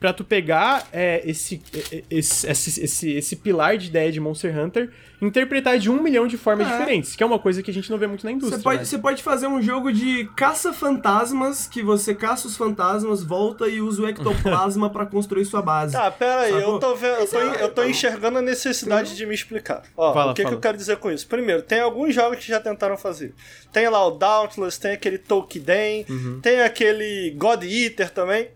para 0.00 0.14
tu 0.14 0.24
pegar 0.24 0.88
é, 0.94 1.20
esse, 1.28 1.62
esse, 2.10 2.48
esse, 2.48 2.80
esse, 2.82 3.12
esse, 3.12 3.36
pilar 3.36 3.76
de 3.76 3.88
ideia 3.88 4.10
de 4.10 4.18
Monster 4.18 4.58
Hunter 4.58 4.90
interpretar 5.20 5.78
de 5.78 5.90
um 5.90 6.02
milhão 6.02 6.26
de 6.26 6.38
formas 6.38 6.66
é. 6.66 6.70
diferentes, 6.70 7.14
que 7.14 7.22
é 7.22 7.26
uma 7.26 7.38
coisa 7.38 7.62
que 7.62 7.70
a 7.70 7.74
gente 7.74 7.90
não 7.90 7.98
vê 7.98 8.06
muito 8.06 8.24
na 8.24 8.32
indústria. 8.32 8.56
Você 8.56 8.64
pode, 8.64 8.78
né? 8.78 8.84
você 8.86 8.98
pode 8.98 9.22
fazer 9.22 9.46
um 9.46 9.60
jogo 9.60 9.92
de 9.92 10.24
caça-fantasmas, 10.34 11.66
que 11.66 11.82
você 11.82 12.14
caça 12.14 12.48
os 12.48 12.56
fantasmas, 12.56 13.22
volta 13.22 13.68
e 13.68 13.82
usa 13.82 14.00
o 14.00 14.08
ectoplasma 14.08 14.88
para 14.88 15.04
construir 15.04 15.44
sua 15.44 15.60
base. 15.60 15.92
Tá, 15.92 16.10
pera 16.10 16.42
aí, 16.42 16.52
eu 16.52 16.78
tô, 16.78 16.94
vendo, 16.94 17.20
eu 17.20 17.28
tô, 17.28 17.38
eu 17.38 17.68
tô 17.74 17.84
enxergando 17.84 18.38
a 18.38 18.42
necessidade 18.42 19.14
de 19.14 19.26
me 19.26 19.34
explicar. 19.34 19.82
Ó, 19.94 20.14
fala, 20.14 20.32
o 20.32 20.34
que, 20.34 20.46
que 20.46 20.54
eu 20.54 20.60
quero 20.60 20.78
dizer 20.78 20.96
com 20.96 21.10
isso? 21.10 21.26
Primeiro, 21.26 21.60
tem 21.60 21.80
alguns 21.80 22.14
jogos 22.14 22.38
que 22.38 22.48
já 22.48 22.58
tentaram 22.58 22.96
fazer. 22.96 23.34
Tem 23.70 23.86
lá 23.90 24.06
o 24.06 24.12
Dauntless, 24.12 24.80
tem 24.80 24.92
aquele 24.92 25.18
Tolkien, 25.18 26.06
uhum. 26.08 26.40
tem 26.40 26.62
aquele 26.62 27.34
God 27.36 27.64
Eater 27.64 28.10
também. 28.10 28.48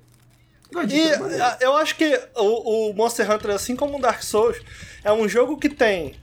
E 0.83 1.65
eu 1.65 1.77
acho 1.77 1.97
que 1.97 2.21
o, 2.35 2.91
o, 2.91 2.95
Monster 2.95 3.31
Hunter, 3.31 3.51
assim 3.53 3.77
como 3.77 3.99
o 3.99 4.01
Dark 4.01 4.23
Souls, 4.23 4.61
é 5.03 5.13
um 5.13 5.29
jogo 5.29 5.57
que 5.57 5.69
tem 5.69 6.15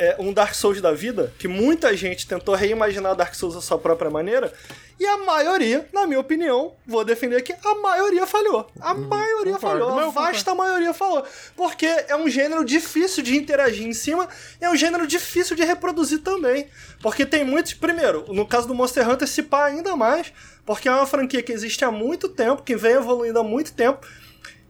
é, 0.00 0.16
um 0.18 0.32
Dark 0.32 0.54
Souls 0.54 0.80
da 0.80 0.92
vida, 0.92 1.30
que 1.38 1.46
muita 1.46 1.94
gente 1.94 2.26
tentou 2.26 2.54
reimaginar 2.54 3.14
Dark 3.14 3.34
Souls 3.34 3.54
da 3.54 3.60
sua 3.60 3.78
própria 3.78 4.10
maneira, 4.10 4.50
e 4.98 5.04
a 5.04 5.18
maioria, 5.18 5.86
na 5.92 6.06
minha 6.06 6.18
opinião, 6.18 6.74
vou 6.86 7.04
defender 7.04 7.36
aqui, 7.36 7.54
a 7.62 7.74
maioria 7.74 8.26
falhou. 8.26 8.66
A 8.80 8.94
uhum, 8.94 9.08
maioria 9.08 9.54
concordo, 9.54 9.86
falhou, 9.86 9.98
a 9.98 10.10
vasta 10.10 10.54
maioria 10.54 10.94
falou. 10.94 11.22
Porque 11.54 11.86
é 11.86 12.16
um 12.16 12.28
gênero 12.30 12.64
difícil 12.64 13.22
de 13.22 13.36
interagir 13.36 13.86
em 13.86 13.92
cima, 13.92 14.26
e 14.58 14.64
é 14.64 14.70
um 14.70 14.76
gênero 14.76 15.06
difícil 15.06 15.54
de 15.54 15.64
reproduzir 15.64 16.20
também. 16.20 16.66
Porque 17.02 17.26
tem 17.26 17.44
muitos. 17.44 17.74
Primeiro, 17.74 18.24
no 18.32 18.46
caso 18.46 18.68
do 18.68 18.74
Monster 18.74 19.08
Hunter, 19.08 19.28
se 19.28 19.42
pá 19.42 19.66
ainda 19.66 19.96
mais, 19.96 20.32
porque 20.64 20.88
é 20.88 20.92
uma 20.92 21.06
franquia 21.06 21.42
que 21.42 21.52
existe 21.52 21.84
há 21.84 21.90
muito 21.90 22.28
tempo, 22.28 22.62
que 22.62 22.76
vem 22.76 22.92
evoluindo 22.92 23.38
há 23.38 23.42
muito 23.42 23.72
tempo, 23.72 24.06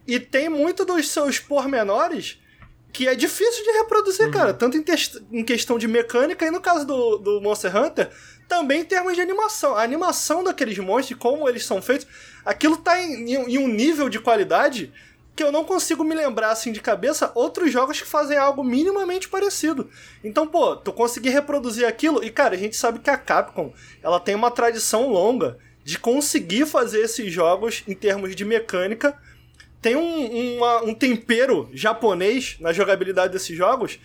e 0.05 0.19
tem 0.19 0.49
muito 0.49 0.83
dos 0.83 1.09
seus 1.09 1.39
pormenores 1.39 2.40
que 2.91 3.07
é 3.07 3.15
difícil 3.15 3.63
de 3.63 3.71
reproduzir, 3.71 4.25
uhum. 4.25 4.31
cara. 4.31 4.53
Tanto 4.53 4.77
em, 4.77 4.83
em, 5.31 5.43
questão 5.43 5.77
de 5.77 5.87
mecânica 5.87 6.45
e 6.45 6.51
no 6.51 6.59
caso 6.59 6.85
do, 6.85 7.17
do 7.17 7.41
Monster 7.41 7.75
Hunter, 7.75 8.09
também 8.47 8.81
em 8.81 8.85
termos 8.85 9.15
de 9.15 9.21
animação. 9.21 9.75
A 9.75 9.83
animação 9.83 10.43
daqueles 10.43 10.77
monstros, 10.77 11.17
como 11.17 11.47
eles 11.47 11.65
são 11.65 11.81
feitos, 11.81 12.07
aquilo 12.45 12.77
tá 12.77 13.01
em, 13.01 13.33
em, 13.33 13.57
um 13.57 13.67
nível 13.67 14.09
de 14.09 14.19
qualidade 14.19 14.91
que 15.33 15.41
eu 15.41 15.51
não 15.51 15.63
consigo 15.63 16.03
me 16.03 16.13
lembrar 16.13 16.51
assim 16.51 16.73
de 16.73 16.81
cabeça 16.81 17.31
outros 17.33 17.71
jogos 17.71 18.01
que 18.01 18.07
fazem 18.07 18.37
algo 18.37 18.63
minimamente 18.63 19.29
parecido. 19.29 19.89
Então, 20.21 20.45
pô, 20.45 20.75
tu 20.75 20.91
conseguir 20.91 21.29
reproduzir 21.29 21.87
aquilo, 21.87 22.21
e 22.21 22.29
cara, 22.29 22.55
a 22.55 22.57
gente 22.57 22.75
sabe 22.75 22.99
que 22.99 23.09
a 23.09 23.17
Capcom, 23.17 23.73
ela 24.03 24.19
tem 24.19 24.35
uma 24.35 24.51
tradição 24.51 25.09
longa 25.09 25.57
de 25.83 25.97
conseguir 25.97 26.65
fazer 26.65 26.99
esses 26.99 27.31
jogos 27.31 27.83
em 27.87 27.95
termos 27.95 28.35
de 28.35 28.43
mecânica 28.43 29.17
tem 29.81 29.95
um, 29.95 30.57
uma, 30.57 30.83
um 30.83 30.93
tempero 30.93 31.69
japonês 31.73 32.57
na 32.59 32.71
jogabilidade 32.71 33.33
desses 33.33 33.57
jogos 33.57 33.99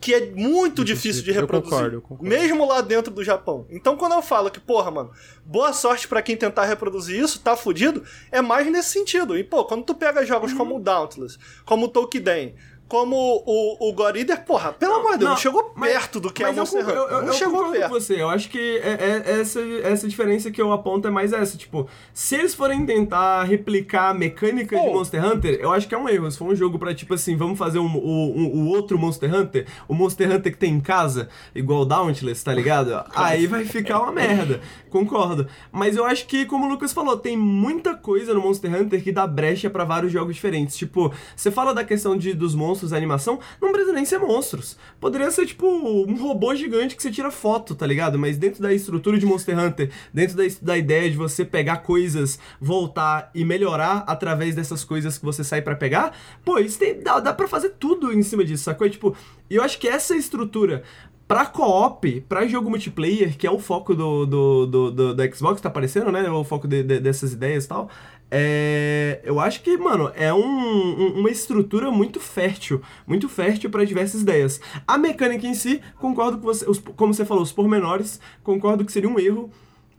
que 0.00 0.14
é 0.14 0.26
muito 0.30 0.84
difícil 0.84 1.24
de 1.24 1.32
reproduzir. 1.32 1.72
Eu 1.72 1.78
concordo, 1.78 1.96
eu 1.96 2.02
concordo. 2.02 2.24
Mesmo 2.24 2.66
lá 2.66 2.80
dentro 2.80 3.12
do 3.12 3.24
Japão. 3.24 3.66
Então 3.68 3.96
quando 3.96 4.12
eu 4.12 4.22
falo 4.22 4.50
que, 4.50 4.60
porra, 4.60 4.90
mano, 4.90 5.10
boa 5.44 5.72
sorte 5.72 6.06
para 6.06 6.22
quem 6.22 6.36
tentar 6.36 6.64
reproduzir 6.66 7.20
isso, 7.20 7.40
tá 7.40 7.56
fudido, 7.56 8.04
é 8.30 8.40
mais 8.40 8.70
nesse 8.70 8.90
sentido. 8.90 9.36
E, 9.36 9.42
pô, 9.42 9.64
quando 9.64 9.84
tu 9.84 9.94
pega 9.94 10.24
jogos 10.24 10.52
uhum. 10.52 10.58
como 10.58 10.76
o 10.76 10.80
Dauntless, 10.80 11.36
como 11.64 11.86
o 11.86 11.88
Tokiden, 11.88 12.54
como 12.88 13.42
o, 13.46 13.88
o 13.88 13.92
Gorider, 13.92 14.42
porra, 14.44 14.72
pelo 14.72 14.94
amor 14.94 15.12
de 15.12 15.18
Deus, 15.18 15.30
não, 15.30 15.36
chegou 15.36 15.64
perto 15.64 16.18
do 16.18 16.32
que 16.32 16.42
é 16.42 16.48
a 16.48 16.52
Monster 16.52 16.82
Hunter. 16.82 16.94
Eu, 16.94 17.08
eu, 17.08 17.20
não 17.20 17.28
eu 17.28 17.32
chegou 17.34 17.70
perto. 17.70 17.88
Com 17.88 18.00
você. 18.00 18.22
Eu 18.22 18.30
acho 18.30 18.48
que 18.48 18.78
é, 18.78 19.22
é, 19.26 19.40
essa, 19.40 19.60
essa 19.60 20.08
diferença 20.08 20.50
que 20.50 20.60
eu 20.60 20.72
aponto 20.72 21.06
é 21.06 21.10
mais 21.10 21.34
essa. 21.34 21.58
Tipo, 21.58 21.86
se 22.14 22.34
eles 22.34 22.54
forem 22.54 22.86
tentar 22.86 23.44
replicar 23.44 24.10
a 24.10 24.14
mecânica 24.14 24.74
de 24.74 24.86
Monster 24.86 25.22
Hunter, 25.22 25.58
eu 25.60 25.70
acho 25.70 25.86
que 25.86 25.94
é 25.94 25.98
um 25.98 26.08
erro. 26.08 26.30
Se 26.30 26.38
for 26.38 26.46
um 26.46 26.56
jogo 26.56 26.78
pra, 26.78 26.94
tipo 26.94 27.12
assim, 27.12 27.36
vamos 27.36 27.58
fazer 27.58 27.78
o 27.78 27.82
um, 27.82 27.96
um, 27.96 28.58
um, 28.60 28.68
outro 28.68 28.98
Monster 28.98 29.34
Hunter, 29.34 29.66
o 29.86 29.94
Monster 29.94 30.30
Hunter 30.30 30.50
que 30.50 30.58
tem 30.58 30.72
em 30.72 30.80
casa, 30.80 31.28
igual 31.54 31.82
o 31.82 31.84
Dauntless, 31.84 32.42
tá 32.42 32.54
ligado? 32.54 33.04
Aí 33.14 33.46
vai 33.46 33.66
ficar 33.66 34.00
uma 34.00 34.12
merda. 34.12 34.60
Concordo. 34.88 35.46
Mas 35.70 35.94
eu 35.94 36.06
acho 36.06 36.26
que, 36.26 36.46
como 36.46 36.64
o 36.64 36.68
Lucas 36.70 36.92
falou, 36.92 37.18
tem 37.18 37.36
muita 37.36 37.94
coisa 37.94 38.32
no 38.32 38.40
Monster 38.40 38.74
Hunter 38.74 39.02
que 39.02 39.12
dá 39.12 39.26
brecha 39.26 39.68
para 39.68 39.84
vários 39.84 40.10
jogos 40.10 40.34
diferentes. 40.34 40.74
Tipo, 40.74 41.12
você 41.36 41.50
fala 41.50 41.74
da 41.74 41.84
questão 41.84 42.16
de, 42.16 42.32
dos 42.32 42.54
monstros 42.54 42.77
monstros, 42.78 42.92
animação, 42.92 43.40
não 43.60 43.72
precisa 43.72 43.92
nem 43.92 44.04
ser 44.04 44.18
monstros. 44.18 44.76
Poderia 45.00 45.30
ser, 45.30 45.46
tipo, 45.46 45.66
um 45.66 46.16
robô 46.16 46.54
gigante 46.54 46.94
que 46.94 47.02
você 47.02 47.10
tira 47.10 47.30
foto, 47.30 47.74
tá 47.74 47.86
ligado? 47.86 48.18
Mas 48.18 48.38
dentro 48.38 48.62
da 48.62 48.72
estrutura 48.72 49.18
de 49.18 49.26
Monster 49.26 49.58
Hunter, 49.58 49.90
dentro 50.12 50.36
da, 50.36 50.44
da 50.62 50.78
ideia 50.78 51.10
de 51.10 51.16
você 51.16 51.44
pegar 51.44 51.78
coisas, 51.78 52.38
voltar 52.60 53.30
e 53.34 53.44
melhorar 53.44 54.04
através 54.06 54.54
dessas 54.54 54.84
coisas 54.84 55.18
que 55.18 55.24
você 55.24 55.42
sai 55.42 55.60
para 55.60 55.74
pegar, 55.74 56.16
pô, 56.44 56.58
isso 56.58 56.78
tem, 56.78 57.00
dá, 57.00 57.18
dá 57.18 57.32
pra 57.32 57.48
fazer 57.48 57.70
tudo 57.70 58.12
em 58.12 58.22
cima 58.22 58.44
disso, 58.44 58.64
sacou? 58.64 58.86
E, 58.86 58.90
tipo, 58.90 59.16
eu 59.50 59.62
acho 59.62 59.78
que 59.78 59.88
essa 59.88 60.14
estrutura 60.14 60.82
Pra 61.28 61.44
co-op, 61.44 62.22
pra 62.22 62.46
jogo 62.46 62.70
multiplayer, 62.70 63.36
que 63.36 63.46
é 63.46 63.50
o 63.50 63.58
foco 63.58 63.94
do, 63.94 64.24
do, 64.24 64.66
do, 64.66 64.90
do, 64.90 65.14
do 65.14 65.36
Xbox, 65.36 65.60
tá 65.60 65.68
aparecendo, 65.68 66.10
né? 66.10 66.30
O 66.30 66.42
foco 66.42 66.66
de, 66.66 66.82
de, 66.82 66.98
dessas 66.98 67.34
ideias 67.34 67.66
e 67.66 67.68
tal. 67.68 67.90
É, 68.30 69.20
eu 69.24 69.40
acho 69.40 69.62
que, 69.62 69.76
mano, 69.78 70.12
é 70.14 70.32
um, 70.32 70.38
um, 70.46 71.20
uma 71.20 71.30
estrutura 71.30 71.90
muito 71.90 72.20
fértil, 72.20 72.82
muito 73.06 73.28
fértil 73.28 73.70
para 73.70 73.84
diversas 73.84 74.20
ideias. 74.20 74.60
A 74.86 74.98
mecânica 74.98 75.46
em 75.46 75.54
si, 75.54 75.80
concordo 75.98 76.36
com 76.38 76.44
você, 76.44 76.68
os, 76.68 76.78
como 76.78 77.14
você 77.14 77.24
falou, 77.24 77.42
os 77.42 77.52
pormenores, 77.52 78.20
concordo 78.42 78.84
que 78.84 78.92
seria 78.92 79.08
um 79.08 79.18
erro. 79.18 79.50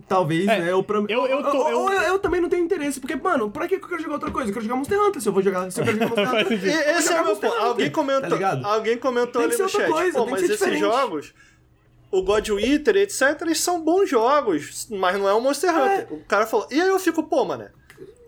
Talvez, 0.08 0.48
É, 0.48 0.60
né? 0.60 0.72
Eu, 0.72 0.82
pra- 0.82 1.04
eu- 1.08 1.28
eu 1.28 1.44
tô- 1.44 1.58
ou- 1.58 1.70
eu- 1.70 1.80
ou 1.82 1.92
eu, 1.94 2.02
eu 2.02 2.20
também 2.20 2.42
não 2.42 2.50
tenho 2.50 2.64
interesse, 2.66 3.00
porque, 3.00 3.16
mano, 3.16 3.52
pra 3.52 3.68
que 3.68 3.76
eu 3.76 3.80
quero 3.82 4.02
jogar 4.02 4.16
outra 4.16 4.32
coisa? 4.32 4.50
Eu 4.50 4.54
quero 4.54 4.66
jogar 4.66 4.78
Monster 4.78 5.00
Hunter. 5.00 5.22
Se 5.22 5.30
eu 5.30 5.34
vou 5.34 5.44
jogar, 5.44 5.72
se 5.72 5.80
eu 5.82 5.86
quero 5.86 5.98
jogar 6.00 6.10
Monster 6.16 6.30
Hunter. 6.30 6.48
sentido. 6.48 6.66
E 6.68 6.72
eu 6.72 6.84
vou 6.84 6.94
esse 7.00 7.14
é 7.14 7.22
o 7.22 7.26
meu 7.26 7.36
ponto. 7.36 7.48
Hunter, 7.54 7.66
Alguém 7.66 7.92
comentou, 7.92 8.40
tá 8.40 8.60
alguém 8.64 8.98
comentou 8.98 9.42
ali 9.44 9.56
no 9.56 9.64
outra 9.64 9.80
chat. 9.82 9.92
coisa, 9.92 10.18
Pô, 10.20 10.26
mas 10.26 10.42
esses 10.44 10.58
diferente. 10.58 10.80
jogos, 10.80 11.34
o 12.12 12.24
God 12.24 12.48
Eater, 12.50 12.96
etc, 12.96 13.38
eles 13.42 13.60
são 13.60 13.82
bons 13.84 14.10
jogos, 14.10 14.88
mas 14.90 15.20
não 15.20 15.30
é 15.30 15.34
um 15.36 15.42
Monster 15.42 15.70
Hunter. 15.78 16.08
O 16.12 16.24
cara 16.26 16.48
falou. 16.48 16.68
E 16.72 16.82
aí 16.82 16.88
eu 16.88 17.00
fico, 17.00 17.22
pô, 17.24 17.46
mano. 17.46 17.66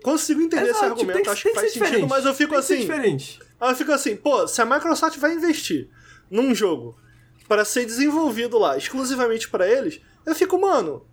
Consigo 0.02 0.40
entender 0.40 0.62
esse 0.70 0.70
Exato, 0.70 0.84
argumento, 0.86 1.22
tem 1.22 1.32
acho 1.32 1.42
tem 1.42 1.52
que 1.52 1.58
que 1.58 1.60
faz 1.60 1.72
sentido, 1.72 1.84
diferente. 1.86 2.10
mas 2.10 2.24
eu 2.24 2.34
fico 2.34 2.52
Tem 2.52 2.60
que 2.60 2.66
ser 2.66 2.74
assim. 2.74 2.82
diferente. 2.82 3.40
Eu 3.60 3.76
fico 3.76 3.92
assim, 3.92 4.16
pô, 4.16 4.46
se 4.48 4.60
a 4.60 4.64
Microsoft 4.64 5.18
vai 5.18 5.32
investir 5.34 5.88
num 6.30 6.54
jogo 6.54 6.96
para 7.48 7.64
ser 7.64 7.84
desenvolvido 7.84 8.58
lá 8.58 8.76
exclusivamente 8.76 9.48
para 9.48 9.68
eles, 9.68 10.00
eu 10.26 10.34
fico, 10.34 10.58
mano, 10.60 11.06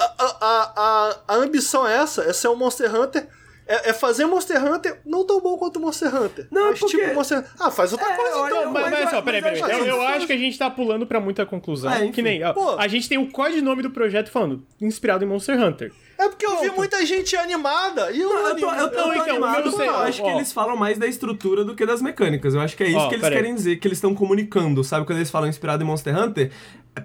a, 0.00 0.04
a, 0.18 0.72
a, 0.76 1.20
a, 1.28 1.34
ambição 1.36 1.86
é 1.86 1.94
essa, 1.96 2.22
é 2.22 2.32
ser 2.32 2.48
um 2.48 2.56
Monster 2.56 2.94
Hunter, 2.94 3.28
é, 3.66 3.90
é 3.90 3.92
fazer 3.92 4.26
Monster 4.26 4.64
Hunter 4.64 5.00
não 5.04 5.24
tão 5.26 5.40
bom 5.40 5.56
quanto 5.56 5.78
Monster 5.78 6.14
Hunter. 6.14 6.48
Não, 6.50 6.70
mas 6.70 6.80
porque- 6.80 6.96
tipo 6.98 7.14
Monster 7.14 7.44
Ah, 7.60 7.70
faz 7.70 7.92
outra 7.92 8.08
É, 8.10 8.16
coisa 8.16 8.36
olha, 8.38 8.50
então. 8.58 8.72
Mas, 8.72 8.82
Mas 8.82 8.92
mas 8.92 9.04
eu- 9.04 9.10
só, 9.10 9.22
peraí, 9.22 9.42
peraí. 9.42 9.60
eu 9.60 9.66
Eu, 9.68 9.74
acho 9.76 9.84
eu 9.86 9.96
que- 9.98 10.04
acho 10.06 10.26
que 10.26 10.32
a 10.32 10.36
gente 10.38 10.58
tá 10.58 10.70
pulando 10.70 11.06
pra 11.06 11.20
muita 11.20 11.46
conclusão. 11.46 11.92
É, 11.92 12.08
que 12.10 12.20
nem. 12.22 12.42
ó, 12.44 12.76
a 12.78 12.88
gente 12.88 13.08
tem 13.08 13.18
o 13.18 13.30
codinome 13.30 13.82
do 13.82 13.90
projeto 13.90 14.30
falando, 14.30 14.66
inspirado 14.80 15.24
em 15.24 15.28
Monster 15.28 15.60
Hunter. 15.62 15.92
É 16.24 16.28
porque 16.28 16.46
eu 16.46 16.60
vi 16.60 16.70
muita 16.70 17.04
gente 17.04 17.34
animada 17.36 18.10
e 18.12 18.20
eu 18.20 18.28
Não, 18.28 18.48
eu 18.48 18.56
tô, 18.56 18.70
eu 18.70 18.74
tô, 18.74 18.74
eu 18.74 18.90
tô 18.90 19.12
então, 19.12 19.22
animado, 19.22 19.66
eu 19.66 19.72
sei- 19.72 19.88
acho 19.88 20.22
que 20.22 20.28
eles 20.30 20.52
falam 20.52 20.76
mais 20.76 20.98
da 20.98 21.06
estrutura 21.06 21.64
do 21.64 21.74
que 21.74 21.84
das 21.86 22.00
mecânicas. 22.02 22.54
Eu 22.54 22.60
acho 22.60 22.76
que 22.76 22.84
é 22.84 22.88
isso 22.88 22.98
Ó, 22.98 23.08
que 23.08 23.14
eles 23.16 23.28
querem 23.28 23.54
dizer, 23.54 23.76
que 23.76 23.88
eles 23.88 23.98
estão 23.98 24.14
comunicando, 24.14 24.82
sabe? 24.84 25.06
Quando 25.06 25.18
eles 25.18 25.30
falam 25.30 25.48
inspirado 25.48 25.82
em 25.82 25.86
Monster 25.86 26.16
Hunter, 26.16 26.50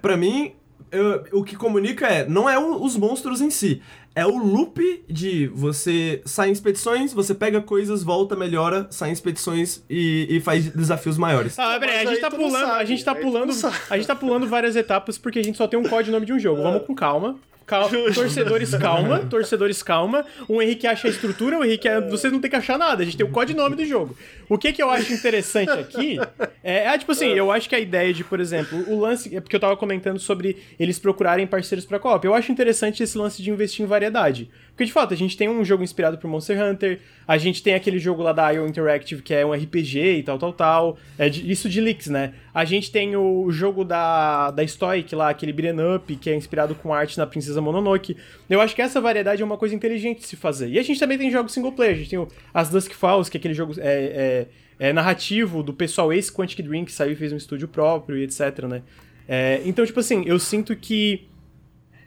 pra 0.00 0.16
mim, 0.16 0.52
eu- 0.92 1.24
o 1.32 1.44
que 1.44 1.56
comunica 1.56 2.06
é, 2.06 2.26
não 2.28 2.48
é 2.48 2.58
o- 2.58 2.82
os 2.82 2.96
monstros 2.96 3.40
em 3.40 3.50
si, 3.50 3.82
é 4.14 4.26
o 4.26 4.36
loop 4.36 5.04
de 5.08 5.46
você 5.48 6.22
sai 6.24 6.48
em 6.48 6.52
expedições, 6.52 7.12
você 7.12 7.34
pega 7.34 7.60
coisas, 7.60 8.02
volta, 8.02 8.34
melhora, 8.34 8.86
sai 8.90 9.10
em 9.10 9.12
expedições 9.12 9.82
e, 9.88 10.26
e 10.28 10.40
faz 10.40 10.66
desafios 10.72 11.16
maiores. 11.18 11.58
Ah, 11.58 11.76
peraí, 11.78 11.96
a 11.96 12.04
mas 12.04 12.08
gente 12.08 12.14
aí 12.16 12.20
tá 12.20 12.30
pulando, 12.30 12.56
a 12.64 12.66
sabe, 12.68 12.86
gente 12.86 13.04
tá 13.04 13.12
aí 13.12 13.20
pulando, 13.20 13.52
a 13.90 13.96
gente 13.96 14.06
tá 14.06 14.16
pulando 14.16 14.46
várias 14.48 14.74
etapas 14.76 15.18
porque 15.18 15.38
a 15.38 15.44
gente 15.44 15.56
só 15.58 15.68
tem 15.68 15.78
um 15.78 15.84
codinome 15.84 16.24
de 16.26 16.32
um 16.32 16.38
jogo. 16.38 16.62
Vamos 16.62 16.84
com 16.86 16.94
calma. 16.94 17.36
Cal- 17.68 17.88
torcedores, 18.14 18.74
calma. 18.74 19.18
Torcedores, 19.30 19.82
calma. 19.82 20.24
O 20.48 20.60
Henrique 20.62 20.86
acha 20.86 21.06
a 21.06 21.10
estrutura, 21.10 21.58
o 21.58 21.64
Henrique, 21.64 21.86
é- 21.86 22.00
vocês 22.00 22.32
não 22.32 22.40
tem 22.40 22.50
que 22.50 22.56
achar 22.56 22.78
nada. 22.78 23.02
A 23.02 23.04
gente 23.04 23.16
tem 23.16 23.26
o 23.26 23.30
codinome 23.30 23.76
do 23.76 23.84
jogo. 23.84 24.16
O 24.48 24.56
que 24.56 24.72
que 24.72 24.82
eu 24.82 24.90
acho 24.90 25.12
interessante 25.12 25.70
aqui 25.70 26.18
é, 26.64 26.86
é, 26.86 26.98
tipo 26.98 27.12
assim, 27.12 27.28
eu 27.28 27.52
acho 27.52 27.68
que 27.68 27.74
a 27.74 27.78
ideia 27.78 28.12
de, 28.14 28.24
por 28.24 28.40
exemplo, 28.40 28.82
o 28.90 28.98
lance. 28.98 29.36
É 29.36 29.40
porque 29.40 29.54
eu 29.54 29.60
tava 29.60 29.76
comentando 29.76 30.18
sobre 30.18 30.56
eles 30.80 30.98
procurarem 30.98 31.46
parceiros 31.46 31.84
pra 31.84 31.98
co-op. 31.98 32.24
Eu 32.24 32.34
acho 32.34 32.50
interessante 32.50 33.02
esse 33.02 33.16
lance 33.18 33.42
de 33.42 33.50
investir 33.50 33.84
em 33.84 33.88
variedade. 33.88 34.50
Porque, 34.78 34.86
de 34.86 34.92
fato, 34.92 35.12
a 35.12 35.16
gente 35.16 35.36
tem 35.36 35.48
um 35.48 35.64
jogo 35.64 35.82
inspirado 35.82 36.18
por 36.18 36.28
Monster 36.30 36.56
Hunter, 36.64 37.00
a 37.26 37.36
gente 37.36 37.64
tem 37.64 37.74
aquele 37.74 37.98
jogo 37.98 38.22
lá 38.22 38.32
da 38.32 38.48
IO 38.52 38.64
Interactive 38.64 39.22
que 39.22 39.34
é 39.34 39.44
um 39.44 39.52
RPG 39.52 40.18
e 40.18 40.22
tal, 40.22 40.38
tal, 40.38 40.52
tal. 40.52 40.98
É 41.18 41.28
de- 41.28 41.50
isso 41.50 41.68
de 41.68 41.80
leaks, 41.80 42.06
né? 42.06 42.32
A 42.54 42.64
gente 42.64 42.92
tem 42.92 43.16
o 43.16 43.50
jogo 43.50 43.82
da, 43.84 44.52
da 44.52 44.64
Stoic 44.64 45.12
lá, 45.16 45.30
aquele 45.30 45.52
beat'em 45.52 45.96
up, 45.96 46.14
que 46.14 46.30
é 46.30 46.36
inspirado 46.36 46.76
com 46.76 46.94
arte 46.94 47.18
na 47.18 47.26
Princesa 47.26 47.60
Mononoke. 47.60 48.16
Eu 48.48 48.60
acho 48.60 48.72
que 48.76 48.80
essa 48.80 49.00
variedade 49.00 49.42
é 49.42 49.44
uma 49.44 49.56
coisa 49.56 49.74
inteligente 49.74 50.20
de 50.20 50.26
se 50.26 50.36
fazer. 50.36 50.68
E 50.68 50.78
a 50.78 50.82
gente 50.84 51.00
também 51.00 51.18
tem 51.18 51.28
jogos 51.28 51.52
single 51.52 51.72
player, 51.72 51.94
a 51.94 51.98
gente 51.98 52.10
tem 52.10 52.18
o, 52.20 52.28
as 52.54 52.70
Dusk 52.70 52.92
Falls, 52.92 53.28
que 53.28 53.36
é 53.36 53.40
aquele 53.40 53.54
jogo 53.54 53.74
é, 53.78 54.46
é- 54.78 54.88
é 54.90 54.92
narrativo 54.92 55.60
do 55.60 55.74
pessoal 55.74 56.12
ex 56.12 56.30
Quantic 56.30 56.62
Dream, 56.62 56.84
que 56.84 56.92
saiu 56.92 57.14
e 57.14 57.16
fez 57.16 57.32
um 57.32 57.36
estúdio 57.36 57.66
próprio 57.66 58.16
e 58.16 58.22
etc, 58.22 58.60
né? 58.68 58.82
É, 59.26 59.60
então, 59.64 59.84
tipo 59.84 59.98
assim, 59.98 60.22
eu 60.24 60.38
sinto 60.38 60.76
que 60.76 61.26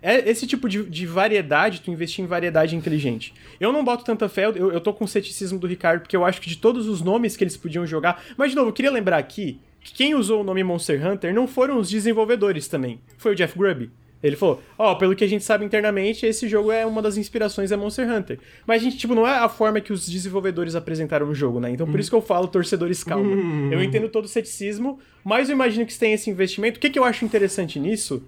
é 0.01 0.29
esse 0.29 0.47
tipo 0.47 0.67
de, 0.67 0.83
de 0.83 1.05
variedade, 1.05 1.81
tu 1.81 1.91
investir 1.91 2.23
em 2.23 2.27
variedade 2.27 2.75
inteligente. 2.75 3.33
Eu 3.59 3.71
não 3.71 3.83
boto 3.83 4.03
tanta 4.03 4.27
fé, 4.27 4.45
eu, 4.45 4.71
eu 4.71 4.81
tô 4.81 4.93
com 4.93 5.05
o 5.05 5.07
ceticismo 5.07 5.59
do 5.59 5.67
Ricardo, 5.67 6.01
porque 6.01 6.15
eu 6.15 6.25
acho 6.25 6.41
que 6.41 6.49
de 6.49 6.57
todos 6.57 6.87
os 6.87 7.01
nomes 7.01 7.37
que 7.37 7.43
eles 7.43 7.55
podiam 7.55 7.85
jogar. 7.85 8.23
Mas, 8.35 8.51
de 8.51 8.55
novo, 8.55 8.69
eu 8.69 8.73
queria 8.73 8.91
lembrar 8.91 9.17
aqui 9.17 9.59
que 9.79 9.93
quem 9.93 10.15
usou 10.15 10.41
o 10.41 10.43
nome 10.43 10.63
Monster 10.63 11.05
Hunter 11.05 11.33
não 11.33 11.47
foram 11.47 11.77
os 11.77 11.89
desenvolvedores 11.89 12.67
também. 12.67 12.99
Foi 13.17 13.33
o 13.33 13.35
Jeff 13.35 13.57
Grubb. 13.57 13.89
Ele 14.23 14.35
falou, 14.35 14.61
ó, 14.77 14.93
pelo 14.95 15.15
que 15.15 15.23
a 15.23 15.27
gente 15.27 15.43
sabe 15.43 15.65
internamente, 15.65 16.27
esse 16.27 16.47
jogo 16.47 16.71
é 16.71 16.85
uma 16.85 17.01
das 17.01 17.17
inspirações 17.17 17.71
é 17.71 17.77
Monster 17.77 18.07
Hunter. 18.07 18.39
Mas 18.67 18.81
a 18.81 18.83
gente, 18.83 18.97
tipo, 18.97 19.15
não 19.15 19.27
é 19.27 19.37
a 19.39 19.49
forma 19.49 19.81
que 19.81 19.91
os 19.91 20.07
desenvolvedores 20.07 20.75
apresentaram 20.75 21.27
o 21.27 21.33
jogo, 21.33 21.59
né? 21.59 21.71
Então 21.71 21.89
por 21.89 21.99
isso 21.99 22.09
que 22.09 22.15
eu 22.15 22.21
falo, 22.21 22.47
torcedores, 22.47 23.03
calma. 23.03 23.35
Eu 23.71 23.81
entendo 23.81 24.07
todo 24.09 24.25
o 24.25 24.27
ceticismo, 24.27 24.99
mas 25.23 25.49
eu 25.49 25.55
imagino 25.55 25.87
que 25.87 25.97
tem 25.97 26.13
esse 26.13 26.29
investimento. 26.29 26.77
O 26.77 26.79
que, 26.79 26.91
que 26.91 26.99
eu 26.99 27.03
acho 27.03 27.25
interessante 27.25 27.79
nisso 27.79 28.23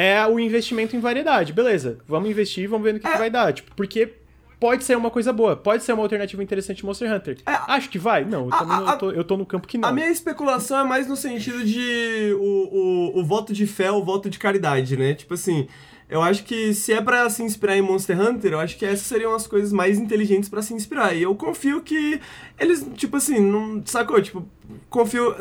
é 0.00 0.24
o 0.26 0.38
investimento 0.38 0.94
em 0.94 1.00
variedade. 1.00 1.52
Beleza, 1.52 1.98
vamos 2.06 2.30
investir 2.30 2.62
e 2.62 2.66
vamos 2.68 2.84
ver 2.84 2.94
no 2.94 3.00
que, 3.00 3.10
que 3.10 3.18
vai 3.18 3.28
dar. 3.28 3.52
Tipo, 3.52 3.74
porque 3.74 4.12
pode 4.60 4.84
ser 4.84 4.96
uma 4.96 5.10
coisa 5.10 5.32
boa, 5.32 5.56
pode 5.56 5.82
ser 5.82 5.92
uma 5.92 6.02
alternativa 6.04 6.40
interessante 6.42 6.84
Monster 6.86 7.12
Hunter. 7.12 7.38
Acho 7.44 7.88
que 7.90 7.98
vai? 7.98 8.24
Não, 8.24 8.46
eu, 8.46 8.54
A- 8.54 8.64
não- 8.64 8.88
a- 8.88 8.96
tô, 8.96 9.10
eu 9.10 9.24
tô 9.24 9.36
no 9.36 9.44
campo 9.44 9.66
que 9.66 9.76
não. 9.76 9.88
A 9.88 9.92
minha 9.92 10.08
especulação 10.08 10.78
é 10.78 10.84
mais 10.84 11.08
no 11.08 11.16
sentido 11.16 11.64
de 11.64 12.32
o, 12.38 13.14
o, 13.16 13.20
o 13.20 13.24
voto 13.24 13.52
de 13.52 13.66
fé, 13.66 13.90
o 13.90 14.04
voto 14.04 14.30
de 14.30 14.38
caridade, 14.38 14.96
né? 14.96 15.14
Tipo 15.14 15.34
assim, 15.34 15.66
eu 16.10 16.22
acho 16.22 16.44
que 16.44 16.72
se 16.72 16.92
é 16.92 17.00
pra 17.02 17.28
se 17.28 17.42
inspirar 17.42 17.76
em 17.76 17.82
Monster 17.82 18.18
Hunter, 18.20 18.52
eu 18.52 18.60
acho 18.60 18.76
que 18.78 18.84
essas 18.86 19.06
seriam 19.06 19.34
as 19.34 19.46
coisas 19.46 19.72
mais 19.72 19.98
inteligentes 19.98 20.48
pra 20.48 20.62
se 20.62 20.72
inspirar. 20.72 21.14
E 21.14 21.22
eu 21.22 21.34
confio 21.34 21.80
que 21.82 22.20
eles, 22.58 22.86
tipo 22.94 23.16
assim, 23.18 23.38
não. 23.40 23.82
Sacou? 23.84 24.20
Tipo, 24.22 24.46
confio, 24.88 25.34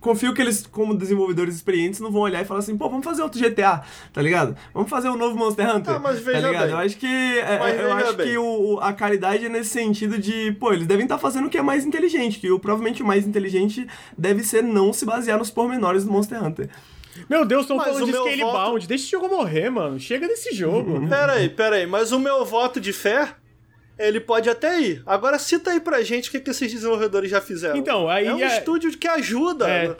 confio 0.00 0.34
que 0.34 0.42
eles, 0.42 0.66
como 0.66 0.94
desenvolvedores 0.96 1.54
experientes, 1.54 2.00
não 2.00 2.10
vão 2.10 2.22
olhar 2.22 2.42
e 2.42 2.44
falar 2.44 2.60
assim, 2.60 2.76
pô, 2.76 2.88
vamos 2.88 3.04
fazer 3.04 3.22
outro 3.22 3.38
GTA, 3.40 3.82
tá 4.12 4.20
ligado? 4.20 4.56
Vamos 4.74 4.90
fazer 4.90 5.08
um 5.08 5.16
novo 5.16 5.36
Monster 5.36 5.76
Hunter. 5.76 5.94
Ah, 5.94 5.98
mas 6.00 6.16
tá 6.18 6.24
veja 6.32 6.46
ligado? 6.48 6.62
bem. 6.64 6.70
Eu 6.72 6.78
acho 6.78 6.96
que. 6.96 7.06
é, 7.06 7.84
eu 7.84 7.92
acho 7.92 8.12
bem. 8.14 8.26
que 8.28 8.38
o, 8.38 8.74
o- 8.74 8.80
a 8.80 8.92
caridade 8.92 9.46
é 9.46 9.48
nesse 9.48 9.70
sentido 9.70 10.18
de, 10.18 10.50
pô, 10.58 10.72
eles 10.72 10.86
devem 10.86 11.04
estar 11.04 11.18
fazendo 11.18 11.46
o 11.46 11.50
que 11.50 11.58
é 11.58 11.62
mais 11.62 11.84
inteligente, 11.84 12.40
que 12.40 12.50
o, 12.50 12.58
provavelmente 12.58 13.02
o 13.02 13.06
mais 13.06 13.24
inteligente 13.26 13.86
deve 14.16 14.42
ser 14.42 14.62
não 14.64 14.92
se 14.92 15.06
basear 15.06 15.38
nos 15.38 15.50
pormenores 15.50 16.04
do 16.04 16.10
Monster 16.10 16.42
Hunter. 16.42 16.68
Meu 17.28 17.44
Deus, 17.44 17.62
estão 17.62 17.76
Mas 17.76 17.86
falando 17.86 18.02
o 18.02 18.06
de 18.06 18.12
meu 18.12 18.22
Scalebound. 18.24 18.70
voto- 18.80 18.86
Deixa 18.88 19.02
esse 19.04 19.10
jogo 19.10 19.28
morrer, 19.28 19.70
mano. 19.70 19.98
Chega 19.98 20.26
desse 20.28 20.54
jogo. 20.54 21.08
Pera 21.08 21.32
aí, 21.34 21.48
pera 21.48 21.76
aí, 21.76 21.86
mas 21.86 22.12
o 22.12 22.18
meu 22.18 22.44
voto 22.44 22.80
de 22.80 22.92
fé, 22.92 23.34
ele 23.98 24.20
pode 24.20 24.48
até 24.48 24.80
ir. 24.80 25.02
Agora 25.06 25.38
cita 25.38 25.70
aí 25.72 25.80
pra 25.80 26.02
gente 26.02 26.28
o 26.28 26.32
que, 26.32 26.40
que 26.40 26.50
esses 26.50 26.70
desenvolvedores 26.72 27.30
já 27.30 27.40
fizeram. 27.40 27.76
Então, 27.76 28.08
aí 28.08 28.26
É 28.26 28.34
um 28.34 28.40
é- 28.40 28.58
estúdio 28.58 28.96
que 28.96 29.08
ajuda. 29.08 29.68
É. 29.68 29.96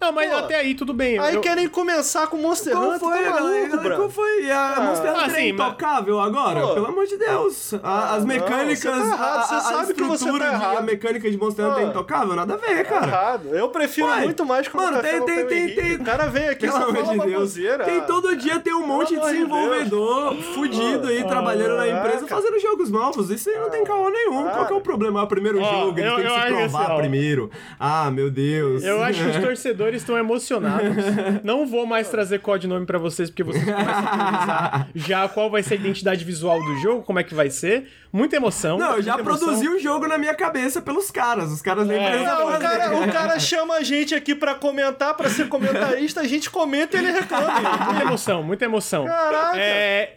Não, 0.00 0.12
mas 0.12 0.30
Pô, 0.30 0.36
até 0.38 0.56
aí 0.56 0.74
tudo 0.74 0.92
bem. 0.92 1.18
Aí 1.18 1.34
Eu- 1.36 1.40
querem 1.40 1.68
começar 1.68 2.26
com 2.26 2.36
Monster 2.36 2.72
Qual 2.72 2.84
Hunter, 2.88 2.98
foi, 3.00 3.24
tá 3.24 3.30
maluco, 3.30 3.76
Galera? 3.76 3.96
Qual 3.96 4.10
foi? 4.10 4.44
E 4.44 4.50
a 4.50 4.74
Ah. 4.76 4.80
Monster 4.80 5.10
Hunter 5.10 5.22
Ah, 5.22 5.26
é 5.26 5.30
sim, 5.30 5.52
mas- 5.52 5.68
intocável 5.68 6.20
agora? 6.20 6.60
Pô. 6.60 6.74
Pelo 6.74 6.86
amor 6.86 7.06
de 7.06 7.16
Deus. 7.16 7.74
A- 7.82 8.14
as 8.14 8.20
não, 8.20 8.26
mecânicas, 8.26 8.78
você 8.80 8.88
tá 8.90 8.96
errado, 9.06 9.38
a, 9.38 9.42
você 9.42 9.54
a- 9.54 9.60
sabe 9.60 9.94
que 9.94 10.02
você 10.02 10.14
estrutura 10.14 10.44
tá 10.44 10.50
de, 10.50 10.54
errado. 10.62 10.78
a 10.78 10.82
mecânica 10.82 11.30
de 11.30 11.36
Monster 11.38 11.64
Hunter 11.66 11.84
é 11.84 11.86
intocável? 11.86 12.34
Nada 12.34 12.54
a 12.54 12.56
ver, 12.56 12.84
Tá 12.84 12.90
cara. 12.90 13.06
errado. 13.06 13.48
Eu 13.54 13.68
prefiro 13.68 14.08
Ué, 14.08 14.20
muito 14.24 14.44
mais 14.44 14.68
quando 14.68 14.84
mano, 14.84 14.98
o 14.98 15.02
café 15.02 15.20
tem- 15.20 15.26
tem- 15.26 15.36
tem, 15.36 15.44
o 15.44 15.48
tem- 15.74 15.74
tem- 15.84 15.96
O 15.96 16.04
cara 16.04 16.26
vem 16.26 16.48
aqui 16.48 16.66
Pelo 16.66 16.76
amor 16.76 16.92
de 17.04 17.18
Deus. 17.18 17.32
baboseira. 17.32 17.84
Tem 17.84 18.00
todo 18.02 18.36
dia 18.36 18.58
tem 18.60 18.74
um 18.74 18.86
monte 18.86 19.14
de 19.14 19.20
de 19.20 19.20
desenvolvedor 19.26 20.34
fudido 20.54 21.08
aí 21.08 21.24
trabalhando 21.24 21.76
na 21.76 21.88
empresa 21.88 22.26
fazendo 22.26 22.58
jogos 22.60 22.90
novos. 22.90 23.30
Isso 23.30 23.48
aí 23.50 23.58
não 23.58 23.70
tem 23.70 23.84
caô 23.84 24.08
nenhum. 24.10 24.48
Qual 24.48 24.66
que 24.66 24.72
é 24.72 24.76
o 24.76 24.80
problema? 24.80 25.20
É 25.20 25.22
o 25.22 25.26
primeiro 25.26 25.58
jogo, 25.58 25.98
eles 25.98 26.10
eu- 26.10 26.16
têm 26.16 26.26
que 26.26 26.40
se 26.40 26.46
provar 26.48 26.86
assim, 26.86 26.96
primeiro. 26.96 27.50
Ah, 27.78 28.10
meu 28.10 28.30
Deus. 28.30 28.82
Eu 28.84 29.02
acho 29.02 29.22
que 29.22 29.30
os 29.30 29.36
torcedores 29.36 29.75
estão 29.94 30.16
emocionados. 30.16 30.96
Não 31.44 31.66
vou 31.66 31.86
mais 31.86 32.08
trazer 32.08 32.40
codinome 32.40 32.86
pra 32.86 32.98
vocês, 32.98 33.30
porque 33.30 33.42
vocês 33.42 33.64
começam 33.64 33.84
a 33.92 34.86
já 34.94 35.28
qual 35.28 35.50
vai 35.50 35.62
ser 35.62 35.74
a 35.74 35.76
identidade 35.76 36.24
visual 36.24 36.58
do 36.58 36.76
jogo, 36.80 37.02
como 37.02 37.18
é 37.18 37.24
que 37.24 37.34
vai 37.34 37.50
ser. 37.50 37.88
Muita 38.12 38.36
emoção. 38.36 38.78
Não, 38.78 38.96
eu 38.96 39.02
já 39.02 39.18
produzi 39.18 39.68
o 39.68 39.78
jogo 39.78 40.06
na 40.06 40.16
minha 40.16 40.34
cabeça 40.34 40.80
pelos 40.80 41.10
caras. 41.10 41.52
Os 41.52 41.60
caras 41.60 41.86
nem 41.86 41.98
É. 41.98 42.24
Não, 42.24 42.48
o 42.48 42.58
cara, 42.58 42.96
o 42.96 43.12
cara 43.12 43.38
chama 43.38 43.74
a 43.74 43.82
gente 43.82 44.14
aqui 44.14 44.34
pra 44.34 44.54
comentar, 44.54 45.14
pra 45.14 45.28
ser 45.28 45.48
comentarista, 45.48 46.20
a 46.20 46.26
gente 46.26 46.48
comenta 46.48 46.96
e 46.96 47.00
ele 47.00 47.12
reclama. 47.12 47.46
Muita 47.86 48.02
emoção, 48.02 48.42
muita 48.42 48.64
emoção. 48.64 49.04
Caraca! 49.04 49.58
É, 49.58 50.14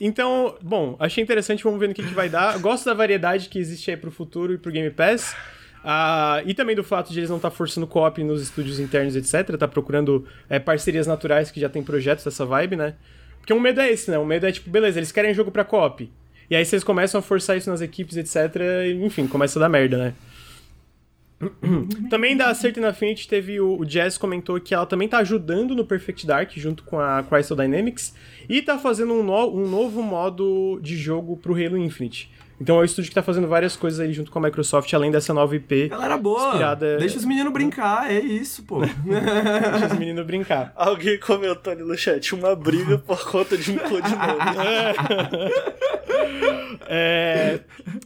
Então, 0.00 0.56
bom, 0.62 0.96
achei 0.98 1.22
interessante, 1.22 1.62
vamos 1.62 1.78
ver 1.78 1.88
no 1.88 1.94
que, 1.94 2.02
que 2.02 2.14
vai 2.14 2.28
dar. 2.28 2.58
Gosto 2.58 2.86
da 2.86 2.94
variedade 2.94 3.48
que 3.48 3.58
existe 3.58 3.90
aí 3.90 3.96
pro 3.96 4.10
futuro 4.10 4.54
e 4.54 4.58
pro 4.58 4.72
Game 4.72 4.90
Pass. 4.90 5.34
Ah, 5.84 6.42
e 6.46 6.54
também 6.54 6.76
do 6.76 6.84
fato 6.84 7.12
de 7.12 7.18
eles 7.18 7.30
não 7.30 7.36
estar 7.36 7.50
forçando 7.50 7.86
co-op 7.86 8.22
nos 8.22 8.42
estúdios 8.42 8.78
internos, 8.78 9.16
etc. 9.16 9.56
Tá 9.56 9.66
procurando 9.66 10.26
é, 10.48 10.58
parcerias 10.58 11.06
naturais 11.06 11.50
que 11.50 11.60
já 11.60 11.68
tem 11.68 11.82
projetos 11.82 12.24
dessa 12.24 12.44
vibe, 12.44 12.76
né? 12.76 12.94
Porque 13.38 13.52
um 13.52 13.60
medo 13.60 13.80
é 13.80 13.90
esse, 13.90 14.10
né? 14.10 14.18
Um 14.18 14.24
medo 14.24 14.46
é 14.46 14.52
tipo, 14.52 14.70
beleza, 14.70 14.98
eles 14.98 15.10
querem 15.10 15.34
jogo 15.34 15.50
pra 15.50 15.64
co-op. 15.64 16.08
E 16.48 16.54
aí 16.54 16.64
vocês 16.64 16.84
começam 16.84 17.18
a 17.18 17.22
forçar 17.22 17.56
isso 17.56 17.70
nas 17.70 17.80
equipes, 17.80 18.16
etc. 18.16 18.56
E, 18.86 19.04
enfim, 19.04 19.26
começa 19.26 19.58
a 19.58 19.60
dar 19.60 19.68
merda, 19.68 19.98
né? 19.98 20.14
também 22.08 22.36
da 22.36 22.54
Certain 22.54 22.84
Affinity 22.84 23.26
teve 23.26 23.60
o, 23.60 23.80
o 23.80 23.84
Jazz 23.84 24.16
comentou 24.16 24.60
que 24.60 24.74
ela 24.74 24.86
também 24.86 25.08
tá 25.08 25.18
ajudando 25.18 25.74
no 25.74 25.84
Perfect 25.84 26.26
Dark 26.26 26.52
junto 26.54 26.84
com 26.84 27.00
a 27.00 27.22
Crystal 27.22 27.56
Dynamics 27.56 28.14
e 28.48 28.62
tá 28.62 28.78
fazendo 28.78 29.14
um, 29.14 29.22
no, 29.22 29.56
um 29.56 29.68
novo 29.68 30.02
modo 30.02 30.78
de 30.82 30.96
jogo 30.96 31.36
pro 31.36 31.54
Halo 31.54 31.76
Infinite. 31.76 32.30
Então 32.62 32.76
é 32.76 32.82
o 32.82 32.84
estúdio 32.84 33.08
que 33.10 33.14
tá 33.16 33.24
fazendo 33.24 33.48
várias 33.48 33.74
coisas 33.74 33.98
aí 33.98 34.12
junto 34.12 34.30
com 34.30 34.38
a 34.38 34.42
Microsoft, 34.42 34.92
além 34.94 35.10
dessa 35.10 35.34
nova 35.34 35.56
IP. 35.56 35.88
Galera 35.88 36.16
boa! 36.16 36.50
Inspirada... 36.50 36.96
Deixa 36.96 37.18
os 37.18 37.24
meninos 37.24 37.52
brincar, 37.52 38.08
é 38.08 38.20
isso, 38.20 38.62
pô. 38.62 38.78
Deixa 39.02 39.86
os 39.92 39.98
meninos 39.98 40.24
brincar. 40.24 40.72
Alguém 40.76 41.18
comentou 41.18 41.72
ali 41.72 41.82
no 41.82 41.98
chat, 41.98 42.32
uma 42.36 42.54
briga 42.54 42.98
por 42.98 43.28
conta 43.28 43.58
de 43.58 43.72
um 43.72 43.78
codinome. 43.78 44.38
é, 46.86 47.58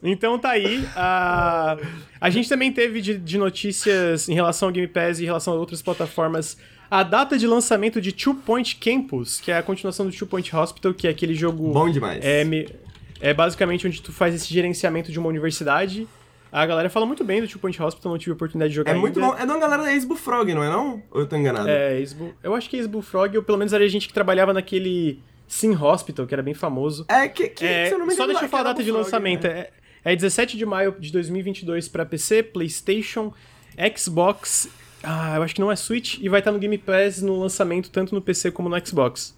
então 0.02 0.38
tá 0.38 0.52
aí. 0.52 0.88
A, 0.96 1.76
a 2.18 2.30
gente 2.30 2.48
também 2.48 2.72
teve 2.72 3.02
de, 3.02 3.18
de 3.18 3.36
notícias 3.36 4.26
em 4.26 4.32
relação 4.32 4.70
ao 4.70 4.72
Game 4.72 4.88
Pass 4.88 5.18
e 5.18 5.24
em 5.24 5.26
relação 5.26 5.52
a 5.52 5.56
outras 5.56 5.82
plataformas 5.82 6.56
a 6.90 7.02
data 7.02 7.36
de 7.36 7.46
lançamento 7.46 8.00
de 8.00 8.10
Two 8.12 8.34
Point 8.34 8.76
Campus, 8.76 9.38
que 9.38 9.50
é 9.50 9.58
a 9.58 9.62
continuação 9.62 10.06
do 10.06 10.16
Two 10.16 10.26
Point 10.26 10.54
Hospital, 10.54 10.94
que 10.94 11.06
é 11.06 11.10
aquele 11.10 11.34
jogo. 11.34 11.72
Bom 11.72 11.90
demais. 11.90 12.24
É, 12.24 12.44
é 13.20 13.32
basicamente 13.34 13.86
onde 13.86 14.00
tu 14.02 14.12
faz 14.12 14.34
esse 14.34 14.52
gerenciamento 14.52 15.10
de 15.12 15.18
uma 15.18 15.28
universidade. 15.28 16.06
A 16.52 16.64
galera 16.64 16.88
fala 16.88 17.04
muito 17.04 17.24
bem 17.24 17.40
do 17.40 17.48
Two 17.48 17.58
Point 17.58 17.82
Hospital, 17.82 18.12
não 18.12 18.18
tive 18.18 18.30
a 18.30 18.34
oportunidade 18.34 18.70
de 18.70 18.76
jogar 18.76 18.92
É 18.92 18.94
ainda. 18.94 19.00
muito 19.00 19.20
bom. 19.20 19.34
É 19.36 19.44
uma 19.44 19.58
galera 19.58 19.82
da 19.82 19.92
ex-Bullfrog, 19.92 20.54
não 20.54 20.62
é 20.62 20.70
não? 20.70 21.02
Ou 21.10 21.20
eu 21.20 21.26
tô 21.26 21.36
enganado? 21.36 21.68
É, 21.68 21.98
ex 21.98 22.16
eu 22.42 22.54
acho 22.54 22.70
que 22.70 22.76
ex-Bullfrog, 22.76 23.36
ou 23.36 23.42
pelo 23.42 23.58
menos 23.58 23.72
era 23.72 23.86
gente 23.88 24.06
que 24.08 24.14
trabalhava 24.14 24.52
naquele 24.52 25.20
Sim 25.48 25.76
Hospital, 25.76 26.26
que 26.26 26.32
era 26.34 26.42
bem 26.42 26.54
famoso. 26.54 27.04
É, 27.08 27.28
que, 27.28 27.48
que 27.48 27.64
É, 27.66 27.86
se 27.86 27.94
eu 27.94 27.98
não 27.98 28.06
me 28.06 28.14
só 28.14 28.26
deixa 28.26 28.44
eu 28.44 28.48
falar 28.48 28.62
a 28.62 28.72
data 28.72 28.82
de 28.82 28.90
Bullfrog, 28.90 29.04
lançamento. 29.12 29.46
né? 29.46 29.66
É, 30.04 30.12
é 30.12 30.16
17 30.16 30.56
de 30.56 30.64
maio 30.64 30.94
de 30.98 31.10
2022 31.12 31.88
pra 31.88 32.06
PC, 32.06 32.42
PlayStation, 32.44 33.34
Xbox. 33.96 34.68
Ah, 35.02 35.36
eu 35.36 35.42
acho 35.42 35.54
que 35.54 35.60
não 35.60 35.70
é 35.70 35.76
Switch. 35.76 36.18
E 36.20 36.28
vai 36.28 36.40
estar 36.40 36.52
no 36.52 36.58
Game 36.58 36.78
Pass 36.78 37.20
no 37.22 37.38
lançamento, 37.38 37.90
tanto 37.90 38.14
no 38.14 38.20
PC 38.20 38.50
como 38.50 38.68
no 38.68 38.86
Xbox. 38.86 39.36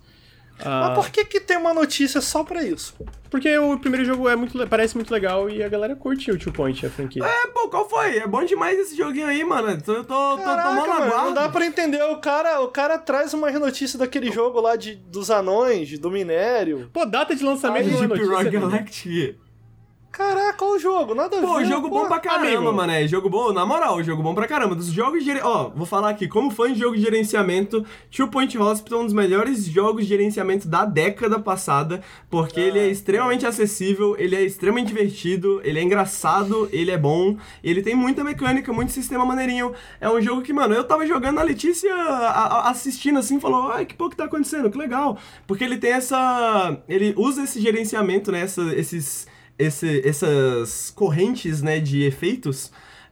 Ah, 0.64 0.88
Mas 0.88 0.94
por 0.98 1.10
que 1.10 1.24
que 1.24 1.40
tem 1.40 1.56
uma 1.56 1.72
notícia 1.74 2.20
só 2.20 2.42
pra 2.44 2.62
isso? 2.62 2.94
porque 3.30 3.56
o 3.58 3.78
primeiro 3.78 4.04
jogo 4.06 4.28
é 4.28 4.34
muito, 4.34 4.66
parece 4.68 4.94
muito 4.94 5.12
legal 5.12 5.50
e 5.50 5.62
a 5.62 5.68
galera 5.68 5.94
curte 5.94 6.30
o 6.30 6.38
Two 6.38 6.52
Point, 6.52 6.86
a 6.86 6.90
franquia. 6.90 7.24
É, 7.24 7.46
pô, 7.48 7.68
qual 7.68 7.88
foi? 7.88 8.18
É 8.18 8.26
bom 8.26 8.42
demais 8.44 8.78
esse 8.78 8.96
joguinho 8.96 9.26
aí, 9.26 9.44
mano. 9.44 9.68
Eu 9.70 9.80
tô, 9.82 9.92
eu 9.92 10.04
tô, 10.04 10.36
tô 10.36 10.42
tomando 10.42 10.90
aguardo. 10.92 11.26
não 11.26 11.34
dá 11.34 11.48
pra 11.48 11.66
entender. 11.66 12.02
O 12.04 12.16
cara, 12.16 12.60
o 12.60 12.68
cara 12.68 12.98
traz 12.98 13.34
uma 13.34 13.50
notícia 13.50 13.98
daquele 13.98 14.30
jogo 14.32 14.60
lá 14.60 14.76
de, 14.76 14.94
dos 14.94 15.30
anões, 15.30 15.98
do 15.98 16.10
minério. 16.10 16.88
Pô, 16.92 17.04
data 17.04 17.34
de 17.34 17.44
lançamento 17.44 17.90
não 17.90 18.04
é 18.04 18.08
Deep 18.08 18.24
Rock. 18.24 18.50
Galactic. 18.50 19.36
Caraca, 20.18 20.64
olha 20.64 20.74
o 20.74 20.78
jogo, 20.80 21.14
nada 21.14 21.36
a 21.36 21.40
ver. 21.40 21.46
Pô, 21.46 21.64
jogo 21.64 21.88
bom 21.88 22.08
pra 22.08 22.18
caramba, 22.18 22.46
amigo. 22.58 22.72
mano. 22.72 22.92
É 22.92 23.06
jogo 23.06 23.30
bom, 23.30 23.52
na 23.52 23.64
moral, 23.64 24.02
jogo 24.02 24.20
bom 24.20 24.34
pra 24.34 24.48
caramba. 24.48 24.74
Dos 24.74 24.88
jogos 24.88 25.22
de. 25.22 25.30
Ó, 25.40 25.68
vou 25.70 25.86
falar 25.86 26.10
aqui, 26.10 26.26
como 26.26 26.50
fã 26.50 26.72
de 26.72 26.80
jogo 26.80 26.96
de 26.96 27.02
gerenciamento, 27.02 27.86
Two 28.10 28.26
Point 28.26 28.58
Hospital 28.58 28.98
é 28.98 29.02
um 29.02 29.04
dos 29.04 29.14
melhores 29.14 29.64
jogos 29.64 30.02
de 30.02 30.08
gerenciamento 30.08 30.66
da 30.66 30.84
década 30.84 31.38
passada, 31.38 32.02
porque 32.28 32.58
ele 32.58 32.80
é 32.80 32.88
extremamente 32.88 33.46
acessível, 33.46 34.16
ele 34.18 34.34
é 34.34 34.42
extremamente 34.42 34.88
divertido, 34.88 35.60
ele 35.62 35.78
é 35.78 35.82
engraçado, 35.84 36.68
ele 36.72 36.90
é 36.90 36.98
bom, 36.98 37.36
ele 37.62 37.80
tem 37.80 37.94
muita 37.94 38.24
mecânica, 38.24 38.72
muito 38.72 38.90
sistema 38.90 39.24
maneirinho. 39.24 39.72
É 40.00 40.10
um 40.10 40.20
jogo 40.20 40.42
que, 40.42 40.52
mano, 40.52 40.74
eu 40.74 40.82
tava 40.82 41.06
jogando 41.06 41.38
a 41.38 41.44
Letícia 41.44 41.94
a- 41.94 42.28
a- 42.66 42.70
assistindo 42.70 43.20
assim, 43.20 43.38
falou: 43.38 43.70
ai, 43.70 43.86
que 43.86 43.94
pouco 43.94 44.16
tá 44.16 44.24
acontecendo, 44.24 44.68
que 44.68 44.78
legal. 44.78 45.16
Porque 45.46 45.62
ele 45.62 45.76
tem 45.78 45.92
essa. 45.92 46.76
Ele 46.88 47.14
usa 47.16 47.44
esse 47.44 47.60
gerenciamento, 47.60 48.32
né? 48.32 48.40
essa- 48.40 48.74
esses 48.74 49.28
esse- 49.58 50.02
essas 50.06 50.90
correntes, 50.90 51.62
né, 51.62 51.78
de 51.80 52.02
efeitos. 52.02 52.70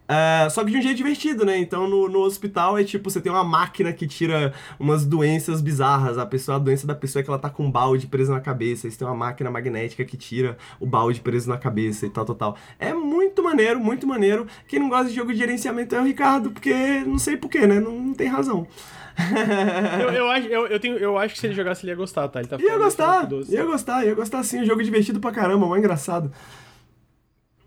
ah, 0.09 0.47
só 0.51 0.65
que 0.65 0.71
de 0.71 0.77
um 0.79 0.83
jeito 0.83 0.97
divertido, 0.99 1.45
né? 1.45 1.59
Então 1.59 1.89
no, 1.91 2.09
no 2.09 2.21
hospital 2.21 2.79
é 2.79 2.85
tipo, 2.85 3.11
você 3.11 3.21
tem 3.21 3.33
uma 3.33 3.43
máquina 3.43 3.93
que 3.93 4.07
tira 4.07 4.53
umas 4.79 5.05
doenças 5.05 5.61
bizarras. 5.61 6.17
A 6.17 6.25
pessoa, 6.25 6.57
a 6.57 6.61
doença 6.61 6.87
da 6.87 6.95
pessoa 6.95 7.21
é 7.21 7.25
que 7.25 7.29
ela 7.31 7.39
tá 7.41 7.51
com 7.51 7.65
um 7.65 7.71
balde 7.73 8.07
preso 8.07 8.31
na 8.33 8.41
cabeça. 8.41 8.89
Você 8.89 8.97
tem 8.97 9.07
uma 9.09 9.17
máquina 9.17 9.51
magnética 9.51 10.05
que 10.05 10.17
tira 10.17 10.57
o 10.79 10.87
balde 10.87 11.21
preso 11.21 11.49
na 11.49 11.59
cabeça 11.59 12.07
e 12.07 12.11
tal, 12.11 12.25
tal, 12.25 12.37
tal. 12.37 12.57
É 12.79 12.95
muito 12.95 13.43
maneiro, 13.43 13.81
muito 13.81 14.07
maneiro. 14.07 14.47
Quem 14.69 14.79
não 14.79 14.89
gosta 14.89 15.09
de 15.09 15.15
jogo 15.17 15.33
de 15.33 15.39
gerenciamento 15.41 15.95
é 15.97 16.01
o 16.01 16.05
Ricardo, 16.05 16.53
porque 16.53 16.73
não 17.05 17.19
sei 17.19 17.37
porquê, 17.37 17.67
né? 17.67 17.81
Não, 17.81 17.91
não 17.93 18.15
tem 18.15 18.29
razão. 18.29 18.65
Eu, 20.01 20.11
eu, 20.11 20.31
acho, 20.31 20.47
eu, 20.49 20.67
eu, 20.67 20.79
tenho, 20.81 20.99
eu 20.99 21.19
acho 21.19 21.35
que 21.35 21.41
se 21.41 21.47
ele 21.47 21.55
jogasse, 21.55 21.85
ele 21.85 21.93
ia 21.93 21.97
gostar, 21.97 22.29
tá? 22.29 22.41
Ele 22.41 22.49
tá 22.49 22.59
Ia 22.61 22.77
gostar, 22.77 23.29
ia 23.49 23.65
gostar, 23.65 24.05
ia 24.05 24.15
gostar 24.15 24.43
sim. 24.43 24.61
Um 24.61 24.67
jogo 24.67 24.83
divertido 24.83 25.19
pra 25.19 25.33
caramba, 25.33 25.67
mó 25.67 25.77
engraçado. 25.77 26.31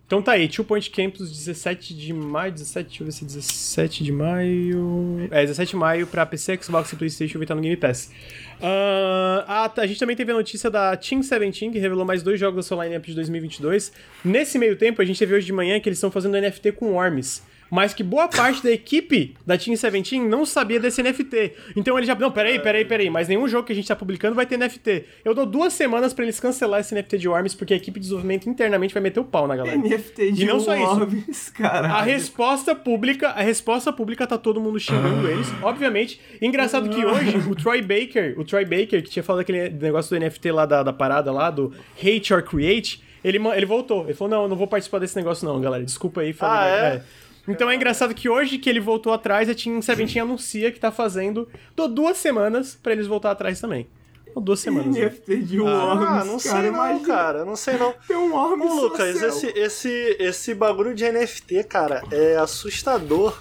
Então 0.10 0.24
tá 0.24 0.32
aí, 0.32 0.48
Two 0.48 0.66
Point 0.66 0.90
Campus, 0.90 1.30
17 1.30 1.96
de 1.96 2.12
maio, 2.14 2.52
17, 2.52 2.88
deixa 2.88 3.04
eu 3.04 3.06
ver 3.06 3.12
se 3.12 3.24
é 3.24 3.28
17 3.28 4.04
de 4.04 4.12
maio... 4.12 5.28
É, 5.30 5.42
17 5.42 5.70
de 5.70 5.76
maio 5.76 6.08
pra 6.08 6.26
PC, 6.26 6.58
Xbox 6.64 6.92
e 6.92 6.96
Playstation 6.96 7.38
vai 7.38 7.44
estar 7.44 7.54
no 7.54 7.62
Game 7.62 7.78
Pass. 7.78 8.12
Ah, 8.60 9.46
ah, 9.48 9.70
tá, 9.70 9.84
a 9.84 9.88
gente 9.88 10.00
também 10.00 10.16
teve 10.16 10.32
a 10.32 10.36
notícia 10.36 10.68
da 10.68 10.98
Team 10.98 11.22
17, 11.22 11.70
que 11.70 11.78
revelou 11.78 12.06
mais 12.06 12.24
dois 12.24 12.40
jogos 12.40 12.56
da 12.56 12.64
sua 12.64 12.84
lineup 12.84 13.06
de 13.06 13.14
2022. 13.14 13.92
Nesse 14.26 14.58
meio 14.58 14.76
tempo, 14.76 15.00
a 15.00 15.06
gente 15.06 15.20
teve 15.20 15.36
hoje 15.36 15.46
de 15.46 15.54
manhã 15.54 15.80
que 15.80 15.88
eles 15.88 15.98
estão 15.98 16.10
fazendo 16.10 16.42
NFT 16.42 16.72
com 16.72 16.94
Worms. 16.94 17.44
Mas 17.70 17.94
que 17.94 18.04
boa 18.04 18.28
parte 18.28 18.64
da 18.64 18.72
equipe 18.72 19.36
da 19.46 19.58
Team 19.58 19.76
17 19.76 20.20
não 20.20 20.46
sabia 20.46 20.80
desse 20.80 21.04
NFT. 21.04 21.54
Então 21.76 21.98
ele 21.98 22.08
já. 22.08 22.16
Não, 22.16 22.32
peraí, 22.32 22.60
peraí, 22.60 22.86
peraí. 22.86 23.10
Mas 23.10 23.28
nenhum 23.28 23.48
jogo 23.48 23.66
que 23.66 23.74
a 23.74 23.76
gente 23.76 23.88
tá 23.88 23.96
publicando 23.96 24.36
vai 24.36 24.46
ter 24.46 24.58
NFT. 24.58 25.06
Eu 25.24 25.34
dou 25.34 25.46
duas 25.46 25.74
semanas 25.74 26.14
pra 26.14 26.24
eles 26.24 26.40
cancelar 26.40 26.80
esse 26.80 26.96
NFT 26.96 27.18
de 27.18 27.30
Worms, 27.30 27.56
porque 27.56 27.74
a 27.74 27.78
equipe 27.78 28.00
de 28.00 28.06
desenvolvimento 28.06 28.50
internamente 28.50 28.94
vai 28.94 29.04
meter 29.04 29.20
o 29.20 29.24
pau 29.24 29.48
na 29.48 29.56
galera. 29.56 29.78
NFT 29.78 30.32
de 30.32 30.44
E 30.44 30.46
não 30.46 30.60
só 30.60 30.76
isso. 30.76 30.86
Orbis, 30.86 31.50
cara. 31.50 31.90
A 31.90 32.02
resposta 32.02 32.76
pública, 32.76 33.30
a 33.30 33.42
resposta 33.42 33.94
pública 33.94 34.26
tá 34.26 34.38
todo 34.38 34.60
mundo 34.60 34.80
xingando 34.80 35.28
eles, 35.28 35.48
obviamente. 35.62 36.20
Engraçado 36.42 36.90
que 36.90 37.06
hoje 37.06 37.38
o 37.50 37.56
Troy 37.56 37.82
Baker, 37.82 38.40
o 38.40 38.44
Troy 38.44 38.66
Baker, 38.66 39.04
que 39.04 39.10
tinha 39.10 39.24
falado 39.24 39.42
aquele 39.42 39.70
negócio 39.70 40.18
do 40.18 40.24
NFT 40.24 40.52
lá 40.52 40.66
da, 40.66 40.84
da 40.84 40.94
parada 40.94 41.32
lá, 41.32 41.50
do 41.50 41.74
Hate 41.98 42.34
or 42.34 42.44
Create, 42.44 43.04
ele, 43.24 43.38
ele 43.56 43.66
voltou. 43.66 44.06
Ele 44.06 44.14
falou: 44.14 44.30
não, 44.30 44.44
eu 44.44 44.50
não 44.50 44.56
vou 44.56 44.68
participar 44.68 45.00
desse 45.00 45.16
negócio, 45.16 45.48
não, 45.48 45.60
galera. 45.60 45.84
Desculpa 45.84 46.22
aí, 46.22 46.34
falei. 46.34 46.58
Ah, 46.58 46.82
merda." 46.82 46.96
é? 46.98 47.29
Então 47.48 47.70
é 47.70 47.76
engraçado 47.76 48.14
que 48.14 48.30
hoje 48.30 48.58
que 48.58 48.70
ele 48.70 48.80
voltou 48.80 49.12
atrás, 49.14 49.50
a 49.50 49.56
Team 49.56 49.82
Seventeen 49.82 50.22
anuncia 50.22 50.72
que 50.72 50.80
tá 50.80 50.92
fazendo. 50.92 51.48
Tô 51.76 51.88
duas 51.88 52.18
semanas 52.18 52.78
pra 52.82 52.92
eles 52.94 53.08
voltar 53.08 53.32
atrás 53.32 53.60
também. 53.60 53.88
Tô 54.34 54.40
duas 54.40 54.60
semanas. 54.60 54.94
né? 54.96 55.06
NFT 55.06 55.38
de 55.38 55.58
Ah, 55.58 55.62
Worms, 55.64 56.26
não 56.28 56.38
sei 56.40 56.52
cara, 56.52 56.64
não, 56.64 56.70
imagina. 56.76 57.08
cara. 57.08 57.46
Não 57.46 57.56
sei 57.56 57.78
não. 57.78 57.94
Tem 58.08 58.16
um 58.16 58.32
Worms 58.34 58.72
Ô, 58.72 58.82
Lucas, 58.82 59.22
esse, 59.24 59.48
esse, 59.48 60.16
esse 60.20 60.54
bagulho 60.54 60.94
de 60.94 61.12
NFT, 61.12 61.64
cara, 61.64 62.04
é 62.12 62.36
assustador. 62.38 63.40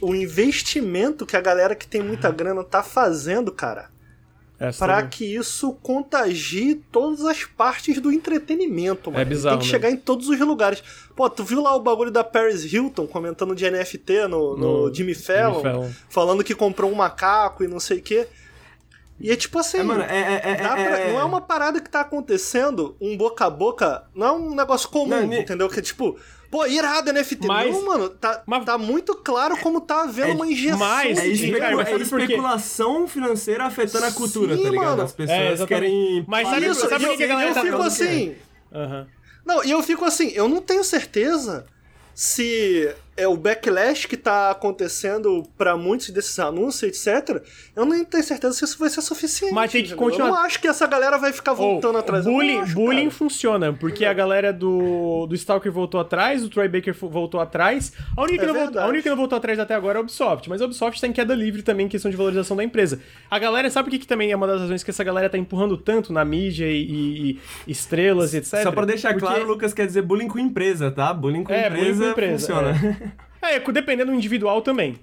O 0.00 0.14
investimento 0.14 1.26
que 1.26 1.36
a 1.36 1.40
galera 1.40 1.74
que 1.74 1.86
tem 1.86 2.02
muita 2.02 2.30
grana 2.30 2.62
tá 2.64 2.82
fazendo, 2.82 3.50
cara, 3.52 3.90
para 4.58 4.68
assustador. 4.70 5.08
que 5.10 5.24
isso 5.36 5.72
contagie 5.82 6.74
todas 6.90 7.24
as 7.24 7.44
partes 7.44 8.00
do 8.00 8.10
entretenimento, 8.12 9.10
mano. 9.10 9.22
É 9.22 9.24
bizarro 9.24 9.56
Tem 9.58 9.66
que 9.68 9.72
mesmo. 9.72 9.86
chegar 9.86 9.90
em 9.90 9.96
todos 9.96 10.28
os 10.28 10.38
lugares. 10.40 10.82
Pô, 11.14 11.30
tu 11.30 11.44
viu 11.44 11.62
lá 11.62 11.74
o 11.76 11.80
bagulho 11.80 12.10
da 12.10 12.24
Paris 12.24 12.64
Hilton 12.72 13.06
comentando 13.06 13.54
de 13.54 13.70
NFT 13.70 14.26
no, 14.28 14.56
no, 14.56 14.86
No 14.88 14.94
Jimmy 14.94 15.14
Fallon, 15.14 15.62
Fallon. 15.62 15.90
falando 16.10 16.42
que 16.42 16.54
comprou 16.54 16.90
um 16.90 16.94
macaco 16.96 17.62
e 17.62 17.68
não 17.68 17.78
sei 17.78 17.98
o 17.98 18.02
quê. 18.02 18.26
E 19.20 19.30
é 19.32 19.36
tipo 19.36 19.58
assim. 19.58 19.78
É, 19.78 19.82
mano, 19.82 20.02
é, 20.02 20.06
é, 20.16 20.40
é, 20.52 20.54
Dá 20.56 20.68
pra- 20.70 20.80
é- 21.00 21.12
Não 21.12 21.18
é 21.20 21.24
uma 21.24 21.40
parada 21.40 21.80
que 21.80 21.90
tá 21.90 22.00
acontecendo, 22.02 22.96
um 23.00 23.16
boca 23.16 23.46
a 23.46 23.50
boca, 23.50 24.04
não 24.14 24.26
é 24.26 24.32
um 24.32 24.54
negócio 24.54 24.88
comum, 24.88 25.08
Não, 25.26 25.34
entendeu? 25.34 25.68
Que 25.68 25.80
é 25.80 25.82
tipo, 25.82 26.16
pô, 26.50 26.66
irado 26.66 27.10
NFT. 27.12 27.46
Mas- 27.46 27.72
não, 27.74 27.86
mano, 27.86 28.08
tá, 28.10 28.42
mas- 28.46 28.64
tá 28.64 28.76
muito 28.78 29.14
claro 29.16 29.56
como 29.58 29.80
tá 29.80 30.02
havendo 30.02 30.30
É- 30.30 30.34
uma 30.34 30.46
injeção 30.46 30.78
mas- 30.78 31.18
É, 31.18 31.26
especu- 31.28 31.58
cara, 31.58 31.76
mas 31.76 31.88
é 31.88 31.90
sabe 31.90 32.04
quê? 32.04 32.24
especulação 32.24 33.06
financeira 33.08 33.64
afetando 33.64 34.06
a 34.06 34.12
cultura, 34.12 34.56
Sim, 34.56 34.62
tá 34.62 34.70
ligado? 34.70 34.84
mano. 34.86 35.02
As 35.02 35.12
pessoas 35.12 35.60
É, 35.60 35.66
querem. 35.66 36.24
Mas 36.26 36.48
Isso, 36.48 36.80
sabe, 36.80 36.90
sabe 36.90 37.04
e 37.04 37.06
por 37.08 37.16
que 37.16 37.22
a 37.22 37.26
eu, 37.26 37.28
galera 37.30 37.50
eu 37.50 37.54
tá 37.54 37.60
fico 37.62 37.72
falando 37.72 37.86
assim. 37.86 38.34
Aham. 38.72 39.06
Não, 39.46 39.64
e 39.64 39.70
eu 39.70 39.82
fico 39.82 40.04
assim, 40.04 40.28
eu 40.34 40.48
não 40.48 40.60
tenho 40.60 40.84
certeza 40.84 41.64
se 42.14 42.94
é 43.18 43.26
o 43.28 43.36
backlash 43.36 44.06
que 44.06 44.16
tá 44.16 44.50
acontecendo 44.50 45.42
pra 45.58 45.76
muitos 45.76 46.10
desses 46.10 46.38
anúncios, 46.38 46.82
etc. 47.06 47.42
Eu 47.74 47.84
nem 47.84 48.04
tenho 48.04 48.22
certeza 48.22 48.54
se 48.54 48.64
isso 48.64 48.78
vai 48.78 48.88
ser 48.88 49.02
suficiente. 49.02 49.52
Mas 49.52 49.70
tem 49.72 49.82
que 49.82 49.88
entendeu? 49.88 50.04
continuar. 50.06 50.28
Eu 50.28 50.34
não 50.34 50.40
acho 50.42 50.60
que 50.60 50.68
essa 50.68 50.86
galera 50.86 51.18
vai 51.18 51.32
ficar 51.32 51.52
voltando 51.52 51.96
Oh, 51.96 51.98
atrás. 51.98 52.24
Bullying, 52.24 52.54
não 52.56 52.62
acho, 52.62 52.74
bullying 52.74 52.98
cara. 53.06 53.10
funciona, 53.10 53.72
porque 53.72 54.04
a 54.04 54.12
galera 54.12 54.52
do, 54.52 55.26
do 55.26 55.34
Stalker 55.34 55.70
voltou 55.72 56.00
atrás, 56.00 56.42
o 56.44 56.48
Troy 56.48 56.68
Baker 56.68 56.94
voltou 56.94 57.40
atrás. 57.40 57.92
A 58.16 58.22
única, 58.22 58.44
É 58.44 58.46
que 58.46 58.52
não 58.52 58.60
voltou, 58.60 58.80
a 58.82 58.86
única 58.86 59.02
que 59.02 59.08
não 59.10 59.16
voltou 59.16 59.36
atrás 59.36 59.58
até 59.58 59.74
agora 59.74 59.98
é 59.98 60.00
a 60.00 60.02
Ubisoft, 60.02 60.48
mas 60.48 60.62
a 60.62 60.64
Ubisoft 60.64 61.00
tá 61.00 61.06
em 61.06 61.12
queda 61.12 61.34
livre 61.34 61.62
também 61.62 61.86
em 61.86 61.88
questão 61.88 62.10
de 62.10 62.16
valorização 62.16 62.56
da 62.56 62.64
empresa. 62.64 63.00
A 63.30 63.38
galera, 63.38 63.68
sabe 63.70 63.86
por 63.86 63.90
que, 63.92 63.98
que 64.00 64.06
também 64.06 64.30
é 64.30 64.36
uma 64.36 64.46
das 64.46 64.60
razões 64.60 64.82
que 64.84 64.90
essa 64.90 65.02
galera 65.04 65.28
tá 65.28 65.36
empurrando 65.38 65.76
tanto 65.76 66.12
na 66.12 66.24
mídia 66.24 66.66
e, 66.70 66.82
e- 66.82 67.40
e 67.66 67.72
estrelas, 67.72 68.34
etc? 68.34 68.62
Só 68.62 68.72
pra 68.72 68.84
deixar 68.84 69.10
Porque- 69.14 69.26
claro, 69.26 69.46
Lucas 69.46 69.72
quer 69.74 69.86
dizer 69.86 70.02
bullying 70.02 70.28
com 70.28 70.38
empresa, 70.38 70.90
tá? 70.90 71.12
Bullying 71.12 71.42
com 71.44 71.52
É, 71.52 71.68
bullying 71.68 71.80
empresa 71.82 72.04
com 72.04 72.10
empresa, 72.10 72.38
funciona. 72.38 72.70
É, 72.70 73.07
dependendo 73.72 74.10
do 74.10 74.16
individual 74.16 74.62
também. 74.62 74.96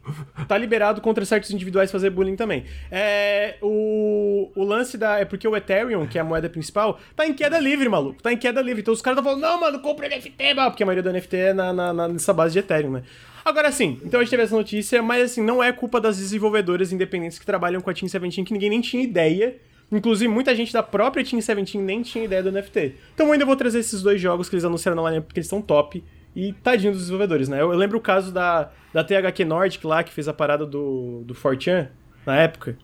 Tá 0.48 0.58
liberado 0.58 1.02
contra 1.02 1.26
certos 1.26 1.52
individuais 1.52 1.92
fazer 1.92 2.10
bullying 2.10 2.36
também. 2.36 2.66
É, 2.92 3.56
o, 3.62 4.52
o 4.56 4.64
lance 4.64 4.98
da. 4.98 5.20
É 5.20 5.26
porque 5.26 5.48
o 5.48 5.56
Ethereum, 5.56 6.06
que 6.06 6.18
é 6.18 6.22
a 6.22 6.24
moeda 6.24 6.50
principal, 6.50 7.00
tá 7.16 7.26
em 7.26 7.34
queda 7.34 7.60
livre, 7.60 7.88
maluco. 7.90 8.22
Tá 8.22 8.32
em 8.32 8.38
queda 8.38 8.62
livre. 8.62 8.82
Então 8.82 8.94
os 8.94 9.02
caras 9.02 9.18
estão 9.18 9.32
falando, 9.32 9.42
não, 9.42 9.60
mano, 9.60 9.80
compra 9.80 10.08
NFT, 10.08 10.54
mano, 10.54 10.72
porque 10.72 10.84
a 10.84 10.86
maioria 10.86 11.04
do 11.04 11.12
NFT 11.12 11.36
é 11.38 11.54
na, 11.54 11.74
na, 11.74 11.94
na, 11.94 12.08
nessa 12.08 12.34
base 12.34 12.54
de 12.54 12.60
Ethereum, 12.60 12.92
né? 12.92 13.04
Agora 13.46 13.72
sim, 13.72 14.00
então 14.04 14.20
a 14.20 14.24
gente 14.24 14.32
teve 14.32 14.42
essa 14.42 14.56
notícia, 14.56 15.04
mas 15.04 15.32
assim, 15.32 15.42
não 15.44 15.64
é 15.64 15.72
culpa 15.72 16.02
das 16.02 16.18
desenvolvedoras 16.18 16.92
independentes 16.92 17.38
que 17.38 17.46
trabalham 17.46 17.80
com 17.80 17.92
a 17.92 17.94
Team 17.94 18.08
17, 18.08 18.44
que 18.44 18.54
ninguém 18.54 18.72
nem 18.72 18.82
tinha 18.82 19.04
ideia. 19.04 19.56
Inclusive, 19.92 20.28
muita 20.28 20.56
gente 20.56 20.74
da 20.74 20.82
própria 20.82 21.24
Team 21.24 21.40
17 21.40 21.78
nem 21.78 22.02
tinha 22.02 22.26
ideia 22.26 22.42
do 22.42 22.52
NFT. 22.52 22.96
Então 23.14 23.28
eu 23.28 23.34
ainda 23.34 23.46
vou 23.46 23.56
trazer 23.56 23.80
esses 23.80 24.02
dois 24.02 24.20
jogos 24.20 24.50
que 24.50 24.56
eles 24.56 24.66
anunciaram 24.66 25.02
na 25.02 25.10
linha 25.10 25.22
porque 25.22 25.40
eles 25.40 25.48
são 25.48 25.62
top. 25.62 26.04
E 26.36 26.52
tadinho 26.52 26.92
dos 26.92 27.02
desenvolvedores, 27.02 27.48
né? 27.48 27.62
Eu, 27.62 27.72
eu, 27.72 27.78
lembro 27.78 27.98
o 27.98 28.02
caso 28.02 28.32
da, 28.32 28.70
da 28.94 29.04
THQ 29.04 29.46
Nordic 29.46 29.88
lá, 29.88 30.04
que 30.04 30.12
fez 30.12 30.28
a 30.28 30.34
parada 30.34 30.66
do, 30.66 31.24
do 31.26 31.34
4chan 31.34 31.88
na 32.26 32.36
época. 32.36 32.78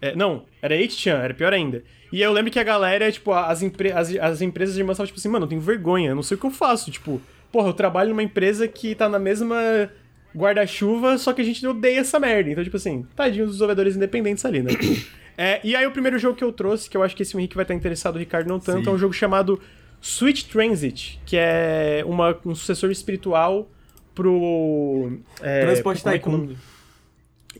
É, 0.00 0.14
não, 0.14 0.44
era 0.60 0.74
8chan, 0.74 1.18
era 1.22 1.32
pior 1.32 1.52
ainda. 1.52 1.82
E 2.12 2.20
eu 2.20 2.32
lembro 2.32 2.50
que 2.50 2.58
a 2.58 2.64
galera, 2.64 3.10
tipo, 3.10 3.32
as, 3.32 3.62
empre 3.62 3.92
as, 3.92 4.14
as 4.16 4.42
empresas 4.42 4.76
irmãs 4.76 4.94
estavam 4.94 5.06
tipo 5.06 5.18
assim, 5.18 5.28
mano, 5.28 5.46
eu 5.46 5.48
tenho 5.48 5.60
vergonha, 5.60 6.10
eu 6.10 6.14
não 6.14 6.22
sei 6.22 6.36
o 6.36 6.40
que 6.40 6.46
eu 6.46 6.50
faço. 6.50 6.90
Tipo, 6.90 7.20
porra, 7.50 7.68
eu 7.68 7.72
trabalho 7.72 8.10
numa 8.10 8.22
empresa 8.22 8.68
que 8.68 8.94
tá 8.94 9.08
na 9.08 9.18
mesma 9.18 9.56
guarda-chuva, 10.36 11.16
só 11.18 11.32
que 11.32 11.40
a 11.40 11.44
gente 11.44 11.66
odeia 11.66 12.00
essa 12.00 12.20
merda. 12.20 12.50
Então, 12.50 12.64
tipo 12.64 12.76
assim, 12.76 13.06
tadinho 13.16 13.44
dos 13.44 13.54
desenvolvedores 13.54 13.96
independentes 13.96 14.44
ali, 14.44 14.62
né? 14.62 14.72
é, 15.38 15.60
e 15.64 15.74
aí 15.74 15.86
o 15.86 15.90
primeiro 15.92 16.18
jogo 16.18 16.36
que 16.36 16.44
eu 16.44 16.52
trouxe, 16.52 16.90
que 16.90 16.96
eu 16.96 17.02
acho 17.02 17.16
que 17.16 17.22
esse 17.22 17.36
Henrique 17.36 17.54
vai 17.54 17.64
estar 17.64 17.74
interessado, 17.74 18.16
o 18.16 18.18
Ricardo 18.18 18.48
não 18.48 18.58
tanto, 18.58 18.84
Sim. 18.84 18.90
é 18.90 18.92
um 18.92 18.98
jogo 18.98 19.14
chamado 19.14 19.60
Switch 20.02 20.42
Transit, 20.44 21.20
que 21.24 21.36
é 21.36 22.02
uma, 22.04 22.36
um 22.44 22.56
sucessor 22.56 22.90
espiritual 22.90 23.70
pro... 24.12 25.18
É, 25.40 25.60
Transporte 25.60 26.02
Tycoon. 26.02 26.56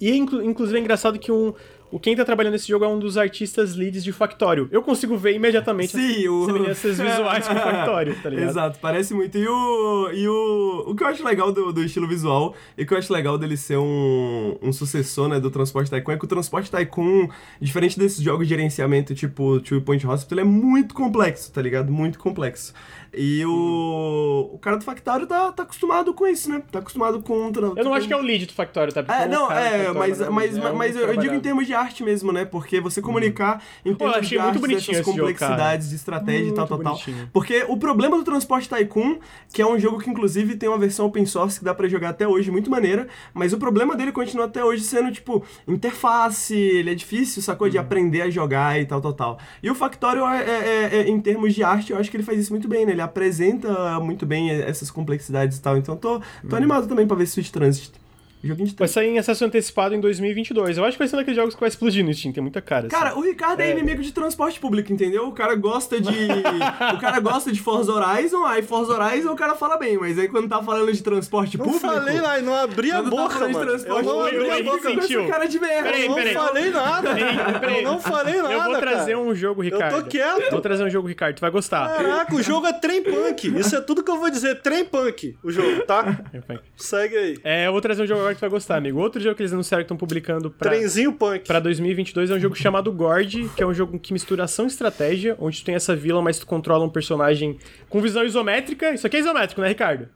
E 0.01 0.11
inclu, 0.17 0.43
inclusive 0.43 0.77
é 0.77 0.81
engraçado 0.81 1.19
que 1.21 1.31
um, 1.31 1.55
o 1.93 2.01
quem 2.01 2.17
tá 2.17 2.25
trabalhando 2.25 2.55
nesse 2.55 2.67
jogo 2.67 2.87
é 2.87 2.89
um 2.89 2.99
dos 2.99 3.19
artistas 3.19 3.77
leads 3.77 4.03
de 4.03 4.13
Factório. 4.13 4.67
Eu 4.73 4.83
consigo 4.83 5.15
ver 5.19 5.35
imediatamente 5.35 5.93
Sim, 5.93 6.27
as 6.27 6.47
semelhanças 6.47 6.97
visuais 6.99 7.47
com 7.47 7.55
Factório, 7.55 8.17
tá 8.23 8.31
ligado? 8.31 8.49
Exato, 8.49 8.79
parece 8.81 9.13
muito. 9.13 9.37
E 9.37 9.47
o, 9.47 10.11
e 10.11 10.27
o, 10.27 10.85
o 10.87 10.97
que 10.97 11.05
eu 11.05 11.07
acho 11.07 11.23
legal 11.23 11.53
do, 11.53 11.71
do 11.71 11.85
estilo 11.85 12.09
visual 12.09 12.55
e 12.79 12.85
o 12.85 12.87
que 12.87 12.95
eu 12.95 12.99
acho 12.99 13.13
legal 13.13 13.37
dele 13.37 13.59
ser 13.59 13.77
um, 13.77 14.57
um 14.63 14.73
sucessor 14.73 15.29
né, 15.29 15.39
do 15.39 15.51
Transporte 15.51 15.91
Tycoon 15.91 16.13
é 16.13 16.17
que 16.17 16.25
o 16.25 16.29
Transporte 16.29 16.71
Tycoon, 16.71 17.29
diferente 17.61 17.99
desses 17.99 18.23
jogos 18.23 18.49
de 18.49 18.55
gerenciamento 18.55 19.15
tipo 19.15 19.61
Two 19.61 19.83
Point 19.83 20.07
Hospital, 20.07 20.39
é 20.39 20.45
muito 20.45 20.95
complexo, 20.95 21.53
tá 21.53 21.61
ligado? 21.61 21.93
Muito 21.93 22.19
complexo. 22.19 22.73
E 23.15 23.45
o, 23.45 24.51
o 24.55 24.59
cara 24.59 24.79
do 24.79 24.85
Factório 24.85 25.27
tá, 25.27 25.53
tá 25.53 25.65
acostumado 25.65 26.15
com 26.15 26.27
isso, 26.27 26.49
né? 26.51 26.63
Tá 26.71 26.79
acostumado 26.79 27.21
com... 27.21 27.53
Eu 27.77 27.85
não 27.85 27.93
acho 27.93 28.07
que 28.07 28.13
é 28.13 28.17
o 28.17 28.23
lead 28.23 28.47
do 28.47 28.53
Factório, 28.53 28.93
tá? 28.93 29.03
Porque 29.03 29.23
é, 29.23 29.29
não, 29.29 29.53
é, 29.53 29.93
mas, 29.93 30.19
mas, 30.19 30.31
mas, 30.31 30.57
é 30.57 30.73
mas 30.73 30.97
eu, 30.97 31.07
eu 31.09 31.17
digo 31.19 31.35
em 31.35 31.41
termos 31.41 31.67
de 31.67 31.75
arte 31.75 32.03
mesmo, 32.03 32.33
né? 32.33 32.45
Porque 32.47 32.81
você 32.81 33.03
comunicar 33.03 33.63
em 33.85 33.95
termos 33.95 34.17
Pô, 34.17 34.21
de 34.23 34.39
arte, 34.39 34.75
essas 34.75 35.01
complexidades 35.03 35.87
jogo, 35.87 35.91
de 35.91 35.97
estratégia 35.97 36.41
muito 36.47 36.55
e 36.55 36.57
tal, 36.57 36.67
tal, 36.67 36.79
tal. 36.79 37.01
Porque 37.33 37.65
o 37.69 37.77
problema 37.77 38.17
do 38.17 38.25
Transporte 38.25 38.69
Tycoon, 38.69 39.19
que 39.53 39.61
é 39.61 39.67
um 39.67 39.79
jogo 39.79 39.99
que 39.99 40.09
inclusive 40.09 40.57
tem 40.57 40.69
uma 40.69 40.79
versão 40.79 41.07
open 41.07 41.27
source 41.27 41.59
que 41.59 41.65
dá 41.65 41.75
para 41.75 41.89
jogar 41.89 42.11
até 42.11 42.27
hoje, 42.27 42.51
muito 42.51 42.71
maneira, 42.71 43.09
mas 43.35 43.53
o 43.53 43.59
problema 43.59 43.95
dele 43.95 44.13
continua 44.13 44.47
até 44.47 44.65
hoje 44.65 44.83
sendo, 44.85 45.13
tipo, 45.13 45.45
interface, 45.69 46.55
ele 46.55 46.91
é 46.91 46.95
difícil, 46.95 47.43
sacou? 47.43 47.69
De 47.69 47.77
aprender 47.77 48.23
a 48.23 48.31
jogar 48.31 48.81
e 48.81 48.87
tal, 48.87 49.01
tal, 49.01 49.13
tal. 49.13 49.39
E 49.63 49.71
o 49.71 49.75
Factório, 49.75 50.27
é, 50.27 50.43
é, 50.43 50.97
é, 50.99 51.09
em 51.09 51.21
termos 51.21 51.55
de 51.55 51.63
arte, 51.63 51.93
eu 51.93 51.99
acho 51.99 52.11
que 52.11 52.17
ele 52.17 52.25
faz 52.25 52.39
isso 52.39 52.53
muito 52.53 52.69
bem, 52.69 52.87
né? 52.87 52.93
Ele 52.93 53.02
apresenta 53.03 54.01
muito 54.01 54.25
bem 54.25 54.51
essas 54.51 54.91
complexidades 54.91 55.59
e 55.59 55.63
tal. 55.63 55.77
Então 55.77 55.97
tô, 55.97 56.21
tô 56.49 56.57
animado 56.57 56.87
também 56.87 57.07
pra 57.07 57.17
ver 57.17 57.27
Switch 57.27 57.51
Transit. 57.51 58.02
Joguinho 58.43 58.69
de 58.69 58.75
Vai 58.75 58.89
sair 58.89 59.09
em 59.09 59.19
acesso 59.19 59.45
antecipado 59.45 59.95
em 59.95 60.01
2022. 60.01 60.77
Eu 60.77 60.85
acho 60.85 60.93
que 60.93 60.99
vai 60.99 61.09
ser 61.09 61.15
um 61.15 61.19
daqueles 61.19 61.37
jogos 61.37 61.55
que 61.55 61.61
vai 61.61 61.69
explodir 61.69 62.05
no 62.05 62.13
Steam, 62.13 62.33
tem 62.33 62.43
muita 62.43 62.61
cara. 62.61 62.89
Cara, 62.89 63.11
assim. 63.11 63.19
o 63.19 63.23
Ricardo 63.23 63.61
é... 63.61 63.69
é... 63.69 63.71
inimigo 63.71 64.03
de 64.03 64.13
transporte 64.13 64.59
público, 64.59 64.93
entendeu? 64.93 65.29
O 65.29 65.33
cara 65.33 65.55
gosta 65.55 66.01
de. 66.01 66.11
o 66.95 66.99
cara 66.99 67.21
gosta 67.21 67.53
de 67.53 67.61
Forza 67.61 67.93
Horizon, 67.93 68.45
aí 68.45 68.63
Forza 68.63 68.95
Horizon 68.95 69.33
o 69.33 69.37
cara 69.37 69.55
fala 69.55 69.77
bem, 69.77 69.97
mas 69.97 70.19
aí 70.19 70.29
quando 70.29 70.49
tá 70.49 70.63
falando 70.63 70.93
de 70.93 71.03
transporte 71.03 71.57
não 71.57 71.67
público. 71.67 71.87
Não 71.87 71.95
falei 71.95 72.21
lá, 72.21 72.41
não 72.41 72.55
abri 72.55 72.91
a 72.91 73.03
tá 73.03 73.11
boca, 73.11 73.35
tá 73.35 73.49
mano. 73.49 73.53
De 73.53 73.61
transporte 73.61 74.07
eu 74.07 74.15
não 74.15 74.25
abri 74.25 74.51
a 74.51 74.63
boca 74.63 74.91
sentiu. 74.91 75.29
cara 75.29 75.47
de 75.47 75.61
merda. 75.61 75.83
Peraí, 75.83 76.07
eu 76.07 76.11
não 76.11 76.33
falei 76.33 76.71
nada. 76.71 77.15
Peraí, 77.15 77.61
peraí. 77.61 77.77
Eu 77.77 77.83
não 77.83 78.01
falei 78.01 78.43
nada. 78.43 78.55
Eu 78.55 78.63
vou 78.65 78.79
trazer 78.79 79.13
cara. 79.13 79.19
um 79.19 79.35
jogo, 79.35 79.63
Ricardo. 79.63 79.97
Eu 79.97 80.03
tô 80.03 80.09
quieto. 80.09 80.51
Vou 80.51 80.61
trazer 80.61 80.85
um 80.85 80.91
jogo, 80.91 81.07
Ricardo, 81.07 81.37
tu 81.37 81.41
vai 81.41 81.51
gostar. 81.51 81.97
Caraca, 81.97 82.35
o 82.35 82.43
jogo 82.43 82.67
é 82.67 82.73
trem 82.73 83.03
punk. 83.03 83.57
Isso 83.59 83.77
é 83.77 83.81
tudo 83.81 84.03
que 84.03 84.11
eu 84.11 84.19
vou 84.19 84.31
dizer. 84.31 84.61
Trem 84.63 84.85
punk, 84.85 85.37
o 85.45 85.51
jogo, 85.53 85.83
tá? 85.87 86.21
Segue 86.77 87.17
aí. 87.17 87.39
É, 87.45 87.67
eu 87.69 87.73
vou 87.73 87.81
trazer 87.81 88.03
um 88.03 88.07
jogo 88.07 88.21
agora 88.21 88.32
que 88.35 88.41
tu 88.41 88.43
vai 88.43 88.51
gostar, 88.51 88.77
amigo 88.77 88.99
outro 89.01 89.21
jogo 89.21 89.35
que 89.35 89.43
eles 89.43 89.53
anunciaram 89.53 89.83
que 89.83 89.87
estão 89.87 89.97
publicando 89.97 90.51
pra, 90.51 90.71
Trenzinho 90.71 91.13
Punk. 91.13 91.47
pra 91.47 91.61
2022 91.61 92.31
é 92.31 92.35
um 92.35 92.41
jogo 92.41 92.55
chamado 92.55 92.91
Gord, 92.93 93.51
que 93.57 93.63
é 93.63 93.67
um 93.67 93.75
jogo 93.75 93.99
que 93.99 94.13
mistura 94.13 94.45
ação 94.45 94.65
e 94.67 94.69
estratégia, 94.69 95.37
onde 95.39 95.61
tu 95.61 95.65
tem 95.65 95.75
essa 95.75 95.95
vila, 95.95 96.23
mas 96.23 96.39
tu 96.39 96.47
controla 96.47 96.85
um 96.85 96.89
personagem 96.89 97.59
com 97.89 98.01
visão 98.01 98.25
isométrica. 98.25 98.93
Isso 98.93 99.07
aqui 99.07 99.17
é 99.17 99.21
isométrico, 99.21 99.61
né, 99.61 99.69
Ricardo? 99.69 100.09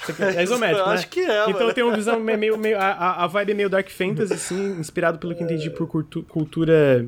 Isso 0.00 0.12
aqui 0.12 0.22
é 0.22 0.42
isométrico, 0.44 0.88
né? 0.88 0.94
acho 0.94 1.08
que 1.08 1.20
é, 1.20 1.42
Então 1.48 1.60
mano. 1.60 1.72
tem 1.72 1.84
uma 1.84 1.96
visão 1.96 2.20
meio... 2.20 2.56
meio 2.56 2.78
a, 2.78 3.24
a 3.24 3.26
vibe 3.26 3.52
é 3.52 3.54
meio 3.54 3.70
Dark 3.70 3.88
Fantasy, 3.88 4.32
assim, 4.32 4.78
inspirado 4.78 5.18
pelo 5.18 5.34
que 5.34 5.42
eu 5.42 5.46
entendi 5.46 5.70
por 5.70 5.86
cultu 5.86 6.22
cultura... 6.24 7.06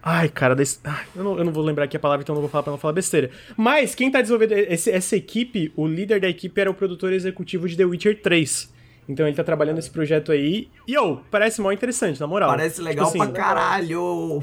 Ai, 0.00 0.28
cara, 0.28 0.54
desse... 0.54 0.78
Ai, 0.84 1.04
eu, 1.14 1.24
não, 1.24 1.38
eu, 1.38 1.44
não, 1.44 1.52
vou 1.52 1.62
lembrar 1.62 1.84
aqui 1.84 1.96
a 1.96 2.00
palavra, 2.00 2.22
então 2.22 2.34
não 2.34 2.40
vou 2.40 2.48
falar 2.48 2.62
pra 2.62 2.70
não 2.70 2.78
falar 2.78 2.92
besteira. 2.92 3.30
Mas 3.56 3.94
quem 3.94 4.10
tá 4.10 4.20
desenvolvendo 4.20 4.52
esse, 4.52 4.90
essa 4.90 5.16
equipe, 5.16 5.72
o 5.76 5.86
líder 5.86 6.20
da 6.20 6.28
equipe 6.28 6.58
era 6.58 6.70
o 6.70 6.74
produtor 6.74 7.12
executivo 7.12 7.68
de 7.68 7.76
The 7.76 7.84
Witcher 7.84 8.22
3. 8.22 8.77
Então 9.08 9.26
ele 9.26 9.34
tá 9.34 9.42
trabalhando 9.42 9.76
nesse 9.76 9.90
projeto 9.90 10.30
aí. 10.30 10.68
E, 10.86 10.96
ô, 10.98 11.16
parece 11.30 11.60
mó 11.60 11.72
interessante, 11.72 12.20
na 12.20 12.26
moral. 12.26 12.50
Parece 12.50 12.82
legal 12.82 13.06
tipo 13.06 13.22
assim, 13.22 13.32
pra 13.32 13.42
caralho. 13.42 14.42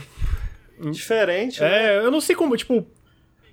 Diferente, 0.92 1.62
né? 1.62 1.96
É, 1.96 1.98
eu 2.00 2.10
não 2.10 2.20
sei 2.20 2.36
como, 2.36 2.58
tipo, 2.58 2.86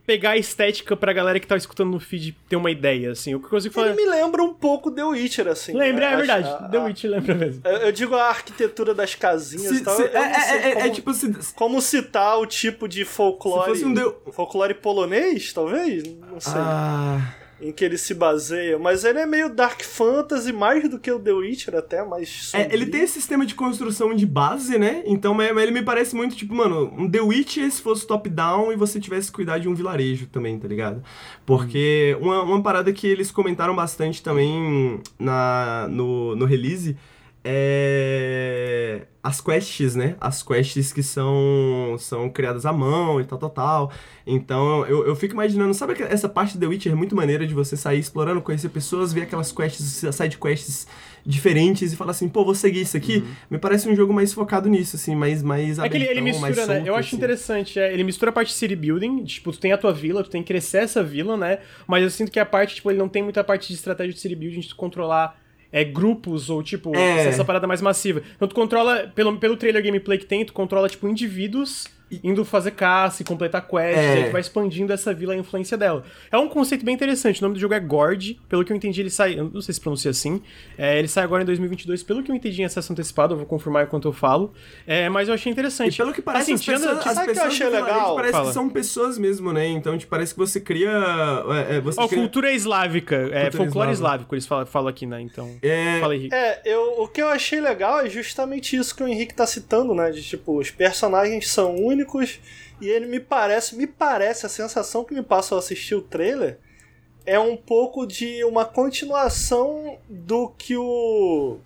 pegar 0.07 0.31
a 0.31 0.37
estética 0.39 0.97
pra 0.97 1.13
galera 1.13 1.39
que 1.39 1.47
tá 1.47 1.57
escutando 1.57 1.91
no 1.91 2.01
feed 2.01 2.35
ter 2.49 2.57
uma 2.57 2.71
ideia, 2.71 3.13
assim. 3.13 3.35
O 3.35 3.41
que 3.41 3.45
eu 3.47 3.51
consigo 3.51 3.75
falar... 3.75 3.89
Ele 3.89 3.97
me 3.97 4.07
lembra 4.07 4.43
um 4.43 4.55
pouco 4.55 4.91
The 4.91 5.05
Witcher, 5.05 5.49
assim. 5.49 5.75
Lembra, 5.75 6.09
né? 6.09 6.13
é 6.13 6.17
verdade. 6.17 6.49
A, 6.49 6.69
The 6.69 6.79
Witcher 6.79 7.11
lembra 7.11 7.35
mesmo. 7.35 7.63
Eu 7.65 7.93
digo 7.93 8.15
a 8.15 8.29
arquitetura 8.29 8.95
das 8.95 9.15
casinhas 9.15 9.69
se, 9.69 9.83
e 9.83 9.85
tal. 9.85 9.95
Se, 9.95 10.05
é, 10.05 10.17
é, 10.17 10.71
é, 10.71 10.73
como, 10.73 10.87
é, 10.87 10.91
tipo... 10.91 11.15
Se, 11.15 11.53
como 11.55 11.81
citar 11.83 12.39
o 12.39 12.47
tipo 12.47 12.89
de 12.89 13.05
folclore... 13.05 13.77
Se 13.77 13.83
fosse 13.83 13.85
um 13.85 13.95
The... 13.95 14.33
Folclore 14.33 14.75
polonês, 14.75 15.53
talvez? 15.53 16.03
Não 16.05 16.41
sei. 16.41 16.55
Ah 16.57 17.35
em 17.63 17.71
que 17.71 17.85
ele 17.85 17.97
se 17.97 18.13
baseia, 18.13 18.79
mas 18.79 19.05
ele 19.05 19.21
é 19.21 19.27
meio 19.27 19.49
dark 19.49 19.83
fantasy 19.83 20.53
mais 20.53 20.89
do 20.89 20.99
que 20.99 21.11
o 21.11 21.19
The 21.19 21.33
Witcher 21.33 21.77
até, 21.77 22.05
mais 22.05 22.51
É, 22.55 22.69
ele 22.75 22.87
tem 22.87 23.03
esse 23.03 23.15
sistema 23.15 23.47
de 23.47 23.55
construção 23.55 24.15
de 24.15 24.27
base, 24.27 24.79
né? 24.79 25.03
Então, 25.07 25.33
mas 25.33 25.57
ele 25.57 25.71
me 25.71 25.83
parece 25.83 26.17
muito 26.17 26.35
tipo, 26.35 26.55
mano, 26.55 26.93
um 26.99 27.09
The 27.09 27.21
Witcher 27.21 27.71
se 27.71 27.81
fosse 27.81 28.07
top-down 28.07 28.73
e 28.73 28.77
você 28.77 28.99
tivesse 28.99 29.29
que 29.29 29.37
cuidar 29.37 29.59
de 29.59 29.69
um 29.69 29.75
vilarejo 29.75 30.27
também, 30.27 30.59
tá 30.59 30.67
ligado? 30.67 31.03
Porque 31.47 32.17
hum. 32.21 32.27
uma, 32.27 32.43
uma 32.43 32.63
parada 32.63 32.93
que 32.93 33.07
eles 33.07 33.31
comentaram 33.31 33.75
bastante 33.75 34.23
também 34.23 35.01
na, 35.19 35.87
no, 35.89 36.35
no 36.35 36.45
release 36.45 36.97
é 37.45 39.07
as 39.23 39.41
quests, 39.41 39.95
né? 39.95 40.17
As 40.21 40.43
quests 40.43 40.93
que 40.93 41.03
são, 41.03 41.95
são 41.97 42.29
criadas 42.29 42.67
à 42.67 42.73
mão 42.73 43.21
e 43.21 43.25
tal, 43.25 43.39
tal, 43.39 43.51
tal. 43.51 43.93
Então, 44.27 44.85
eu, 44.87 45.07
eu 45.07 45.15
fico 45.15 45.35
imaginando, 45.35 45.73
sabe 45.73 45.95
que 45.95 46.03
essa 46.03 46.29
parte 46.29 46.55
do 46.55 46.61
The 46.61 46.67
Witcher 46.67 46.93
é 46.93 46.95
muito 46.95 47.15
maneira 47.15 47.47
de 47.47 47.55
você 47.55 47.77
sair 47.77 48.01
explorando, 48.01 48.43
conhecer 48.43 48.69
pessoas, 48.69 49.13
ver 49.13 49.23
aquelas 49.23 49.53
quests, 49.53 50.05
side 50.13 50.37
quests 50.39 50.89
diferentes 51.25 51.93
e 51.93 51.97
falar 51.97 52.11
assim, 52.11 52.29
pô, 52.29 52.45
vou 52.45 52.55
seguir 52.55 52.81
isso 52.81 52.97
aqui. 52.97 53.19
Uhum. 53.19 53.35
Me 53.53 53.59
parece 53.59 53.89
um 53.89 53.95
jogo 53.95 54.13
mais 54.13 54.33
focado 54.33 54.69
nisso, 54.69 54.97
assim, 54.97 55.15
mais 55.15 55.41
mais 55.41 55.79
É 55.79 55.89
que 55.89 55.97
ele, 55.97 56.09
ele 56.09 56.21
mistura, 56.21 56.55
solto, 56.55 56.69
né? 56.69 56.83
Eu 56.85 56.97
acho 56.97 57.09
assim. 57.09 57.17
interessante, 57.17 57.79
é, 57.79 57.93
ele 57.93 58.03
mistura 58.03 58.31
a 58.31 58.35
parte 58.35 58.49
de 58.49 58.55
city 58.55 58.75
building, 58.75 59.23
tipo, 59.23 59.53
tu 59.53 59.61
tem 59.61 59.73
a 59.73 59.79
tua 59.79 59.93
vila, 59.93 60.25
tu 60.25 60.31
tem 60.31 60.43
que 60.43 60.49
crescer 60.49 60.79
essa 60.79 61.03
vila, 61.03 61.37
né? 61.37 61.61
Mas 61.87 62.03
eu 62.03 62.11
sinto 62.11 62.33
que 62.33 62.41
a 62.41 62.47
parte, 62.47 62.75
tipo, 62.75 62.91
ele 62.91 62.99
não 62.99 63.09
tem 63.09 63.23
muita 63.23 63.45
parte 63.45 63.69
de 63.69 63.75
estratégia 63.75 64.13
de 64.13 64.19
city 64.19 64.35
building, 64.35 64.61
de 64.61 64.71
tu 64.71 64.77
controlar 64.77 65.41
é, 65.73 65.83
grupos 65.83 66.51
ou, 66.51 66.63
tipo, 66.63 66.95
é. 66.95 67.27
essa 67.27 67.45
parada 67.45 67.67
mais 67.67 67.81
massiva. 67.81 68.23
Então 68.37 68.47
tu 68.47 68.55
controla, 68.55 69.11
pelo, 69.15 69.37
pelo 69.39 69.57
trailer 69.57 69.83
gameplay 69.83 70.19
que 70.19 70.27
tem, 70.27 70.45
tu 70.45 70.53
controla, 70.53 70.89
tipo, 70.89 71.09
indivíduos 71.09 71.87
indo 72.23 72.45
fazer 72.45 72.73
caça 72.73 73.23
e 73.23 73.25
completar 73.25 73.67
quests, 73.67 73.97
é. 73.97 74.13
aí 74.15 74.25
tu 74.25 74.33
vai 74.33 74.41
expandindo 74.41 74.93
essa 74.93 75.13
vila, 75.15 75.35
a 75.35 75.37
influência 75.37 75.77
dela. 75.77 76.05
É 76.31 76.39
um 76.39 76.49
conceito 76.49 76.85
bem 76.85 76.95
interessante, 76.95 77.41
o 77.41 77.43
nome 77.43 77.55
do 77.55 77.61
jogo 77.61 77.75
é 77.75 77.81
Gord, 77.81 78.41
pelo 78.49 78.65
que 78.65 78.73
eu 78.73 78.77
entendi 78.77 79.01
ele 79.01 79.11
sai, 79.11 79.39
eu 79.39 79.51
não 79.53 79.61
sei 79.61 79.75
se 79.75 79.81
pronuncia 79.81 80.11
assim, 80.11 80.43
é, 80.77 80.99
ele 80.99 81.09
sai 81.09 81.25
agora 81.25 81.43
em 81.43 81.47
2022, 81.47 82.03
pelo 82.03 82.23
que 82.23 82.31
eu 82.31 82.35
entendi 82.35 82.63
em 82.63 82.65
acesso 82.65 82.93
antecipado, 82.93 83.35
eu 83.35 83.39
vou 83.39 83.47
confirmar 83.47 83.85
enquanto 83.85 84.09
eu 84.09 84.13
falo, 84.13 84.53
é, 84.87 85.09
mas 85.09 85.29
eu 85.29 85.35
achei 85.35 85.51
interessante. 85.51 85.95
E 85.95 85.97
pelo 85.97 86.13
que 86.13 86.23
parece, 86.23 86.53
assim, 86.53 86.55
as 86.55 86.81
pessoas, 86.81 86.99
as 86.99 87.05
pessoas 87.05 87.33
que 87.33 87.39
eu 87.39 87.45
achei 87.45 87.69
legal? 87.69 88.15
Parece 88.17 88.33
Fala. 88.33 88.47
que 88.49 88.53
são 88.53 88.69
pessoas 88.69 89.19
mesmo, 89.19 89.53
né, 89.53 89.67
então 89.67 89.97
tipo, 89.97 90.11
parece 90.11 90.35
que 90.35 90.39
você 90.39 90.61
cria... 90.61 90.91
É, 91.69 91.77
é 91.77 91.81
você 91.81 92.01
oh, 92.01 92.09
cria... 92.09 92.21
cultura 92.21 92.53
eslávica, 92.53 93.17
é, 93.17 93.43
cultura 93.43 93.53
folclore 93.53 93.93
eslávico, 93.93 94.35
eles 94.35 94.47
falam, 94.47 94.67
falam 94.67 94.89
aqui, 94.89 95.07
né, 95.07 95.21
então... 95.21 95.57
É... 95.63 96.01
Fala, 96.01 96.15
Henrique. 96.15 96.35
É, 96.35 96.63
eu, 96.65 97.03
o 97.03 97.09
que 97.09 97.23
eu 97.23 97.29
achei 97.29 97.61
legal 97.61 98.01
é 98.01 98.09
justamente 98.09 98.77
isso 98.77 98.95
que 98.95 99.03
o 99.03 99.09
Henrique 99.09 99.35
tá 99.35 99.47
citando, 99.47 99.95
né, 99.95 100.11
de 100.11 100.23
tipo, 100.23 100.59
os 100.59 100.71
personagens 100.71 101.49
são 101.49 101.77
únicos 101.77 102.02
e 102.81 102.89
ele 102.89 103.07
me 103.07 103.21
parece, 103.21 103.77
me 103.77 103.87
parece, 103.87 104.47
a 104.47 104.49
sensação 104.49 105.05
que 105.05 105.15
me 105.15 105.23
passa 105.23 105.55
ao 105.55 105.59
assistir 105.59 105.95
o 105.95 106.03
trailer 106.03 106.59
é 107.25 107.39
um 107.39 107.57
pouco 107.57 108.07
de 108.07 108.43
uma 108.45 108.65
continuação 108.65 109.99
do 110.09 110.49
que 110.49 110.77
o. 110.77 111.59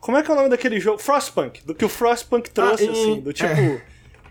Como 0.00 0.16
é 0.16 0.22
que 0.22 0.30
é 0.30 0.32
o 0.34 0.36
nome 0.36 0.48
daquele 0.48 0.78
jogo? 0.78 0.98
Frostpunk. 0.98 1.64
Do 1.66 1.74
que 1.74 1.84
o 1.84 1.88
Frostpunk 1.88 2.50
trouxe, 2.50 2.86
Ah, 2.88 2.92
assim. 2.92 3.20
Do 3.20 3.32
tipo. 3.32 3.48
é. 3.50 3.82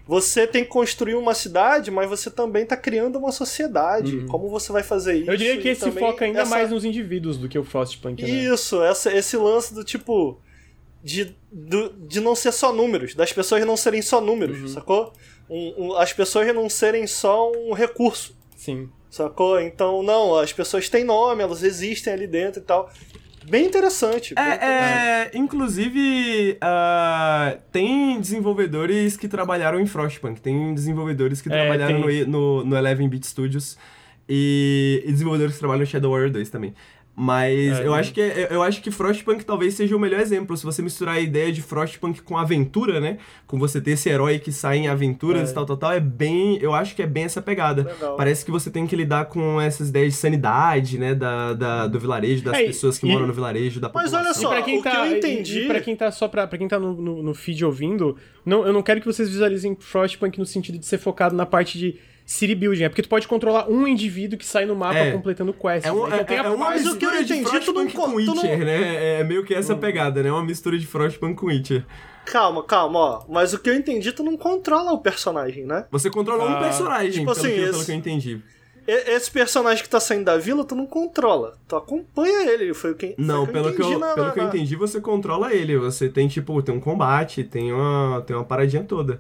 Você 0.08 0.46
tem 0.46 0.64
que 0.64 0.70
construir 0.70 1.16
uma 1.16 1.34
cidade, 1.34 1.90
mas 1.90 2.08
você 2.08 2.30
também 2.30 2.64
tá 2.64 2.78
criando 2.78 3.18
uma 3.18 3.32
sociedade. 3.32 4.24
Como 4.28 4.48
você 4.50 4.72
vai 4.72 4.84
fazer 4.84 5.16
isso? 5.18 5.32
Eu 5.32 5.36
diria 5.36 5.58
que 5.60 5.68
esse 5.70 5.92
foca 5.92 6.26
ainda 6.26 6.42
essa- 6.42 6.50
mais 6.52 6.70
nos 6.70 6.86
indivíduos 6.86 7.38
do 7.40 7.50
que 7.50 7.58
o 7.58 7.64
Frostpunk, 7.64 8.22
né? 8.22 8.30
Isso, 8.30 8.84
essa, 8.84 9.12
esse 9.12 9.36
lance 9.36 9.74
do 9.74 9.84
tipo. 9.84 10.40
De, 11.06 11.36
do- 11.52 11.94
de 12.08 12.20
não 12.20 12.34
ser 12.36 12.52
só 12.52 12.74
números, 12.74 13.14
das 13.14 13.32
pessoas 13.32 13.64
não 13.64 13.78
serem 13.78 14.02
só 14.02 14.20
números, 14.20 14.60
Uhum. 14.60 14.68
sacou? 14.70 15.14
Um- 15.48 15.74
um- 15.78 15.94
as 15.98 16.12
pessoas 16.12 16.48
não 16.56 16.68
serem 16.68 17.06
só 17.06 17.52
um 17.52 17.74
recurso, 17.74 18.36
Sim. 18.58 18.90
sacou? 19.08 19.62
Então, 19.62 20.02
não, 20.02 20.36
as 20.36 20.52
pessoas 20.52 20.90
têm 20.90 21.04
nome, 21.04 21.44
elas 21.44 21.62
existem 21.62 22.12
ali 22.12 22.26
dentro 22.26 22.60
e 22.60 22.64
tal. 22.66 22.90
Bem 23.48 23.68
interessante. 23.68 24.34
bem 24.34 24.44
interessante. 24.44 24.66
É, 24.66 25.32
é, 25.36 25.38
inclusive, 25.38 26.58
ah, 26.60 27.58
tem 27.72 28.20
desenvolvedores 28.20 29.16
que 29.16 29.28
trabalharam 29.28 29.80
em 29.80 29.86
Frostpunk, 29.86 30.42
tem 30.42 30.74
desenvolvedores 30.74 31.40
que 31.42 31.50
É, 31.50 31.52
trabalharam 31.52 32.02
tem. 32.02 32.26
no, 32.26 32.32
no, 32.62 32.66
no 32.66 32.76
Eleven 32.76 33.08
Beat 33.08 33.26
Studios 33.26 33.78
e, 34.28 35.04
e 35.06 35.12
desenvolvedores 35.12 35.54
que 35.54 35.60
trabalham 35.60 35.82
no 35.82 35.86
Shadow 35.86 36.12
Warrior 36.12 36.32
2 36.32 36.50
também. 36.50 36.74
Mas 37.18 37.58
É, 37.80 37.88
eu, 37.88 37.92
tem. 37.92 38.00
acho 38.00 38.14
que, 38.14 38.22
é- 38.22 38.48
eu 38.52 38.62
acho 38.62 38.82
que 38.82 38.92
Frostpunk 38.92 39.46
talvez 39.46 39.74
seja 39.74 39.96
o 39.96 40.00
melhor 40.00 40.20
exemplo. 40.20 40.56
Se 40.58 40.66
você 40.66 40.82
misturar 40.82 41.16
a 41.16 41.20
ideia 41.22 41.50
de 41.52 41.62
Frostpunk 41.62 42.22
com 42.22 42.38
aventura, 42.38 43.00
né? 43.00 43.20
Com 43.48 43.58
você 43.58 43.80
ter 43.80 43.92
esse 43.92 44.10
herói 44.10 44.38
que 44.38 44.52
sai 44.52 44.80
em 44.80 44.88
aventuras 44.90 45.48
É. 45.48 45.52
e 45.52 45.56
tal, 45.56 45.66
tal, 45.66 45.78
tal, 45.78 45.92
é 45.94 46.00
bem. 46.02 46.58
Eu 46.62 46.74
acho 46.74 46.94
que 46.94 47.02
é 47.02 47.08
bem 47.08 47.24
essa 47.24 47.42
pegada. 47.42 47.84
Legal. 47.84 48.18
Parece 48.18 48.44
que 48.44 48.52
você 48.52 48.70
tem 48.70 48.86
que 48.86 48.96
lidar 48.98 49.26
com 49.28 49.62
essas 49.62 49.88
ideias 49.90 50.12
de 50.14 50.20
sanidade, 50.20 50.98
né? 50.98 51.16
Da, 51.16 51.54
da- 51.54 51.88
do 51.88 51.98
vilarejo, 52.00 52.44
das 52.44 52.58
É, 52.58 52.66
pessoas 52.66 52.98
que 52.98 53.08
e- 53.08 53.12
moram 53.12 53.28
no 53.28 53.34
vilarejo, 53.34 53.80
da 53.80 53.90
Mas 53.94 54.12
população. 54.12 54.20
olha 54.20 54.34
só, 54.34 54.50
pra 54.50 54.62
quem 54.62 54.80
o 54.80 54.84
que 54.84 54.90
tá, 54.90 55.08
eu 55.08 55.14
e- 55.14 55.18
entendi- 55.18 55.68
pra 55.68 55.80
quem 55.80 55.96
tá 55.96 56.12
só 56.12 56.28
pra, 56.28 56.46
pra 56.46 56.58
quem 56.58 56.68
tá 56.68 56.78
no, 56.78 56.94
no, 56.94 57.24
no 57.24 57.34
feed 57.34 57.64
ouvindo, 57.64 58.18
não, 58.46 58.68
eu 58.68 58.74
não 58.74 58.82
quero 58.84 59.00
que 59.00 59.06
vocês 59.08 59.30
visualizem 59.30 59.78
Frostpunk 59.80 60.38
no 60.38 60.46
sentido 60.46 60.78
de 60.78 60.86
ser 60.86 60.98
focado 60.98 61.34
na 61.34 61.46
parte 61.46 61.78
de 61.80 61.96
city 62.26 62.56
building, 62.56 62.84
é 62.84 62.90
porque 62.90 63.02
tu 63.04 63.10
pode 63.10 63.28
controlar 63.28 63.70
um 63.70 63.88
indivíduo 63.88 64.38
que 64.38 64.46
sai 64.46 64.66
no 64.66 64.76
mapa 64.76 64.98
É. 64.98 65.12
completando 65.12 65.54
quests. 65.54 65.86
É, 65.86 65.92
um, 65.92 66.08
né? 66.08 66.26
é, 66.28 66.40
a 66.40 66.44
é 66.44 66.50
uma 66.50 66.70
Mas 66.72 66.86
o 66.88 66.98
que 66.98 67.06
eu 67.06 67.12
mistura 67.12 67.24
de 67.24 67.34
entendi, 67.34 67.66
tu 67.66 67.72
não 67.74 67.88
Frostpunk 67.90 67.94
com 67.94 68.02
co- 68.02 68.08
tu 68.08 68.36
não- 68.36 68.44
Witcher, 68.44 68.66
né? 68.66 69.20
É 69.20 69.24
meio 69.24 69.46
que 69.46 69.54
essa 69.54 69.76
pegada, 69.76 70.24
né? 70.24 70.32
Uma 70.32 70.44
mistura 70.44 70.78
de 70.78 70.88
Frostpunk 70.88 71.36
com 71.36 71.46
Witcher. 71.48 71.86
Calma, 72.26 72.64
calma, 72.64 73.00
ó. 73.00 73.24
Mas 73.30 73.54
o 73.54 73.60
que 73.60 73.70
eu 73.70 73.76
entendi, 73.76 74.12
tu 74.12 74.24
não 74.24 74.36
controla 74.36 74.92
o 74.92 74.98
personagem, 74.98 75.64
né? 75.66 75.86
Você 75.92 76.10
controla 76.10 76.44
um 76.50 76.54
Ah, 76.56 76.60
personagem, 76.60 77.12
tipo 77.12 77.26
pelo, 77.26 77.32
assim, 77.32 77.50
que, 77.50 77.56
pelo 77.62 77.70
esse- 77.78 77.86
que 77.86 77.92
eu 77.92 77.96
entendi. 77.96 78.42
Esse 78.88 79.32
personagem 79.32 79.84
que 79.84 79.90
tá 79.90 80.00
saindo 80.00 80.26
da 80.26 80.38
vila, 80.38 80.64
tu 80.64 80.76
não 80.76 80.86
controla. 80.86 81.54
Tu 81.68 81.76
acompanha 81.76 82.52
ele. 82.52 82.72
Foi 82.74 82.92
o 82.92 82.96
que, 82.96 83.16
Não, 83.18 83.46
que 83.46 83.52
pelo, 83.54 83.74
que 83.74 83.82
eu, 83.82 83.86
entendi 83.88 84.00
na- 84.00 84.14
pelo 84.14 84.32
que 84.32 84.40
eu 84.40 84.44
na- 84.44 84.50
entendi, 84.50 84.76
você 84.76 85.02
controla 85.02 85.54
ele. 85.54 85.76
Você 85.78 86.08
tem, 86.10 86.28
tipo, 86.28 86.62
tem 86.62 86.74
um 86.76 86.80
combate, 86.80 87.44
tem 87.44 87.72
uma, 87.74 88.22
tem 88.26 88.36
uma 88.36 88.46
paradinha 88.46 88.84
toda. 88.84 89.20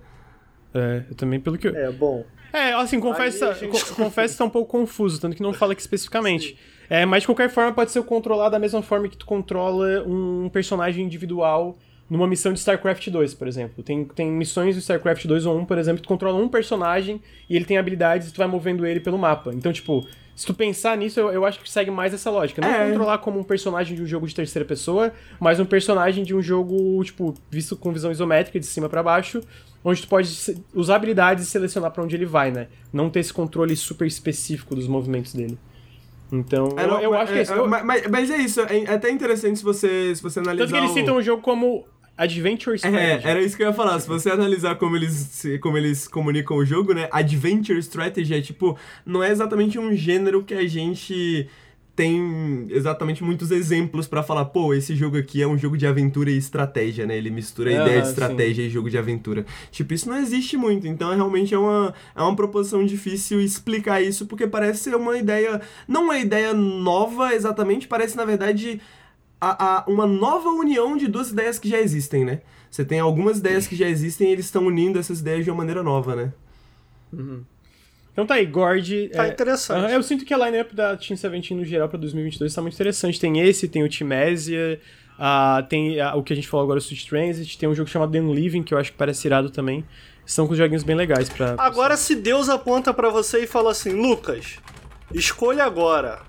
É, 0.73 1.03
eu 1.09 1.15
também 1.15 1.39
pelo 1.39 1.57
que 1.57 1.67
eu... 1.67 1.75
É, 1.75 1.91
bom. 1.91 2.23
É, 2.55 2.73
assim, 2.73 2.99
confesso, 2.99 3.39
gente- 3.55 3.85
que 3.93 4.37
tá 4.37 4.45
um 4.45 4.49
pouco 4.49 4.71
confuso, 4.71 5.19
tanto 5.19 5.35
que 5.35 5.43
não 5.43 5.53
fala 5.53 5.73
aqui 5.73 5.81
especificamente. 5.81 6.57
É, 6.89 7.05
mas 7.05 7.23
de 7.23 7.27
qualquer 7.27 7.49
forma 7.49 7.73
pode 7.73 7.91
ser 7.91 8.01
controlado 8.03 8.51
da 8.51 8.59
mesma 8.59 8.81
forma 8.81 9.07
que 9.09 9.17
tu 9.17 9.25
controla 9.25 10.03
um 10.07 10.49
personagem 10.49 11.03
individual 11.03 11.77
numa 12.09 12.27
missão 12.27 12.53
de 12.53 12.59
StarCraft 12.59 13.09
2, 13.09 13.33
por 13.33 13.47
exemplo. 13.47 13.83
Tem, 13.83 14.05
tem 14.05 14.31
missões 14.31 14.75
do 14.75 14.79
StarCraft 14.79 15.25
2 15.25 15.45
ou 15.45 15.57
1, 15.59 15.65
por 15.65 15.77
exemplo, 15.77 15.97
que 16.01 16.03
tu 16.03 16.07
controla 16.07 16.37
um 16.37 16.47
personagem 16.47 17.21
e 17.49 17.55
ele 17.55 17.65
tem 17.65 17.77
habilidades 17.77 18.29
e 18.29 18.33
tu 18.33 18.37
vai 18.37 18.47
movendo 18.47 18.85
ele 18.85 18.99
pelo 18.99 19.17
mapa. 19.17 19.51
Então, 19.53 19.73
tipo, 19.73 20.05
se 20.35 20.45
tu 20.45 20.53
pensar 20.53 20.95
nisso, 20.97 21.19
eu, 21.19 21.31
eu 21.31 21.45
acho 21.45 21.59
que 21.59 21.69
segue 21.69 21.89
mais 21.89 22.13
essa 22.13 22.29
lógica. 22.29 22.61
Não 22.61 22.69
É. 22.69 22.89
controlar 22.89 23.17
como 23.19 23.39
um 23.39 23.43
personagem 23.43 23.95
de 23.95 24.03
um 24.03 24.05
jogo 24.05 24.27
de 24.27 24.35
terceira 24.35 24.67
pessoa, 24.67 25.11
mas 25.39 25.59
um 25.59 25.65
personagem 25.65 26.23
de 26.23 26.35
um 26.35 26.41
jogo, 26.41 27.03
tipo, 27.03 27.33
visto 27.49 27.75
com 27.75 27.91
visão 27.91 28.11
isométrica, 28.11 28.59
de 28.59 28.65
cima 28.67 28.87
pra 28.87 29.01
baixo, 29.01 29.41
onde 29.83 30.01
tu 30.01 30.07
pode 30.07 30.29
usar 30.73 30.95
habilidades 30.97 31.47
e 31.47 31.47
selecionar 31.49 31.89
pra 31.91 32.03
onde 32.03 32.15
ele 32.15 32.25
vai, 32.25 32.51
né? 32.51 32.67
Não 32.93 33.09
ter 33.09 33.21
esse 33.21 33.33
controle 33.33 33.75
super 33.75 34.05
específico 34.05 34.75
dos 34.75 34.87
movimentos 34.87 35.33
dele. 35.33 35.57
Então, 36.31 36.69
É, 36.75 36.83
eu, 36.83 36.87
não, 36.87 36.99
eu 37.01 37.11
mas- 37.11 37.21
acho 37.21 37.33
que 37.33 37.37
é 37.37 37.41
isso. 37.43 37.53
é, 37.53 37.57
Eu- 37.59 37.67
mas, 37.69 38.07
mas- 38.09 38.31
é 38.31 38.37
isso, 38.37 38.59
é 38.61 38.93
até 38.93 39.11
interessante 39.11 39.59
se 39.59 39.63
você, 39.63 40.13
se 40.15 40.23
você 40.23 40.39
analisar. 40.39 40.65
Tanto 40.65 40.73
que 40.73 40.79
eles 40.79 40.91
o- 40.91 40.93
citam 40.95 41.17
o 41.17 41.21
jogo 41.21 41.41
como 41.41 41.85
Adventure 42.17 42.75
É, 42.75 42.77
Strategy. 42.77 43.27
era 43.27 43.41
isso 43.41 43.57
que 43.57 43.63
eu 43.63 43.67
ia 43.67 43.73
falar. 43.73 43.99
Se 43.99 44.07
você 44.07 44.29
analisar 44.29 44.75
como 44.75 44.95
eles, 44.95 45.43
como 45.61 45.77
eles 45.77 46.07
comunicam 46.07 46.57
o 46.57 46.65
jogo, 46.65 46.93
né? 46.93 47.09
Adventure 47.11 47.77
Strategy 47.79 48.33
é 48.33 48.41
tipo. 48.41 48.77
Não 49.05 49.23
é 49.23 49.31
exatamente 49.31 49.77
um 49.77 49.93
gênero 49.95 50.43
que 50.43 50.53
a 50.53 50.67
gente 50.67 51.47
tem 51.95 52.67
exatamente 52.71 53.23
muitos 53.23 53.51
exemplos 53.51 54.05
pra 54.05 54.21
falar, 54.21 54.43
pô, 54.45 54.73
esse 54.73 54.93
jogo 54.97 55.17
aqui 55.17 55.41
é 55.41 55.47
um 55.47 55.57
jogo 55.57 55.77
de 55.77 55.87
aventura 55.87 56.29
e 56.29 56.37
estratégia, 56.37 57.05
né? 57.05 57.15
Ele 57.17 57.29
mistura 57.29 57.69
a 57.71 57.73
Aham, 57.73 57.81
ideia 57.83 58.01
de 58.01 58.07
sim. 58.07 58.11
estratégia 58.13 58.63
e 58.63 58.69
jogo 58.69 58.89
de 58.89 58.97
aventura. 58.97 59.45
Tipo, 59.71 59.93
isso 59.93 60.09
não 60.09 60.17
existe 60.17 60.57
muito, 60.57 60.85
então 60.87 61.09
é 61.11 61.15
realmente 61.15 61.53
é 61.53 61.57
uma, 61.57 61.93
é 62.13 62.21
uma 62.21 62.35
proposição 62.35 62.85
difícil 62.85 63.39
explicar 63.39 64.01
isso, 64.01 64.25
porque 64.25 64.45
parece 64.45 64.83
ser 64.83 64.95
uma 64.95 65.17
ideia. 65.17 65.61
Não 65.87 66.03
uma 66.03 66.17
ideia 66.17 66.53
nova 66.53 67.33
exatamente, 67.33 67.87
parece, 67.87 68.17
na 68.17 68.25
verdade, 68.25 68.81
a, 69.51 69.77
a- 69.79 69.83
uma 69.87 70.05
nova 70.05 70.49
união 70.49 70.95
de 70.97 71.07
duas 71.07 71.31
ideias 71.31 71.59
que 71.59 71.69
já 71.69 71.79
existem, 71.79 72.23
né? 72.25 72.41
Você 72.69 72.83
tem 72.83 72.99
algumas 72.99 73.37
ideias 73.39 73.67
que 73.67 73.75
já 73.75 73.87
existem 73.87 74.29
e 74.29 74.31
eles 74.33 74.45
estão 74.45 74.65
unindo 74.65 74.99
essas 74.99 75.19
ideias 75.21 75.45
de 75.45 75.51
uma 75.51 75.57
maneira 75.57 75.81
nova, 75.81 76.15
né? 76.15 76.33
Então 78.11 78.25
tá 78.25 78.35
aí, 78.35 78.45
Gord. 78.45 79.09
Tá 79.09 79.27
é, 79.27 79.29
interessante. 79.29 79.91
eu 79.93 80.03
sinto 80.03 80.25
que 80.25 80.33
a 80.33 80.37
lineup 80.37 80.73
da 80.73 80.95
Team 80.95 81.15
17 81.15 81.53
no 81.53 81.65
geral 81.65 81.87
pra 81.89 81.97
2022 81.99 82.53
tá 82.53 82.61
muito 82.61 82.73
interessante. 82.73 83.19
Tem 83.19 83.39
esse, 83.39 83.67
tem 83.67 83.83
o 83.83 83.89
Timesia, 83.89 84.79
ah, 85.17 85.65
tem 85.69 85.99
ah, 85.99 86.15
o 86.15 86.23
que 86.23 86.33
a 86.33 86.35
gente 86.35 86.47
falou 86.47 86.63
agora, 86.63 86.79
o 86.79 86.81
Switch 86.81 87.05
Transit, 87.07 87.57
tem 87.57 87.67
um 87.67 87.75
jogo 87.75 87.89
chamado 87.89 88.11
The 88.11 88.19
Living, 88.19 88.63
que 88.63 88.73
eu 88.73 88.77
acho 88.77 88.91
que 88.91 88.97
parece 88.97 89.27
irado 89.27 89.49
também. 89.49 89.85
São 90.25 90.47
com 90.47 90.55
joguinhos 90.55 90.83
bem 90.83 90.95
legais 90.95 91.29
pra. 91.29 91.55
Agora, 91.57 91.95
se 91.95 92.15
Deus 92.15 92.49
aponta 92.49 92.93
pra 92.93 93.09
você 93.09 93.43
e 93.43 93.47
fala 93.47 93.71
assim, 93.71 93.91
Lucas, 93.91 94.57
escolha 95.13 95.63
agora, 95.63 96.21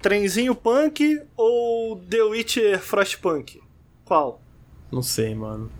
Trenzinho 0.00 0.54
Punk 0.54 1.20
ou 1.36 1.96
The 2.08 2.22
Witcher 2.22 2.78
Frostpunk? 2.80 3.60
Qual? 4.04 4.40
Não 4.92 5.02
sei, 5.02 5.34
mano. 5.34 5.70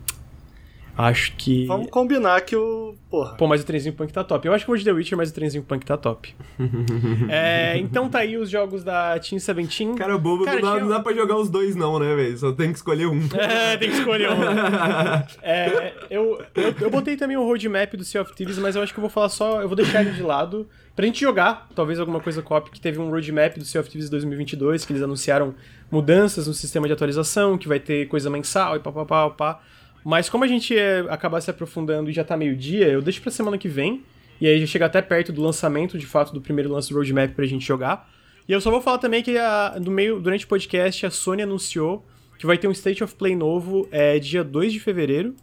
Acho 0.99 1.37
que. 1.37 1.67
Vamos 1.67 1.91
combinar 1.91 2.41
que 2.41 2.57
o... 2.57 2.95
Porra. 3.11 3.35
Pô, 3.37 3.47
mas 3.47 3.61
o 3.61 3.67
trenzinho 3.67 3.95
punk 3.95 4.11
tá 4.15 4.25
top. 4.25 4.49
Eu 4.49 4.55
acho 4.55 4.65
que 4.65 4.71
vou 4.71 4.79
de 4.79 4.85
The 4.85 4.93
Witcher, 4.93 5.19
mas 5.19 5.29
o 5.29 5.35
trenzinho 5.35 5.63
punk 5.63 5.85
tá 5.85 5.95
top. 5.95 6.35
É, 7.29 7.77
então 7.77 8.09
tá 8.09 8.21
aí 8.21 8.39
os 8.39 8.49
jogos 8.49 8.83
da 8.83 9.19
Team 9.19 9.39
17. 9.39 9.95
Cara, 9.99 10.17
bobo, 10.17 10.45
Cara, 10.45 10.59
não, 10.59 10.63
dá, 10.63 10.71
tinha- 10.73 10.83
não 10.85 10.89
dá 10.89 11.01
pra 11.01 11.13
jogar 11.13 11.37
os 11.37 11.51
dois 11.51 11.77
não, 11.77 11.99
né, 11.99 12.15
velho? 12.15 12.39
Só 12.39 12.51
tem 12.51 12.71
que 12.73 12.79
escolher 12.79 13.07
um. 13.09 13.21
É, 13.37 13.77
tem 13.77 13.91
que 13.91 13.97
escolher 13.99 14.31
um. 14.31 14.37
É, 15.43 15.93
eu, 16.09 16.43
eu, 16.55 16.75
eu 16.81 16.91
botei 16.91 17.15
também 17.17 17.37
o 17.37 17.45
roadmap 17.45 17.93
do 17.95 18.03
Sea 18.05 18.23
of 18.23 18.35
Thieves, 18.35 18.59
mas 18.59 18.75
eu 18.75 18.83
acho 18.83 18.95
que 18.95 18.99
eu 18.99 19.03
vou 19.03 19.11
falar 19.11 19.29
só. 19.29 19.61
Eu 19.61 19.69
vou 19.69 19.77
deixar 19.77 20.01
ele 20.01 20.13
de 20.13 20.23
lado 20.23 20.67
pra 20.97 21.05
gente 21.05 21.21
jogar. 21.21 21.69
Talvez 21.75 22.01
alguma 22.01 22.19
coisa 22.19 22.43
copy 22.43 22.71
que 22.71 22.81
teve 22.81 22.99
um 22.99 23.11
roadmap 23.11 23.59
do 23.59 23.65
Sea 23.65 23.81
of 23.81 23.91
Thieves 23.91 24.09
2022, 24.09 24.85
que 24.87 24.93
eles 24.93 25.03
anunciaram 25.03 25.55
mudanças 25.91 26.49
no 26.49 26.55
sistema 26.55 26.87
de 26.87 26.95
atualização, 26.95 27.59
que 27.59 27.69
vai 27.69 27.79
ter 27.79 28.09
coisa 28.09 28.31
mensal 28.31 28.77
e 28.77 28.81
pá, 28.81 29.31
pá. 29.31 29.61
Mas 30.03 30.31
como 30.31 30.43
a 30.43 30.47
gente 30.47 30.77
é, 30.77 31.01
acabar 31.11 31.41
se 31.41 31.51
aprofundando 31.51 32.09
e 32.09 32.13
já 32.13 32.25
tá 32.25 32.37
meio-dia, 32.37 32.89
eu 32.89 33.03
deixo 33.03 33.21
pra 33.21 33.31
semana 33.31 33.59
que 33.59 33.69
vem. 33.69 34.03
E 34.41 34.47
aí 34.47 34.59
já 34.61 34.67
chega 34.67 34.87
até 34.87 35.03
perto 35.03 35.33
do 35.33 35.43
lançamento, 35.43 35.99
de 35.99 36.07
fato, 36.07 36.33
do 36.33 36.41
primeiro 36.41 36.73
lance 36.73 36.91
do 36.91 36.97
roadmap 36.97 37.35
pra 37.35 37.45
gente 37.45 37.65
jogar. 37.65 38.11
E 38.49 38.53
eu 38.53 38.61
só 38.61 38.71
vou 38.71 38.81
falar 38.81 38.99
também 38.99 39.23
que 39.23 39.37
a, 39.37 39.77
no 39.83 39.91
meio, 39.91 40.21
durante 40.21 40.45
o 40.45 40.49
podcast 40.49 41.05
a 41.05 41.11
Sony 41.11 41.43
anunciou 41.43 42.07
que 42.39 42.47
vai 42.47 42.57
ter 42.59 42.69
um 42.69 42.73
State 42.73 43.03
of 43.03 43.15
Play 43.15 43.35
novo 43.35 43.89
é, 43.91 44.19
dia 44.19 44.45
2 44.45 44.73
de 44.73 44.81
fevereiro, 44.81 45.35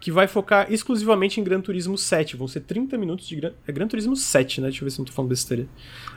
que 0.00 0.10
vai 0.10 0.26
focar 0.26 0.72
exclusivamente 0.72 1.40
em 1.40 1.44
Gran 1.44 1.60
Turismo 1.60 1.96
7. 1.98 2.34
Vão 2.36 2.48
ser 2.48 2.60
30 2.60 2.96
minutos 2.96 3.28
de 3.28 3.36
Gran, 3.36 3.52
é 3.68 3.70
Gran 3.70 3.86
Turismo 3.86 4.16
7, 4.16 4.62
né? 4.62 4.68
Deixa 4.68 4.82
eu 4.82 4.86
ver 4.86 4.90
se 4.90 4.98
eu 4.98 5.02
não 5.02 5.06
tô 5.06 5.12
falando 5.12 5.28
besteira. 5.28 5.66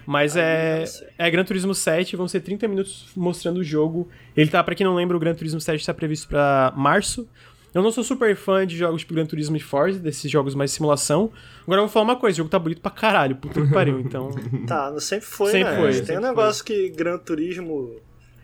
Mas 0.05 0.37
é, 0.37 0.79
nossa. 0.79 1.09
é 1.17 1.29
Gran 1.29 1.43
Turismo 1.43 1.75
7, 1.75 2.15
vão 2.15 2.27
ser 2.27 2.39
30 2.39 2.67
minutos 2.67 3.07
mostrando 3.15 3.57
o 3.57 3.63
jogo. 3.63 4.07
Ele 4.35 4.49
tá, 4.49 4.63
pra 4.63 4.73
quem 4.73 4.85
não 4.85 4.95
lembra, 4.95 5.17
o 5.17 5.19
Gran 5.19 5.35
Turismo 5.35 5.59
7 5.59 5.79
está 5.79 5.93
previsto 5.93 6.29
pra 6.29 6.73
março. 6.75 7.27
Eu 7.73 7.81
não 7.81 7.91
sou 7.91 8.03
super 8.03 8.35
fã 8.35 8.65
de 8.67 8.77
jogos 8.77 9.01
tipo 9.01 9.15
Gran 9.15 9.25
Turismo 9.25 9.57
e 9.57 9.59
Forza, 9.59 9.99
desses 9.99 10.29
jogos 10.31 10.53
mais 10.53 10.71
simulação. 10.71 11.31
Agora 11.63 11.81
eu 11.81 11.85
vou 11.85 11.91
falar 11.91 12.05
uma 12.05 12.15
coisa, 12.15 12.35
o 12.35 12.37
jogo 12.37 12.49
tá 12.49 12.59
bonito 12.59 12.81
pra 12.81 12.91
caralho, 12.91 13.35
puta 13.35 13.59
que 13.59 13.73
pariu, 13.73 13.99
então... 13.99 14.29
Tá, 14.67 14.97
sempre 14.99 15.25
foi, 15.25 15.51
Sempre 15.51 15.71
né? 15.71 15.77
foi, 15.77 15.91
Tem 15.91 16.05
sempre 16.05 16.17
um 16.17 16.21
negócio 16.21 16.63
que 16.63 16.89
Gran 16.89 17.17
Turismo 17.17 17.99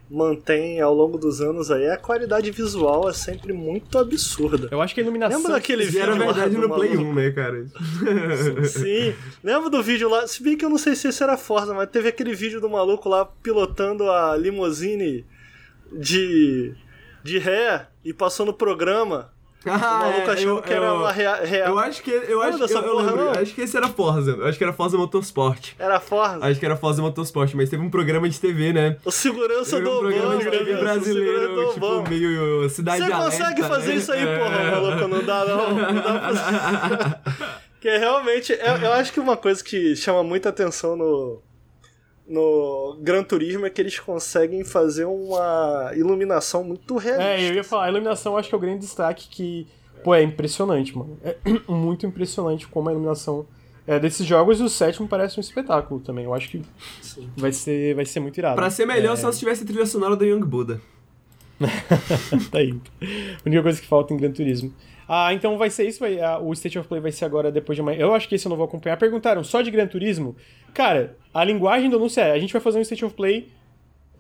mantém 0.10 0.82
ao 0.82 0.94
longo 0.94 1.18
dos 1.18 1.40
anos 1.40 1.70
aí, 1.70 1.88
a 1.88 1.98
qualidade 1.98 2.50
visual 2.50 3.08
é 3.08 3.14
sempre 3.14 3.54
muito 3.54 3.98
absurda. 3.98 4.68
Eu 4.72 4.82
acho 4.82 4.94
que 4.94 5.02
a 5.02 5.04
iluminação... 5.04 5.38
Lembra 5.38 5.54
daquele 5.54 5.86
vídeo 5.86 6.02
era 6.02 6.16
verdade 6.16 6.58
no 6.58 6.68
Play 6.74 6.96
maluco? 6.96 7.12
1, 7.12 7.14
né, 7.14 7.32
cara? 7.32 7.68
Sim, 8.66 9.14
lembra 9.44 9.70
do 9.70 9.84
vídeo 9.84 10.10
lá? 10.10 10.28
Se 10.28 10.42
bem 10.42 10.58
que 10.58 10.66
eu 10.66 10.70
não 10.70 10.78
sei 10.78 10.96
se 10.96 11.08
esse 11.08 11.22
era 11.22 11.38
Forza, 11.38 11.74
mas 11.74 11.90
teve 11.90 12.10
aquele 12.10 12.34
vídeo 12.34 12.60
do 12.60 12.70
maluco 12.70 13.08
lá 13.08 13.24
pilotando 13.26 14.10
a 14.10 14.36
limousine 14.36 15.26
de, 15.92 16.74
de 17.24 17.38
ré 17.38 17.88
e 18.04 18.12
passou 18.14 18.46
no 18.46 18.54
programa. 18.54 19.32
Ah, 19.66 19.72
o 19.76 20.00
maluco 20.12 20.30
é, 20.30 20.34
achou 20.34 20.56
eu- 20.58 20.62
que 20.62 20.72
era 20.74 20.86
eu- 20.86 21.06
rea- 21.08 21.36
real. 21.44 21.68
Eu 21.70 21.80
acho 21.80 22.02
que. 22.02 22.10
Eu 22.12 22.42
acho, 22.42 22.64
eu, 22.64 22.80
eu 22.82 22.98
lembro, 23.00 23.26
não? 23.26 23.32
acho 23.32 23.54
que 23.54 23.62
esse 23.62 23.76
era 23.76 23.90
Forza. 23.90 24.32
Eu 24.32 24.48
acho 24.48 24.58
que 24.58 24.64
era 24.64 24.72
Forza 24.72 24.98
Motorsport. 24.98 25.74
Era 25.78 26.00
Forza. 26.00 26.46
Acho 26.46 26.60
que 26.60 26.66
era 26.66 26.78
Forza 26.78 27.02
Motorsport, 27.02 27.54
mas 27.56 27.70
teve 27.70 27.84
um 27.84 27.90
programa 27.90 28.30
de 28.30 28.40
TV, 28.40 28.72
né? 28.72 28.96
O 29.04 29.12
segurança 29.12 29.76
Teve 29.76 29.90
do 29.90 29.96
um 29.98 30.00
programa 30.00 30.26
Obama, 30.36 30.44
de 30.44 30.50
TV 30.58 30.74
né? 30.74 30.80
Brasileiro, 30.80 31.74
tipo, 31.74 31.86
Obama. 31.86 32.10
meio 32.10 32.70
Cidade 32.70 33.00
Você 33.00 33.12
Alerta, 33.12 33.26
consegue 33.32 33.64
fazer 33.64 33.90
né? 33.90 33.96
isso 33.96 34.12
aí, 34.14 34.26
É. 34.26 34.38
porra, 34.38 34.72
maluco? 34.72 35.08
Não 35.10 35.24
dá, 35.26 35.46
não. 35.46 35.74
Não 35.74 35.94
dá 35.96 36.14
pra... 36.20 37.20
que 37.82 37.98
realmente, 37.98 38.52
eu, 38.54 38.76
eu 38.78 38.94
acho 38.94 39.12
que 39.12 39.20
uma 39.20 39.36
coisa 39.36 39.62
que 39.64 39.94
chama 39.96 40.24
muita 40.24 40.50
atenção 40.50 40.96
no, 40.96 41.42
no 42.30 42.96
Gran 43.02 43.24
Turismo 43.24 43.66
é 43.66 43.70
que 43.70 43.82
eles 43.82 44.00
conseguem 44.00 44.64
fazer 44.64 45.06
uma 45.06 45.92
iluminação 45.96 46.64
muito 46.64 46.96
realista. 46.98 47.24
É, 47.24 47.50
eu 47.50 47.56
ia 47.56 47.64
falar, 47.64 47.86
a 47.86 47.90
iluminação 47.90 48.38
acho 48.38 48.48
que 48.48 48.56
é 48.56 48.58
o 48.58 48.62
grande 48.62 48.80
destaque 48.82 49.28
que, 49.28 49.68
pô, 50.04 50.14
é 50.14 50.22
impressionante, 50.22 50.96
mano. 50.96 51.18
É 51.24 51.36
muito 51.68 52.06
impressionante 52.06 52.68
como 52.68 52.88
a 52.88 52.92
iluminação 52.92 53.48
é, 53.88 53.98
desses 53.98 54.26
jogos 54.26 54.60
e 54.60 54.64
o 54.64 54.70
sétimo 54.70 55.08
parece 55.08 55.40
um 55.40 55.42
espetáculo 55.42 56.00
também. 56.00 56.26
Eu 56.26 56.34
acho 56.34 56.50
que 56.50 56.62
vai 57.36 57.52
ser, 57.52 57.96
vai 57.96 58.06
ser 58.06 58.20
muito 58.20 58.38
irado. 58.38 58.56
Pra 58.56 58.70
ser 58.70 58.86
melhor, 58.86 59.14
É, 59.14 59.16
só 59.16 59.32
se 59.32 59.40
tivesse 59.40 59.64
a 59.64 59.66
trilha 59.66 59.86
sonora 59.88 60.16
do 60.16 60.24
Young 60.24 60.46
Buddha. 60.46 60.80
tá 62.52 62.58
aí. 62.60 62.74
A 63.02 63.42
única 63.46 63.62
coisa 63.64 63.82
que 63.82 63.88
falta 63.88 64.14
em 64.14 64.18
Gran 64.18 64.32
Turismo. 64.32 64.74
Ah, 65.08 65.34
então 65.34 65.58
vai 65.58 65.70
ser 65.72 65.88
isso, 65.88 66.00
vai, 66.00 66.20
ah, 66.22 66.38
o 66.38 66.54
State 66.54 66.78
of 66.78 66.88
Play 66.88 67.02
vai 67.02 67.12
ser 67.12 67.26
agora 67.26 67.52
depois 67.52 67.76
de 67.76 67.82
amanhã. 67.82 68.00
Eu 68.00 68.14
acho 68.14 68.30
que 68.30 68.36
esse 68.36 68.46
eu 68.46 68.50
não 68.52 68.58
vou 68.58 68.66
acompanhar. 68.68 68.96
Perguntaram 68.96 69.44
só 69.44 69.62
de 69.62 69.72
Gran 69.72 69.88
Turismo? 69.88 70.36
Cara, 70.74 71.18
a 71.34 71.44
linguagem 71.44 71.90
do 71.90 71.96
anúncio 71.98 72.22
é: 72.22 72.32
a 72.32 72.38
gente 72.40 72.54
vai 72.54 72.62
fazer 72.62 72.78
um 72.78 72.82
State 72.82 73.04
of 73.04 73.16
Play 73.16 73.50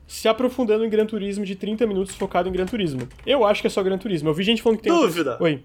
se 0.07 0.27
aprofundando 0.27 0.83
em 0.83 0.89
Gran 0.89 1.05
Turismo 1.05 1.45
de 1.45 1.55
30 1.55 1.85
minutos 1.85 2.15
focado 2.15 2.49
em 2.49 2.51
Gran 2.51 2.65
Turismo. 2.65 3.07
Eu 3.25 3.45
acho 3.45 3.61
que 3.61 3.67
é 3.67 3.69
só 3.69 3.83
Gran 3.83 3.99
Turismo. 3.99 4.29
Eu 4.29 4.33
vi 4.33 4.43
gente 4.43 4.61
falando 4.63 4.77
que 4.79 4.83
tem. 4.85 4.91
outros- 4.91 5.13
Dúvida. 5.13 5.37
Oi. 5.39 5.63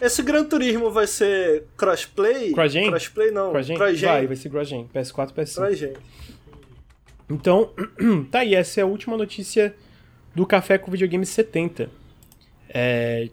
Esse 0.00 0.22
Gran 0.22 0.44
Turismo 0.44 0.90
vai 0.90 1.06
ser 1.06 1.66
crossplay? 1.76 2.52
Cross-gen? 2.52 2.88
Crossplay 2.88 3.30
não. 3.30 3.50
Cross-gen? 3.52 3.76
Cross-gen. 3.76 4.08
Vai, 4.08 4.26
vai 4.26 4.36
ser 4.36 4.48
cross-gen. 4.48 4.88
PS4, 4.92 5.32
PS5. 5.32 5.54
Cross-gen. 5.56 5.92
Então, 7.30 7.70
tá 8.30 8.40
aí, 8.40 8.54
essa 8.54 8.80
é 8.80 8.82
a 8.82 8.86
última 8.86 9.16
notícia 9.16 9.74
do 10.34 10.46
Café 10.46 10.78
com 10.78 10.90
Videogame 10.90 11.24
70. 11.26 11.90
É... 12.68 13.28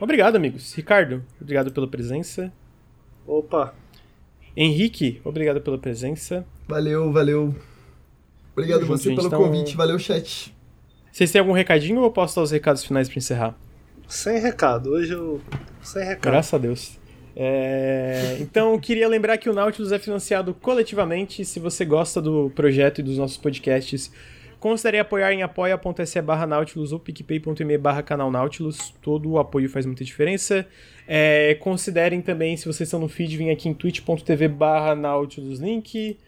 Obrigado, 0.00 0.36
amigos. 0.36 0.72
Ricardo, 0.74 1.24
obrigado 1.40 1.72
pela 1.72 1.88
presença. 1.88 2.52
Opa. 3.26 3.74
Henrique, 4.56 5.20
obrigado 5.24 5.60
pela 5.60 5.78
presença. 5.78 6.46
Valeu, 6.66 7.12
valeu. 7.12 7.54
Obrigado 8.52 8.80
Tamo 8.80 8.92
junto, 8.92 8.98
você 9.02 9.08
gente. 9.10 9.16
pelo 9.16 9.28
Então- 9.28 9.42
convite, 9.42 9.76
valeu 9.76 9.98
chat. 9.98 10.54
Vocês 11.12 11.30
têm 11.32 11.40
algum 11.40 11.52
recadinho 11.52 11.98
ou 11.98 12.04
eu 12.06 12.10
posso 12.10 12.36
dar 12.36 12.42
os 12.42 12.50
recados 12.50 12.84
finais 12.84 13.08
pra 13.08 13.18
encerrar? 13.18 13.58
Sem 14.08 14.38
recado. 14.40 14.90
Hoje 14.90 15.12
eu. 15.12 15.40
Sem 15.82 16.04
recado. 16.04 16.22
Graças 16.32 16.54
a 16.54 16.58
Deus. 16.58 16.98
É, 17.36 18.36
Então, 18.40 18.72
eu 18.72 18.80
queria 18.80 19.06
lembrar 19.08 19.38
que 19.38 19.48
o 19.48 19.52
Nautilus 19.52 19.92
é 19.92 19.98
financiado 19.98 20.52
coletivamente. 20.54 21.44
Se 21.44 21.60
você 21.60 21.84
gosta 21.84 22.20
do 22.20 22.50
projeto 22.50 22.98
e 23.00 23.02
dos 23.02 23.16
nossos 23.18 23.36
podcasts, 23.36 24.10
considere 24.60 24.98
apoiar 24.98 25.32
em 25.32 25.42
apoia.se 25.42 26.20
barra 26.22 26.46
Nautilus 26.46 26.92
ou 26.92 26.98
picpay.me 26.98 27.78
barra 27.78 28.02
canal 28.02 28.30
Nautilus. 28.30 28.94
Todo 29.02 29.30
o 29.30 29.38
apoio 29.38 29.68
faz 29.68 29.86
muita 29.86 30.04
diferença. 30.04 30.66
É, 31.06 31.56
considerem 31.60 32.20
também, 32.20 32.56
se 32.56 32.66
vocês 32.66 32.86
estão 32.88 33.00
no 33.00 33.08
feed, 33.08 33.36
vir 33.36 33.50
aqui 33.50 33.68
em 33.68 33.74
twitch.tv 33.74 34.48
barra 34.48 34.94
Nautilus 34.94 35.58
link. 35.58 36.18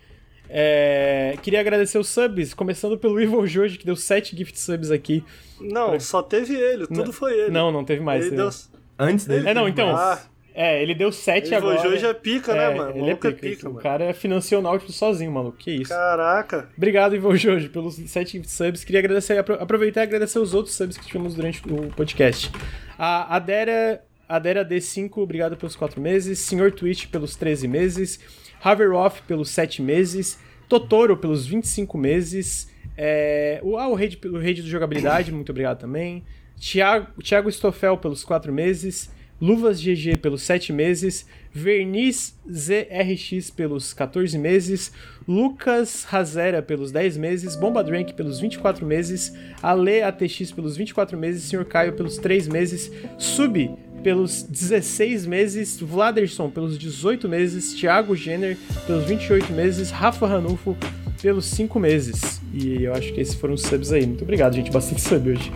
É, 0.53 1.37
queria 1.43 1.61
agradecer 1.61 1.97
os 1.97 2.09
subs, 2.09 2.53
começando 2.53 2.99
pelo 2.99 3.19
Evil 3.23 3.47
Jorge, 3.47 3.79
que 3.79 3.87
deu 3.87 3.95
7 3.95 4.37
gift 4.37 4.59
subs 4.59 4.91
aqui. 4.91 5.25
Não, 5.61 5.99
só 6.01 6.23
teve 6.23 6.55
ele. 6.55 6.87
Tudo 6.89 7.05
Não, 7.05 7.13
foi 7.13 7.33
ele. 7.39 7.51
Não, 7.51 7.71
não 7.71 7.85
teve 7.85 8.03
mais. 8.03 8.27
Ele 8.27 8.37
né? 8.37 8.43
deu. 8.43 8.51
Antes 8.99 9.27
dele. 9.27 9.49
É, 9.49 9.55
não, 9.55 9.69
então. 9.69 9.95
Ah, 9.97 10.21
É, 10.63 10.83
ele 10.83 10.95
deu 10.95 11.11
7 11.11 11.47
ele 11.47 11.55
agora. 11.55 11.89
hoje 11.89 12.05
é 12.05 12.13
pica, 12.13 12.53
né, 12.55 12.71
É, 12.73 12.75
mano? 12.75 12.93
O 12.95 12.99
Ele 12.99 13.09
é 13.09 13.13
é 13.13 13.15
pica. 13.17 13.33
pica, 13.33 13.67
o 13.69 13.73
mano. 13.73 13.83
cara 13.83 14.13
financiou 14.13 14.61
o 14.61 14.63
Nautilus 14.63 14.95
sozinho, 14.95 15.33
maluco. 15.33 15.57
Que 15.57 15.71
isso. 15.71 15.89
Caraca. 15.89 16.69
Obrigado, 16.77 17.17
Ivo 17.17 17.35
Jorge, 17.35 17.69
pelos 17.71 17.95
7 17.97 18.43
subs. 18.47 18.85
Queria 18.85 18.99
agradecer, 19.01 19.39
apro- 19.39 19.55
aproveitar 19.59 20.01
e 20.01 20.05
agradecer 20.05 20.39
os 20.39 20.53
outros 20.53 20.75
subs 20.75 20.99
que 20.99 21.07
tivemos 21.07 21.35
durante 21.35 21.63
o 21.67 21.89
podcast. 21.97 22.51
A 22.99 23.37
Adera, 23.37 24.03
Adera 24.29 24.63
D5, 24.65 25.17
obrigado 25.19 25.57
pelos 25.57 25.75
4 25.77 25.99
meses. 26.01 26.39
Senhor 26.41 26.71
Twitch 26.73 27.07
pelos 27.07 27.37
13 27.37 27.67
meses. 27.67 28.21
Haveroff 28.63 29.23
pelos 29.23 29.49
7 29.51 29.81
meses. 29.81 30.39
Totoro 30.69 31.17
pelos 31.17 31.47
25 31.47 31.97
meses. 31.97 32.71
É, 32.99 33.61
o, 33.63 33.79
ah, 33.79 33.89
o 33.89 33.95
Rede, 33.95 34.21
o 34.29 34.37
Rede 34.39 34.61
do 34.61 34.69
Jogabilidade, 34.69 35.33
muito 35.33 35.49
obrigado 35.51 35.79
também. 35.81 36.23
Thiago, 36.61 37.07
Thiago 37.23 37.51
Stoffel 37.51 37.97
pelos 37.97 38.23
4 38.23 38.53
meses. 38.53 39.11
Luvas 39.41 39.81
GG 39.81 40.19
pelos 40.19 40.43
7 40.43 40.73
meses. 40.73 41.27
Verniz 41.53 42.37
ZRX 42.51 43.51
pelos 43.51 43.93
14 43.93 44.39
meses. 44.39 44.93
Lucas 45.27 46.05
Razera 46.05 46.63
pelos 46.63 46.93
10 46.93 47.17
meses. 47.17 47.57
Bomba 47.57 47.83
Drank 47.83 48.13
pelos 48.15 48.41
24 48.41 48.85
meses. 48.85 49.33
Ale 49.63 50.03
ATX 50.03 50.53
pelos 50.53 50.77
24 50.77 51.19
meses. 51.19 51.45
Sr. 51.45 51.65
Caio 51.65 51.95
pelos 51.95 52.19
3 52.19 52.49
meses. 52.49 52.91
Sub 53.19 53.71
pelos 54.03 54.43
16 54.43 55.27
meses, 55.27 55.79
Vladerson 55.79 56.51
pelos 56.51 56.79
18 56.79 57.29
meses, 57.29 57.75
Thiago 57.75 58.17
Jenner 58.17 58.57
pelos 58.87 59.05
28 59.05 59.53
meses, 59.53 59.91
Rafa 59.91 60.27
Ranulfo 60.27 60.77
pelos 61.21 61.45
5 61.47 61.79
meses. 61.79 62.41
E 62.53 62.85
eu 62.85 62.95
acho 62.95 63.13
que 63.13 63.21
esses 63.21 63.35
foram 63.35 63.55
os 63.55 63.63
subs 63.63 63.93
aí. 63.93 64.07
Muito 64.07 64.23
obrigado, 64.23 64.55
gente. 64.55 64.71
Bastante 64.71 65.03
sub 65.03 65.31
hoje. 65.31 65.53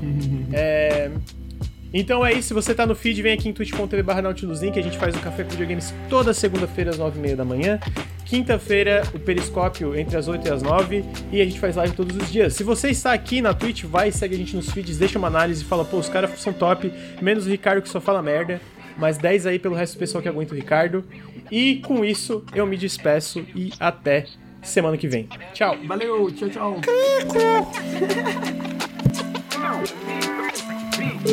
É, 0.52 1.10
Então 1.96 2.26
é 2.26 2.32
isso. 2.32 2.48
Se 2.48 2.54
você 2.54 2.74
tá 2.74 2.84
no 2.84 2.96
feed, 2.96 3.22
vem 3.22 3.32
aqui 3.32 3.48
em 3.48 3.52
twitch.tv 3.52 4.02
Link. 4.60 4.76
A 4.76 4.82
gente 4.82 4.98
faz 4.98 5.14
o 5.14 5.20
Café 5.20 5.44
com 5.44 5.50
Videogames 5.50 5.94
toda 6.10 6.34
segunda-feira 6.34 6.90
às 6.90 6.98
9h30 6.98 7.36
da 7.36 7.44
manhã. 7.44 7.78
Quinta-feira, 8.24 9.04
o 9.14 9.18
Periscópio 9.18 9.96
entre 9.96 10.16
as 10.16 10.26
8 10.26 10.48
e 10.48 10.50
as 10.50 10.62
9 10.62 11.04
E 11.30 11.40
a 11.40 11.44
gente 11.44 11.60
faz 11.60 11.76
live 11.76 11.94
todos 11.94 12.16
os 12.16 12.32
dias. 12.32 12.54
Se 12.54 12.64
você 12.64 12.90
está 12.90 13.12
aqui 13.12 13.40
na 13.40 13.54
Twitch, 13.54 13.84
vai, 13.84 14.10
segue 14.10 14.34
a 14.34 14.38
gente 14.38 14.56
nos 14.56 14.72
feeds, 14.72 14.98
deixa 14.98 15.18
uma 15.20 15.28
análise 15.28 15.62
e 15.62 15.64
fala, 15.64 15.84
pô, 15.84 15.98
os 15.98 16.08
caras 16.08 16.36
são 16.40 16.52
top. 16.52 16.92
Menos 17.22 17.46
o 17.46 17.48
Ricardo 17.48 17.80
que 17.80 17.88
só 17.88 18.00
fala 18.00 18.20
merda. 18.20 18.60
Mais 18.98 19.16
10 19.16 19.46
aí 19.46 19.60
pelo 19.60 19.76
resto 19.76 19.94
do 19.94 20.00
pessoal 20.00 20.20
que 20.20 20.28
aguenta 20.28 20.52
o 20.52 20.56
Ricardo. 20.56 21.04
E 21.48 21.76
com 21.76 22.04
isso, 22.04 22.44
eu 22.54 22.66
me 22.66 22.76
despeço 22.76 23.46
e 23.54 23.72
até 23.78 24.26
semana 24.62 24.96
que 24.96 25.06
vem. 25.06 25.28
Tchau! 25.52 25.76
Valeu, 25.86 26.28
tchau, 26.32 26.48
tchau. 26.48 26.80
But 31.24 31.32